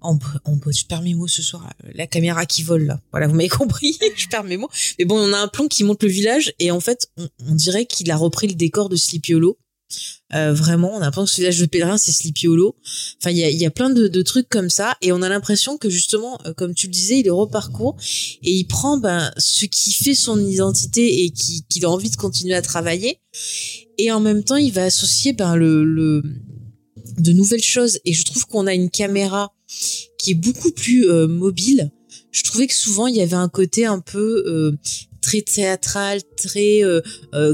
en, 0.00 0.18
en 0.44 0.58
je 0.70 0.84
perds 0.86 1.02
mes 1.02 1.14
mots 1.14 1.28
ce 1.28 1.42
soir, 1.42 1.62
là. 1.64 1.90
la 1.94 2.06
caméra 2.06 2.46
qui 2.46 2.62
vole 2.62 2.84
là. 2.84 3.00
Voilà, 3.10 3.26
vous 3.28 3.34
m'avez 3.34 3.48
compris, 3.60 3.98
je 4.16 4.28
perds 4.28 4.44
mes 4.44 4.56
mots. 4.56 4.70
Mais 4.98 5.04
bon, 5.04 5.18
on 5.18 5.32
a 5.32 5.38
un 5.38 5.48
plan 5.48 5.66
qui 5.68 5.84
montre 5.84 6.04
le 6.06 6.10
village 6.12 6.52
et 6.58 6.70
en 6.70 6.80
fait, 6.80 7.08
on, 7.16 7.28
on 7.48 7.54
dirait 7.54 7.86
qu'il 7.86 8.10
a 8.10 8.16
repris 8.16 8.46
le 8.48 8.54
décor 8.54 8.88
de 8.88 8.96
Sleepy 8.96 9.34
Hollow. 9.34 9.58
Euh, 10.34 10.52
vraiment, 10.52 10.92
on 10.94 10.98
a 10.98 11.00
l'impression 11.00 11.24
que 11.24 11.30
ce 11.32 11.36
village 11.40 11.58
de 11.58 11.66
pèlerins, 11.66 11.98
c'est 11.98 12.12
Sleepy 12.12 12.46
Hollow. 12.46 12.76
Enfin, 13.18 13.32
il 13.32 13.38
y 13.38 13.42
a, 13.42 13.50
y 13.50 13.66
a 13.66 13.70
plein 13.72 13.90
de, 13.90 14.06
de 14.06 14.22
trucs 14.22 14.48
comme 14.48 14.70
ça 14.70 14.96
et 15.02 15.10
on 15.10 15.20
a 15.22 15.28
l'impression 15.28 15.78
que 15.78 15.90
justement, 15.90 16.38
euh, 16.46 16.54
comme 16.54 16.74
tu 16.74 16.86
le 16.86 16.92
disais, 16.92 17.18
il 17.18 17.26
est 17.26 17.30
reparcourt 17.30 17.96
et 18.44 18.52
il 18.52 18.64
prend 18.68 18.98
ben, 18.98 19.32
ce 19.36 19.64
qui 19.64 19.92
fait 19.92 20.14
son 20.14 20.38
identité 20.46 21.24
et 21.24 21.30
qui- 21.30 21.64
qu'il 21.68 21.84
a 21.84 21.90
envie 21.90 22.08
de 22.10 22.14
continuer 22.16 22.54
à 22.54 22.62
travailler 22.62 23.18
et 23.98 24.12
en 24.12 24.20
même 24.20 24.44
temps, 24.44 24.56
il 24.56 24.72
va 24.72 24.84
associer 24.84 25.32
ben, 25.32 25.56
le, 25.56 25.82
le 25.84 26.22
de 27.18 27.32
nouvelles 27.32 27.62
choses 27.62 27.98
et 28.04 28.12
je 28.12 28.24
trouve 28.24 28.46
qu'on 28.46 28.68
a 28.68 28.74
une 28.74 28.90
caméra 28.90 29.52
qui 30.18 30.32
est 30.32 30.34
beaucoup 30.34 30.70
plus 30.70 31.08
euh, 31.08 31.26
mobile 31.26 31.90
je 32.32 32.44
trouvais 32.44 32.66
que 32.66 32.74
souvent 32.74 33.06
il 33.06 33.16
y 33.16 33.20
avait 33.20 33.34
un 33.34 33.48
côté 33.48 33.86
un 33.86 33.98
peu 33.98 34.44
euh, 34.46 34.76
très 35.20 35.42
théâtral, 35.42 36.20
très 36.36 36.82
euh, 36.84 37.00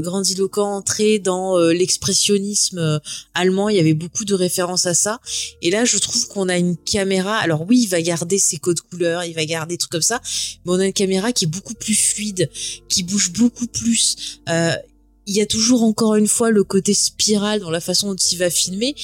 grandiloquent, 0.01 0.81
très 0.83 1.17
dans 1.17 1.57
l'expressionnisme 1.57 3.01
allemand. 3.33 3.69
Il 3.69 3.77
y 3.77 3.79
avait 3.79 3.95
beaucoup 3.95 4.23
de 4.23 4.35
références 4.35 4.85
à 4.85 4.93
ça. 4.93 5.19
Et 5.61 5.71
là, 5.71 5.83
je 5.83 5.97
trouve 5.97 6.27
qu'on 6.27 6.47
a 6.47 6.57
une 6.57 6.77
caméra. 6.77 7.37
Alors 7.37 7.65
oui, 7.67 7.81
il 7.81 7.87
va 7.87 8.01
garder 8.01 8.37
ses 8.37 8.57
codes 8.57 8.81
couleurs, 8.81 9.23
il 9.23 9.33
va 9.33 9.45
garder 9.45 9.73
des 9.73 9.77
trucs 9.79 9.91
comme 9.91 10.01
ça, 10.01 10.21
mais 10.65 10.71
on 10.71 10.79
a 10.79 10.85
une 10.85 10.93
caméra 10.93 11.31
qui 11.31 11.45
est 11.45 11.49
beaucoup 11.49 11.73
plus 11.73 11.95
fluide, 11.95 12.49
qui 12.87 13.01
bouge 13.01 13.31
beaucoup 13.31 13.67
plus. 13.67 14.39
il 14.47 15.35
y 15.35 15.41
a 15.41 15.45
toujours 15.47 15.83
encore 15.83 16.15
une 16.15 16.27
fois 16.27 16.51
le 16.51 16.63
côté 16.63 16.93
spirale 16.93 17.61
dans 17.61 17.71
la 17.71 17.81
façon 17.81 18.09
dont 18.09 18.15
il 18.15 18.37
va 18.37 18.49
filmer, 18.49 18.95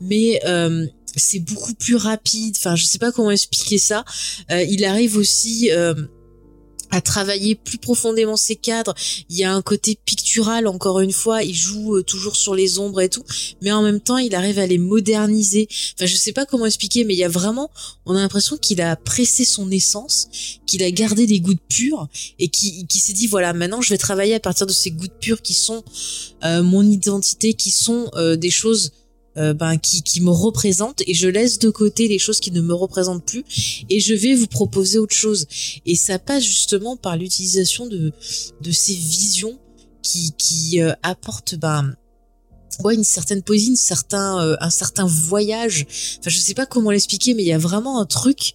mais 0.00 0.40
c'est 1.16 1.40
beaucoup 1.40 1.74
plus 1.74 1.96
rapide. 1.96 2.54
Enfin, 2.56 2.76
je 2.76 2.84
sais 2.84 2.98
pas 2.98 3.12
comment 3.12 3.30
expliquer 3.30 3.78
ça. 3.78 4.04
Euh, 4.50 4.62
il 4.62 4.84
arrive 4.84 5.16
aussi 5.16 5.70
euh, 5.70 5.94
à 6.90 7.00
travailler 7.00 7.54
plus 7.54 7.78
profondément 7.78 8.36
ses 8.36 8.54
cadres. 8.54 8.94
Il 9.30 9.36
y 9.36 9.44
a 9.44 9.52
un 9.52 9.62
côté 9.62 9.98
pictural, 10.04 10.66
encore 10.66 11.00
une 11.00 11.12
fois, 11.12 11.42
il 11.42 11.54
joue 11.54 11.96
euh, 11.96 12.02
toujours 12.02 12.36
sur 12.36 12.54
les 12.54 12.78
ombres 12.78 13.00
et 13.00 13.08
tout, 13.08 13.24
mais 13.62 13.72
en 13.72 13.82
même 13.82 14.00
temps, 14.00 14.18
il 14.18 14.34
arrive 14.34 14.58
à 14.58 14.66
les 14.66 14.78
moderniser. 14.78 15.68
Enfin, 15.94 16.06
je 16.06 16.16
sais 16.16 16.32
pas 16.32 16.44
comment 16.44 16.66
expliquer, 16.66 17.04
mais 17.04 17.14
il 17.14 17.18
y 17.18 17.24
a 17.24 17.28
vraiment, 17.28 17.70
on 18.04 18.14
a 18.14 18.20
l'impression 18.20 18.56
qu'il 18.58 18.80
a 18.82 18.94
pressé 18.94 19.44
son 19.44 19.70
essence, 19.70 20.28
qu'il 20.66 20.82
a 20.82 20.90
gardé 20.90 21.26
des 21.26 21.40
gouttes 21.40 21.62
pures 21.68 22.08
et 22.38 22.48
qui, 22.48 22.86
s'est 22.90 23.14
dit 23.14 23.26
voilà, 23.26 23.52
maintenant, 23.52 23.80
je 23.80 23.90
vais 23.90 23.98
travailler 23.98 24.34
à 24.34 24.40
partir 24.40 24.66
de 24.66 24.72
ces 24.72 24.90
gouttes 24.90 25.18
pures 25.20 25.42
qui 25.42 25.54
sont 25.54 25.82
mon 26.42 26.82
identité, 26.82 27.54
qui 27.54 27.70
sont 27.70 28.10
des 28.36 28.50
choses 28.50 28.92
euh, 29.38 29.54
ben, 29.54 29.76
qui, 29.76 30.02
qui 30.02 30.20
me 30.20 30.30
représente 30.30 31.02
et 31.06 31.14
je 31.14 31.28
laisse 31.28 31.58
de 31.58 31.70
côté 31.70 32.08
les 32.08 32.18
choses 32.18 32.40
qui 32.40 32.50
ne 32.50 32.60
me 32.60 32.74
représentent 32.74 33.24
plus 33.24 33.44
et 33.90 34.00
je 34.00 34.14
vais 34.14 34.34
vous 34.34 34.46
proposer 34.46 34.98
autre 34.98 35.14
chose. 35.14 35.46
Et 35.84 35.94
ça 35.94 36.18
passe 36.18 36.44
justement 36.44 36.96
par 36.96 37.16
l'utilisation 37.16 37.86
de, 37.86 38.12
de 38.60 38.72
ces 38.72 38.94
visions 38.94 39.58
qui, 40.02 40.32
qui 40.38 40.80
euh, 40.80 40.92
apportent 41.02 41.56
ben, 41.56 41.94
une 42.90 43.04
certaine 43.04 43.42
poésie, 43.42 43.68
une 43.68 43.76
certain, 43.76 44.40
euh, 44.40 44.56
un 44.60 44.70
certain 44.70 45.06
voyage. 45.06 45.86
Enfin, 46.20 46.30
je 46.30 46.38
sais 46.38 46.54
pas 46.54 46.66
comment 46.66 46.90
l'expliquer, 46.90 47.34
mais 47.34 47.42
il 47.42 47.48
y 47.48 47.52
a 47.52 47.58
vraiment 47.58 48.00
un 48.00 48.06
truc 48.06 48.54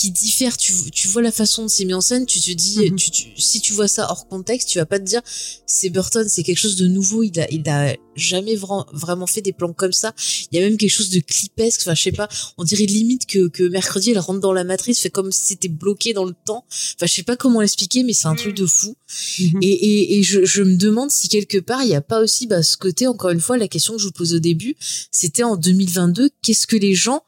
qui 0.00 0.10
diffère. 0.10 0.56
Tu, 0.56 0.72
tu 0.90 1.08
vois 1.08 1.20
la 1.20 1.32
façon 1.32 1.64
de 1.64 1.68
c'est 1.68 1.84
mis 1.84 1.92
en 1.92 2.00
scène, 2.00 2.24
tu 2.24 2.40
te 2.40 2.50
dis, 2.52 2.90
mhm. 2.90 2.96
tu, 2.96 3.28
si 3.36 3.60
tu 3.60 3.74
vois 3.74 3.86
ça 3.86 4.06
hors 4.10 4.26
contexte, 4.28 4.68
tu 4.68 4.78
vas 4.78 4.86
pas 4.86 4.98
te 4.98 5.04
dire 5.04 5.20
c'est 5.66 5.90
Burton, 5.90 6.26
c'est 6.26 6.42
quelque 6.42 6.58
chose 6.58 6.76
de 6.76 6.86
nouveau. 6.86 7.22
Il 7.22 7.38
a, 7.38 7.46
il 7.50 7.68
a 7.68 7.94
jamais 8.16 8.56
vraiment 8.56 9.26
fait 9.26 9.42
des 9.42 9.52
plans 9.52 9.74
comme 9.74 9.92
ça. 9.92 10.14
Il 10.50 10.58
y 10.58 10.62
a 10.62 10.64
même 10.64 10.78
quelque 10.78 10.90
chose 10.90 11.10
de 11.10 11.20
clipesque. 11.20 11.82
Enfin, 11.82 11.94
je 11.94 12.02
sais 12.02 12.12
pas. 12.12 12.28
On 12.56 12.64
dirait 12.64 12.86
limite 12.86 13.26
que, 13.26 13.48
que 13.48 13.64
mercredi, 13.64 14.12
elle 14.12 14.18
rentre 14.18 14.40
dans 14.40 14.54
la 14.54 14.64
matrice, 14.64 15.00
fait 15.00 15.10
comme 15.10 15.32
si 15.32 15.48
c'était 15.48 15.68
bloqué 15.68 16.14
dans 16.14 16.24
le 16.24 16.34
temps. 16.46 16.64
Enfin, 16.70 17.06
je 17.06 17.12
sais 17.12 17.22
pas 17.22 17.36
comment 17.36 17.60
l'expliquer, 17.60 18.02
mais 18.02 18.14
c'est 18.14 18.28
un 18.28 18.34
truc 18.34 18.56
de 18.56 18.64
fou. 18.64 18.96
Mhm. 19.38 19.58
Et, 19.60 19.68
et, 19.68 20.18
et 20.18 20.22
je, 20.22 20.46
je 20.46 20.62
me 20.62 20.76
demande 20.76 21.10
si 21.10 21.28
quelque 21.28 21.58
part, 21.58 21.82
il 21.82 21.90
y 21.90 21.94
a 21.94 22.00
pas 22.00 22.20
aussi 22.22 22.46
bah, 22.46 22.62
ce 22.62 22.78
côté, 22.78 23.06
encore 23.06 23.30
une 23.30 23.40
fois, 23.40 23.58
la 23.58 23.68
question 23.68 23.94
que 23.94 24.00
je 24.00 24.06
vous 24.06 24.12
pose 24.12 24.32
au 24.34 24.38
début, 24.38 24.76
c'était 25.10 25.42
en 25.42 25.56
2022, 25.56 26.30
qu'est-ce 26.42 26.66
que 26.66 26.76
les 26.76 26.94
gens 26.94 27.22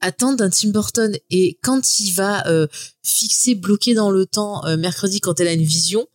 attendre 0.00 0.36
d'un 0.36 0.50
Tim 0.50 0.68
Burton. 0.68 1.16
Et 1.30 1.58
quand 1.62 2.00
il 2.00 2.12
va 2.12 2.46
euh, 2.46 2.66
fixer 3.02 3.54
bloquer 3.54 3.94
dans 3.94 4.10
le 4.10 4.26
temps 4.26 4.64
euh, 4.66 4.76
mercredi 4.76 5.20
quand 5.20 5.40
elle 5.40 5.48
a 5.48 5.52
une 5.52 5.62
vision 5.62 6.06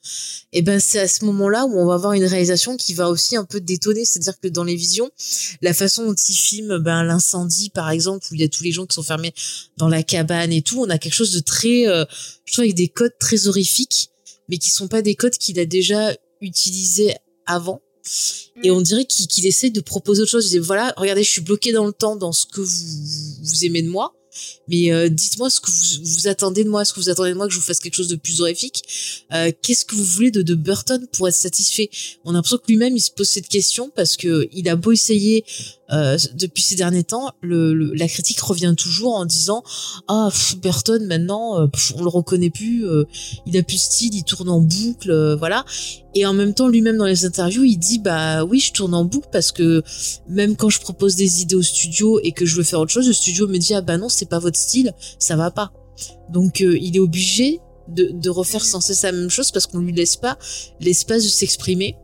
et 0.52 0.60
eh 0.60 0.62
ben 0.64 0.80
c'est 0.80 1.00
à 1.00 1.08
ce 1.08 1.26
moment-là 1.26 1.66
où 1.66 1.78
on 1.78 1.86
va 1.86 1.94
avoir 1.94 2.14
une 2.14 2.26
réalisation 2.26 2.76
qui 2.78 2.94
va 2.94 3.10
aussi 3.10 3.36
un 3.36 3.46
peu 3.46 3.62
détonner. 3.62 4.06
C'est-à-dire 4.06 4.40
que 4.40 4.48
dans 4.48 4.64
les 4.64 4.76
visions 4.76 5.10
la 5.62 5.74
façon 5.74 6.06
dont 6.06 6.16
il 6.16 6.36
filme 6.36 6.80
ben 6.80 7.04
l'incendie 7.04 7.70
par 7.70 7.90
exemple 7.90 8.26
où 8.32 8.36
il 8.36 8.42
y 8.42 8.44
a 8.44 8.50
tous 8.50 8.64
les 8.64 8.72
gens 8.72 8.86
qui 8.86 8.96
sont 8.96 9.04
fermés 9.04 9.34
dans 9.78 9.88
la 9.88 10.04
cabane 10.04 10.52
et 10.52 10.62
tout 10.62 10.82
on 10.82 10.90
a 10.90 10.98
quelque 10.98 11.14
chose 11.14 11.34
de 11.34 11.40
très 11.40 11.88
euh, 11.88 12.06
je 12.46 12.54
trouve 12.54 12.64
avec 12.64 12.76
des 12.76 12.90
codes 12.90 13.18
très 13.20 13.48
horrifiques 13.48 14.10
mais 14.50 14.58
qui 14.58 14.72
sont 14.72 14.88
pas 14.88 15.02
des 15.02 15.16
codes 15.16 15.38
qu'il 15.38 15.60
a 15.60 15.66
déjà 15.66 16.16
utilisés 16.42 17.16
avant 17.46 17.82
et 18.64 18.72
on 18.72 18.82
dirait 18.82 19.06
qu'il 19.06 19.46
essaie 19.46 19.70
de 19.70 19.82
proposer 19.82 20.22
autre 20.22 20.32
chose. 20.32 20.48
Il 20.48 20.60
dit 20.60 20.66
voilà, 20.66 20.94
regardez, 20.98 21.24
je 21.24 21.30
suis 21.30 21.42
bloqué 21.42 21.72
dans 21.72 21.86
le 21.86 21.94
temps 21.94 22.16
dans 22.16 22.32
ce 22.32 22.46
que 22.46 22.62
vous, 22.62 23.44
vous 23.44 23.66
aimez 23.66 23.82
de 23.82 23.90
moi. 23.90 24.14
Mais 24.68 24.92
euh, 24.92 25.10
dites-moi 25.10 25.50
ce 25.50 25.60
que 25.60 25.70
vous, 25.70 26.04
vous, 26.04 26.28
attendez 26.28 26.64
de 26.64 26.70
moi, 26.70 26.84
est-ce 26.84 26.94
que 26.94 27.00
vous 27.00 27.10
attendez 27.10 27.32
de 27.32 27.36
moi 27.36 27.48
que 27.48 27.54
je 27.54 27.60
vous 27.60 27.66
fasse 27.66 27.80
quelque 27.80 27.96
chose 27.96 28.08
de 28.08 28.16
plus 28.16 28.42
horrifique? 28.42 28.84
Euh, 29.34 29.52
Qu'est-ce 29.62 29.86
que 29.86 29.96
vous 29.96 30.04
voulez 30.04 30.32
de, 30.32 30.42
de, 30.42 30.56
Burton 30.56 31.08
pour 31.12 31.28
être 31.28 31.36
satisfait? 31.36 31.90
On 32.24 32.32
a 32.32 32.34
l'impression 32.34 32.58
que 32.58 32.68
lui-même 32.68 32.96
il 32.96 33.02
se 33.02 33.12
pose 33.12 33.28
cette 33.28 33.48
question 33.48 33.92
parce 33.96 34.18
que 34.18 34.48
il 34.54 34.70
a 34.70 34.76
beau 34.76 34.92
essayer 34.92 35.44
euh, 35.92 36.18
depuis 36.34 36.62
ces 36.62 36.76
derniers 36.76 37.04
temps, 37.04 37.32
le, 37.42 37.74
la 37.74 38.08
critique 38.08 38.40
revient 38.42 38.76
toujours 38.78 39.16
en 39.16 39.26
disant 39.26 39.64
ah 40.08 40.30
Burton 40.62 41.06
maintenant 41.08 41.62
euh, 41.62 41.68
on 41.96 42.04
le 42.04 42.10
reconnaît 42.10 42.52
plus, 42.52 42.88
euh, 42.88 43.06
il 43.48 43.58
a 43.58 43.64
plus 43.64 43.76
de 43.76 43.82
style, 43.82 44.16
il 44.16 44.24
tourne 44.24 44.50
en 44.50 44.62
boucle, 44.62 45.36
voilà. 45.38 45.66
Et 46.14 46.26
en 46.26 46.34
même 46.34 46.54
temps 46.54 46.68
lui-même 46.68 46.98
dans 46.98 47.06
les 47.06 47.26
interviews 47.26 47.64
il 47.64 47.78
dit 47.78 48.00
bah 48.00 48.44
oui 48.44 48.60
je 48.60 48.72
tourne 48.72 48.94
en 48.94 49.04
boucle 49.04 49.30
parce 49.32 49.52
que 49.52 49.84
même 50.28 50.56
quand 50.56 50.70
je 50.70 50.80
propose 50.80 51.16
des 51.16 51.42
idées 51.42 51.56
au 51.56 51.64
studio 51.64 52.20
et 52.24 52.32
que 52.34 52.46
je 52.46 52.56
veux 52.56 52.64
faire 52.64 52.80
autre 52.80 52.92
chose, 52.92 53.08
le 53.08 53.14
studio 53.14 53.48
me 53.48 53.58
dit 53.58 53.74
ah 53.74 53.82
bah 53.82 53.98
non 53.98 54.10
c'est 54.10 54.30
pas 54.30 54.40
votre 54.40 54.58
style, 54.58 54.94
ça 55.18 55.36
va 55.36 55.50
pas. 55.50 55.72
Donc 56.30 56.60
il 56.60 56.96
est 56.96 57.00
obligé 57.00 57.60
de, 57.88 58.12
de, 58.14 58.30
refaire 58.30 58.64
sans 58.64 58.80
cesse 58.80 59.02
la 59.02 59.12
même 59.12 59.30
chose 59.30 59.52
parce 59.52 59.66
qu'on 59.66 59.80
lui 59.80 59.92
laisse 59.92 60.16
pas 60.16 60.38
l'espace 60.80 61.24
de 61.24 61.30
s'exprimer. 61.30 61.96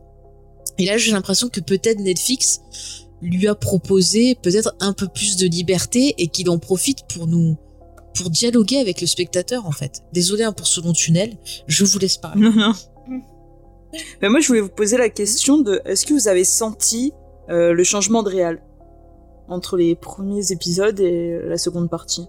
Et 0.78 0.84
là 0.86 0.98
j'ai 0.98 1.12
l'impression 1.12 1.48
que 1.48 1.60
peut-être 1.60 2.00
Netflix 2.00 2.60
lui 3.22 3.48
a 3.48 3.54
proposé 3.54 4.34
peut-être 4.34 4.74
un 4.80 4.92
peu 4.92 5.08
plus 5.08 5.36
de 5.36 5.46
liberté 5.46 6.14
et 6.18 6.28
qu'il 6.28 6.50
en 6.50 6.58
profite 6.58 7.06
pour 7.08 7.26
nous 7.26 7.56
pour 8.16 8.30
dialoguer 8.30 8.78
avec 8.78 9.00
le 9.00 9.06
spectateur 9.06 9.66
en 9.66 9.72
fait. 9.72 10.02
Désolé 10.12 10.44
hein, 10.44 10.52
pour 10.52 10.66
ce 10.66 10.80
long 10.80 10.92
tunnel, 10.92 11.36
je 11.66 11.84
vous 11.84 11.98
laisse 11.98 12.16
parler. 12.16 12.40
Non 12.40 12.52
non. 12.52 12.72
Mais 14.20 14.28
moi 14.28 14.40
je 14.40 14.48
voulais 14.48 14.60
vous 14.60 14.68
poser 14.68 14.96
la 14.96 15.08
question 15.08 15.58
de 15.58 15.80
est-ce 15.84 16.06
que 16.06 16.14
vous 16.14 16.28
avez 16.28 16.44
senti 16.44 17.12
euh, 17.48 17.72
le 17.72 17.84
changement 17.84 18.22
de 18.22 18.30
réal 18.30 18.62
entre 19.48 19.76
les 19.76 19.94
premiers 19.94 20.52
épisodes 20.52 20.98
et 21.00 21.38
la 21.44 21.58
seconde 21.58 21.88
partie? 21.88 22.26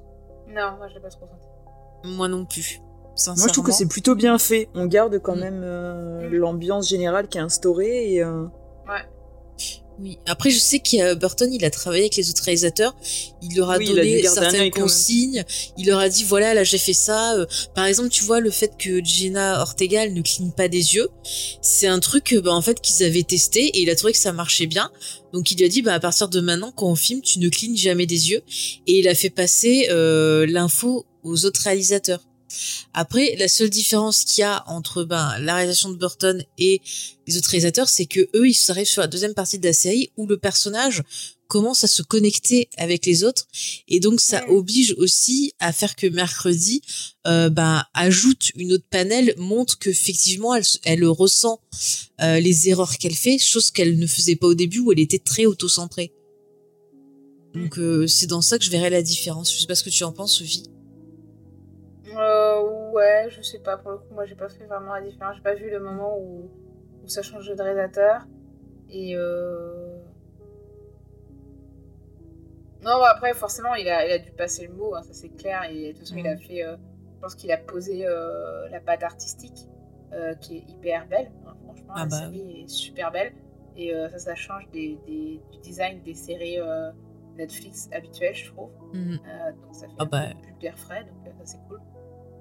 Non, 0.48 0.78
moi 0.78 0.88
je 0.90 0.96
l'ai 0.96 1.02
pas 1.02 1.10
trop 1.10 1.26
senti. 1.26 2.16
Moi 2.16 2.28
non 2.28 2.46
plus. 2.46 2.82
Moi 3.26 3.48
je 3.48 3.54
trouve 3.54 3.66
que 3.66 3.72
c'est 3.72 3.88
plutôt 3.88 4.16
bien 4.16 4.38
fait. 4.38 4.70
On 4.76 4.86
garde 4.86 5.20
quand 5.20 5.36
mm. 5.36 5.40
même 5.40 5.62
euh, 5.64 6.30
mm. 6.30 6.36
l'ambiance 6.36 6.88
générale 6.88 7.28
qui 7.28 7.38
est 7.38 7.42
instaurée 7.42 8.14
et. 8.14 8.24
Euh, 8.24 8.44
ouais. 8.88 9.04
Oui. 10.00 10.20
Après, 10.28 10.52
je 10.52 10.60
sais 10.60 10.80
qu'il 10.80 11.04
Burton, 11.16 11.52
il 11.52 11.66
a 11.66 11.72
travaillé 11.72 12.04
avec 12.04 12.16
les 12.16 12.30
autres 12.30 12.44
réalisateurs. 12.44 12.96
Il 13.42 13.56
leur 13.56 13.72
a 13.72 13.80
donné 13.80 14.22
certaines 14.24 14.70
consignes. 14.70 15.44
Il 15.78 15.88
leur 15.88 16.00
a 16.00 16.08
dit 16.08 16.24
voilà, 16.24 16.54
là 16.54 16.64
j'ai 16.64 16.78
fait 16.78 16.94
ça. 16.94 17.36
Euh, 17.36 17.46
par 17.74 17.86
exemple, 17.86 18.10
tu 18.10 18.24
vois 18.24 18.40
le 18.40 18.52
fait 18.52 18.74
que 18.78 19.04
Jenna 19.04 19.62
Ortega 19.62 20.08
ne 20.08 20.22
cligne 20.22 20.52
pas 20.52 20.68
des 20.68 20.96
yeux, 20.96 21.10
c'est 21.62 21.88
un 21.88 22.00
truc 22.00 22.36
bah, 22.44 22.54
en 22.54 22.62
fait 22.62 22.80
qu'ils 22.80 23.04
avaient 23.06 23.24
testé 23.24 23.66
et 23.66 23.82
il 23.82 23.90
a 23.90 23.96
trouvé 23.96 24.14
que 24.14 24.20
ça 24.20 24.34
marchait 24.34 24.68
bien. 24.68 24.92
Donc 25.34 25.52
il 25.52 25.58
lui 25.58 25.66
a 25.66 25.70
dit 25.70 25.82
bah 25.82 25.96
à 25.96 26.00
partir 26.00 26.30
de 26.30 26.40
maintenant 26.42 26.72
quand 26.72 26.88
on 26.88 26.96
filme, 26.96 27.22
tu 27.22 27.40
ne 27.40 27.50
clignes 27.50 27.78
jamais 27.78 28.06
des 28.06 28.30
yeux 28.30 28.44
et 28.86 29.00
il 29.00 29.08
a 29.08 29.16
fait 29.16 29.32
passer 29.32 29.88
euh, 29.90 30.46
l'info 30.46 31.06
aux 31.24 31.46
autres 31.46 31.62
réalisateurs. 31.62 32.22
Après, 32.94 33.36
la 33.38 33.48
seule 33.48 33.70
différence 33.70 34.24
qu'il 34.24 34.42
y 34.42 34.44
a 34.44 34.64
entre 34.68 35.04
ben, 35.04 35.38
la 35.40 35.56
réalisation 35.56 35.90
de 35.90 35.98
Burton 35.98 36.44
et 36.58 36.82
les 37.28 37.38
autres 37.38 37.50
réalisateurs, 37.50 37.90
c'est 37.90 38.06
que 38.06 38.30
eux, 38.36 38.50
ils 38.50 38.72
arrivent 38.72 38.88
sur 38.88 39.02
la 39.02 39.08
deuxième 39.08 39.34
partie 39.34 39.60
de 39.60 39.66
la 39.66 39.74
série 39.74 40.12
où 40.18 40.26
le 40.28 40.38
personnage 40.38 41.04
commence 41.48 41.84
à 41.84 41.88
se 41.88 42.02
connecter 42.02 42.70
avec 42.78 43.06
les 43.06 43.24
autres. 43.24 43.48
Et 43.88 44.00
donc 44.00 44.20
ça 44.20 44.48
oblige 44.50 44.94
aussi 44.98 45.54
à 45.60 45.72
faire 45.74 45.96
que 45.96 46.08
mercredi 46.08 46.82
euh, 47.26 47.50
ben, 47.50 47.84
ajoute 47.94 48.52
une 48.56 48.74
autre 48.74 48.86
panel 48.90 49.34
montre 49.38 49.80
qu'effectivement 49.80 50.56
elle, 50.56 50.66
elle 50.84 51.06
ressent 51.06 51.60
euh, 52.22 52.40
les 52.40 52.70
erreurs 52.70 52.98
qu'elle 52.98 53.16
fait 53.16 53.38
chose 53.38 53.72
qu'elle 53.72 53.98
ne 53.98 54.08
faisait 54.08 54.36
pas 54.36 54.48
au 54.48 54.56
début 54.56 54.80
où 54.80 54.92
elle 54.92 55.00
était 55.00 55.20
très 55.20 55.46
auto-centrée. 55.46 56.12
Donc 57.54 57.80
euh, 57.80 58.08
c'est 58.08 58.28
dans 58.28 58.42
ça 58.42 58.60
que 58.60 58.66
je 58.66 58.70
verrai 58.70 58.90
la 58.90 59.02
différence. 59.02 59.54
Je 59.54 59.60
sais 59.60 59.68
pas 59.68 59.76
ce 59.76 59.84
que 59.84 59.90
tu 59.90 60.04
en 60.04 60.12
penses 60.12 60.38
Sophie 60.38 60.64
euh, 62.20 62.92
ouais, 62.92 63.28
je 63.30 63.42
sais 63.42 63.60
pas. 63.60 63.78
Pour 63.78 63.92
le 63.92 63.98
coup, 63.98 64.14
moi, 64.14 64.26
j'ai 64.26 64.36
pas 64.36 64.50
fait 64.50 64.66
vraiment 64.66 64.94
la 64.94 65.02
différence. 65.02 65.36
J'ai 65.36 65.42
pas 65.42 65.56
vu 65.56 65.70
le 65.70 65.80
moment 65.80 66.18
où, 66.18 66.50
où 67.04 67.08
ça 67.08 67.22
change 67.22 67.48
de 67.48 67.62
réalisateur. 67.62 68.26
Et 68.90 69.16
euh... 69.16 70.00
Non, 72.84 73.02
après, 73.04 73.34
forcément, 73.34 73.76
il 73.76 73.88
a, 73.90 74.06
il 74.06 74.12
a 74.12 74.20
dû 74.20 74.32
passer 74.32 74.68
le 74.68 74.74
mot, 74.74 74.96
hein, 74.96 75.04
ça 75.04 75.14
c'est 75.14 75.30
clair. 75.30 75.64
Et 75.70 75.94
de 75.94 75.98
toute 75.98 76.08
façon, 76.08 76.18
il 76.18 76.28
a 76.28 76.36
mm. 76.36 76.40
fait. 76.40 76.64
Euh... 76.64 76.78
Je 77.16 77.22
pense 77.22 77.36
qu'il 77.36 77.52
a 77.52 77.58
posé 77.58 78.06
la 78.70 78.80
patte 78.80 79.02
artistique, 79.02 79.68
qui 80.40 80.58
est 80.58 80.70
hyper 80.70 81.08
belle. 81.08 81.32
Hein, 81.48 81.56
franchement, 81.64 81.94
ah 81.96 82.00
la 82.02 82.06
bah 82.06 82.18
série 82.20 82.62
est 82.62 82.68
super 82.68 83.12
belle. 83.12 83.34
Et 83.76 83.92
ça, 84.12 84.20
ça 84.20 84.36
change 84.36 84.70
des, 84.72 85.00
des, 85.08 85.42
du 85.52 85.58
design 85.64 86.00
des 86.04 86.14
séries 86.14 86.60
Netflix 87.36 87.90
habituelles, 87.92 88.36
je 88.36 88.52
trouve. 88.52 88.70
Mm. 88.94 89.16
donc 89.16 89.74
ça 89.74 89.88
fait 89.88 89.94
ah 89.98 90.06
bah... 90.06 90.28
plus 90.44 90.54
d'air 90.62 90.78
frais, 90.78 91.06
donc 91.06 91.34
ça 91.40 91.46
c'est 91.46 91.58
cool. 91.68 91.82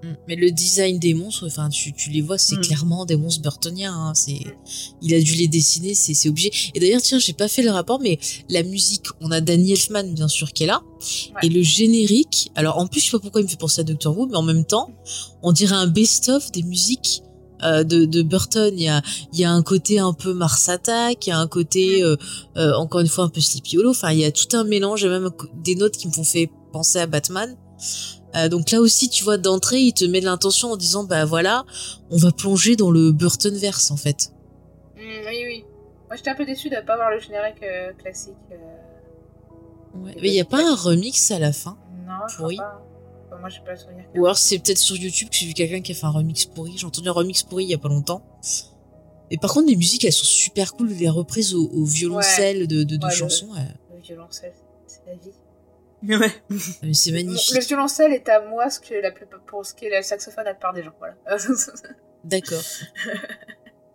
Mm. 0.02 0.08
Mais 0.28 0.36
le 0.36 0.50
design 0.50 0.98
des 0.98 1.14
monstres, 1.14 1.46
enfin, 1.46 1.68
tu, 1.68 1.92
tu 1.92 2.10
les 2.10 2.20
vois, 2.22 2.38
c'est 2.38 2.56
Mm. 2.56 2.60
clairement 2.60 3.04
des 3.06 3.16
monstres 3.16 3.42
burtoniens. 3.42 3.94
hein, 3.94 4.12
c'est, 4.14 4.38
il 5.02 5.14
a 5.14 5.20
dû 5.20 5.34
les 5.34 5.48
dessiner, 5.48 5.94
c'est, 5.94 6.14
c'est 6.14 6.28
obligé. 6.28 6.50
Et 6.74 6.80
d'ailleurs, 6.80 7.00
tiens, 7.02 7.18
j'ai 7.18 7.32
pas 7.32 7.48
fait 7.48 7.62
le 7.62 7.70
rapport, 7.70 8.00
mais 8.00 8.18
la 8.50 8.62
musique, 8.62 9.06
on 9.20 9.30
a 9.30 9.40
Danny 9.40 9.72
Elfman, 9.72 10.12
bien 10.12 10.28
sûr, 10.28 10.52
qui 10.52 10.64
est 10.64 10.66
là. 10.66 10.82
Et 11.42 11.48
le 11.48 11.62
générique, 11.62 12.50
alors 12.54 12.78
en 12.78 12.86
plus, 12.86 13.00
je 13.00 13.06
sais 13.06 13.10
pas 13.12 13.18
pourquoi 13.20 13.40
il 13.40 13.44
me 13.44 13.48
fait 13.48 13.56
penser 13.56 13.80
à 13.80 13.84
Doctor 13.84 14.16
Who, 14.16 14.26
mais 14.26 14.36
en 14.36 14.42
même 14.42 14.64
temps, 14.64 14.90
on 15.42 15.52
dirait 15.52 15.74
un 15.76 15.86
best-of 15.86 16.52
des 16.52 16.62
musiques. 16.62 17.22
euh, 17.62 17.84
de, 17.84 18.04
de 18.04 18.20
Burton, 18.20 18.74
il 18.76 18.82
y 18.82 18.88
a, 18.88 19.00
il 19.32 19.38
y 19.40 19.44
a 19.44 19.50
un 19.50 19.62
côté 19.62 19.98
un 19.98 20.12
peu 20.12 20.34
Mars 20.34 20.68
Attack, 20.68 21.26
il 21.26 21.30
y 21.30 21.32
a 21.32 21.38
un 21.38 21.46
côté 21.48 22.02
euh, 22.02 22.14
euh, 22.58 22.74
encore 22.74 23.00
une 23.00 23.06
fois 23.08 23.24
un 23.24 23.30
peu 23.30 23.40
Sleepy 23.40 23.78
Hollow. 23.78 23.92
Enfin, 23.92 24.12
il 24.12 24.18
y 24.18 24.24
a 24.26 24.30
tout 24.30 24.54
un 24.54 24.64
mélange, 24.64 25.06
a 25.06 25.08
même 25.08 25.30
des 25.64 25.74
notes 25.74 25.96
qui 25.96 26.06
me 26.06 26.12
font 26.12 26.22
fait 26.22 26.50
penser 26.74 26.98
à 26.98 27.06
Batman. 27.06 27.56
Euh, 28.36 28.48
donc 28.48 28.70
là 28.70 28.80
aussi, 28.80 29.08
tu 29.08 29.24
vois, 29.24 29.38
d'entrée, 29.38 29.80
il 29.80 29.92
te 29.94 30.04
met 30.04 30.20
de 30.20 30.26
l'intention 30.26 30.72
en 30.72 30.76
disant, 30.76 31.04
bah 31.04 31.24
voilà, 31.24 31.64
on 32.10 32.16
va 32.18 32.32
plonger 32.32 32.76
dans 32.76 32.90
le 32.90 33.12
Burtonverse 33.12 33.90
en 33.90 33.96
fait. 33.96 34.30
Mm, 34.96 35.00
oui, 35.28 35.42
oui. 35.46 35.64
Moi, 36.08 36.16
j'étais 36.16 36.30
un 36.30 36.34
peu 36.34 36.44
déçue 36.44 36.68
de 36.70 36.76
pas 36.86 36.96
voir 36.96 37.10
le 37.10 37.18
générique 37.18 37.62
euh, 37.62 37.92
classique. 37.94 38.34
euh. 38.52 38.56
Mais 40.20 40.28
il 40.28 40.34
y 40.34 40.40
a 40.40 40.44
pas 40.44 40.62
un 40.64 40.74
remix 40.74 41.30
à 41.30 41.38
la 41.38 41.52
fin? 41.52 41.78
Non, 42.06 42.12
je 42.28 42.36
pourri. 42.36 42.56
pas. 42.56 42.82
Enfin, 43.28 43.40
moi, 43.40 43.48
pas 43.64 43.76
souvenir. 43.76 44.04
Ou 44.14 44.24
alors 44.24 44.38
c'est 44.38 44.58
peut-être 44.58 44.78
sur 44.78 44.96
YouTube 44.96 45.28
que 45.30 45.36
j'ai 45.36 45.46
vu 45.46 45.52
quelqu'un 45.54 45.80
qui 45.80 45.92
a 45.92 45.94
fait 45.94 46.06
un 46.06 46.10
remix 46.10 46.44
pourri. 46.44 46.74
J'ai 46.76 46.86
entendu 46.86 47.08
un 47.08 47.12
remix 47.12 47.42
pourri 47.42 47.64
il 47.64 47.70
y 47.70 47.74
a 47.74 47.78
pas 47.78 47.88
longtemps. 47.88 48.22
Et 49.30 49.38
par 49.38 49.52
contre, 49.52 49.68
les 49.68 49.74
musiques, 49.76 50.04
elles 50.04 50.12
sont 50.12 50.24
super 50.24 50.74
cool. 50.74 50.90
Les 50.90 51.08
reprises 51.08 51.54
au, 51.54 51.68
au 51.72 51.84
violoncelle 51.84 52.68
de, 52.68 52.84
de, 52.84 52.96
de 52.96 53.04
Ouais, 53.04 53.10
le- 53.10 53.16
chansons, 53.16 53.48
Le 53.94 54.00
violoncelle, 54.00 54.52
c'est 54.86 55.00
la 55.06 55.14
vie. 55.14 55.32
Ouais. 56.08 56.32
mais 56.82 56.94
c'est 56.94 57.12
magnifique. 57.12 57.54
Le 57.56 57.64
violoncelle 57.64 58.12
est 58.12 58.28
à 58.28 58.40
moi 58.46 58.70
ce 58.70 58.80
que 58.80 58.94
la 58.94 59.10
plupart- 59.10 59.40
pour 59.46 59.64
ce 59.66 59.74
qui 59.74 59.86
est 59.86 59.96
le 59.96 60.02
saxophone 60.02 60.46
à 60.46 60.50
la 60.50 60.54
plupart 60.54 60.72
des 60.72 60.82
gens. 60.82 60.94
Voilà. 60.98 61.16
D'accord. 62.24 62.62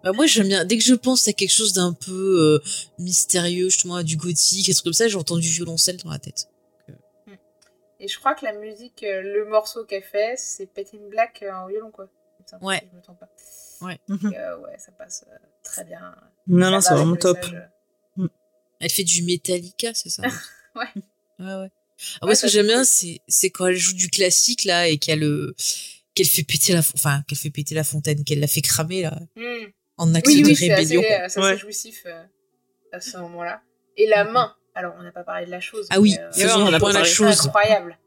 Bah 0.03 0.11
moi 0.13 0.25
j'aime 0.25 0.47
bien 0.47 0.65
dès 0.65 0.77
que 0.77 0.83
je 0.83 0.95
pense 0.95 1.27
à 1.27 1.33
quelque 1.33 1.51
chose 1.51 1.73
d'un 1.73 1.93
peu 1.93 2.11
euh, 2.63 2.69
mystérieux 2.97 3.69
justement 3.69 3.97
à 3.97 4.03
du 4.03 4.17
gothique 4.17 4.67
et 4.67 4.73
trucs 4.73 4.83
comme 4.85 4.93
ça 4.93 5.07
j'entends 5.07 5.37
du 5.37 5.47
violoncelle 5.47 5.97
dans 5.97 6.09
la 6.09 6.17
tête 6.17 6.47
Et 7.99 8.07
je 8.07 8.17
crois 8.17 8.33
que 8.33 8.43
la 8.43 8.53
musique, 8.53 9.03
euh, 9.03 9.21
le 9.21 9.45
morceau 9.45 9.85
qu'elle 9.85 10.01
fait, 10.01 10.33
c'est 10.37 10.65
Petit 10.65 10.97
Black 10.97 11.43
euh, 11.43 11.51
en 11.51 11.67
violon, 11.67 11.91
quoi. 11.91 12.07
Ouais. 12.63 12.79
si 12.79 12.87
Je 12.91 12.97
me 12.97 13.01
trompe 13.03 13.19
pas. 13.19 13.29
Ouais. 13.85 13.99
Et, 14.09 14.37
euh, 14.39 14.57
ouais, 14.57 14.75
ça 14.79 14.91
passe 14.91 15.23
euh, 15.31 15.35
très 15.63 15.83
bien. 15.83 16.15
Non, 16.47 16.65
Ça 16.65 16.71
non, 16.71 16.81
c'est 16.81 16.93
vraiment 16.95 17.15
top. 17.15 17.37
message. 17.37 17.69
elle 18.79 18.89
fait 18.89 19.03
du 19.03 19.21
Metallica 19.23 19.93
c'est 19.93 20.09
ça? 20.09 20.23
Ouais. 20.75 20.85
ouais 21.39 21.55
ouais 21.55 21.71
ah, 22.21 22.25
Ouais, 22.25 22.27
moi 22.29 22.35
ce 22.35 22.41
que 22.43 22.47
j'aime 22.47 22.65
c'est 22.65 22.73
bien 22.73 22.83
c'est 22.83 23.19
c'est 23.27 23.49
quand 23.49 23.67
elle 23.67 23.75
joue 23.77 23.93
du 23.93 24.09
classique 24.09 24.65
là 24.65 24.87
et 24.87 24.97
qu'elle 24.97 25.23
euh, 25.23 25.53
qu'elle 26.15 26.27
fait 26.27 26.43
péter 26.43 26.73
la 26.73 26.79
enfin 26.79 27.23
qu'elle 27.27 27.37
fait 27.37 27.49
péter 27.51 27.75
la 27.75 27.83
fontaine 27.83 28.23
qu'elle 28.23 28.39
la 28.39 28.47
fait 28.47 28.61
cramer 28.61 29.03
là 29.03 29.17
Mm. 29.35 29.65
en 29.97 30.15
acte 30.15 30.27
Oui, 30.27 30.41
de 30.41 30.47
oui, 30.47 30.55
c'est 30.55 30.71
assez, 30.71 30.81
rébellion 30.97 31.01
euh, 31.03 31.05
c'est 31.07 31.23
assez 31.25 31.39
Ouais. 31.41 31.57
jouissif 31.57 32.03
euh, 32.05 32.23
à 32.91 32.99
ce 32.99 33.17
moment-là. 33.17 33.61
Et 33.97 34.07
la 34.07 34.23
main, 34.25 34.55
alors 34.75 34.93
on 34.99 35.03
n'a 35.03 35.11
pas 35.11 35.23
parlé 35.23 35.45
de 35.45 35.51
la 35.51 35.59
chose. 35.61 35.87
ah 35.89 35.99
oui 35.99 36.15
mais, 36.37 36.43
euh, 36.45 36.55
on 36.57 36.65
un 36.67 36.73
a 36.73 36.79
point 36.79 36.89
pas 36.89 36.93
la 36.93 36.99
parlé. 37.01 37.09
chose 37.09 37.41
incroyable. 37.45 37.97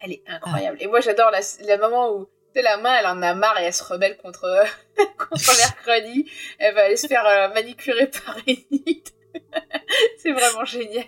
Elle 0.00 0.12
est 0.12 0.22
incroyable. 0.26 0.76
Et 0.80 0.86
moi, 0.86 1.00
j'adore 1.00 1.30
la, 1.30 1.40
la 1.66 1.76
moment 1.78 2.14
où, 2.14 2.24
tu 2.24 2.30
sais, 2.54 2.62
la 2.62 2.76
main, 2.76 2.94
elle 3.00 3.06
en 3.06 3.20
a 3.22 3.34
marre 3.34 3.58
et 3.60 3.64
elle 3.64 3.74
se 3.74 3.82
rebelle 3.82 4.16
contre, 4.16 4.64
contre 5.18 5.56
mercredi. 5.58 6.30
Elle 6.58 6.74
va 6.74 6.82
aller 6.84 6.96
se 6.96 7.06
faire 7.06 7.26
euh, 7.26 7.52
manicurer 7.52 8.06
par 8.08 8.36
Enid. 8.46 9.08
c'est 10.18 10.32
vraiment 10.32 10.64
génial. 10.64 11.06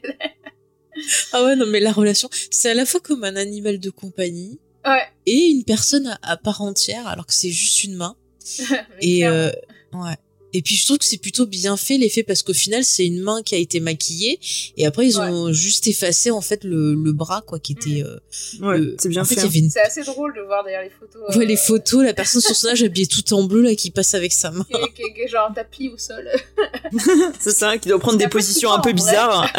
Ah 1.33 1.45
ouais 1.45 1.57
non 1.57 1.67
mais 1.67 1.81
la 1.81 1.93
relation 1.93 2.29
c'est 2.51 2.71
à 2.71 2.75
la 2.75 2.87
fois 2.87 3.01
comme 3.01 3.25
un 3.25 3.37
animal 3.37 3.79
de 3.79 3.91
compagnie 3.91 4.59
Ouais. 4.87 5.03
et 5.27 5.37
une 5.49 5.65
personne 5.65 6.07
à, 6.07 6.19
à 6.23 6.37
part 6.39 6.62
entière 6.62 7.07
alors 7.07 7.27
que 7.27 7.35
c'est 7.35 7.51
juste 7.51 7.85
une 7.85 7.97
main 7.97 8.17
Et 9.03 9.27
euh, 9.27 9.51
ouais. 9.93 10.17
Et 10.53 10.62
puis 10.62 10.75
je 10.75 10.85
trouve 10.85 10.99
que 10.99 11.05
c'est 11.05 11.19
plutôt 11.19 11.47
bien 11.47 11.77
fait 11.77 11.97
l'effet 11.99 12.23
parce 12.25 12.43
qu'au 12.43 12.55
final 12.55 12.83
c'est 12.83 13.07
une 13.07 13.21
main 13.21 13.41
qui 13.43 13.55
a 13.55 13.59
été 13.59 13.79
maquillée 13.79 14.41
et 14.77 14.85
après 14.87 15.07
ils 15.07 15.21
ont 15.21 15.53
juste 15.53 15.87
effacé 15.87 16.31
en 16.33 16.41
fait 16.41 16.65
le, 16.65 16.95
le 16.95 17.12
bras 17.12 17.43
quoi 17.47 17.59
qui 17.61 17.73
était. 17.73 18.03
euh, 18.03 18.19
Ouais, 18.61 18.79
le- 18.79 18.97
c'est 18.99 19.11
bien 19.11 19.21
en 19.23 19.25
fait, 19.27 19.37
une... 19.55 19.71
C'est 19.71 19.81
assez 19.83 20.03
drôle 20.03 20.35
de 20.35 20.41
voir 20.41 20.65
d'ailleurs 20.65 20.83
les 20.83 20.91
photos. 20.91 21.23
Ouais, 21.37 21.45
euh, 21.45 21.47
les 21.47 21.57
photos, 21.57 22.03
la 22.03 22.15
personne 22.21 22.41
sur 22.41 22.57
son 22.57 22.69
âge 22.69 22.83
habillée 22.83 23.07
tout 23.07 23.33
en 23.35 23.45
bleu 23.45 23.61
là 23.61 23.75
qui 23.77 23.91
passe 23.93 24.15
avec 24.15 24.33
sa 24.33 24.51
main. 24.51 24.65
Qui 24.69 24.77
est, 24.77 24.93
qui 24.95 25.03
est- 25.03 25.15
qui 25.15 25.21
est 25.21 25.29
genre 25.29 25.53
tapis 25.55 25.89
au 25.91 25.99
sol. 25.99 26.27
C'est 27.39 27.53
ça, 27.53 27.79
qui 27.79 27.89
doit 27.91 28.01
prendre 28.01 28.19
des 28.19 28.29
positions 28.29 28.73
un 28.73 28.81
peu 28.81 28.93
bizarres. 28.93 29.53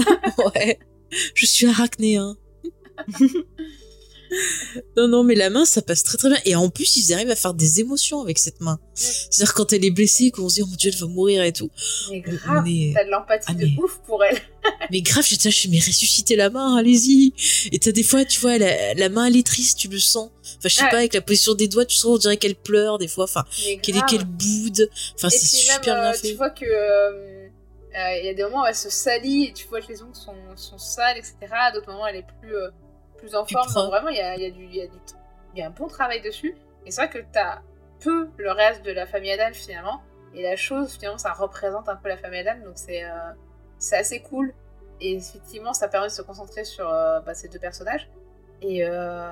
ouais. 0.55 0.77
Je 1.35 1.45
suis 1.45 1.65
arachnéen. 1.67 2.37
non 4.95 5.09
non 5.09 5.23
mais 5.25 5.35
la 5.35 5.49
main 5.49 5.65
ça 5.65 5.81
passe 5.81 6.03
très 6.03 6.17
très 6.17 6.29
bien 6.29 6.39
et 6.45 6.55
en 6.55 6.69
plus 6.69 6.95
ils 6.95 7.13
arrivent 7.13 7.31
à 7.31 7.35
faire 7.35 7.53
des 7.53 7.81
émotions 7.81 8.21
avec 8.21 8.39
cette 8.39 8.61
main. 8.61 8.79
C'est-à-dire 8.93 9.53
quand 9.53 9.73
elle 9.73 9.83
est 9.83 9.91
blessée 9.91 10.31
qu'on 10.31 10.47
se 10.47 10.55
dit 10.55 10.61
oh 10.61 10.67
mon 10.67 10.75
dieu 10.77 10.89
elle 10.93 10.97
va 10.99 11.07
mourir 11.07 11.43
et 11.43 11.51
tout. 11.51 11.69
Mais 12.09 12.21
grave, 12.21 12.65
est- 12.65 12.93
t'as 12.93 13.03
de 13.03 13.09
l'empathie 13.09 13.45
Ah, 13.49 13.53
de 13.53 13.65
mais- 13.65 13.75
ouf 13.83 13.99
pour 14.07 14.23
elle. 14.23 14.37
Mais 14.91 15.01
grave, 15.01 15.25
là, 15.31 15.37
je 15.49 15.49
suis, 15.57 15.69
mais 15.69 15.79
ressuscitez 15.79 16.35
la 16.35 16.51
main, 16.51 16.75
allez-y. 16.77 17.33
Et 17.71 17.79
t'as 17.79 17.91
des 17.91 18.03
fois, 18.03 18.25
tu 18.25 18.39
vois, 18.39 18.59
la, 18.59 18.93
la 18.93 19.09
main, 19.09 19.25
elle 19.25 19.35
est 19.35 19.45
triste, 19.45 19.79
tu 19.79 19.87
le 19.87 19.97
sens. 19.97 20.29
Enfin, 20.57 20.69
je 20.69 20.75
sais 20.75 20.83
Ouais. 20.83 20.89
pas, 20.91 20.97
avec 20.97 21.13
la 21.15 21.21
position 21.21 21.55
des 21.55 21.67
doigts, 21.67 21.83
tu 21.85 21.95
sens, 21.95 22.05
on 22.05 22.17
dirait 22.19 22.37
qu'elle 22.37 22.53
pleure, 22.55 22.99
des 22.99 23.07
fois. 23.07 23.23
Enfin, 23.23 23.43
qu'elle 23.81 24.25
boude. 24.25 24.87
Enfin, 25.15 25.29
c'est 25.31 25.45
super 25.47 25.73
même, 25.77 25.81
bien 25.83 25.95
euh, 26.11 26.13
fait. 26.13 26.29
Tu 26.29 26.35
vois 26.35 26.51
que 26.51 26.65
euh, 26.65 27.40
il 27.93 28.25
y 28.25 28.29
a 28.29 28.33
des 28.33 28.43
moments 28.43 28.63
où 28.63 28.65
elle 28.65 28.75
se 28.75 28.89
salit 28.89 29.45
et 29.47 29.53
tu 29.53 29.67
vois 29.67 29.81
que 29.81 29.87
les 29.87 30.01
ongles 30.03 30.15
sont, 30.15 30.35
sont 30.55 30.77
sales, 30.77 31.17
etc. 31.17 31.37
À 31.51 31.71
d'autres 31.71 31.91
moments, 31.91 32.07
elle 32.07 32.17
est 32.17 32.27
plus, 32.41 32.55
euh, 32.55 32.69
plus 33.17 33.35
en 33.35 33.45
forme. 33.45 33.67
Donc 33.73 33.87
vraiment, 33.89 34.09
il 34.09 34.17
y 34.17 34.21
a, 34.21 34.35
y, 34.37 34.45
a 34.45 34.51
du- 34.51 34.65
y, 34.65 34.81
a 34.81 34.87
du- 34.87 34.97
il 35.53 35.59
y 35.59 35.61
a 35.63 35.67
un 35.67 35.71
bon 35.71 35.87
travail 35.87 36.21
dessus. 36.21 36.55
Et 36.85 36.91
c'est 36.91 37.01
vrai 37.05 37.09
que 37.09 37.25
t'as 37.31 37.59
peu 37.99 38.29
le 38.37 38.51
reste 38.51 38.83
de 38.83 38.91
la 38.91 39.05
famille 39.05 39.31
Adam 39.31 39.53
finalement. 39.53 40.01
Et 40.33 40.43
la 40.43 40.55
chose, 40.55 40.93
finalement, 40.93 41.17
ça 41.17 41.33
représente 41.33 41.89
un 41.89 41.95
peu 41.97 42.07
la 42.09 42.17
famille 42.17 42.39
Adam. 42.39 42.63
Donc 42.63 42.73
c'est 42.75 43.03
euh, 43.03 43.09
assez 43.91 44.21
cool. 44.21 44.53
Et 45.01 45.15
effectivement, 45.15 45.73
ça 45.73 45.87
permet 45.87 46.07
de 46.07 46.11
se 46.13 46.21
concentrer 46.21 46.63
sur 46.63 46.87
euh, 46.89 47.19
bah, 47.21 47.33
ces 47.33 47.49
deux 47.49 47.59
personnages. 47.59 48.07
Et, 48.61 48.85
euh, 48.85 49.29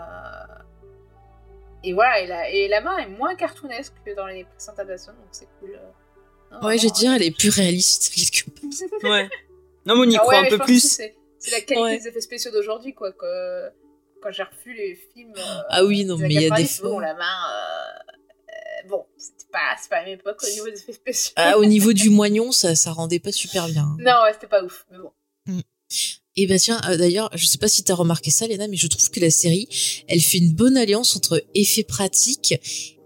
et 1.83 1.93
voilà, 1.93 2.19
et 2.19 2.27
la, 2.27 2.49
et 2.49 2.67
la 2.67 2.81
main 2.81 2.97
est 2.97 3.07
moins 3.07 3.35
cartoonesque 3.35 3.93
que 4.05 4.13
dans 4.15 4.25
les 4.25 4.43
précédentes 4.43 4.79
adaptations, 4.79 5.13
donc 5.13 5.27
c'est 5.31 5.47
cool. 5.59 5.79
Ouais, 6.63 6.77
j'ai 6.77 6.89
dit, 6.89 7.05
elle 7.05 7.21
est 7.23 7.31
plus 7.31 7.49
réaliste, 7.49 8.11
quelque 8.13 8.49
part. 8.49 9.11
Ouais. 9.11 9.29
Non, 9.85 9.95
mais 9.95 10.07
on 10.07 10.09
y 10.09 10.15
Ah 10.17 10.19
croit 10.19 10.41
ouais, 10.41 10.47
un 10.53 10.57
peu 10.57 10.63
plus. 10.63 10.81
C'est 11.41 11.51
la 11.51 11.61
qualité 11.61 11.81
Ouais. 11.81 11.97
des 11.99 12.07
effets 12.07 12.21
spéciaux 12.21 12.51
d'aujourd'hui, 12.51 12.93
quoi. 12.93 13.11
que- 13.13 13.69
quand 14.21 14.31
j'ai 14.33 14.43
revu 14.43 14.73
les 14.75 14.99
films. 15.13 15.33
euh, 15.37 15.61
Ah 15.69 15.85
oui, 15.85 16.03
non, 16.03 16.17
mais 16.17 16.27
il 16.27 16.33
y 16.33 16.37
a 16.39 16.41
des 16.41 16.47
90, 16.49 16.81
Bon, 16.81 16.89
fois. 16.95 17.01
la 17.01 17.13
main. 17.13 17.21
euh, 17.23 18.11
euh, 18.83 18.89
bon, 18.89 19.05
c'était 19.17 19.45
pas, 19.49 19.59
pas 19.89 19.99
la 19.99 20.05
même 20.09 20.19
époque 20.19 20.37
au 20.43 20.49
niveau 20.49 20.65
des 20.69 20.73
effets 20.77 20.91
spéciaux. 20.91 21.31
Ah, 21.37 21.57
au 21.57 21.63
niveau 21.63 21.93
du 21.93 22.09
moignon, 22.09 22.51
ça, 22.51 22.75
ça 22.75 22.91
rendait 22.91 23.19
pas 23.19 23.31
super 23.31 23.67
bien. 23.69 23.83
hein. 23.83 23.97
non, 23.99 24.23
ouais, 24.25 24.33
c'était 24.33 24.47
pas 24.47 24.61
ouf, 24.61 24.85
mais 24.91 24.97
bon. 24.97 25.11
Et 26.35 26.47
bah 26.47 26.57
tiens, 26.59 26.79
euh, 26.89 26.95
d'ailleurs, 26.97 27.29
je 27.33 27.45
sais 27.45 27.57
pas 27.57 27.67
si 27.67 27.83
t'as 27.83 27.95
remarqué 27.95 28.29
ça, 28.31 28.45
Léna, 28.47 28.67
mais 28.67 28.77
je 28.77 28.87
trouve 28.87 29.09
que 29.09 29.19
la 29.19 29.29
série, 29.31 29.67
elle 30.07 30.21
fait 30.21 30.37
une 30.37 30.53
bonne 30.53 30.77
alliance 30.77 31.15
entre 31.15 31.43
effets 31.55 31.83
pratiques 31.83 32.55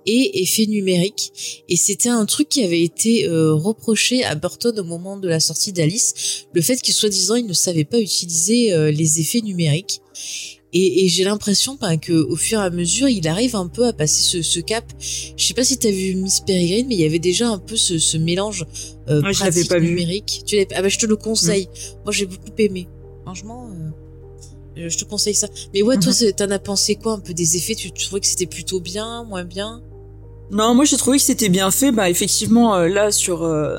et 0.06 0.42
effets 0.42 0.66
numériques. 0.66 1.64
Et 1.70 1.76
c'était 1.76 2.10
un 2.10 2.26
truc 2.26 2.50
qui 2.50 2.64
avait 2.64 2.82
été 2.82 3.26
euh, 3.28 3.54
reproché 3.54 4.24
à 4.24 4.36
Burton 4.36 4.80
au 4.80 4.84
moment 4.84 5.18
de 5.18 5.28
la 5.28 5.40
sortie 5.40 5.74
d'Alice, 5.74 6.46
le 6.54 6.62
fait 6.62 6.82
qu'il 6.82 6.94
soi-disant 6.94 7.36
il 7.36 7.46
ne 7.48 7.54
savait 7.54 7.86
pas 7.86 8.00
utiliser 8.00 8.74
euh, 8.74 8.92
les 8.92 9.20
effets 9.20 9.42
numériques. 9.42 10.00
Et, 10.76 11.06
et 11.06 11.08
j'ai 11.08 11.24
l'impression 11.24 11.78
ben, 11.80 11.98
que 11.98 12.14
au 12.14 12.36
fur 12.36 12.60
et 12.60 12.64
à 12.64 12.70
mesure, 12.72 13.08
il 13.08 13.28
arrive 13.28 13.56
un 13.56 13.68
peu 13.68 13.86
à 13.86 13.94
passer 13.94 14.24
ce, 14.24 14.42
ce 14.42 14.60
cap. 14.60 14.84
Je 15.38 15.46
sais 15.46 15.54
pas 15.54 15.64
si 15.64 15.78
t'as 15.78 15.92
vu 15.92 16.16
Miss 16.16 16.40
Peregrine, 16.40 16.88
mais 16.90 16.96
il 16.96 17.02
y 17.02 17.06
avait 17.06 17.20
déjà 17.20 17.48
un 17.48 17.60
peu 17.60 17.76
ce, 17.76 18.00
ce 18.00 18.18
mélange 18.18 18.66
euh, 19.08 19.22
Ouais, 19.22 19.34
pratique 19.34 19.70
pas 19.70 19.78
vu. 19.78 19.90
numérique. 19.90 20.42
Tu 20.48 20.56
l'avais- 20.56 20.74
ah 20.74 20.82
bah 20.82 20.90
je 20.90 20.98
te 20.98 21.06
le 21.06 21.16
conseille. 21.16 21.68
Moi 22.06 22.12
j'ai 22.12 22.26
beaucoup 22.26 22.50
aimé. 22.58 22.88
Franchement, 23.24 23.70
euh, 24.78 24.90
je 24.90 24.98
te 24.98 25.04
conseille 25.04 25.36
ça. 25.36 25.48
Mais 25.76 25.84
ouais, 25.84 25.98
toi, 26.00 26.08
Mhm. 26.12 26.18
c'est- 26.18 26.34
t'en 26.34 26.50
as 26.50 26.58
pensé 26.58 26.96
quoi 26.96 27.14
un 27.14 27.20
peu 27.20 27.36
des 27.36 27.56
effets? 27.56 27.76
Tu, 27.76 27.92
tu 27.92 28.06
trouvais 28.06 28.22
que 28.22 28.28
c'était 28.28 28.48
plutôt 28.48 28.80
bien, 28.80 29.24
moins 29.26 29.44
bien? 29.44 29.84
Non, 30.52 30.76
moi 30.76 30.86
j'ai 30.86 30.98
trouvé 30.98 31.18
que 31.18 31.24
c'était 31.24 31.50
bien 31.50 31.72
fait. 31.72 31.92
Bah 31.92 32.10
effectivement, 32.10 32.76
euh, 32.76 32.88
là 32.88 33.12
sur 33.12 33.44
euh, 33.44 33.78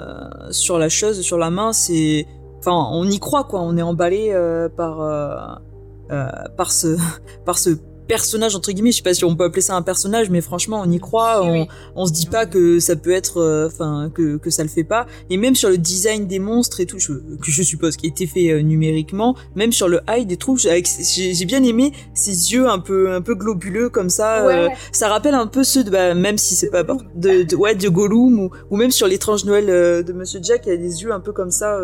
sur 0.51 0.79
la 0.79 0.89
chose, 0.89 1.21
sur 1.21 1.39
la 1.39 1.51
main, 1.51 1.73
c'est, 1.73 2.27
enfin, 2.59 2.89
on 2.93 3.09
y 3.09 3.19
croit 3.21 3.45
quoi. 3.45 3.61
On 3.61 3.77
est 3.77 3.83
emballé 3.83 4.31
euh, 4.33 4.69
par 4.69 5.01
euh, 5.01 6.27
par 6.57 6.73
ce 6.73 6.97
par 7.45 7.59
ce 7.59 7.71
personnage 8.07 8.55
entre 8.55 8.71
guillemets. 8.73 8.93
Je 8.93 8.99
sais 8.99 9.03
pas 9.03 9.15
si 9.15 9.25
on 9.25 9.35
peut 9.37 9.45
appeler 9.45 9.63
ça 9.63 9.75
un 9.77 9.83
personnage, 9.83 10.31
mais 10.31 10.41
franchement, 10.41 10.83
on 10.85 10.91
y 10.91 10.99
croit. 10.99 11.43
On, 11.45 11.53
oui. 11.63 11.69
on 11.97 12.07
se 12.07 12.13
dit 12.13 12.27
pas 12.27 12.47
que 12.47 12.79
ça 12.81 12.97
peut 12.97 13.13
être, 13.13 13.39
euh, 13.39 13.67
enfin, 13.67 14.11
que 14.15 14.37
que 14.37 14.51
ça 14.51 14.63
le 14.63 14.69
fait 14.69 14.85
pas. 14.85 15.07
Et 15.31 15.37
même 15.37 15.55
sur 15.55 15.69
le 15.71 15.79
design 15.79 16.27
des 16.27 16.39
monstres 16.39 16.81
et 16.81 16.87
tout, 16.87 16.99
je, 16.99 17.13
que 17.15 17.51
je 17.51 17.63
suppose 17.63 17.97
qui 17.97 18.07
été 18.07 18.27
fait 18.27 18.51
euh, 18.51 18.63
numériquement, 18.63 19.35
même 19.55 19.73
sur 19.73 19.89
le 19.89 20.01
hide 20.09 20.31
et 20.33 20.37
tout, 20.37 20.57
j'ai 20.57 21.45
bien 21.47 21.63
aimé 21.63 21.93
ces 22.15 22.53
yeux 22.53 22.69
un 22.69 22.79
peu 22.79 23.13
un 23.13 23.21
peu 23.23 23.35
globuleux 23.35 23.89
comme 23.91 24.11
ça. 24.11 24.47
euh, 24.49 24.69
ça 24.93 25.09
rappelle 25.09 25.35
un 25.35 25.47
peu 25.47 25.65
ceux 25.65 25.85
de 25.85 25.91
bah, 25.91 26.15
même 26.15 26.39
si 26.39 26.55
c'est 26.55 26.67
De 26.67 26.73
pas 26.73 26.83
Gollum. 26.83 27.07
de, 27.15 27.43
de 27.45 27.57
ouais 27.57 27.75
de 27.75 27.89
Gollum 27.89 28.39
ou, 28.41 28.51
ou 28.71 28.77
même 28.77 28.91
sur 28.91 29.07
l'étrange 29.07 29.45
Noël 29.45 29.67
euh, 29.69 30.03
de 30.03 30.13
Monsieur 30.13 30.41
Jack 30.43 30.63
il 30.67 30.71
y 30.71 30.73
a 30.73 30.77
des 30.77 31.03
yeux 31.03 31.13
un 31.13 31.21
peu 31.21 31.33
comme 31.33 31.51
ça 31.51 31.79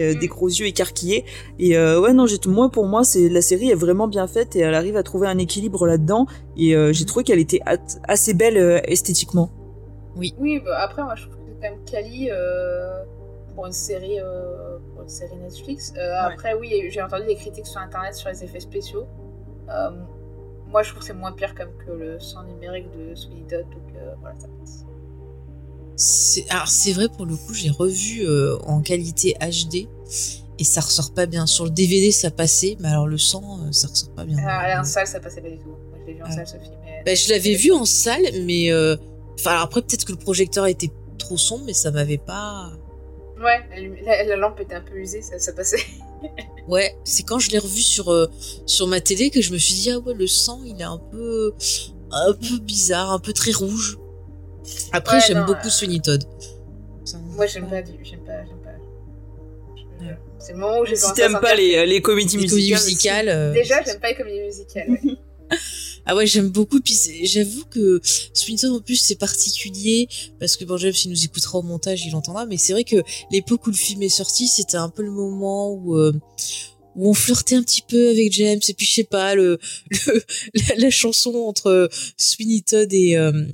euh, 0.00 0.10
euh, 0.10 0.14
des 0.18 0.26
gros 0.26 0.48
yeux 0.48 0.66
écarquillés. 0.66 1.24
Et 1.58 1.76
euh, 1.76 2.00
ouais, 2.00 2.12
non, 2.12 2.26
j'ai 2.26 2.38
moi 2.46 2.70
pour 2.70 2.86
moi, 2.86 3.04
c'est 3.04 3.28
la 3.28 3.42
série 3.42 3.70
est 3.70 3.74
vraiment 3.74 4.08
bien 4.08 4.26
faite 4.26 4.56
et 4.56 4.60
elle 4.60 4.74
arrive 4.74 4.96
à 4.96 5.02
trouver 5.02 5.28
un 5.28 5.38
équilibre 5.38 5.86
là-dedans. 5.86 6.26
Et 6.56 6.74
euh, 6.74 6.92
j'ai 6.92 7.04
trouvé 7.04 7.24
qu'elle 7.24 7.38
était 7.38 7.60
assez 8.08 8.34
belle 8.34 8.56
euh, 8.56 8.80
esthétiquement. 8.84 9.50
Oui. 10.16 10.34
Oui, 10.38 10.60
bah, 10.64 10.78
après, 10.80 11.02
moi, 11.02 11.14
je 11.14 11.22
trouve 11.22 11.36
que 11.36 11.42
c'est 11.46 11.68
quand 11.68 11.74
même 11.74 11.84
quali 11.84 12.28
euh, 12.30 13.04
pour 13.54 13.66
une 13.66 13.72
série, 13.72 14.18
euh, 14.20 14.78
pour 14.92 15.02
une 15.02 15.08
série 15.08 15.36
Netflix. 15.36 15.92
Euh, 15.96 16.14
Après, 16.20 16.54
oui, 16.54 16.88
j'ai 16.90 17.02
entendu 17.02 17.26
des 17.26 17.36
critiques 17.36 17.66
sur 17.66 17.80
Internet 17.80 18.14
sur 18.14 18.28
les 18.28 18.42
effets 18.42 18.60
spéciaux. 18.60 19.06
Euh, 19.68 19.90
moi, 20.68 20.82
je 20.82 20.90
trouve 20.90 21.00
que 21.00 21.06
c'est 21.06 21.14
moins 21.14 21.32
pire 21.32 21.54
comme 21.54 21.70
que 21.84 21.92
le 21.92 22.20
sang 22.20 22.44
numérique 22.44 22.86
de 22.96 23.14
Sweeney 23.14 23.42
Todd, 23.48 23.64
donc 23.70 23.94
euh, 23.96 24.14
voilà, 24.20 24.38
ça 24.38 24.48
passe. 24.60 24.84
C'est- 26.00 26.48
Alors 26.48 26.66
c'est 26.68 26.92
vrai 26.92 27.08
pour 27.14 27.26
le 27.26 27.36
coup, 27.36 27.52
j'ai 27.52 27.68
revu 27.68 28.22
euh, 28.26 28.56
en 28.60 28.80
qualité 28.80 29.36
HD 29.38 29.86
et 30.58 30.64
ça 30.64 30.80
ressort 30.80 31.12
pas 31.12 31.26
bien. 31.26 31.44
Sur 31.46 31.64
le 31.66 31.70
DVD 31.70 32.10
ça 32.10 32.30
passait, 32.30 32.78
mais 32.80 32.88
alors 32.88 33.06
le 33.06 33.18
sang 33.18 33.58
euh, 33.66 33.70
ça 33.70 33.86
ressort 33.88 34.08
pas 34.14 34.24
bien. 34.24 34.38
Ah, 34.46 34.80
en 34.80 34.84
salle, 34.84 35.06
ça 35.06 35.20
passait 35.20 35.42
pas 35.42 35.50
du 35.50 35.58
tout. 35.58 35.68
Moi, 35.68 35.98
je 36.00 36.06
l'ai 36.06 36.14
vu 36.14 36.22
en 36.22 36.26
Ah. 36.26 36.32
salle, 36.32 36.46
Sophie. 36.46 36.70
Mais... 36.86 37.02
Bah, 37.04 37.14
je 37.14 37.28
l'avais 37.28 37.52
vu 37.54 37.70
en 37.72 37.84
salle, 37.84 38.22
mais 38.46 38.72
euh, 38.72 38.96
enfin 39.38 39.60
après 39.60 39.82
peut-être 39.82 40.06
que 40.06 40.12
le 40.12 40.18
projecteur 40.18 40.64
était 40.66 40.90
trop 41.18 41.36
sombre, 41.36 41.64
mais 41.66 41.74
ça 41.74 41.90
m'avait 41.90 42.16
pas. 42.16 42.72
Ouais, 43.38 43.60
la, 44.26 44.36
lampe 44.36 44.58
était 44.60 44.76
un 44.76 44.80
peu 44.82 44.96
usée, 44.96 45.20
ça, 45.20 45.38
ça 45.38 45.52
passait. 45.52 45.84
Ouais, 46.68 46.94
c'est 47.04 47.24
quand 47.24 47.38
je 47.38 47.50
l'ai 47.50 47.58
revu 47.58 47.80
sur 47.82 48.28
sur 48.64 48.86
ma 48.86 49.00
télé 49.00 49.28
que 49.30 49.40
je 49.42 49.52
me 49.52 49.58
suis 49.58 49.74
dit 49.74 49.90
ah 49.90 49.98
ouais 49.98 50.14
le 50.14 50.26
sang 50.26 50.60
il 50.64 50.80
est 50.80 50.84
un 50.84 50.98
peu 51.10 51.52
un 52.10 52.32
peu 52.34 52.58
bizarre, 52.60 53.10
un 53.12 53.18
peu 53.18 53.32
très 53.34 53.52
rouge. 53.52 53.98
Après 54.92 55.16
Ouais, 55.16 55.22
j'aime 55.26 55.44
beaucoup 55.46 55.66
euh, 55.68 55.70
Sweeney 55.70 56.00
Todd. 56.00 56.24
Moi, 57.36 57.46
j'aime 57.46 57.68
pas, 57.68 57.82
du- 57.82 57.92
j'aime 58.02 58.20
pas, 58.24 58.44
j'aime 58.44 58.60
pas. 58.62 58.70
Je- 60.00 60.14
C'est 60.46 60.52
le 60.52 60.58
moment 60.58 60.80
où 60.80 60.86
j'ai 60.86 60.96
Si 60.96 61.12
t'aimes 61.14 61.38
pas 61.40 61.54
les, 61.54 61.86
les 61.86 62.00
comédies 62.02 62.36
Les 62.36 62.42
musicales. 62.42 62.78
comédies 62.78 62.84
musicales. 62.86 63.28
euh, 63.28 63.52
Déjà, 63.52 63.82
j'aime 63.84 63.98
pas 64.00 64.08
les 64.10 64.16
comédies 64.16 64.40
musicales. 64.42 64.90
ouais. 64.90 65.00
Ah 66.06 66.16
ouais, 66.16 66.26
j'aime 66.26 66.48
beaucoup. 66.48 66.80
Puis 66.80 66.98
j'avoue 67.24 67.64
que 67.66 68.00
Swinton 68.32 68.74
en 68.76 68.80
plus 68.80 68.96
c'est 68.96 69.16
particulier 69.16 70.08
parce 70.40 70.56
que 70.56 70.64
bon, 70.64 70.78
James 70.78 70.94
il 71.04 71.10
nous 71.10 71.24
écoutera 71.24 71.58
au 71.58 71.62
montage, 71.62 72.06
il 72.06 72.14
entendra. 72.16 72.46
Mais 72.46 72.56
c'est 72.56 72.72
vrai 72.72 72.84
que 72.84 72.96
l'époque 73.30 73.66
où 73.66 73.70
le 73.70 73.76
film 73.76 74.02
est 74.02 74.08
sorti, 74.08 74.48
c'était 74.48 74.78
un 74.78 74.88
peu 74.88 75.02
le 75.02 75.10
moment 75.10 75.72
où 75.72 75.96
euh, 75.98 76.12
où 76.96 77.10
on 77.10 77.14
flirtait 77.14 77.56
un 77.56 77.62
petit 77.62 77.82
peu 77.86 78.08
avec 78.10 78.32
James. 78.32 78.60
Et 78.66 78.72
puis 78.74 78.86
je 78.86 78.94
sais 78.94 79.04
pas 79.04 79.34
le, 79.34 79.58
le 79.90 80.22
la, 80.68 80.74
la 80.76 80.90
chanson 80.90 81.34
entre 81.34 81.90
Sweeney 82.16 82.62
Todd 82.62 82.92
et 82.94 83.16
euh, 83.18 83.44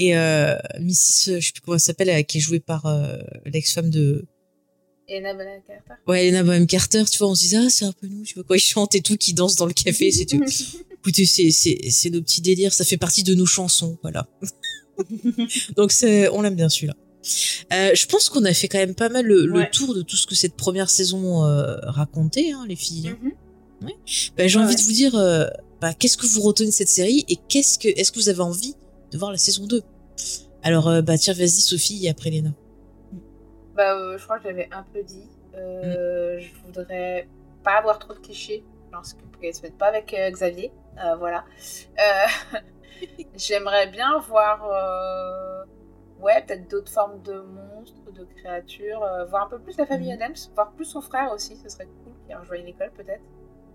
et 0.00 0.16
euh, 0.16 0.56
Mrs. 0.80 1.40
Je 1.40 1.46
sais 1.46 1.52
plus 1.52 1.60
comment 1.62 1.76
elle 1.76 1.80
s'appelle, 1.80 2.08
euh, 2.08 2.22
qui 2.22 2.38
est 2.38 2.40
jouée 2.40 2.60
par 2.60 2.86
euh, 2.86 3.18
l'ex-femme 3.44 3.90
de 3.90 4.26
Bonham 5.08 5.60
Carter. 5.66 5.94
Ouais, 6.06 6.26
Elena 6.26 6.42
Bonham 6.42 6.66
Carter, 6.66 7.04
tu 7.10 7.18
vois, 7.18 7.28
on 7.28 7.34
se 7.34 7.42
disait, 7.42 7.58
ah, 7.58 7.68
c'est 7.68 7.84
un 7.84 7.92
peu 7.92 8.06
nous, 8.06 8.22
tu 8.24 8.34
vois, 8.34 8.44
quoi, 8.44 8.56
ils 8.56 8.60
chantent 8.60 8.94
et 8.94 9.00
tout, 9.00 9.16
qui 9.16 9.34
dansent 9.34 9.56
dans 9.56 9.66
le 9.66 9.72
café, 9.72 10.10
c'est 10.10 10.24
tout. 10.24 10.42
Écoutez, 11.00 11.26
c'est, 11.26 11.50
c'est, 11.50 11.78
c'est 11.90 12.10
nos 12.10 12.22
petits 12.22 12.40
délires, 12.40 12.72
ça 12.72 12.84
fait 12.84 12.96
partie 12.96 13.22
de 13.24 13.34
nos 13.34 13.46
chansons, 13.46 13.98
voilà. 14.02 14.26
Donc, 15.76 15.92
c'est, 15.92 16.28
on 16.28 16.42
l'aime 16.42 16.54
bien 16.54 16.68
celui-là. 16.68 16.94
Euh, 17.72 17.90
je 17.94 18.06
pense 18.06 18.30
qu'on 18.30 18.44
a 18.44 18.54
fait 18.54 18.68
quand 18.68 18.78
même 18.78 18.94
pas 18.94 19.10
mal 19.10 19.26
le, 19.26 19.70
tour 19.70 19.94
de 19.94 20.02
tout 20.02 20.16
ce 20.16 20.26
que 20.26 20.34
cette 20.34 20.54
première 20.54 20.88
saison 20.88 21.44
euh, 21.44 21.76
racontait, 21.82 22.52
hein, 22.52 22.64
les 22.66 22.76
filles. 22.76 23.08
hein. 23.08 23.18
Mhm. 23.22 23.32
Ouais. 23.82 23.96
Bah, 24.36 24.46
j'ai 24.46 24.58
envie 24.58 24.68
ouais. 24.68 24.74
de 24.76 24.82
vous 24.82 24.92
dire, 24.92 25.14
euh, 25.16 25.46
bah, 25.80 25.94
qu'est-ce 25.94 26.16
que 26.16 26.26
vous 26.26 26.42
retenez 26.42 26.68
de 26.68 26.74
cette 26.74 26.88
série 26.88 27.24
et 27.28 27.36
qu'est-ce 27.48 27.78
que, 27.78 27.88
est-ce 27.88 28.12
que 28.12 28.18
vous 28.18 28.28
avez 28.28 28.40
envie 28.40 28.74
de 29.10 29.18
voir 29.18 29.30
la 29.30 29.38
saison 29.38 29.66
2 29.66 29.82
Alors, 30.62 30.88
euh, 30.88 31.02
bah, 31.02 31.18
tiens, 31.18 31.34
vas-y, 31.34 31.48
Sophie, 31.48 32.06
et 32.06 32.10
après 32.10 32.30
Léna. 32.30 32.50
Bah, 33.74 33.96
euh, 33.96 34.18
je 34.18 34.24
crois 34.24 34.38
que 34.38 34.44
j'avais 34.44 34.68
un 34.72 34.84
peu 34.92 35.02
dit. 35.02 35.28
Euh, 35.54 36.38
Je 36.38 36.52
voudrais 36.64 37.28
pas 37.64 37.78
avoir 37.78 37.98
trop 37.98 38.14
de 38.14 38.18
clichés 38.18 38.64
lorsque 38.92 39.18
qu'elle 39.40 39.54
se 39.54 39.62
mette 39.62 39.76
pas 39.78 39.86
avec 39.86 40.14
Xavier. 40.32 40.72
Voilà. 41.18 41.44
J'aimerais 43.36 43.88
bien 43.88 44.18
voir, 44.18 44.68
ouais, 46.20 46.44
peut-être 46.46 46.70
d'autres 46.70 46.92
formes 46.92 47.22
de 47.22 47.40
monstres, 47.40 48.12
de 48.12 48.24
créatures, 48.36 49.00
voir 49.28 49.46
un 49.46 49.48
peu 49.48 49.58
plus 49.58 49.76
la 49.78 49.86
famille 49.86 50.12
Adams, 50.12 50.34
voir 50.54 50.72
plus 50.72 50.84
son 50.84 51.00
frère 51.00 51.32
aussi, 51.32 51.56
ce 51.56 51.68
serait 51.68 51.86
cool 52.04 52.12
qu'il 52.26 52.36
rejoigne 52.36 52.64
l'école 52.66 52.90
peut-être. 52.92 53.22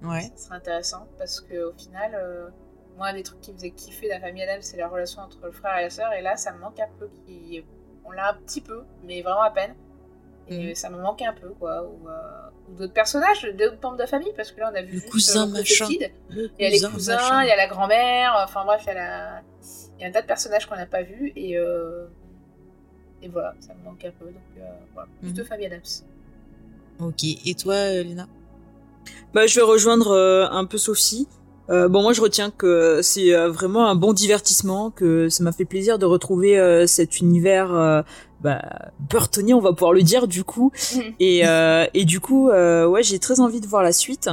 Ouais. 0.04 0.32
Ça 0.36 0.46
serait 0.46 0.56
intéressant 0.58 1.08
parce 1.18 1.42
que 1.42 1.70
au 1.70 1.74
final, 1.74 2.52
moi, 2.98 3.08
un 3.08 3.14
des 3.14 3.24
trucs 3.24 3.42
qui 3.42 3.52
me 3.52 3.58
faisait 3.58 3.72
kiffer 3.72 4.08
dans 4.10 4.16
la 4.16 4.22
famille 4.22 4.44
Adams, 4.44 4.62
c'est 4.62 4.78
la 4.78 4.88
relation 4.88 5.22
entre 5.22 5.38
le 5.46 5.52
frère 5.52 5.78
et 5.80 5.84
la 5.84 5.90
sœur. 5.90 6.14
Et 6.14 6.22
là, 6.22 6.36
ça 6.38 6.52
me 6.54 6.60
manque 6.60 6.80
un 6.80 6.88
peu. 7.00 7.10
Qui... 7.26 7.64
On 8.06 8.12
l'a 8.12 8.30
un 8.32 8.34
petit 8.36 8.62
peu, 8.62 8.84
mais 9.04 9.22
vraiment 9.22 9.42
à 9.42 9.52
peine. 9.52 9.74
Et 10.48 10.70
Mhm. 10.70 10.76
ça 10.76 10.90
me 10.92 11.00
manque 11.02 11.22
un 11.24 11.34
peu, 11.34 11.50
quoi. 11.50 11.84
Ou, 11.84 12.08
euh, 12.08 12.12
ou 12.70 12.76
d'autres 12.76 12.94
personnages, 12.94 13.44
d'autres 13.58 13.78
membres 13.82 13.96
de 13.98 14.02
la 14.04 14.08
famille, 14.08 14.32
parce 14.36 14.52
que 14.52 14.60
là, 14.60 14.70
on 14.72 14.76
a 14.76 14.82
vu 14.82 14.94
Le 14.94 15.00
juste, 15.00 15.10
cousin, 15.10 15.48
euh, 15.48 15.52
machin. 15.52 15.88
Il 15.90 15.98
y 16.60 16.66
a 16.66 16.70
les 16.70 16.72
cousin, 16.76 16.92
cousins, 16.92 17.16
machin. 17.16 17.44
il 17.44 17.48
y 17.48 17.52
a 17.52 17.56
la 17.56 17.68
grand-mère. 17.68 18.34
Enfin 18.44 18.64
bref, 18.64 18.82
il 18.84 18.88
y 18.88 18.92
a 18.92 18.94
la... 18.94 19.42
Il 19.98 20.02
y 20.02 20.06
a 20.06 20.08
un 20.10 20.12
tas 20.12 20.22
de 20.22 20.28
personnages 20.28 20.66
qu'on 20.68 20.76
n'a 20.76 20.86
pas 20.86 21.02
vus. 21.04 21.32
Et, 21.36 21.58
euh, 21.58 22.06
et 23.24 23.28
voilà, 23.30 23.56
ça 23.60 23.74
me 23.74 23.84
manque 23.84 24.06
un 24.06 24.12
peu. 24.12 24.26
Donc 24.26 24.36
euh, 24.60 24.62
voilà, 24.94 25.10
plus 25.22 25.34
de 25.34 25.42
Mhm. 25.42 25.48
famille 25.48 25.66
Adams. 25.66 25.82
Ok. 27.00 27.24
Et 27.24 27.56
toi, 27.56 27.76
Léna? 28.04 28.28
Bah, 29.34 29.48
je 29.48 29.56
vais 29.56 29.66
rejoindre 29.66 30.12
euh, 30.12 30.48
un 30.52 30.66
peu 30.66 30.78
Sophie. 30.78 31.28
Euh, 31.70 31.88
bon, 31.88 32.02
moi, 32.02 32.14
je 32.14 32.22
retiens 32.22 32.52
que 32.52 33.00
c'est 33.02 33.34
euh, 33.34 33.50
vraiment 33.50 33.88
un 33.88 33.96
bon 33.96 34.14
divertissement, 34.14 34.92
que 34.92 35.30
ça 35.30 35.44
m'a 35.44 35.52
fait 35.52 35.66
plaisir 35.66 35.98
de 35.98 36.06
retrouver 36.06 36.60
euh, 36.60 36.86
cet 36.88 37.20
univers 37.20 37.74
euh, 37.74 38.02
bah, 38.42 38.62
burtonien, 39.00 39.56
on 39.56 39.62
va 39.62 39.74
pouvoir 39.74 39.94
le 39.94 40.04
dire, 40.04 40.28
du 40.28 40.44
coup. 40.44 40.72
Et, 41.20 41.42
euh, 41.48 41.86
et 41.94 42.06
du 42.06 42.20
coup, 42.20 42.50
euh, 42.50 42.86
ouais, 42.86 43.02
j'ai 43.04 43.20
très 43.20 43.40
envie 43.40 43.62
de 43.62 43.68
voir 43.68 43.82
la 43.84 43.94
suite. 43.94 44.30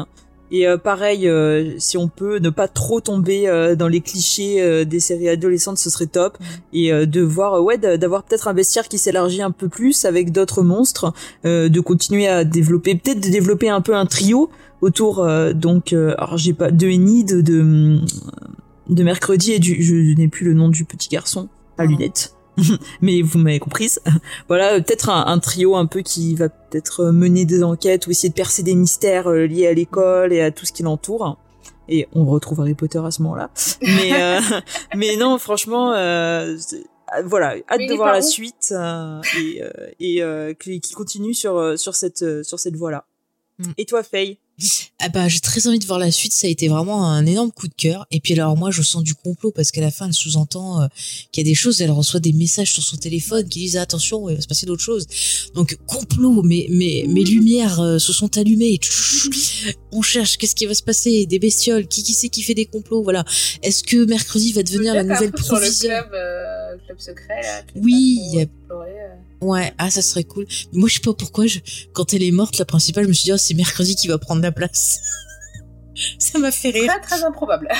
Et 0.54 0.68
euh, 0.68 0.76
pareil, 0.76 1.26
euh, 1.26 1.72
si 1.78 1.96
on 1.96 2.08
peut 2.08 2.38
ne 2.38 2.50
pas 2.50 2.68
trop 2.68 3.00
tomber 3.00 3.48
euh, 3.48 3.74
dans 3.74 3.88
les 3.88 4.00
clichés 4.02 4.60
euh, 4.62 4.84
des 4.84 5.00
séries 5.00 5.30
adolescentes, 5.30 5.78
ce 5.78 5.88
serait 5.90 6.06
top. 6.06 6.36
Et 6.74 6.92
euh, 6.92 7.06
de 7.06 7.22
voir, 7.22 7.62
ouais, 7.64 7.78
d'a- 7.78 7.96
d'avoir 7.96 8.22
peut-être 8.22 8.46
un 8.48 8.54
bestiaire 8.54 8.86
qui 8.86 8.98
s'élargit 8.98 9.40
un 9.42 9.50
peu 9.50 9.68
plus 9.68 10.04
avec 10.04 10.30
d'autres 10.30 10.62
monstres, 10.62 11.12
euh, 11.46 11.68
de 11.70 11.80
continuer 11.80 12.28
à 12.28 12.44
développer, 12.44 12.94
peut-être 12.94 13.20
de 13.20 13.30
développer 13.30 13.70
un 13.70 13.80
peu 13.80 13.96
un 13.96 14.04
trio 14.06 14.50
autour. 14.82 15.20
euh, 15.24 15.54
donc, 15.54 15.92
euh, 15.94 16.14
alors 16.18 16.36
j'ai 16.36 16.52
pas 16.52 16.70
de 16.70 16.86
Enid, 16.86 17.28
de, 17.28 17.40
de 17.40 17.98
de 18.90 19.02
mercredi 19.04 19.52
et 19.52 19.58
du, 19.58 19.82
je 19.82 19.94
n'ai 19.94 20.28
plus 20.28 20.44
le 20.44 20.52
nom 20.54 20.68
du 20.68 20.84
petit 20.84 21.08
garçon 21.08 21.48
à 21.78 21.84
lunettes. 21.86 22.34
Mais 23.00 23.22
vous 23.22 23.38
m'avez 23.38 23.58
comprise. 23.58 24.00
voilà, 24.48 24.74
euh, 24.74 24.80
peut-être 24.80 25.08
un, 25.08 25.26
un 25.26 25.38
trio 25.38 25.76
un 25.76 25.86
peu 25.86 26.00
qui 26.00 26.34
va 26.34 26.48
peut-être 26.48 27.00
euh, 27.04 27.12
mener 27.12 27.44
des 27.44 27.62
enquêtes 27.62 28.06
ou 28.06 28.10
essayer 28.10 28.28
de 28.28 28.34
percer 28.34 28.62
des 28.62 28.74
mystères 28.74 29.28
euh, 29.28 29.46
liés 29.46 29.66
à 29.66 29.72
l'école 29.72 30.32
et 30.32 30.40
à 30.40 30.50
tout 30.50 30.66
ce 30.66 30.72
qui 30.72 30.82
l'entoure. 30.82 31.38
Et 31.88 32.08
on 32.12 32.24
retrouve 32.24 32.60
Harry 32.60 32.74
Potter 32.74 33.00
à 33.04 33.10
ce 33.10 33.22
moment-là. 33.22 33.50
Mais, 33.82 34.22
euh, 34.22 34.40
mais 34.96 35.16
non, 35.16 35.38
franchement, 35.38 35.92
euh, 35.92 36.56
voilà, 37.24 37.56
hâte 37.68 37.78
Mais 37.78 37.88
de 37.88 37.94
voir 37.94 38.12
la 38.12 38.20
où 38.20 38.22
suite 38.22 38.72
euh, 38.72 39.20
et, 39.38 39.62
euh, 39.62 39.70
et 40.00 40.22
euh, 40.22 40.54
qui 40.54 40.80
continue 40.94 41.34
sur, 41.34 41.56
euh, 41.56 41.76
sur 41.76 41.94
cette, 41.94 42.22
euh, 42.22 42.42
sur 42.42 42.58
cette 42.58 42.76
voie-là. 42.76 43.04
Mm. 43.58 43.72
Et 43.78 43.84
toi, 43.84 44.02
Faye? 44.02 44.38
Ah 45.00 45.08
bah 45.08 45.28
j'ai 45.28 45.40
très 45.40 45.66
envie 45.66 45.78
de 45.78 45.86
voir 45.86 45.98
la 45.98 46.10
suite, 46.10 46.32
ça 46.32 46.46
a 46.46 46.50
été 46.50 46.68
vraiment 46.68 47.10
un 47.10 47.26
énorme 47.26 47.50
coup 47.50 47.68
de 47.68 47.74
cœur. 47.74 48.06
Et 48.10 48.20
puis 48.20 48.34
alors 48.34 48.56
moi 48.56 48.70
je 48.70 48.82
sens 48.82 49.02
du 49.02 49.14
complot 49.14 49.50
parce 49.50 49.70
qu'à 49.70 49.80
la 49.80 49.90
fin 49.90 50.06
elle 50.06 50.14
sous-entend 50.14 50.82
euh, 50.82 50.86
qu'il 51.32 51.46
y 51.46 51.48
a 51.48 51.50
des 51.50 51.54
choses, 51.54 51.80
elle 51.80 51.90
reçoit 51.90 52.20
des 52.20 52.32
messages 52.32 52.72
sur 52.72 52.82
son 52.82 52.96
téléphone 52.96 53.48
qui 53.48 53.60
disent 53.60 53.76
attention 53.76 54.28
il 54.28 54.36
va 54.36 54.42
se 54.42 54.46
passer 54.46 54.66
d'autres 54.66 54.82
choses. 54.82 55.06
Donc 55.54 55.76
complot, 55.86 56.42
mes 56.42 56.66
mes 56.70 57.06
mes 57.08 57.24
lumières 57.24 57.80
euh, 57.80 57.98
se 57.98 58.12
sont 58.12 58.36
allumées. 58.38 58.78
On 59.92 60.02
cherche 60.02 60.38
qu'est-ce 60.38 60.54
qui 60.54 60.66
va 60.66 60.74
se 60.74 60.82
passer, 60.82 61.26
des 61.26 61.38
bestioles, 61.38 61.86
qui 61.86 62.02
qui 62.02 62.14
c'est 62.14 62.28
qui 62.28 62.42
fait 62.42 62.54
des 62.54 62.66
complots, 62.66 63.02
voilà. 63.02 63.24
Est-ce 63.62 63.82
que 63.82 64.04
mercredi 64.04 64.52
va 64.52 64.62
devenir 64.62 64.94
la 64.94 65.04
nouvelle 65.04 65.32
club, 65.32 66.08
euh, 66.14 66.61
club 66.94 67.00
secret, 67.00 67.42
là. 67.42 67.62
qui 67.62 67.78
est 67.78 67.80
Oui, 67.82 68.18
pas 68.18 68.22
trop 68.24 68.32
il 68.32 68.34
y 68.34 68.38
a- 68.38 68.42
exploré, 68.42 68.90
euh. 68.90 69.46
Ouais, 69.46 69.72
ah 69.78 69.90
ça 69.90 70.02
serait 70.02 70.24
cool. 70.24 70.46
Mais 70.72 70.78
moi 70.78 70.88
je 70.88 70.94
sais 70.94 71.00
pas 71.00 71.14
pourquoi 71.14 71.46
je 71.46 71.58
quand 71.92 72.14
elle 72.14 72.22
est 72.22 72.30
morte 72.30 72.58
la 72.58 72.64
principale, 72.64 73.04
je 73.04 73.08
me 73.08 73.12
suis 73.12 73.24
dit 73.24 73.32
oh, 73.32 73.36
c'est 73.36 73.54
mercredi 73.54 73.96
qui 73.96 74.06
va 74.08 74.18
prendre 74.18 74.40
la 74.42 74.52
place. 74.52 75.00
ça 76.18 76.38
m'a 76.38 76.50
fait 76.50 76.70
rire. 76.70 76.86
Très, 76.88 77.00
très 77.00 77.24
improbable. 77.24 77.68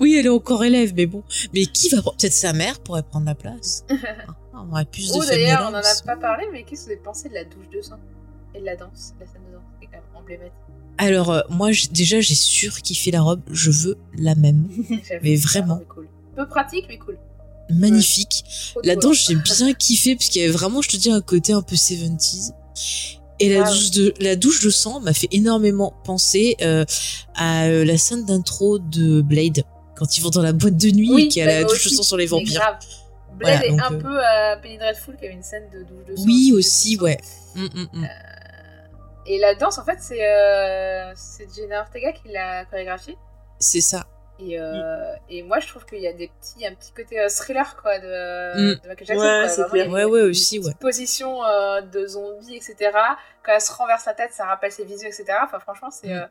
Oui, 0.00 0.16
elle 0.18 0.26
est 0.26 0.30
encore 0.30 0.64
élève, 0.64 0.92
mais 0.96 1.06
bon. 1.06 1.22
Mais 1.54 1.66
qui 1.66 1.88
va 1.90 2.00
prendre 2.02 2.16
Peut-être 2.16 2.32
sa 2.32 2.52
mère 2.52 2.80
pourrait 2.80 3.02
prendre 3.02 3.26
la 3.26 3.34
place. 3.34 3.84
Ah, 4.52 4.64
on 4.68 4.72
aurait 4.72 4.84
plus 4.84 5.08
de 5.08 5.12
Oh, 5.14 5.20
famille 5.22 5.44
d'ailleurs, 5.44 5.60
on 5.62 5.66
en 5.66 5.74
Adams. 5.74 5.84
a 6.02 6.06
pas 6.06 6.16
parlé, 6.16 6.44
mais 6.52 6.64
qu'est-ce 6.64 6.80
que 6.82 6.86
vous 6.86 6.92
avez 6.92 7.00
pensé 7.00 7.28
de 7.28 7.34
la 7.34 7.44
douche 7.44 7.68
de 7.72 7.80
sang 7.80 7.98
Et 8.54 8.60
de 8.60 8.64
la 8.66 8.74
danse, 8.74 9.14
la 9.20 9.26
scène 9.26 9.42
de 9.48 9.54
danse, 9.54 9.62
quand 9.80 9.90
même 9.92 10.02
emblématique. 10.14 10.52
Alors, 10.98 11.30
euh, 11.30 11.40
moi, 11.50 11.70
déjà, 11.92 12.20
j'ai 12.20 12.34
surkiffé 12.34 13.10
la 13.12 13.22
robe. 13.22 13.40
Je 13.50 13.70
veux 13.70 13.96
la 14.18 14.34
même. 14.34 14.68
Mais 15.22 15.36
vraiment. 15.36 15.76
vraiment 15.76 15.88
cool. 15.94 16.08
Peu 16.36 16.46
pratique, 16.48 16.86
mais 16.88 16.98
cool. 16.98 17.16
Magnifique. 17.72 18.44
La 18.84 18.96
danse, 18.96 19.26
j'ai 19.26 19.34
bien 19.34 19.72
kiffé, 19.74 20.16
parce 20.16 20.28
qu'il 20.28 20.42
y 20.42 20.44
avait 20.44 20.52
vraiment, 20.52 20.82
je 20.82 20.88
te 20.88 20.96
dis, 20.96 21.10
un 21.10 21.20
côté 21.20 21.52
un 21.52 21.62
peu 21.62 21.76
70s. 21.76 22.52
Et 23.40 23.48
la, 23.48 23.62
douche 23.64 23.90
de, 23.92 24.14
la 24.20 24.36
douche 24.36 24.62
de 24.62 24.68
sang 24.68 25.00
m'a 25.00 25.14
fait 25.14 25.28
énormément 25.32 25.94
penser 26.04 26.56
euh, 26.60 26.84
à 27.34 27.64
euh, 27.64 27.84
la 27.86 27.96
scène 27.96 28.26
d'intro 28.26 28.78
de 28.78 29.22
Blade. 29.22 29.64
Quand 29.96 30.18
ils 30.18 30.20
vont 30.20 30.30
dans 30.30 30.42
la 30.42 30.52
boîte 30.52 30.76
de 30.76 30.90
nuit 30.90 31.10
Oui, 31.12 31.24
et 31.24 31.28
qu'il 31.28 31.40
y 31.40 31.42
a 31.42 31.60
la 31.60 31.64
douche 31.64 31.84
de 31.84 31.88
sang 31.90 32.02
sur 32.02 32.16
les 32.18 32.26
vampires. 32.26 32.60
grave. 32.60 32.76
Blade 33.36 33.60
Voilà, 33.60 33.66
est 33.66 33.70
donc, 33.70 33.80
un 33.80 33.94
euh, 33.94 33.98
peu 33.98 34.24
à 34.24 34.56
Penny 34.56 34.76
Dreadful 34.76 35.16
qui 35.16 35.24
avait 35.24 35.34
une 35.34 35.42
scène 35.42 35.64
de 35.72 35.82
douche 35.82 36.06
de 36.06 36.16
sang. 36.16 36.22
Oui, 36.26 36.52
aussi, 36.54 36.98
ouais. 36.98 37.18
Mm, 37.54 37.64
mm, 37.64 37.88
mm. 37.94 38.08
Et 39.26 39.38
la 39.38 39.54
danse, 39.54 39.78
en 39.78 39.84
fait, 39.84 39.98
c'est 40.00 40.20
c'est 41.16 41.46
Jenna 41.54 41.80
Ortega 41.80 42.12
qui 42.12 42.28
l'a 42.32 42.66
chorégraphiée. 42.66 43.16
C'est 43.58 43.80
ça. 43.80 44.06
Et, 44.42 44.58
euh, 44.58 45.14
et 45.28 45.42
moi, 45.42 45.60
je 45.60 45.68
trouve 45.68 45.84
qu'il 45.84 46.00
y 46.00 46.06
a 46.08 46.12
des 46.12 46.28
petits, 46.28 46.66
un 46.66 46.74
petit 46.74 46.92
côté 46.92 47.20
euh, 47.20 47.28
thriller 47.28 47.76
quoi, 47.80 47.98
de, 47.98 48.06
Mm. 48.06 48.80
de 48.82 48.88
Michael 48.88 49.06
Jackson. 49.06 49.22
Ouais, 49.24 49.48
c'est 49.48 49.62
a 49.62 49.88
Ouais, 49.88 50.04
ouais, 50.04 50.20
aussi, 50.22 50.58
ouais. 50.58 50.72
positions 50.80 51.44
euh, 51.44 51.80
de 51.82 52.06
zombie, 52.06 52.56
etc. 52.56 52.76
Quand 53.44 53.52
elle 53.54 53.60
se 53.60 53.72
renverse 53.72 54.06
la 54.06 54.14
tête, 54.14 54.32
ça 54.32 54.44
rappelle 54.46 54.72
ses 54.72 54.84
visuels, 54.84 55.12
etc. 55.12 55.38
Enfin, 55.44 55.58
franchement, 55.60 55.90
c'est. 55.90 56.08
Mm. 56.08 56.12
euh, 56.18 56.26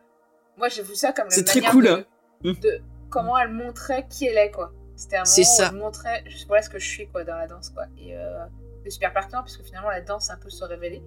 Moi, 0.57 0.67
j'ai 0.69 0.81
vu 0.83 0.95
ça 0.95 1.13
comme 1.13 1.25
la 1.25 1.31
C'est 1.31 1.43
très 1.45 1.61
cool, 1.61 1.85
de, 1.85 1.89
hein. 1.89 2.03
Mm. 2.43 2.53
de 2.59 2.81
comment 3.09 3.37
elle 3.37 3.49
montrait 3.49 4.05
qui 4.09 4.25
elle 4.27 4.37
est, 4.37 4.51
quoi. 4.51 4.71
C'était 4.95 5.15
un 5.15 5.19
moment 5.19 5.25
C'est 5.25 5.41
où 5.41 5.45
ça. 5.45 5.69
elle 5.71 5.77
montrait, 5.77 6.23
je- 6.27 6.45
voilà 6.47 6.61
ce 6.61 6.69
que 6.69 6.79
je 6.79 6.87
suis, 6.87 7.07
quoi, 7.07 7.23
dans 7.23 7.35
la 7.37 7.47
danse, 7.47 7.69
quoi. 7.69 7.85
Et 7.97 8.17
euh, 8.17 8.43
c'est 8.83 8.89
super 8.89 9.13
pertinent, 9.13 9.41
puisque 9.43 9.63
finalement, 9.63 9.89
la 9.89 10.01
danse, 10.01 10.25
c'est 10.27 10.33
un 10.33 10.37
peu 10.37 10.49
se 10.49 10.63
révéler. 10.65 10.99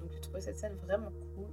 Donc, 0.00 0.10
j'ai 0.12 0.20
trouvé 0.20 0.40
cette 0.42 0.58
scène 0.58 0.76
vraiment 0.84 1.10
cool. 1.34 1.47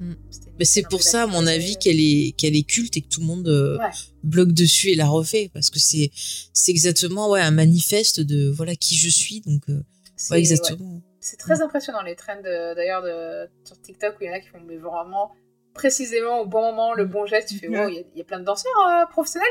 Mm. 0.00 0.14
Mais 0.58 0.64
c'est 0.64 0.82
pour 0.88 1.02
ça, 1.02 1.22
à 1.24 1.26
mon 1.26 1.46
avis, 1.46 1.72
euh, 1.74 1.78
qu'elle 1.78 2.00
est, 2.00 2.34
qu'elle 2.36 2.56
est 2.56 2.62
culte 2.66 2.96
et 2.96 3.02
que 3.02 3.08
tout 3.08 3.20
le 3.20 3.26
monde 3.26 3.46
euh, 3.48 3.76
Ouais. 3.78 3.90
bloque 4.24 4.52
dessus 4.52 4.88
et 4.88 4.94
la 4.94 5.06
refait. 5.06 5.50
Parce 5.54 5.70
que 5.70 5.78
c'est, 5.78 6.10
c'est 6.52 6.72
exactement 6.72 7.30
ouais, 7.30 7.40
un 7.40 7.50
manifeste 7.50 8.20
de 8.20 8.48
voilà 8.48 8.74
qui 8.76 8.96
je 8.96 9.08
suis. 9.10 9.40
Donc, 9.42 9.62
euh, 9.68 9.80
C'est- 10.16 10.32
ouais, 10.34 10.40
exactement. 10.40 11.02
C'est 11.20 11.36
très 11.36 11.60
impressionnant 11.60 12.00
les 12.02 12.16
trends 12.16 12.40
d'ailleurs 12.42 13.02
de, 13.02 13.46
sur 13.64 13.78
TikTok 13.80 14.14
où 14.18 14.24
il 14.24 14.28
y 14.28 14.30
en 14.30 14.32
a 14.32 14.40
qui 14.40 14.48
font 14.48 14.58
mais 14.66 14.78
vraiment 14.78 15.32
précisément 15.74 16.40
au 16.40 16.46
bon 16.46 16.62
moment 16.62 16.94
le 16.94 17.04
bon 17.04 17.26
geste. 17.26 17.48
Tu 17.50 17.58
fais 17.58 17.68
wow, 17.68 17.88
il 17.88 17.94
y 17.94 17.98
a- 17.98 18.02
il 18.14 18.18
y, 18.18 18.20
a 18.22 18.24
plein 18.24 18.40
de 18.40 18.44
danseurs 18.44 18.72
euh, 18.88 19.06
professionnels. 19.10 19.48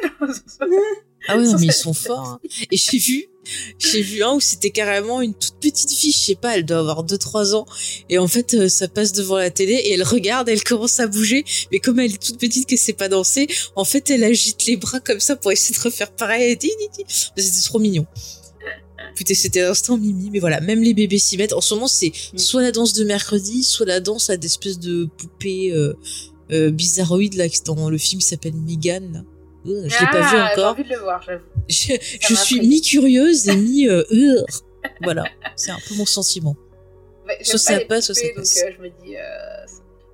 Ah 1.28 1.44
Sur 1.46 1.60
mais 1.60 1.66
ils 1.68 1.72
sont 1.72 1.94
forts. 1.94 2.28
hein. 2.28 2.40
Et 2.72 2.76
j'ai 2.78 2.98
vu, 2.98 3.26
j'ai 3.78 4.02
vu 4.02 4.24
un 4.24 4.34
où 4.34 4.40
c'était 4.40 4.70
carrément 4.70 5.22
une 5.22 5.34
toute 5.34 5.56
petite 5.60 5.92
fille, 5.92 6.12
je 6.12 6.18
sais 6.18 6.36
pas, 6.36 6.58
elle 6.58 6.66
doit 6.66 6.80
avoir 6.80 7.06
2-3 7.06 7.56
ans. 7.56 7.66
Et 8.10 8.18
en 8.18 8.28
fait, 8.28 8.54
euh, 8.54 8.70
ça 8.70 8.88
passe 8.88 9.12
devant 9.12 9.38
la 9.38 9.50
télé 9.50 9.74
et 9.74 9.94
elle 9.94 10.04
regarde, 10.04 10.50
elle 10.50 10.64
commence 10.64 11.00
à 11.00 11.08
bouger. 11.08 11.44
Mais 11.72 11.80
comme 11.80 12.00
elle 12.00 12.14
est 12.14 12.22
toute 12.22 12.40
petite, 12.40 12.68
qu'elle 12.68 12.78
sait 12.78 12.94
pas 12.94 13.08
danser, 13.08 13.48
en 13.76 13.86
fait, 13.86 14.10
elle 14.10 14.24
agite 14.24 14.66
les 14.66 14.78
bras 14.78 15.00
comme 15.00 15.20
ça 15.20 15.36
pour 15.36 15.52
essayer 15.52 15.76
de 15.76 15.82
refaire 15.82 16.12
pareil. 16.12 16.58
C'était 17.36 17.62
trop 17.62 17.80
mignon. 17.80 18.06
Putain, 19.16 19.34
c'était 19.34 19.62
l'instant 19.62 19.98
mimi. 19.98 20.30
Mais 20.32 20.40
voilà, 20.40 20.62
même 20.62 20.82
les 20.82 20.94
bébés 20.94 21.20
s'y 21.20 21.38
mettent. 21.38 21.54
En 21.54 21.62
ce 21.62 21.74
moment, 21.74 21.88
c'est 21.88 22.12
soit 22.36 22.62
la 22.62 22.72
danse 22.72 22.94
de 22.94 23.04
mercredi, 23.04 23.64
soit 23.64 23.86
la 23.86 24.00
danse 24.00 24.30
à 24.30 24.38
des 24.38 24.48
espèces 24.48 24.80
de 24.80 25.10
poupées 25.18 25.72
euh, 25.72 25.94
euh, 26.52 26.72
bizarroïdes, 26.72 27.36
là, 27.36 27.46
dans 27.66 27.90
le 27.90 27.98
film 27.98 28.22
qui 28.22 28.28
s'appelle 28.28 28.56
Megan, 28.56 29.12
là. 29.14 29.24
Euh, 29.68 29.84
Je 29.88 30.00
l'ai 30.00 30.06
pas 30.12 30.22
vu 30.22 30.38
Ah, 30.38 30.52
J'ai 30.56 30.62
encore. 30.62 30.72
envie 30.72 30.84
de 30.84 30.90
le 30.90 31.00
voir, 31.00 31.22
j'avoue. 31.22 31.44
Je, 31.68 32.34
suis 32.36 32.62
mi-curieuse 32.62 33.50
et 33.50 33.56
mi 33.56 33.88
euh, 33.88 34.04
euh. 34.12 34.44
Voilà, 35.04 35.26
c'est 35.56 35.72
un 35.72 35.78
peu 35.88 35.96
mon 35.96 36.06
sentiment. 36.06 36.56
Mais 37.28 37.38
Soit 37.44 37.60
ça 37.60 37.80
pas 37.82 37.86
passe, 37.86 38.06
soit 38.06 38.16
ça 38.16 38.22
passe. 38.36 38.56
Donc 38.56 38.64
euh, 38.64 38.76
je 38.78 38.82
me 38.84 38.90
dis. 39.04 39.18
euh, 39.18 39.22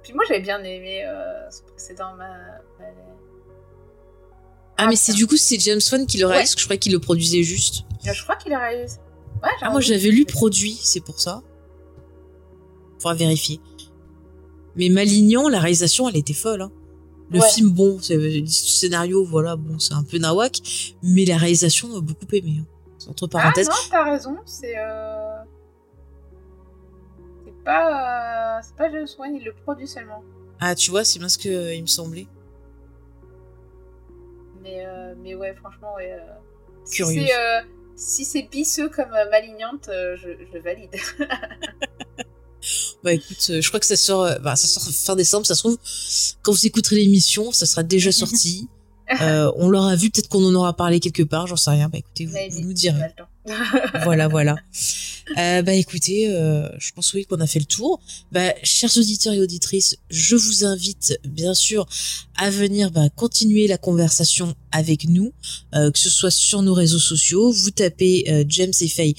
Puis 0.03 0.13
moi 0.13 0.23
j'avais 0.27 0.41
bien 0.41 0.61
aimé 0.63 1.03
ce 1.51 1.61
précédent. 1.63 2.15
Ma... 2.17 2.27
ma- 2.27 2.85
Ah, 4.77 4.87
mais 4.87 4.95
c'est 4.97 5.13
du 5.13 5.25
coup, 5.27 5.37
c'est 5.37 5.59
James 5.59 5.79
Wan 5.91 6.05
qui 6.05 6.17
le 6.17 6.25
réalise, 6.25 6.49
parce 6.49 6.55
que 6.55 6.61
je 6.61 6.65
croyais 6.65 6.79
qu'il 6.79 6.91
le 6.91 6.99
produisait 6.99 7.43
juste. 7.43 7.83
Je 8.03 8.23
crois 8.23 8.35
qu'il. 8.35 8.51
Ouais, 8.51 8.85
j'ai 8.87 8.95
Ah, 9.61 9.69
moi 9.69 9.79
j'avais 9.79 10.09
lu 10.09 10.25
produit, 10.25 10.77
c'est 10.81 10.99
pour 11.01 11.19
ça. 11.19 11.41
Faudra 12.99 13.13
vérifier. 13.13 13.59
Mais 14.75 14.89
Malignan, 14.89 15.47
la 15.47 15.59
réalisation, 15.59 16.09
elle 16.09 16.17
était 16.17 16.33
folle. 16.33 16.63
Hein. 16.63 16.71
Le 17.31 17.39
Ouais. 17.39 17.49
film, 17.49 17.71
bon, 17.71 17.97
c'est 18.01 18.15
le 18.17 18.45
scénario, 18.45 19.25
voilà, 19.25 19.55
bon, 19.55 19.79
c'est 19.79 19.93
un 19.93 20.03
peu 20.03 20.17
nawak, 20.19 20.61
mais 21.01 21.25
la 21.25 21.37
réalisation, 21.37 21.99
beaucoup 21.99 22.25
aimé. 22.33 22.57
hein. 22.61 22.65
Entre 23.09 23.25
Ah 23.25 23.29
parenthèses. 23.29 23.67
non, 23.67 23.73
t'as 23.91 24.03
raison, 24.03 24.37
c'est. 24.45 24.75
Euh... 24.77 25.37
C'est 27.45 27.63
pas. 27.63 28.57
euh, 28.57 28.61
C'est 28.63 28.75
pas 28.75 28.91
James 28.91 29.07
Wan, 29.19 29.35
il 29.35 29.43
le 29.43 29.53
produit 29.53 29.87
seulement. 29.87 30.23
Ah, 30.59 30.73
tu 30.75 30.89
vois, 30.91 31.03
c'est 31.03 31.19
bien 31.19 31.29
ce 31.29 31.37
que 31.37 31.49
euh, 31.49 31.73
il 31.75 31.81
me 31.81 31.87
semblait. 31.87 32.27
Mais, 34.63 34.83
euh, 34.85 35.13
mais 35.21 35.35
ouais, 35.35 35.53
franchement, 35.55 35.93
ouais. 35.95 36.11
euh, 36.13 36.19
si 36.83 37.03
c'est, 37.05 37.31
Si 37.95 38.25
c'est 38.25 38.43
pisseux 38.43 38.89
comme 38.89 39.11
Malignante, 39.31 39.87
je, 39.89 40.29
je 40.51 40.57
valide. 40.59 40.95
Bah 43.03 43.13
écoute, 43.13 43.47
euh, 43.49 43.61
je 43.61 43.67
crois 43.67 43.79
que 43.79 43.85
ça 43.85 43.95
sort, 43.95 44.23
euh, 44.23 44.39
bah, 44.39 44.55
ça 44.55 44.67
sort 44.67 44.83
fin 44.83 45.15
décembre. 45.15 45.45
Ça 45.45 45.55
se 45.55 45.59
trouve, 45.59 45.77
quand 46.41 46.51
vous 46.51 46.65
écouterez 46.65 46.97
l'émission, 46.97 47.51
ça 47.51 47.65
sera 47.65 47.83
déjà 47.83 48.11
sorti. 48.11 48.67
Euh, 49.21 49.51
on 49.57 49.69
l'aura 49.69 49.95
vu, 49.95 50.09
peut-être 50.09 50.29
qu'on 50.29 50.43
en 50.43 50.55
aura 50.55 50.75
parlé 50.75 50.99
quelque 50.99 51.21
part, 51.21 51.45
j'en 51.45 51.55
sais 51.55 51.69
rien. 51.69 51.89
Bah 51.89 51.99
écoutez, 51.99 52.25
vous, 52.25 52.35
vous 52.49 52.61
nous 52.61 52.73
direz. 52.73 52.99
voilà, 54.03 54.27
voilà. 54.27 54.55
Euh, 55.37 55.61
bah 55.61 55.73
écoutez, 55.73 56.27
euh, 56.29 56.69
je 56.77 56.91
pense 56.91 57.13
oui 57.13 57.25
qu'on 57.25 57.39
a 57.39 57.47
fait 57.47 57.59
le 57.59 57.65
tour. 57.65 57.99
Bah, 58.31 58.53
chers 58.63 58.95
auditeurs 58.97 59.33
et 59.33 59.41
auditrices, 59.41 59.97
je 60.09 60.35
vous 60.35 60.65
invite 60.65 61.19
bien 61.23 61.53
sûr 61.53 61.87
à 62.37 62.49
venir 62.49 62.91
bah, 62.91 63.09
continuer 63.09 63.67
la 63.67 63.77
conversation 63.77 64.55
avec 64.71 65.07
nous, 65.07 65.33
euh, 65.73 65.91
que 65.91 65.99
ce 65.99 66.09
soit 66.09 66.31
sur 66.31 66.61
nos 66.61 66.73
réseaux 66.73 66.99
sociaux. 66.99 67.51
Vous 67.51 67.71
tapez 67.71 68.45
James 68.47 68.73
et 68.81 68.87
Faye 68.87 69.15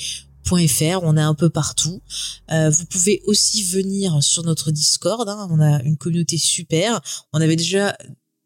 on 0.52 1.16
est 1.16 1.20
un 1.20 1.34
peu 1.34 1.50
partout. 1.50 2.02
Euh, 2.50 2.70
vous 2.70 2.86
pouvez 2.86 3.22
aussi 3.26 3.62
venir 3.62 4.22
sur 4.22 4.42
notre 4.42 4.70
Discord, 4.70 5.28
hein, 5.28 5.48
on 5.50 5.60
a 5.60 5.82
une 5.82 5.96
communauté 5.96 6.38
super. 6.38 7.00
On 7.32 7.40
avait 7.40 7.56
déjà 7.56 7.96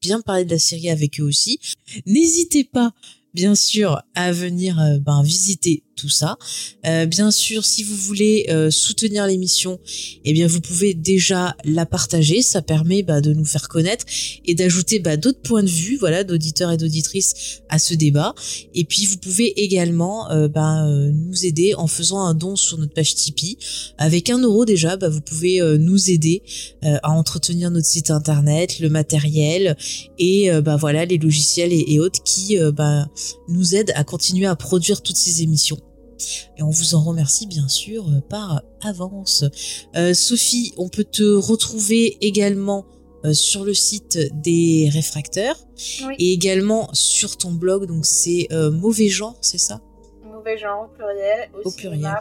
bien 0.00 0.20
parlé 0.20 0.44
de 0.44 0.50
la 0.50 0.58
série 0.58 0.90
avec 0.90 1.20
eux 1.20 1.24
aussi. 1.24 1.60
N'hésitez 2.06 2.64
pas, 2.64 2.92
bien 3.34 3.54
sûr, 3.54 4.00
à 4.14 4.32
venir 4.32 4.78
euh, 4.80 4.98
ben, 4.98 5.22
visiter 5.22 5.84
ça. 6.08 6.38
Euh, 6.86 7.06
bien 7.06 7.30
sûr, 7.30 7.64
si 7.64 7.82
vous 7.82 7.96
voulez 7.96 8.46
euh, 8.48 8.70
soutenir 8.70 9.26
l'émission, 9.26 9.80
eh 10.24 10.32
bien 10.32 10.46
vous 10.46 10.60
pouvez 10.60 10.94
déjà 10.94 11.56
la 11.64 11.86
partager. 11.86 12.42
Ça 12.42 12.62
permet 12.62 13.02
bah, 13.02 13.20
de 13.20 13.32
nous 13.32 13.44
faire 13.44 13.68
connaître 13.68 14.04
et 14.46 14.54
d'ajouter 14.54 14.98
bah, 14.98 15.16
d'autres 15.16 15.40
points 15.40 15.62
de 15.62 15.68
vue, 15.68 15.96
voilà, 15.96 16.24
d'auditeurs 16.24 16.70
et 16.70 16.76
d'auditrices 16.76 17.62
à 17.68 17.78
ce 17.78 17.94
débat. 17.94 18.34
Et 18.74 18.84
puis 18.84 19.06
vous 19.06 19.16
pouvez 19.16 19.62
également 19.62 20.30
euh, 20.30 20.48
bah, 20.48 20.86
nous 20.86 21.44
aider 21.44 21.74
en 21.74 21.86
faisant 21.86 22.20
un 22.20 22.34
don 22.34 22.56
sur 22.56 22.78
notre 22.78 22.94
page 22.94 23.14
Tipeee. 23.14 23.58
Avec 23.98 24.30
un 24.30 24.38
euro 24.38 24.64
déjà, 24.64 24.96
bah, 24.96 25.08
vous 25.08 25.20
pouvez 25.20 25.60
nous 25.78 26.10
aider 26.10 26.42
à 26.82 27.10
entretenir 27.10 27.70
notre 27.70 27.86
site 27.86 28.10
internet, 28.10 28.78
le 28.78 28.88
matériel 28.88 29.76
et 30.18 30.50
voilà 30.78 31.04
les 31.04 31.18
logiciels 31.18 31.72
et, 31.72 31.98
autres 32.00 32.22
qui 32.22 32.58
nous 33.48 33.74
aident 33.74 33.92
à 33.94 34.04
continuer 34.04 34.46
à 34.46 34.56
produire 34.56 35.02
toutes 35.02 35.16
ces 35.16 35.42
émissions. 35.42 35.78
Et 36.56 36.62
on 36.62 36.70
vous 36.70 36.94
en 36.94 37.02
remercie 37.02 37.46
bien 37.46 37.68
sûr 37.68 38.08
euh, 38.08 38.20
par 38.20 38.62
avance. 38.82 39.44
Euh, 39.96 40.14
Sophie, 40.14 40.72
on 40.76 40.88
peut 40.88 41.04
te 41.04 41.22
retrouver 41.22 42.18
également 42.20 42.86
euh, 43.24 43.32
sur 43.34 43.64
le 43.64 43.74
site 43.74 44.18
des 44.42 44.88
réfracteurs 44.92 45.56
Oui. 46.06 46.14
et 46.18 46.32
également 46.32 46.88
sur 46.94 47.36
ton 47.36 47.52
blog, 47.52 47.86
donc 47.86 48.06
c'est 48.06 48.48
euh, 48.52 48.70
mauvais 48.70 49.08
genre, 49.08 49.36
c'est 49.42 49.58
ça? 49.58 49.80
Mauvais 50.24 50.56
genre 50.56 50.84
au 50.84 50.94
pluriel, 50.96 51.50
au, 51.54 51.68
Au 51.68 51.72
pluriel. 51.72 52.14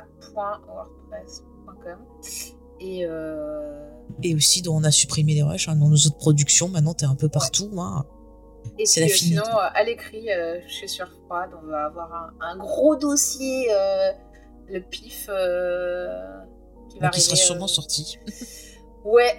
Et 2.81 3.05
Et 4.23 4.35
aussi, 4.35 4.61
dont 4.61 4.75
on 4.75 4.83
a 4.83 4.91
supprimé 4.91 5.33
les 5.33 5.43
rushs 5.43 5.67
hein, 5.69 5.75
dans 5.75 5.89
nos 5.89 5.95
autres 5.95 6.17
productions. 6.17 6.67
Maintenant, 6.69 6.93
t'es 6.93 7.05
un 7.05 7.15
peu 7.15 7.29
partout. 7.29 7.69
Hein. 7.77 8.05
Et 8.77 8.85
C'est 8.85 9.01
puis, 9.01 9.09
la 9.09 9.13
euh, 9.13 9.17
finitude. 9.17 9.43
sinon, 9.45 9.57
euh, 9.57 9.67
à 9.73 9.83
l'écrit, 9.83 10.31
euh, 10.31 10.59
chez 10.67 10.87
Surfroid, 10.87 11.47
on 11.61 11.67
va 11.67 11.85
avoir 11.85 12.13
un, 12.13 12.33
un 12.45 12.57
gros 12.57 12.95
dossier, 12.95 13.67
le 14.67 14.79
pif, 14.81 15.25
qui 15.25 16.99
va 16.99 17.11
il 17.13 17.21
sera 17.21 17.33
arriver, 17.33 17.35
sûrement 17.35 17.67
sorti. 17.67 18.17
Ouais, 19.05 19.37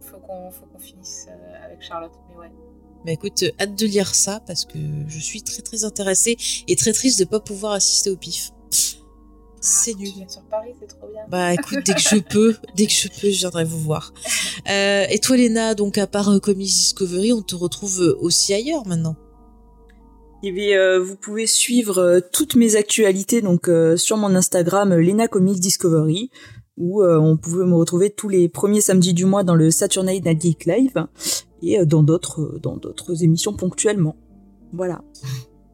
faut 0.00 0.18
qu'on 0.18 0.50
faut 0.50 0.66
qu'on 0.66 0.80
finisse 0.80 1.28
avec 1.64 1.80
Charlotte, 1.80 2.10
mais 2.28 2.34
ouais. 2.34 2.50
Bah 3.04 3.12
écoute, 3.12 3.44
hâte 3.60 3.76
de 3.76 3.86
lire 3.86 4.14
ça 4.16 4.40
parce 4.44 4.64
que 4.64 4.78
je 5.06 5.18
suis 5.20 5.42
très 5.42 5.62
très 5.62 5.84
intéressée 5.84 6.36
et 6.66 6.74
très 6.74 6.92
triste 6.92 7.20
de 7.20 7.24
pas 7.24 7.38
pouvoir 7.38 7.74
assister 7.74 8.10
au 8.10 8.16
pif. 8.16 8.50
C'est 9.60 9.94
nul. 9.94 10.08
Tu 10.08 10.14
viens 10.18 10.28
sur 10.28 10.42
Paris, 10.42 10.72
c'est 10.80 10.86
trop 10.86 11.06
bien. 11.06 11.22
Bah 11.28 11.52
écoute, 11.52 11.78
dès 11.84 11.94
que 11.94 12.00
je 12.00 12.16
peux, 12.30 12.54
dès 12.76 12.86
que 12.86 12.92
je 12.92 13.08
peux, 13.08 13.30
je 13.30 13.38
viendrai 13.38 13.64
vous 13.64 13.80
voir. 13.80 14.12
Euh, 14.68 15.04
et 15.10 15.18
toi, 15.18 15.36
Léna, 15.36 15.74
donc 15.74 15.98
à 15.98 16.06
part 16.06 16.30
euh, 16.30 16.38
Comics 16.38 16.66
Discovery, 16.66 17.32
on 17.32 17.42
te 17.42 17.54
retrouve 17.54 18.00
euh, 18.00 18.16
aussi 18.20 18.54
ailleurs 18.54 18.86
maintenant? 18.86 19.16
Eh 20.42 20.52
bien, 20.52 20.78
euh, 20.78 20.98
vous 20.98 21.16
pouvez 21.16 21.46
suivre 21.46 21.98
euh, 21.98 22.20
toutes 22.32 22.56
mes 22.56 22.76
actualités 22.76 23.42
donc 23.42 23.68
euh, 23.68 23.98
sur 23.98 24.16
mon 24.16 24.34
Instagram 24.34 24.94
Lena 24.94 25.28
Comics 25.28 25.60
Discovery 25.60 26.30
où 26.78 27.02
euh, 27.02 27.18
on 27.18 27.36
pouvait 27.36 27.66
me 27.66 27.74
retrouver 27.74 28.08
tous 28.08 28.28
les 28.28 28.48
premiers 28.48 28.80
samedis 28.80 29.12
du 29.12 29.26
mois 29.26 29.44
dans 29.44 29.54
le 29.54 29.70
Saturday 29.70 30.20
Night 30.20 30.40
Geek 30.40 30.64
Live 30.64 31.06
et 31.62 31.78
euh, 31.78 31.84
dans 31.84 32.02
d'autres 32.02 32.40
euh, 32.40 32.58
dans 32.62 32.78
d'autres 32.78 33.22
émissions 33.22 33.52
ponctuellement. 33.52 34.16
Voilà. 34.72 35.02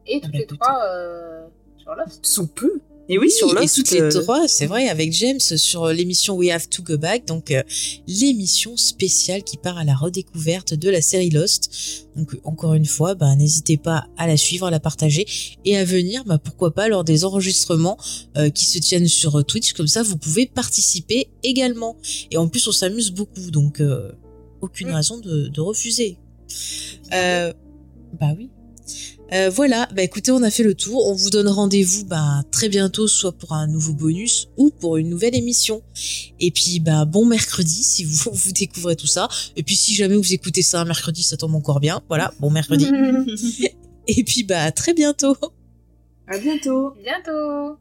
Et 0.05 0.19
toutes 0.19 0.33
bah, 0.33 0.37
les 0.37 0.45
trois 0.45 0.79
euh, 0.85 1.47
sur 1.77 1.95
Lost. 1.95 2.25
Sous 2.25 2.47
peu. 2.47 2.81
Et 3.09 3.17
oui, 3.17 3.31
sur 3.31 3.51
et 3.51 3.61
Lost, 3.61 3.75
toutes 3.75 3.91
les 3.91 4.01
euh, 4.01 4.09
trois, 4.09 4.47
c'est 4.47 4.65
vrai, 4.65 4.89
avec 4.89 5.13
James 5.13 5.39
sur 5.39 5.87
l'émission 5.87 6.35
We 6.35 6.49
Have 6.51 6.67
to 6.67 6.83
Go 6.83 6.97
Back, 6.97 7.25
donc 7.25 7.51
euh, 7.51 7.63
l'émission 8.07 8.75
spéciale 8.75 9.43
qui 9.43 9.55
part 9.55 9.77
à 9.77 9.85
la 9.85 9.95
redécouverte 9.95 10.73
de 10.73 10.89
la 10.89 11.01
série 11.01 11.29
Lost. 11.29 12.05
Donc 12.17 12.35
encore 12.43 12.73
une 12.73 12.85
fois, 12.85 13.15
bah, 13.15 13.33
n'hésitez 13.35 13.77
pas 13.77 14.07
à 14.17 14.27
la 14.27 14.35
suivre, 14.35 14.67
à 14.67 14.71
la 14.71 14.81
partager 14.81 15.25
et 15.63 15.77
à 15.77 15.85
venir, 15.85 16.25
bah, 16.25 16.37
pourquoi 16.37 16.73
pas, 16.73 16.89
lors 16.89 17.05
des 17.05 17.23
enregistrements 17.23 17.97
euh, 18.35 18.49
qui 18.49 18.65
se 18.65 18.77
tiennent 18.77 19.07
sur 19.07 19.45
Twitch, 19.45 19.73
comme 19.73 19.87
ça 19.87 20.03
vous 20.03 20.17
pouvez 20.17 20.45
participer 20.45 21.29
également. 21.43 21.95
Et 22.31 22.37
en 22.37 22.49
plus, 22.49 22.67
on 22.67 22.73
s'amuse 22.73 23.11
beaucoup, 23.11 23.51
donc 23.51 23.79
euh, 23.79 24.11
aucune 24.61 24.91
raison 24.91 25.17
de, 25.17 25.47
de 25.47 25.61
refuser. 25.61 26.17
Euh, 27.13 27.53
bah 28.19 28.33
oui. 28.37 28.49
Euh, 29.33 29.49
voilà, 29.49 29.87
bah 29.93 30.03
écoutez, 30.03 30.31
on 30.31 30.41
a 30.41 30.49
fait 30.49 30.63
le 30.63 30.73
tour. 30.73 31.05
On 31.07 31.13
vous 31.13 31.29
donne 31.29 31.47
rendez-vous 31.47 32.05
bah, 32.05 32.43
très 32.51 32.69
bientôt, 32.69 33.07
soit 33.07 33.31
pour 33.31 33.53
un 33.53 33.67
nouveau 33.67 33.93
bonus 33.93 34.49
ou 34.57 34.69
pour 34.69 34.97
une 34.97 35.09
nouvelle 35.09 35.35
émission. 35.35 35.81
Et 36.39 36.51
puis, 36.51 36.79
bah 36.79 37.05
bon 37.05 37.25
mercredi 37.25 37.83
si 37.83 38.03
vous, 38.05 38.29
vous 38.33 38.51
découvrez 38.51 38.95
tout 38.95 39.07
ça. 39.07 39.27
Et 39.55 39.63
puis, 39.63 39.75
si 39.75 39.93
jamais 39.95 40.15
vous 40.15 40.33
écoutez 40.33 40.61
ça 40.61 40.81
un 40.81 40.85
mercredi, 40.85 41.23
ça 41.23 41.37
tombe 41.37 41.55
encore 41.55 41.79
bien. 41.79 42.01
Voilà, 42.07 42.33
bon 42.39 42.49
mercredi. 42.49 42.87
Et 44.07 44.23
puis, 44.23 44.43
bah 44.43 44.63
à 44.63 44.71
très 44.71 44.93
bientôt. 44.93 45.35
À 46.27 46.37
bientôt. 46.37 46.93
Bientôt 47.03 47.77